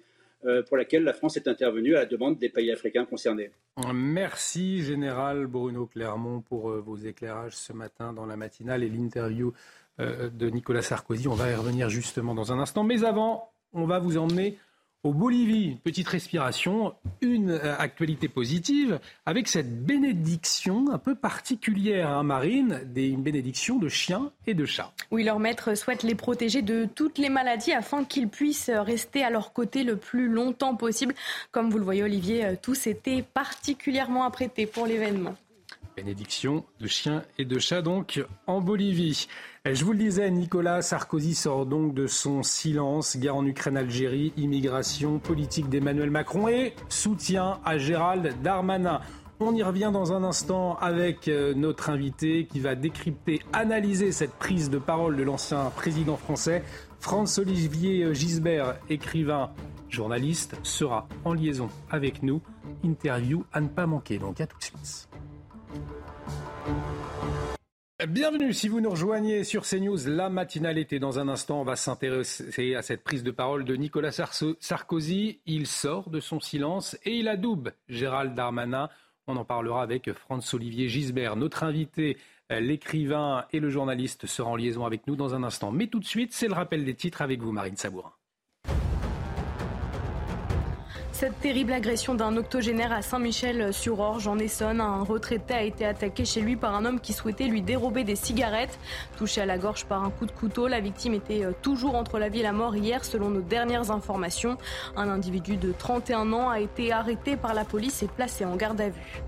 euh, 0.44 0.62
pour 0.62 0.76
laquelle 0.76 1.02
la 1.02 1.12
France 1.12 1.36
est 1.36 1.48
intervenue 1.48 1.96
à 1.96 2.00
la 2.00 2.06
demande 2.06 2.38
des 2.38 2.48
pays 2.48 2.70
africains 2.70 3.04
concernés. 3.04 3.50
Merci 3.92 4.82
Général 4.82 5.46
Bruno 5.46 5.86
Clermont 5.86 6.40
pour 6.40 6.70
euh, 6.70 6.80
vos 6.80 6.96
éclairages 6.96 7.56
ce 7.56 7.72
matin 7.72 8.12
dans 8.12 8.26
la 8.26 8.36
matinale 8.36 8.82
et 8.82 8.88
l'interview 8.88 9.52
de 9.98 10.50
Nicolas 10.50 10.82
Sarkozy. 10.82 11.26
On 11.26 11.32
va 11.32 11.50
y 11.50 11.54
revenir 11.54 11.88
justement 11.88 12.34
dans 12.34 12.52
un 12.52 12.58
instant. 12.58 12.84
Mais 12.84 13.02
avant, 13.02 13.50
on 13.72 13.86
va 13.86 13.98
vous 13.98 14.18
emmener 14.18 14.58
au 15.06 15.12
Bolivie, 15.12 15.76
petite 15.84 16.08
respiration, 16.08 16.92
une 17.20 17.52
euh, 17.52 17.78
actualité 17.78 18.26
positive 18.26 18.98
avec 19.24 19.46
cette 19.46 19.84
bénédiction 19.84 20.86
un 20.92 20.98
peu 20.98 21.14
particulière, 21.14 22.08
hein, 22.08 22.24
Marine, 22.24 22.80
des, 22.86 23.06
une 23.06 23.22
bénédiction 23.22 23.78
de 23.78 23.88
chiens 23.88 24.32
et 24.48 24.54
de 24.54 24.66
chats. 24.66 24.92
Oui, 25.12 25.22
leur 25.22 25.38
maître 25.38 25.76
souhaite 25.76 26.02
les 26.02 26.16
protéger 26.16 26.60
de 26.60 26.88
toutes 26.92 27.18
les 27.18 27.28
maladies 27.28 27.72
afin 27.72 28.04
qu'ils 28.04 28.28
puissent 28.28 28.68
rester 28.70 29.22
à 29.22 29.30
leur 29.30 29.52
côté 29.52 29.84
le 29.84 29.96
plus 29.96 30.28
longtemps 30.28 30.74
possible. 30.74 31.14
Comme 31.52 31.70
vous 31.70 31.78
le 31.78 31.84
voyez, 31.84 32.02
Olivier, 32.02 32.44
euh, 32.44 32.54
tous 32.60 32.88
étaient 32.88 33.22
particulièrement 33.22 34.24
apprêtés 34.24 34.66
pour 34.66 34.86
l'événement. 34.86 35.36
Bénédiction 35.96 36.64
de 36.80 36.88
chiens 36.88 37.22
et 37.38 37.44
de 37.44 37.58
chats 37.60 37.80
donc 37.80 38.22
en 38.48 38.60
Bolivie. 38.60 39.28
Je 39.72 39.84
vous 39.84 39.92
le 39.92 39.98
disais, 39.98 40.30
Nicolas 40.30 40.80
Sarkozy 40.80 41.34
sort 41.34 41.66
donc 41.66 41.92
de 41.92 42.06
son 42.06 42.44
silence, 42.44 43.16
guerre 43.16 43.34
en 43.34 43.44
Ukraine, 43.44 43.76
Algérie, 43.76 44.32
immigration, 44.36 45.18
politique 45.18 45.68
d'Emmanuel 45.68 46.08
Macron 46.08 46.46
et 46.46 46.74
soutien 46.88 47.58
à 47.64 47.76
Gérald 47.76 48.32
Darmanin. 48.42 49.00
On 49.40 49.52
y 49.56 49.64
revient 49.64 49.90
dans 49.92 50.12
un 50.12 50.22
instant 50.22 50.76
avec 50.76 51.26
euh, 51.26 51.52
notre 51.52 51.90
invité 51.90 52.46
qui 52.46 52.60
va 52.60 52.76
décrypter, 52.76 53.42
analyser 53.52 54.12
cette 54.12 54.34
prise 54.34 54.70
de 54.70 54.78
parole 54.78 55.16
de 55.16 55.24
l'ancien 55.24 55.70
président 55.74 56.16
français. 56.16 56.62
François-Olivier 57.00 58.14
Gisbert, 58.14 58.76
écrivain, 58.88 59.50
journaliste, 59.88 60.54
sera 60.62 61.08
en 61.24 61.34
liaison 61.34 61.68
avec 61.90 62.22
nous. 62.22 62.40
Interview 62.84 63.44
à 63.52 63.60
ne 63.60 63.68
pas 63.68 63.86
manquer, 63.86 64.18
donc 64.18 64.40
à 64.40 64.46
tout 64.46 64.58
de 64.58 64.62
suite. 64.62 65.08
Bienvenue 68.04 68.52
si 68.52 68.68
vous 68.68 68.82
nous 68.82 68.90
rejoignez 68.90 69.42
sur 69.42 69.62
CNews, 69.62 70.06
la 70.06 70.28
matinale 70.28 70.76
était 70.76 70.98
dans 70.98 71.18
un 71.18 71.28
instant. 71.28 71.62
On 71.62 71.64
va 71.64 71.76
s'intéresser 71.76 72.74
à 72.74 72.82
cette 72.82 73.02
prise 73.02 73.22
de 73.22 73.30
parole 73.30 73.64
de 73.64 73.74
Nicolas 73.74 74.12
Sarkozy. 74.12 75.40
Il 75.46 75.66
sort 75.66 76.10
de 76.10 76.20
son 76.20 76.38
silence 76.38 76.98
et 77.06 77.16
il 77.16 77.26
adoube 77.26 77.70
Gérald 77.88 78.34
Darmanin. 78.34 78.90
On 79.26 79.36
en 79.36 79.46
parlera 79.46 79.82
avec 79.82 80.12
Franz-Olivier 80.12 80.90
Gisbert, 80.90 81.36
notre 81.36 81.64
invité 81.64 82.18
L'écrivain 82.50 83.46
et 83.52 83.60
le 83.60 83.70
journaliste 83.70 84.26
seront 84.26 84.52
en 84.52 84.56
liaison 84.56 84.84
avec 84.84 85.06
nous 85.06 85.16
dans 85.16 85.34
un 85.34 85.42
instant. 85.42 85.72
Mais 85.72 85.86
tout 85.86 85.98
de 85.98 86.04
suite, 86.04 86.34
c'est 86.34 86.48
le 86.48 86.54
rappel 86.54 86.84
des 86.84 86.94
titres 86.94 87.22
avec 87.22 87.40
vous, 87.40 87.50
Marine 87.50 87.76
Sabourin. 87.76 88.12
Cette 91.18 91.40
terrible 91.40 91.72
agression 91.72 92.14
d'un 92.14 92.36
octogénaire 92.36 92.92
à 92.92 93.00
Saint-Michel-sur-Orge 93.00 94.28
en 94.28 94.38
Essonne, 94.38 94.82
un 94.82 95.02
retraité 95.02 95.54
a 95.54 95.62
été 95.62 95.86
attaqué 95.86 96.26
chez 96.26 96.42
lui 96.42 96.56
par 96.56 96.74
un 96.74 96.84
homme 96.84 97.00
qui 97.00 97.14
souhaitait 97.14 97.46
lui 97.46 97.62
dérober 97.62 98.04
des 98.04 98.16
cigarettes. 98.16 98.78
Touché 99.16 99.40
à 99.40 99.46
la 99.46 99.56
gorge 99.56 99.86
par 99.86 100.04
un 100.04 100.10
coup 100.10 100.26
de 100.26 100.30
couteau, 100.30 100.68
la 100.68 100.80
victime 100.80 101.14
était 101.14 101.42
euh, 101.42 101.52
toujours 101.62 101.94
entre 101.94 102.18
la 102.18 102.28
vie 102.28 102.40
et 102.40 102.42
la 102.42 102.52
mort 102.52 102.76
hier 102.76 103.02
selon 103.02 103.30
nos 103.30 103.40
dernières 103.40 103.90
informations. 103.90 104.58
Un 104.94 105.08
individu 105.08 105.56
de 105.56 105.72
31 105.72 106.34
ans 106.34 106.50
a 106.50 106.60
été 106.60 106.92
arrêté 106.92 107.36
par 107.36 107.54
la 107.54 107.64
police 107.64 108.02
et 108.02 108.08
placé 108.08 108.44
en 108.44 108.54
garde 108.54 108.82
à 108.82 108.90
vue. 108.90 109.22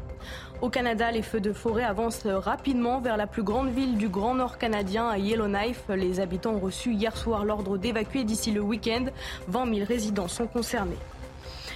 Au 0.61 0.69
Canada, 0.69 1.11
les 1.11 1.23
feux 1.23 1.41
de 1.41 1.55
forêt 1.55 1.85
avancent 1.85 2.27
rapidement 2.27 3.01
vers 3.01 3.17
la 3.17 3.27
plus 3.27 3.43
grande 3.43 3.71
ville 3.71 3.97
du 3.97 4.11
Grand 4.11 4.35
Nord 4.35 4.59
canadien, 4.59 5.09
à 5.09 5.17
Yellowknife. 5.17 5.85
Les 5.89 6.21
habitants 6.21 6.53
ont 6.53 6.61
reçu 6.61 6.93
hier 6.93 7.17
soir 7.17 7.47
l'ordre 7.47 7.79
d'évacuer 7.79 8.25
d'ici 8.25 8.51
le 8.51 8.61
week-end. 8.61 9.07
20 9.49 9.75
000 9.75 9.87
résidents 9.89 10.29
sont 10.29 10.49
concernés. 10.49 10.99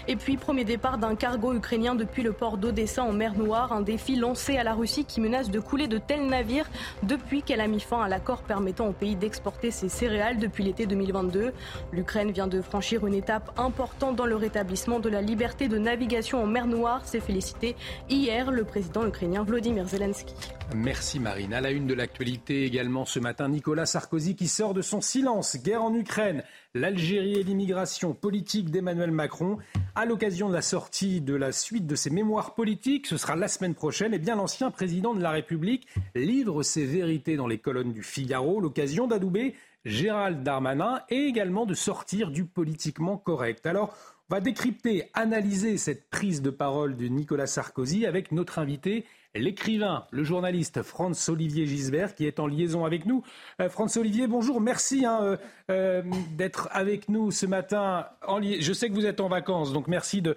Et 0.08 0.16
puis, 0.16 0.36
premier 0.36 0.64
départ 0.64 0.98
d'un 0.98 1.14
cargo 1.14 1.52
ukrainien 1.54 1.94
depuis 1.94 2.22
le 2.22 2.32
port 2.32 2.56
d'Odessa 2.56 3.04
en 3.04 3.12
mer 3.12 3.34
Noire, 3.34 3.72
un 3.72 3.82
défi 3.82 4.16
lancé 4.16 4.56
à 4.56 4.64
la 4.64 4.74
Russie 4.74 5.04
qui 5.04 5.20
menace 5.20 5.50
de 5.50 5.60
couler 5.60 5.86
de 5.86 5.98
tels 5.98 6.26
navires 6.26 6.68
depuis 7.04 7.42
qu'elle 7.42 7.60
a 7.60 7.68
mis 7.68 7.80
fin 7.80 8.02
à 8.02 8.08
l'accord 8.08 8.42
permettant 8.42 8.88
au 8.88 8.92
pays 8.92 9.14
d'exporter 9.14 9.70
ses 9.70 9.88
céréales 9.88 10.38
depuis 10.38 10.64
l'été 10.64 10.86
2022. 10.86 11.52
L'Ukraine 11.92 12.32
vient 12.32 12.48
de 12.48 12.60
franchir 12.60 13.06
une 13.06 13.14
étape 13.14 13.52
importante 13.56 14.16
dans 14.16 14.26
le 14.26 14.36
rétablissement 14.36 14.98
de 14.98 15.08
la 15.08 15.22
liberté 15.22 15.68
de 15.68 15.78
navigation 15.78 16.42
en 16.42 16.46
mer 16.46 16.66
Noire, 16.66 17.06
s'est 17.06 17.20
félicité 17.20 17.76
hier 18.10 18.50
le 18.50 18.64
président 18.64 19.06
ukrainien 19.06 19.44
Vladimir 19.44 19.86
Zelensky. 19.86 20.34
Merci 20.74 21.20
Marine. 21.20 21.52
À 21.52 21.60
la 21.60 21.70
une 21.70 21.86
de 21.86 21.94
l'actualité 21.94 22.64
également 22.64 23.04
ce 23.04 23.18
matin, 23.18 23.48
Nicolas 23.48 23.84
Sarkozy 23.84 24.36
qui 24.36 24.48
sort 24.48 24.74
de 24.74 24.80
son 24.80 25.00
silence. 25.00 25.56
Guerre 25.62 25.82
en 25.82 25.94
Ukraine, 25.94 26.42
l'Algérie 26.74 27.34
et 27.34 27.42
l'immigration 27.42 28.14
politique 28.14 28.70
d'Emmanuel 28.70 29.10
Macron. 29.10 29.58
À 29.94 30.06
l'occasion 30.06 30.48
de 30.48 30.54
la 30.54 30.62
sortie 30.62 31.20
de 31.20 31.34
la 31.34 31.52
suite 31.52 31.86
de 31.86 31.94
ses 31.94 32.10
mémoires 32.10 32.54
politiques, 32.54 33.06
ce 33.06 33.16
sera 33.16 33.36
la 33.36 33.48
semaine 33.48 33.74
prochaine, 33.74 34.12
et 34.12 34.16
eh 34.16 34.18
bien 34.18 34.36
l'ancien 34.36 34.70
président 34.70 35.14
de 35.14 35.20
la 35.20 35.30
République 35.30 35.86
livre 36.14 36.62
ses 36.62 36.86
vérités 36.86 37.36
dans 37.36 37.46
les 37.46 37.58
colonnes 37.58 37.92
du 37.92 38.02
Figaro, 38.02 38.60
l'occasion 38.60 39.06
d'adouber 39.06 39.54
Gérald 39.84 40.42
Darmanin 40.42 41.02
et 41.10 41.26
également 41.26 41.66
de 41.66 41.74
sortir 41.74 42.30
du 42.30 42.44
politiquement 42.44 43.18
correct. 43.18 43.66
Alors, 43.66 43.94
on 44.30 44.36
va 44.36 44.40
décrypter, 44.40 45.10
analyser 45.12 45.76
cette 45.76 46.08
prise 46.08 46.40
de 46.40 46.50
parole 46.50 46.96
de 46.96 47.06
Nicolas 47.06 47.46
Sarkozy 47.46 48.06
avec 48.06 48.32
notre 48.32 48.58
invité 48.58 49.04
l'écrivain, 49.34 50.06
le 50.10 50.24
journaliste 50.24 50.82
Franz-Olivier 50.82 51.66
Gisbert 51.66 52.14
qui 52.14 52.26
est 52.26 52.38
en 52.38 52.46
liaison 52.46 52.84
avec 52.84 53.06
nous. 53.06 53.22
Euh, 53.60 53.68
Franz-Olivier, 53.68 54.26
bonjour, 54.26 54.60
merci 54.60 55.06
hein, 55.06 55.20
euh, 55.22 55.36
euh, 55.70 56.02
d'être 56.36 56.68
avec 56.72 57.08
nous 57.08 57.30
ce 57.30 57.46
matin. 57.46 58.06
Je 58.28 58.72
sais 58.72 58.88
que 58.88 58.94
vous 58.94 59.06
êtes 59.06 59.20
en 59.20 59.28
vacances, 59.28 59.72
donc 59.72 59.88
merci 59.88 60.22
de, 60.22 60.36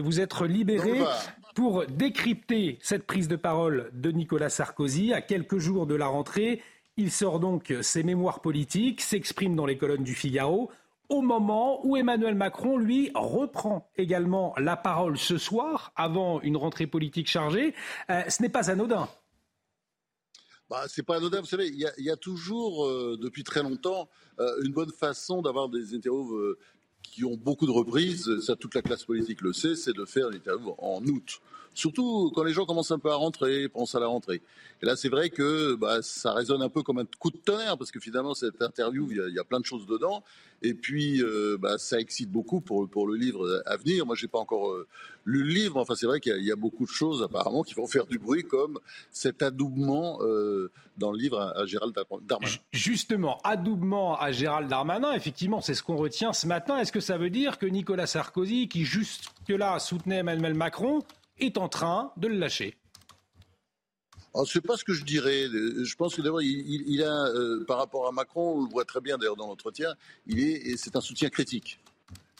vous 0.00 0.20
être 0.20 0.46
libéré 0.46 1.00
pour 1.54 1.84
décrypter 1.86 2.78
cette 2.80 3.06
prise 3.06 3.28
de 3.28 3.36
parole 3.36 3.90
de 3.92 4.10
Nicolas 4.10 4.50
Sarkozy 4.50 5.12
à 5.12 5.20
quelques 5.20 5.58
jours 5.58 5.86
de 5.86 5.94
la 5.94 6.06
rentrée. 6.06 6.62
Il 6.96 7.10
sort 7.10 7.40
donc 7.40 7.74
ses 7.82 8.02
mémoires 8.02 8.40
politiques, 8.40 9.00
s'exprime 9.00 9.56
dans 9.56 9.66
les 9.66 9.76
colonnes 9.76 10.04
du 10.04 10.14
Figaro 10.14 10.70
au 11.10 11.20
moment 11.20 11.84
où 11.84 11.96
Emmanuel 11.96 12.34
Macron, 12.34 12.78
lui, 12.78 13.10
reprend 13.14 13.90
également 13.96 14.54
la 14.56 14.76
parole 14.76 15.18
ce 15.18 15.36
soir, 15.36 15.92
avant 15.96 16.40
une 16.40 16.56
rentrée 16.56 16.86
politique 16.86 17.28
chargée. 17.28 17.74
Euh, 18.10 18.22
ce 18.28 18.42
n'est 18.42 18.48
pas 18.48 18.70
anodin. 18.70 19.08
Bah, 20.70 20.84
c'est 20.86 21.02
pas 21.02 21.16
anodin, 21.16 21.40
vous 21.40 21.46
savez, 21.46 21.66
il 21.66 21.92
y, 21.98 22.10
a 22.10 22.16
toujours, 22.16 22.86
euh, 22.86 23.18
depuis 23.20 23.42
très 23.42 23.62
longtemps, 23.62 24.08
euh, 24.38 24.62
une 24.62 24.72
bonne 24.72 24.92
façon 24.92 25.42
d'avoir 25.42 25.68
des 25.68 25.94
interviews 25.94 26.56
qui 27.02 27.24
ont 27.24 27.36
beaucoup 27.36 27.66
de 27.66 27.72
reprises, 27.72 28.40
ça 28.40 28.54
toute 28.54 28.76
la 28.76 28.82
classe 28.82 29.04
politique 29.04 29.40
le 29.40 29.52
sait, 29.52 29.74
c'est 29.74 29.92
de 29.92 30.04
faire 30.04 30.28
une 30.28 30.36
interview 30.36 30.74
en 30.78 31.02
août. 31.04 31.40
Surtout 31.74 32.32
quand 32.34 32.42
les 32.42 32.52
gens 32.52 32.66
commencent 32.66 32.90
un 32.90 32.98
peu 32.98 33.10
à 33.10 33.14
rentrer, 33.14 33.68
pensent 33.68 33.94
à 33.94 34.00
la 34.00 34.06
rentrée. 34.06 34.42
Et 34.82 34.86
là, 34.86 34.96
c'est 34.96 35.08
vrai 35.08 35.30
que 35.30 35.74
bah, 35.74 35.98
ça 36.02 36.32
résonne 36.32 36.62
un 36.62 36.68
peu 36.68 36.82
comme 36.82 36.98
un 36.98 37.04
coup 37.18 37.30
de 37.30 37.36
tonnerre, 37.36 37.76
parce 37.76 37.90
que 37.90 38.00
finalement, 38.00 38.34
cette 38.34 38.60
interview, 38.62 39.08
il 39.10 39.34
y, 39.34 39.38
a 39.38 39.44
plein 39.44 39.60
de 39.60 39.64
choses 39.64 39.86
dedans. 39.86 40.24
Et 40.62 40.74
puis, 40.74 41.22
euh, 41.22 41.56
bah, 41.58 41.78
ça 41.78 42.00
excite 42.00 42.30
beaucoup 42.30 42.60
pour, 42.60 43.06
le 43.06 43.14
livre 43.14 43.62
à 43.66 43.76
venir. 43.76 44.06
Moi, 44.06 44.14
j'ai 44.16 44.28
pas 44.28 44.38
encore 44.38 44.72
euh, 44.72 44.86
lu 45.24 45.42
le 45.42 45.50
livre. 45.50 45.76
Enfin, 45.78 45.94
c'est 45.94 46.06
vrai 46.06 46.20
qu'il 46.20 46.42
y, 46.42 46.52
a 46.52 46.56
beaucoup 46.56 46.84
de 46.84 46.90
choses 46.90 47.22
apparemment 47.22 47.62
qui 47.62 47.74
vont 47.74 47.86
faire 47.86 48.06
du 48.06 48.18
bruit, 48.18 48.42
comme 48.42 48.78
cet 49.10 49.42
adoubement 49.42 50.18
euh, 50.22 50.70
dans 50.96 51.12
le 51.12 51.18
livre 51.18 51.40
à, 51.40 51.66
Gérald 51.66 51.94
Darmanin. 52.22 52.46
Justement, 52.72 53.38
adoubement 53.44 54.18
à 54.18 54.32
Gérald 54.32 54.68
Darmanin. 54.68 55.12
Effectivement, 55.12 55.60
c'est 55.60 55.74
ce 55.74 55.82
qu'on 55.82 55.96
retient 55.96 56.32
ce 56.32 56.46
matin. 56.46 56.78
Est-ce 56.78 56.92
que 56.92 57.00
ça 57.00 57.18
veut 57.18 57.30
dire 57.30 57.58
que 57.58 57.66
Nicolas 57.66 58.06
Sarkozy, 58.06 58.68
qui 58.68 58.84
jusque-là 58.84 59.78
soutenait 59.78 60.16
Emmanuel 60.16 60.54
Macron, 60.54 61.00
est 61.40 61.58
en 61.58 61.68
train 61.68 62.12
de 62.16 62.28
le 62.28 62.36
lâcher 62.36 62.76
c'est 64.46 64.60
pas 64.60 64.76
ce 64.76 64.84
que 64.84 64.92
je 64.92 65.04
dirais. 65.04 65.46
Je 65.48 65.96
pense 65.96 66.14
que 66.14 66.22
d'abord, 66.22 66.42
il, 66.42 67.02
a, 67.02 67.26
euh, 67.28 67.64
par 67.66 67.78
rapport 67.78 68.06
à 68.06 68.12
Macron, 68.12 68.58
on 68.58 68.64
le 68.64 68.70
voit 68.70 68.84
très 68.84 69.00
bien 69.00 69.18
d'ailleurs 69.18 69.36
dans 69.36 69.46
l'entretien, 69.46 69.94
il 70.26 70.40
est, 70.40 70.76
c'est 70.76 70.96
un 70.96 71.00
soutien 71.00 71.30
critique. 71.30 71.80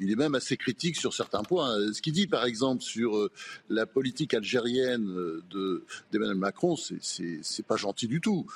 Il 0.01 0.10
est 0.10 0.16
même 0.16 0.35
assez 0.35 0.56
critique 0.56 0.97
sur 0.97 1.14
certains 1.14 1.43
points. 1.43 1.93
Ce 1.93 2.02
qu'il 2.02 2.12
dit, 2.12 2.27
par 2.27 2.44
exemple, 2.44 2.82
sur 2.82 3.16
euh, 3.16 3.31
la 3.68 3.86
politique 3.86 4.35
algérienne 4.35 5.09
euh, 5.10 5.43
de, 5.51 5.85
d'Emmanuel 6.10 6.36
Macron, 6.36 6.77
c'est, 6.77 7.66
pas 7.66 7.77
gentil 7.77 8.09
du 8.09 8.20
tout. 8.20 8.47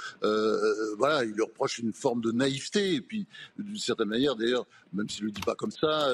voilà, 0.98 1.24
il 1.24 1.32
lui 1.32 1.42
reproche 1.42 1.78
une 1.78 1.92
forme 1.92 2.20
de 2.20 2.32
naïveté, 2.32 2.94
et 2.94 3.00
puis 3.00 3.26
d'une 3.58 3.76
certaine 3.76 4.08
manière, 4.08 4.34
d'ailleurs, 4.34 4.66
même 4.92 5.08
s'il 5.08 5.24
le 5.24 5.30
dit 5.30 5.40
pas 5.42 5.54
comme 5.54 5.70
ça, 5.70 6.12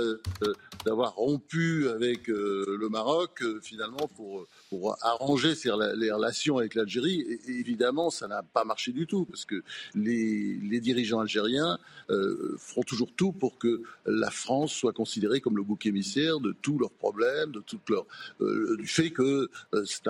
d'avoir 0.85 1.15
rompu 1.15 1.89
avec 1.89 2.27
le 2.27 2.89
Maroc, 2.90 3.43
finalement, 3.62 4.09
pour 4.16 4.47
pour 4.70 4.97
arranger 5.02 5.55
les 5.97 6.12
relations 6.12 6.59
avec 6.59 6.77
l'Algérie. 6.77 7.40
Évidemment, 7.48 8.09
ça 8.09 8.28
n'a 8.28 8.43
pas 8.43 8.65
marché 8.65 8.93
du 8.93 9.07
tout, 9.07 9.24
parce 9.24 9.44
que 9.44 9.62
les, 9.97 10.81
dirigeants 10.81 11.20
algériens 11.20 11.78
euh, 12.09 12.57
feront 12.57 12.82
toujours 12.82 13.12
tout 13.15 13.32
pour 13.32 13.59
que 13.59 13.82
la 14.07 14.31
France 14.31 14.73
soit 14.73 14.93
considérée 14.93 15.20
comme 15.43 15.57
le 15.57 15.63
bouc 15.63 15.87
émissaire 15.87 16.41
de 16.41 16.55
tous 16.63 16.79
leurs 16.79 16.91
problèmes, 16.91 17.53
de 17.53 17.61
toute 17.61 17.89
leur, 17.89 18.07
euh, 18.41 18.77
du 18.77 18.87
fait 18.87 19.11
que 19.11 19.49
euh, 19.75 19.85
c'est 19.85 20.07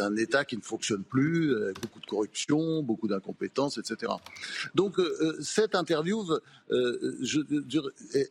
un, 0.00 0.06
un, 0.06 0.16
État 0.16 0.44
qui 0.44 0.56
ne 0.56 0.62
fonctionne 0.62 1.02
plus, 1.02 1.56
avec 1.56 1.80
beaucoup 1.80 2.00
de 2.00 2.06
corruption, 2.06 2.82
beaucoup 2.82 3.08
d'incompétence, 3.08 3.78
etc. 3.78 4.12
Donc 4.74 4.96
cette 5.40 5.74
interview, 5.74 6.24
je, 6.70 7.40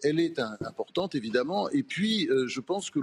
elle 0.04 0.20
est 0.20 0.40
importante 0.40 1.16
évidemment, 1.16 1.70
et 1.70 1.84
puis 1.84 2.30
je 2.48 2.60
pense 2.62 2.90
que 2.90 3.00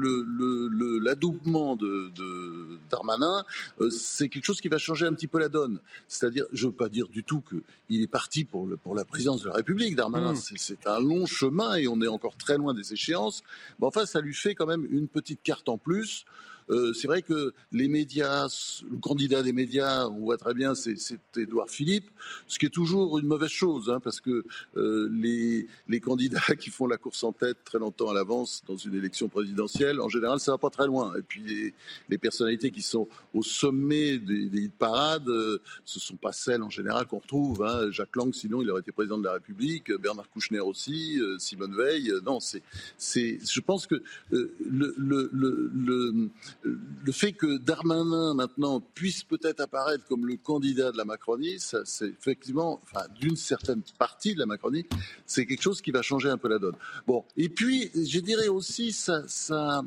l'adoubement 1.04 1.76
le, 1.80 2.10
de 2.10 2.78
Darmanin, 2.90 3.44
euh, 3.80 3.90
c'est 3.90 4.28
quelque 4.28 4.44
chose 4.44 4.60
qui 4.60 4.68
va 4.68 4.78
changer 4.78 5.06
un 5.06 5.14
petit 5.14 5.26
peu 5.26 5.38
la 5.38 5.48
donne. 5.48 5.80
C'est-à-dire, 6.08 6.44
je 6.52 6.66
ne 6.66 6.70
veux 6.70 6.76
pas 6.76 6.88
dire 6.88 7.08
du 7.08 7.24
tout 7.24 7.42
qu'il 7.88 8.02
est 8.02 8.06
parti 8.06 8.44
pour, 8.44 8.66
la 8.94 9.04
présidence 9.04 9.42
de 9.42 9.48
la 9.48 9.54
République, 9.54 9.96
Darmanin. 9.96 10.32
Hmm. 10.32 10.56
C'est 10.56 10.86
un 10.86 11.00
long 11.00 11.26
chemin 11.26 11.76
et 11.76 11.88
on 11.88 12.00
est 12.00 12.08
encore 12.08 12.36
très 12.36 12.56
loin 12.56 12.74
des 12.74 12.92
échéances. 12.92 13.09
Enfin, 13.80 14.06
ça 14.06 14.20
lui 14.20 14.34
fait 14.34 14.54
quand 14.54 14.66
même 14.66 14.86
une 14.90 15.08
petite 15.08 15.42
carte 15.42 15.68
en 15.68 15.78
plus. 15.78 16.24
Euh, 16.70 16.92
c'est 16.92 17.08
vrai 17.08 17.22
que 17.22 17.52
les 17.72 17.88
médias, 17.88 18.48
le 18.88 18.98
candidat 18.98 19.42
des 19.42 19.52
médias, 19.52 20.06
on 20.06 20.20
voit 20.20 20.36
très 20.36 20.54
bien, 20.54 20.74
c'est 20.74 20.96
Édouard 21.36 21.68
Philippe, 21.68 22.10
ce 22.46 22.58
qui 22.58 22.66
est 22.66 22.70
toujours 22.70 23.18
une 23.18 23.26
mauvaise 23.26 23.50
chose, 23.50 23.90
hein, 23.90 24.00
parce 24.00 24.20
que 24.20 24.44
euh, 24.76 25.08
les, 25.12 25.66
les, 25.88 26.00
candidats 26.00 26.40
qui 26.58 26.70
font 26.70 26.86
la 26.86 26.96
course 26.96 27.24
en 27.24 27.32
tête 27.32 27.58
très 27.64 27.78
longtemps 27.78 28.10
à 28.10 28.14
l'avance 28.14 28.62
dans 28.66 28.76
une 28.76 28.94
élection 28.94 29.28
présidentielle, 29.28 30.00
en 30.00 30.08
général, 30.08 30.38
ça 30.38 30.52
va 30.52 30.58
pas 30.58 30.70
très 30.70 30.86
loin. 30.86 31.12
Et 31.18 31.22
puis 31.22 31.42
les, 31.42 31.74
les 32.08 32.18
personnalités 32.18 32.70
qui 32.70 32.82
sont 32.82 33.08
au 33.34 33.42
sommet 33.42 34.18
des, 34.18 34.48
des 34.48 34.68
parades, 34.68 35.28
euh, 35.28 35.60
ce 35.84 35.98
sont 35.98 36.16
pas 36.16 36.32
celles 36.32 36.62
en 36.62 36.70
général 36.70 37.06
qu'on 37.06 37.18
retrouve. 37.18 37.64
Hein. 37.64 37.90
Jacques 37.90 38.16
Lang, 38.16 38.32
sinon, 38.32 38.62
il 38.62 38.70
aurait 38.70 38.80
été 38.80 38.92
président 38.92 39.18
de 39.18 39.24
la 39.24 39.34
République, 39.34 39.92
Bernard 39.92 40.30
Kouchner 40.30 40.60
aussi, 40.60 41.20
Simone 41.38 41.76
Veil. 41.76 42.12
non, 42.24 42.38
c'est, 42.40 42.62
je 42.98 43.60
pense 43.60 43.86
que 43.86 44.02
le, 44.30 44.94
le, 44.96 45.30
le 45.32 45.70
le 46.59 46.59
fait 47.12 47.32
que 47.32 47.58
Darmanin 47.58 48.34
maintenant 48.34 48.80
puisse 48.80 49.24
peut-être 49.24 49.60
apparaître 49.60 50.04
comme 50.06 50.26
le 50.26 50.36
candidat 50.36 50.92
de 50.92 50.96
la 50.96 51.04
Macronie, 51.04 51.56
c'est 51.58 52.06
effectivement, 52.06 52.80
enfin, 52.82 53.06
d'une 53.18 53.36
certaine 53.36 53.82
partie 53.98 54.34
de 54.34 54.38
la 54.38 54.46
Macronie, 54.46 54.86
c'est 55.26 55.46
quelque 55.46 55.62
chose 55.62 55.80
qui 55.80 55.90
va 55.90 56.02
changer 56.02 56.28
un 56.28 56.38
peu 56.38 56.48
la 56.48 56.58
donne. 56.58 56.76
Bon, 57.06 57.24
et 57.36 57.48
puis 57.48 57.90
je 57.94 58.20
dirais 58.20 58.48
aussi 58.48 58.92
ça, 58.92 59.22
ça, 59.26 59.82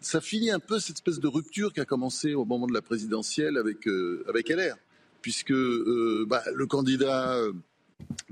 ça 0.00 0.20
finit 0.20 0.50
un 0.50 0.60
peu 0.60 0.78
cette 0.78 0.96
espèce 0.96 1.20
de 1.20 1.28
rupture 1.28 1.72
qui 1.72 1.80
a 1.80 1.84
commencé 1.84 2.34
au 2.34 2.44
moment 2.44 2.66
de 2.66 2.74
la 2.74 2.82
présidentielle 2.82 3.56
avec 3.56 3.86
euh, 3.88 4.24
avec 4.28 4.48
LR, 4.48 4.76
puisque 5.22 5.52
euh, 5.52 6.26
bah, 6.28 6.42
le 6.54 6.66
candidat 6.66 7.38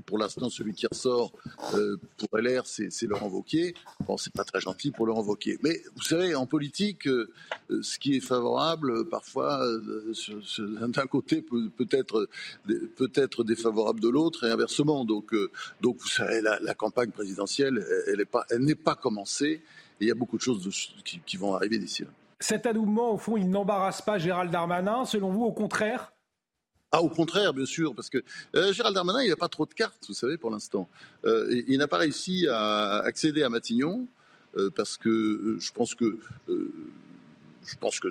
Pour 0.07 0.17
l'instant, 0.17 0.49
celui 0.49 0.73
qui 0.73 0.87
ressort 0.87 1.33
euh, 1.73 1.97
pour 2.17 2.39
LR, 2.39 2.65
c'est 2.65 3.03
Laurent 3.03 3.27
Wauquiez. 3.27 3.75
Bon, 4.07 4.15
c'est 4.15 4.31
pas 4.31 4.45
très 4.45 4.61
gentil 4.61 4.91
pour 4.91 5.05
Laurent 5.05 5.21
Wauquiez. 5.21 5.59
Mais 5.63 5.81
vous 5.97 6.01
savez, 6.01 6.33
en 6.33 6.45
politique, 6.45 7.07
euh, 7.07 7.29
euh, 7.71 7.83
ce 7.83 7.99
qui 7.99 8.15
est 8.15 8.21
favorable, 8.21 9.09
parfois, 9.09 9.61
d'un 10.63 11.07
côté, 11.07 11.41
peut, 11.41 11.69
être, 11.91 13.43
défavorable 13.43 13.99
de 13.99 14.07
l'autre 14.07 14.45
et 14.45 14.49
inversement. 14.49 15.03
Donc, 15.03 15.35
donc 15.81 15.97
vous 15.99 16.07
savez, 16.07 16.41
la, 16.41 16.73
campagne 16.73 17.11
présidentielle, 17.11 17.85
elle 18.49 18.63
n'est 18.63 18.75
pas 18.75 18.95
commencée. 18.95 19.61
Et 19.99 20.05
il 20.05 20.07
y 20.07 20.11
a 20.11 20.15
beaucoup 20.15 20.37
de 20.37 20.41
choses 20.41 20.69
qui, 21.03 21.19
qui 21.25 21.37
vont 21.37 21.53
arriver 21.53 21.79
d'ici 21.79 22.03
là. 22.03 22.09
Cet 22.39 22.65
adoubement, 22.65 23.11
au 23.11 23.17
fond, 23.17 23.35
il 23.35 23.49
n'embarrasse 23.49 24.01
pas 24.01 24.19
Gérald 24.19 24.51
Darmanin, 24.51 25.03
selon 25.05 25.31
vous, 25.31 25.43
au 25.43 25.51
contraire 25.51 26.13
ah, 26.91 27.01
au 27.01 27.09
contraire, 27.09 27.53
bien 27.53 27.65
sûr, 27.65 27.93
parce 27.93 28.09
que 28.09 28.23
euh, 28.55 28.71
Gérald 28.71 28.95
Darmanin, 28.95 29.21
il 29.21 29.29
n'a 29.29 29.35
pas 29.35 29.49
trop 29.49 29.65
de 29.65 29.73
cartes, 29.73 30.05
vous 30.07 30.13
savez, 30.13 30.37
pour 30.37 30.51
l'instant. 30.51 30.87
Euh, 31.25 31.63
il, 31.67 31.77
n'a 31.79 31.87
pas 31.87 31.97
réussi 31.97 32.47
à 32.47 32.99
accéder 32.99 33.43
à 33.43 33.49
Matignon, 33.49 34.07
euh, 34.55 34.69
parce 34.73 34.95
que 34.95 35.57
je 35.59 35.71
pense 35.73 35.95
que 35.95 36.17
je 36.47 37.75
pense 37.81 37.99
que 37.99 38.07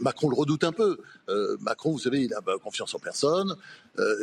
Macron 0.00 0.28
le 0.28 0.34
redoute 0.34 0.64
un 0.64 0.72
peu. 0.72 0.98
Macron, 1.60 1.92
vous 1.92 1.98
savez, 1.98 2.24
il 2.24 2.34
a 2.34 2.42
confiance 2.62 2.94
en 2.94 2.98
personne. 2.98 3.56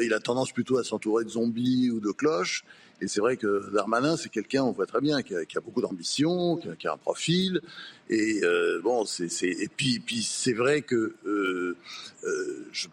il 0.03 0.13
a 0.13 0.19
tendance 0.19 0.51
plutôt 0.51 0.77
à 0.77 0.83
s'entourer 0.83 1.23
de 1.23 1.29
zombies 1.29 1.89
ou 1.89 1.99
de 1.99 2.11
cloches. 2.11 2.63
Et 3.01 3.07
c'est 3.07 3.19
vrai 3.19 3.37
que 3.37 3.69
Darmanin, 3.73 4.15
c'est 4.15 4.29
quelqu'un, 4.29 4.63
on 4.63 4.71
voit 4.71 4.85
très 4.85 5.01
bien, 5.01 5.21
qui 5.21 5.35
a, 5.35 5.61
beaucoup 5.61 5.81
d'ambition, 5.81 6.57
qui, 6.57 6.87
a 6.87 6.93
un 6.93 6.97
profil. 6.97 7.61
Et 8.09 8.41
euh, 8.43 8.79
bon, 8.81 9.05
c'est, 9.05 9.27
et 9.43 9.67
puis, 9.67 9.99
puis 9.99 10.23
c'est 10.23 10.53
vrai 10.53 10.81
que, 10.81 11.15
euh, 11.25 11.75
euh, 12.23 12.67
je, 12.71 12.87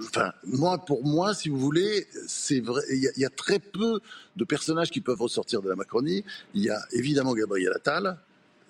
enfin, 0.00 0.32
moi, 0.44 0.78
pour 0.78 1.04
moi, 1.04 1.34
si 1.34 1.48
vous 1.48 1.58
voulez, 1.58 2.06
c'est 2.26 2.60
vrai, 2.60 2.82
il 2.90 3.10
y, 3.16 3.24
a 3.24 3.30
très 3.30 3.58
peu 3.58 4.00
de 4.36 4.44
personnages 4.44 4.90
qui 4.90 5.00
peuvent 5.00 5.20
ressortir 5.20 5.62
de 5.62 5.68
la 5.68 5.76
Macronie. 5.76 6.24
Il 6.54 6.62
y 6.62 6.70
a 6.70 6.80
évidemment 6.92 7.34
Gabriel 7.34 7.72
Attal. 7.74 8.18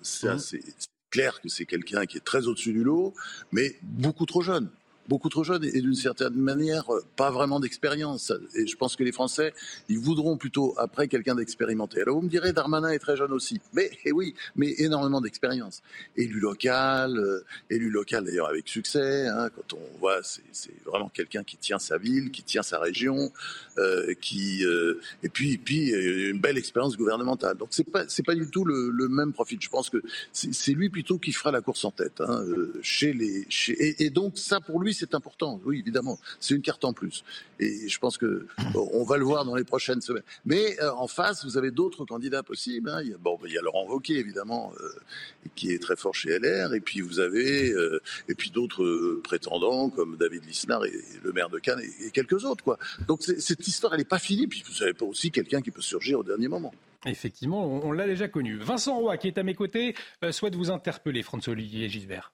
C'est 0.01 0.27
mmh. 0.27 0.61
clair 1.09 1.41
que 1.41 1.49
c'est 1.49 1.65
quelqu'un 1.65 2.05
qui 2.05 2.17
est 2.17 2.25
très 2.25 2.47
au-dessus 2.47 2.73
du 2.73 2.83
lot, 2.83 3.13
mais 3.51 3.75
beaucoup 3.81 4.25
trop 4.25 4.41
jeune 4.41 4.69
beaucoup 5.07 5.29
trop 5.29 5.43
jeune 5.43 5.63
et 5.63 5.81
d'une 5.81 5.95
certaine 5.95 6.33
manière 6.33 6.93
euh, 6.93 7.03
pas 7.15 7.31
vraiment 7.31 7.59
d'expérience. 7.59 8.31
Et 8.55 8.65
je 8.67 8.75
pense 8.75 8.95
que 8.95 9.03
les 9.03 9.11
Français, 9.11 9.53
ils 9.89 9.99
voudront 9.99 10.37
plutôt 10.37 10.73
après 10.77 11.07
quelqu'un 11.07 11.35
d'expérimenté. 11.35 12.01
Alors 12.01 12.15
vous 12.15 12.23
me 12.23 12.29
direz, 12.29 12.53
Darmanin 12.53 12.89
est 12.89 12.99
très 12.99 13.15
jeune 13.15 13.31
aussi. 13.31 13.61
Mais 13.73 13.91
eh 14.05 14.11
oui, 14.11 14.35
mais 14.55 14.73
énormément 14.77 15.21
d'expérience. 15.21 15.81
Élu 16.15 16.39
local, 16.39 17.17
euh, 17.17 17.45
élu 17.69 17.89
local 17.89 18.25
d'ailleurs 18.25 18.49
avec 18.49 18.67
succès. 18.67 19.27
Hein, 19.27 19.49
quand 19.55 19.73
on 19.73 19.99
voit, 19.99 20.21
c'est 20.23 20.73
vraiment 20.85 21.09
quelqu'un 21.09 21.43
qui 21.43 21.57
tient 21.57 21.79
sa 21.79 21.97
ville, 21.97 22.31
qui 22.31 22.43
tient 22.43 22.63
sa 22.63 22.79
région, 22.79 23.31
euh, 23.77 24.13
qui 24.19 24.63
et 25.23 25.29
puis 25.29 25.57
puis 25.57 25.89
une 25.89 26.39
belle 26.39 26.57
expérience 26.57 26.97
gouvernementale. 26.97 27.57
Donc 27.57 27.69
c'est 27.71 27.83
pas 27.83 28.05
c'est 28.07 28.23
pas 28.23 28.35
du 28.35 28.49
tout 28.49 28.65
le, 28.65 28.89
le, 28.89 29.07
même 29.07 29.33
profil. 29.33 29.59
Je 29.61 29.69
pense 29.69 29.89
que 29.89 30.01
c'est 30.31 30.73
lui 30.73 30.89
plutôt 30.89 31.19
qui 31.19 31.31
fera 31.31 31.51
la 31.51 31.61
course 31.61 31.85
en 31.85 31.91
tête 31.91 32.21
hein, 32.21 32.43
chez 32.81 33.13
les 33.13 33.45
chez, 33.49 33.73
et, 33.73 34.05
et 34.05 34.09
donc 34.09 34.37
ça 34.37 34.59
pour 34.59 34.79
lui 34.79 34.94
c'est 34.95 35.13
important. 35.13 35.59
Oui, 35.65 35.79
évidemment, 35.79 36.19
c'est 36.39 36.55
une 36.55 36.61
carte 36.61 36.85
en 36.85 36.93
plus. 36.93 37.23
Et 37.59 37.87
je 37.87 37.99
pense 37.99 38.17
que 38.17 38.47
on 38.75 39.03
va 39.03 39.17
le 39.17 39.23
voir 39.23 39.45
dans 39.45 39.55
les 39.55 39.63
prochaines 39.63 40.01
semaines. 40.01 40.23
Mais 40.45 40.79
euh, 40.81 40.91
en 40.93 41.07
face, 41.07 41.45
vous 41.45 41.57
avez 41.57 41.71
d'autres 41.71 42.05
candidats 42.05 42.43
possibles. 42.43 42.89
Hein. 42.89 43.01
Il, 43.03 43.09
y 43.11 43.13
a, 43.13 43.17
bon, 43.17 43.39
il 43.45 43.53
y 43.53 43.57
a 43.57 43.61
Laurent 43.61 43.85
Wauquiez, 43.87 44.17
évidemment, 44.17 44.73
euh, 44.79 44.89
qui 45.55 45.71
est 45.71 45.79
très 45.79 45.95
fort 45.95 46.15
chez 46.15 46.39
LR. 46.39 46.73
Et 46.73 46.79
puis 46.79 47.01
vous 47.01 47.19
avez, 47.19 47.71
euh, 47.71 48.01
et 48.27 48.35
puis 48.35 48.49
d'autres 48.49 49.19
prétendants 49.23 49.89
comme 49.89 50.17
David 50.17 50.45
Lisnard 50.45 50.85
et, 50.85 50.93
le 51.23 51.31
maire 51.31 51.49
de 51.49 51.59
Cannes 51.59 51.81
et, 51.81 52.11
quelques 52.11 52.45
autres. 52.45 52.77
Donc 53.07 53.21
cette 53.23 53.67
histoire, 53.67 53.93
elle 53.93 53.99
n'est 53.99 54.05
pas 54.05 54.19
finie. 54.19 54.47
Puis 54.47 54.63
vous 54.65 54.79
n'avez 54.79 54.93
pas 54.93 55.05
aussi 55.05 55.31
quelqu'un 55.31 55.61
qui 55.61 55.71
peut 55.71 55.81
surgir 55.81 56.19
au 56.19 56.23
dernier 56.23 56.47
moment. 56.47 56.73
Effectivement, 57.05 57.65
on, 57.65 57.91
l'a 57.91 58.07
déjà 58.07 58.27
connu. 58.27 58.57
Vincent 58.57 58.97
Roy, 58.97 59.17
qui 59.17 59.27
est 59.27 59.37
à 59.37 59.43
mes 59.43 59.55
côtés, 59.55 59.95
souhaite 60.31 60.55
vous 60.55 60.71
interpeller, 60.71 61.23
François-Olivier 61.23 61.89
Gisbert. 61.89 62.33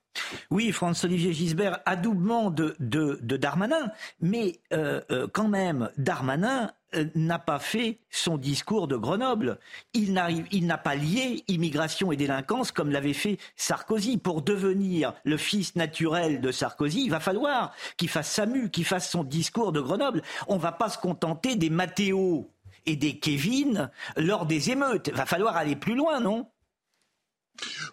Oui, 0.50 0.72
François-Olivier 0.72 1.34
Gisbert, 1.34 1.80
adoubement 1.86 2.52
de, 2.52 2.76
de, 2.80 3.38
Darmanin, 3.38 3.92
mais 4.20 4.60
euh, 4.74 5.02
euh, 5.12 5.28
quand 5.32 5.48
même, 5.48 5.90
Darmanin 5.98 6.72
euh, 6.96 7.06
n'a 7.16 7.40
pas 7.40 7.60
fait 7.60 8.00
son 8.10 8.38
discours 8.38 8.88
de 8.88 8.98
Grenoble. 8.98 9.60
Il 9.94 10.14
n'a 10.14 10.78
pas 10.78 10.96
lié 10.96 11.44
immigration 11.48 12.12
et 12.12 12.18
délinquance 12.18 12.72
comme 12.72 12.92
l'avait 12.92 13.14
fait 13.14 13.38
Sarkozy. 13.56 14.18
Pour 14.18 14.42
devenir 14.42 15.14
le 15.24 15.38
fils 15.38 15.76
naturel 15.76 16.42
de 16.42 16.52
Sarkozy, 16.52 17.04
il 17.06 17.12
va 17.12 17.20
falloir 17.20 17.74
qu'il 17.98 18.10
fasse 18.10 18.32
Samu, 18.32 18.70
qu'il 18.70 18.86
fasse 18.86 19.10
son 19.10 19.24
discours 19.24 19.72
de 19.72 19.80
Grenoble. 19.80 20.22
On 20.48 20.56
ne 20.56 20.62
va 20.62 20.72
pas 20.72 20.90
se 20.90 20.98
contenter 20.98 21.56
des 21.56 21.70
Mathéo 21.70 22.52
et 22.86 22.96
des 22.96 23.20
Kevin 23.20 23.90
lors 24.18 24.46
des 24.46 24.72
émeutes. 24.72 25.10
Va 25.10 25.26
falloir 25.26 25.56
aller 25.56 25.76
plus 25.76 25.96
loin, 25.96 26.20
non? 26.20 26.48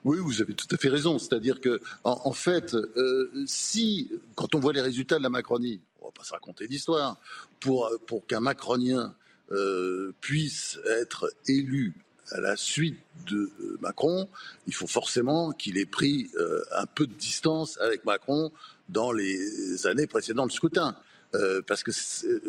Oui, 0.04 0.18
vous 0.20 0.40
avez 0.40 0.54
tout 0.54 0.66
à 0.70 0.76
fait 0.76 0.88
raison. 0.88 1.18
C'est-à-dire 1.18 1.60
que, 1.60 1.80
en, 2.04 2.32
fait, 2.32 2.74
euh, 2.74 3.30
si, 3.46 4.10
quand 4.34 4.54
on 4.54 4.60
voit 4.60 4.72
les 4.72 4.80
résultats 4.80 5.18
de 5.18 5.22
la 5.22 5.30
Macronie, 5.30 5.80
on 6.00 6.06
va 6.06 6.12
pas 6.12 6.24
se 6.24 6.32
raconter 6.32 6.68
d'histoire, 6.68 7.18
pour, 7.60 7.90
pour 8.06 8.26
qu'un 8.26 8.40
Macronien 8.40 9.14
euh, 9.50 10.14
puisse 10.20 10.78
être 10.86 11.32
élu 11.46 11.94
à 12.30 12.40
la 12.40 12.56
suite 12.56 12.98
de 13.26 13.50
euh, 13.60 13.78
Macron, 13.80 14.28
il 14.66 14.74
faut 14.74 14.86
forcément 14.86 15.52
qu'il 15.52 15.78
ait 15.78 15.86
pris 15.86 16.30
un 16.72 16.84
peu 16.84 17.06
de 17.06 17.14
distance 17.14 17.78
avec 17.80 18.04
Macron 18.04 18.52
dans 18.90 19.12
les 19.12 19.86
années 19.86 20.06
précédentes 20.06 20.50
le 20.50 20.54
scrutin. 20.54 20.94
Parce 21.66 21.82
que 21.82 21.90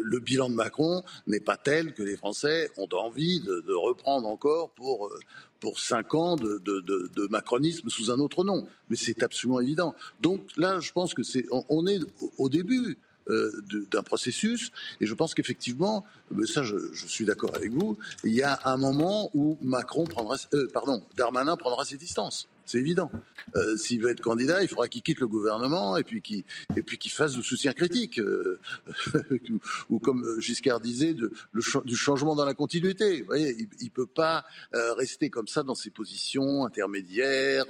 le 0.02 0.20
bilan 0.20 0.50
de 0.50 0.56
Macron 0.56 1.04
n'est 1.28 1.40
pas 1.40 1.58
tel 1.58 1.94
que 1.94 2.04
les 2.04 2.16
Français 2.16 2.72
ont 2.78 2.88
envie 2.94 3.42
de, 3.42 3.62
de 3.62 3.74
reprendre 3.74 4.28
encore 4.28 4.72
pour, 4.72 5.12
pour 5.60 5.80
cinq 5.80 6.14
ans 6.14 6.36
de, 6.36 7.28
macronisme 7.30 7.90
sous 7.90 8.12
un 8.12 8.20
autre 8.20 8.44
nom. 8.44 8.68
Mais 8.90 8.96
c'est 8.96 9.24
absolument 9.24 9.60
évident. 9.60 9.96
Donc 10.22 10.42
là, 10.58 10.80
je 10.80 10.92
pense 10.92 11.14
que 11.14 11.24
c'est, 11.24 11.46
on, 11.52 11.86
est 11.88 12.00
au 12.38 12.50
début 12.50 12.98
euh, 13.30 13.52
d'un 13.92 14.04
processus, 14.04 14.72
et 15.02 15.06
je 15.06 15.14
pense 15.14 15.34
qu'effectivement, 15.34 16.06
ça, 16.46 16.64
je, 16.64 16.78
suis 16.94 17.26
d'accord 17.26 17.56
avec 17.56 17.72
vous, 17.72 17.98
il 18.24 18.34
y 18.34 18.42
a 18.42 18.60
un 18.66 18.78
moment 18.78 19.30
où 19.34 19.58
Macron 19.62 20.06
prendra, 20.06 20.38
euh, 20.54 20.68
pardon, 20.74 21.04
Darmanin 21.16 21.56
prendra 21.58 21.86
ses 21.86 21.98
distances. 21.98 22.48
C'est 22.70 22.78
évident. 22.78 23.10
Euh, 23.56 23.78
s'il 23.78 24.00
veut 24.00 24.12
être 24.12 24.22
candidat, 24.22 24.62
il 24.62 24.68
faudra 24.68 24.88
qu'il 24.88 25.02
quitte 25.02 25.20
le 25.22 25.28
gouvernement 25.28 25.98
et 25.98 26.04
puis 26.04 26.22
qu'il 26.22 27.12
fasse 27.12 27.34
du 27.34 27.42
soutien 27.42 27.74
critique, 27.74 28.20
euh, 28.20 28.60
ou 29.90 29.98
comme 29.98 30.40
Giscard 30.40 30.80
disait, 30.80 31.16
du 31.16 31.96
changement 31.96 32.36
dans 32.36 32.46
la 32.46 32.54
continuité. 32.54 33.22
Vous 33.22 33.26
voyez, 33.26 33.56
il, 33.80 33.86
ne 33.86 33.90
peut 33.90 34.06
pas 34.06 34.46
euh, 34.76 34.94
rester 34.94 35.32
comme 35.32 35.48
ça 35.48 35.64
dans 35.64 35.74
ses 35.74 35.90
positions 35.90 36.64
intermédiaires, 36.64 37.66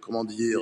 comment 0.00 0.24
dire, 0.24 0.60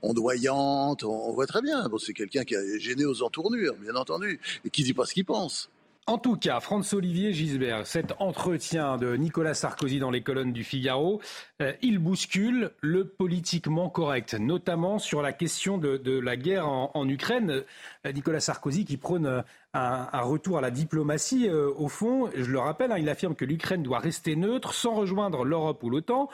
ondoyantes. 0.00 1.04
On, 1.04 1.30
voit 1.32 1.46
très 1.46 1.60
bien. 1.60 1.86
Bon, 1.90 1.98
c'est 1.98 2.14
quelqu'un 2.14 2.44
qui 2.44 2.54
est 2.54 2.80
gêné 2.80 3.04
aux 3.04 3.22
entournures, 3.22 3.74
bien 3.76 3.96
entendu, 3.96 4.40
et 4.64 4.70
qui 4.70 4.82
dit 4.82 4.94
pas 4.94 5.04
ce 5.04 5.12
qu'il 5.12 5.26
pense. 5.26 5.68
En 6.08 6.16
tout 6.16 6.36
cas, 6.36 6.58
Franz-Olivier 6.60 7.34
Gisbert, 7.34 7.86
cet 7.86 8.14
entretien 8.18 8.96
de 8.96 9.14
Nicolas 9.14 9.52
Sarkozy 9.52 9.98
dans 9.98 10.10
les 10.10 10.22
colonnes 10.22 10.54
du 10.54 10.64
Figaro, 10.64 11.20
euh, 11.60 11.74
il 11.82 11.98
bouscule 11.98 12.70
le 12.80 13.06
politiquement 13.06 13.90
correct, 13.90 14.32
notamment 14.32 14.98
sur 14.98 15.20
la 15.20 15.34
question 15.34 15.76
de, 15.76 16.18
la 16.18 16.38
guerre 16.38 16.66
en, 16.66 17.06
Ukraine. 17.10 17.62
Euh, 18.06 18.12
Nicolas 18.14 18.40
Sarkozy 18.40 18.86
qui 18.86 18.96
prône 18.96 19.44
un, 19.74 20.20
retour 20.22 20.56
à 20.56 20.62
la 20.62 20.70
diplomatie, 20.70 21.46
euh, 21.46 21.70
au 21.76 21.88
fond, 21.88 22.30
je 22.34 22.50
le 22.50 22.58
rappelle, 22.58 22.90
hein, 22.90 22.98
il 22.98 23.10
affirme 23.10 23.34
que 23.34 23.44
l'Ukraine 23.44 23.82
doit 23.82 23.98
rester 23.98 24.34
neutre 24.34 24.72
sans 24.72 24.94
rejoindre 24.94 25.44
l'Europe 25.44 25.82
ou 25.82 25.90
l'OTAN. 25.90 26.30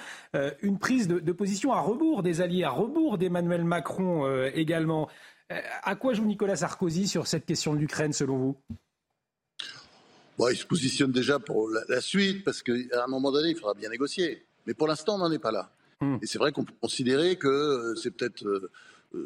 une 0.62 0.78
prise 0.78 1.08
de, 1.08 1.32
position 1.32 1.72
à 1.72 1.80
rebours 1.80 2.22
des 2.22 2.40
alliés, 2.40 2.62
à 2.62 2.70
rebours 2.70 3.18
d'Emmanuel 3.18 3.64
Macron 3.64 4.24
également. 4.54 5.08
à 5.50 5.96
quoi 5.96 6.12
joue 6.12 6.26
Nicolas 6.26 6.54
Sarkozy 6.54 7.08
sur 7.08 7.26
cette 7.26 7.44
question 7.44 7.74
de 7.74 7.80
l'Ukraine, 7.80 8.12
selon 8.12 8.36
vous? 8.36 8.56
Bon, 10.38 10.48
il 10.48 10.56
se 10.56 10.66
positionne 10.66 11.12
déjà 11.12 11.38
pour 11.38 11.70
la, 11.88 12.00
suite, 12.00 12.44
parce 12.44 12.62
qu'à 12.62 13.04
un 13.04 13.06
moment 13.06 13.30
donné, 13.30 13.50
il 13.50 13.56
faudra 13.56 13.74
bien 13.74 13.88
négocier. 13.88 14.44
Mais 14.66 14.74
pour 14.74 14.88
l'instant, 14.88 15.14
on 15.16 15.18
n'en 15.18 15.30
est 15.30 15.38
pas 15.38 15.52
là. 15.52 15.70
Hmm. 16.00 16.16
Et 16.22 16.26
c'est 16.26 16.38
vrai 16.38 16.50
qu'on 16.50 16.64
peut 16.64 16.74
considérer 16.80 17.36
que 17.36 17.48
euh, 17.48 17.94
c'est 17.94 18.10
peut-être 18.10 18.44
euh, 18.44 18.70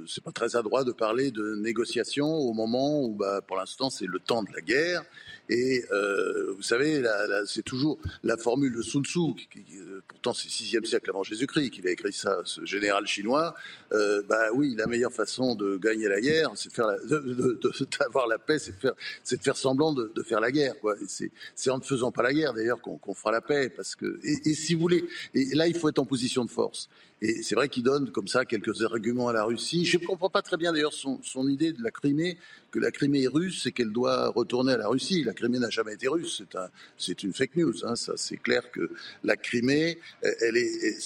c'est 0.06 0.22
pas 0.22 0.32
très 0.32 0.56
adroit 0.56 0.84
de 0.84 0.92
parler 0.92 1.30
de 1.30 1.54
négociation 1.56 2.26
au 2.26 2.52
moment 2.52 3.02
où, 3.02 3.14
bah, 3.14 3.40
pour 3.46 3.56
l'instant, 3.56 3.90
c'est 3.90 4.06
le 4.06 4.18
temps 4.18 4.42
de 4.42 4.52
la 4.52 4.60
guerre. 4.60 5.04
Et 5.50 5.82
euh, 5.92 6.52
vous 6.56 6.62
savez, 6.62 7.02
c'est 7.46 7.62
toujours 7.62 7.98
la 8.22 8.36
formule 8.36 8.74
de 8.74 8.82
Sun 8.82 9.02
Tzu, 9.04 9.34
qui, 9.50 9.64
euh, 9.78 10.02
pourtant 10.06 10.34
c'est 10.34 10.48
6e 10.48 10.84
siècle 10.84 11.08
avant 11.08 11.22
Jésus-Christ 11.22 11.70
qu'il 11.70 11.88
a 11.88 11.90
écrit 11.90 12.12
ça, 12.12 12.40
ce 12.44 12.64
général 12.66 13.06
chinois. 13.06 13.54
Euh, 13.92 14.22
bah 14.28 14.48
oui, 14.52 14.74
la 14.76 14.86
meilleure 14.86 15.12
façon 15.12 15.54
de 15.54 15.78
gagner 15.78 16.08
la 16.08 16.20
guerre, 16.20 16.50
c'est 16.54 16.74
de 16.76 17.98
d'avoir 17.98 18.26
la 18.26 18.38
paix, 18.38 18.58
c'est 18.58 18.72
de 18.72 18.80
faire, 18.80 18.92
c'est 19.24 19.38
de 19.38 19.42
faire 19.42 19.56
semblant 19.56 19.94
de, 19.94 20.12
de, 20.14 20.22
faire 20.22 20.40
la 20.40 20.52
guerre. 20.52 20.78
Quoi. 20.80 20.96
C'est, 21.06 21.30
c'est 21.54 21.70
en 21.70 21.78
ne 21.78 21.82
faisant 21.82 22.12
pas 22.12 22.22
la 22.22 22.34
guerre 22.34 22.52
d'ailleurs 22.52 22.82
qu'on, 22.82 22.98
qu'on 22.98 23.14
fera 23.14 23.32
la 23.32 23.40
paix, 23.40 23.70
parce 23.70 23.96
que 23.96 24.20
et, 24.24 24.50
et 24.50 24.54
si 24.54 24.74
vous 24.74 24.80
voulez, 24.80 25.08
et 25.34 25.54
là 25.54 25.66
il 25.66 25.76
faut 25.76 25.88
être 25.88 25.98
en 25.98 26.04
position 26.04 26.44
de 26.44 26.50
force. 26.50 26.90
Et 27.20 27.42
c'est 27.42 27.54
vrai 27.54 27.68
qu'il 27.68 27.82
donne 27.82 28.12
comme 28.12 28.28
ça 28.28 28.44
quelques 28.44 28.82
arguments 28.82 29.28
à 29.28 29.32
la 29.32 29.44
Russie. 29.44 29.84
Je 29.84 29.98
ne 29.98 30.04
comprends 30.04 30.30
pas 30.30 30.42
très 30.42 30.56
bien 30.56 30.72
d'ailleurs 30.72 30.92
son, 30.92 31.48
idée 31.48 31.72
de 31.72 31.82
la 31.82 31.90
Crimée, 31.90 32.38
que 32.70 32.78
la 32.78 32.90
Crimée 32.90 33.22
est 33.22 33.28
russe 33.28 33.66
et 33.66 33.72
qu'elle 33.72 33.92
doit 33.92 34.28
retourner 34.28 34.72
à 34.72 34.76
la 34.76 34.88
Russie. 34.88 35.24
La 35.24 35.32
Crimée 35.32 35.58
n'a 35.58 35.70
jamais 35.70 35.94
été 35.94 36.06
russe, 36.06 36.36
c'est 36.38 36.56
un, 36.56 36.68
c'est 36.96 37.22
une 37.24 37.32
fake 37.32 37.56
news. 37.56 37.84
Hein. 37.84 37.96
Ça, 37.96 38.12
c'est 38.16 38.36
clair 38.36 38.70
que 38.70 38.90
la 39.24 39.36
Crimée, 39.36 39.98
elle 40.22 40.56
est, 40.56 40.96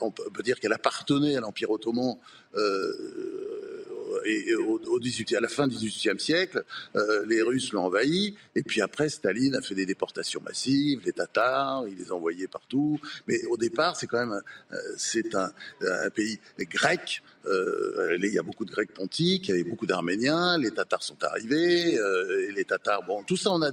on 0.00 0.10
peut 0.10 0.42
dire 0.42 0.60
qu'elle 0.60 0.74
appartenait 0.74 1.36
à 1.36 1.40
l'Empire 1.40 1.70
ottoman. 1.70 2.16
Euh, 2.54 3.71
et 4.24 4.54
au, 4.54 4.80
à 5.36 5.40
la 5.40 5.48
fin 5.48 5.66
du 5.66 5.76
XVIIIe 5.76 6.18
siècle, 6.18 6.64
euh, 6.96 7.24
les 7.26 7.42
Russes 7.42 7.72
l'ont 7.72 7.84
envahi, 7.84 8.34
et 8.54 8.62
puis 8.62 8.80
après, 8.80 9.08
Staline 9.08 9.54
a 9.56 9.62
fait 9.62 9.74
des 9.74 9.86
déportations 9.86 10.40
massives, 10.40 11.00
les 11.04 11.12
Tatars, 11.12 11.84
il 11.88 11.96
les 11.96 12.12
envoyait 12.12 12.48
partout. 12.48 13.00
Mais 13.26 13.44
au 13.46 13.56
départ, 13.56 13.96
c'est 13.96 14.06
quand 14.06 14.18
même, 14.18 14.40
euh, 14.72 14.76
c'est 14.96 15.34
un, 15.34 15.50
pays 16.14 16.38
grec. 16.60 17.22
Euh, 17.46 18.16
il 18.22 18.32
y 18.32 18.38
a 18.38 18.42
beaucoup 18.42 18.64
de 18.64 18.70
Grecs 18.70 18.92
pontiques, 18.92 19.48
il 19.48 19.50
y 19.50 19.54
avait 19.54 19.68
beaucoup 19.68 19.86
d'Arméniens, 19.86 20.58
les 20.58 20.70
Tatars 20.70 21.02
sont 21.02 21.22
arrivés, 21.22 21.94
et 21.94 22.52
les 22.52 22.64
Tatars, 22.64 23.02
bon, 23.06 23.22
tout 23.24 23.36
ça, 23.36 23.50
a, 23.50 23.70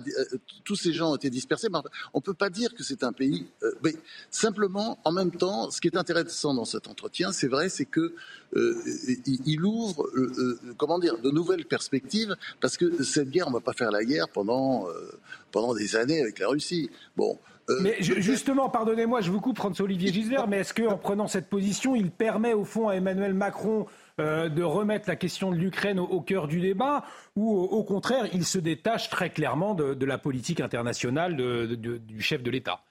tous 0.63 0.75
ces 0.75 0.93
gens 0.93 1.11
ont 1.11 1.15
été 1.15 1.29
dispersés. 1.29 1.67
On 2.13 2.21
peut 2.21 2.33
pas 2.33 2.49
dire 2.49 2.73
que 2.73 2.83
c'est 2.83 3.03
un 3.03 3.13
pays. 3.13 3.47
mais 3.83 3.95
simplement, 4.31 4.99
en 5.03 5.11
même 5.11 5.31
temps, 5.31 5.69
ce 5.71 5.81
qui 5.81 5.87
est 5.87 5.97
intéressant 5.97 6.53
dans 6.53 6.65
cet 6.65 6.87
entretien, 6.87 7.31
c'est 7.31 7.47
vrai, 7.47 7.69
c'est 7.69 7.85
que 7.85 8.15
il 8.55 9.63
ouvre 9.63 10.07
euh, 10.15 10.59
comment 10.77 10.99
dire, 10.99 11.17
de 11.19 11.31
nouvelles 11.31 11.65
perspectives, 11.65 12.35
parce 12.59 12.77
que 12.77 13.03
cette 13.03 13.29
guerre, 13.29 13.47
on 13.47 13.51
ne 13.51 13.55
va 13.55 13.61
pas 13.61 13.73
faire 13.73 13.91
la 13.91 14.03
guerre 14.03 14.29
pendant, 14.29 14.87
euh, 14.89 15.11
pendant 15.51 15.73
des 15.73 15.95
années 15.95 16.21
avec 16.21 16.39
la 16.39 16.47
Russie. 16.47 16.89
Bon. 17.15 17.37
Euh, 17.69 17.79
mais 17.81 17.95
justement, 17.99 18.69
pardonnez-moi, 18.69 19.21
je 19.21 19.31
vous 19.31 19.39
coupe, 19.39 19.57
François-Olivier 19.57 20.11
Gisbert, 20.11 20.47
mais 20.47 20.57
est-ce 20.59 20.73
qu'en 20.73 20.97
prenant 20.97 21.27
cette 21.27 21.49
position, 21.49 21.95
il 21.95 22.11
permet 22.11 22.53
au 22.53 22.65
fond 22.65 22.89
à 22.89 22.95
Emmanuel 22.95 23.33
Macron 23.33 23.85
de 24.17 24.63
remettre 24.63 25.07
la 25.07 25.15
question 25.15 25.49
de 25.49 25.55
l'Ukraine 25.55 25.97
au, 25.97 26.19
cœur 26.19 26.49
du 26.49 26.59
débat, 26.59 27.05
ou 27.37 27.57
au, 27.57 27.83
contraire, 27.85 28.27
il 28.33 28.43
se 28.43 28.57
détache 28.57 29.09
très 29.09 29.29
clairement 29.29 29.75
de, 29.75 30.05
la 30.05 30.17
politique 30.17 30.59
internationale 30.59 31.37
du 31.37 32.21
chef 32.21 32.43
de 32.43 32.51
l'État? 32.51 32.81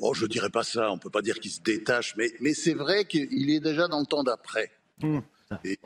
Oh, 0.00 0.14
je 0.14 0.26
dirais 0.26 0.50
pas 0.50 0.62
ça. 0.62 0.90
On 0.92 0.98
peut 0.98 1.10
pas 1.10 1.22
dire 1.22 1.40
qu'il 1.40 1.50
se 1.50 1.60
détache, 1.60 2.14
mais, 2.16 2.30
mais 2.40 2.54
c'est 2.54 2.74
vrai 2.74 3.04
qu'il 3.04 3.50
est 3.50 3.60
déjà 3.60 3.88
dans 3.88 4.00
le 4.00 4.06
temps 4.06 4.22
d'après. 4.22 4.70
Mmh. 5.02 5.18
Et, 5.64 5.78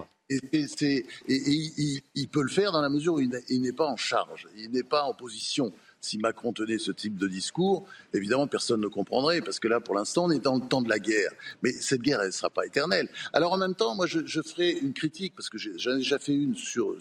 il, 2.14 2.28
peut 2.28 2.42
le 2.42 2.48
faire 2.48 2.72
dans 2.72 2.80
la 2.80 2.88
mesure 2.88 3.14
où 3.14 3.20
il 3.20 3.62
n'est 3.62 3.72
pas 3.72 3.86
en 3.86 3.96
charge, 3.96 4.48
il 4.56 4.70
n'est 4.70 4.82
pas 4.82 5.02
en 5.02 5.14
position 5.14 5.72
si 6.02 6.18
Macron 6.18 6.52
tenait 6.52 6.78
ce 6.78 6.90
type 6.90 7.16
de 7.16 7.28
discours, 7.28 7.86
évidemment, 8.12 8.48
personne 8.48 8.80
ne 8.80 8.88
comprendrait, 8.88 9.40
parce 9.40 9.60
que 9.60 9.68
là, 9.68 9.80
pour 9.80 9.94
l'instant, 9.94 10.24
on 10.24 10.30
est 10.30 10.40
dans 10.40 10.56
le 10.56 10.60
temps 10.60 10.82
de 10.82 10.88
la 10.88 10.98
guerre. 10.98 11.30
Mais 11.62 11.70
cette 11.70 12.02
guerre, 12.02 12.20
elle 12.20 12.26
ne 12.26 12.32
sera 12.32 12.50
pas 12.50 12.66
éternelle. 12.66 13.08
Alors, 13.32 13.52
en 13.52 13.56
même 13.56 13.76
temps, 13.76 13.94
moi, 13.94 14.06
je, 14.06 14.42
ferai 14.42 14.72
une 14.72 14.92
critique, 14.92 15.34
parce 15.36 15.48
que 15.48 15.58
j'en 15.58 15.92
ai 15.92 15.98
déjà 15.98 16.18
fait 16.18 16.34
une 16.34 16.56
sur, 16.56 16.96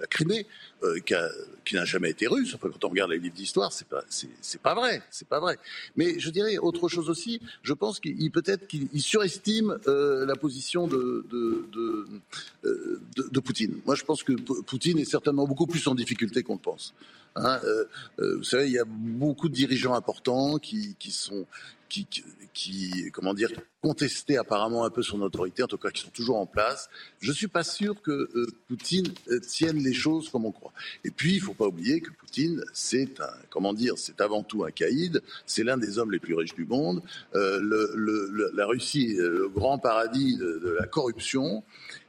la 0.00 0.06
Crimée, 0.08 0.46
euh, 0.82 0.98
qui, 1.64 1.74
n'a 1.74 1.84
jamais 1.84 2.10
été 2.10 2.26
russe. 2.26 2.54
Enfin, 2.54 2.68
quand 2.72 2.84
on 2.84 2.88
regarde 2.88 3.10
les 3.10 3.18
livres 3.18 3.34
d'histoire, 3.34 3.72
c'est 3.72 3.86
pas, 3.86 4.02
c'est, 4.08 4.60
pas 4.60 4.74
vrai, 4.74 5.02
c'est 5.10 5.28
pas 5.28 5.40
vrai. 5.40 5.58
Mais 5.96 6.18
je 6.18 6.30
dirais 6.30 6.58
autre 6.58 6.88
chose 6.88 7.08
aussi. 7.08 7.40
Je 7.62 7.72
pense 7.72 8.00
qu'il 8.00 8.30
peut-être 8.30 8.66
qu'il 8.66 8.88
surestime 9.00 9.78
euh, 9.86 10.26
la 10.26 10.36
position 10.36 10.86
de 10.86 11.24
de, 11.30 11.66
de, 11.72 12.06
euh, 12.64 13.00
de, 13.16 13.28
de 13.30 13.40
Poutine. 13.40 13.74
Moi, 13.86 13.94
je 13.94 14.04
pense 14.04 14.22
que 14.22 14.32
Poutine 14.32 14.98
est 14.98 15.04
certainement 15.04 15.46
beaucoup 15.46 15.66
plus 15.66 15.86
en 15.86 15.94
difficulté 15.94 16.42
qu'on 16.42 16.54
le 16.54 16.60
pense. 16.60 16.94
Hein, 17.36 17.60
euh, 17.64 17.84
euh, 18.18 18.36
vous 18.36 18.44
savez, 18.44 18.66
il 18.66 18.72
y 18.72 18.78
a 18.78 18.84
beaucoup 18.86 19.48
de 19.48 19.54
dirigeants 19.54 19.94
importants 19.94 20.58
qui, 20.58 20.96
qui 20.98 21.10
sont 21.10 21.46
qui, 21.92 22.24
qui, 22.54 23.10
comment 23.12 23.34
dire, 23.34 23.50
contestaient 23.82 24.38
apparemment 24.38 24.84
un 24.84 24.90
peu 24.90 25.02
son 25.02 25.20
autorité, 25.20 25.62
en 25.62 25.66
tout 25.66 25.76
cas 25.76 25.90
qui 25.90 26.02
sont 26.02 26.10
toujours 26.10 26.38
en 26.38 26.46
place. 26.46 26.88
Je 27.20 27.30
ne 27.30 27.34
suis 27.34 27.48
pas 27.48 27.64
sûr 27.64 28.00
que 28.00 28.10
euh, 28.10 28.46
Poutine 28.68 29.08
tienne 29.46 29.76
les 29.76 29.92
choses 29.92 30.30
comme 30.30 30.46
on 30.46 30.52
croit. 30.52 30.72
Et 31.04 31.10
puis, 31.10 31.32
il 31.34 31.40
ne 31.40 31.44
faut 31.44 31.54
pas 31.54 31.66
oublier 31.66 32.00
que 32.00 32.10
Poutine, 32.10 32.64
c'est 32.72 33.20
un, 33.20 33.34
comment 33.50 33.74
dire, 33.74 33.94
c'est 33.98 34.20
avant 34.20 34.42
tout 34.42 34.64
un 34.64 34.70
caïd, 34.70 35.22
c'est 35.44 35.64
l'un 35.64 35.76
des 35.76 35.98
hommes 35.98 36.12
les 36.12 36.18
plus 36.18 36.34
riches 36.34 36.54
du 36.54 36.64
monde. 36.64 37.02
Le, 37.34 38.52
la 38.54 38.66
Russie 38.66 39.16
est 39.18 39.22
le 39.22 39.48
grand 39.48 39.78
paradis 39.78 40.36
de, 40.36 40.76
la 40.78 40.86
corruption. 40.86 41.62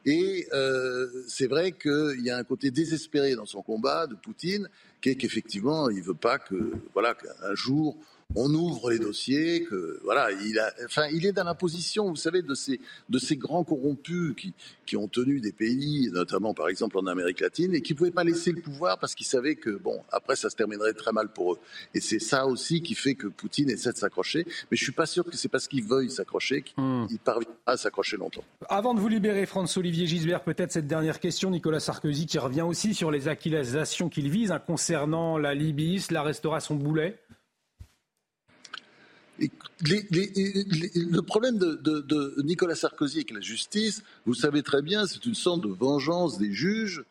Et 0.05 0.47
euh, 0.53 1.07
c'est 1.27 1.47
vrai 1.47 1.71
qu'il 1.71 2.21
y 2.21 2.29
a 2.29 2.37
un 2.37 2.43
côté 2.43 2.71
désespéré 2.71 3.35
dans 3.35 3.45
son 3.45 3.61
combat 3.61 4.07
de 4.07 4.15
Poutine 4.15 4.69
qu'effectivement, 5.01 5.89
il 5.89 5.97
ne 5.97 6.03
veut 6.03 6.13
pas 6.13 6.39
que, 6.39 6.71
voilà, 6.93 7.13
qu'un 7.13 7.55
jour, 7.55 7.97
on 8.35 8.53
ouvre 8.53 8.91
les 8.91 8.99
dossiers, 8.99 9.63
que 9.63 9.99
voilà, 10.03 10.31
il 10.31 10.59
a, 10.59 10.73
enfin, 10.85 11.07
il 11.11 11.25
est 11.25 11.31
dans 11.31 11.43
la 11.43 11.55
position, 11.55 12.09
vous 12.09 12.15
savez, 12.15 12.41
de 12.41 12.53
ces, 12.53 12.79
de 13.09 13.19
ces 13.19 13.35
grands 13.37 13.63
corrompus 13.63 14.33
qui, 14.35 14.53
qui 14.85 14.97
ont 14.97 15.07
tenu 15.07 15.39
des 15.39 15.51
pays, 15.51 16.09
notamment 16.11 16.53
par 16.53 16.69
exemple 16.69 16.97
en 16.97 17.07
Amérique 17.07 17.39
latine, 17.39 17.73
et 17.75 17.81
qui 17.81 17.93
ne 17.93 17.97
pouvaient 17.97 18.11
pas 18.11 18.23
laisser 18.23 18.51
le 18.51 18.61
pouvoir 18.61 18.99
parce 18.99 19.15
qu'ils 19.15 19.27
savaient 19.27 19.55
que 19.55 19.71
bon, 19.71 20.01
après 20.11 20.35
ça 20.35 20.49
se 20.49 20.55
terminerait 20.55 20.93
très 20.93 21.11
mal 21.11 21.29
pour 21.29 21.53
eux. 21.53 21.59
Et 21.93 21.99
c'est 21.99 22.19
ça 22.19 22.45
aussi 22.45 22.81
qui 22.81 22.95
fait 22.95 23.15
que 23.15 23.27
Poutine 23.27 23.69
essaie 23.69 23.91
de 23.91 23.97
s'accrocher. 23.97 24.45
Mais 24.71 24.77
je 24.77 24.83
suis 24.83 24.91
pas 24.91 25.05
sûr 25.05 25.25
que 25.25 25.35
c'est 25.35 25.49
parce 25.49 25.67
qu'il 25.67 25.83
veuille 25.83 26.09
s'accrocher 26.09 26.61
qu'il 26.61 26.83
hmm. 26.83 27.07
parviendra 27.23 27.53
à 27.65 27.77
s'accrocher 27.77 28.17
longtemps. 28.17 28.43
Avant 28.69 28.93
de 28.93 28.99
vous 28.99 29.07
libérer, 29.07 29.45
François-Olivier 29.45 30.07
Gisbert, 30.07 30.43
peut-être 30.43 30.71
cette 30.71 30.87
dernière 30.87 31.19
question, 31.19 31.49
Nicolas 31.51 31.79
Sarkozy 31.79 32.25
qui 32.25 32.39
revient 32.39 32.61
aussi 32.61 32.93
sur 32.93 33.11
les 33.11 33.27
accusations 33.27 34.09
qu'il 34.09 34.29
vise 34.29 34.51
hein, 34.51 34.59
concernant 34.59 35.37
la 35.37 35.53
Libye, 35.53 36.03
la 36.11 36.23
restera 36.23 36.59
son 36.59 36.75
boulet? 36.75 37.17
Le 39.81 41.21
problème 41.21 41.57
de, 41.57 42.41
Nicolas 42.43 42.75
Sarkozy 42.75 43.17
avec 43.17 43.31
la 43.31 43.41
justice, 43.41 44.03
vous 44.25 44.33
savez 44.33 44.63
très 44.63 44.81
bien, 44.81 45.05
c'est 45.07 45.25
une 45.25 45.35
sorte 45.35 45.61
de 45.61 45.69
vengeance 45.69 46.37
des 46.37 46.51
juges 46.51 47.03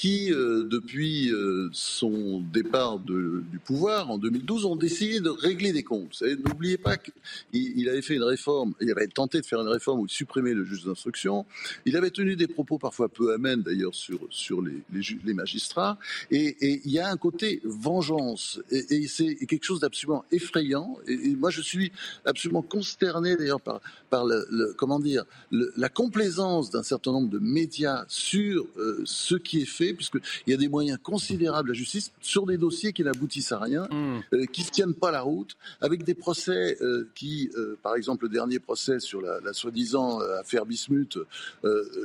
qui, 0.00 0.32
euh, 0.32 0.64
depuis 0.64 1.30
euh, 1.30 1.68
son 1.74 2.40
départ 2.54 2.98
du 3.00 3.58
pouvoir 3.62 4.10
en 4.10 4.16
2012, 4.16 4.64
ont 4.64 4.74
décidé 4.74 5.20
de 5.20 5.28
régler 5.28 5.74
des 5.74 5.82
comptes. 5.82 6.22
N'oubliez 6.22 6.78
pas 6.78 6.96
qu'il 6.96 7.12
il 7.52 7.86
avait 7.86 8.00
fait 8.00 8.14
une 8.14 8.22
réforme, 8.22 8.72
il 8.80 8.90
avait 8.90 9.08
tenté 9.08 9.42
de 9.42 9.44
faire 9.44 9.60
une 9.60 9.68
réforme 9.68 10.00
où 10.00 10.06
il 10.06 10.10
supprimait 10.10 10.54
le 10.54 10.64
juge 10.64 10.84
d'instruction. 10.84 11.44
Il 11.84 11.98
avait 11.98 12.08
tenu 12.08 12.34
des 12.34 12.46
propos 12.46 12.78
parfois 12.78 13.10
peu 13.10 13.34
amènes 13.34 13.60
d'ailleurs 13.60 13.94
sur, 13.94 14.20
sur 14.30 14.62
les, 14.62 14.82
les, 14.90 15.34
magistrats. 15.34 15.98
Et, 16.30 16.56
il 16.62 16.90
y 16.90 16.98
a 16.98 17.10
un 17.10 17.18
côté 17.18 17.60
vengeance. 17.64 18.58
Et, 18.70 19.06
c'est 19.06 19.34
quelque 19.34 19.64
chose 19.64 19.80
d'absolument 19.80 20.24
effrayant. 20.32 20.96
Et, 21.08 21.34
moi, 21.34 21.50
je 21.50 21.60
suis 21.60 21.92
absolument 22.24 22.62
consterné 22.62 23.36
d'ailleurs 23.36 23.60
par, 23.60 23.82
par 24.08 24.24
le, 24.24 24.74
comment 24.78 24.98
dire, 24.98 25.26
la 25.50 25.90
complaisance 25.90 26.70
d'un 26.70 26.82
certain 26.82 27.12
nombre 27.12 27.28
de 27.28 27.38
médias 27.38 28.06
sur 28.08 28.66
euh, 28.78 29.02
ce 29.04 29.34
qui 29.34 29.60
est 29.60 29.66
fait 29.66 29.89
puisqu'il 29.92 30.20
y 30.50 30.54
a 30.54 30.56
des 30.56 30.68
moyens 30.68 30.98
considérables 31.02 31.70
à 31.70 31.72
la 31.72 31.78
justice 31.78 32.12
sur 32.20 32.46
des 32.46 32.56
dossiers 32.56 32.92
qui 32.92 33.04
n'aboutissent 33.04 33.52
à 33.52 33.58
rien, 33.58 33.86
hmm. 33.90 34.20
euh, 34.34 34.46
qui 34.46 34.62
ne 34.64 34.68
tiennent 34.68 34.94
pas 34.94 35.10
la 35.10 35.22
route, 35.22 35.56
avec 35.80 36.04
des 36.04 36.14
procès 36.14 36.76
euh, 36.80 37.08
qui, 37.14 37.50
euh, 37.56 37.78
par 37.82 37.96
exemple, 37.96 38.24
le 38.24 38.30
dernier 38.30 38.58
procès 38.58 39.00
sur 39.00 39.20
la, 39.20 39.52
soi-disant 39.52 40.20
affaire 40.38 40.64
Bismuth, 40.64 41.18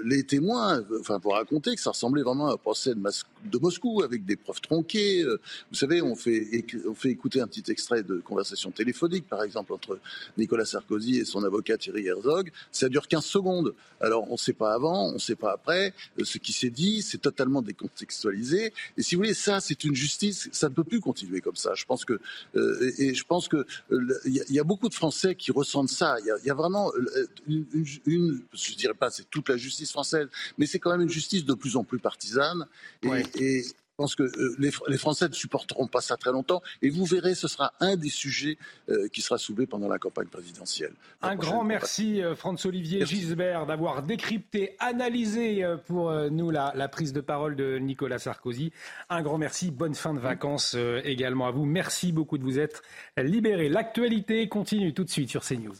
les 0.03 0.23
témoins, 0.23 0.83
enfin, 0.99 1.19
pour 1.19 1.33
raconter 1.33 1.75
que 1.75 1.81
ça 1.81 1.91
ressemblait 1.91 2.23
vraiment 2.23 2.47
à 2.49 2.53
un 2.53 2.57
procès 2.57 2.95
de, 2.95 3.59
Moscou, 3.59 4.01
avec 4.03 4.25
des 4.25 4.35
preuves 4.35 4.61
tronquées. 4.61 5.23
vous 5.23 5.75
savez, 5.75 6.01
on 6.01 6.15
fait, 6.15 6.65
on 6.87 6.95
fait 6.95 7.09
écouter 7.09 7.41
un 7.41 7.47
petit 7.47 7.71
extrait 7.71 8.03
de 8.03 8.17
conversation 8.17 8.71
téléphonique, 8.71 9.27
par 9.27 9.43
exemple, 9.43 9.73
entre 9.73 9.99
Nicolas 10.37 10.65
Sarkozy 10.65 11.17
et 11.17 11.25
son 11.25 11.43
avocat 11.43 11.77
Thierry 11.77 12.07
Herzog. 12.07 12.51
Ça 12.71 12.89
dure 12.89 13.07
15 13.07 13.23
secondes. 13.23 13.73
Alors, 14.01 14.27
on 14.29 14.33
ne 14.33 14.37
sait 14.37 14.53
pas 14.53 14.73
avant, 14.73 15.09
on 15.09 15.13
ne 15.13 15.19
sait 15.19 15.35
pas 15.35 15.53
après. 15.53 15.93
Ce 16.21 16.37
qui 16.37 16.53
s'est 16.53 16.69
dit, 16.69 17.01
c'est 17.01 17.19
totalement 17.19 17.61
des 17.65 17.73
contextualisé. 17.73 18.73
Et 18.97 19.03
si 19.03 19.15
vous 19.15 19.19
voulez, 19.19 19.33
ça, 19.33 19.59
c'est 19.59 19.83
une 19.83 19.95
justice, 19.95 20.49
ça 20.51 20.69
ne 20.69 20.73
peut 20.73 20.83
plus 20.83 20.99
continuer 20.99 21.41
comme 21.41 21.55
ça. 21.55 21.73
Je 21.75 21.85
pense 21.85 22.05
que, 22.05 22.19
euh, 22.55 22.91
et 22.97 23.13
je 23.13 23.23
pense 23.25 23.47
que 23.47 23.65
euh, 23.91 24.19
il 24.25 24.43
y, 24.49 24.59
a 24.59 24.63
beaucoup 24.63 24.89
de 24.89 24.93
Français 24.93 25.35
qui 25.35 25.51
ressentent 25.51 25.89
ça. 25.89 26.15
Il 26.21 26.45
y, 26.45 26.49
a 26.49 26.53
vraiment 26.53 26.91
euh, 26.95 27.27
une, 27.47 27.65
une, 28.05 28.41
je 28.53 28.75
dirais 28.75 28.93
pas 28.93 29.09
c'est 29.09 29.29
toute 29.29 29.49
la 29.49 29.57
justice 29.57 29.91
française, 29.91 30.27
mais 30.57 30.65
c'est 30.65 30.79
quand 30.79 30.91
même 30.91 31.01
une 31.01 31.09
justice 31.09 31.45
de 31.45 31.53
plus 31.53 31.75
en 31.75 31.83
plus 31.83 31.99
partisane. 31.99 32.65
et 33.03 33.63
je 33.95 34.03
pense 34.03 34.15
que 34.15 34.23
euh, 34.23 34.55
les, 34.59 34.97
Français 34.97 35.29
ne 35.29 35.33
supporteront 35.33 35.87
pas 35.87 36.01
ça 36.01 36.17
très 36.17 36.33
longtemps. 36.33 36.61
Et 36.81 36.89
vous 36.89 37.05
verrez, 37.05 37.33
ce 37.33 37.47
sera 37.47 37.71
un 37.79 37.95
des 37.95 38.09
sujets 38.09 38.57
euh, 38.89 39.07
qui 39.07 39.21
sera 39.21 39.37
soulevé 39.37 39.67
pendant 39.67 39.87
la 39.87 39.97
campagne 39.99 40.27
présidentielle. 40.27 40.91
Un 41.21 41.37
grand 41.37 41.63
merci, 41.63 42.21
euh, 42.21 42.35
François-Olivier 42.35 43.05
Gisbert, 43.05 43.65
d'avoir 43.65 44.03
décrypté, 44.03 44.75
analysé 44.79 45.65
pour 45.87 46.11
nous 46.29 46.51
la, 46.51 46.73
la, 46.75 46.89
prise 46.89 47.13
de 47.13 47.21
parole 47.21 47.55
de 47.55 47.77
Nicolas 47.77 48.19
Sarkozy. 48.19 48.73
Un 49.09 49.21
grand 49.21 49.37
merci. 49.37 49.71
Bonne 49.71 49.95
fin 49.95 50.13
de 50.13 50.19
vacances 50.19 50.75
également 51.05 51.47
à 51.47 51.51
vous. 51.51 51.63
Merci 51.63 52.11
beaucoup 52.11 52.37
de 52.37 52.43
vous 52.43 52.59
être 52.59 52.81
libéré. 53.17 53.69
L'actualité 53.69 54.49
continue 54.49 54.93
tout 54.93 55.05
de 55.05 55.09
suite 55.09 55.29
sur 55.29 55.45
CNews. 55.45 55.75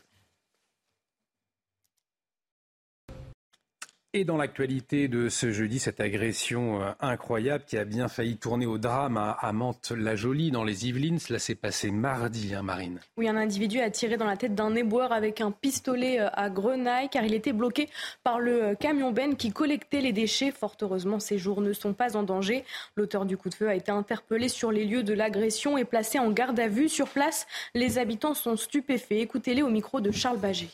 Et 4.18 4.24
dans 4.24 4.38
l'actualité 4.38 5.10
de 5.10 5.28
ce 5.28 5.52
jeudi, 5.52 5.78
cette 5.78 6.00
agression 6.00 6.82
euh, 6.82 6.92
incroyable 7.02 7.66
qui 7.68 7.78
a 7.78 7.84
bien 7.84 8.08
failli 8.08 8.38
tourner 8.38 8.66
au 8.66 8.78
drame 8.78 9.18
à, 9.18 9.52
Mantes-la-Jolie, 9.52 10.52
dans 10.52 10.64
les 10.64 10.88
Yvelines, 10.88 11.20
cela 11.20 11.38
s'est 11.38 11.54
passé 11.54 11.92
mardi, 11.92 12.56
hein, 12.56 12.62
Marine. 12.62 13.02
Oui, 13.18 13.28
un 13.28 13.36
individu 13.36 13.82
a 13.82 13.90
tiré 13.90 14.16
dans 14.16 14.26
la 14.26 14.38
tête 14.38 14.56
d'un 14.56 14.74
éboueur 14.74 15.12
avec 15.12 15.42
un 15.42 15.52
pistolet 15.52 16.22
euh, 16.22 16.30
à 16.32 16.50
grenaille 16.50 17.10
car 17.10 17.26
il 17.26 17.34
était 17.34 17.52
bloqué 17.52 17.90
par 18.24 18.40
le 18.40 18.64
euh, 18.64 18.76
camion 18.76 19.12
Ben 19.12 19.36
qui 19.36 19.52
collectait 19.52 20.00
les 20.00 20.14
déchets. 20.14 20.52
Fort 20.52 20.78
heureusement, 20.82 21.20
ces 21.20 21.38
jours 21.38 21.60
ne 21.60 21.74
sont 21.74 21.92
pas 21.92 22.16
en 22.16 22.24
danger. 22.24 22.64
L'auteur 22.96 23.26
du 23.26 23.36
coup 23.36 23.50
de 23.50 23.56
feu 23.56 23.68
a 23.68 23.76
été 23.76 23.92
interpellé 23.92 24.48
sur 24.48 24.72
les 24.72 24.86
lieux 24.86 25.04
de 25.04 25.14
l'agression 25.14 25.78
et 25.78 25.84
placé 25.84 26.20
en 26.20 26.32
garde 26.32 26.58
à 26.62 26.70
vue. 26.70 26.88
Sur 26.88 27.10
place, 27.10 27.48
les 27.74 27.98
habitants 27.98 28.34
sont 28.34 28.56
stupéfaits. 28.56 29.20
Écoutez-les 29.20 29.62
au 29.62 29.70
micro 29.70 30.00
de 30.00 30.12
Charles 30.12 30.40
Baget. 30.40 30.70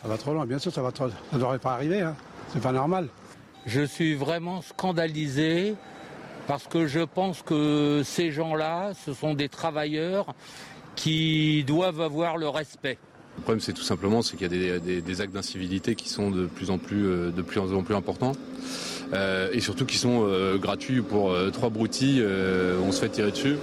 Ça 0.00 0.08
va 0.08 0.16
trop 0.16 0.32
loin, 0.32 0.46
bien 0.46 0.58
sûr, 0.58 0.72
ça 0.72 0.80
va 0.80 0.92
trop... 0.92 1.10
Ça 1.10 1.16
ne 1.34 1.38
devrait 1.40 1.58
pas 1.58 1.74
arriver. 1.74 2.00
Hein. 2.00 2.16
C'est 2.52 2.62
pas 2.62 2.72
normal. 2.72 3.08
Je 3.66 3.82
suis 3.82 4.14
vraiment 4.14 4.62
scandalisé 4.62 5.74
parce 6.46 6.66
que 6.66 6.86
je 6.86 7.00
pense 7.00 7.42
que 7.42 8.02
ces 8.04 8.30
gens-là, 8.30 8.92
ce 9.04 9.12
sont 9.12 9.34
des 9.34 9.50
travailleurs 9.50 10.34
qui 10.96 11.62
doivent 11.64 12.00
avoir 12.00 12.38
le 12.38 12.48
respect. 12.48 12.98
Le 13.36 13.42
problème, 13.42 13.60
c'est 13.60 13.74
tout 13.74 13.82
simplement 13.82 14.22
c'est 14.22 14.36
qu'il 14.36 14.50
y 14.52 14.70
a 14.70 14.78
des, 14.78 15.20
actes 15.20 15.34
d'incivilité 15.34 15.94
qui 15.94 16.08
sont 16.08 16.30
de 16.30 16.46
plus 16.46 16.70
en 16.70 16.78
plus, 16.78 17.06
euh, 17.06 17.30
de 17.30 17.42
plus 17.42 17.60
en 17.60 17.82
plus 17.82 17.94
importants. 17.94 18.32
Euh, 19.12 19.50
et 19.52 19.60
surtout 19.60 19.86
qui 19.86 19.96
sont 19.96 20.24
euh, 20.26 20.56
gratuits 20.58 21.02
pour 21.02 21.34
trois 21.52 21.68
broutilles, 21.68 22.24
on 22.82 22.90
se 22.90 23.00
fait 23.00 23.10
tirer 23.10 23.30
dessus. 23.30 23.56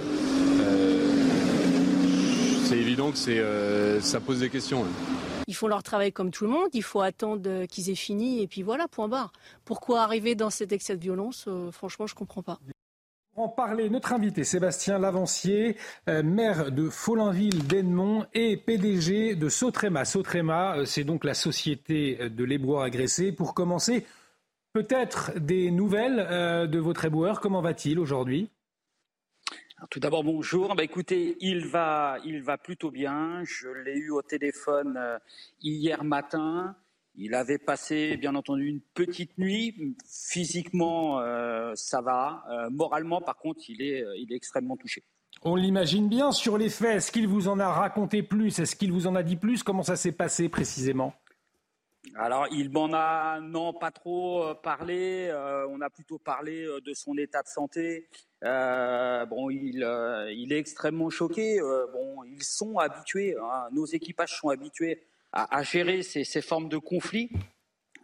c'est 2.64 2.78
évident 2.78 3.10
que 3.10 3.98
ça 4.00 4.20
pose 4.20 4.40
des 4.40 4.48
questions. 4.48 4.84
Hein. 4.84 5.25
Ils 5.46 5.54
font 5.54 5.68
leur 5.68 5.82
travail 5.82 6.12
comme 6.12 6.30
tout 6.30 6.44
le 6.44 6.50
monde, 6.50 6.68
il 6.72 6.82
faut 6.82 7.00
attendre 7.00 7.66
qu'ils 7.66 7.90
aient 7.90 7.94
fini 7.94 8.42
et 8.42 8.46
puis 8.46 8.62
voilà, 8.62 8.88
point 8.88 9.08
barre. 9.08 9.32
Pourquoi 9.64 10.02
arriver 10.02 10.34
dans 10.34 10.50
cet 10.50 10.72
excès 10.72 10.96
de 10.96 11.00
violence 11.00 11.44
euh, 11.48 11.70
Franchement, 11.70 12.06
je 12.06 12.14
ne 12.14 12.18
comprends 12.18 12.42
pas. 12.42 12.58
Pour 13.34 13.44
en 13.44 13.48
parler, 13.48 13.90
notre 13.90 14.12
invité 14.12 14.44
Sébastien 14.44 14.98
Lavancier, 14.98 15.76
euh, 16.08 16.22
maire 16.22 16.72
de 16.72 16.88
Follainville 16.88 17.66
d'Ennemont 17.66 18.24
et 18.32 18.56
PDG 18.56 19.34
de 19.34 19.48
Sautrema. 19.48 20.04
Sautrema, 20.04 20.78
euh, 20.78 20.84
c'est 20.84 21.04
donc 21.04 21.24
la 21.24 21.34
société 21.34 22.30
de 22.30 22.44
l'éboueur 22.44 22.80
agressé. 22.80 23.32
Pour 23.32 23.54
commencer, 23.54 24.06
peut-être 24.72 25.38
des 25.38 25.70
nouvelles 25.70 26.68
de 26.68 26.78
votre 26.78 27.04
éboueur. 27.04 27.40
Comment 27.40 27.60
va-t-il 27.60 27.98
aujourd'hui? 27.98 28.50
Tout 29.90 30.00
d'abord, 30.00 30.24
bonjour. 30.24 30.74
Bah, 30.74 30.82
écoutez, 30.82 31.36
il 31.40 31.66
va, 31.66 32.18
il 32.24 32.42
va 32.42 32.56
plutôt 32.56 32.90
bien. 32.90 33.42
Je 33.44 33.68
l'ai 33.68 33.96
eu 33.96 34.10
au 34.10 34.22
téléphone 34.22 34.96
euh, 34.96 35.18
hier 35.60 36.02
matin. 36.02 36.76
Il 37.14 37.34
avait 37.34 37.58
passé, 37.58 38.16
bien 38.16 38.34
entendu, 38.34 38.66
une 38.66 38.80
petite 38.80 39.38
nuit. 39.38 39.96
Physiquement, 40.06 41.20
euh, 41.20 41.72
ça 41.74 42.00
va. 42.00 42.44
Euh, 42.50 42.70
moralement, 42.70 43.20
par 43.20 43.36
contre, 43.36 43.60
il 43.68 43.82
est, 43.82 44.04
il 44.18 44.32
est 44.32 44.36
extrêmement 44.36 44.76
touché. 44.76 45.02
On 45.42 45.56
l'imagine 45.56 46.08
bien 46.08 46.32
sur 46.32 46.58
les 46.58 46.70
faits. 46.70 46.96
Est-ce 46.96 47.12
qu'il 47.12 47.28
vous 47.28 47.48
en 47.48 47.58
a 47.58 47.68
raconté 47.68 48.22
plus 48.22 48.58
Est-ce 48.58 48.76
qu'il 48.76 48.92
vous 48.92 49.06
en 49.06 49.14
a 49.14 49.22
dit 49.22 49.36
plus? 49.36 49.62
Comment 49.62 49.82
ça 49.82 49.96
s'est 49.96 50.12
passé 50.12 50.48
précisément? 50.48 51.14
Alors, 52.14 52.46
il 52.50 52.70
m'en 52.70 52.92
a 52.92 53.40
non 53.40 53.72
pas 53.72 53.90
trop 53.90 54.44
euh, 54.44 54.54
parlé. 54.54 55.28
Euh, 55.30 55.66
on 55.68 55.80
a 55.80 55.90
plutôt 55.90 56.18
parlé 56.18 56.64
euh, 56.64 56.80
de 56.80 56.94
son 56.94 57.16
état 57.18 57.42
de 57.42 57.48
santé. 57.48 58.08
bon, 58.42 59.50
il, 59.50 59.82
est 60.50 60.58
extrêmement 60.58 61.10
choqué. 61.10 61.58
bon, 61.92 62.24
ils 62.24 62.42
sont 62.42 62.78
habitués. 62.78 63.36
Hein, 63.36 63.68
nos 63.72 63.86
équipages 63.86 64.38
sont 64.38 64.48
habitués 64.48 65.02
à, 65.32 65.62
gérer 65.62 66.02
ces, 66.02 66.42
formes 66.42 66.68
de 66.68 66.78
conflits. 66.78 67.30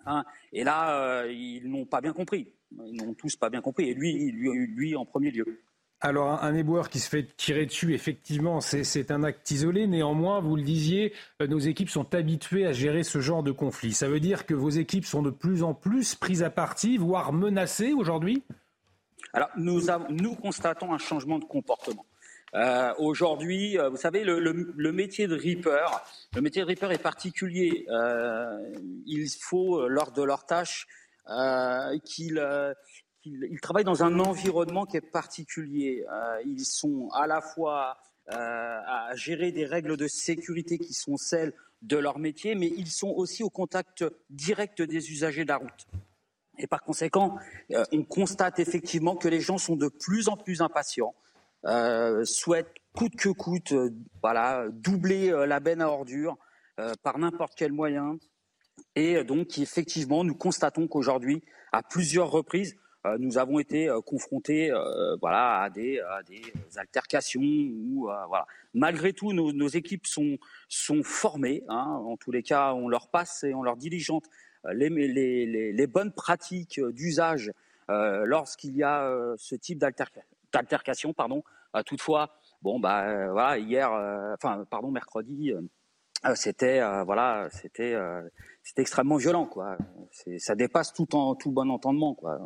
Hein, 0.04 0.24
et 0.52 0.64
là, 0.64 1.26
ils 1.26 1.70
n'ont 1.70 1.86
pas 1.86 2.00
bien 2.00 2.12
compris. 2.12 2.52
Ils 2.84 2.96
n'ont 2.96 3.14
tous 3.14 3.36
pas 3.36 3.50
bien 3.50 3.60
compris. 3.60 3.88
Et 3.88 3.94
lui, 3.94 4.30
lui 4.32 4.96
en 4.96 5.06
premier 5.06 5.30
lieu. 5.30 5.62
Alors, 6.04 6.42
un 6.42 6.56
éboueur 6.56 6.88
qui 6.88 6.98
se 6.98 7.08
fait 7.08 7.28
tirer 7.36 7.64
dessus, 7.64 7.94
effectivement, 7.94 8.60
c'est 8.60 9.12
un 9.12 9.22
acte 9.22 9.48
isolé. 9.52 9.86
Néanmoins, 9.86 10.40
vous 10.40 10.56
le 10.56 10.62
disiez, 10.62 11.12
euh, 11.40 11.46
nos 11.46 11.60
équipes 11.60 11.90
sont 11.90 12.12
habituées 12.12 12.66
à 12.66 12.72
gérer 12.72 13.04
ce 13.04 13.20
genre 13.20 13.44
de 13.44 13.52
conflit. 13.52 13.92
Ça 13.92 14.08
veut 14.08 14.18
dire 14.18 14.44
que 14.44 14.52
vos 14.52 14.68
équipes 14.68 15.04
sont 15.04 15.22
de 15.22 15.30
plus 15.30 15.62
en 15.62 15.74
plus 15.74 16.16
prises 16.16 16.42
à 16.42 16.50
partie, 16.50 16.96
voire 16.96 17.32
menacées 17.32 17.92
aujourd'hui? 17.92 18.42
Alors, 19.32 19.50
nous, 19.56 19.82
nous 20.10 20.34
constatons 20.34 20.92
un 20.92 20.98
changement 20.98 21.38
de 21.38 21.44
comportement. 21.44 22.04
Euh, 22.54 22.92
aujourd'hui, 22.98 23.78
euh, 23.78 23.88
vous 23.88 23.96
savez, 23.96 24.24
le, 24.24 24.92
métier 24.92 25.28
de 25.28 25.36
Reaper, 25.36 25.86
le 26.34 26.40
métier 26.40 26.62
de 26.62 26.66
Reaper 26.66 26.90
est 26.90 27.02
particulier. 27.02 27.86
il 29.06 29.28
faut, 29.40 29.86
lors 29.86 30.10
de 30.10 30.22
leur 30.24 30.46
tâche, 30.46 30.88
qu'ils 32.04 32.42
ils, 33.24 33.60
travaillent 33.60 33.84
dans 33.84 34.02
un 34.02 34.18
environnement 34.18 34.86
qui 34.86 34.96
est 34.96 35.00
particulier. 35.00 36.04
Euh, 36.10 36.42
ils 36.44 36.64
sont 36.64 37.08
à 37.12 37.26
la 37.26 37.40
fois 37.40 37.96
euh, 38.32 38.34
à 38.34 39.14
gérer 39.14 39.52
des 39.52 39.64
règles 39.64 39.96
de 39.96 40.08
sécurité 40.08 40.78
qui 40.78 40.94
sont 40.94 41.16
celles 41.16 41.52
de 41.82 41.96
leur 41.96 42.18
métier, 42.18 42.54
mais 42.54 42.68
ils 42.68 42.90
sont 42.90 43.10
aussi 43.10 43.42
au 43.42 43.50
contact 43.50 44.04
direct 44.30 44.82
des 44.82 45.10
usagers 45.10 45.44
de 45.44 45.48
la 45.48 45.56
route. 45.56 45.86
Et 46.58 46.66
par 46.66 46.82
conséquent, 46.82 47.36
euh, 47.72 47.84
on 47.92 48.04
constate 48.04 48.58
effectivement 48.58 49.16
que 49.16 49.28
les 49.28 49.40
gens 49.40 49.58
sont 49.58 49.76
de 49.76 49.88
plus 49.88 50.28
en 50.28 50.36
plus 50.36 50.60
impatients, 50.60 51.14
souhaitent 52.24 52.74
coûte 52.92 53.16
que 53.16 53.28
coûte, 53.28 53.72
voilà, 54.20 54.66
doubler 54.70 55.30
la 55.46 55.60
benne 55.60 55.80
à 55.80 55.88
ordures 55.88 56.36
par 57.02 57.18
n'importe 57.18 57.52
quel 57.56 57.72
moyen. 57.72 58.18
Et 58.96 59.22
donc, 59.22 59.58
effectivement, 59.58 60.24
nous 60.24 60.34
constatons 60.34 60.88
qu'aujourd'hui, 60.88 61.42
à 61.70 61.82
plusieurs 61.82 62.30
reprises, 62.30 62.76
nous 63.18 63.38
avons 63.38 63.58
été 63.58 63.88
euh, 63.88 64.00
confrontés 64.00 64.70
euh, 64.70 65.16
voilà, 65.20 65.62
à 65.62 65.70
des, 65.70 66.00
altercations. 66.76 67.40
Ou, 67.42 68.08
voilà. 68.28 68.46
Malgré 68.74 69.12
tout, 69.12 69.32
nos, 69.32 69.68
équipes 69.68 70.06
sont, 70.06 70.38
sont 70.68 71.02
formées. 71.02 71.62
Hein. 71.68 72.00
En 72.06 72.16
tous 72.16 72.30
les 72.30 72.42
cas, 72.42 72.72
on 72.74 72.88
leur 72.88 73.08
passe 73.08 73.44
et 73.44 73.54
on 73.54 73.62
leur 73.62 73.76
diligente 73.76 74.24
les, 74.72 74.88
les, 74.88 75.72
les, 75.72 75.86
bonnes 75.88 76.12
pratiques 76.12 76.80
d'usage 76.80 77.50
lorsqu'il 77.88 78.76
y 78.76 78.84
a 78.84 79.34
ce 79.36 79.56
type 79.56 79.78
d'altercation. 79.78 81.12
Pardon. 81.12 81.42
toutefois, 81.84 82.38
bon, 82.62 82.78
bah, 82.78 83.28
voilà, 83.32 83.58
hier, 83.58 83.90
enfin, 84.34 84.64
pardon, 84.70 84.90
mercredi, 84.90 85.52
c'était 86.34 86.80
voilà, 87.04 87.48
c'était 87.50 87.98
c'était 88.62 88.82
extrêmement 88.82 89.16
violent, 89.16 89.46
quoi. 89.46 89.76
Ça 90.38 90.54
dépasse 90.54 90.92
tout 90.92 91.14
en 91.16 91.34
tout 91.34 91.50
bon 91.50 91.68
entendement, 91.68 92.14
quoi. 92.14 92.38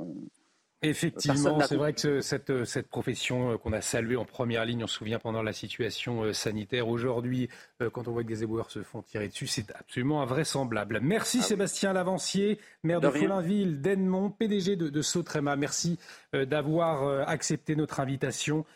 Effectivement, 0.82 1.60
c'est 1.62 1.76
vrai 1.76 1.94
que 1.94 2.20
cette, 2.20 2.64
cette 2.66 2.88
profession 2.88 3.52
euh, 3.52 3.56
qu'on 3.56 3.72
a 3.72 3.80
saluée 3.80 4.16
en 4.16 4.26
première 4.26 4.66
ligne, 4.66 4.84
on 4.84 4.86
se 4.86 4.96
souvient 4.96 5.18
pendant 5.18 5.42
la 5.42 5.54
situation 5.54 6.22
euh, 6.22 6.32
sanitaire, 6.34 6.88
aujourd'hui, 6.88 7.48
euh, 7.80 7.88
quand 7.88 8.08
on 8.08 8.12
voit 8.12 8.22
que 8.22 8.28
des 8.28 8.42
éboueurs 8.42 8.70
se 8.70 8.82
font 8.82 9.00
tirer 9.00 9.28
dessus, 9.28 9.46
c'est 9.46 9.74
absolument 9.74 10.20
invraisemblable. 10.20 11.00
Merci 11.02 11.38
ah 11.40 11.44
Sébastien 11.44 11.94
Lavancier, 11.94 12.60
maire 12.82 13.00
de, 13.00 13.06
de 13.06 13.12
Follainville, 13.12 13.80
d'Ennemont, 13.80 14.28
PDG 14.28 14.76
de, 14.76 14.90
de 14.90 15.02
Sautrema. 15.02 15.56
Merci 15.56 15.98
d'avoir 16.32 17.26
accepté 17.28 17.74
notre 17.74 18.00
invitation 18.00 18.66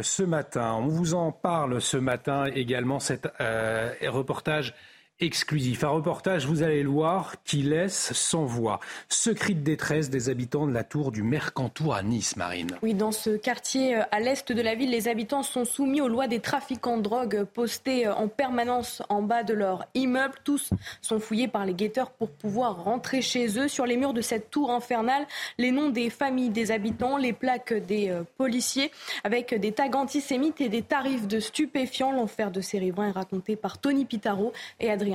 ce 0.00 0.22
matin. 0.22 0.74
On 0.78 0.86
vous 0.86 1.12
en 1.14 1.32
parle 1.32 1.80
ce 1.80 1.98
matin 1.98 2.46
également, 2.46 3.00
cet 3.00 3.28
reportage 3.38 4.74
exclusif. 5.20 5.84
Un 5.84 5.90
reportage, 5.90 6.46
vous 6.46 6.62
allez 6.62 6.82
le 6.82 6.88
voir, 6.88 7.34
qui 7.44 7.62
laisse 7.62 8.12
sans 8.14 8.44
voix. 8.44 8.80
Ce 9.08 9.30
cri 9.30 9.54
de 9.54 9.60
détresse 9.60 10.08
des 10.08 10.30
habitants 10.30 10.66
de 10.66 10.72
la 10.72 10.82
tour 10.82 11.12
du 11.12 11.22
Mercantour 11.22 11.94
à 11.94 12.02
Nice, 12.02 12.36
Marine. 12.36 12.78
Oui, 12.82 12.94
dans 12.94 13.12
ce 13.12 13.30
quartier 13.30 13.96
euh, 13.96 14.02
à 14.10 14.20
l'est 14.20 14.50
de 14.50 14.62
la 14.62 14.74
ville, 14.74 14.90
les 14.90 15.08
habitants 15.08 15.42
sont 15.42 15.64
soumis 15.64 16.00
aux 16.00 16.08
lois 16.08 16.26
des 16.26 16.40
trafiquants 16.40 16.96
de 16.96 17.02
drogue 17.02 17.44
postés 17.44 18.06
euh, 18.06 18.14
en 18.14 18.28
permanence 18.28 19.02
en 19.08 19.20
bas 19.22 19.42
de 19.42 19.52
leur 19.52 19.86
immeuble. 19.94 20.34
Tous 20.42 20.70
sont 21.02 21.20
fouillés 21.20 21.48
par 21.48 21.66
les 21.66 21.74
guetteurs 21.74 22.10
pour 22.10 22.30
pouvoir 22.30 22.82
rentrer 22.84 23.20
chez 23.20 23.58
eux. 23.58 23.68
Sur 23.68 23.84
les 23.84 23.96
murs 23.96 24.14
de 24.14 24.22
cette 24.22 24.50
tour 24.50 24.70
infernale, 24.70 25.26
les 25.58 25.70
noms 25.70 25.90
des 25.90 26.08
familles 26.08 26.50
des 26.50 26.70
habitants, 26.70 27.18
les 27.18 27.34
plaques 27.34 27.74
des 27.74 28.08
euh, 28.08 28.22
policiers, 28.38 28.90
avec 29.24 29.54
des 29.54 29.72
tags 29.72 29.90
antisémites 29.92 30.60
et 30.62 30.70
des 30.70 30.82
tarifs 30.82 31.28
de 31.28 31.40
stupéfiants. 31.40 32.12
L'enfer 32.12 32.50
de 32.50 32.62
ces 32.62 32.78
riverains 32.78 33.08
est 33.08 33.12
raconté 33.12 33.56
par 33.56 33.78
Tony 33.78 34.06
Pitaro 34.06 34.52
et 34.78 34.90
Adrien 34.90 35.09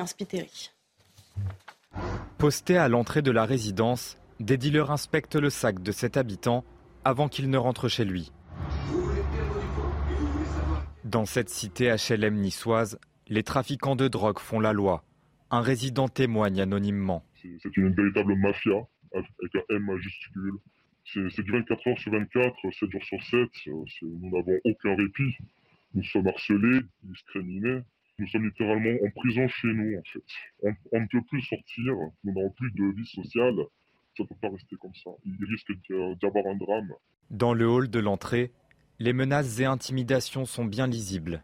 Posté 2.38 2.77
à 2.77 2.88
l'entrée 2.89 3.22
de 3.22 3.31
la 3.31 3.45
résidence, 3.45 4.17
des 4.39 4.57
dealers 4.57 4.91
inspectent 4.91 5.35
le 5.35 5.49
sac 5.49 5.81
de 5.81 5.91
cet 5.91 6.17
habitant 6.17 6.63
avant 7.03 7.30
qu'il 7.30 7.49
ne 7.49 7.57
rentre 7.57 7.88
chez 7.88 8.05
lui. 8.05 8.31
Dans 11.03 11.26
cette 11.26 11.49
cité 11.49 11.95
HLM 11.95 12.35
niçoise, 12.35 12.99
les 13.27 13.43
trafiquants 13.43 13.95
de 13.95 14.07
drogue 14.07 14.39
font 14.39 14.59
la 14.59 14.73
loi. 14.73 15.03
Un 15.51 15.61
résident 15.61 16.07
témoigne 16.07 16.61
anonymement. 16.61 17.23
C'est 17.41 17.77
une 17.77 17.93
véritable 17.93 18.35
mafia 18.35 18.88
avec 19.13 19.55
un 19.55 19.76
M 19.76 19.84
majuscule. 19.84 20.57
C'est 21.05 21.43
du 21.43 21.51
24 21.51 21.88
heures 21.88 21.99
sur 21.99 22.11
24, 22.11 22.55
7 22.72 22.91
jours 22.91 23.03
sur 23.03 23.23
7. 23.23 23.49
Nous 24.01 24.31
n'avons 24.31 24.59
aucun 24.65 24.95
répit. 24.95 25.38
Nous 25.93 26.03
sommes 26.03 26.27
harcelés, 26.27 26.81
discriminés. 27.03 27.81
Nous 28.17 28.27
sommes 28.27 28.45
littéralement 28.45 28.97
en 29.05 29.09
prison 29.11 29.47
chez 29.47 29.67
nous, 29.67 29.97
en 29.97 30.03
fait. 30.03 30.73
On, 30.91 30.99
ne 31.01 31.07
peut 31.07 31.21
plus 31.29 31.41
sortir, 31.41 31.93
nous 32.23 32.33
n'avons 32.33 32.51
plus 32.51 32.71
de 32.71 32.95
vie 32.95 33.05
sociale. 33.05 33.55
Ça 34.15 34.23
ne 34.23 34.27
peut 34.29 34.35
pas 34.41 34.49
rester 34.49 34.77
comme 34.77 34.95
ça. 34.95 35.11
Il 35.25 35.35
risque 35.45 35.71
d'y 35.71 36.25
avoir 36.25 36.45
un 36.47 36.55
drame. 36.55 36.93
Dans 37.29 37.53
le 37.53 37.67
hall 37.67 37.89
de 37.89 37.99
l'entrée, 37.99 38.53
les 38.99 39.11
menaces 39.11 39.59
et 39.59 39.65
intimidations 39.65 40.45
sont 40.45 40.63
bien 40.63 40.87
lisibles. 40.87 41.43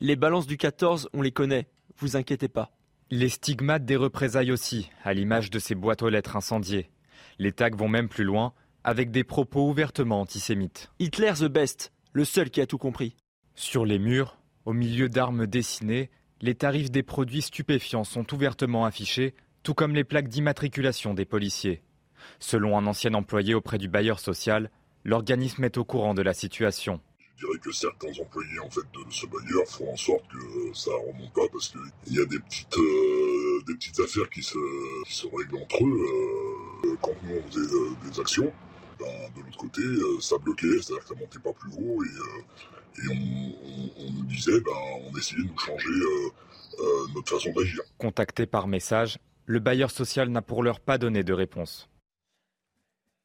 Les 0.00 0.16
balances 0.16 0.46
du 0.46 0.58
14, 0.58 1.08
on 1.14 1.22
les 1.22 1.32
connaît, 1.32 1.68
vous 1.96 2.16
inquiétez 2.16 2.48
pas. 2.48 2.76
Les 3.10 3.30
stigmates 3.30 3.86
des 3.86 3.96
représailles 3.96 4.52
aussi, 4.52 4.90
à 5.04 5.14
l'image 5.14 5.48
de 5.48 5.58
ces 5.58 5.74
boîtes 5.74 6.02
aux 6.02 6.10
lettres 6.10 6.36
incendiées. 6.36 6.90
Les 7.38 7.52
tags 7.52 7.74
vont 7.74 7.88
même 7.88 8.08
plus 8.08 8.24
loin, 8.24 8.52
avec 8.82 9.10
des 9.10 9.24
propos 9.24 9.70
ouvertement 9.70 10.20
antisémites. 10.20 10.90
Hitler 10.98 11.32
the 11.38 11.44
best, 11.44 11.92
le 12.12 12.26
seul 12.26 12.50
qui 12.50 12.60
a 12.60 12.66
tout 12.66 12.76
compris. 12.76 13.16
Sur 13.54 13.86
les 13.86 13.98
murs, 13.98 14.36
au 14.64 14.72
milieu 14.72 15.08
d'armes 15.08 15.46
dessinées, 15.46 16.10
les 16.40 16.54
tarifs 16.54 16.90
des 16.90 17.02
produits 17.02 17.42
stupéfiants 17.42 18.04
sont 18.04 18.32
ouvertement 18.34 18.84
affichés, 18.84 19.34
tout 19.62 19.74
comme 19.74 19.94
les 19.94 20.04
plaques 20.04 20.28
d'immatriculation 20.28 21.14
des 21.14 21.24
policiers. 21.24 21.82
Selon 22.38 22.76
un 22.78 22.86
ancien 22.86 23.14
employé 23.14 23.54
auprès 23.54 23.78
du 23.78 23.88
bailleur 23.88 24.20
social, 24.20 24.70
l'organisme 25.04 25.64
est 25.64 25.78
au 25.78 25.84
courant 25.84 26.14
de 26.14 26.22
la 26.22 26.34
situation. 26.34 27.00
Je 27.36 27.46
dirais 27.46 27.58
que 27.58 27.72
certains 27.72 28.12
employés 28.20 28.60
en 28.60 28.70
fait 28.70 28.80
de 28.80 29.10
ce 29.10 29.26
bailleur 29.26 29.66
font 29.66 29.92
en 29.92 29.96
sorte 29.96 30.24
que 30.28 30.72
ça 30.72 30.90
remonte 30.92 31.32
pas 31.32 31.48
parce 31.52 31.68
qu'il 31.68 32.14
y 32.14 32.20
a 32.20 32.24
des 32.26 32.38
petites 32.38 32.78
euh, 32.78 33.62
des 33.66 33.74
petites 33.74 33.98
affaires 34.00 34.30
qui 34.30 34.42
se, 34.42 35.26
règlent 35.36 35.56
entre 35.56 35.84
eux. 35.84 36.86
Euh, 36.86 36.96
quand 37.02 37.12
nous 37.24 37.36
on 37.36 37.50
faisait 37.50 37.74
euh, 37.74 38.08
des 38.08 38.20
actions, 38.20 38.52
ben, 39.00 39.06
de 39.36 39.42
l'autre 39.42 39.58
côté 39.58 39.82
ça 40.20 40.38
bloquait, 40.38 40.80
c'est-à-dire 40.80 41.02
que 41.02 41.08
ça 41.08 41.14
montait 41.20 41.38
pas 41.40 41.52
plus 41.52 41.72
haut 41.76 42.02
et 42.98 43.08
on, 43.10 44.06
on, 44.06 44.12
nous 44.12 44.24
disait, 44.24 44.60
ben, 44.60 44.72
on 45.10 45.16
essayait 45.16 45.42
de 45.42 45.48
nous 45.48 45.58
changer 45.58 45.88
notre 47.14 47.36
façon 47.36 47.52
d'agir. 47.52 47.80
Contacté 47.98 48.46
par 48.46 48.66
message, 48.66 49.18
le 49.46 49.58
bailleur 49.58 49.90
social 49.90 50.28
n'a 50.28 50.42
pour 50.42 50.62
l'heure 50.62 50.80
pas 50.80 50.98
donné 50.98 51.22
de 51.22 51.32
réponse. 51.32 51.88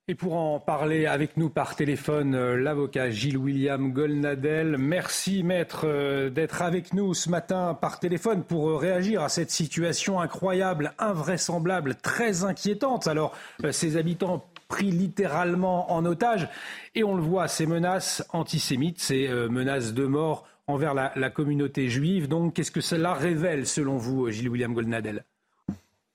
Et 0.09 0.15
pour 0.15 0.37
en 0.37 0.59
parler 0.59 1.05
avec 1.05 1.37
nous 1.37 1.51
par 1.51 1.75
téléphone, 1.75 2.33
euh, 2.33 2.57
l'avocat 2.57 3.11
Gilles 3.11 3.37
William 3.37 3.93
Golnadel. 3.93 4.75
Merci 4.79 5.43
maître 5.43 5.81
euh, 5.83 6.31
d'être 6.31 6.63
avec 6.63 6.95
nous 6.95 7.13
ce 7.13 7.29
matin 7.29 7.77
par 7.79 7.99
téléphone 7.99 8.43
pour 8.43 8.69
euh, 8.69 8.75
réagir 8.77 9.21
à 9.21 9.29
cette 9.29 9.51
situation 9.51 10.19
incroyable, 10.19 10.93
invraisemblable, 10.97 11.93
très 11.93 12.43
inquiétante. 12.43 13.05
Alors 13.05 13.37
ces 13.69 13.97
habitants 13.97 14.49
pris 14.69 14.91
littéralement 14.91 15.91
en 15.91 16.05
otage 16.05 16.47
et 16.95 17.03
on 17.03 17.15
le 17.15 17.21
voit, 17.21 17.49
ces 17.49 17.65
menaces 17.65 18.25
antisémites, 18.31 18.99
ces 18.99 19.27
menaces 19.49 19.93
de 19.93 20.05
mort 20.05 20.47
envers 20.67 20.93
la, 20.93 21.29
communauté 21.29 21.89
juive. 21.89 22.27
Donc 22.29 22.53
qu'est-ce 22.53 22.71
que 22.71 22.79
cela 22.79 23.13
révèle 23.13 23.65
selon 23.65 23.97
vous, 23.97 24.29
Gilles 24.29 24.49
William 24.49 24.73
Golnadel 24.73 25.25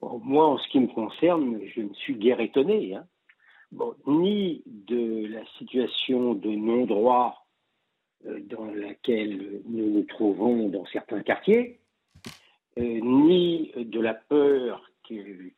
Moi, 0.01 0.47
en 0.47 0.57
ce 0.57 0.69
qui 0.69 0.81
me 0.81 0.87
concerne, 0.87 1.59
je 1.75 1.83
ne 1.83 1.93
suis 1.95 2.15
guère 2.15 2.41
étonné. 2.41 2.95
Hein 2.95 3.05
ni 4.07 4.63
de 4.67 5.27
la 5.27 5.45
situation 5.59 6.35
de 6.35 6.51
non-droit 6.51 7.47
euh, 8.27 8.41
dans 8.49 8.67
laquelle 8.67 9.63
nous 9.67 9.91
nous 9.91 10.05
trouvons 10.05 10.69
dans 10.69 10.87
certains 10.87 11.23
quartiers, 11.23 11.81
euh, 12.79 13.01
ni 13.03 13.73
de 13.77 14.01
la 14.01 14.15
peur 14.15 14.83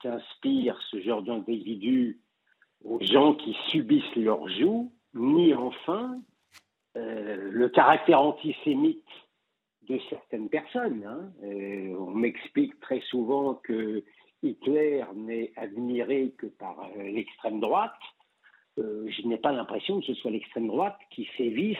qu'inspire 0.01 0.79
ce 0.91 1.01
genre 1.01 1.23
d'individu 1.23 2.19
aux 2.87 3.01
gens 3.01 3.35
qui 3.35 3.57
subissent 3.71 4.17
leur 4.17 4.49
joug, 4.49 4.91
ni 5.15 5.55
enfin 5.55 6.21
euh, 6.97 7.51
le 7.51 7.69
caractère 7.69 8.21
antisémite 8.21 9.05
de 9.89 9.99
certaines 10.09 10.49
personnes. 10.49 11.05
Hein. 11.05 11.31
on 11.43 12.11
m'explique 12.11 12.79
très 12.81 13.01
souvent 13.03 13.55
que 13.55 14.03
Hitler 14.43 15.05
n'est 15.15 15.53
admiré 15.57 16.35
que 16.39 16.47
par 16.47 16.91
euh, 16.97 17.03
l'extrême 17.03 17.61
droite, 17.61 17.93
euh, 18.79 19.09
je 19.09 19.27
n'ai 19.27 19.39
pas 19.39 19.53
l'impression 19.53 20.01
que 20.01 20.07
ce 20.07 20.15
soit 20.15 20.31
l'extrême 20.31 20.69
droite 20.69 20.99
qui 21.11 21.29
sévisse 21.37 21.79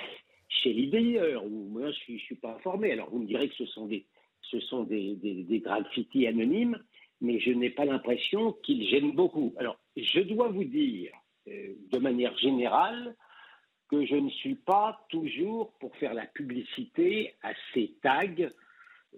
chez 0.49 0.73
les 0.73 1.19
moi 1.49 1.91
je 1.91 2.13
ne 2.13 2.19
suis, 2.19 2.37
pas 2.37 2.55
informé. 2.55 2.93
Alors 2.93 3.11
vous 3.11 3.19
me 3.19 3.27
direz 3.27 3.49
que 3.49 3.55
ce 3.57 3.67
sont 3.67 3.87
des, 3.87 4.07
ce 4.43 4.61
sont 4.61 4.85
des, 4.85 5.17
des, 5.17 5.61
graffitis 5.61 6.27
anonymes, 6.27 6.79
mais 7.21 7.39
je 7.41 7.51
n'ai 7.51 7.71
pas 7.71 7.85
l'impression 7.85 8.53
qu'ils 8.63 8.89
gênent 8.89 9.13
beaucoup. 9.13 9.55
Alors 9.59 9.77
je 9.97 10.21
dois 10.21 10.49
vous 10.49 10.65
dire, 10.65 11.13
euh, 11.49 11.75
de 11.91 11.99
manière 11.99 12.37
générale, 12.39 13.15
que 13.89 14.05
je 14.05 14.17
ne 14.17 14.31
suis 14.31 14.57
pas 14.57 15.07
toujours 15.09 15.73
pour 15.79 15.95
faire 15.97 16.15
la 16.15 16.27
publicité 16.27 17.35
à 17.43 17.53
ces 17.73 17.95
tags 18.03 18.51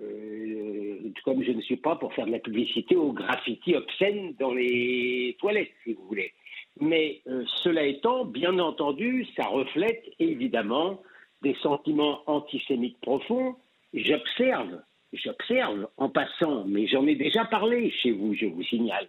euh, 0.00 1.12
comme 1.24 1.42
je 1.42 1.52
ne 1.52 1.60
suis 1.60 1.76
pas 1.76 1.96
pour 1.96 2.14
faire 2.14 2.26
de 2.26 2.30
la 2.30 2.38
publicité 2.38 2.94
aux 2.94 3.12
graffitis 3.12 3.74
obscènes 3.74 4.34
dans 4.38 4.54
les 4.54 5.36
toilettes, 5.40 5.72
si 5.82 5.94
vous 5.94 6.06
voulez. 6.06 6.32
Mais 6.80 7.20
euh, 7.26 7.44
cela 7.62 7.84
étant, 7.84 8.24
bien 8.24 8.58
entendu, 8.58 9.26
ça 9.36 9.46
reflète 9.46 10.04
évidemment 10.20 11.02
des 11.42 11.54
sentiments 11.62 12.22
antisémites 12.26 13.00
profonds. 13.00 13.56
J'observe, 13.92 14.80
j'observe 15.12 15.88
en 15.96 16.08
passant, 16.08 16.64
mais 16.66 16.86
j'en 16.86 17.06
ai 17.06 17.16
déjà 17.16 17.44
parlé 17.44 17.90
chez 17.90 18.12
vous, 18.12 18.34
je 18.34 18.46
vous 18.46 18.62
signale, 18.62 19.08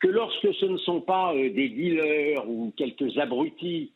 que 0.00 0.08
lorsque 0.08 0.52
ce 0.54 0.66
ne 0.66 0.76
sont 0.78 1.00
pas 1.00 1.34
euh, 1.34 1.50
des 1.50 1.68
dealers 1.68 2.48
ou 2.48 2.72
quelques 2.76 3.18
abrutis 3.18 3.92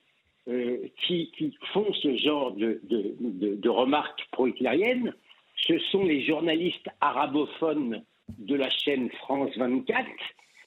qui, 1.07 1.31
qui, 1.37 1.57
font 1.73 1.93
ce 1.93 2.17
genre 2.17 2.51
de, 2.53 2.81
de, 2.85 3.15
de, 3.21 3.55
de 3.55 3.69
remarques 3.69 4.27
pro-hitlériennes, 4.33 5.15
ce 5.55 5.79
sont 5.91 6.05
les 6.05 6.23
journalistes 6.25 6.89
arabophones 7.01 8.03
de 8.39 8.55
la 8.55 8.71
chaîne 8.71 9.11
France 9.11 9.51
24 9.57 10.07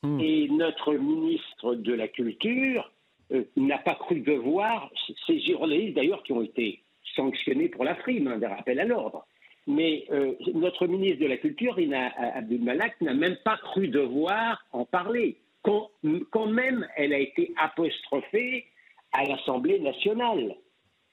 hmm. 0.03 0.19
et 0.19 0.47
notre 0.49 0.93
ministre 0.93 1.75
de 1.75 1.93
la 1.93 2.07
Culture 2.07 2.91
euh, 3.31 3.43
n'a 3.55 3.77
pas 3.77 3.95
cru 3.95 4.19
devoir, 4.19 4.91
ces 5.25 5.39
journalistes 5.39 5.95
d'ailleurs 5.95 6.23
qui 6.23 6.33
ont 6.33 6.41
été 6.41 6.83
sanctionnés 7.15 7.69
pour 7.69 7.83
la 7.83 7.95
frime, 7.95 8.27
hein, 8.27 8.37
des 8.37 8.47
rappels 8.47 8.79
à 8.79 8.85
l'ordre. 8.85 9.25
Mais 9.65 10.05
euh, 10.11 10.33
notre 10.53 10.87
ministre 10.87 11.21
de 11.21 11.27
la 11.27 11.37
Culture, 11.37 11.79
Ina 11.79 12.11
Abdul 12.35 12.61
Malak, 12.61 12.99
n'a 13.01 13.13
même 13.13 13.37
pas 13.45 13.57
cru 13.57 13.87
devoir 13.87 14.63
en 14.71 14.85
parler, 14.85 15.37
quand, 15.61 15.89
quand 16.31 16.47
même 16.47 16.85
elle 16.97 17.13
a 17.13 17.19
été 17.19 17.53
apostrophée 17.57 18.65
à 19.13 19.23
l'Assemblée 19.23 19.79
nationale. 19.79 20.55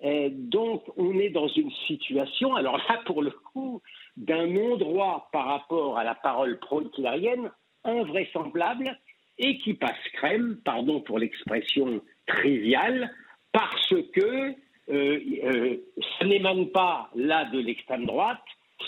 Euh, 0.03 0.31
donc, 0.33 0.83
on 0.97 1.19
est 1.19 1.29
dans 1.31 1.49
une 1.49 1.71
situation, 1.87 2.55
alors 2.55 2.79
là, 2.79 3.01
pour 3.05 3.23
le 3.23 3.31
coup, 3.31 3.83
d'un 4.17 4.47
non-droit 4.47 5.29
par 5.33 5.47
rapport 5.47 5.99
à 5.99 6.05
la 6.05 6.15
parole 6.15 6.59
pro-hitlérienne 6.59 7.51
invraisemblable 7.85 8.99
et 9.39 9.59
qui 9.59 9.75
passe 9.75 9.97
crème, 10.15 10.59
pardon 10.65 11.01
pour 11.01 11.19
l'expression 11.19 12.01
triviale, 12.27 13.11
parce 13.53 13.95
que 14.15 14.55
ça 14.91 16.25
n'émane 16.25 16.69
pas 16.71 17.11
là 17.15 17.45
de 17.47 17.59
l'extrême 17.59 18.07
droite, 18.07 18.43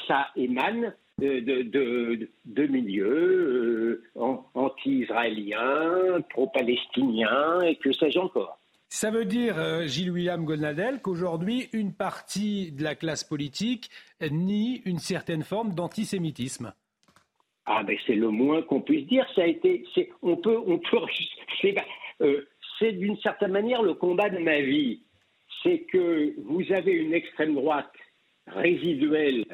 ça 0.08 0.28
émane 0.36 0.94
de, 1.18 1.40
de, 1.40 2.28
de, 2.44 2.66
milieux 2.66 4.02
anti-israéliens, 4.54 6.20
pro-palestiniens 6.30 7.60
et 7.62 7.76
que 7.76 7.92
sais-je 7.92 8.18
encore. 8.18 8.58
Ça 8.88 9.10
veut 9.10 9.24
dire, 9.24 9.58
euh, 9.58 9.86
Gilles-William 9.86 10.44
Golnadel, 10.44 11.00
qu'aujourd'hui, 11.00 11.68
une 11.72 11.94
partie 11.94 12.72
de 12.72 12.82
la 12.82 12.94
classe 12.94 13.24
politique 13.24 13.88
nie 14.30 14.82
une 14.84 14.98
certaine 14.98 15.42
forme 15.42 15.74
d'antisémitisme. 15.74 16.74
Ah 17.64 17.82
ben 17.84 17.96
c'est 18.06 18.16
le 18.16 18.28
moins 18.28 18.60
qu'on 18.62 18.80
puisse 18.80 19.06
dire. 19.06 19.26
Ça 19.34 19.42
a 19.42 19.46
été, 19.46 19.84
on 20.20 20.36
peut, 20.36 20.58
on 20.66 20.78
peut, 20.78 20.98
euh, 22.20 22.46
c'est 22.78 22.92
d'une 22.92 23.16
certaine 23.18 23.52
manière 23.52 23.82
le 23.82 23.94
combat 23.94 24.28
de 24.28 24.38
ma 24.38 24.60
vie. 24.60 25.00
C'est 25.62 25.80
que 25.80 26.34
vous 26.38 26.72
avez 26.72 26.92
une 26.92 27.14
extrême 27.14 27.54
droite 27.54 27.92
résiduelle 28.46 29.44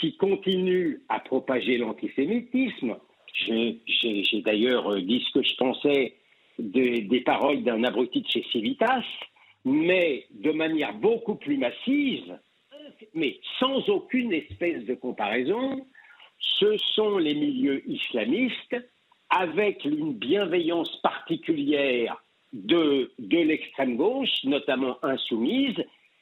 qui 0.00 0.16
continue 0.16 1.00
à 1.08 1.20
propager 1.20 1.76
l'antisémitisme. 1.78 2.96
J'ai 3.34 4.42
d'ailleurs 4.44 4.92
euh, 4.92 5.00
dit 5.00 5.24
ce 5.26 5.38
que 5.38 5.44
je 5.44 5.54
pensais 5.56 6.14
des 6.58 7.22
paroles 7.24 7.62
d'un 7.62 7.84
abruti 7.84 8.22
de 8.22 8.28
chez 8.28 8.44
Civitas, 8.50 9.04
mais 9.64 10.26
de 10.30 10.52
manière 10.52 10.94
beaucoup 10.94 11.36
plus 11.36 11.56
massive, 11.56 12.38
mais 13.14 13.38
sans 13.58 13.88
aucune 13.88 14.32
espèce 14.32 14.84
de 14.84 14.94
comparaison, 14.94 15.86
ce 16.38 16.76
sont 16.94 17.18
les 17.18 17.34
milieux 17.34 17.82
islamistes 17.88 18.76
avec 19.30 19.84
une 19.84 20.14
bienveillance 20.14 21.00
particulière 21.02 22.22
de, 22.52 23.10
de 23.18 23.38
l'extrême 23.38 23.96
gauche, 23.96 24.44
notamment 24.44 24.96
insoumise, 25.02 25.76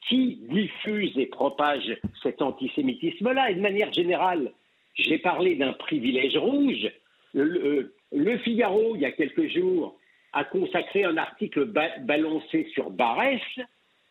qui 0.07 0.39
diffusent 0.49 1.17
et 1.17 1.25
propagent 1.25 1.97
cet 2.23 2.41
antisémitisme-là. 2.41 3.51
Et 3.51 3.55
de 3.55 3.61
manière 3.61 3.91
générale, 3.91 4.51
j'ai 4.95 5.17
parlé 5.17 5.55
d'un 5.55 5.73
privilège 5.73 6.37
rouge. 6.37 6.89
Le, 7.33 7.93
Figaro, 8.39 8.95
il 8.95 9.01
y 9.01 9.05
a 9.05 9.11
quelques 9.11 9.47
jours, 9.49 9.97
a 10.33 10.43
consacré 10.43 11.03
un 11.03 11.17
article 11.17 11.65
balancé 12.01 12.67
sur 12.73 12.89
Barès, 12.89 13.41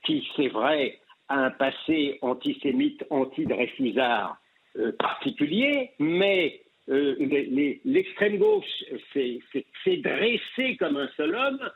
qui, 0.04 0.26
c'est 0.36 0.48
vrai, 0.48 0.98
a 1.28 1.46
un 1.46 1.50
passé 1.50 2.18
antisémite, 2.22 3.04
anti-Dreyfusard 3.10 4.38
euh, 4.78 4.92
particulier, 4.98 5.90
mais 5.98 6.60
l'extrême 6.86 8.38
gauche 8.38 8.84
s'est 9.12 9.96
dressée 9.98 10.76
comme 10.78 10.96
un 10.96 11.08
seul 11.16 11.34
homme, 11.34 11.70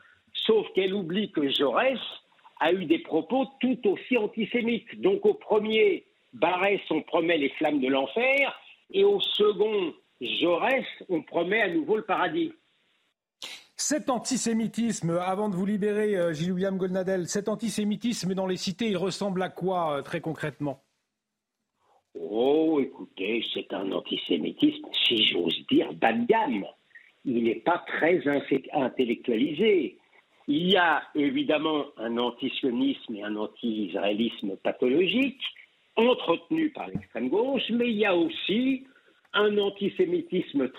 sauf 0.45 0.65
qu'elle 0.73 0.93
oublie 0.93 1.31
que 1.31 1.49
Jaurès 1.49 1.99
a 2.59 2.71
eu 2.71 2.85
des 2.85 2.99
propos 2.99 3.45
tout 3.59 3.79
aussi 3.87 4.17
antisémites. 4.17 5.01
Donc 5.01 5.25
au 5.25 5.33
premier, 5.33 6.05
Barès, 6.33 6.81
on 6.89 7.01
promet 7.01 7.37
les 7.37 7.49
flammes 7.49 7.81
de 7.81 7.87
l'enfer, 7.87 8.57
et 8.91 9.03
au 9.03 9.19
second, 9.19 9.93
Jaurès, 10.21 10.85
on 11.09 11.21
promet 11.21 11.61
à 11.61 11.69
nouveau 11.69 11.97
le 11.97 12.03
paradis. 12.03 12.53
Cet 13.75 14.09
antisémitisme, 14.09 15.17
avant 15.19 15.49
de 15.49 15.55
vous 15.55 15.65
libérer, 15.65 16.15
euh, 16.15 16.31
Gilles-William 16.31 16.77
Golnadel, 16.77 17.27
cet 17.27 17.49
antisémitisme 17.49 18.33
dans 18.33 18.45
les 18.45 18.55
cités, 18.55 18.87
il 18.87 18.97
ressemble 18.97 19.41
à 19.41 19.49
quoi 19.49 19.97
euh, 19.97 20.01
très 20.01 20.21
concrètement? 20.21 20.81
Oh, 22.13 22.79
écoutez, 22.81 23.43
c'est 23.53 23.73
un 23.73 23.91
antisémitisme, 23.91 24.87
si 25.05 25.25
j'ose 25.25 25.65
dire, 25.69 25.91
bas 25.93 26.13
de 26.13 26.25
gamme. 26.25 26.65
Il 27.25 27.43
n'est 27.43 27.55
pas 27.55 27.83
très 27.87 28.21
intellectualisé. 28.73 29.97
Il 30.47 30.69
y 30.69 30.75
a 30.75 31.03
évidemment 31.15 31.85
un 31.97 32.17
antisionisme 32.17 33.15
et 33.15 33.23
un 33.23 33.35
anti-israélisme 33.35 34.57
pathologique 34.57 35.41
entretenu 35.95 36.69
par 36.71 36.87
l'extrême 36.87 37.29
gauche, 37.29 37.69
mais 37.69 37.89
il 37.89 37.97
y 37.97 38.05
a 38.05 38.15
aussi 38.15 38.85
un 39.33 39.57
antisémitisme 39.57 40.69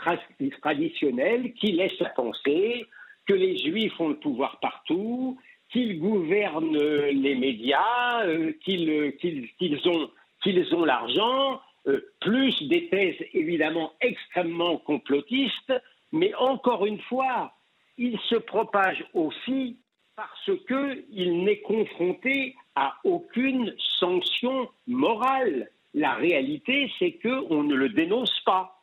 traditionnel 0.61 1.53
qui 1.55 1.73
laisse 1.73 2.01
à 2.03 2.11
penser 2.11 2.87
que 3.27 3.35
les 3.35 3.57
juifs 3.59 3.99
ont 4.01 4.09
le 4.09 4.17
pouvoir 4.17 4.61
partout, 4.61 5.39
qu'ils 5.73 5.99
gouvernent 5.99 6.77
les 6.77 7.35
médias, 7.35 8.25
euh, 8.27 8.53
qu'ils 8.65 9.89
ont, 9.89 10.11
ont 10.73 10.85
l'argent, 10.85 11.61
euh, 11.87 12.01
plus 12.21 12.63
des 12.69 12.89
thèses 12.89 13.27
évidemment 13.33 13.93
extrêmement 14.01 14.77
complotistes, 14.79 15.73
mais 16.13 16.33
encore 16.35 16.87
une 16.87 17.01
fois, 17.01 17.54
il 17.99 18.19
se 18.29 18.37
propage 18.37 19.05
aussi 19.15 19.79
parce 20.17 20.51
qu'il 20.67 21.45
n'est 21.45 21.61
confronté 21.61 22.55
à 22.75 22.95
aucune 23.05 23.75
sanction 23.99 24.69
morale. 24.87 25.71
La 25.93 26.15
réalité, 26.15 26.91
c'est 26.99 27.13
qu'on 27.13 27.63
ne 27.63 27.75
le 27.75 27.89
dénonce 27.89 28.41
pas. 28.45 28.74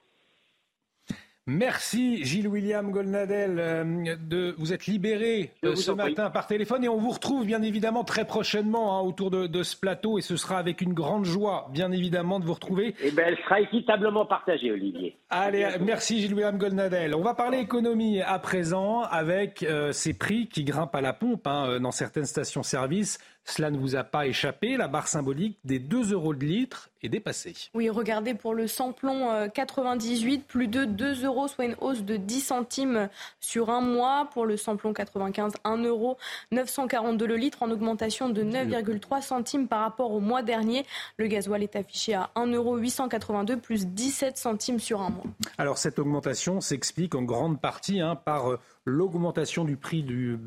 Merci 1.47 2.23
Gilles 2.23 2.47
William 2.47 2.91
Golnadel. 2.91 3.57
Euh, 3.57 4.15
de, 4.15 4.53
vous 4.59 4.73
êtes 4.73 4.85
libéré 4.85 5.51
euh, 5.65 5.75
ce 5.75 5.91
matin 5.91 6.29
par 6.29 6.45
téléphone 6.45 6.83
et 6.83 6.89
on 6.89 6.97
vous 6.97 7.09
retrouve 7.09 7.47
bien 7.47 7.63
évidemment 7.63 8.03
très 8.03 8.25
prochainement 8.25 8.99
hein, 8.99 9.01
autour 9.01 9.31
de, 9.31 9.63
ce 9.63 9.75
plateau 9.75 10.19
et 10.19 10.21
ce 10.21 10.37
sera 10.37 10.59
avec 10.59 10.81
une 10.81 10.93
grande 10.93 11.25
joie 11.25 11.67
bien 11.73 11.91
évidemment 11.91 12.39
de 12.39 12.45
vous 12.45 12.53
retrouver. 12.53 12.93
Eh 13.03 13.09
bien 13.09 13.25
elle 13.25 13.37
sera 13.37 13.59
équitablement 13.59 14.27
partagée 14.27 14.71
Olivier. 14.71 15.17
Allez, 15.31 15.67
merci 15.79 16.19
Gilles 16.21 16.35
William 16.35 16.59
Golnadel. 16.59 17.15
On 17.15 17.23
va 17.23 17.33
parler 17.33 17.57
économie 17.57 18.21
à 18.21 18.37
présent 18.37 19.01
avec 19.01 19.63
euh, 19.63 19.91
ces 19.93 20.13
prix 20.13 20.47
qui 20.47 20.63
grimpent 20.63 20.93
à 20.93 21.01
la 21.01 21.13
pompe 21.13 21.47
hein, 21.47 21.79
dans 21.79 21.91
certaines 21.91 22.25
stations-service. 22.25 23.17
Cela 23.45 23.71
ne 23.71 23.77
vous 23.77 23.95
a 23.95 24.03
pas 24.03 24.27
échappé, 24.27 24.77
la 24.77 24.87
barre 24.87 25.07
symbolique 25.07 25.57
des 25.63 25.79
2 25.79 26.13
euros 26.13 26.33
de 26.33 26.45
litre 26.45 26.89
est 27.03 27.09
dépassée. 27.09 27.55
Oui, 27.73 27.89
regardez 27.89 28.33
pour 28.33 28.53
le 28.53 28.67
samplon 28.67 29.49
98, 29.53 30.37
euh, 30.37 30.43
plus 30.47 30.67
de 30.67 30.85
2 30.85 31.25
euros, 31.25 31.47
soit 31.47 31.65
une 31.65 31.75
hausse 31.81 32.03
de 32.03 32.17
10 32.17 32.41
centimes 32.41 33.09
sur 33.39 33.69
un 33.69 33.81
mois. 33.81 34.29
Pour 34.31 34.45
le 34.45 34.57
samplon 34.57 34.93
95, 34.93 35.53
1 35.63 35.77
euro 35.83 36.17
942 36.51 37.25
le 37.25 37.35
litre, 37.35 37.63
en 37.63 37.71
augmentation 37.71 38.29
de 38.29 38.43
9,3 38.43 39.21
centimes 39.21 39.67
par 39.67 39.81
rapport 39.81 40.11
au 40.11 40.19
mois 40.19 40.43
dernier. 40.43 40.85
Le 41.17 41.27
gasoil 41.27 41.63
est 41.63 41.75
affiché 41.75 42.13
à 42.13 42.29
1 42.35 42.47
euro 42.47 42.77
882, 42.77 43.57
plus 43.57 43.87
17 43.87 44.37
centimes 44.37 44.79
sur 44.79 45.01
un 45.01 45.09
mois. 45.09 45.25
Alors 45.57 45.77
cette 45.77 45.97
augmentation 45.99 46.61
s'explique 46.61 47.15
en 47.15 47.23
grande 47.23 47.59
partie 47.59 47.99
hein, 47.99 48.15
par 48.15 48.51
euh, 48.51 48.59
l'augmentation 48.85 49.63
du 49.65 49.77
prix 49.77 50.03
du, 50.03 50.37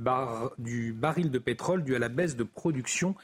du, 0.58 0.92
baril 0.92 1.30
de 1.30 1.38
pétrole 1.38 1.84
dû 1.84 1.94
à 1.94 1.98
la 1.98 2.08
baisse 2.08 2.36
de 2.36 2.44
production 2.44 3.14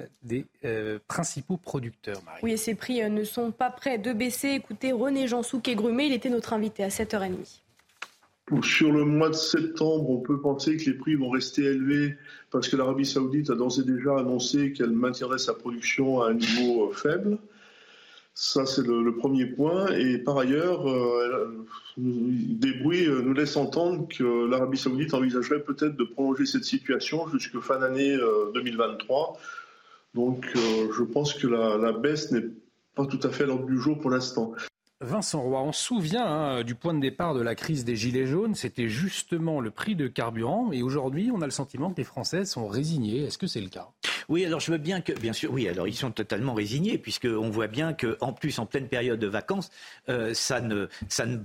euh, 0.00 0.04
des 0.22 0.46
euh, 0.64 0.98
principaux 1.08 1.56
producteurs. 1.56 2.20
Oui, 2.42 2.52
et 2.52 2.56
ces 2.56 2.74
prix 2.74 3.02
euh, 3.02 3.08
ne 3.08 3.24
sont 3.24 3.50
pas 3.50 3.70
prêts 3.70 3.98
de 3.98 4.12
baisser. 4.12 4.50
Écoutez, 4.50 4.92
René 4.92 5.26
Jansou 5.26 5.60
qui 5.60 5.70
est 5.70 5.74
grumé, 5.74 6.06
il 6.06 6.12
était 6.12 6.30
notre 6.30 6.52
invité 6.52 6.84
à 6.84 6.88
7h30. 6.88 7.60
Sur 8.62 8.92
le 8.92 9.04
mois 9.04 9.28
de 9.28 9.34
septembre, 9.34 10.08
on 10.08 10.20
peut 10.20 10.40
penser 10.40 10.78
que 10.78 10.88
les 10.88 10.96
prix 10.96 11.16
vont 11.16 11.28
rester 11.28 11.64
élevés 11.64 12.16
parce 12.50 12.68
que 12.68 12.76
l'Arabie 12.76 13.04
saoudite 13.04 13.50
a 13.50 13.54
d'ores 13.54 13.78
et 13.78 13.84
déjà 13.84 14.18
annoncé 14.18 14.72
qu'elle 14.72 14.92
maintiendrait 14.92 15.38
sa 15.38 15.52
production 15.52 16.22
à 16.22 16.30
un 16.30 16.34
niveau 16.34 16.90
faible. 16.92 17.38
Ça, 18.40 18.66
c'est 18.66 18.86
le, 18.86 19.16
premier 19.16 19.46
point. 19.46 19.88
Et 19.96 20.16
par 20.16 20.38
ailleurs, 20.38 20.88
euh, 20.88 21.66
des 21.96 22.72
bruits 22.74 23.04
euh, 23.04 23.20
nous 23.20 23.32
laissent 23.32 23.56
entendre 23.56 24.06
que 24.06 24.48
l'Arabie 24.48 24.78
saoudite 24.78 25.12
envisagerait 25.12 25.58
peut-être 25.58 25.96
de 25.96 26.04
prolonger 26.04 26.46
cette 26.46 26.62
situation 26.62 27.26
jusqu'à 27.30 27.60
fin 27.60 27.80
d'année 27.80 28.16
2023. 28.54 29.32
Euh, 29.34 29.38
Donc, 30.14 30.46
je 30.54 31.02
pense 31.02 31.34
que 31.34 31.48
la, 31.48 31.90
baisse 31.90 32.30
n'est 32.30 32.44
pas 32.94 33.06
tout 33.06 33.18
à 33.24 33.30
fait 33.30 33.42
à 33.42 33.46
l'ordre 33.48 33.66
du 33.66 33.76
jour 33.76 33.98
pour 33.98 34.12
l'instant. 34.12 34.52
Vincent 35.00 35.42
Roy, 35.42 35.60
on 35.60 35.72
se 35.72 35.82
souvient 35.82 36.24
hein, 36.24 36.62
du 36.62 36.76
point 36.76 36.94
de 36.94 37.00
départ 37.00 37.34
de 37.34 37.42
la 37.42 37.56
crise 37.56 37.84
des 37.84 37.96
Gilets 37.96 38.26
jaunes, 38.26 38.54
c'était 38.54 38.88
justement 38.88 39.60
le 39.60 39.72
prix 39.72 39.96
de 39.96 40.06
carburant. 40.06 40.70
Et 40.70 40.84
aujourd'hui, 40.84 41.32
on 41.34 41.42
a 41.42 41.44
le 41.44 41.50
sentiment 41.50 41.90
que 41.90 41.96
les 41.96 42.04
Français 42.04 42.44
sont 42.44 42.68
résignés. 42.68 43.24
Est-ce 43.24 43.38
que 43.38 43.48
c'est 43.48 43.60
le 43.60 43.68
cas? 43.68 43.88
Oui, 44.28 44.44
alors 44.44 44.60
je 44.60 44.70
veux 44.70 44.78
bien 44.78 45.00
que, 45.00 45.12
bien 45.12 45.32
sûr, 45.32 45.50
oui, 45.52 45.68
alors 45.68 45.88
ils 45.88 45.96
sont 45.96 46.10
totalement 46.10 46.52
résignés, 46.52 46.98
puisqu'on 46.98 47.48
voit 47.48 47.66
bien 47.66 47.94
qu'en 47.94 48.32
plus, 48.34 48.58
en 48.58 48.66
pleine 48.66 48.86
période 48.86 49.18
de 49.18 49.26
vacances, 49.26 49.70
euh, 50.10 50.34
ça, 50.34 50.60
ne, 50.60 50.86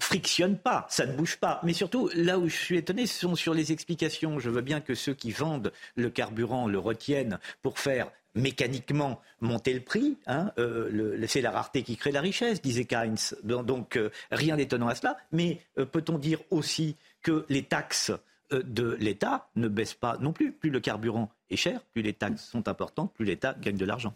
frictionne 0.02 0.58
pas, 0.58 0.86
ça 0.90 1.06
ne 1.06 1.14
bouge 1.14 1.38
pas. 1.38 1.62
Mais 1.64 1.72
surtout, 1.72 2.10
là 2.14 2.38
où 2.38 2.50
je 2.50 2.56
suis 2.56 2.78
étonné, 2.78 3.08
ce 3.08 3.22
sont 3.22 3.36
sur 3.36 3.54
les 3.54 3.72
explications. 3.72 4.40
Je 4.40 4.50
veux 4.50 4.62
bien 4.62 4.82
que 4.82 4.96
ceux 4.96 5.14
qui 5.14 5.32
vendent 5.32 5.72
le 5.96 6.10
carburant 6.10 6.68
le 6.68 6.78
retiennent 6.78 7.40
pour 7.62 7.80
faire 7.80 8.12
mécaniquement 8.36 9.22
monter 9.40 9.74
le 9.74 9.82
prix. 9.82 10.18
Hein, 10.28 10.52
euh, 10.58 11.26
c'est 11.28 11.42
la 11.42 11.52
rareté 11.52 11.84
qui 11.84 11.96
crée 11.96 12.12
la 12.12 12.22
richesse, 12.22 12.62
disait 12.62 12.86
Keynes. 12.86 13.16
Donc, 13.44 13.96
euh, 13.96 14.10
rien 14.30 14.58
d'étonnant 14.58 14.90
à 14.90 14.96
cela. 14.96 15.16
Mais 15.32 15.60
peut-on 15.76 16.18
dire 16.18 16.40
aussi 16.50 16.98
que 17.22 17.46
les 17.48 17.64
taxes 17.64 18.12
de 18.62 18.98
l'État 19.00 19.50
ne 19.56 19.68
baissent 19.68 19.94
pas 19.94 20.18
non 20.20 20.34
plus 20.34 20.52
Plus 20.52 20.70
le 20.70 20.80
carburant 20.80 21.30
cher, 21.58 21.82
plus 21.92 22.02
les 22.02 22.14
taxes 22.14 22.46
sont 22.50 22.68
importantes, 22.68 23.14
plus 23.14 23.26
l'État 23.26 23.56
gagne 23.60 23.78
de 23.78 23.86
l'argent. 23.86 24.14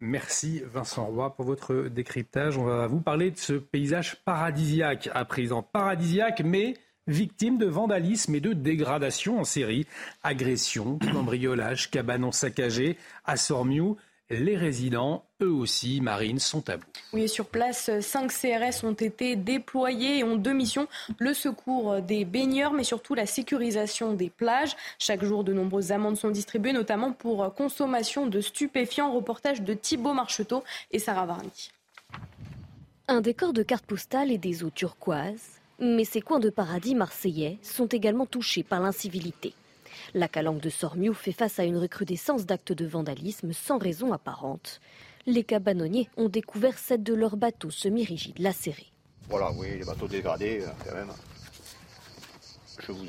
Merci 0.00 0.62
Vincent 0.66 1.06
Roy 1.06 1.34
pour 1.34 1.46
votre 1.46 1.88
décryptage. 1.88 2.58
On 2.58 2.64
va 2.64 2.86
vous 2.86 3.00
parler 3.00 3.30
de 3.30 3.38
ce 3.38 3.54
paysage 3.54 4.16
paradisiaque 4.24 5.08
à 5.14 5.24
présent. 5.24 5.62
Paradisiaque, 5.62 6.42
mais 6.44 6.74
victime 7.06 7.56
de 7.56 7.66
vandalisme 7.66 8.34
et 8.34 8.40
de 8.40 8.52
dégradation 8.52 9.38
en 9.38 9.44
série. 9.44 9.86
Agression, 10.22 10.98
cambriolage, 10.98 11.90
cabanon 11.90 12.30
saccagé, 12.30 12.98
à. 13.24 13.96
Les 14.28 14.56
résidents, 14.56 15.24
eux 15.40 15.52
aussi, 15.52 16.00
Marine, 16.00 16.40
sont 16.40 16.68
à 16.68 16.78
bout. 16.78 16.86
Oui, 17.12 17.28
sur 17.28 17.46
place, 17.46 17.90
5 18.00 18.32
CRS 18.32 18.82
ont 18.82 18.92
été 18.92 19.36
déployés 19.36 20.18
et 20.18 20.24
ont 20.24 20.34
deux 20.34 20.52
missions 20.52 20.88
le 21.18 21.32
secours 21.32 22.02
des 22.02 22.24
baigneurs, 22.24 22.72
mais 22.72 22.82
surtout 22.82 23.14
la 23.14 23.26
sécurisation 23.26 24.14
des 24.14 24.28
plages. 24.28 24.74
Chaque 24.98 25.24
jour, 25.24 25.44
de 25.44 25.52
nombreuses 25.52 25.92
amendes 25.92 26.16
sont 26.16 26.30
distribuées, 26.30 26.72
notamment 26.72 27.12
pour 27.12 27.54
consommation 27.54 28.26
de 28.26 28.40
stupéfiants. 28.40 29.12
Reportage 29.12 29.62
de 29.62 29.74
Thibault 29.74 30.14
Marcheteau 30.14 30.64
et 30.90 30.98
Sarah 30.98 31.26
Varny. 31.26 31.70
Un 33.06 33.20
décor 33.20 33.52
de 33.52 33.62
cartes 33.62 33.86
postales 33.86 34.32
et 34.32 34.38
des 34.38 34.64
eaux 34.64 34.70
turquoises. 34.70 35.60
Mais 35.78 36.04
ces 36.04 36.20
coins 36.20 36.40
de 36.40 36.50
paradis 36.50 36.94
marseillais 36.96 37.58
sont 37.62 37.86
également 37.86 38.26
touchés 38.26 38.64
par 38.64 38.80
l'incivilité. 38.80 39.54
La 40.14 40.28
calanque 40.28 40.60
de 40.60 40.70
Sormiou 40.70 41.14
fait 41.14 41.32
face 41.32 41.58
à 41.58 41.64
une 41.64 41.76
recrudescence 41.76 42.46
d'actes 42.46 42.72
de 42.72 42.86
vandalisme 42.86 43.52
sans 43.52 43.78
raison 43.78 44.12
apparente. 44.12 44.80
Les 45.26 45.44
cabanonniers 45.44 46.08
ont 46.16 46.28
découvert 46.28 46.78
sept 46.78 47.02
de 47.02 47.14
leurs 47.14 47.36
bateaux 47.36 47.70
semi-rigides 47.70 48.38
lacérés. 48.38 48.92
Voilà, 49.28 49.50
oui, 49.52 49.78
les 49.78 49.84
bateaux 49.84 50.08
dégradés, 50.08 50.62
euh, 50.62 50.70
quand 50.84 50.94
même. 50.94 51.10
Je 52.78 52.92
vous, 52.92 53.06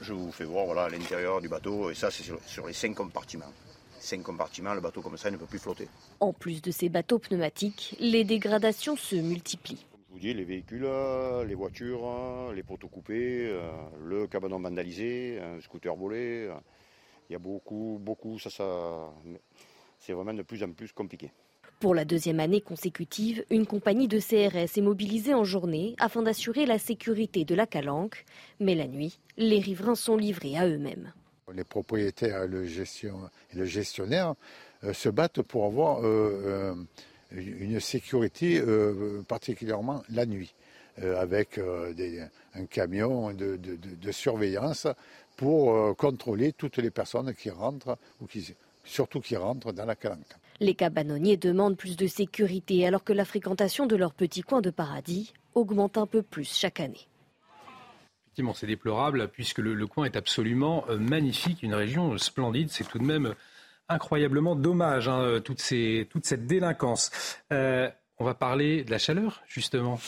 je 0.00 0.12
vous 0.12 0.32
fais 0.32 0.44
voir 0.44 0.64
voilà, 0.64 0.88
l'intérieur 0.88 1.40
du 1.40 1.48
bateau, 1.48 1.90
et 1.90 1.94
ça, 1.94 2.10
c'est 2.10 2.22
sur, 2.22 2.38
sur 2.46 2.66
les 2.66 2.72
cinq 2.72 2.94
compartiments 2.94 3.52
cinq 4.00 4.22
compartiments, 4.22 4.74
le 4.74 4.80
bateau 4.80 5.02
comme 5.02 5.16
ça 5.16 5.30
ne 5.30 5.36
peut 5.36 5.46
plus 5.46 5.58
flotter. 5.58 5.88
En 6.20 6.32
plus 6.32 6.62
de 6.62 6.70
ces 6.70 6.88
bateaux 6.88 7.18
pneumatiques, 7.18 7.96
les 8.00 8.24
dégradations 8.24 8.96
se 8.96 9.16
multiplient 9.16 9.84
les 10.22 10.44
véhicules, 10.44 10.84
euh, 10.84 11.44
les 11.44 11.54
voitures, 11.54 12.00
euh, 12.04 12.54
les 12.54 12.62
poteaux 12.62 12.88
coupés, 12.88 13.48
euh, 13.48 13.70
le 14.04 14.26
cabanon 14.26 14.60
vandalisé, 14.60 15.38
un 15.40 15.60
scooter 15.60 15.94
volé. 15.94 16.50
Il 17.28 17.32
y 17.32 17.36
a 17.36 17.38
beaucoup, 17.38 17.98
beaucoup, 18.00 18.38
ça, 18.38 18.50
ça, 18.50 19.10
c'est 19.98 20.12
vraiment 20.12 20.34
de 20.34 20.42
plus 20.42 20.62
en 20.62 20.72
plus 20.72 20.92
compliqué. 20.92 21.30
Pour 21.80 21.94
la 21.94 22.04
deuxième 22.04 22.40
année 22.40 22.60
consécutive, 22.60 23.44
une 23.50 23.66
compagnie 23.66 24.08
de 24.08 24.18
CRS 24.18 24.78
est 24.78 24.82
mobilisée 24.82 25.34
en 25.34 25.44
journée 25.44 25.94
afin 25.98 26.22
d'assurer 26.22 26.66
la 26.66 26.78
sécurité 26.78 27.44
de 27.44 27.54
la 27.54 27.66
calanque. 27.66 28.24
Mais 28.58 28.74
la 28.74 28.88
nuit, 28.88 29.20
les 29.36 29.60
riverains 29.60 29.94
sont 29.94 30.16
livrés 30.16 30.56
à 30.56 30.66
eux-mêmes. 30.66 31.12
Les 31.54 31.64
propriétaires 31.64 32.42
et 32.42 32.48
le, 32.48 32.64
gestionnaire 33.64 34.34
se 34.92 35.08
battent 35.08 35.42
pour 35.42 35.64
avoir 35.64 36.02
une 37.30 37.80
sécurité, 37.80 38.60
euh, 38.60 39.22
particulièrement 39.26 40.02
la 40.10 40.26
nuit. 40.26 40.54
avec 41.00 41.60
un 42.54 42.66
camion 42.66 43.32
de, 43.32 44.10
surveillance 44.10 44.88
pour 45.36 45.96
contrôler 45.96 46.52
toutes 46.52 46.78
les 46.78 46.90
personnes 46.90 47.32
qui 47.34 47.50
rentrent 47.50 47.96
ou 48.20 48.26
qui, 48.26 48.52
surtout 48.84 49.20
qui 49.20 49.36
rentrent 49.36 49.72
dans 49.72 49.84
la 49.84 49.94
calanque. 49.94 50.34
Les 50.60 50.74
cabanonniers 50.74 51.36
demandent 51.36 51.76
plus 51.76 51.96
de 51.96 52.08
sécurité 52.08 52.84
alors 52.86 53.04
que 53.04 53.12
la 53.12 53.24
fréquentation 53.24 53.86
de 53.86 53.94
leur 53.94 54.12
petit 54.12 54.42
coin 54.42 54.60
de 54.60 54.70
paradis 54.70 55.32
augmente 55.54 55.98
un 55.98 56.06
peu 56.06 56.22
plus 56.22 56.52
chaque 56.52 56.80
année. 56.80 57.06
Effectivement, 58.24 58.54
c'est 58.54 58.66
déplorable 58.66 59.28
puisque 59.28 59.58
le, 59.58 59.86
coin 59.86 60.04
est 60.04 60.16
absolument 60.16 60.84
euh, 60.88 60.98
magnifique, 60.98 61.62
une 61.62 61.74
région 61.74 62.16
splendide. 62.18 62.70
C'est 62.70 62.88
tout 62.88 62.98
de 62.98 63.04
même 63.04 63.34
incroyablement 63.88 64.56
dommage, 64.56 65.08
hein, 65.08 65.40
toute, 65.44 65.60
cette 65.60 66.46
délinquance. 66.46 67.10
Euh, 67.52 67.90
on 68.18 68.24
va 68.24 68.34
parler 68.34 68.84
de 68.84 68.90
la 68.90 68.98
chaleur, 68.98 69.42
justement. 69.46 69.98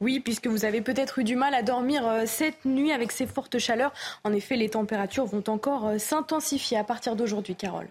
Oui, 0.00 0.20
puisque 0.20 0.46
vous 0.46 0.64
avez 0.64 0.80
peut-être 0.80 1.20
eu 1.20 1.24
du 1.24 1.36
mal 1.36 1.54
à 1.54 1.62
dormir 1.62 2.06
euh, 2.06 2.22
cette 2.26 2.64
nuit 2.64 2.92
avec 2.92 3.12
ces 3.12 3.26
fortes 3.26 3.58
chaleurs. 3.58 3.92
En 4.24 4.32
effet, 4.32 4.56
les 4.56 4.68
températures 4.68 5.24
vont 5.24 5.44
encore 5.48 5.98
s'intensifier 5.98 6.76
à 6.76 6.84
partir 6.84 7.16
d'aujourd'hui, 7.16 7.54
Carole. 7.54 7.88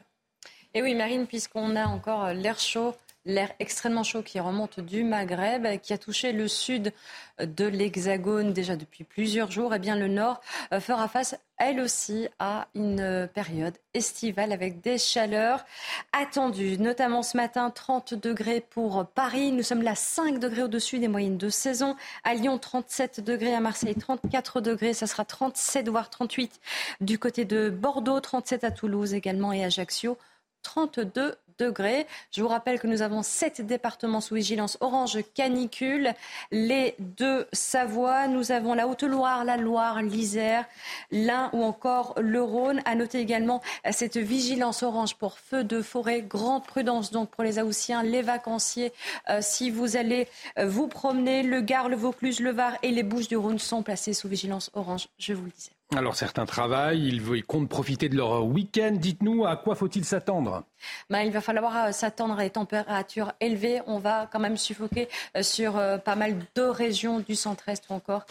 Et 0.75 0.81
oui, 0.81 0.95
Marine, 0.95 1.27
puisqu'on 1.27 1.75
a 1.75 1.85
encore 1.85 2.25
euh, 2.25 2.33
l'air 2.33 2.57
chaud, 2.59 2.95
l'air 3.25 3.51
extrêmement 3.59 4.03
chaud 4.03 4.21
qui 4.21 4.39
remonte 4.39 4.79
du 4.79 5.03
Maghreb, 5.03 5.79
qui 5.81 5.93
a 5.93 5.97
touché 5.97 6.31
le 6.31 6.47
sud 6.47 6.93
de 7.39 7.65
l'Hexagone 7.65 8.53
déjà 8.53 8.75
depuis 8.75 9.03
plusieurs 9.03 9.51
jours, 9.51 9.73
et 9.73 9.77
eh 9.77 9.79
bien 9.79 9.95
le 9.95 10.07
nord 10.07 10.41
euh, 10.71 10.79
fera 10.79 11.07
face 11.07 11.35
elle 11.57 11.79
aussi 11.79 12.27
à 12.39 12.67
une 12.75 13.29
période 13.33 13.75
estivale 13.93 14.51
avec 14.51 14.81
des 14.81 14.97
chaleurs 14.97 15.63
attendues, 16.11 16.77
notamment 16.77 17.23
ce 17.23 17.37
matin 17.37 17.69
30 17.69 18.15
degrés 18.15 18.59
pour 18.59 19.05
Paris. 19.05 19.51
Nous 19.51 19.63
sommes 19.63 19.83
là 19.83 19.95
5 19.95 20.39
degrés 20.39 20.63
au-dessus 20.63 20.99
des 20.99 21.07
moyennes 21.07 21.37
de 21.37 21.49
saison. 21.49 21.95
À 22.23 22.33
Lyon 22.33 22.57
37 22.57 23.21
degrés, 23.21 23.53
à 23.53 23.59
Marseille 23.59 23.95
34 23.95 24.61
degrés, 24.61 24.93
ça 24.93 25.07
sera 25.07 25.25
37 25.25 25.87
voire 25.89 26.09
38 26.09 26.59
du 27.01 27.19
côté 27.19 27.45
de 27.45 27.69
Bordeaux, 27.69 28.19
37 28.19 28.63
à 28.63 28.71
Toulouse 28.71 29.13
également 29.13 29.53
et 29.53 29.63
Ajaccio. 29.63 30.17
32 30.63 31.35
degrés. 31.57 32.07
Je 32.32 32.41
vous 32.41 32.48
rappelle 32.48 32.80
que 32.80 32.88
nous 32.88 33.01
avons 33.01 33.23
sept 33.23 33.61
départements 33.61 34.22
sous 34.22 34.35
vigilance 34.35 34.77
orange 34.82 35.19
canicule, 35.33 36.14
les 36.51 36.95
deux 36.99 37.48
Savoie, 37.51 38.27
nous 38.27 38.51
avons 38.51 38.73
la 38.73 38.88
Haute-Loire, 38.88 39.45
la 39.45 39.57
Loire, 39.57 40.01
l'Isère, 40.01 40.65
l'Ain 41.11 41.49
ou 41.53 41.64
encore 41.64 42.15
le 42.19 42.41
Rhône. 42.41 42.82
À 42.85 42.95
noter 42.95 43.19
également 43.19 43.61
cette 43.91 44.17
vigilance 44.17 44.83
orange 44.83 45.15
pour 45.15 45.38
feu 45.40 45.64
de 45.64 45.82
forêt. 45.82 46.22
Grande 46.22 46.65
prudence 46.65 47.11
donc 47.11 47.30
pour 47.30 47.43
les 47.43 47.59
Haussiens, 47.59 48.03
les 48.03 48.22
vacanciers. 48.22 48.91
Euh, 49.30 49.40
si 49.41 49.69
vous 49.69 49.98
allez 49.98 50.27
euh, 50.57 50.67
vous 50.67 50.88
promener, 50.88 51.43
le 51.43 51.61
Gard, 51.61 51.90
le 51.90 51.95
Vaucluse, 51.95 52.40
le 52.40 52.51
Var 52.51 52.77
et 52.83 52.91
les 52.91 53.03
Bouches 53.03 53.27
du 53.27 53.38
Rhône 53.38 53.59
sont 53.59 53.83
placés 53.83 54.14
sous 54.14 54.27
vigilance 54.27 54.69
orange, 54.73 55.07
je 55.17 55.33
vous 55.33 55.45
le 55.45 55.51
disais. 55.51 55.72
Alors 55.95 56.15
certains 56.15 56.45
travaillent, 56.45 57.07
ils, 57.07 57.43
comptent 57.43 57.69
profiter 57.69 58.09
de 58.09 58.15
leur 58.15 58.43
week-end. 58.45 58.93
Dites-nous, 58.93 59.45
à 59.45 59.55
quoi 59.55 59.75
faut-il 59.75 60.03
s'attendre? 60.05 60.63
Ben, 61.09 61.22
Il 61.22 61.31
va 61.31 61.41
falloir 61.41 61.75
euh, 61.75 61.91
s'attendre 61.91 62.39
à 62.39 62.43
des 62.43 62.49
températures 62.49 63.33
élevées. 63.39 63.81
On 63.85 63.99
va 63.99 64.27
quand 64.31 64.39
même 64.39 64.57
suffoquer 64.57 65.07
euh, 65.38 65.43
sur 65.43 65.77
euh, 65.77 65.97
pas 65.97 66.15
mal 66.15 66.38
de 66.55 66.61
régions 66.61 67.19
du 67.19 67.35
centre-est 67.35 67.89
ou 67.89 67.93
encore 67.93 68.25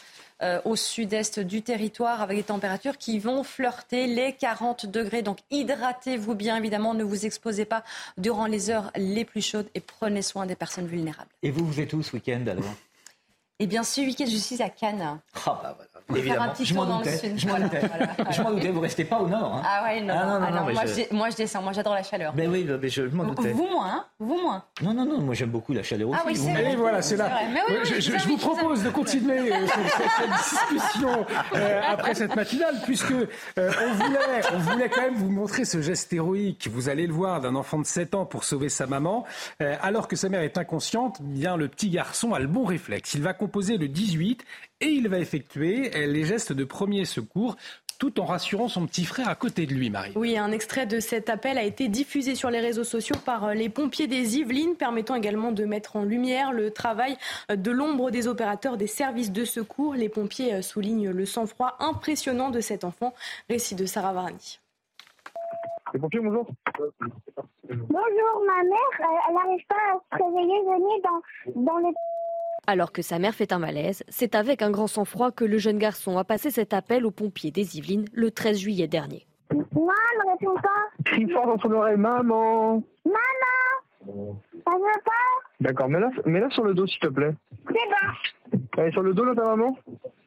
au 0.65 0.75
sud-est 0.75 1.39
du 1.39 1.63
territoire 1.63 2.21
avec 2.21 2.37
des 2.37 2.43
températures 2.43 2.99
qui 2.99 3.21
vont 3.21 3.45
flirter 3.45 4.09
les 4.09 4.33
40 4.33 4.87
degrés. 4.87 5.23
Donc 5.23 5.39
hydratez-vous 5.53 6.35
bien 6.35 6.57
évidemment, 6.57 6.95
ne 6.95 7.05
vous 7.05 7.27
exposez 7.27 7.65
pas 7.65 7.85
durant 8.19 8.47
les 8.47 8.69
heures 8.69 8.91
les 8.97 9.25
plus 9.25 9.41
chaudes 9.41 9.69
et 9.77 9.81
prenez 9.81 10.21
soin 10.21 10.45
des 10.45 10.57
personnes 10.57 10.89
vulnérables. 10.89 11.31
Et 11.45 11.53
vous, 11.53 11.65
vous 11.65 11.73
faites 11.73 11.93
où 11.93 12.03
ce 12.03 12.17
week-end 12.17 12.45
alors? 12.49 12.75
Eh 13.61 13.69
bien 13.69 13.85
ce 13.85 14.01
week-end, 14.01 14.27
je 14.27 14.37
suis 14.37 14.61
à 14.61 14.69
Cannes. 14.69 15.21
Ah 15.47 15.61
bah 15.63 15.77
voilà. 15.77 15.92
Évidemment. 16.15 16.53
Je 16.61 16.75
m'en 16.75 16.99
doutais. 16.99 17.33
Je 17.37 17.47
m'en 17.47 17.59
doutais. 17.59 17.81
Doutais. 18.53 18.71
Vous 18.71 18.81
restez 18.81 19.05
pas 19.05 19.19
au 19.19 19.29
nord. 19.29 19.57
Hein. 19.57 19.63
Ah 19.65 19.85
ouais, 19.85 20.01
non. 20.01 20.15
Ah, 20.17 20.27
non, 20.27 20.41
non, 20.41 20.51
non 20.51 20.73
moi, 20.73 20.85
je... 20.87 21.15
moi, 21.15 21.31
je... 21.31 21.37
descends. 21.37 21.63
Moi, 21.63 21.73
j'adore 21.73 21.95
la 21.95 22.03
chaleur. 22.03 22.33
Ben 22.33 22.51
oui, 22.51 22.67
mais 22.81 22.89
je, 22.89 23.03
m'en 23.03 23.25
doutais. 23.25 23.53
Vous 23.53 23.67
moins, 23.67 23.89
hein 23.89 24.05
Vous 24.19 24.41
moins. 24.41 24.65
Non, 24.83 24.95
non, 24.95 25.05
non. 25.05 25.19
Moi, 25.19 25.35
j'aime 25.35 25.51
beaucoup 25.51 25.73
la 25.73 25.83
chaleur 25.83 26.11
aussi. 26.11 26.19
Ah 26.21 26.25
oui, 26.27 26.37
c'est 26.37 26.53
vrai. 26.53 26.77
voilà, 26.77 27.03
c'est 27.03 27.17
là. 27.17 27.31
Oui, 27.69 27.77
je, 27.85 28.01
je 28.01 28.29
vous 28.29 28.37
propose 28.37 28.83
de 28.83 28.91
continuer 28.91 29.53
euh, 29.53 29.67
cette 29.67 30.31
discussion 30.31 31.27
euh, 31.55 31.81
après 31.89 32.15
cette 32.15 32.35
matinale, 32.37 32.77
puisque 32.85 33.13
euh, 33.13 33.27
on 33.57 33.93
voulait, 33.95 34.41
on 34.55 34.59
voulait 34.59 34.89
quand 34.89 35.03
même 35.03 35.15
vous 35.15 35.31
montrer 35.31 35.65
ce 35.65 35.81
geste 35.81 36.13
héroïque. 36.13 36.69
Vous 36.73 36.89
allez 36.89 37.07
le 37.07 37.13
voir 37.13 37.41
d'un 37.41 37.55
enfant 37.55 37.79
de 37.79 37.87
7 37.87 38.15
ans 38.15 38.27
pour 38.27 38.45
sauver 38.45 38.69
sa 38.69 38.87
maman, 38.87 39.25
alors 39.61 40.09
que 40.09 40.17
sa 40.17 40.29
mère 40.29 40.43
est 40.43 40.59
inconsciente. 40.59 41.21
Bien, 41.21 41.57
le 41.57 41.69
petit 41.69 41.91
garçon 41.91 42.35
a 42.35 42.39
le 42.39 42.47
bon 42.47 42.65
réflexe. 42.65 43.15
Il 43.15 43.23
va 43.23 43.35
composer 43.35 43.79
le 43.79 43.89
18 43.89 44.45
et 44.83 44.89
il 44.89 45.09
va 45.09 45.19
effectuer 45.19 45.91
les 46.07 46.25
gestes 46.25 46.53
de 46.53 46.65
premier 46.65 47.05
secours 47.05 47.57
tout 48.03 48.19
en 48.19 48.25
rassurant 48.25 48.67
son 48.67 48.85
petit 48.87 49.05
frère 49.05 49.29
à 49.29 49.37
côté 49.37 49.65
de 49.65 49.73
lui, 49.73 49.89
Marie. 49.89 50.11
Oui, 50.17 50.37
un 50.37 50.51
extrait 50.51 50.87
de 50.87 50.99
cet 50.99 51.31
appel 51.31 51.57
a 51.57 51.63
été 51.63 51.87
diffusé 51.87 52.35
sur 52.35 52.51
les 52.51 52.59
réseaux 52.59 52.83
sociaux 52.83 53.15
par 53.25 53.45
euh, 53.45 53.55
les 53.55 53.69
pompiers 53.69 54.09
des 54.09 54.39
Yvelines, 54.39 54.75
permettant 54.75 55.15
également 55.15 55.53
de 55.53 55.65
mettre 55.65 55.95
en 55.95 56.03
lumière 56.03 56.53
le 56.53 56.73
travail 56.73 57.17
euh, 57.49 57.55
de 57.55 57.71
l'ombre 57.71 58.11
des 58.11 58.27
opérateurs 58.27 58.77
des 58.77 58.89
services 58.89 59.31
de 59.31 59.45
secours. 59.45 59.95
Les 59.95 60.09
pompiers 60.09 60.55
euh, 60.55 60.63
soulignent 60.63 61.11
le 61.11 61.27
sang-froid 61.27 61.77
impressionnant 61.79 62.51
de 62.51 62.61
cet 62.61 62.83
enfant. 62.83 63.15
Récit 63.49 63.77
de 63.77 63.87
Sarah 63.87 64.13
Varani. 64.13 64.59
Les 65.95 66.01
pompiers, 66.01 66.19
bonjour. 66.19 66.49
Bonjour, 67.69 68.43
ma 68.49 68.65
mère, 68.65 69.09
elle 69.29 69.35
n'arrive 69.35 69.67
pas 69.69 69.77
à 70.11 70.19
se 70.19 70.25
réveiller, 70.25 70.61
venez 70.67 71.03
dans, 71.05 71.63
dans 71.63 71.79
le 71.79 71.95
alors 72.67 72.93
que 72.93 73.03
sa 73.03 73.19
mère 73.19 73.35
fait 73.35 73.53
un 73.53 73.59
malaise, 73.59 74.05
c'est 74.09 74.35
avec 74.35 74.63
un 74.63 74.71
grand 74.71 74.87
sang-froid 74.87 75.33
que 75.33 75.45
le 75.45 75.59
jeune 75.59 75.79
garçon 75.79 76.17
a 76.19 76.25
passé 76.25 76.51
cet 76.51 76.73
appel 76.73 77.05
aux 77.05 77.11
pompiers 77.11 77.51
des 77.51 77.77
Yvelines 77.77 78.07
le 78.13 78.31
13 78.31 78.59
juillet 78.59 78.89
dernier. 78.89 79.27
Maman, 79.51 79.93
ne 80.25 80.33
réponds 80.33 80.61
pas. 80.61 81.03
Crie 81.05 81.29
fort 81.31 81.47
dans 81.47 81.59
ton 81.59 81.73
oreille, 81.73 81.97
maman. 81.97 82.83
Maman, 83.05 84.41
ça 84.65 84.73
veut 84.73 85.03
pas. 85.05 85.11
D'accord, 85.61 85.89
mets-la 85.89 86.11
mets 86.25 86.51
sur 86.51 86.65
le 86.65 86.75
dos, 86.75 86.87
s'il 86.87 87.01
te 87.01 87.09
plaît. 87.09 87.35
C'est 87.67 87.73
bon. 87.73 88.61
Elle 88.79 88.89
est 88.89 88.93
sur 88.93 89.03
le 89.03 89.15
dos, 89.15 89.25
là, 89.25 89.35
ta 89.35 89.45
maman? 89.45 89.77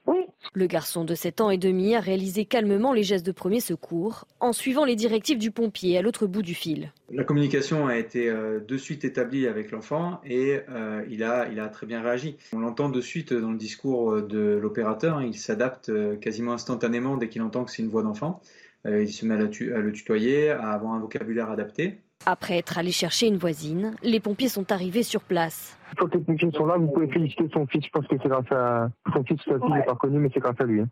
Oui. 0.08 0.20
Le 0.54 0.68
garçon 0.68 1.04
de 1.04 1.16
7 1.16 1.42
ans 1.42 1.50
et 1.50 1.58
demi 1.58 1.96
a 1.96 2.00
réalisé 2.00 2.46
calmement 2.46 2.94
les 2.94 3.04
gestes 3.04 3.26
de 3.26 3.32
premier 3.32 3.60
secours 3.60 4.26
en 4.40 4.54
suivant 4.54 4.86
les 4.86 4.96
directives 4.96 5.40
du 5.40 5.52
pompier 5.52 5.98
à 5.98 6.02
l'autre 6.02 6.28
bout 6.28 6.44
du 6.44 6.54
fil. 6.54 6.92
La 7.12 7.24
communication 7.24 7.88
a 7.88 7.98
été 7.98 8.30
euh, 8.30 8.60
de 8.60 8.78
suite 8.78 9.04
établie 9.04 9.48
avec 9.48 9.72
l'enfant 9.72 10.22
et 10.24 10.60
euh, 10.70 11.04
il, 11.10 11.24
a, 11.24 11.50
il 11.52 11.60
a 11.60 11.68
très 11.70 11.88
bien 11.88 12.02
réagi. 12.02 12.38
On 12.54 12.60
l'entend 12.60 12.90
de 12.90 13.02
suite 13.02 13.34
dans 13.34 13.52
le 13.52 13.58
discours 13.58 14.12
euh, 14.12 14.22
de 14.22 14.60
l'opérateur, 14.62 15.22
il 15.22 15.36
s'adapte 15.36 15.92
quasiment 16.20 16.54
instantanément 16.54 17.18
dès 17.18 17.28
qu'il 17.28 17.42
entend 17.42 17.64
que 17.64 17.72
c'est 17.72 17.82
une 17.82 17.90
voix 17.90 18.04
d'enfant. 18.04 18.42
il 18.86 19.12
se 19.12 19.26
met 19.26 19.34
à, 19.34 19.38
à 19.38 19.80
le 19.80 19.92
tutoyer, 19.92 20.52
à 20.52 20.70
avoir 20.70 20.94
un 20.94 21.00
vocabulaire 21.00 21.50
adapté. 21.50 22.05
Après 22.26 22.58
être 22.58 22.78
allé 22.78 22.92
chercher 22.92 23.28
une 23.28 23.38
voisine, 23.38 23.96
les 24.02 24.20
pompiers 24.20 24.50
sont 24.50 24.72
arrivés 24.72 25.04
sur 25.04 25.22
place. 25.22 25.78
Quand 25.98 26.12
les 26.14 26.20
pompiers 26.20 26.52
sont 26.52 26.66
là, 26.66 26.76
vous 26.78 26.88
pouvez 26.88 27.08
féliciter 27.08 27.48
son 27.54 27.68
fils. 27.68 27.86
Je 27.86 27.90
pense 27.92 28.08
que 28.08 28.16
c'est 28.22 28.28
grâce 28.28 28.52
à 28.52 28.90
son 29.14 29.24
fils, 29.24 29.38
sa 29.46 29.60
fille 29.60 29.74
n'est 29.74 29.84
pas 29.84 29.96
connu, 29.96 30.18
mais 30.18 30.30
c'est 30.34 30.40
grâce 30.40 30.60
à 30.60 30.64
lui. 30.64 30.82
Hein. 30.82 30.90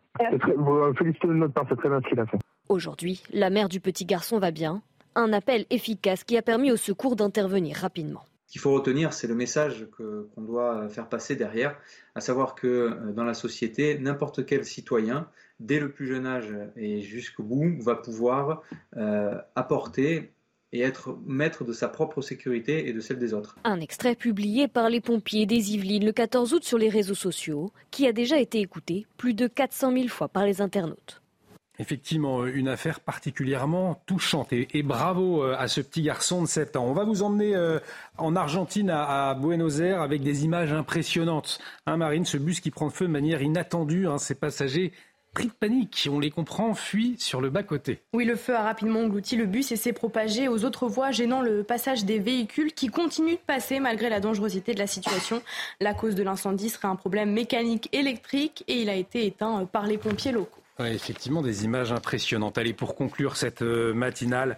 Vous 0.55 0.75
euh, 0.75 0.93
félicitez 0.93 1.27
de 1.27 1.33
notre 1.33 1.53
part, 1.53 1.65
c'est 1.67 1.75
très 1.75 1.89
bien 1.89 1.99
ce 2.03 2.07
qu'il 2.07 2.19
a 2.19 2.25
fait. 2.27 2.37
Aujourd'hui, 2.69 3.23
la 3.31 3.49
mère 3.49 3.67
du 3.67 3.79
petit 3.79 4.05
garçon 4.05 4.37
va 4.37 4.51
bien. 4.51 4.81
Un 5.15 5.33
appel 5.33 5.65
efficace 5.69 6.23
qui 6.23 6.37
a 6.37 6.41
permis 6.41 6.71
au 6.71 6.77
secours 6.77 7.15
d'intervenir 7.15 7.77
rapidement. 7.77 8.23
Ce 8.47 8.53
qu'il 8.53 8.61
faut 8.61 8.73
retenir, 8.73 9.13
c'est 9.13 9.27
le 9.27 9.35
message 9.35 9.87
qu'on 9.97 10.41
doit 10.41 10.87
faire 10.89 11.09
passer 11.09 11.35
derrière, 11.35 11.75
à 12.13 12.21
savoir 12.21 12.53
que 12.53 12.67
euh, 12.67 13.11
dans 13.11 13.23
la 13.23 13.33
société, 13.33 13.97
n'importe 13.97 14.45
quel 14.45 14.65
citoyen, 14.65 15.27
dès 15.59 15.79
le 15.79 15.91
plus 15.91 16.05
jeune 16.05 16.27
âge 16.27 16.55
et 16.75 17.01
jusqu'au 17.01 17.43
bout, 17.43 17.81
va 17.81 17.95
pouvoir 17.95 18.61
euh, 18.97 19.39
apporter 19.55 20.31
et 20.73 20.81
être 20.81 21.17
maître 21.25 21.63
de 21.63 21.71
sa 21.71 21.87
propre 21.87 22.21
sécurité 22.21 22.89
et 22.89 22.93
de 22.93 22.99
celle 22.99 23.19
des 23.19 23.33
autres. 23.33 23.55
Un 23.63 23.79
extrait 23.79 24.15
publié 24.15 24.67
par 24.67 24.89
les 24.89 24.99
pompiers 24.99 25.45
des 25.45 25.73
Yvelines 25.73 26.05
le 26.05 26.11
14 26.11 26.53
août 26.53 26.63
sur 26.63 26.77
les 26.77 26.89
réseaux 26.89 27.13
sociaux, 27.13 27.71
qui 27.91 28.07
a 28.07 28.11
déjà 28.11 28.39
été 28.39 28.59
écouté 28.59 29.05
plus 29.15 29.35
de 29.35 29.47
400 29.47 29.93
000 29.93 30.07
fois 30.07 30.27
par 30.27 30.45
les 30.45 30.61
internautes. 30.61 31.21
Effectivement, 31.79 32.45
une 32.45 32.67
affaire 32.67 32.99
particulièrement 32.99 33.99
touchante. 34.05 34.53
Et, 34.53 34.83
bravo 34.83 35.43
euh, 35.43 35.55
à 35.57 35.67
ce 35.67 35.81
petit 35.81 36.03
garçon 36.03 36.43
de 36.43 36.47
7 36.47 36.75
ans. 36.75 36.85
On 36.85 36.93
va 36.93 37.03
vous 37.03 37.23
emmener 37.23 37.55
euh, 37.55 37.79
en 38.19 38.35
Argentine, 38.35 38.91
à, 38.91 39.33
Buenos 39.33 39.79
Aires, 39.79 40.01
avec 40.01 40.21
des 40.21 40.45
images 40.45 40.71
impressionnantes. 40.71 41.59
Hein, 41.87 41.97
Marine, 41.97 42.25
ce 42.25 42.37
bus 42.37 42.59
qui 42.59 42.69
prend 42.69 42.91
feu 42.91 43.07
de 43.07 43.11
manière 43.11 43.41
inattendue, 43.41 44.07
hein, 44.07 44.19
ses 44.19 44.35
passagers 44.35 44.93
pris 45.33 45.47
de 45.47 45.51
panique, 45.51 46.07
on 46.11 46.19
les 46.19 46.31
comprend, 46.31 46.73
fuient 46.73 47.15
sur 47.17 47.41
le 47.41 47.49
bas-côté. 47.49 48.01
Oui, 48.13 48.25
le 48.25 48.35
feu 48.35 48.55
a 48.55 48.61
rapidement 48.61 49.01
englouti 49.01 49.35
le 49.35 49.45
bus 49.45 49.71
et 49.71 49.75
s'est 49.75 49.93
propagé 49.93 50.47
aux 50.47 50.63
autres 50.63 50.87
voies, 50.87 51.11
gênant 51.11 51.41
le 51.41 51.63
passage 51.63 52.05
des 52.05 52.19
véhicules 52.19 52.73
qui 52.73 52.87
continuent 52.87 53.33
de 53.33 53.45
passer 53.45 53.79
malgré 53.79 54.09
la 54.09 54.19
dangerosité 54.19 54.73
de 54.73 54.79
la 54.79 54.87
situation. 54.87 55.41
La 55.79 55.93
cause 55.93 56.15
de 56.15 56.23
l'incendie 56.23 56.69
serait 56.69 56.87
un 56.87 56.95
problème 56.95 57.31
mécanique 57.31 57.89
électrique 57.91 58.63
et 58.67 58.81
il 58.81 58.89
a 58.89 58.95
été 58.95 59.25
éteint 59.25 59.65
par 59.65 59.87
les 59.87 59.97
pompiers 59.97 60.31
locaux. 60.31 60.61
effectivement, 60.79 61.41
des 61.41 61.65
images 61.65 61.91
impressionnantes. 61.91 62.57
Allez, 62.57 62.73
pour 62.73 62.95
conclure 62.95 63.35
cette 63.35 63.61
euh, 63.61 63.93
matinale, 63.93 64.57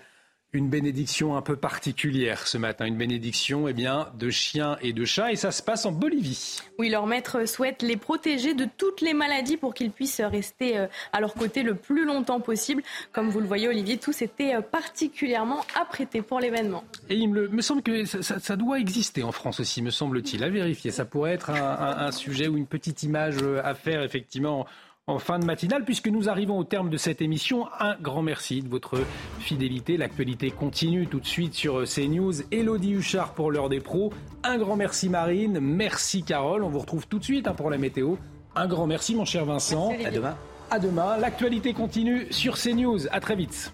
une 0.55 0.69
bénédiction 0.69 1.35
un 1.35 1.41
peu 1.41 1.55
particulière 1.55 2.47
ce 2.47 2.57
matin, 2.57 2.85
une 2.85 2.97
bénédiction 2.97 3.67
eh 3.67 3.73
bien, 3.73 4.07
de 4.17 4.29
chiens 4.29 4.77
et 4.81 4.93
de 4.93 5.05
chats, 5.05 5.31
et 5.31 5.35
ça 5.35 5.51
se 5.51 5.61
passe 5.61 5.85
en 5.85 5.91
Bolivie. 5.91 6.59
Oui, 6.79 6.89
leur 6.89 7.05
maître 7.05 7.47
souhaite 7.47 7.81
les 7.81 7.97
protéger 7.97 8.53
de 8.53 8.65
toutes 8.77 9.01
les 9.01 9.13
maladies 9.13 9.57
pour 9.57 9.73
qu'ils 9.73 9.91
puissent 9.91 10.21
rester 10.21 10.77
euh, 10.77 10.87
à 11.13 11.19
leur 11.19 11.33
côté 11.33 11.63
le 11.63 11.75
plus 11.75 12.05
longtemps 12.05 12.39
possible. 12.39 12.81
Comme 13.11 13.29
vous 13.29 13.39
le 13.39 13.47
voyez, 13.47 13.67
Olivier, 13.67 13.97
tous 13.97 14.21
étaient 14.21 14.55
euh, 14.55 14.61
particulièrement 14.61 15.65
apprêtés 15.79 16.21
pour 16.21 16.39
l'événement. 16.39 16.83
Et 17.09 17.15
il 17.15 17.29
me, 17.29 17.61
semble 17.61 17.81
que 17.81 18.05
ça, 18.05 18.55
doit 18.55 18.79
exister 18.79 19.23
en 19.23 19.31
France 19.31 19.59
aussi, 19.59 19.81
me 19.81 19.91
semble-t-il, 19.91 20.43
à 20.43 20.49
vérifier. 20.49 20.91
Ça 20.91 21.05
pourrait 21.05 21.33
être 21.33 21.49
un 21.49 22.11
sujet 22.11 22.47
ou 22.47 22.57
une 22.57 22.67
petite 22.67 23.03
image 23.03 23.37
euh, 23.41 23.61
à 23.63 23.75
faire, 23.75 24.01
effectivement 24.03 24.65
en 25.07 25.19
fin 25.19 25.37
de 25.37 25.45
matinale, 25.45 25.85
puisque 25.85 26.07
nous 26.07 26.29
arrivons 26.29 26.57
au 26.57 26.63
terme 26.63 26.89
de 26.89 26.97
cette 26.97 27.21
émission. 27.21 27.67
Un 27.79 27.95
grand 28.01 28.23
merci 28.23 28.63
de 28.63 28.69
votre 28.69 28.97
fidélité. 29.39 29.97
L'actualité 29.97 30.49
continue 30.49 31.05
tout 31.05 31.19
de 31.19 31.27
suite 31.27 31.53
sur 31.53 31.83
CNews. 31.83 32.33
Elodie 32.51 32.93
Huchard 32.93 33.33
pour 33.33 33.51
l'heure 33.51 33.69
des 33.69 33.79
pros. 33.81 34.11
Un 34.43 34.57
grand 34.57 34.75
merci 34.75 35.09
Marine. 35.09 35.59
Merci 35.59 36.23
Carole. 36.23 36.63
On 36.63 36.69
vous 36.69 36.79
retrouve 36.79 37.07
tout 37.07 37.19
de 37.19 37.23
suite 37.23 37.47
hein, 37.47 37.53
pour 37.53 37.69
la 37.69 37.77
météo. 37.77 38.15
Un 38.55 38.67
grand 38.67 38.87
merci 38.87 39.13
mon 39.13 39.25
cher 39.25 39.45
Vincent. 39.45 39.93
à 40.03 40.09
demain. 40.09 40.35
À 40.71 40.79
demain. 40.79 41.17
L'actualité 41.17 41.73
continue 41.73 42.25
sur 42.31 42.57
CNews. 42.57 43.07
À 43.11 43.19
très 43.19 43.35
vite. 43.35 43.73